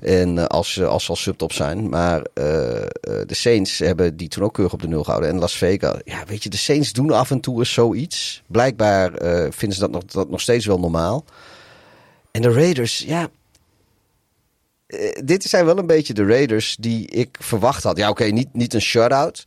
En 0.00 0.38
eh, 0.38 0.44
als, 0.44 0.72
ze- 0.72 0.86
als 0.86 1.04
ze 1.04 1.10
al 1.10 1.16
subtop 1.16 1.52
zijn. 1.52 1.88
Maar 1.88 2.26
eh, 2.34 2.76
eh, 2.82 2.86
de 3.26 3.34
Saints 3.34 3.78
hebben 3.78 4.16
die 4.16 4.28
toen 4.28 4.42
ook 4.44 4.54
keurig 4.54 4.72
op 4.74 4.82
de 4.82 4.88
nul 4.88 5.04
gehouden. 5.04 5.30
En 5.30 5.38
Las 5.38 5.56
Vegas. 5.56 5.96
Ja, 6.04 6.24
weet 6.26 6.42
je, 6.42 6.48
de 6.48 6.56
Saints 6.56 6.92
doen 6.92 7.10
af 7.10 7.30
en 7.30 7.40
toe 7.40 7.64
zoiets. 7.64 8.42
Blijkbaar 8.46 9.14
eh, 9.14 9.46
vinden 9.50 9.76
ze 9.78 9.82
dat 9.82 9.90
nog, 9.90 10.04
dat 10.04 10.30
nog 10.30 10.40
steeds 10.40 10.66
wel 10.66 10.78
normaal. 10.80 11.24
En 12.30 12.42
de 12.42 12.52
Raiders, 12.52 12.98
ja. 13.06 13.28
eh, 14.86 15.18
dit 15.24 15.42
zijn 15.42 15.64
wel 15.64 15.78
een 15.78 15.86
beetje 15.86 16.14
de 16.14 16.26
Raiders 16.26 16.76
die 16.80 17.06
ik 17.08 17.36
verwacht 17.40 17.82
had. 17.82 17.96
Ja, 17.96 18.08
oké, 18.08 18.24
niet, 18.24 18.48
niet 18.52 18.74
een 18.74 18.80
shutout. 18.82 19.44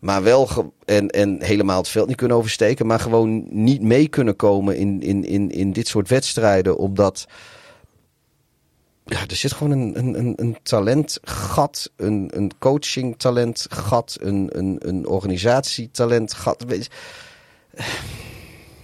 Maar 0.00 0.22
wel 0.22 0.72
en, 0.84 1.08
en 1.08 1.42
helemaal 1.42 1.78
het 1.78 1.88
veld 1.88 2.08
niet 2.08 2.16
kunnen 2.16 2.36
oversteken. 2.36 2.86
Maar 2.86 3.00
gewoon 3.00 3.46
niet 3.50 3.82
mee 3.82 4.08
kunnen 4.08 4.36
komen 4.36 4.76
in, 4.76 5.02
in, 5.02 5.24
in, 5.24 5.50
in 5.50 5.72
dit 5.72 5.88
soort 5.88 6.08
wedstrijden. 6.08 6.76
Omdat 6.76 7.26
ja, 9.08 9.20
er 9.26 9.36
zit 9.36 9.52
gewoon 9.52 9.78
een, 9.78 9.98
een, 9.98 10.18
een, 10.18 10.32
een 10.36 10.56
talentgat, 10.62 11.90
een, 11.96 12.30
een 12.34 12.52
coaching 12.58 13.18
talentgat, 13.18 14.16
een, 14.20 14.48
een, 14.52 14.76
een 14.80 15.06
organisatietalentgat. 15.06 16.64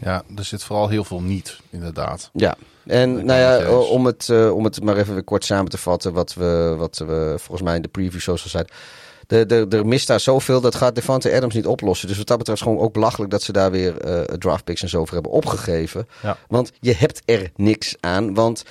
Ja, 0.00 0.22
er 0.36 0.44
zit 0.44 0.62
vooral 0.62 0.88
heel 0.88 1.04
veel 1.04 1.20
niet, 1.20 1.60
inderdaad. 1.70 2.30
Ja, 2.32 2.56
en 2.86 3.24
nou 3.24 3.40
ja, 3.40 3.58
eens. 3.58 3.88
om 3.88 4.06
het, 4.06 4.28
eh, 4.28 4.54
om 4.54 4.64
het 4.64 4.82
maar 4.82 4.96
even 4.96 5.14
weer 5.14 5.24
kort 5.24 5.44
samen 5.44 5.70
te 5.70 5.78
vatten, 5.78 6.12
wat 6.12 6.34
we, 6.34 6.74
wat 6.78 6.98
we 6.98 7.34
volgens 7.36 7.62
mij 7.62 7.76
in 7.76 7.82
de 7.82 7.88
preview 7.88 8.20
social 8.20 8.48
zeiden. 8.48 8.74
Er, 9.26 9.46
er, 9.46 9.68
er 9.78 9.86
mist 9.86 10.06
daar 10.06 10.20
zoveel, 10.20 10.60
dat 10.60 10.74
gaat 10.74 10.94
Devante 10.94 11.32
Adams 11.32 11.54
niet 11.54 11.66
oplossen. 11.66 12.08
Dus 12.08 12.16
wat 12.16 12.26
dat 12.26 12.38
betreft 12.38 12.60
is 12.60 12.66
gewoon 12.66 12.82
ook 12.82 12.92
belachelijk 12.92 13.30
dat 13.30 13.42
ze 13.42 13.52
daar 13.52 13.70
weer 13.70 13.94
draftpicks 14.38 14.82
en 14.82 14.88
zo 14.88 15.04
voor 15.04 15.14
hebben 15.14 15.32
opgegeven. 15.32 16.08
Ja. 16.22 16.36
Want 16.48 16.72
je 16.80 16.94
hebt 16.94 17.22
er 17.24 17.50
niks 17.56 17.94
aan. 18.00 18.34
Want 18.34 18.64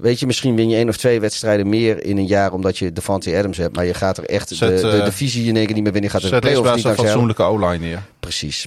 weet 0.00 0.20
je, 0.20 0.26
misschien 0.26 0.56
win 0.56 0.68
je 0.68 0.76
één 0.76 0.88
of 0.88 0.96
twee 0.96 1.20
wedstrijden 1.20 1.68
meer 1.68 2.04
in 2.04 2.16
een 2.16 2.26
jaar 2.26 2.52
omdat 2.52 2.78
je 2.78 2.92
Devante 2.92 3.36
Adams 3.36 3.56
hebt. 3.56 3.76
Maar 3.76 3.84
je 3.84 3.94
gaat 3.94 4.18
er 4.18 4.24
echt 4.24 4.48
Zet, 4.48 4.80
de, 4.80 4.90
de 4.90 4.96
eh, 4.96 5.04
divisie 5.04 5.48
in 5.48 5.56
één 5.56 5.66
keer 5.66 5.74
niet 5.74 5.84
meer 5.84 5.92
winnen. 5.92 6.10
Je 6.10 6.16
gaat 6.16 6.30
er 6.30 6.40
de 6.40 6.48
playoffs 6.48 6.74
niet 6.74 6.84
hem. 6.84 6.94
fatsoenlijke 6.94 7.42
O-line 7.42 7.78
neer. 7.78 8.02
Precies. 8.20 8.66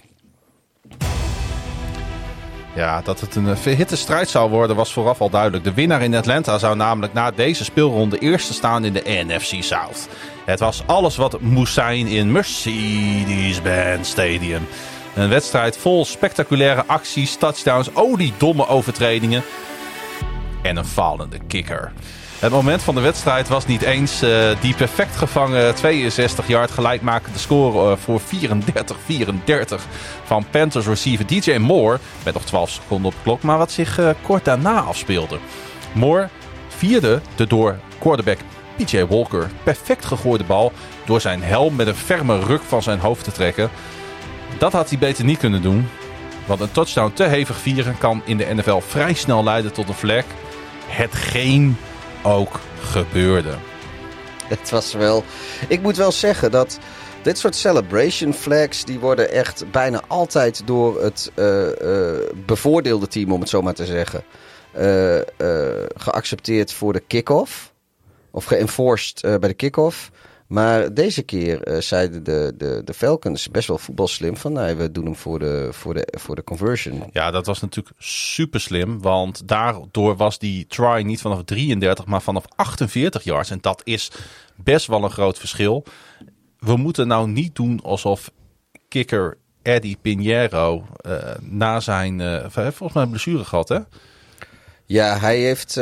Ja, 2.76 3.02
dat 3.02 3.20
het 3.20 3.36
een 3.36 3.48
eh, 3.48 3.56
verhitte 3.56 3.96
strijd 3.96 4.30
zou 4.30 4.50
worden 4.50 4.76
was 4.76 4.94
vooraf 4.94 5.22
al 5.22 5.30
duidelijk. 5.30 5.64
De 5.64 5.74
winnaar 5.74 6.02
in 6.02 6.16
Atlanta 6.16 6.58
zou 6.58 6.76
namelijk 6.76 7.14
na 7.14 7.32
deze 7.32 7.64
speelronde 7.64 8.18
eerste 8.18 8.54
staan 8.54 8.86
in 8.86 8.94
de 8.94 9.04
NFC 9.06 9.64
South. 9.64 10.08
Het 10.46 10.60
was 10.60 10.84
alles 10.86 11.16
wat 11.16 11.42
moest 11.42 11.74
zijn 11.74 12.08
in 12.08 12.32
Mercedes-Benz 12.32 14.10
Stadium. 14.10 14.68
Een 15.16 15.30
wedstrijd 15.30 15.78
vol 15.78 16.06
spectaculaire 16.06 16.84
acties, 16.86 17.36
touchdowns, 17.36 17.92
oh 17.94 18.18
die 18.18 18.34
domme 18.38 18.68
overtredingen 18.68 19.44
en 20.64 20.78
een 20.78 20.86
falende 20.86 21.38
kikker. 21.48 21.92
Het 22.44 22.52
moment 22.52 22.82
van 22.82 22.96
de 22.96 23.02
wedstrijd 23.02 23.48
was 23.48 23.66
niet 23.66 23.82
eens 23.82 24.22
eh, 24.22 24.50
die 24.62 24.76
perfect 24.76 25.16
gevangen 25.16 25.76
62-yard 25.76 26.72
gelijkmakende 26.72 27.40
score 27.40 27.92
eh, 27.92 27.98
voor 27.98 28.22
34-34 28.22 28.24
van 30.24 30.46
Panthers 30.52 30.86
receiver 30.86 31.28
DJ 31.28 31.58
Moore. 31.58 32.00
Met 32.24 32.34
nog 32.34 32.44
12 32.44 32.70
seconden 32.70 33.06
op 33.06 33.14
de 33.14 33.24
klok, 33.24 33.42
maar 33.42 33.58
wat 33.58 33.72
zich 33.72 34.00
eh, 34.00 34.10
kort 34.22 34.46
daarna 34.46 34.82
afspeelde. 34.82 35.40
Moore 35.94 36.30
vierde 36.68 37.22
de 37.36 37.48
door 37.48 37.80
quarterback 38.00 38.38
PJ 38.76 39.06
Walker 39.06 39.50
perfect 39.64 40.06
gegooide 40.06 40.44
bal 40.44 40.72
door 41.06 41.22
zijn 41.22 41.44
helm 41.44 41.76
met 41.76 41.88
een 41.88 41.96
ferme 41.96 42.40
ruk 42.40 42.62
van 42.62 42.84
zijn 42.84 43.00
hoofd 43.00 43.24
te 43.24 43.32
trekken. 43.32 43.70
Dat 44.58 44.72
had 44.72 44.90
hij 44.90 44.98
beter 44.98 45.26
niet 45.26 45.40
kunnen 45.40 45.62
doen. 45.62 45.88
Want 46.46 46.60
een 46.60 46.72
touchdown 46.72 47.14
te 47.14 47.24
hevig 47.24 47.58
vieren 47.58 47.98
kan 47.98 48.22
in 48.26 48.38
de 48.38 48.54
NFL 48.54 48.80
vrij 48.88 49.14
snel 49.14 49.44
leiden 49.44 49.74
tot 49.74 49.88
een 49.88 49.94
flag. 49.94 50.24
Hetgeen 50.88 51.78
ook 52.24 52.60
gebeurde. 52.80 53.54
Het 54.48 54.70
was 54.70 54.94
wel. 54.94 55.24
Ik 55.68 55.82
moet 55.82 55.98
wel 55.98 56.12
zeggen 56.12 56.52
dat 56.52 56.80
dit 57.22 57.38
soort 57.38 57.56
celebration 57.56 58.34
flags. 58.34 58.86
die 58.86 59.00
worden 59.00 59.32
echt 59.32 59.72
bijna 59.72 60.02
altijd 60.08 60.68
door 60.68 61.04
het 61.04 61.32
eh, 61.36 62.12
eh, 62.12 62.20
bevoordeelde 62.46 63.08
team, 63.08 63.32
om 63.32 63.40
het 63.40 63.50
zo 63.50 63.62
maar 63.62 63.74
te 63.74 63.86
zeggen. 63.86 64.24
eh, 65.38 65.86
geaccepteerd 65.96 66.74
voor 66.74 66.94
de 66.94 67.00
kick-off. 67.00 67.72
Of 68.32 68.46
geënforced 68.46 69.22
bij 69.22 69.50
de 69.50 69.54
kick-off. 69.54 70.12
Maar 70.54 70.94
deze 70.94 71.24
keer 71.24 71.64
eh, 71.64 71.82
zeiden 71.82 72.24
de, 72.24 72.54
de, 72.58 72.82
de 72.86 72.94
Falcons 72.94 73.50
best 73.50 73.68
wel 73.68 73.78
voetbalslim 73.78 74.38
van 74.38 74.54
nee, 74.54 74.76
we 74.76 74.92
doen 74.92 75.06
hem 75.06 75.16
voor 75.16 75.40
de, 75.40 75.70
voor 75.72 75.94
de, 75.94 76.14
voor 76.20 76.36
de 76.36 76.44
conversion. 76.44 77.04
Ja, 77.12 77.32
dat 77.32 77.46
was 77.46 77.62
natuurlijk 77.62 77.96
super 78.00 78.60
slim. 78.60 79.02
Want 79.02 79.48
daardoor 79.48 80.16
was 80.16 80.40
die 80.40 80.68
try 80.68 81.02
niet 81.02 81.22
vanaf 81.22 81.44
33, 81.44 82.06
maar 82.06 82.22
vanaf 82.22 82.46
48 82.56 83.24
yards. 83.24 83.50
En 83.50 83.58
dat 83.62 83.82
is 83.84 84.12
best 84.56 84.88
wel 84.88 85.04
een 85.04 85.12
groot 85.12 85.38
verschil. 85.40 85.84
We 86.60 86.76
moeten 86.76 87.08
nou 87.08 87.28
niet 87.30 87.56
doen 87.56 87.80
alsof 87.84 88.32
kikker 88.88 89.38
Eddie 89.62 89.98
Pinheiro 90.02 90.86
eh, 90.98 91.18
na 91.40 91.80
zijn... 91.80 92.22
eh, 92.22 92.46
volgens 92.50 92.94
mij 92.94 93.04
een 93.04 93.10
blessure 93.10 93.44
gehad, 93.44 93.70
hè? 93.70 93.80
Ja, 94.86 95.18
hij 95.20 95.40
heeft... 95.40 95.78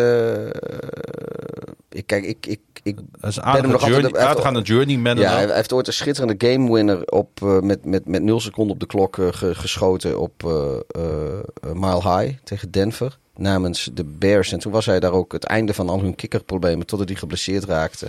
ik, 1.90 2.06
kijk, 2.08 2.24
ik, 2.24 2.46
ik, 2.46 2.60
ik 2.84 2.96
Dat 2.96 3.30
is 3.30 3.36
ben 3.36 3.54
hem 3.54 3.70
nog 3.70 3.88
journey, 3.88 4.62
journeyman. 4.62 5.18
Ja, 5.18 5.34
hij, 5.34 5.54
heeft 5.54 5.74
ooit 5.74 5.88
een 5.88 5.94
schitterende 5.94 6.48
game 6.48 6.74
winner 6.74 7.08
op, 7.12 7.30
eh, 7.42 7.60
met, 7.60 7.86
met, 7.86 8.08
met 8.08 8.24
0 8.24 8.40
seconden 8.40 8.74
op 8.74 8.80
de 8.80 8.86
klok 8.86 9.18
eh, 9.18 9.28
ge- 9.32 9.56
geschoten 9.56 10.20
op 10.20 10.44
eh, 10.44 11.74
Mile 11.74 12.18
High 12.18 12.38
tegen 12.44 12.72
Denver. 12.72 13.18
Namens 13.36 13.90
de 13.94 14.04
Bears. 14.04 14.52
En 14.52 14.60
toen 14.60 14.72
was 14.72 14.86
hij 14.86 15.00
daar 15.00 15.12
ook 15.12 15.32
het 15.32 15.44
einde 15.44 15.74
van 15.74 15.90
al 15.90 16.02
hun 16.02 16.16
kikkerproblemen 16.16 16.86
totdat 16.86 17.10
hij 17.10 17.18
geblesseerd 17.18 17.64
raakte. 17.64 18.08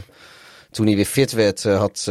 Toen 0.70 0.86
hij 0.86 0.94
weer 0.97 1.05
fit 1.05 1.32
werd, 1.32 1.62
had 1.62 2.11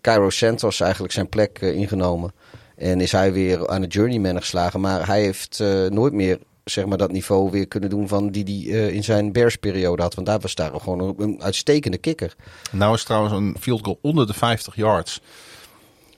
Cairo 0.00 0.30
Santos 0.30 0.80
eigenlijk 0.80 1.12
zijn 1.12 1.28
plek 1.28 1.58
ingenomen. 1.60 2.32
En 2.76 3.00
is 3.00 3.12
hij 3.12 3.32
weer 3.32 3.68
aan 3.68 3.80
de 3.80 3.86
journeyman 3.86 4.36
geslagen. 4.36 4.80
Maar 4.80 5.06
hij 5.06 5.20
heeft 5.20 5.62
nooit 5.88 6.12
meer 6.12 6.38
zeg 6.70 6.86
maar, 6.86 6.98
dat 6.98 7.12
niveau 7.12 7.50
weer 7.50 7.68
kunnen 7.68 7.90
doen 7.90 8.08
van 8.08 8.30
die 8.30 8.44
hij 8.44 8.74
eh, 8.74 8.94
in 8.94 9.04
zijn 9.04 9.32
Bears-periode 9.32 10.02
had. 10.02 10.14
Want 10.14 10.26
daar 10.26 10.40
was 10.40 10.54
daar 10.54 10.80
gewoon 10.80 11.00
een, 11.00 11.14
een 11.18 11.42
uitstekende 11.42 11.98
kikker. 11.98 12.34
Nou 12.72 12.94
is 12.94 13.04
trouwens 13.04 13.34
een 13.34 13.56
field 13.60 13.84
goal 13.84 13.98
onder 14.02 14.26
de 14.26 14.34
50 14.34 14.76
yards 14.76 15.20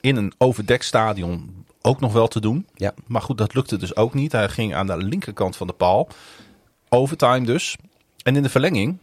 in 0.01 0.15
een 0.15 0.33
overdekt 0.37 0.85
stadion 0.85 1.65
ook 1.81 1.99
nog 1.99 2.13
wel 2.13 2.27
te 2.27 2.39
doen. 2.39 2.67
Ja. 2.73 2.93
Maar 3.07 3.21
goed, 3.21 3.37
dat 3.37 3.53
lukte 3.53 3.77
dus 3.77 3.95
ook 3.95 4.13
niet. 4.13 4.31
Hij 4.31 4.49
ging 4.49 4.75
aan 4.75 4.87
de 4.87 4.97
linkerkant 4.97 5.55
van 5.55 5.67
de 5.67 5.73
paal. 5.73 6.07
Overtime 6.89 7.45
dus. 7.45 7.75
En 8.23 8.35
in 8.35 8.43
de 8.43 8.49
verlenging 8.49 8.97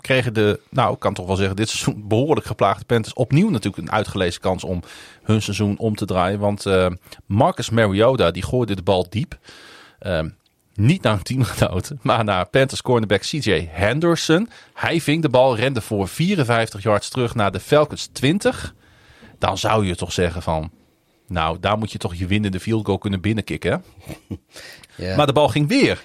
kregen 0.00 0.34
de, 0.34 0.60
nou 0.70 0.92
ik 0.92 0.98
kan 0.98 1.14
toch 1.14 1.26
wel 1.26 1.36
zeggen, 1.36 1.56
dit 1.56 1.68
seizoen 1.68 2.08
behoorlijk 2.08 2.46
geplaagde 2.46 2.84
Panthers 2.84 3.14
opnieuw 3.14 3.50
natuurlijk 3.50 3.82
een 3.82 3.92
uitgelezen 3.92 4.40
kans 4.40 4.64
om 4.64 4.82
hun 5.22 5.42
seizoen 5.42 5.78
om 5.78 5.94
te 5.94 6.06
draaien. 6.06 6.38
Want 6.38 6.66
eh, 6.66 6.90
Marcus 7.26 7.70
Mariota 7.70 8.30
die 8.30 8.42
gooide 8.42 8.76
de 8.76 8.82
bal 8.82 9.06
diep. 9.08 9.38
Ehm, 9.98 10.28
niet 10.78 11.02
naar 11.02 11.12
een 11.12 11.22
teamgenoot, 11.22 11.92
maar 12.02 12.24
naar 12.24 12.46
Panthers 12.48 12.82
cornerback 12.82 13.20
CJ 13.20 13.68
Henderson. 13.70 14.50
Hij 14.74 15.00
ving 15.00 15.22
de 15.22 15.28
bal, 15.28 15.56
rende 15.56 15.80
voor 15.80 16.08
54 16.08 16.82
yards 16.82 17.08
terug 17.08 17.34
naar 17.34 17.52
de 17.52 17.60
Falcons 17.60 18.06
20. 18.12 18.74
Dan 19.38 19.58
zou 19.58 19.86
je 19.86 19.96
toch 19.96 20.12
zeggen 20.12 20.42
van, 20.42 20.70
nou 21.26 21.56
daar 21.60 21.78
moet 21.78 21.92
je 21.92 21.98
toch 21.98 22.14
je 22.14 22.26
winnende 22.26 22.60
field 22.60 22.86
goal 22.86 22.98
kunnen 22.98 23.20
binnenkicken. 23.20 23.84
Ja. 24.94 25.16
Maar 25.16 25.26
de 25.26 25.32
bal 25.32 25.48
ging 25.48 25.68
weer 25.68 26.02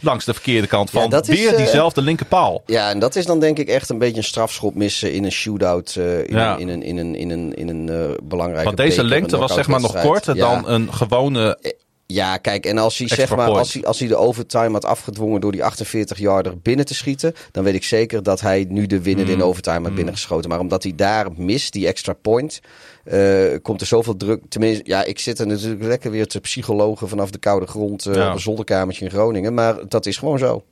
langs 0.00 0.24
de 0.24 0.32
verkeerde 0.32 0.66
kant 0.66 0.90
van 0.90 1.22
weer 1.24 1.50
eh, 1.50 1.56
diezelfde 1.56 2.02
linkerpaal. 2.02 2.62
Ja, 2.66 2.90
en 2.90 2.98
dat 2.98 3.16
is 3.16 3.26
dan 3.26 3.40
denk 3.40 3.58
ik 3.58 3.68
echt 3.68 3.88
een 3.88 3.98
beetje 3.98 4.16
een 4.16 4.24
strafschop 4.24 4.74
missen 4.74 5.12
in 5.12 5.24
een 5.24 5.32
shootout. 5.32 5.96
eh, 5.96 6.18
in, 6.18 6.26
Ja. 6.36 6.56
in 6.56 6.68
een, 6.68 6.82
in 6.82 6.96
een, 6.96 7.14
in 7.14 7.30
een, 7.30 7.54
in 7.54 7.68
een 7.68 7.88
eh, 7.88 8.16
belangrijke 8.22 8.64
Want 8.64 8.76
deze 8.76 9.04
lengte 9.04 9.36
was 9.36 9.54
zeg 9.54 9.66
maar 9.68 9.80
nog 9.80 10.00
korter 10.00 10.36
Ja. 10.36 10.50
dan 10.50 10.68
een 10.68 10.94
gewone... 10.94 11.74
Ja, 12.08 12.36
kijk, 12.36 12.66
en 12.66 12.78
als 12.78 12.98
hij, 12.98 13.06
Extra 13.06 13.26
zeg 13.26 13.36
maar, 13.36 13.46
point. 13.46 13.58
als 13.60 13.72
hij, 13.72 13.84
als 13.84 13.98
hij 13.98 14.08
de 14.08 14.16
overtime 14.16 14.70
had 14.72 14.84
afgedwongen 14.84 15.40
door 15.40 15.52
die 15.52 15.62
48-yarder 15.62 16.58
binnen 16.60 16.84
te 16.86 16.94
schieten, 16.94 17.34
dan 17.52 17.64
weet 17.64 17.74
ik 17.74 17.84
zeker 17.84 18.22
dat 18.22 18.40
hij 18.40 18.66
nu 18.68 18.86
de 18.86 19.02
winnende 19.02 19.32
Mm. 19.32 19.38
in 19.38 19.44
overtime 19.44 19.82
had 19.86 19.94
binnengeschoten. 19.94 20.50
Maar 20.50 20.58
omdat 20.60 20.82
hij 20.82 20.92
daar 20.96 21.26
mist, 21.36 21.72
die 21.72 21.86
extra 21.86 22.12
point, 22.12 22.60
eh, 23.04 23.20
komt 23.62 23.80
er 23.80 23.86
zoveel 23.86 24.16
druk. 24.16 24.42
Tenminste, 24.48 24.82
ja, 24.86 25.04
ik 25.04 25.18
zit 25.18 25.38
er 25.38 25.46
natuurlijk 25.46 25.82
lekker 25.82 26.10
weer 26.10 26.26
te 26.26 26.40
psychologen 26.40 27.08
vanaf 27.08 27.30
de 27.30 27.38
koude 27.38 27.66
grond 27.66 28.04
Ja. 28.04 28.28
op 28.28 28.34
een 28.34 28.40
zolderkamertje 28.40 29.04
in 29.04 29.10
Groningen. 29.10 29.54
Maar 29.54 29.88
dat 29.88 30.06
is 30.06 30.16
gewoon 30.16 30.38
zo. 30.38 30.64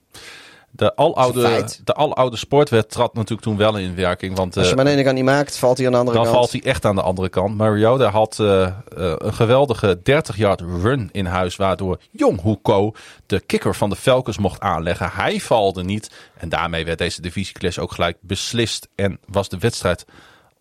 De 0.76 0.96
aloude, 0.96 1.66
de 1.84 1.94
aloude 1.94 2.36
sportwet 2.36 2.90
trad 2.90 3.14
natuurlijk 3.14 3.42
toen 3.42 3.56
wel 3.56 3.78
in 3.78 3.94
werking. 3.94 4.36
Want 4.36 4.56
Als 4.56 4.64
je 4.64 4.70
eh, 4.70 4.76
maar 4.76 4.84
de 4.84 4.90
ene 4.90 5.02
kant 5.02 5.14
niet 5.14 5.24
maakt, 5.24 5.56
valt 5.56 5.76
hij 5.76 5.86
aan 5.86 5.92
de 5.92 5.98
andere 5.98 6.16
dan 6.16 6.26
kant. 6.26 6.36
valt 6.36 6.52
hij 6.52 6.62
echt 6.62 6.84
aan 6.84 6.94
de 6.94 7.02
andere 7.02 7.28
kant. 7.28 7.56
Mariota 7.56 8.10
had 8.10 8.38
eh, 8.40 8.62
eh, 8.62 8.72
een 8.96 9.34
geweldige 9.34 9.98
30-yard 9.98 10.60
run 10.60 11.08
in 11.12 11.26
huis. 11.26 11.56
Waardoor 11.56 12.00
Jong 12.10 12.40
Hoeko 12.40 12.92
de 13.26 13.40
kicker 13.40 13.74
van 13.74 13.90
de 13.90 13.96
Falcons 13.96 14.38
mocht 14.38 14.60
aanleggen. 14.60 15.10
Hij 15.12 15.40
valde 15.40 15.84
niet. 15.84 16.10
En 16.36 16.48
daarmee 16.48 16.84
werd 16.84 16.98
deze 16.98 17.20
divisieclash 17.20 17.78
ook 17.78 17.92
gelijk 17.92 18.16
beslist. 18.20 18.88
En 18.94 19.18
was 19.26 19.48
de 19.48 19.58
wedstrijd 19.58 20.04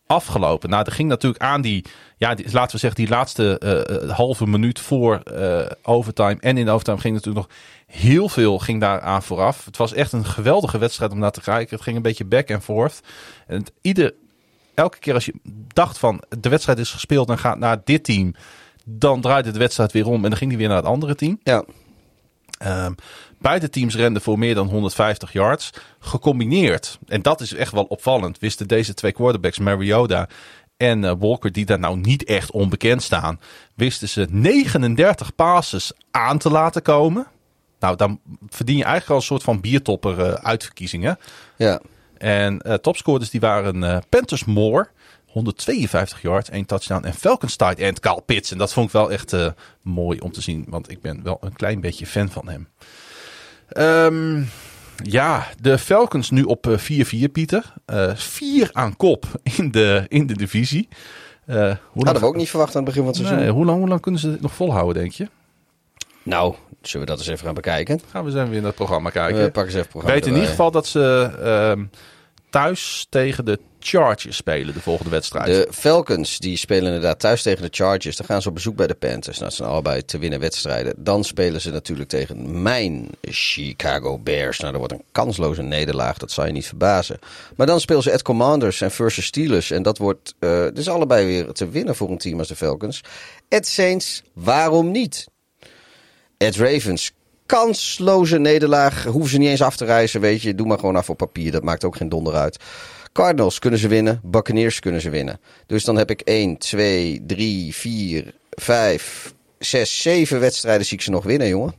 afgelopen. 0.07 0.69
Nou, 0.69 0.83
er 0.85 0.91
ging 0.91 1.09
natuurlijk 1.09 1.43
aan 1.43 1.61
die, 1.61 1.85
ja, 2.23 2.35
die, 2.35 2.51
laten 2.51 2.71
we 2.71 2.77
zeggen, 2.77 3.05
die 3.05 3.09
laatste 3.09 3.57
eh, 3.57 4.03
eh, 4.03 4.09
halve 4.09 4.47
minuut 4.47 4.79
voor 4.79 5.15
eh, 5.17 5.71
overtime. 5.81 6.37
En 6.39 6.57
in 6.57 6.65
de 6.65 6.71
overtime 6.71 6.99
ging 6.99 7.13
natuurlijk 7.13 7.47
nog 7.47 7.57
heel 7.85 8.29
veel 8.29 8.59
ging 8.59 8.79
daar 8.79 9.01
aan 9.01 9.23
vooraf. 9.23 9.65
Het 9.65 9.77
was 9.77 9.93
echt 9.93 10.11
een 10.11 10.25
geweldige 10.25 10.77
wedstrijd 10.77 11.11
om 11.11 11.19
naar 11.19 11.31
te 11.31 11.41
kijken. 11.41 11.75
Het 11.75 11.83
ging 11.83 11.95
een 11.95 12.01
beetje 12.01 12.25
back 12.25 12.51
and 12.51 12.63
forth. 12.63 12.99
En 13.47 13.57
het, 13.57 13.71
ieder, 13.81 14.13
elke 14.73 14.99
keer 14.99 15.13
als 15.13 15.25
je 15.25 15.33
dacht 15.73 15.97
van 15.97 16.23
de 16.39 16.49
wedstrijd 16.49 16.79
is 16.79 16.91
gespeeld 16.91 17.29
en 17.29 17.37
gaat 17.37 17.57
naar 17.57 17.81
dit 17.83 18.03
team, 18.03 18.35
dan 18.85 19.21
draaide 19.21 19.51
de 19.51 19.59
wedstrijd 19.59 19.91
weer 19.91 20.07
om 20.07 20.23
en 20.23 20.29
dan 20.29 20.37
ging 20.37 20.49
die 20.49 20.59
weer 20.59 20.67
naar 20.67 20.77
het 20.77 20.85
andere 20.85 21.15
team. 21.15 21.39
Ja. 21.43 21.63
Ehm, 22.57 22.93
beide 23.39 23.69
teams 23.69 23.95
renden 23.95 24.21
voor 24.21 24.39
meer 24.39 24.55
dan 24.55 24.67
150 24.67 25.33
yards. 25.33 25.69
Gecombineerd, 25.99 26.99
en 27.07 27.21
dat 27.21 27.41
is 27.41 27.53
echt 27.53 27.71
wel 27.71 27.83
opvallend, 27.83 28.39
wisten 28.39 28.67
deze 28.67 28.93
twee 28.93 29.11
quarterbacks, 29.11 29.59
Mariota 29.59 30.27
en 30.77 31.03
eh, 31.03 31.13
Walker, 31.19 31.51
die 31.51 31.65
daar 31.65 31.79
nou 31.79 31.97
niet 31.97 32.23
echt 32.23 32.51
onbekend 32.51 33.03
staan, 33.03 33.39
wisten 33.75 34.09
ze 34.09 34.27
39 34.29 35.35
passes 35.35 35.91
aan 36.11 36.37
te 36.37 36.49
laten 36.49 36.81
komen. 36.81 37.27
Nou, 37.79 37.95
dan 37.95 38.19
verdien 38.47 38.77
je 38.77 38.83
eigenlijk 38.83 39.11
al 39.11 39.17
een 39.17 39.21
soort 39.21 39.43
van 39.43 39.61
biertopper 39.61 40.19
eh, 40.19 40.33
uitverkiezingen. 40.33 41.19
Ja. 41.57 41.81
En 42.17 42.61
eh 42.61 42.73
topscorers 42.73 43.29
die 43.29 43.39
waren 43.39 44.03
Panthers 44.09 44.45
Moore, 44.45 44.89
152 45.27 46.21
yards, 46.21 46.49
één 46.49 46.65
touchdown. 46.65 47.05
En 47.05 47.13
Falcons 47.13 47.55
tight 47.55 47.79
end 47.79 47.99
Kyle 47.99 48.21
Pitts. 48.25 48.51
En 48.51 48.57
dat 48.57 48.73
vond 48.73 48.87
ik 48.87 48.93
wel 48.93 49.11
echt 49.11 49.35
mooi 49.81 50.19
om 50.19 50.31
te 50.31 50.41
zien, 50.41 50.65
want 50.67 50.91
ik 50.91 51.01
ben 51.01 51.23
wel 51.23 51.37
een 51.41 51.53
klein 51.53 51.81
beetje 51.81 52.05
fan 52.05 52.29
van 52.29 52.47
hem. 52.47 52.67
Ehm, 53.67 54.43
ja, 55.03 55.47
de 55.61 55.77
Falcons 55.77 56.29
nu 56.29 56.43
op 56.43 56.67
eh, 56.67 57.27
4-4, 57.27 57.31
Pieter. 57.31 57.73
Eh, 57.85 58.15
vier 58.15 58.69
aan 58.71 58.97
kop 58.97 59.25
in 59.57 59.71
de, 59.71 60.05
in 60.07 60.27
de 60.27 60.33
divisie. 60.33 60.87
Eh, 61.45 61.55
hoe, 61.91 62.03
Hadden 62.05 62.21
we 62.21 62.27
ook 62.27 62.35
niet 62.35 62.49
verwacht 62.49 62.75
aan 62.75 62.83
het 62.83 62.93
begin 62.93 63.01
van 63.01 63.11
het 63.11 63.21
seizoen. 63.21 63.39
Nee, 63.39 63.49
hoe, 63.49 63.65
lang, 63.65 63.79
hoe 63.79 63.87
lang 63.87 64.01
kunnen 64.01 64.21
ze 64.21 64.31
dit 64.31 64.41
nog 64.41 64.53
volhouden, 64.53 65.01
denk 65.01 65.13
je? 65.13 65.27
Nou, 66.23 66.55
zullen 66.81 67.05
we 67.05 67.11
dat 67.11 67.21
eens 67.21 67.31
even 67.31 67.45
gaan 67.45 67.53
bekijken? 67.53 68.01
Gaan 68.09 68.25
we 68.25 68.31
zo 68.31 68.37
weer 68.37 68.55
naar 68.55 68.63
het 68.63 68.75
programma 68.75 69.09
kijken. 69.09 69.43
We 69.43 69.51
pakken 69.51 69.63
eens 69.63 69.73
even 69.73 69.81
het 69.81 69.89
programma 69.89 70.19
weet 70.19 70.27
in 70.27 70.33
ieder 70.33 70.49
geval 70.49 70.71
dat 70.71 70.87
ze 70.87 71.31
ehm, 71.43 71.85
thuis 72.49 73.07
tegen 73.09 73.45
de 73.45 73.59
Chargers 73.85 74.35
spelen 74.35 74.73
de 74.73 74.81
volgende 74.81 75.11
wedstrijd. 75.11 75.45
De 75.45 75.67
Falcons 75.71 76.39
die 76.39 76.57
spelen 76.57 76.85
inderdaad 76.85 77.19
thuis 77.19 77.41
tegen 77.41 77.61
de 77.61 77.67
Chargers. 77.71 78.15
Dan 78.15 78.25
gaan 78.25 78.41
ze 78.41 78.47
op 78.47 78.53
bezoek 78.53 78.75
bij 78.75 78.87
de 78.87 78.93
Panthers. 78.93 79.37
Nou, 79.37 79.49
dat 79.49 79.53
zijn 79.53 79.69
allebei 79.69 80.05
te 80.05 80.17
winnen 80.17 80.39
wedstrijden. 80.39 80.93
Dan 80.97 81.23
spelen 81.23 81.61
ze 81.61 81.71
natuurlijk 81.71 82.09
tegen 82.09 82.61
mijn 82.61 83.09
Chicago 83.21 84.17
Bears. 84.19 84.59
Nou, 84.59 84.71
dat 84.71 84.79
wordt 84.79 84.93
een 84.93 85.03
kansloze 85.11 85.61
nederlaag. 85.61 86.17
Dat 86.17 86.31
zou 86.31 86.47
je 86.47 86.53
niet 86.53 86.67
verbazen. 86.67 87.19
Maar 87.55 87.67
dan 87.67 87.79
spelen 87.79 88.03
ze 88.03 88.11
at 88.13 88.21
Commanders 88.21 88.81
en 88.81 88.91
versus 88.91 89.25
Steelers. 89.25 89.71
En 89.71 89.83
dat 89.83 89.97
wordt 89.97 90.35
dus 90.73 90.89
allebei 90.89 91.25
weer 91.25 91.51
te 91.51 91.69
winnen 91.69 91.95
voor 91.95 92.09
een 92.09 92.17
team 92.17 92.39
als 92.39 92.47
de 92.47 92.55
Falcons. 92.55 93.03
At 93.49 93.67
Saints, 93.67 94.23
waarom 94.33 94.91
niet? 94.91 95.27
At 96.37 96.55
Ravens, 96.55 97.11
kansloze 97.45 98.37
nederlaag. 98.37 99.03
Hoeven 99.03 99.29
ze 99.29 99.37
niet 99.37 99.49
eens 99.49 99.61
af 99.61 99.77
te 99.77 99.85
reizen, 99.85 100.21
weet 100.21 100.41
je. 100.41 100.55
Doe 100.55 100.67
maar 100.67 100.79
gewoon 100.79 100.95
af 100.95 101.09
op 101.09 101.17
papier. 101.17 101.51
Dat 101.51 101.63
maakt 101.63 101.83
ook 101.83 101.95
geen 101.95 102.09
donder 102.09 102.33
uit. 102.33 102.57
Cardinals 103.13 103.59
kunnen 103.59 103.79
ze 103.79 103.87
winnen. 103.87 104.19
Buccaneers 104.23 104.79
kunnen 104.79 105.01
ze 105.01 105.09
winnen. 105.09 105.39
Dus 105.65 105.83
dan 105.83 105.95
heb 105.95 106.09
ik 106.09 106.21
1, 106.21 106.57
2, 106.57 107.23
3, 107.27 107.75
4, 107.75 108.33
5, 108.49 109.33
6, 109.59 110.01
7 110.01 110.39
wedstrijden 110.39 110.85
zie 110.85 110.97
ik 110.97 111.03
ze 111.03 111.09
nog 111.11 111.23
winnen, 111.23 111.47
jongen. 111.47 111.73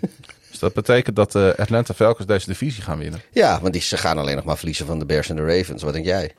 Dus 0.50 0.60
dat 0.60 0.72
betekent 0.72 1.16
dat 1.16 1.32
de 1.32 1.54
Atlanta 1.58 1.94
Falcons 1.94 2.26
deze 2.26 2.46
divisie 2.46 2.82
gaan 2.82 2.98
winnen. 2.98 3.22
Ja, 3.30 3.60
want 3.60 3.72
die, 3.72 3.82
ze 3.82 3.96
gaan 3.96 4.18
alleen 4.18 4.36
nog 4.36 4.44
maar 4.44 4.56
verliezen 4.56 4.86
van 4.86 4.98
de 4.98 5.06
Bears 5.06 5.28
en 5.28 5.36
de 5.36 5.56
Ravens. 5.56 5.82
Wat 5.82 5.92
denk 5.92 6.04
jij? 6.04 6.34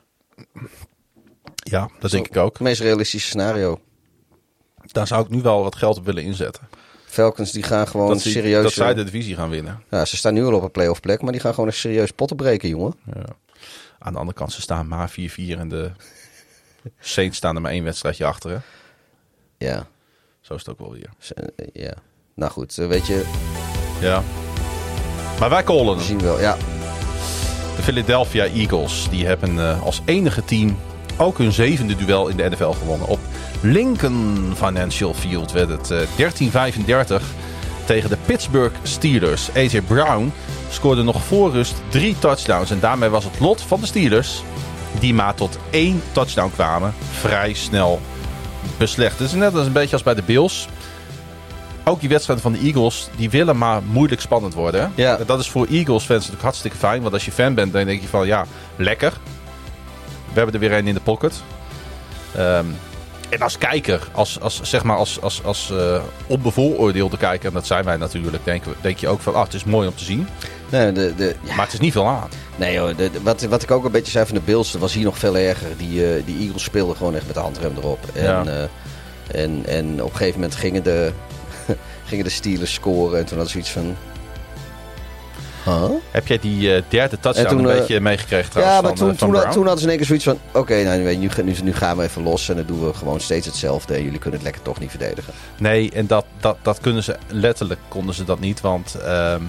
Ja, 1.56 1.90
dat 2.00 2.10
denk 2.10 2.26
ik 2.26 2.36
ook. 2.36 2.52
Het 2.52 2.62
meest 2.62 2.80
realistische 2.80 3.26
scenario. 3.28 3.80
Daar 4.92 5.06
zou 5.06 5.24
ik 5.24 5.30
nu 5.30 5.42
wel 5.42 5.62
wat 5.62 5.74
geld 5.76 5.98
op 5.98 6.04
willen 6.04 6.22
inzetten. 6.22 6.68
Falcons 7.06 7.52
die 7.52 7.62
gaan 7.62 7.88
gewoon 7.88 8.08
Dat, 8.08 8.20
serieus... 8.20 8.62
dat 8.62 8.72
zij 8.72 8.90
eh, 8.90 8.96
de 8.96 9.04
divisie 9.04 9.34
gaan 9.34 9.50
winnen. 9.50 9.82
ja, 9.90 10.04
ze 10.04 10.16
staan 10.16 10.34
nu 10.34 10.44
al 10.44 10.54
op 10.54 10.62
een 10.62 10.70
playoff 10.70 11.00
plek, 11.00 11.22
maar 11.22 11.32
die 11.32 11.40
gaan 11.40 11.54
gewoon 11.54 11.68
echt 11.68 11.78
serieus 11.78 12.10
potten 12.10 12.36
breken, 12.36 12.68
jongen. 12.68 12.94
Ja. 13.14 13.24
Aan 14.06 14.12
de 14.12 14.18
andere 14.18 14.38
kant, 14.38 14.52
ze 14.52 14.60
staan 14.60 14.88
maar 14.88 15.10
4-4 15.10 15.14
en 15.58 15.68
de 15.68 15.90
Saints 17.00 17.36
staan 17.36 17.54
er 17.54 17.60
maar 17.60 17.70
één 17.70 17.84
wedstrijdje 17.84 18.24
achter. 18.24 18.50
Hè? 18.50 18.56
Ja, 19.66 19.86
Zo 20.40 20.54
is 20.54 20.60
het 20.60 20.68
ook 20.70 20.78
wel 20.78 20.92
weer. 20.92 21.08
eh, 21.34 21.66
ja. 21.72 21.94
Nou 22.34 22.52
goed, 22.52 22.78
eh, 22.78 22.86
weet 22.86 23.06
je, 23.06 23.24
Ja. 24.00 24.22
Maar 25.38 25.50
wij 25.50 25.64
callen 25.64 25.96
hem. 25.96 26.04
zien 26.04 26.20
wel. 26.20 26.40
Ja, 26.40 26.56
De 27.76 27.82
Philadelphia 27.82 28.44
Eagles 28.44 29.08
die 29.10 29.26
hebben 29.26 29.58
eh, 29.58 29.82
als 29.82 30.00
enige 30.04 30.44
team 30.44 30.76
ook 31.18 31.38
hun 31.38 31.52
zevende 31.52 31.96
duel 31.96 32.28
in 32.28 32.36
de 32.36 32.48
NFL 32.50 32.70
gewonnen. 32.70 33.06
Op 33.08 33.20
Lincoln 33.62 34.52
Financial 34.56 35.14
Field 35.14 35.52
werd 35.52 35.68
het 35.68 35.90
eh, 35.90 37.18
13-35 37.20 37.22
tegen 37.84 38.10
de 38.10 38.16
Pittsburgh 38.26 38.74
Steelers. 38.82 39.50
AJ 39.54 39.80
Brown 39.80 40.32
scoorde 40.68 41.02
nog 41.02 41.22
voor 41.24 41.52
rust 41.52 41.74
drie 41.88 42.18
touchdowns. 42.18 42.70
En 42.70 42.80
daarmee 42.80 43.08
was 43.08 43.24
het 43.24 43.40
lot 43.40 43.60
van 43.60 43.80
de 43.80 43.86
Steelers, 43.86 44.42
die 45.00 45.14
maar 45.14 45.34
tot 45.34 45.58
één 45.70 46.02
touchdown 46.12 46.50
kwamen, 46.54 46.94
vrij 47.10 47.54
snel 47.54 48.00
beslecht. 48.76 49.18
Het 49.18 49.28
is 49.28 49.34
net 49.34 49.54
als 49.54 49.66
een 49.66 49.72
beetje 49.72 49.92
als 49.92 50.02
bij 50.02 50.14
de 50.14 50.22
Bills. 50.22 50.68
ook 51.84 52.00
die 52.00 52.08
wedstrijden 52.08 52.44
van 52.44 52.52
de 52.52 52.58
Eagles, 52.58 53.08
die 53.16 53.30
willen 53.30 53.58
maar 53.58 53.82
moeilijk 53.82 54.20
spannend 54.20 54.54
worden. 54.54 54.92
Ja. 54.94 55.18
Dat 55.26 55.38
is 55.38 55.50
voor 55.50 55.66
Eagles 55.66 56.04
fans 56.04 56.18
natuurlijk 56.18 56.42
hartstikke 56.42 56.76
fijn. 56.76 57.02
Want 57.02 57.14
als 57.14 57.24
je 57.24 57.32
fan 57.32 57.54
bent, 57.54 57.72
dan 57.72 57.84
denk 57.84 58.00
je 58.00 58.08
van 58.08 58.26
ja, 58.26 58.46
lekker. 58.76 59.12
We 60.32 60.40
hebben 60.40 60.54
er 60.54 60.60
weer 60.60 60.78
een 60.78 60.86
in 60.86 60.94
de 60.94 61.00
pocket. 61.00 61.42
Ehm, 62.36 62.66
en 63.34 63.40
als 63.40 63.58
kijker, 63.58 64.08
als, 64.12 64.40
als, 64.40 64.60
zeg 64.62 64.82
maar 64.84 64.96
als, 64.96 65.20
als, 65.20 65.42
als 65.44 65.70
eh, 65.70 66.02
onbevooroordeelde 66.26 67.16
kijker, 67.16 67.48
en 67.48 67.54
dat 67.54 67.66
zijn 67.66 67.84
wij 67.84 67.96
natuurlijk, 67.96 68.44
denk, 68.44 68.62
denk 68.80 68.98
je 68.98 69.08
ook 69.08 69.20
van, 69.20 69.34
ah, 69.34 69.42
het 69.44 69.54
is 69.54 69.64
mooi 69.64 69.88
om 69.88 69.94
te 69.94 70.04
zien. 70.04 70.28
Nee, 70.70 70.92
de, 70.92 71.14
de, 71.16 71.34
ja. 71.42 71.54
Maar 71.54 71.64
het 71.64 71.74
is 71.74 71.80
niet 71.80 71.92
veel 71.92 72.06
aan. 72.08 72.28
nee 72.56 72.78
hoor, 72.78 72.96
de, 72.96 73.10
de- 73.10 73.22
wat, 73.22 73.42
wat 73.42 73.62
ik 73.62 73.70
ook 73.70 73.84
een 73.84 73.90
beetje 73.92 74.10
zei 74.12 74.26
van 74.26 74.34
de 74.34 74.40
Bills, 74.44 74.72
was 74.72 74.92
hier 74.94 75.04
nog 75.04 75.18
veel 75.18 75.36
erger. 75.36 75.68
Die, 75.76 76.14
eh, 76.14 76.22
die 76.26 76.38
Eagles 76.44 76.62
speelden 76.62 76.96
gewoon 76.96 77.14
echt 77.14 77.26
met 77.26 77.34
de 77.34 77.40
handrem 77.40 77.72
erop. 77.76 77.98
En, 78.14 78.22
Ja. 78.24 78.44
eh, 78.44 79.42
en, 79.42 79.62
en 79.66 80.02
op 80.02 80.10
een 80.10 80.16
gegeven 80.16 80.40
moment 80.40 80.58
gingen 80.58 80.82
de, 80.82 81.12
gingen 82.08 82.24
de 82.24 82.30
Steelers 82.30 82.74
scoren. 82.74 83.18
En 83.18 83.24
toen 83.24 83.36
hadden 83.36 83.52
ze 83.52 83.58
iets 83.58 83.70
van... 83.70 83.96
Huh? 85.64 85.90
Heb 86.10 86.26
jij 86.26 86.38
die 86.38 86.74
eh, 86.74 86.82
derde 86.88 87.20
touchdown 87.20 87.46
En 87.48 87.56
toen, 87.56 87.64
een 87.64 87.70
eh, 87.70 87.78
beetje 87.78 88.00
meegekregen 88.00 88.50
trouwens 88.50 88.76
Ja, 88.76 88.82
maar 88.82 88.96
van, 88.96 88.98
toen, 88.98 89.10
eh, 89.10 89.18
van 89.18 89.28
toen, 89.28 89.38
Brown? 89.38 89.54
toen 89.54 89.62
hadden 89.62 89.78
ze 89.78 89.84
in 89.84 89.88
één 89.90 89.98
keer 89.98 90.06
zoiets 90.06 90.24
van... 90.24 90.38
Oké, 90.60 90.82
nou, 90.82 90.98
nu, 90.98 91.28
nu, 91.42 91.54
nu, 91.62 91.72
gaan 91.72 91.96
we 91.96 92.02
even 92.02 92.22
los 92.22 92.48
en 92.48 92.56
dan 92.56 92.66
doen 92.66 92.86
we 92.86 92.94
gewoon 92.94 93.20
steeds 93.20 93.46
hetzelfde. 93.46 93.94
En 93.94 94.02
jullie 94.02 94.18
kunnen 94.18 94.34
het 94.40 94.42
lekker 94.48 94.62
toch 94.62 94.80
niet 94.80 94.90
verdedigen. 94.90 95.32
Nee, 95.58 95.90
en 95.90 96.06
dat, 96.06 96.24
dat, 96.40 96.56
dat 96.62 96.80
kunnen 96.80 97.02
ze 97.02 97.16
letterlijk 97.28 97.80
konden 97.88 98.14
ze 98.14 98.24
dat 98.24 98.40
niet. 98.40 98.60
Want 98.60 98.94
ehm 99.04 99.42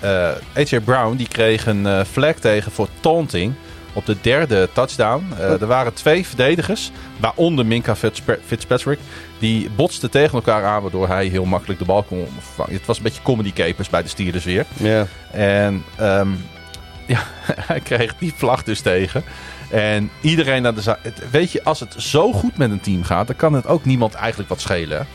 eh, 0.00 0.30
AJ 0.54 0.80
Brown 0.80 1.16
die 1.16 1.28
kreeg 1.28 1.66
een 1.66 2.06
flag 2.06 2.34
tegen 2.34 2.72
voor 2.72 2.88
taunting 3.00 3.54
op 3.98 4.06
de 4.06 4.16
derde 4.20 4.68
touchdown. 4.72 5.24
Eh, 5.38 5.60
er 5.60 5.66
waren 5.66 5.94
twee 5.94 6.26
verdedigers, 6.26 6.90
waaronder 7.20 7.66
Minka 7.66 7.96
Fitzpa- 7.96 8.36
Fitzpatrick. 8.46 8.98
Die 9.38 9.70
botsten 9.70 10.10
tegen 10.10 10.34
elkaar 10.34 10.64
aan, 10.64 10.82
waardoor 10.82 11.08
hij 11.08 11.26
heel 11.26 11.44
makkelijk 11.44 11.78
de 11.78 11.84
bal 11.84 12.02
kon 12.02 12.26
vangen. 12.54 12.72
Het 12.72 12.86
was 12.86 12.96
een 12.96 13.02
beetje 13.02 13.22
comedy 13.22 13.52
capers 13.52 13.88
bij 13.88 14.02
de 14.02 14.08
Steelers 14.08 14.44
weer. 14.44 14.66
Ja. 14.76 15.06
En 15.30 15.84
ehm, 15.96 16.28
ja, 17.06 17.22
hij 17.44 17.80
kreeg 17.80 18.14
die 18.18 18.32
vlag 18.36 18.62
dus 18.62 18.80
tegen. 18.80 19.24
En 19.70 20.10
iedereen 20.20 20.62
naar 20.62 20.74
de 20.74 20.96
Weet 21.30 21.52
je, 21.52 21.64
als 21.64 21.80
het 21.80 21.94
zo 21.98 22.32
goed 22.32 22.56
met 22.56 22.70
een 22.70 22.80
team 22.80 23.04
gaat, 23.04 23.26
dan 23.26 23.36
kan 23.36 23.52
het 23.52 23.66
ook 23.66 23.84
niemand 23.84 24.14
eigenlijk 24.14 24.48
wat 24.48 24.60
schelen. 24.60 25.06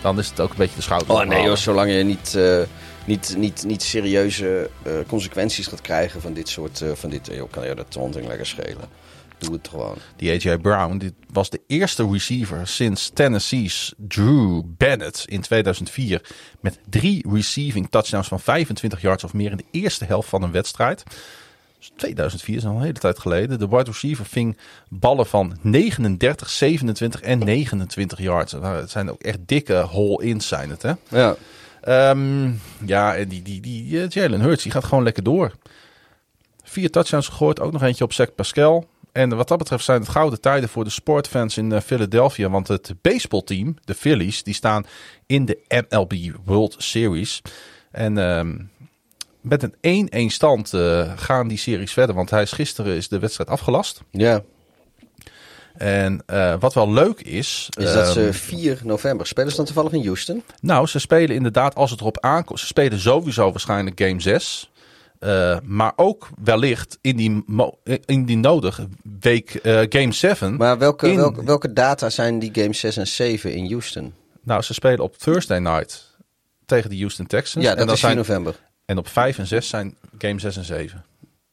Dan 0.00 0.18
is 0.18 0.28
het 0.28 0.40
ook 0.40 0.50
een 0.50 0.56
beetje 0.56 0.76
de 0.76 0.82
schouder. 0.82 1.10
Oh 1.10 1.22
nee 1.22 1.44
joh, 1.44 1.56
zolang 1.56 1.92
je 1.92 2.02
niet, 2.02 2.34
eh, 2.34 2.60
niet, 3.04 3.34
niet, 3.36 3.64
niet 3.66 3.82
serieuze 3.82 4.70
eh, 4.82 4.92
consequenties 5.06 5.66
gaat 5.66 5.80
krijgen 5.80 6.20
van 6.20 6.32
dit 6.32 6.48
soort... 6.48 6.80
eh, 6.80 6.88
van 6.94 7.10
dit, 7.10 7.28
joh, 7.32 7.50
kan 7.50 7.66
je 7.66 7.74
dat 7.74 7.90
taunting 7.90 8.26
lekker 8.26 8.46
schelen. 8.46 8.88
Doe 9.40 9.52
het 9.52 9.68
gewoon. 9.68 9.96
Die 10.16 10.30
AJ 10.30 10.58
Brown 10.58 10.98
dit 10.98 11.12
was 11.32 11.50
de 11.50 11.60
eerste 11.66 12.10
receiver 12.10 12.66
sinds 12.66 13.10
Tennessee's 13.14 13.94
Drew 13.96 14.62
Bennett 14.76 15.24
in 15.28 15.40
2004. 15.40 16.22
Met 16.60 16.78
drie 16.88 17.28
receiving 17.32 17.90
touchdowns 17.90 18.28
van 18.28 18.40
25 18.40 19.00
yards 19.00 19.24
of 19.24 19.32
meer 19.32 19.50
in 19.50 19.56
de 19.56 19.64
eerste 19.70 20.04
helft 20.04 20.28
van 20.28 20.42
een 20.42 20.52
wedstrijd. 20.52 21.04
Dus 21.78 21.90
2004 21.96 22.56
is 22.56 22.64
al 22.64 22.74
een 22.74 22.80
hele 22.80 22.92
tijd 22.92 23.18
geleden. 23.18 23.58
De 23.58 23.68
wide 23.68 23.90
receiver 23.90 24.26
ving 24.26 24.56
ballen 24.88 25.26
van 25.26 25.58
39, 25.60 26.50
27 26.50 27.20
en 27.20 27.38
29 27.38 28.18
yards. 28.18 28.52
Nou, 28.52 28.76
Het 28.76 28.90
zijn 28.90 29.10
ook 29.10 29.22
echt 29.22 29.38
dikke 29.46 29.74
hole-ins 29.74 30.48
zijn 30.48 30.70
het 30.70 30.82
hè. 30.82 30.92
Ja. 31.08 31.36
Ehm, 31.80 32.52
ja, 32.86 33.16
en 33.16 33.28
die, 33.28 33.42
die, 33.42 33.60
die 33.60 34.02
eh, 34.02 34.08
Jalen 34.08 34.40
Hurts 34.40 34.62
die 34.62 34.72
gaat 34.72 34.84
gewoon 34.84 35.04
lekker 35.04 35.22
door. 35.22 35.52
Vier 36.62 36.90
touchdowns 36.90 37.28
gegooid, 37.28 37.60
ook 37.60 37.72
nog 37.72 37.82
eentje 37.82 38.04
op 38.04 38.12
Zach 38.12 38.34
Pascal. 38.34 38.88
En 39.12 39.36
wat 39.36 39.48
dat 39.48 39.58
betreft 39.58 39.84
zijn 39.84 40.00
het 40.00 40.08
gouden 40.08 40.40
tijden 40.40 40.68
voor 40.68 40.84
de 40.84 40.90
sportfans 40.90 41.56
in 41.56 41.72
eh, 41.72 41.80
Philadelphia. 41.80 42.50
Want 42.50 42.68
het 42.68 42.94
baseballteam, 43.02 43.76
de 43.84 43.94
Phillies, 43.94 44.42
die 44.42 44.54
staan 44.54 44.86
in 45.26 45.44
de 45.44 45.84
MLB 45.88 46.12
World 46.44 46.74
Series. 46.78 47.42
En 47.90 48.18
ehm, 48.18 48.56
met 49.40 49.72
een 49.80 50.30
1-1 50.30 50.34
stand 50.34 50.74
eh, 50.74 51.12
gaan 51.16 51.48
die 51.48 51.58
series 51.58 51.92
verder. 51.92 52.14
Want 52.14 52.30
hij 52.30 52.42
is 52.42 52.52
gisteren 52.52 52.96
is 52.96 53.08
de 53.08 53.18
wedstrijd 53.18 53.50
afgelast. 53.50 54.02
Ja. 54.10 54.42
En 55.74 56.22
eh, 56.26 56.54
wat 56.60 56.74
wel 56.74 56.92
leuk 56.92 57.20
is... 57.20 57.68
Is 57.78 57.92
dat 57.92 58.12
ze 58.12 58.24
ehm, 58.24 58.32
4 58.32 58.80
november. 58.84 59.26
Spelen 59.26 59.50
ze 59.50 59.56
dan 59.56 59.64
toevallig 59.64 59.92
in 59.92 60.04
Houston? 60.04 60.42
Nou, 60.60 60.86
ze 60.86 60.98
spelen 60.98 61.36
inderdaad 61.36 61.74
als 61.74 61.90
het 61.90 62.00
erop 62.00 62.20
aankomt. 62.20 62.60
Ze 62.60 62.66
spelen 62.66 62.98
sowieso 62.98 63.50
waarschijnlijk 63.50 64.00
game 64.00 64.20
6. 64.20 64.70
Eh, 65.20 65.58
maar 65.62 65.92
ook 65.96 66.28
wellicht 66.42 66.98
indien, 67.00 67.42
mo- 67.46 67.78
eh, 67.84 67.96
indien 68.04 68.40
nodig 68.40 68.80
week 69.20 69.54
eh, 69.54 69.80
game 69.88 70.12
7. 70.12 70.56
Maar 70.56 70.78
welke, 70.78 71.08
In- 71.08 71.16
welke, 71.16 71.44
welke 71.44 71.72
data 71.72 72.10
zijn 72.10 72.38
die 72.38 72.50
games 72.54 72.78
6 72.80 72.96
en 72.96 73.06
7 73.06 73.52
in 73.54 73.66
Houston? 73.70 74.14
Nou, 74.42 74.62
ze 74.62 74.74
spelen 74.74 75.00
op 75.00 75.16
Thursday 75.16 75.58
night 75.58 76.16
tegen 76.66 76.90
de 76.90 76.96
Houston 76.98 77.26
Texans. 77.26 77.64
Ja, 77.64 77.70
en, 77.70 77.76
dat 77.76 77.86
is 77.86 77.92
4 77.92 77.98
zijn, 78.00 78.16
november. 78.16 78.56
en 78.84 78.98
op 78.98 79.08
5 79.08 79.38
en 79.38 79.46
6 79.46 79.68
zijn 79.68 79.96
game 80.18 80.40
6 80.40 80.56
en 80.56 80.64
7. 80.64 81.04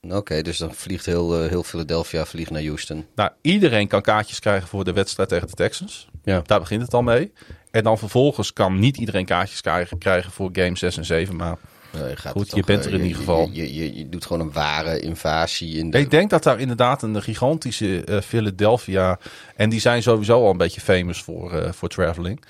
Oké, 0.10 0.42
dus 0.42 0.58
dan 0.58 0.74
vliegt 0.74 1.06
heel, 1.06 1.42
eh, 1.44 1.50
heel 1.50 1.64
Philadelphia 1.64 2.26
vliegt 2.26 2.52
naar 2.52 2.64
Houston. 2.64 3.06
Nou, 3.16 3.30
iedereen 3.42 3.88
kan 3.88 4.02
kaartjes 4.02 4.40
krijgen 4.40 4.68
voor 4.68 4.84
de 4.84 4.94
wedstrijd 4.94 5.30
tegen 5.30 5.48
de 5.48 5.54
Texans. 5.54 6.08
Ja. 6.24 6.42
Daar 6.46 6.60
begint 6.60 6.82
het 6.82 6.94
al 6.94 7.02
mee. 7.02 7.34
En 7.72 7.84
dan 7.84 7.98
vervolgens 7.98 8.54
kan 8.54 8.80
niet 8.80 8.98
iedereen 8.98 9.26
kaartjes 9.26 9.62
krijgen, 9.62 9.98
krijgen 9.98 10.32
voor 10.32 10.50
game 10.54 10.78
6 10.78 10.98
en 10.98 11.06
7. 11.06 11.36
Maar 11.36 11.58
Nee, 12.04 12.16
gaat 12.16 12.32
Goed, 12.32 12.52
je 12.56 12.64
bent 12.64 12.80
eh, 12.80 12.86
er 12.86 12.92
in 12.94 12.98
je- 13.00 13.04
ieder 13.04 13.20
geval. 13.20 13.50
Je, 13.52 13.76
je, 13.76 13.76
je, 13.76 13.96
je 13.98 14.10
doet 14.10 14.26
gewoon 14.26 14.42
een 14.48 14.52
ware 14.54 15.00
invasie 15.00 15.78
in 15.78 15.90
de... 15.92 15.98
Ik 16.00 16.12
denk 16.12 16.30
dat 16.30 16.44
daar 16.44 16.60
inderdaad 16.60 17.02
een 17.02 17.22
gigantische 17.22 18.04
eh, 18.04 18.22
Philadelphia. 18.22 19.20
En 19.56 19.70
die 19.70 19.80
zijn 19.80 20.04
sowieso 20.04 20.44
al 20.44 20.50
een 20.52 20.58
beetje 20.58 20.82
famous 20.82 21.22
voor, 21.24 21.54
eh, 21.54 21.72
voor 21.72 21.90
traveling. 21.90 22.42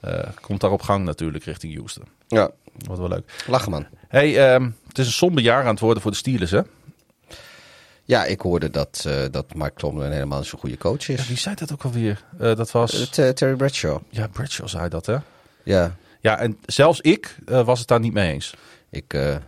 Eh, 0.00 0.18
komt 0.40 0.60
daar 0.60 0.70
op 0.70 0.82
gang 0.82 1.04
natuurlijk 1.04 1.44
richting 1.44 1.74
Houston. 1.74 2.04
Ja, 2.28 2.50
Wat 2.86 2.98
wel 2.98 3.08
leuk. 3.08 3.42
lachen 3.46 3.70
man. 3.70 3.86
Hey, 4.08 4.48
ehm, 4.54 4.70
het 4.88 4.98
is 4.98 5.06
een 5.06 5.12
somber 5.12 5.42
jaar 5.42 5.62
aan 5.64 5.70
het 5.70 5.80
worden 5.80 6.02
voor 6.02 6.10
de 6.10 6.16
Steelers, 6.16 6.50
hè? 6.50 6.60
Ja, 8.04 8.24
ik 8.24 8.40
hoorde 8.40 8.70
dat, 8.70 9.04
eh, 9.06 9.14
dat 9.30 9.54
Mark 9.54 9.76
Tomlin 9.78 10.12
helemaal 10.12 10.44
zo'n 10.44 10.58
goede 10.58 10.78
coach 10.78 11.08
is. 11.08 11.28
Wie 11.28 11.36
zei 11.36 11.54
dat 11.54 11.72
ook 11.72 11.82
alweer? 11.82 12.24
Eh, 12.38 12.54
dat 12.56 12.70
was. 12.70 13.00
Eh, 13.00 13.06
Ter- 13.06 13.34
Terry 13.34 13.54
Bradshaw. 13.56 13.98
ja, 14.08 14.26
Bradshaw 14.26 14.68
zei 14.68 14.88
dat, 14.88 15.06
hè? 15.06 15.16
Ja, 15.64 15.96
Ja, 16.22 16.38
en 16.38 16.58
zelfs 16.66 17.00
ik 17.00 17.36
eh, 17.46 17.64
was 17.64 17.78
het 17.78 17.88
daar 17.88 18.00
niet 18.00 18.12
mee 18.12 18.32
eens. 18.32 18.54
Ik... 18.90 19.14
eh, 19.14 19.34
eh, 19.34 19.40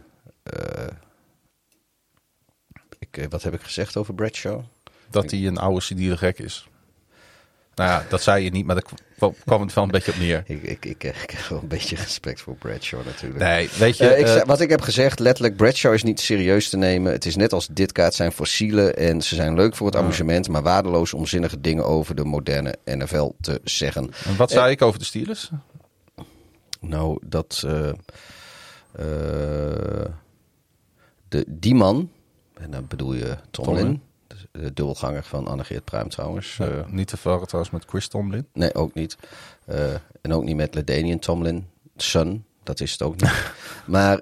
ik 2.98 3.16
eh, 3.16 3.24
wat 3.28 3.42
heb 3.42 3.54
ik 3.54 3.62
gezegd 3.62 3.96
over 3.96 4.14
Bradshaw? 4.14 4.60
Dat 5.10 5.30
hij 5.30 5.46
een 5.46 5.58
oude 5.58 5.80
cidiele 5.80 6.16
gek 6.16 6.38
is. 6.38 6.66
Nou 7.74 7.90
ja, 7.90 8.04
dat 8.08 8.22
zei 8.22 8.44
je 8.44 8.50
niet, 8.50 8.66
maar 8.66 8.74
daar 8.74 8.84
kwam- 8.84 9.62
het 9.62 9.74
wel 9.74 9.84
een 9.84 9.90
beetje 9.90 10.12
op 10.12 10.18
neer. 10.18 10.42
Ik, 10.46 10.62
ik, 10.62 10.84
ik, 10.84 11.04
ik 11.04 11.30
heb 11.30 11.46
wel 11.48 11.58
een 11.58 11.68
beetje 11.68 11.96
respect 11.96 12.40
voor 12.40 12.54
Bradshaw 12.56 13.04
natuurlijk. 13.04 13.40
Nee, 13.44 13.68
weet 13.78 13.96
je. 13.96 14.16
Ik, 14.16 14.44
wat 14.44 14.60
ik 14.60 14.70
heb 14.70 14.80
gezegd, 14.80 15.18
letterlijk, 15.18 15.56
Bradshaw 15.56 15.92
is 15.94 16.02
niet 16.02 16.20
serieus 16.20 16.68
te 16.68 16.76
nemen. 16.76 17.12
Het 17.12 17.26
is 17.26 17.36
net 17.36 17.52
als 17.52 17.66
dit 17.66 17.92
kaart 17.92 18.14
zijn 18.14 18.32
fossielen 18.32 18.96
en 18.96 19.22
ze 19.22 19.34
zijn 19.34 19.54
leuk 19.54 19.76
voor 19.76 19.86
het 19.86 19.96
amusement, 19.96 20.48
maar 20.48 20.62
waardeloos 20.62 21.14
om 21.14 21.26
zinnige 21.26 21.60
dingen 21.60 21.84
over 21.86 22.14
de 22.14 22.24
moderne 22.24 22.74
NFL 22.84 23.30
te 23.40 23.60
zeggen. 23.64 24.10
en 24.24 24.36
wat 24.36 24.50
zei 24.50 24.70
ik 24.70 24.82
over 24.82 24.98
de 24.98 25.04
Steelers? 25.04 25.50
Nou, 26.80 27.18
dat. 27.24 27.66
Eh, 28.92 29.04
de, 31.28 31.44
die 31.46 31.74
man, 31.74 32.10
en 32.54 32.70
dan 32.70 32.86
bedoel 32.88 33.14
je 33.14 33.36
Tomlin, 33.50 34.02
de 34.50 34.72
dubbelganger 34.72 35.22
van 35.22 35.46
Annegeert 35.46 35.84
Pruim 35.84 36.08
trouwens. 36.08 36.58
eh, 36.58 36.86
niet 36.86 37.08
te 37.08 37.16
verwarren 37.16 37.46
trouwens 37.46 37.74
met 37.74 37.84
Chris 37.88 38.08
Tomlin. 38.08 38.46
nee, 38.52 38.74
ook 38.74 38.94
niet. 38.94 39.16
Eh, 39.64 39.92
en 40.20 40.32
ook 40.32 40.44
niet 40.44 40.56
met 40.56 40.74
Ledanian 40.74 41.18
Tomlin, 41.18 41.66
son, 41.96 42.44
dat 42.62 42.80
is 42.80 42.92
het 42.92 43.02
ook 43.02 43.20
niet. 43.20 43.52
maar 43.86 44.20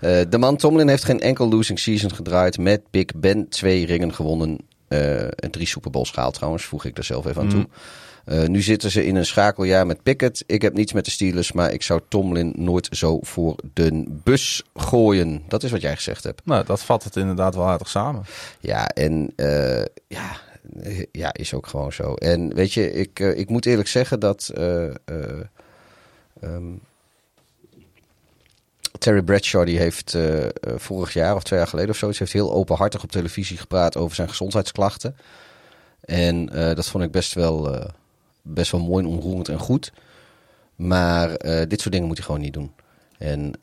de 0.00 0.38
man 0.38 0.56
Tomlin 0.56 0.88
heeft 0.88 1.04
geen 1.04 1.20
enkel 1.20 1.48
losing 1.48 1.78
season 1.78 2.14
gedraaid 2.14 2.58
met 2.58 2.90
Big 2.90 3.06
Ben. 3.16 3.48
Twee 3.48 3.86
ringen 3.86 4.14
gewonnen 4.14 4.58
en 4.88 5.50
drie 5.50 5.66
Super 5.66 5.90
Bowls 5.90 6.10
gehaald 6.10 6.34
trouwens, 6.34 6.64
voeg 6.64 6.84
ik 6.84 6.98
er 6.98 7.04
zelf 7.04 7.26
even 7.26 7.42
aan 7.42 7.48
toe. 7.48 7.66
Eh, 8.26 8.46
nu 8.46 8.62
zitten 8.62 8.90
ze 8.90 9.06
in 9.06 9.16
een 9.16 9.26
schakeljaar 9.26 9.86
met 9.86 10.02
Pickett. 10.02 10.44
Ik 10.46 10.62
heb 10.62 10.74
niets 10.74 10.92
met 10.92 11.04
de 11.04 11.10
Steelers, 11.10 11.52
maar 11.52 11.72
ik 11.72 11.82
zou 11.82 12.00
Tomlin 12.08 12.52
nooit 12.56 12.88
zo 12.90 13.18
voor 13.22 13.56
de 13.74 14.04
bus 14.08 14.62
gooien. 14.74 15.42
Dat 15.48 15.62
is 15.62 15.70
wat 15.70 15.80
jij 15.80 15.94
gezegd 15.94 16.24
hebt. 16.24 16.40
Nou, 16.44 16.64
dat 16.64 16.82
vat 16.82 17.04
het 17.04 17.16
inderdaad 17.16 17.54
wel 17.54 17.66
aardig 17.66 17.88
samen. 17.88 18.24
Ja, 18.60 18.88
en 18.88 19.32
eh, 19.36 19.84
ja, 20.08 20.40
eh, 20.82 21.04
ja, 21.12 21.34
is 21.34 21.54
ook 21.54 21.66
gewoon 21.66 21.92
zo. 21.92 22.14
En 22.14 22.54
weet 22.54 22.72
je, 22.72 22.92
ik, 22.92 23.20
eh, 23.20 23.38
ik 23.38 23.48
moet 23.48 23.66
eerlijk 23.66 23.88
zeggen 23.88 24.20
dat 24.20 24.50
eh, 24.54 24.86
eh, 24.86 24.94
ehm, 26.40 26.72
Terry 28.98 29.22
Bradshaw 29.22 29.66
die 29.66 29.78
heeft 29.78 30.14
eh, 30.14 30.44
eh, 30.44 30.50
vorig 30.76 31.12
jaar 31.12 31.34
of 31.34 31.42
twee 31.42 31.58
jaar 31.58 31.68
geleden 31.68 31.90
of 31.90 31.96
zoiets, 31.96 32.18
heeft 32.18 32.32
heel 32.32 32.52
openhartig 32.52 33.02
op 33.02 33.10
televisie 33.10 33.56
gepraat 33.56 33.96
over 33.96 34.16
zijn 34.16 34.28
gezondheidsklachten. 34.28 35.16
En 36.00 36.48
eh, 36.52 36.74
dat 36.74 36.86
vond 36.86 37.04
ik 37.04 37.10
best 37.10 37.34
wel, 37.34 37.90
best 38.42 38.70
wel 38.70 38.80
mooi 38.80 39.04
en 39.04 39.10
onroerend 39.10 39.48
en 39.48 39.58
goed. 39.58 39.92
Maar 40.76 41.28
dit 41.68 41.80
soort 41.80 41.92
dingen 41.92 42.06
moet 42.06 42.16
hij 42.16 42.26
gewoon 42.26 42.40
niet 42.40 42.52
doen. 42.52 42.72
En 43.18 43.54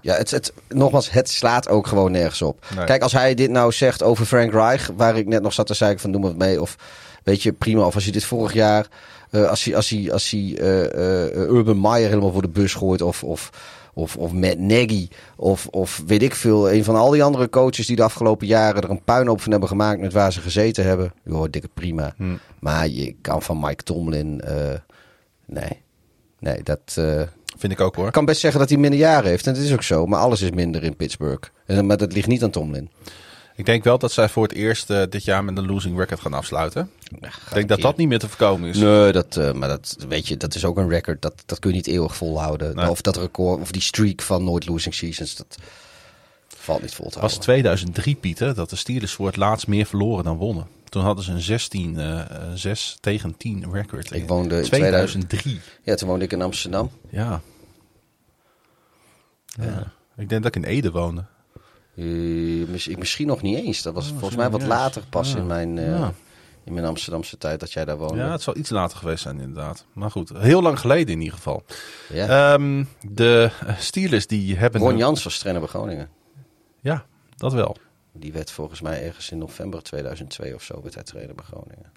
Ja, 0.00 0.14
het, 0.14 0.30
het, 0.30 0.52
nogmaals, 0.68 1.10
het 1.10 1.28
slaat 1.28 1.68
ook 1.68 1.86
gewoon 1.86 2.12
nergens 2.12 2.42
op. 2.42 2.66
Nee. 2.76 2.84
Kijk, 2.84 3.02
als 3.02 3.12
hij 3.12 3.34
dit 3.34 3.50
nou 3.50 3.72
zegt 3.72 4.02
over 4.02 4.26
Frank 4.26 4.52
Reich, 4.52 4.90
waar 4.96 5.16
ik 5.16 5.26
net 5.26 5.42
nog 5.42 5.52
zat 5.52 5.66
te 5.66 5.74
zeggen 5.74 6.00
van 6.00 6.12
doe 6.12 6.20
maar 6.20 6.30
wat 6.30 6.38
mee. 6.38 6.60
Of 6.60 6.76
weet 7.22 7.42
je, 7.42 7.52
prima. 7.52 7.86
Of 7.86 7.94
als 7.94 8.04
je 8.04 8.12
dit 8.12 8.24
vorig 8.24 8.52
jaar, 8.52 8.88
eh, 9.34 9.48
als 9.48 9.64
hij, 9.64 9.76
als 9.76 9.88
hij, 9.90 10.12
als 10.12 10.30
hij 10.30 10.56
eh, 10.58 10.84
eh, 11.26 11.48
Urban 11.48 11.80
Meyer 11.80 12.08
helemaal 12.08 12.32
voor 12.32 12.42
de 12.42 12.48
bus 12.48 12.74
gooit. 12.74 13.02
Of, 13.02 13.24
of, 13.24 13.50
of, 13.94 14.16
of 14.16 14.32
Matt 14.32 14.58
Nagy. 14.58 15.08
Of, 15.36 15.66
of 15.66 16.02
weet 16.06 16.22
ik 16.22 16.34
veel. 16.34 16.72
Een 16.72 16.84
van 16.84 16.96
al 16.96 17.10
die 17.10 17.22
andere 17.22 17.48
coaches 17.48 17.86
die 17.86 17.96
de 17.96 18.02
afgelopen 18.02 18.46
jaren 18.46 18.82
er 18.82 18.90
een 18.90 19.04
puinhoop 19.04 19.40
van 19.40 19.50
hebben 19.50 19.68
gemaakt 19.68 20.00
met 20.00 20.12
waar 20.12 20.32
ze 20.32 20.40
gezeten 20.40 20.84
hebben. 20.84 21.12
Joh, 21.24 21.44
dikke 21.50 21.68
prima. 21.74 22.14
Maar 22.58 22.88
je 22.88 23.14
kan 23.20 23.42
van 23.42 23.60
Mike 23.60 23.82
Tomlin, 23.82 24.42
nee. 25.46 25.82
Nee, 26.38 26.62
dat... 26.62 26.98
Vind 27.56 27.72
ik 27.72 27.80
ook 27.80 27.96
hoor. 27.96 28.06
ik 28.06 28.12
kan 28.12 28.24
best 28.24 28.40
zeggen 28.40 28.60
dat 28.60 28.68
hij 28.68 28.78
minder 28.78 28.98
jaren 28.98 29.30
heeft. 29.30 29.46
En 29.46 29.54
dat 29.54 29.62
is 29.62 29.72
ook 29.72 29.82
zo. 29.82 30.06
Maar 30.06 30.20
alles 30.20 30.42
is 30.42 30.50
minder 30.50 30.82
in 30.82 30.96
Pittsburgh. 30.96 31.48
En, 31.66 31.86
maar 31.86 31.96
dat 31.96 32.12
ligt 32.12 32.26
niet 32.26 32.42
aan 32.42 32.50
Tomlin. 32.50 32.90
Ik 33.56 33.66
denk 33.66 33.84
wel 33.84 33.98
dat 33.98 34.12
zij 34.12 34.28
voor 34.28 34.42
het 34.42 34.52
eerst 34.52 34.90
eh, 34.90 35.02
dit 35.08 35.24
jaar 35.24 35.44
met 35.44 35.58
een 35.58 35.66
losing 35.66 35.98
record 35.98 36.20
gaan 36.20 36.34
afsluiten. 36.34 36.90
ik 37.20 37.30
denk 37.52 37.68
dat 37.68 37.80
dat 37.80 37.96
niet 37.96 38.08
meer 38.08 38.18
te 38.18 38.28
voorkomen 38.28 38.68
is. 38.68 38.76
Nee, 38.76 39.12
dat, 39.12 39.36
eh, 39.36 39.52
maar 39.52 39.68
dat, 39.68 39.96
weet 40.08 40.28
je, 40.28 40.36
dat 40.36 40.54
is 40.54 40.64
ook 40.64 40.76
een 40.76 40.88
record. 40.88 41.22
Dat, 41.22 41.42
dat 41.46 41.58
kun 41.58 41.70
je 41.70 41.76
niet 41.76 41.86
eeuwig 41.86 42.16
volhouden. 42.16 42.76
Nee. 42.76 42.90
Of 42.90 43.00
dat 43.00 43.16
record, 43.16 43.60
of 43.60 43.72
die 43.72 43.82
streak 43.82 44.22
van 44.22 44.44
nooit 44.44 44.66
losing 44.66 44.94
seasons. 44.94 45.36
Dat 45.36 45.58
valt 46.48 46.82
niet 46.82 46.94
vol 46.94 47.08
te 47.08 47.12
Het 47.12 47.20
was 47.20 47.30
houden. 47.30 47.48
2003, 47.48 48.14
Pieter, 48.14 48.54
dat 48.54 48.70
de 48.70 48.76
Steelers 48.76 49.12
voor 49.12 49.26
het 49.26 49.36
laatst 49.36 49.66
meer 49.66 49.86
verloren 49.86 50.24
dan 50.24 50.36
wonnen. 50.36 50.66
Toen 50.88 51.02
hadden 51.02 51.24
ze 51.24 51.32
een 51.32 51.40
16, 51.40 51.98
eh, 51.98 52.20
eh, 52.20 52.26
6 52.54 52.96
tegen 53.00 53.36
10 53.36 53.72
record. 53.72 54.14
Ik 54.14 54.28
woonde 54.28 54.56
in 54.56 54.62
2003. 54.62 55.60
Ja, 55.82 55.94
toen 55.94 56.08
woonde 56.08 56.24
ik 56.24 56.32
in 56.32 56.42
Amsterdam. 56.42 56.90
Ja. 57.10 57.40
ja. 59.46 59.92
Ik 60.16 60.28
denk 60.28 60.42
dat 60.42 60.56
ik 60.56 60.62
in 60.62 60.68
Ede 60.68 60.90
woonde. 60.90 61.24
Eh, 61.96 62.96
misschien 62.98 63.26
nog 63.26 63.42
niet 63.42 63.56
eens. 63.58 63.82
Dat 63.82 63.94
was 63.94 64.08
volgens 64.08 64.36
mij 64.36 64.50
wat 64.50 64.62
later 64.62 65.02
pas 65.10 65.32
Ja. 65.32 65.38
in, 65.38 65.46
mijn, 65.46 65.78
eh, 65.78 65.98
Ja. 65.98 66.12
in 66.64 66.74
mijn 66.74 66.86
Amsterdamse 66.86 67.38
tijd 67.38 67.60
dat 67.60 67.72
jij 67.72 67.84
daar 67.84 67.96
woonde. 67.96 68.16
Ja, 68.16 68.30
het 68.30 68.42
zal 68.42 68.56
iets 68.56 68.70
later 68.70 68.98
geweest 68.98 69.22
zijn 69.22 69.40
inderdaad. 69.40 69.86
Maar 69.92 70.10
goed, 70.10 70.30
heel 70.36 70.62
lang 70.62 70.78
geleden 70.80 71.14
in 71.14 71.20
ieder 71.20 71.34
geval. 71.36 71.62
Ja. 72.12 72.54
Ehm, 72.54 72.84
de 73.00 73.50
eh, 73.66 73.78
Steelers 73.78 74.26
die 74.26 74.56
hebben... 74.56 74.80
Ron 74.80 74.96
Jans 74.96 75.24
was 75.24 75.38
trainer 75.38 75.62
bij 75.62 75.70
Groningen. 75.70 76.08
Ja, 76.80 77.06
dat 77.36 77.52
wel. 77.52 77.76
Die 78.16 78.32
werd 78.32 78.50
volgens 78.50 78.80
mij 78.80 79.04
ergens 79.04 79.30
in 79.30 79.38
november 79.38 79.82
2002 79.82 80.54
of 80.54 80.62
zo 80.62 80.80
werd 80.82 80.94
hij 80.94 81.02
trainer 81.02 81.34
bij 81.34 81.44
Groningen. 81.44 81.92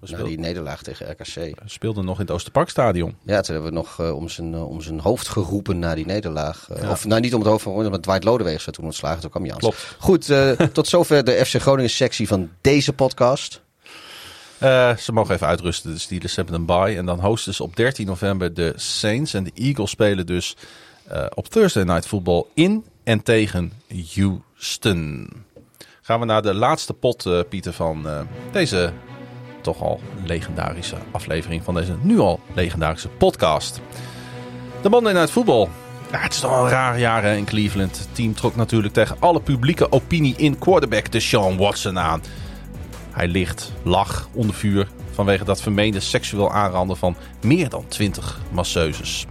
we 0.00 0.10
Na 0.10 0.22
die 0.22 0.38
nederlaag 0.38 0.82
tegen 0.82 1.10
RKC. 1.10 1.54
speelden 1.64 2.04
nog 2.04 2.14
in 2.14 2.24
het 2.24 2.30
Oosterparkstadion. 2.30 3.16
Ja, 3.24 3.40
toen 3.40 3.54
hebben 3.54 3.72
we 3.72 3.78
nog 3.78 4.00
eh, 4.00 4.16
om, 4.16 4.28
zijn, 4.28 4.54
eh, 4.54 4.68
om 4.68 4.80
zijn 4.80 5.00
hoofd 5.00 5.28
geroepen 5.28 5.78
na 5.78 5.94
die 5.94 6.06
nederlaag. 6.06 6.68
Eh, 6.70 6.90
Of 6.90 7.04
nou, 7.04 7.20
niet 7.20 7.34
om 7.34 7.40
het 7.40 7.48
hoofd 7.48 7.62
van 7.62 7.90
maar 7.90 8.00
Dwight 8.00 8.24
Lodeweeg 8.24 8.64
werd 8.64 8.76
toen 8.76 8.84
ontslagen. 8.84 9.20
Toen 9.20 9.30
kwam 9.30 9.46
Jans. 9.46 9.58
Klopt. 9.58 9.96
Goed, 9.98 10.32
tot 10.72 10.88
zover 10.88 11.24
de 11.24 11.44
FC 11.46 11.60
Groningen 11.60 11.90
sectie 11.90 12.26
van 12.28 12.50
deze 12.60 12.92
podcast. 12.92 13.62
Ze 14.98 15.10
mogen 15.12 15.34
even 15.34 15.46
uitrusten. 15.46 15.92
De 15.92 15.98
Steelers 15.98 16.36
hebben 16.36 16.54
een 16.54 16.66
bye. 16.66 16.96
En 16.96 17.06
dan 17.06 17.20
hosten 17.20 17.54
ze 17.54 17.62
op 17.62 17.76
13 17.76 18.06
november 18.06 18.54
de 18.54 18.72
Saints. 18.76 19.34
En 19.34 19.44
de 19.44 19.50
Eagles 19.54 19.90
spelen 19.90 20.26
dus 20.26 20.56
op 21.34 21.48
Thursday 21.48 21.82
Night 21.82 22.06
Football 22.06 22.44
in 22.54 22.84
en 23.04 23.22
tegen 23.22 23.72
Houston. 24.14 25.28
Gaan 26.04 26.20
we 26.20 26.26
naar 26.26 26.42
de 26.42 26.54
laatste 26.54 26.94
pot, 26.94 27.26
eh, 27.26 27.40
Pieter, 27.48 27.72
van 27.72 28.08
eh, 28.08 28.20
deze 28.52 28.92
toch 29.60 29.82
al 29.82 30.00
legendarische 30.24 30.96
aflevering 31.10 31.64
van 31.64 31.74
deze 31.74 31.96
nu 32.00 32.18
al 32.18 32.40
legendarische 32.54 33.08
podcast. 33.08 33.80
De 34.82 34.88
Monday 34.88 35.12
Night 35.12 35.30
Football. 35.30 35.68
Ja, 36.12 36.18
het 36.18 36.32
is 36.32 36.40
toch 36.40 36.50
wel 36.50 36.64
een 36.64 36.70
raar 36.70 36.98
jaar 36.98 37.24
in 37.24 37.44
Cleveland. 37.44 37.98
Het 37.98 38.14
team 38.14 38.34
trok 38.34 38.56
natuurlijk 38.56 38.94
tegen 38.94 39.16
alle 39.18 39.40
publieke 39.40 39.92
opinie 39.92 40.34
in 40.36 40.58
quarterback 40.58 41.12
de 41.12 41.20
Sean 41.20 41.56
Watson 41.56 41.98
aan. 41.98 42.22
Hij 43.10 43.28
ligt, 43.28 43.72
lag 43.82 44.28
onder 44.32 44.54
vuur 44.54 44.88
vanwege 45.10 45.44
dat 45.44 45.62
vermeende 45.62 46.00
seksueel 46.00 46.52
aanranden 46.52 46.96
van 46.96 47.16
meer 47.42 47.68
dan 47.68 47.84
20 47.88 48.40
masseuses. 48.50 49.26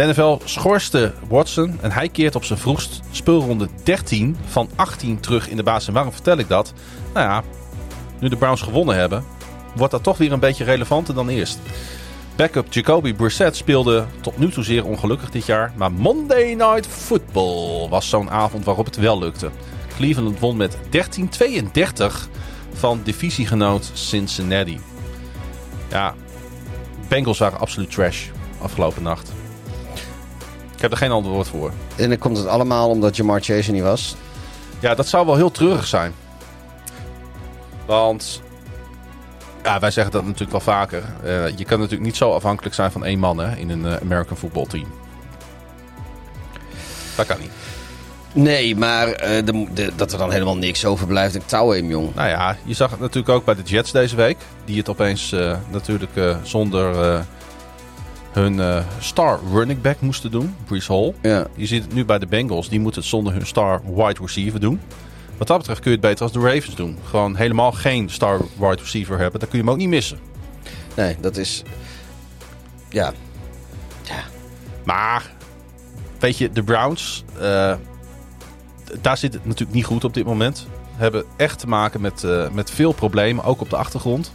De 0.00 0.06
NFL 0.06 0.38
schorste 0.44 1.12
Watson 1.28 1.78
en 1.80 1.90
hij 1.92 2.08
keert 2.08 2.34
op 2.34 2.44
zijn 2.44 2.58
vroegst 2.58 3.00
speelronde 3.10 3.68
13 3.82 4.36
van 4.46 4.68
18 4.74 5.20
terug 5.20 5.48
in 5.48 5.56
de 5.56 5.62
basis. 5.62 5.88
En 5.88 5.94
waarom 5.94 6.12
vertel 6.12 6.38
ik 6.38 6.48
dat? 6.48 6.72
Nou 7.14 7.26
ja, 7.26 7.42
nu 8.20 8.28
de 8.28 8.36
Browns 8.36 8.62
gewonnen 8.62 8.96
hebben, 8.96 9.24
wordt 9.74 9.92
dat 9.92 10.02
toch 10.02 10.18
weer 10.18 10.32
een 10.32 10.40
beetje 10.40 10.64
relevanter 10.64 11.14
dan 11.14 11.28
eerst. 11.28 11.58
Backup 12.36 12.72
Jacoby 12.72 13.14
Brissett 13.14 13.56
speelde 13.56 14.06
tot 14.20 14.38
nu 14.38 14.50
toe 14.50 14.64
zeer 14.64 14.84
ongelukkig 14.84 15.30
dit 15.30 15.46
jaar. 15.46 15.72
Maar 15.76 15.92
Monday 15.92 16.54
Night 16.54 16.86
Football 16.86 17.88
was 17.88 18.08
zo'n 18.08 18.30
avond 18.30 18.64
waarop 18.64 18.84
het 18.84 18.96
wel 18.96 19.18
lukte. 19.18 19.50
Cleveland 19.96 20.38
won 20.38 20.56
met 20.56 20.76
13-32 20.76 20.80
van 22.72 23.00
divisiegenoot 23.04 23.90
Cincinnati. 23.92 24.80
Ja, 25.90 26.14
Bengals 27.08 27.38
waren 27.38 27.58
absoluut 27.58 27.90
trash 27.90 28.28
afgelopen 28.60 29.02
nacht. 29.02 29.32
Ik 30.80 30.86
heb 30.86 30.94
er 30.94 31.04
geen 31.06 31.10
ander 31.16 31.32
woord 31.32 31.48
voor. 31.48 31.72
En 31.96 32.08
dan 32.08 32.18
komt 32.18 32.36
het 32.36 32.46
allemaal 32.46 32.88
omdat 32.88 33.16
Jamar 33.16 33.40
Chase 33.40 33.66
er 33.68 33.72
niet 33.72 33.82
was. 33.82 34.16
Ja, 34.78 34.94
dat 34.94 35.08
zou 35.08 35.26
wel 35.26 35.36
heel 35.36 35.50
treurig 35.50 35.86
zijn. 35.86 36.12
Want 37.86 38.42
ja, 39.62 39.78
wij 39.78 39.90
zeggen 39.90 40.12
dat 40.12 40.22
natuurlijk 40.24 40.50
wel 40.50 40.60
vaker. 40.60 41.02
Eh, 41.24 41.56
je 41.58 41.64
kan 41.64 41.78
natuurlijk 41.78 42.04
niet 42.06 42.16
zo 42.16 42.32
afhankelijk 42.32 42.74
zijn 42.74 42.90
van 42.90 43.04
één 43.04 43.18
man 43.18 43.38
hè, 43.38 43.56
in 43.56 43.70
een 43.70 43.86
eh, 43.86 43.96
American 44.02 44.36
football 44.36 44.66
team. 44.66 44.86
Dat 47.16 47.26
kan 47.26 47.38
niet. 47.40 47.50
Nee, 48.32 48.76
maar 48.76 49.08
eh, 49.08 49.44
de, 49.44 49.66
de- 49.74 49.92
dat 49.96 50.12
er 50.12 50.18
dan 50.18 50.32
helemaal 50.32 50.56
niks 50.56 50.84
overblijft. 50.84 51.34
Ik 51.34 51.46
touw 51.46 51.70
hem, 51.70 51.88
jong. 51.90 52.14
Nou 52.14 52.28
ja, 52.28 52.56
je 52.64 52.74
zag 52.74 52.90
het 52.90 53.00
natuurlijk 53.00 53.28
ook 53.34 53.44
bij 53.44 53.54
de 53.54 53.62
Jets 53.62 53.92
deze 53.92 54.16
week. 54.16 54.38
Die 54.64 54.78
het 54.78 54.88
opeens 54.88 55.34
natuurlijk 55.70 56.12
zonder 56.42 57.24
hun 58.30 58.60
eh, 58.60 58.84
star 58.98 59.40
running 59.52 59.80
back 59.80 60.00
moesten 60.00 60.30
doen. 60.30 60.54
Brees 60.64 60.88
Hall. 60.88 61.14
Ja. 61.22 61.46
Je 61.54 61.66
ziet 61.66 61.84
het 61.84 61.94
nu 61.94 62.04
bij 62.04 62.18
de 62.18 62.26
Bengals. 62.26 62.68
Die 62.68 62.80
moeten 62.80 63.00
het 63.00 63.10
zonder 63.10 63.32
hun 63.32 63.46
star 63.46 63.80
wide 63.94 64.20
receiver 64.20 64.60
doen. 64.60 64.80
Wat 65.38 65.46
dat 65.46 65.58
betreft 65.58 65.80
kun 65.80 65.90
je 65.90 65.96
het 65.96 66.06
beter 66.06 66.22
als 66.22 66.32
de 66.32 66.40
Ravens 66.40 66.74
doen. 66.74 66.98
Gewoon 67.04 67.36
helemaal 67.36 67.72
geen 67.72 68.10
star 68.10 68.40
wide 68.56 68.82
receiver 68.82 69.18
hebben. 69.18 69.40
Dan 69.40 69.48
kun 69.48 69.58
je 69.58 69.64
hem 69.64 69.72
ook 69.72 69.80
niet 69.80 69.88
missen. 69.88 70.18
Nee, 70.96 71.16
dat 71.20 71.36
is... 71.36 71.62
Ja. 72.88 73.12
Maar, 74.84 75.30
weet 76.18 76.38
je, 76.38 76.50
de 76.52 76.62
Browns... 76.62 77.24
eh, 77.38 77.74
daar 79.00 79.16
zit 79.16 79.32
het 79.32 79.44
natuurlijk 79.44 79.72
niet 79.72 79.84
goed 79.84 80.04
op 80.04 80.14
dit 80.14 80.24
moment. 80.24 80.66
Hebben 80.94 81.24
echt 81.36 81.58
te 81.58 81.68
maken 81.68 82.00
met, 82.00 82.24
eh, 82.24 82.50
met 82.50 82.70
veel 82.70 82.92
problemen. 82.92 83.44
Ook 83.44 83.60
op 83.60 83.70
de 83.70 83.76
achtergrond. 83.76 84.32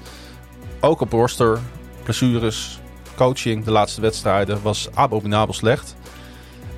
Ook 0.79 1.01
op 1.01 1.11
roster. 1.11 1.59
Blessures. 2.03 2.79
Coaching. 3.15 3.63
De 3.63 3.71
laatste 3.71 4.01
wedstrijden 4.01 4.59
was 4.61 4.87
abominabel 4.93 5.53
slecht. 5.53 5.95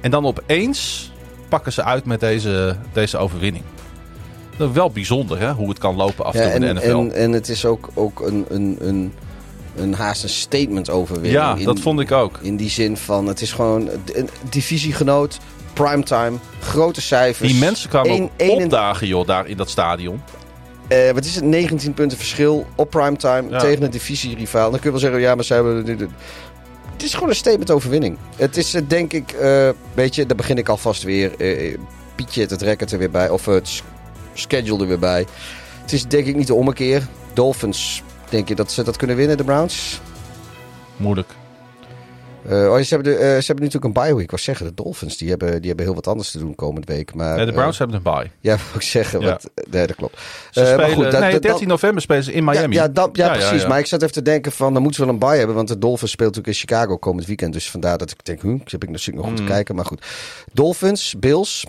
En 0.02 0.12
dan 0.12 0.26
opeens 0.26 1.12
pakken 1.50 1.74
ze 1.74 1.84
uit 1.84 2.06
met 2.06 2.20
deze, 2.20 2.76
deze 2.94 3.18
overwinning. 3.18 3.64
Dat 4.58 4.70
is 4.70 4.76
wel 4.76 4.90
bijzonder 4.90 5.40
hè, 5.40 5.52
hoe 5.54 5.70
het 5.70 5.78
kan 5.78 5.96
lopen 5.96 6.26
af 6.26 6.34
en 6.36 6.42
ja 6.42 6.46
toe 6.56 6.66
in 6.68 6.76
de 6.76 6.82
NFL. 6.82 6.90
en, 6.98 7.12
en 7.14 7.32
het 7.32 7.50
is 7.50 7.66
ook, 7.66 7.90
ook 7.94 8.20
een, 8.20 8.46
een, 8.50 8.78
een, 8.80 9.14
een 9.76 9.94
haast 9.94 10.24
een 10.24 10.30
statement 10.30 10.90
overwinning. 10.90 11.34
ja, 11.34 11.56
In- 11.56 11.66
dat 11.66 11.80
vond 11.80 12.00
ik 12.00 12.12
ook. 12.12 12.40
In 12.42 12.56
die 12.58 12.70
zin 12.70 12.98
van, 12.98 13.28
het 13.28 13.42
is 13.42 13.52
gewoon 13.52 13.90
een 14.14 14.30
divisiegenoot, 14.50 15.38
primetime, 15.74 16.38
grote 16.62 17.02
cijfers. 17.02 17.52
Die 17.52 17.60
mensen 17.60 17.90
kwamen 17.90 18.30
Eén- 18.38 18.50
opdagen 18.64 19.08
joh, 19.08 19.28
daar 19.28 19.48
in 19.48 19.58
dat 19.58 19.70
stadion. 19.70 20.22
Eh, 20.88 21.12
wat 21.12 21.26
is 21.26 21.36
het? 21.36 21.44
19 21.44 21.94
punten 21.94 22.18
verschil 22.18 22.66
op 22.76 22.90
primetime 22.90 23.50
Ja. 23.50 23.60
tegen 23.60 23.84
een 23.84 23.90
divisierivaal. 23.92 24.72
Dan 24.72 24.80
kun 24.80 24.84
je 24.84 24.92
wel 24.92 25.00
zeggen, 25.00 25.20
ja, 25.20 25.36
maar 25.36 25.44
ze 25.44 25.54
hebben... 25.54 25.86
dit- 25.86 26.00
dit- 26.00 26.10
Het 26.92 27.04
is 27.06 27.14
gewoon 27.14 27.30
een 27.30 27.36
statement 27.36 27.72
overwinning. 27.72 28.18
Het 28.36 28.58
is 28.58 28.74
eh, 28.74 28.82
denk 28.88 29.14
ik, 29.14 29.32
eh 29.32 29.70
weet 29.94 30.16
je, 30.16 30.26
daar 30.26 30.38
begin 30.38 30.58
ik 30.58 30.70
alvast 30.70 31.04
weer. 31.04 31.36
eh, 31.40 31.78
Pietje 32.16 32.42
het 32.42 32.62
record 32.62 32.92
er 32.92 32.98
weer 32.98 33.10
bij, 33.12 33.30
of 33.30 33.46
het 33.46 33.84
schedule 34.34 34.82
er 34.82 34.88
weer 34.88 35.00
bij. 35.00 35.26
Het 35.82 35.92
is 35.94 36.06
denk 36.06 36.26
ik 36.28 36.36
niet 36.36 36.48
de 36.48 36.54
ommekeer. 36.54 37.08
Dolphins, 37.34 38.04
denk 38.30 38.48
je 38.48 38.56
dat 38.56 38.72
ze 38.72 38.84
dat 38.84 38.98
kunnen 38.98 39.16
winnen, 39.16 39.38
de 39.38 39.44
Browns? 39.44 40.02
Moeilijk. 40.96 41.30
Eh, 42.48 42.72
oh, 42.72 42.78
ze, 42.80 42.94
hebben 42.96 43.14
de, 43.14 43.18
eh, 43.20 43.20
ze 43.20 43.46
hebben 43.46 43.66
natuurlijk 43.66 43.84
een 43.86 44.04
bye 44.04 44.14
week. 44.16 44.24
Ik 44.24 44.32
was 44.32 44.44
zeggen, 44.44 44.66
de 44.66 44.74
Dolphins, 44.74 45.18
die 45.18 45.30
hebben, 45.30 45.58
die 45.60 45.68
hebben 45.68 45.86
heel 45.86 45.96
wat 45.96 46.08
anders 46.08 46.32
te 46.32 46.38
doen 46.40 46.56
komende 46.56 46.94
week. 46.94 47.14
Maar, 47.14 47.36
Nee, 47.36 47.46
de 47.46 47.52
Browns 47.52 47.74
eh, 47.74 47.78
hebben 47.88 47.96
een 47.96 48.04
bye. 48.22 48.32
ja, 48.40 48.56
wou 48.64 48.76
ik 48.76 48.82
zeggen. 48.82 49.22
Ja. 49.22 49.40
Nee, 49.70 49.88
dat 49.88 49.96
klopt. 49.96 50.20
Ze 50.52 50.60
maar 50.60 50.68
spelen, 50.70 50.92
goed, 50.96 51.12
dat- 51.12 51.20
nee, 51.22 51.32
dat- 51.32 51.42
13 51.42 51.68
november 51.68 52.02
spelen 52.02 52.24
ze 52.24 52.34
in 52.34 52.44
Miami. 52.44 52.76
Ja, 52.76 52.82
ja, 52.82 52.88
dat, 52.88 53.10
ja, 53.14 53.26
Ja, 53.26 53.34
ja, 53.34 53.38
precies. 53.40 53.62
ja. 53.62 53.68
Maar 53.68 53.80
ik 53.80 53.86
zat 53.86 54.02
even 54.02 54.14
te 54.14 54.22
denken 54.22 54.52
van, 54.52 54.74
dan 54.74 54.82
moeten 54.82 55.00
we 55.02 55.06
wel 55.06 55.16
een 55.16 55.28
bye 55.28 55.38
hebben. 55.38 55.56
Want 55.56 55.68
de 55.68 55.78
Dolphins 55.78 56.12
speelt 56.12 56.36
natuurlijk 56.36 56.62
in 56.62 56.68
Chicago 56.68 56.98
komend 56.98 57.26
weekend. 57.26 57.54
Dus 57.54 57.70
vandaar 57.72 57.98
dat 57.98 58.12
ik 58.12 58.26
denk, 58.26 58.42
hm, 58.42 58.52
heb 58.52 58.84
ik 58.84 58.90
natuurlijk 58.90 59.18
nog 59.18 59.26
om 59.28 59.36
te 59.36 59.42
Mm. 59.42 59.48
kijken. 59.48 59.76
Maar 59.76 59.86
goed. 59.86 60.06
Dolphins, 60.54 61.16
Bills. 61.20 61.66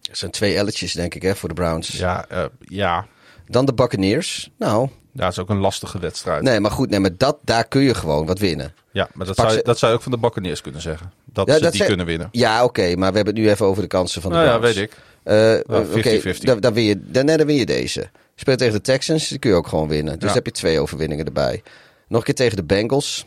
Dat 0.00 0.18
zijn 0.18 0.30
twee 0.30 0.54
elletjes, 0.56 0.92
denk 0.92 1.14
ik, 1.14 1.22
hè, 1.22 1.36
voor 1.36 1.48
de 1.48 1.54
Browns. 1.54 1.88
Ja, 1.88 2.26
ja. 2.60 3.06
Dan 3.46 3.64
de 3.64 3.74
Buccaneers. 3.74 4.50
Nou, 4.58 4.88
Ja, 5.18 5.24
dat 5.24 5.32
is 5.32 5.38
ook 5.38 5.48
een 5.50 5.58
lastige 5.58 5.98
wedstrijd. 5.98 6.42
Nee, 6.42 6.60
maar 6.60 6.70
goed, 6.70 6.90
nee, 6.90 7.00
maar 7.00 7.16
dat, 7.16 7.38
daar 7.44 7.64
kun 7.68 7.80
je 7.82 7.94
gewoon 7.94 8.26
wat 8.26 8.38
winnen. 8.38 8.74
Ja, 8.92 9.08
maar 9.14 9.26
dat 9.26 9.36
Pak 9.36 9.44
zou, 9.46 9.58
je, 9.58 9.64
dat 9.64 9.78
zou 9.78 9.90
je 9.92 9.96
ook 9.96 10.02
van 10.02 10.12
de 10.12 10.18
Buccaneers 10.18 10.60
kunnen 10.60 10.80
zeggen. 10.80 11.12
Dat 11.24 11.46
Ja, 11.46 11.54
ze 11.54 11.60
dat 11.60 11.68
die 11.68 11.76
zei- 11.76 11.88
kunnen 11.88 12.06
winnen. 12.06 12.28
Ja, 12.32 12.64
oké, 12.64 12.82
maar 12.96 13.10
we 13.10 13.16
hebben 13.16 13.34
het 13.34 13.42
nu 13.44 13.50
even 13.50 13.66
over 13.66 13.82
de 13.82 13.88
kansen 13.88 14.22
van 14.22 14.30
de 14.30 14.36
Nou 14.36 14.48
ja, 14.48 14.60
weet 14.60 14.76
ik. 14.76 14.96
Nou, 15.24 15.96
oké, 15.96 16.20
50-50. 16.20 16.38
dan, 16.38 16.60
dan, 16.60 16.72
win 16.74 16.84
je, 16.84 17.00
dan, 17.10 17.26
win 17.46 17.56
je 17.56 17.66
deze. 17.66 18.00
Je 18.00 18.08
speelt 18.44 18.58
tegen 18.58 18.74
de 18.74 18.80
Texans, 18.80 19.28
die 19.28 19.38
kun 19.38 19.50
je 19.50 19.56
ook 19.56 19.66
gewoon 19.66 19.88
winnen. 19.88 20.12
Dus 20.12 20.20
Ja. 20.20 20.26
dan 20.26 20.34
heb 20.36 20.46
je 20.46 20.52
twee 20.52 20.80
overwinningen 20.80 21.24
erbij. 21.26 21.62
Nog 22.08 22.18
een 22.18 22.24
keer 22.24 22.34
tegen 22.34 22.56
de 22.56 22.64
Bengals 22.64 23.26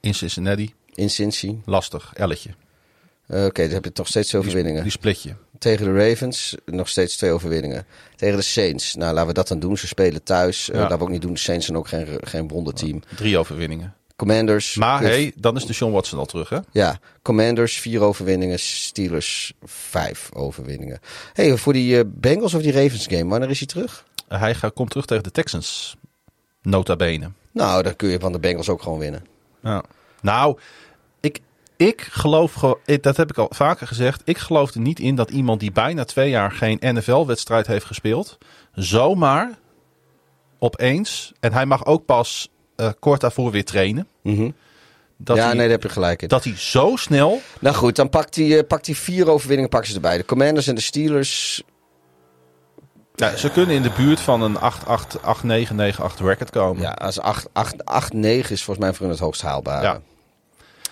In 0.00 0.14
Cincinnati, 0.14 0.74
in 0.94 1.10
Cincy. 1.10 1.56
lastig, 1.64 2.10
elletje. 2.14 2.50
Eh, 3.26 3.44
Oké, 3.44 3.62
dan 3.62 3.72
heb 3.72 3.84
je 3.84 3.92
toch 3.92 4.08
steeds 4.08 4.28
twee 4.28 4.40
Die, 4.40 4.50
overwinningen. 4.50 4.82
die 4.82 4.92
split 4.92 5.22
je. 5.22 5.34
Tegen 5.64 5.84
de 5.94 6.08
Ravens 6.08 6.54
nog 6.66 6.88
steeds 6.88 7.16
twee 7.16 7.30
overwinningen. 7.30 7.86
Tegen 8.16 8.36
de 8.36 8.42
Saints, 8.42 8.94
nou 8.94 9.12
laten 9.12 9.26
we 9.28 9.34
dat 9.34 9.48
dan 9.48 9.58
doen. 9.58 9.76
Ze 9.78 9.86
spelen 9.86 10.22
thuis. 10.22 10.68
Eh, 10.68 10.74
Ja. 10.74 10.80
laten 10.80 10.98
we 10.98 11.02
ook 11.04 11.10
niet 11.10 11.22
doen. 11.22 11.32
De 11.32 11.38
Saints 11.38 11.66
zijn 11.66 11.78
ook 11.78 11.88
geen, 11.88 12.06
geen 12.20 12.48
wonderteam. 12.48 13.02
Drie 13.16 13.38
overwinningen. 13.38 13.94
Commanders. 14.16 14.74
Maar 14.76 15.02
eh, 15.02 15.08
hey, 15.08 15.32
dan 15.36 15.56
is 15.56 15.66
de 15.66 15.72
Sean 15.72 15.92
Watson 15.92 16.18
al 16.18 16.26
terug, 16.26 16.48
hè? 16.48 16.58
Ja, 16.72 16.98
Commanders 17.22 17.78
vier 17.80 18.00
overwinningen, 18.00 18.58
Steelers 18.58 19.52
vijf 19.64 20.28
overwinningen. 20.34 20.98
hey, 21.32 21.56
voor 21.56 21.72
die 21.72 21.98
eh, 21.98 22.04
Bengals 22.06 22.54
of 22.54 22.62
die 22.62 22.72
Ravens 22.72 23.06
game, 23.06 23.26
wanneer 23.30 23.50
is 23.50 23.58
hij 23.58 23.66
terug? 23.68 24.04
Hij 24.28 24.54
gaat, 24.54 24.72
komt 24.72 24.90
terug 24.90 25.06
tegen 25.06 25.22
de 25.24 25.30
Texans. 25.30 25.96
Nota 26.62 26.96
bene. 26.96 27.30
Nou, 27.52 27.82
dan 27.82 27.96
kun 27.96 28.08
je 28.08 28.18
van 28.20 28.32
de 28.32 28.38
Bengals 28.38 28.68
ook 28.68 28.82
gewoon 28.82 28.98
winnen. 28.98 29.26
Ja. 29.62 29.82
Nou, 30.20 30.58
ik, 31.76 32.00
geloof 32.10 32.76
dat 33.00 33.16
heb 33.16 33.30
ik 33.30 33.38
al 33.38 33.48
vaker 33.50 33.86
gezegd. 33.86 34.22
Ik 34.24 34.38
geloof 34.38 34.74
er 34.74 34.80
niet 34.80 35.00
in 35.00 35.14
dat 35.14 35.30
iemand 35.30 35.60
die 35.60 35.72
bijna 35.72 36.04
twee 36.04 36.30
jaar 36.30 36.52
geen 36.52 36.78
NFL-wedstrijd 36.80 37.66
heeft 37.66 37.86
gespeeld, 37.86 38.38
zomaar 38.74 39.58
opeens, 40.58 41.32
en 41.40 41.52
hij 41.52 41.66
mag 41.66 41.86
ook 41.86 42.04
pas 42.04 42.48
eh, 42.76 42.88
kort 42.98 43.20
daarvoor 43.20 43.50
weer 43.50 43.64
trainen. 43.64 44.08
Dat, 45.16 45.36
ja, 45.36 45.44
hij, 45.44 45.52
nee, 45.52 45.62
daar 45.62 45.70
heb 45.70 45.82
je 45.82 45.88
gelijk 45.88 46.22
in. 46.22 46.28
dat 46.28 46.44
hij 46.44 46.56
zo 46.56 46.96
snel. 46.96 47.40
Nou 47.58 47.74
goed, 47.74 47.96
dan 47.96 48.08
pakt 48.08 48.34
hij, 48.36 48.58
eh, 48.58 48.66
pakt 48.66 48.86
hij 48.86 48.94
vier 48.94 49.30
overwinningen 49.30 49.70
pakken 49.70 49.90
ze 49.90 49.94
erbij. 49.94 50.16
De 50.16 50.24
Commanders 50.24 50.66
en 50.66 50.74
de 50.74 50.80
Steelers. 50.80 51.62
Ja, 53.14 53.36
ze 53.36 53.50
kunnen 53.50 53.74
in 53.74 53.82
de 53.82 53.92
buurt 53.96 54.20
van 54.20 54.42
een 54.42 54.56
8-8, 54.56 55.20
8-9, 55.20 55.74
9-8 55.74 56.20
record 56.20 56.50
komen. 56.50 56.82
Ja, 56.82 56.90
als 56.90 57.18
8-9 57.20 58.50
is 58.50 58.62
volgens 58.62 58.78
mij 58.78 58.92
voor 58.92 59.00
hun 59.00 59.10
het 59.10 59.18
hoogst 59.18 59.42
haalbare. 59.42 59.86
Ja. 59.86 60.00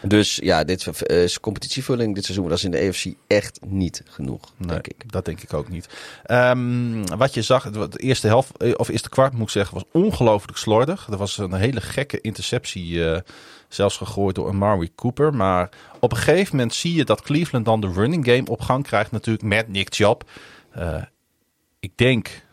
Dus 0.02 0.36
ja, 0.42 0.64
dit 0.64 0.86
eh, 0.86 1.22
is 1.22 1.40
competitievulling 1.40 2.14
dit 2.14 2.24
seizoen. 2.24 2.48
Dat 2.48 2.58
is 2.58 2.64
in 2.64 2.70
de 2.70 2.78
EFC 2.78 3.06
echt 3.26 3.58
niet 3.66 4.02
genoeg, 4.04 4.52
Nee, 4.56 4.68
denk 4.68 4.86
ik. 4.86 5.12
Dat 5.12 5.24
denk 5.24 5.40
ik 5.40 5.54
ook 5.54 5.68
niet. 5.68 5.88
Ehm, 6.24 7.04
wat 7.04 7.34
je 7.34 7.42
zag, 7.42 7.70
de 7.70 7.98
eerste 7.98 8.26
helft, 8.26 8.56
eh, 8.56 8.72
of 8.76 8.88
eerste 8.88 9.08
kwart 9.08 9.32
moet 9.32 9.42
ik 9.42 9.48
zeggen, 9.48 9.74
was 9.74 10.02
ongelooflijk 10.02 10.58
slordig. 10.58 11.06
Er 11.10 11.16
was 11.16 11.38
een 11.38 11.52
hele 11.52 11.80
gekke 11.80 12.20
interceptie, 12.20 13.10
eh, 13.10 13.20
zelfs 13.68 13.96
gegooid 13.96 14.34
door 14.34 14.48
Amari 14.48 14.94
Cooper. 14.94 15.34
Maar 15.34 15.68
op 16.00 16.10
een 16.12 16.18
gegeven 16.18 16.56
moment 16.56 16.74
zie 16.74 16.94
je 16.94 17.04
dat 17.04 17.22
Cleveland 17.22 17.64
dan 17.64 17.80
de 17.80 17.92
running 17.92 18.26
game 18.26 18.44
op 18.46 18.60
gang 18.60 18.84
krijgt, 18.84 19.10
natuurlijk 19.10 19.44
met 19.44 19.68
Nick 19.68 19.94
Chubb. 19.94 20.22
Ik 21.80 21.92
denk 21.94 22.44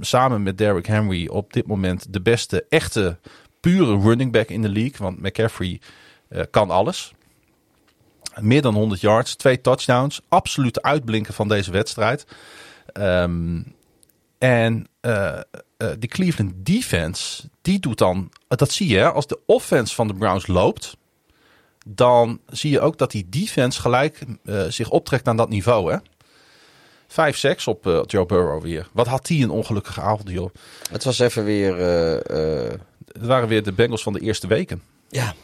samen 0.00 0.42
met 0.42 0.58
Derrick 0.58 0.86
Henry 0.86 1.26
op 1.26 1.52
dit 1.52 1.66
moment 1.66 2.12
de 2.12 2.20
beste 2.20 2.66
echte 2.68 3.18
pure 3.60 4.00
running 4.00 4.32
back 4.32 4.48
in 4.48 4.62
de 4.62 4.68
league. 4.68 4.98
Want 4.98 5.22
McCaffrey 5.22 5.80
eh, 6.28 6.42
kan 6.50 6.70
alles. 6.70 7.12
Meer 8.40 8.62
dan 8.62 8.74
100 8.74 9.00
yards, 9.00 9.36
twee 9.36 9.60
touchdowns. 9.60 10.20
Absolute 10.28 10.82
uitblinken 10.82 11.34
van 11.34 11.48
deze 11.48 11.70
wedstrijd. 11.70 12.26
Ehm, 12.92 13.62
en 14.38 14.86
eh, 15.00 15.38
eh, 15.76 15.88
die 15.98 16.08
Cleveland 16.08 16.52
defense, 16.56 17.48
die 17.62 17.78
doet 17.78 17.98
dan... 17.98 18.30
Dat 18.48 18.70
zie 18.70 18.88
je, 18.88 19.10
als 19.10 19.26
de 19.26 19.40
offense 19.46 19.94
van 19.94 20.08
de 20.08 20.14
Browns 20.14 20.46
loopt... 20.46 20.96
dan 21.86 22.40
zie 22.46 22.70
je 22.70 22.80
ook 22.80 22.98
dat 22.98 23.10
die 23.10 23.28
defense 23.28 23.80
gelijk 23.80 24.24
zich 24.68 24.90
optrekt 24.90 25.28
aan 25.28 25.36
dat 25.36 25.48
niveau. 25.48 25.92
Hè? 25.92 25.98
5-6 27.60 27.64
op 27.64 28.02
Joe 28.06 28.26
Burrow 28.26 28.62
weer. 28.62 28.88
Wat 28.92 29.06
had 29.06 29.26
die 29.26 29.44
een 29.44 29.50
ongelukkige 29.50 30.00
avond, 30.00 30.30
joh. 30.30 30.54
Het 30.90 31.04
was 31.04 31.18
even 31.18 31.44
weer... 31.44 31.76
Het 33.12 33.26
waren 33.26 33.48
weer 33.48 33.62
de 33.62 33.72
Bengals 33.72 34.02
van 34.02 34.12
de 34.12 34.20
eerste 34.20 34.46
weken. 34.46 34.82
ja, 35.08 35.34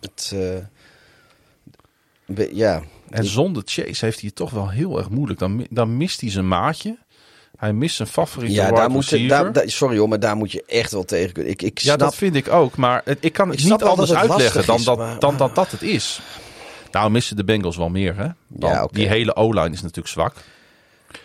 het... 0.00 0.32
eh, 0.34 0.40
be- 2.26 2.50
ja, 2.54 2.82
En 3.10 3.24
zonder 3.24 3.62
Chase 3.66 4.04
heeft 4.04 4.18
hij 4.20 4.26
het 4.28 4.34
toch 4.34 4.50
wel 4.50 4.68
heel 4.70 4.98
erg 4.98 5.08
moeilijk. 5.10 5.38
Dan, 5.38 5.66
dan 5.70 5.96
mist 5.96 6.20
hij 6.20 6.30
zijn 6.30 6.48
maatje. 6.48 6.98
Hij 7.56 7.72
mist 7.72 7.96
zijn 7.96 8.08
favoriete 8.08 8.54
ja 8.54 8.70
daar 8.72 8.90
moet, 8.90 9.08
je- 9.08 9.28
daar, 9.28 9.52
daar- 9.52 9.68
sorry 9.68 9.98
hoor, 9.98 10.08
maar 10.08 10.20
daar 10.20 10.36
moet 10.36 10.52
je 10.52 10.64
echt 10.66 10.92
wel 10.92 11.04
tegen 11.04 11.32
kunnen. 11.32 11.52
Ik, 11.52 11.62
ik 11.62 11.78
ja, 11.78 11.96
dat 11.96 12.14
vind 12.14 12.34
ik 12.34 12.48
ook. 12.48 12.76
Maar 12.76 13.00
het- 13.04 13.18
ik 13.20 13.32
kan 13.32 13.48
het 13.48 13.58
Ik 13.58 13.64
niet 13.64 13.82
anders 13.82 14.10
het 14.10 14.18
uitleggen 14.18 14.66
dan 14.66 14.76
is, 14.76 14.84
dat, 14.84 14.98
maar- 14.98 15.18
dan 15.18 15.36
dat 15.36 15.54
dat 15.54 15.70
het 15.70 15.82
is. 15.82 16.20
Nou 16.90 17.10
missen 17.10 17.36
de 17.36 17.44
Bengals 17.44 17.76
wel 17.76 17.88
meer. 17.88 18.16
Hè? 18.16 18.28
Dan, 18.48 18.70
Ja. 18.70 18.88
Die 18.92 19.06
hele 19.08 19.34
O-line 19.36 19.70
is 19.70 19.80
natuurlijk 19.82 20.08
zwak. 20.08 20.34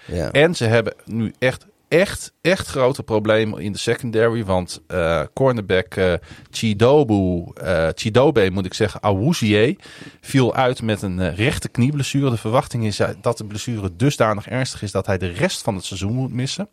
ja. 0.06 0.32
En 0.32 0.56
ze 0.56 0.66
hebben 0.66 0.94
nu 1.06 1.34
echt, 1.40 1.66
echt, 1.90 2.34
echt 2.42 2.68
grote 2.68 3.04
problemen 3.04 3.62
in 3.62 3.72
de 3.72 3.78
secondary. 3.78 4.46
Want 4.46 4.82
eh, 4.88 5.22
cornerback 5.34 5.96
eh 5.96 6.14
Chidobu, 6.52 7.52
eh, 7.54 7.88
Chidobe 7.94 8.50
moet 8.52 8.66
ik 8.66 8.74
zeggen, 8.74 9.02
Awuzie 9.02 9.78
viel 10.22 10.56
uit 10.56 10.82
met 10.82 11.02
een 11.02 11.36
rechte 11.36 11.70
knieblessure. 11.70 12.30
De 12.30 12.38
verwachting 12.38 12.86
is 12.86 13.02
dat 13.22 13.38
de 13.38 13.46
blessure 13.46 13.96
dusdanig 13.96 14.48
ernstig 14.48 14.82
is 14.82 14.92
dat 14.92 15.06
hij 15.06 15.18
de 15.18 15.28
rest 15.28 15.62
van 15.62 15.76
het 15.76 15.86
seizoen 15.86 16.14
moet 16.14 16.34
missen. 16.34 16.70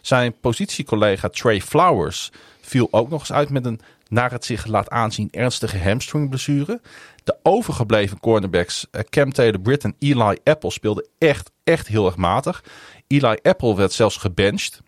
Zijn 0.00 0.34
positiecollega 0.40 1.28
Trey 1.28 1.60
Flowers 1.60 2.30
viel 2.60 2.88
ook 2.90 3.08
nog 3.08 3.20
eens 3.20 3.32
uit 3.32 3.50
met 3.50 3.64
een, 3.64 3.80
naar 4.08 4.30
het 4.30 4.44
zich 4.44 4.66
laat 4.66 4.88
aanzien, 4.88 5.28
ernstige 5.30 5.78
hamstringblessure. 5.78 6.80
De 7.24 7.36
overgebleven 7.42 8.20
cornerbacks 8.20 8.86
Cam 9.08 9.32
Taylor-Britt 9.32 9.84
en 9.84 9.94
Eli 9.98 10.38
Apple 10.44 10.70
speelden 10.70 11.08
echt, 11.18 11.50
echt 11.64 11.86
heel 11.86 12.06
erg 12.06 12.16
matig. 12.16 12.62
Eli 13.10 13.36
Apple 13.42 13.76
werd 13.76 13.92
zelfs 13.92 14.16
gebenched. 14.16 14.80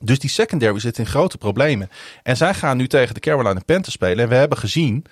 Dus 0.00 0.18
die 0.18 0.30
secondary 0.30 0.80
zit 0.80 0.98
in 0.98 1.06
grote 1.06 1.38
problemen. 1.38 1.90
En 2.22 2.36
zij 2.36 2.54
gaan 2.54 2.76
nu 2.76 2.88
tegen 2.88 3.14
de 3.14 3.20
Carolina 3.20 3.60
Panthers 3.66 3.94
spelen. 3.94 4.18
En 4.18 4.28
we 4.28 4.34
hebben 4.34 4.58
gezien 4.58 5.04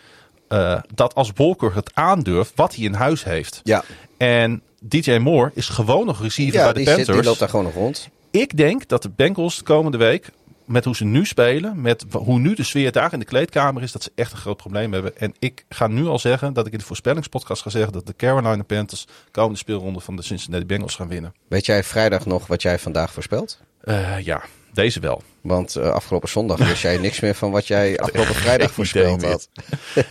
eh, 0.48 0.80
dat 0.94 1.14
als 1.14 1.30
Walker 1.34 1.74
het 1.74 1.90
aandurft, 1.94 2.52
wat 2.54 2.74
hij 2.74 2.84
in 2.84 2.94
huis 2.94 3.24
heeft. 3.24 3.60
ja. 3.64 3.84
En 4.16 4.62
DJ 4.80 5.16
Moore 5.16 5.50
is 5.54 5.68
gewoon 5.68 6.06
nog 6.06 6.22
receiver 6.22 6.58
ja 6.58 6.64
bij 6.64 6.72
de 6.72 6.78
die, 6.78 6.86
zit, 6.88 6.96
Panthers. 6.96 7.16
die 7.16 7.26
loopt 7.26 7.38
daar 7.38 7.48
gewoon 7.48 7.64
nog 7.64 7.74
rond. 7.74 8.08
Ik 8.30 8.56
denk 8.56 8.88
dat 8.88 9.02
de 9.02 9.10
Bengals 9.16 9.56
de 9.56 9.64
komende 9.64 9.98
week, 9.98 10.30
met 10.66 10.84
hoe 10.84 10.96
ze 10.96 11.04
nu 11.04 11.24
spelen, 11.26 11.80
met 11.80 12.04
hoe 12.12 12.38
nu 12.38 12.54
de 12.54 12.62
sfeer 12.62 12.92
daar 12.92 13.12
in 13.12 13.18
de 13.18 13.24
kleedkamer 13.24 13.82
is, 13.82 13.92
dat 13.92 14.02
ze 14.02 14.12
echt 14.14 14.32
een 14.32 14.38
groot 14.38 14.56
probleem 14.56 14.92
hebben. 14.92 15.16
En 15.18 15.34
ik 15.38 15.64
ga 15.68 15.86
nu 15.86 16.06
al 16.06 16.18
zeggen 16.18 16.52
dat 16.52 16.66
ik 16.66 16.72
in 16.72 16.78
de 16.78 16.84
voorspellingspodcast 16.84 17.62
ga 17.62 17.70
zeggen 17.70 17.92
dat 17.92 18.06
de 18.06 18.16
Carolina 18.16 18.62
Panthers 18.62 19.04
de 19.06 19.30
komende 19.30 19.58
speelronde 19.58 20.00
van 20.00 20.16
de 20.16 20.22
Cincinnati 20.22 20.66
Bengals 20.66 20.94
gaan 20.94 21.08
winnen. 21.08 21.34
Weet 21.48 21.66
jij 21.66 21.84
vrijdag 21.84 22.26
nog 22.26 22.46
wat 22.46 22.62
jij 22.62 22.78
vandaag 22.78 23.12
voorspelt? 23.12 23.60
Eh, 23.80 24.18
ja, 24.20 24.42
deze 24.72 25.00
wel. 25.00 25.22
Want 25.40 25.76
eh, 25.76 25.90
afgelopen 25.90 26.28
zondag 26.28 26.58
wist 26.58 26.82
jij 26.82 26.98
niks 26.98 27.20
meer 27.20 27.34
van 27.34 27.50
wat 27.50 27.66
jij 27.66 27.98
afgelopen 28.00 28.34
vrijdag 28.34 28.70
voorspeld 28.72 29.22
had. 29.24 29.48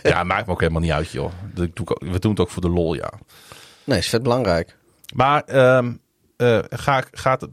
ja, 0.02 0.22
maakt 0.24 0.46
me 0.46 0.52
ook 0.52 0.60
helemaal 0.60 0.80
niet 0.82 0.90
uit, 0.90 1.10
joh. 1.10 1.32
We 1.54 2.18
doen 2.18 2.30
het 2.30 2.40
ook 2.40 2.50
voor 2.50 2.62
de 2.62 2.68
lol, 2.70 2.94
ja. 2.94 3.12
Nee, 3.84 3.98
is 3.98 4.08
vet 4.08 4.22
belangrijk. 4.22 4.76
Maar 5.14 5.42
ehm, 5.44 5.92
eh, 6.36 6.58
ga, 6.70 6.98
ik- 6.98 7.08
gaat 7.12 7.46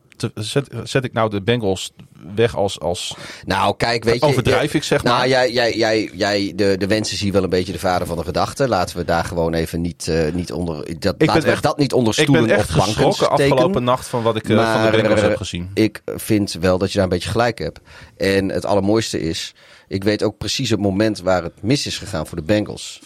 zet 0.84 1.04
ik 1.04 1.14
nou 1.14 1.30
de 1.30 1.42
Bengals 1.42 1.92
weg 2.36 2.56
als, 2.56 2.80
als 2.80 3.16
Nou, 3.45 3.76
kijk, 3.78 4.04
weet 4.04 4.20
je... 4.20 4.26
overdrijf 4.26 4.74
ik, 4.74 4.84
zeg 4.84 5.04
Nou, 5.04 5.18
maar? 5.18 5.28
jij, 5.28 5.52
jij, 5.52 5.76
jij, 5.76 6.10
jij 6.14 6.54
de, 6.56 6.78
de 6.78 6.88
wensen 6.88 7.18
zie 7.18 7.32
wel 7.32 7.44
een 7.44 7.50
beetje 7.50 7.72
de 7.72 7.80
vader 7.80 8.08
van 8.08 8.18
de 8.18 8.24
gedachte. 8.24 8.68
Laten 8.68 8.98
we 8.98 9.06
daar 9.06 9.24
gewoon 9.26 9.54
even 9.54 9.82
niet, 9.82 10.08
eh, 10.08 10.34
niet 10.34 10.52
onder... 10.52 11.00
Dat, 11.00 11.18
ben 11.18 11.28
laten 11.28 11.44
we 11.44 11.52
echt- 11.52 11.64
dat 11.64 11.78
niet 11.78 11.94
onder 11.94 12.18
ik 12.18 12.24
stoelen 12.24 12.48
ben 12.48 12.56
echt 12.58 12.70
of 12.70 12.76
banken 12.76 12.94
geschrokken 12.94 13.26
steken. 13.26 13.52
afgelopen 13.54 13.84
nacht 13.84 14.08
van 14.08 14.22
wat 14.24 14.36
ik 14.36 14.50
eh, 14.50 14.74
van 14.74 14.91
de 14.91 14.98
Bengals 14.98 15.22
heb 15.22 15.38
gezien. 15.38 15.72
Ik 15.74 16.02
vind 16.06 16.54
wel 16.60 16.78
dat 16.78 16.88
je 16.90 16.94
daar 16.95 17.04
een 17.04 17.10
beetje 17.10 17.30
gelijk 17.30 17.58
hebt. 17.60 17.80
En 18.18 18.50
het 18.50 18.66
allermooiste 18.66 19.20
is, 19.22 19.54
ik 19.88 20.04
weet 20.04 20.24
ook 20.24 20.38
precies 20.38 20.70
het 20.70 20.80
moment 20.80 21.20
waar 21.22 21.44
het 21.44 21.62
mis 21.62 21.86
is 21.86 21.98
gegaan 21.98 22.28
voor 22.28 22.38
de 22.38 22.44
Bengals. 22.44 23.00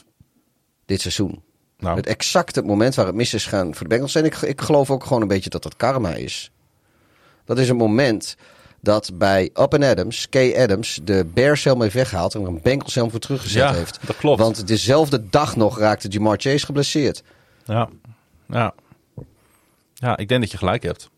Dit 0.85 1.01
seizoen. 1.01 1.43
Nou, 1.79 1.95
Het 1.97 2.05
exacte 2.07 2.61
moment 2.61 2.95
waar 2.95 3.05
het 3.05 3.15
mis 3.15 3.33
is 3.33 3.43
gegaan 3.43 3.73
voor 3.75 3.83
de 3.83 3.89
Bengals. 3.89 4.15
En 4.15 4.25
ik, 4.25 4.35
ik 4.35 4.61
geloof 4.61 4.91
ook 4.91 5.03
gewoon 5.03 5.21
een 5.21 5.27
beetje 5.27 5.49
dat 5.49 5.63
dat 5.63 5.75
karma 5.75 6.13
is. 6.13 6.51
Dat 7.45 7.57
is 7.59 7.69
een 7.69 7.75
moment 7.75 8.35
dat 8.81 9.11
bij 9.13 9.43
Up 9.43 9.73
and 9.73 9.83
Adams, 9.83 10.29
Kay 10.29 10.55
Adams, 10.63 10.99
de 11.03 11.25
Bears 11.33 11.63
helm 11.63 11.81
heeft 11.81 11.93
weggehaald 11.93 12.35
en 12.35 12.41
er 12.41 12.47
een 12.47 12.59
Bengals 12.63 12.95
helm 12.95 13.11
voor 13.11 13.19
teruggezet 13.19 13.61
Ja, 13.61 13.73
heeft. 13.73 13.99
dat 14.05 14.17
klopt. 14.17 14.39
Want 14.39 14.67
dezelfde 14.67 15.29
dag 15.29 15.55
nog 15.55 15.79
raakte 15.79 16.07
Jamar 16.07 16.37
Chase 16.39 16.65
geblesseerd. 16.65 17.23
ja. 17.65 17.89
Ja. 18.49 18.73
ja, 19.93 20.17
ik 20.17 20.27
denk 20.27 20.41
dat 20.41 20.51
je 20.51 20.57
gelijk 20.57 20.83
hebt. 20.83 21.09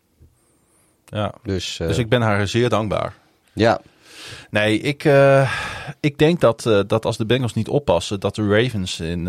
Ja. 1.05 1.33
Dus, 1.43 1.79
eh, 1.79 1.87
Dus 1.87 1.97
ik 1.97 2.09
ben 2.09 2.21
haar 2.21 2.47
zeer 2.47 2.69
dankbaar. 2.69 3.13
ja, 3.53 3.81
Nee, 4.49 4.79
ik, 4.79 5.03
eh, 5.03 5.51
ik 5.99 6.17
denk 6.17 6.39
dat, 6.39 6.65
eh, 6.65 6.79
dat 6.87 7.05
als 7.05 7.17
de 7.17 7.25
Bengals 7.25 7.53
niet 7.53 7.67
oppassen, 7.67 8.19
dat 8.19 8.35
de 8.35 8.47
Ravens 8.47 8.99
in, 8.99 9.25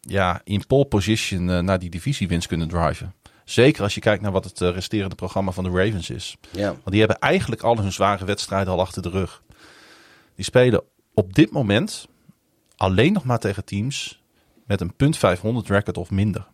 ja, 0.00 0.40
in 0.44 0.66
pole 0.66 0.84
position 0.84 1.64
naar 1.64 1.78
die 1.78 1.90
divisiewinst 1.90 2.48
kunnen 2.48 2.68
driven. 2.68 3.14
Zeker 3.46 3.82
als 3.82 3.94
je 3.94 4.00
kijkt 4.00 4.22
naar 4.22 4.32
wat 4.32 4.44
het 4.44 4.60
eh, 4.60 4.70
resterende 4.70 5.14
programma 5.14 5.50
van 5.50 5.64
de 5.64 5.70
Ravens 5.70 6.10
is. 6.10 6.36
Ja. 6.50 6.68
Want 6.68 6.90
die 6.90 6.98
hebben 6.98 7.18
eigenlijk 7.18 7.62
al 7.62 7.78
hun 7.78 7.92
zware 7.92 8.24
wedstrijden 8.24 8.72
al 8.72 8.80
achter 8.80 9.02
de 9.02 9.08
rug. 9.08 9.42
Die 10.34 10.44
spelen 10.44 10.82
op 11.14 11.34
dit 11.34 11.50
moment 11.50 12.08
alleen 12.76 13.12
nog 13.12 13.24
maar 13.24 13.38
tegen 13.38 13.64
teams 13.64 14.22
met 14.64 14.80
een 14.80 14.94
punt 14.94 15.16
500 15.16 15.68
record 15.68 15.98
of 15.98 16.10
minder. 16.10 16.46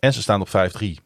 En 0.00 0.12
ze 0.12 0.22
staan 0.22 0.40
op 0.40 0.48
5-3. 0.48 1.00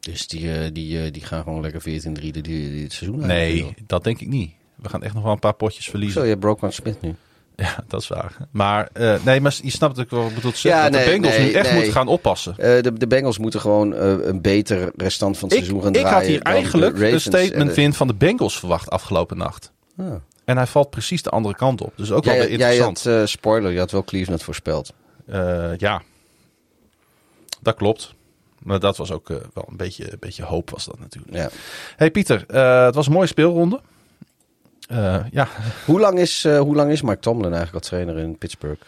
Dus 0.00 0.28
die, 0.28 0.52
eh, 0.52 0.70
die, 0.72 1.02
eh, 1.02 1.12
die 1.12 1.24
gaan 1.24 1.42
gewoon 1.42 1.60
lekker 1.60 1.80
14-3 1.80 2.32
die, 2.32 2.42
die, 2.42 2.42
die 2.42 2.82
het 2.82 2.92
seizoen 2.92 3.18
uit. 3.18 3.26
Nee, 3.26 3.74
dat 3.86 4.04
denk 4.04 4.20
ik 4.20 4.28
niet. 4.28 4.52
We 4.74 4.88
gaan 4.88 5.02
echt 5.02 5.14
nog 5.14 5.22
wel 5.22 5.32
een 5.32 5.38
paar 5.38 5.54
potjes 5.54 5.88
verliezen. 5.88 6.20
Zo, 6.20 6.22
je 6.22 6.28
hebt 6.28 6.40
Brockman 6.40 6.72
Smith 6.72 7.00
nu. 7.00 7.14
Ja, 7.66 7.84
dat 7.88 8.00
is 8.00 8.08
waar. 8.08 8.36
Maar 8.50 8.88
eh, 8.92 9.14
nee, 9.24 9.40
maar 9.40 9.58
je 9.62 9.70
snapt 9.70 10.00
ook 10.00 10.10
wel 10.10 10.20
wat 10.20 10.28
ik 10.28 10.34
bedoel 10.34 10.52
zeggen. 10.54 10.82
Ja, 10.82 10.90
dat 10.90 11.04
de 11.04 11.10
Bengals 11.10 11.36
nee, 11.36 11.46
nu 11.46 11.52
echt 11.52 11.64
nee. 11.66 11.74
moeten 11.74 11.92
gaan 11.92 12.06
oppassen. 12.08 12.58
Eh, 12.58 12.82
de, 12.82 12.92
de 12.92 13.06
Bengals 13.06 13.38
moeten 13.38 13.60
gewoon 13.60 13.94
eh, 13.94 14.26
een 14.26 14.40
beter 14.40 14.92
restant 14.96 15.38
van 15.38 15.48
het 15.48 15.58
Ik, 15.58 15.64
seizoen 15.64 15.82
gaan 15.84 15.94
ik 15.94 16.00
draaien. 16.00 16.18
had 16.18 16.26
hier 16.26 16.42
eigenlijk 16.42 16.96
de 16.96 17.10
een 17.10 17.20
statement 17.20 17.72
Vin, 17.72 17.92
van 17.92 18.06
de 18.06 18.14
Bengals 18.14 18.58
verwacht 18.58 18.90
afgelopen 18.90 19.36
nacht. 19.36 19.72
Ah. 19.96 20.06
En 20.44 20.56
hij 20.56 20.66
valt 20.66 20.90
precies 20.90 21.22
de 21.22 21.30
andere 21.30 21.54
kant 21.54 21.80
op. 21.80 21.92
Dus 21.96 22.12
ook 22.12 22.24
wel 22.24 22.34
Jij, 22.34 22.48
weer 22.48 22.58
jij 22.58 22.76
interessant. 22.76 23.04
had, 23.04 23.22
eh, 23.22 23.26
spoiler, 23.26 23.72
je 23.72 23.78
had 23.78 23.90
wel 23.90 24.04
Cleveland 24.04 24.42
voorspeld. 24.42 24.92
Ja, 25.76 26.02
dat 27.60 27.74
klopt. 27.74 28.14
Maar 28.58 28.80
dat 28.80 28.96
was 28.96 29.12
ook 29.12 29.28
wel 29.28 29.64
een 29.68 29.76
beetje, 29.76 30.12
een 30.12 30.18
beetje 30.20 30.42
hoop 30.42 30.70
was 30.70 30.84
dat 30.84 30.98
natuurlijk. 30.98 31.36
Ja. 31.36 31.48
Hey 31.96 32.10
Pieter, 32.10 32.44
het 32.84 32.94
was 32.94 33.06
een 33.06 33.12
mooie 33.12 33.26
speelronde. 33.26 33.80
Eh, 34.86 35.16
ja, 35.30 35.48
Hoe, 35.86 36.00
lang 36.00 36.18
is, 36.18 36.44
eh, 36.44 36.58
hoe 36.58 36.74
lang 36.74 36.90
is 36.90 37.02
Mike 37.02 37.18
Tomlin 37.18 37.52
eigenlijk 37.54 37.84
al 37.84 37.90
trainer 37.90 38.18
in 38.18 38.38
Pittsburgh? 38.38 38.80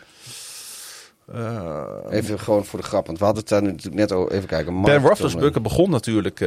Eh, 1.32 1.84
Even 2.10 2.40
gewoon 2.40 2.64
voor 2.64 2.78
de 2.80 2.84
grap, 2.86 3.06
want 3.06 3.18
we 3.18 3.24
hadden 3.24 3.42
het 3.42 3.52
daar 3.52 3.62
natuurlijk 3.62 3.94
net 3.94 4.12
over. 4.12 4.32
Even 4.32 4.48
kijken. 4.48 4.72
Mike 4.74 4.86
Ben 4.86 4.94
Tomlin. 5.00 5.16
Roethlisberger 5.18 5.60
begon 5.62 5.90
natuurlijk 5.90 6.38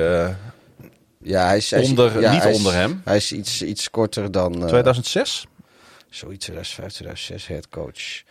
Ja, 1.24 1.46
hij 1.48 1.58
is, 1.58 1.72
hij 1.72 1.82
is- 1.82 1.90
onder- 1.90 2.22
ja, 2.22 2.32
niet 2.32 2.42
hij 2.42 2.52
is- 2.52 2.58
onder 2.58 2.74
hem. 2.74 3.02
Hij 3.06 3.16
is 3.16 3.32
iets, 3.32 3.62
iets 3.62 3.90
korter 3.90 4.32
dan... 4.32 4.54
eh, 4.62 4.68
2006. 4.68 5.46
Zoiets 6.10 6.46
2005, 6.46 6.92
2006, 6.94 7.48
head 7.48 7.70
coach. 7.70 8.22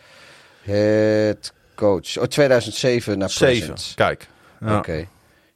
Head 0.62 1.52
coach. 1.74 2.18
Oh, 2.18 2.24
2007 2.24 3.18
naar 3.18 3.30
7. 3.30 3.56
present. 3.66 3.92
Kijk. 3.96 4.28
Ja. 4.60 4.78
Oké. 4.78 5.06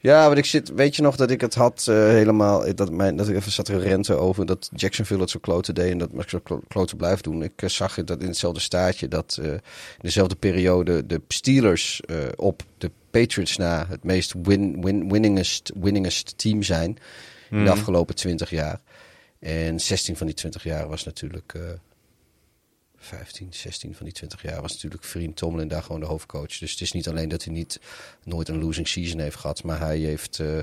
Ja, 0.05 0.27
want 0.27 0.39
ik 0.39 0.45
zit, 0.45 0.69
weet 0.75 0.97
je 0.97 1.03
nog 1.03 1.17
dat 1.17 1.31
ik 1.31 1.41
het 1.41 1.55
had 1.55 1.87
eh, 1.89 1.95
helemaal, 1.97 2.75
dat, 2.75 2.91
mijn, 2.91 3.17
dat 3.17 3.29
ik 3.29 3.37
even 3.37 3.53
zat 3.53 3.65
te 3.65 3.79
renten 3.79 4.21
over 4.21 4.47
dat 4.47 4.71
Jacksonville 4.75 5.21
het 5.21 5.31
zo 5.31 5.39
kloten 5.39 5.75
deed 5.75 5.91
en 5.91 5.99
dat 5.99 6.11
ik 6.13 6.29
zo 6.29 6.39
klo- 6.39 6.63
kloten 6.69 6.97
blijft 6.97 7.25
doen. 7.25 7.43
Ik 7.43 7.63
eh, 7.63 7.69
zag 7.69 8.05
dat 8.05 8.21
in 8.21 8.27
hetzelfde 8.27 8.61
staatje 8.61 9.09
dat 9.09 9.39
eh, 9.43 9.53
in 9.53 9.61
dezelfde 10.01 10.35
periode 10.35 11.07
de 11.07 11.21
Steelers 11.29 12.01
eh, 12.01 12.17
op 12.37 12.63
de 12.79 12.91
Patriots 13.11 13.57
na 13.57 13.87
het 13.89 14.05
meest 14.05 14.35
win, 14.43 14.83
win, 14.83 15.11
winningest, 15.11 15.73
winningest 15.75 16.39
team 16.39 16.63
zijn 16.63 16.99
in 17.51 17.65
de 17.65 17.71
afgelopen 17.71 18.15
20 18.15 18.51
jaar. 18.51 18.81
En 19.39 19.81
16 19.81 20.17
van 20.17 20.27
die 20.27 20.37
20 20.37 20.65
jaar 20.65 20.89
was 20.89 21.05
natuurlijk, 21.05 21.55
eh 21.55 21.63
15, 23.05 23.47
16 23.51 23.95
van 23.95 24.05
die 24.05 24.15
20 24.15 24.43
jaar 24.43 24.61
was 24.61 24.73
natuurlijk 24.73 25.05
Vriend 25.05 25.37
Tomlin 25.37 25.69
daar 25.69 25.83
gewoon 25.83 26.01
de 26.01 26.07
hoofdcoach. 26.07 26.59
Dus 26.59 26.71
het 26.71 26.81
is 26.81 26.93
niet 26.93 27.09
alleen 27.09 27.29
dat 27.29 27.45
hij 27.45 27.53
niet 27.53 27.81
nooit 28.25 28.49
een 28.49 28.61
losing 28.61 28.89
season 28.89 29.21
heeft 29.21 29.37
gehad, 29.37 29.63
maar 29.63 29.79
hij 29.79 29.99
heeft 29.99 30.39
eh, 30.39 30.59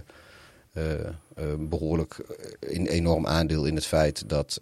eh, 0.73 0.93
eh, 1.35 1.43
behoorlijk 1.59 2.17
eh, 2.19 2.75
een 2.77 2.87
enorm 2.87 3.27
aandeel 3.27 3.65
in 3.65 3.75
het 3.75 3.85
feit 3.85 4.29
dat. 4.29 4.59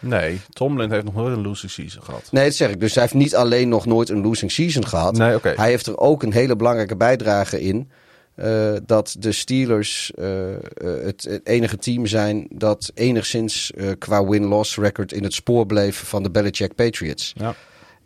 Nee, 0.00 0.40
Tomlin 0.48 0.90
heeft 0.90 1.04
nog 1.04 1.14
nooit 1.14 1.36
een 1.36 1.42
losing 1.42 1.72
season 1.72 2.02
gehad. 2.02 2.28
nee, 2.30 2.44
dat 2.44 2.54
zeg 2.54 2.70
ik. 2.70 2.80
Dus 2.80 2.94
hij 2.94 3.02
heeft 3.02 3.14
niet 3.14 3.36
alleen 3.36 3.68
nog 3.68 3.86
nooit 3.86 4.08
een 4.08 4.22
losing 4.22 4.52
season 4.52 4.86
gehad. 4.86 5.16
Nee. 5.16 5.38
Hij 5.42 5.70
heeft 5.70 5.86
er 5.86 5.98
ook 5.98 6.22
een 6.22 6.32
hele 6.32 6.56
belangrijke 6.56 6.96
bijdrage 6.96 7.60
in. 7.60 7.90
Eh, 8.34 8.74
dat 8.86 9.16
de 9.18 9.32
Steelers 9.32 10.12
eh, 10.14 10.52
eh, 10.54 10.60
het, 11.04 11.22
het 11.24 11.46
enige 11.46 11.76
team 11.76 12.06
zijn 12.06 12.46
dat 12.50 12.90
enigszins 12.94 13.72
qua 13.98 14.24
win-loss 14.26 14.76
record 14.76 15.12
in 15.12 15.22
het 15.22 15.32
spoor 15.34 15.66
bleef 15.66 15.96
van 16.08 16.22
de 16.22 16.30
Belichick 16.30 16.74
Patriots. 16.74 17.32
Ja, 17.36 17.54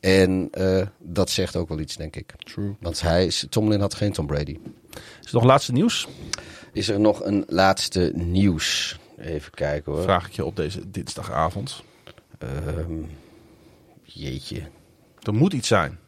En 0.00 0.50
dat 0.98 1.30
zegt 1.30 1.56
ook 1.56 1.68
wel 1.68 1.78
iets, 1.80 1.96
denk 1.96 2.16
ik. 2.16 2.32
true. 2.38 2.76
Want 2.80 3.00
hij, 3.00 3.26
is- 3.26 3.46
Tomlin 3.50 3.80
had 3.80 3.94
geen 3.94 4.12
Tom 4.12 4.26
Brady. 4.26 4.58
Is 5.20 5.26
er 5.28 5.34
nog 5.34 5.44
laatste 5.44 5.72
nieuws? 5.72 6.08
Is 6.72 6.88
er 6.88 7.00
nog 7.00 7.24
een 7.24 7.44
laatste 7.48 8.12
nieuws? 8.14 8.98
Even 9.18 9.50
kijken 9.52 9.92
hoor. 9.92 10.02
Vraag 10.02 10.26
ik 10.26 10.32
je 10.32 10.44
op 10.44 10.56
deze 10.56 10.90
dinsdagavond. 10.90 11.82
Ehm, 12.38 12.92
jeetje. 14.02 14.62
Er 15.22 15.34
moet 15.34 15.52
iets 15.52 15.68
zijn. 15.68 15.98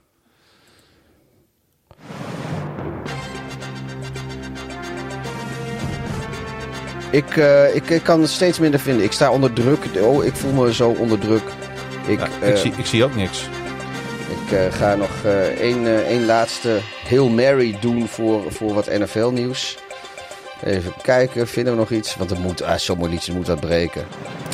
Ik, 7.11 7.37
eh, 7.37 7.75
ik, 7.75 7.91
ik 7.91 8.03
kan 8.03 8.21
het 8.21 8.31
steeds 8.31 8.59
minder 8.59 8.81
vinden. 8.81 9.05
Ik 9.05 9.13
sta 9.13 9.31
onder 9.31 9.53
druk. 9.53 9.85
Oh, 10.01 10.25
ik 10.25 10.35
voel 10.35 10.53
me 10.53 10.75
zo 10.75 10.91
onder 10.91 11.19
druk. 11.19 11.43
Ik, 12.07 12.19
Ja, 12.19 12.29
eh, 12.41 12.49
ik, 12.49 12.57
zie, 12.57 12.73
ik 12.77 12.87
zie 12.87 13.05
ook 13.05 13.15
niks. 13.15 13.49
ik 14.45 14.53
eh, 14.53 14.73
ga 14.73 14.95
nog 14.95 15.25
één, 15.59 16.07
één 16.07 16.27
laatste 16.27 16.79
Hail 17.09 17.29
Mary 17.29 17.77
doen 17.81 18.09
voor, 18.09 18.53
voor 18.53 18.75
wat 18.75 18.87
NFL-nieuws. 18.87 19.79
Even 20.65 20.93
kijken, 21.03 21.49
vinden 21.49 21.73
we 21.73 21.79
nog 21.79 21.91
iets? 21.91 22.17
Want 22.17 22.31
er 22.31 22.41
moet, 22.41 22.63
ah, 22.63 23.11
liedje 23.11 23.33
moet 23.33 23.47
wat 23.47 23.61
breken. 23.61 24.05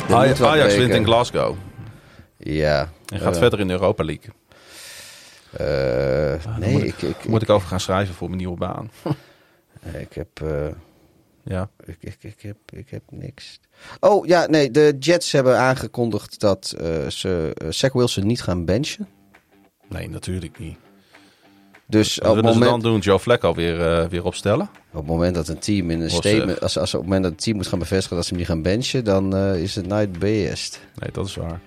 Er 0.09 0.15
Aj- 0.15 0.27
moet 0.27 0.37
wat 0.37 0.49
Ajax 0.49 0.75
wint 0.75 0.93
in 0.93 1.05
Glasgow. 1.05 1.55
Ja. 2.37 2.89
En 3.13 3.19
gaat 3.19 3.37
verder 3.37 3.59
in 3.59 3.67
de 3.67 3.73
Europa 3.73 4.03
League. 4.03 4.29
Daar 5.57 6.59
nee, 6.59 6.85
ik, 6.85 7.01
ik, 7.01 7.27
Moet 7.27 7.41
ik 7.41 7.49
over 7.49 7.67
gaan 7.67 7.79
schrijven 7.79 8.15
voor 8.15 8.27
mijn 8.27 8.39
nieuwe 8.39 8.57
baan. 8.57 8.91
ik 10.07 10.13
heb... 10.13 10.41
Ja. 11.45 11.69
Ik, 11.85 11.97
ik, 11.99 12.17
ik, 12.21 12.41
heb, 12.41 12.57
ik 12.73 12.89
heb 12.89 13.01
niks. 13.09 13.59
Oh 13.99 14.25
ja, 14.25 14.45
nee. 14.45 14.71
De 14.71 14.95
Jets 14.99 15.31
hebben 15.31 15.57
aangekondigd 15.57 16.39
dat 16.39 16.75
eh, 16.77 17.07
ze 17.07 17.55
uh, 17.63 17.71
Zach 17.71 17.93
Wilson 17.93 18.27
niet 18.27 18.41
gaan 18.41 18.65
benchen. 18.65 19.07
Nee, 19.89 20.09
natuurlijk 20.09 20.59
niet. 20.59 20.77
Dus 21.87 22.19
op 22.19 22.25
het, 22.25 22.35
willen 22.35 22.53
ze 22.53 22.59
dan 22.59 22.67
moment, 22.67 22.83
doen? 22.83 22.99
Joe 22.99 23.19
Flacco 23.19 23.53
weer, 23.53 23.87
eh, 23.87 24.07
weer 24.07 24.23
opstellen? 24.25 24.69
op 24.91 25.01
het 25.01 25.05
moment 25.05 25.35
dat 25.35 25.47
een 25.47 25.59
team 25.59 25.89
in 25.89 26.01
een 26.01 26.09
statement. 26.09 26.61
Als, 26.61 26.77
als 26.77 26.93
op 26.93 26.99
het 26.99 27.09
moment 27.09 27.23
dat 27.23 27.31
het 27.31 27.41
team 27.41 27.55
moet 27.55 27.67
gaan 27.67 27.79
bevestigen 27.79 28.15
dat 28.15 28.25
ze 28.25 28.29
hem 28.29 28.39
niet 28.39 28.49
gaan 28.49 28.61
benchen, 28.61 29.03
dan 29.03 29.35
is 29.35 29.75
het 29.75 29.87
night 29.87 30.19
best. 30.19 30.79
Nee, 30.95 31.11
dat 31.11 31.25
is 31.27 31.35
waar. 31.35 31.61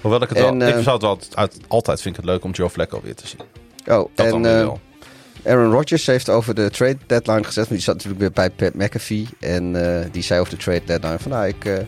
Hoewel 0.00 0.22
ik 0.22 0.28
het 0.28 0.38
En, 0.38 0.58
wel... 0.58 0.68
ik 0.68 0.82
zou 0.82 0.96
het 0.96 1.02
wel... 1.02 1.18
uit- 1.34 1.58
altijd 1.68 2.00
vind 2.00 2.16
ik 2.16 2.20
het 2.22 2.30
leuk 2.30 2.44
om 2.44 2.50
Joe 2.50 2.70
Flacco 2.70 3.00
weer 3.02 3.14
te 3.14 3.26
zien. 3.26 3.40
Oh, 3.86 4.10
Dat 4.14 4.26
en 4.26 4.42
Aaron 5.46 5.70
Rodgers 5.72 6.06
heeft 6.06 6.28
over 6.28 6.54
de 6.54 6.70
trade 6.70 6.96
deadline 7.06 7.44
gezegd. 7.44 7.68
Die 7.68 7.78
zat 7.78 7.94
natuurlijk 7.94 8.20
weer 8.20 8.32
bij 8.32 8.50
Pat 8.50 8.74
McAfee. 8.74 9.28
En 9.40 9.96
eh, 10.00 10.06
die 10.12 10.22
zei 10.22 10.40
over 10.40 10.56
de 10.56 10.62
trade 10.62 10.84
deadline 10.84 11.18
van 11.18 11.30
nou, 11.30 11.46
ik. 11.46 11.64
eh, 11.64 11.78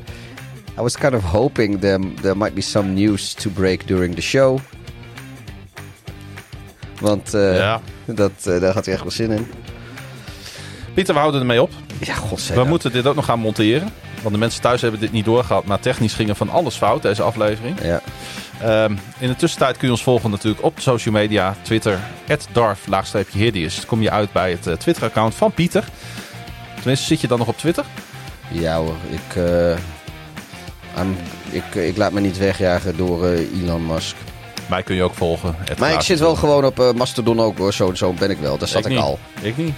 I 0.79 0.81
was 0.81 0.97
kind 0.97 1.15
of 1.15 1.23
hoping 1.23 1.81
there, 1.81 2.15
there 2.21 2.37
might 2.37 2.55
be 2.55 2.61
some 2.61 2.89
news 2.89 3.33
to 3.33 3.51
break 3.51 3.87
during 3.87 4.15
the 4.15 4.21
show. 4.21 4.59
Want 7.01 7.35
eh, 7.35 7.57
ja. 7.57 7.81
dat, 8.05 8.33
daar 8.43 8.73
had 8.73 8.85
hij 8.85 8.95
echt 8.95 9.03
wel 9.03 9.13
zin 9.13 9.31
in. 9.31 9.47
Pieter, 10.95 11.15
we 11.15 11.21
houden 11.21 11.41
ermee 11.41 11.63
op. 11.63 11.71
Ja, 12.01 12.15
godzijdank. 12.15 12.65
We 12.65 12.71
moeten 12.71 12.93
dit 12.93 13.07
ook 13.07 13.15
nog 13.15 13.25
gaan 13.25 13.39
monteren. 13.39 13.93
Want 14.23 14.35
de 14.35 14.41
mensen 14.41 14.61
thuis 14.61 14.81
hebben 14.81 15.01
dit 15.01 15.13
niet 15.13 15.25
doorgehad. 15.25 15.65
Maar 15.65 15.81
technisch 15.81 16.15
ging 16.15 16.29
er 16.29 16.35
van 16.35 16.49
alles 16.49 16.77
fout, 16.77 17.03
deze 17.03 17.23
aflevering. 17.23 17.77
Ja. 17.83 18.01
Ehm, 18.61 18.93
in 19.19 19.29
de 19.29 19.37
tussentijd 19.37 19.77
kun 19.77 19.87
je 19.87 19.93
ons 19.93 20.03
volgen 20.03 20.31
natuurlijk 20.31 20.65
op 20.65 20.81
social 20.81 21.15
media. 21.15 21.57
Twitter, 21.63 21.99
darf-hideous. 22.53 23.77
Dan 23.77 23.87
kom 23.87 24.03
je 24.03 24.11
uit 24.11 24.33
bij 24.33 24.51
het 24.51 24.67
eh, 24.67 24.75
Twitter-account 24.75 25.35
van 25.35 25.53
Pieter. 25.53 25.85
Tenminste, 26.75 27.07
zit 27.07 27.21
je 27.21 27.27
dan 27.27 27.39
nog 27.39 27.49
op 27.49 27.59
Twitter? 27.59 27.85
ja 28.51 28.77
hoor, 28.77 28.97
ik, 29.11 29.37
eh, 29.37 29.77
ik, 31.51 31.75
ik 31.75 31.97
laat 31.97 32.13
me 32.13 32.21
niet 32.21 32.39
wegjagen 32.39 32.97
door 32.97 33.27
eh, 33.27 33.63
Elon 33.63 33.87
Musk. 33.87 34.17
Mij 34.69 34.83
kun 34.83 34.95
je 34.95 35.03
ook 35.03 35.15
volgen. 35.15 35.57
Maar 35.79 35.93
ik 35.93 36.01
zit 36.01 36.19
wel 36.19 36.37
gewoon 36.37 36.65
op 36.65 36.93
Mastodon 36.97 37.41
ook 37.41 37.59
hoor. 37.59 37.73
Zo, 37.73 37.95
zo 37.95 38.13
ben 38.13 38.31
ik 38.31 38.39
wel. 38.39 38.59
Daar 38.59 38.69
zat 38.69 38.87
ik, 38.87 38.99
al. 38.99 39.19
Ik 39.41 39.57
niet. 39.57 39.75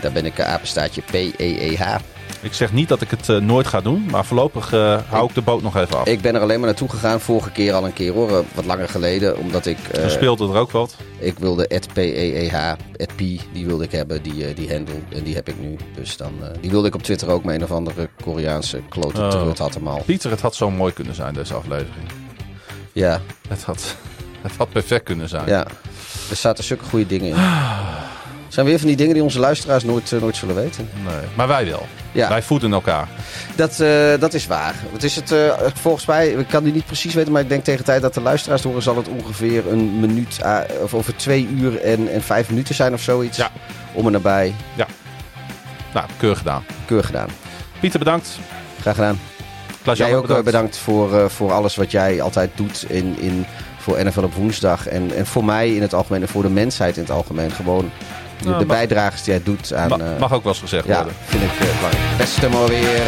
Daar 0.00 0.12
ben 0.12 0.26
ik 0.26 0.40
apenstaartje 0.40 1.02
P-E-E-H. 1.02 1.96
Ik 2.42 2.52
zeg 2.54 2.72
niet 2.72 2.88
dat 2.88 3.00
ik 3.00 3.10
het 3.10 3.28
eh, 3.28 3.36
nooit 3.36 3.66
ga 3.66 3.80
doen. 3.80 4.06
Maar 4.10 4.24
voorlopig 4.24 4.72
eh, 4.72 4.98
hou 5.08 5.28
ik 5.28 5.34
de 5.34 5.40
boot 5.42 5.62
nog 5.62 5.76
even 5.76 5.98
af. 5.98 6.06
Ik 6.06 6.20
ben 6.20 6.34
er 6.34 6.40
alleen 6.40 6.58
maar 6.58 6.68
naartoe 6.68 6.88
gegaan, 6.88 7.20
vorige 7.20 7.50
keer 7.50 7.72
al 7.72 7.84
een 7.84 7.92
keer 7.92 8.12
hoor, 8.12 8.28
eh, 8.30 8.44
wat 8.54 8.64
langer 8.64 8.88
geleden, 8.88 9.38
omdat 9.38 9.66
ik, 9.66 9.78
eh, 9.92 10.00
Dan 10.00 10.10
speelde 10.10 10.48
er 10.48 10.56
ook 10.56 10.70
wat. 10.70 10.96
ik 11.18 11.38
wilde 11.38 11.80
@p-e-e-h, 11.94 12.72
@p, 13.16 13.18
die 13.52 13.66
wilde 13.66 13.84
ik 13.84 13.92
hebben, 13.92 14.22
die, 14.22 14.54
die 14.54 14.72
handle, 14.72 14.94
en 15.08 15.22
die 15.22 15.34
heb 15.34 15.48
ik 15.48 15.60
nu. 15.60 15.76
Dus 15.94 16.16
dan, 16.16 16.32
die 16.60 16.70
wilde 16.70 16.88
ik 16.88 16.94
op 16.94 17.02
Twitter 17.02 17.28
ook 17.28 17.44
met 17.44 17.54
een 17.54 17.62
of 17.64 17.70
andere 17.70 18.08
Koreaanse 18.24 18.80
klote 18.88 19.20
Oh. 19.20 19.28
terug 19.28 19.58
had 19.58 19.74
hem 19.74 19.88
al. 19.88 20.02
Pieter, 20.06 20.30
het 20.30 20.40
had 20.40 20.54
zo 20.54 20.70
mooi 20.70 20.92
kunnen 20.92 21.14
zijn, 21.14 21.34
deze 21.34 21.54
aflevering. 21.54 22.08
Ja, 22.92 23.20
Het 23.48 23.62
had, 23.62 23.96
het 24.42 24.52
had 24.56 24.68
perfect 24.72 25.04
kunnen 25.04 25.28
zijn. 25.28 25.46
ja, 25.46 25.66
er 26.30 26.36
zaten 26.36 26.64
zulke 26.64 26.84
goede 26.84 27.06
dingen 27.06 27.28
in. 27.28 27.36
zijn 28.50 28.66
weer 28.66 28.78
van 28.78 28.88
die 28.88 28.96
dingen 28.96 29.14
die 29.14 29.22
onze 29.22 29.38
luisteraars 29.38 29.84
nooit, 29.84 30.12
eh, 30.12 30.20
nooit 30.20 30.36
zullen 30.36 30.54
weten. 30.54 30.88
Nee, 31.04 31.28
maar 31.34 31.48
wij 31.48 31.66
wel. 31.66 31.86
Ja. 32.12 32.28
Wij 32.28 32.42
voeden 32.42 32.72
elkaar. 32.72 33.08
Dat, 33.56 33.80
eh, 33.80 34.18
dat 34.18 34.34
is 34.34 34.46
waar. 34.46 34.74
Het 34.92 35.04
is 35.04 35.16
het, 35.16 35.32
eh, 35.32 35.52
volgens 35.74 36.06
mij, 36.06 36.28
ik 36.28 36.46
kan 36.48 36.64
het 36.64 36.74
niet 36.74 36.86
precies 36.86 37.14
weten, 37.14 37.32
maar 37.32 37.42
ik 37.42 37.48
denk 37.48 37.64
tegen 37.64 37.80
de 37.80 37.86
tijd 37.86 38.02
dat 38.02 38.14
de 38.14 38.20
luisteraars 38.20 38.62
horen, 38.62 38.82
zal 38.82 38.96
het 38.96 39.08
ongeveer 39.08 39.68
een 39.68 40.00
minuut, 40.00 40.38
of 40.82 40.94
over 40.94 41.16
twee 41.16 41.48
uur 41.48 41.80
en, 41.80 42.12
en 42.12 42.22
vijf 42.22 42.48
minuten 42.48 42.74
zijn 42.74 42.92
of 42.92 43.00
zoiets. 43.00 43.36
Ja. 43.36 43.50
Om 43.92 44.06
en 44.06 44.12
nabij. 44.12 44.54
Nou, 45.94 46.06
keur 46.18 46.36
gedaan. 46.36 46.64
Keur 46.84 47.04
gedaan. 47.04 47.28
Pieter, 47.80 47.98
bedankt. 47.98 48.38
Graag 48.80 48.94
gedaan. 48.94 49.18
Klaas 49.82 49.98
jij 49.98 50.16
ook 50.16 50.30
eh, 50.30 50.42
bedankt 50.42 50.76
voor, 50.76 51.30
voor 51.30 51.52
alles 51.52 51.76
wat 51.76 51.90
jij 51.90 52.20
altijd 52.20 52.50
doet 52.54 52.84
in, 52.88 53.18
in, 53.18 53.46
voor 53.78 54.04
NFL 54.04 54.22
op 54.22 54.34
woensdag. 54.34 54.86
En, 54.86 55.16
en 55.16 55.26
voor 55.26 55.44
mij 55.44 55.74
in 55.74 55.82
het 55.82 55.94
algemeen 55.94 56.22
en 56.22 56.28
voor 56.28 56.42
de 56.42 56.50
mensheid 56.50 56.96
in 56.96 57.02
het 57.02 57.10
algemeen. 57.10 57.50
Gewoon 57.50 57.90
de, 58.42 58.48
Nou, 58.48 58.58
de 58.58 58.66
mag- 58.66 58.76
bijdrages 58.76 59.22
die 59.22 59.32
jij 59.34 59.42
doet 59.44 59.74
aan... 59.74 59.88
Ma- 59.88 59.96
eh, 59.98 60.18
mag 60.18 60.32
ook 60.32 60.42
wel 60.42 60.52
eens 60.52 60.60
gezegd 60.62 60.86
ja, 60.86 60.94
worden. 60.94 61.14
vind 61.26 61.42
ik 61.42 61.50
eh, 61.50 61.58
belangrijk. 61.76 62.16
Beste 62.18 62.48
maar 62.48 62.66
weer. 62.66 63.02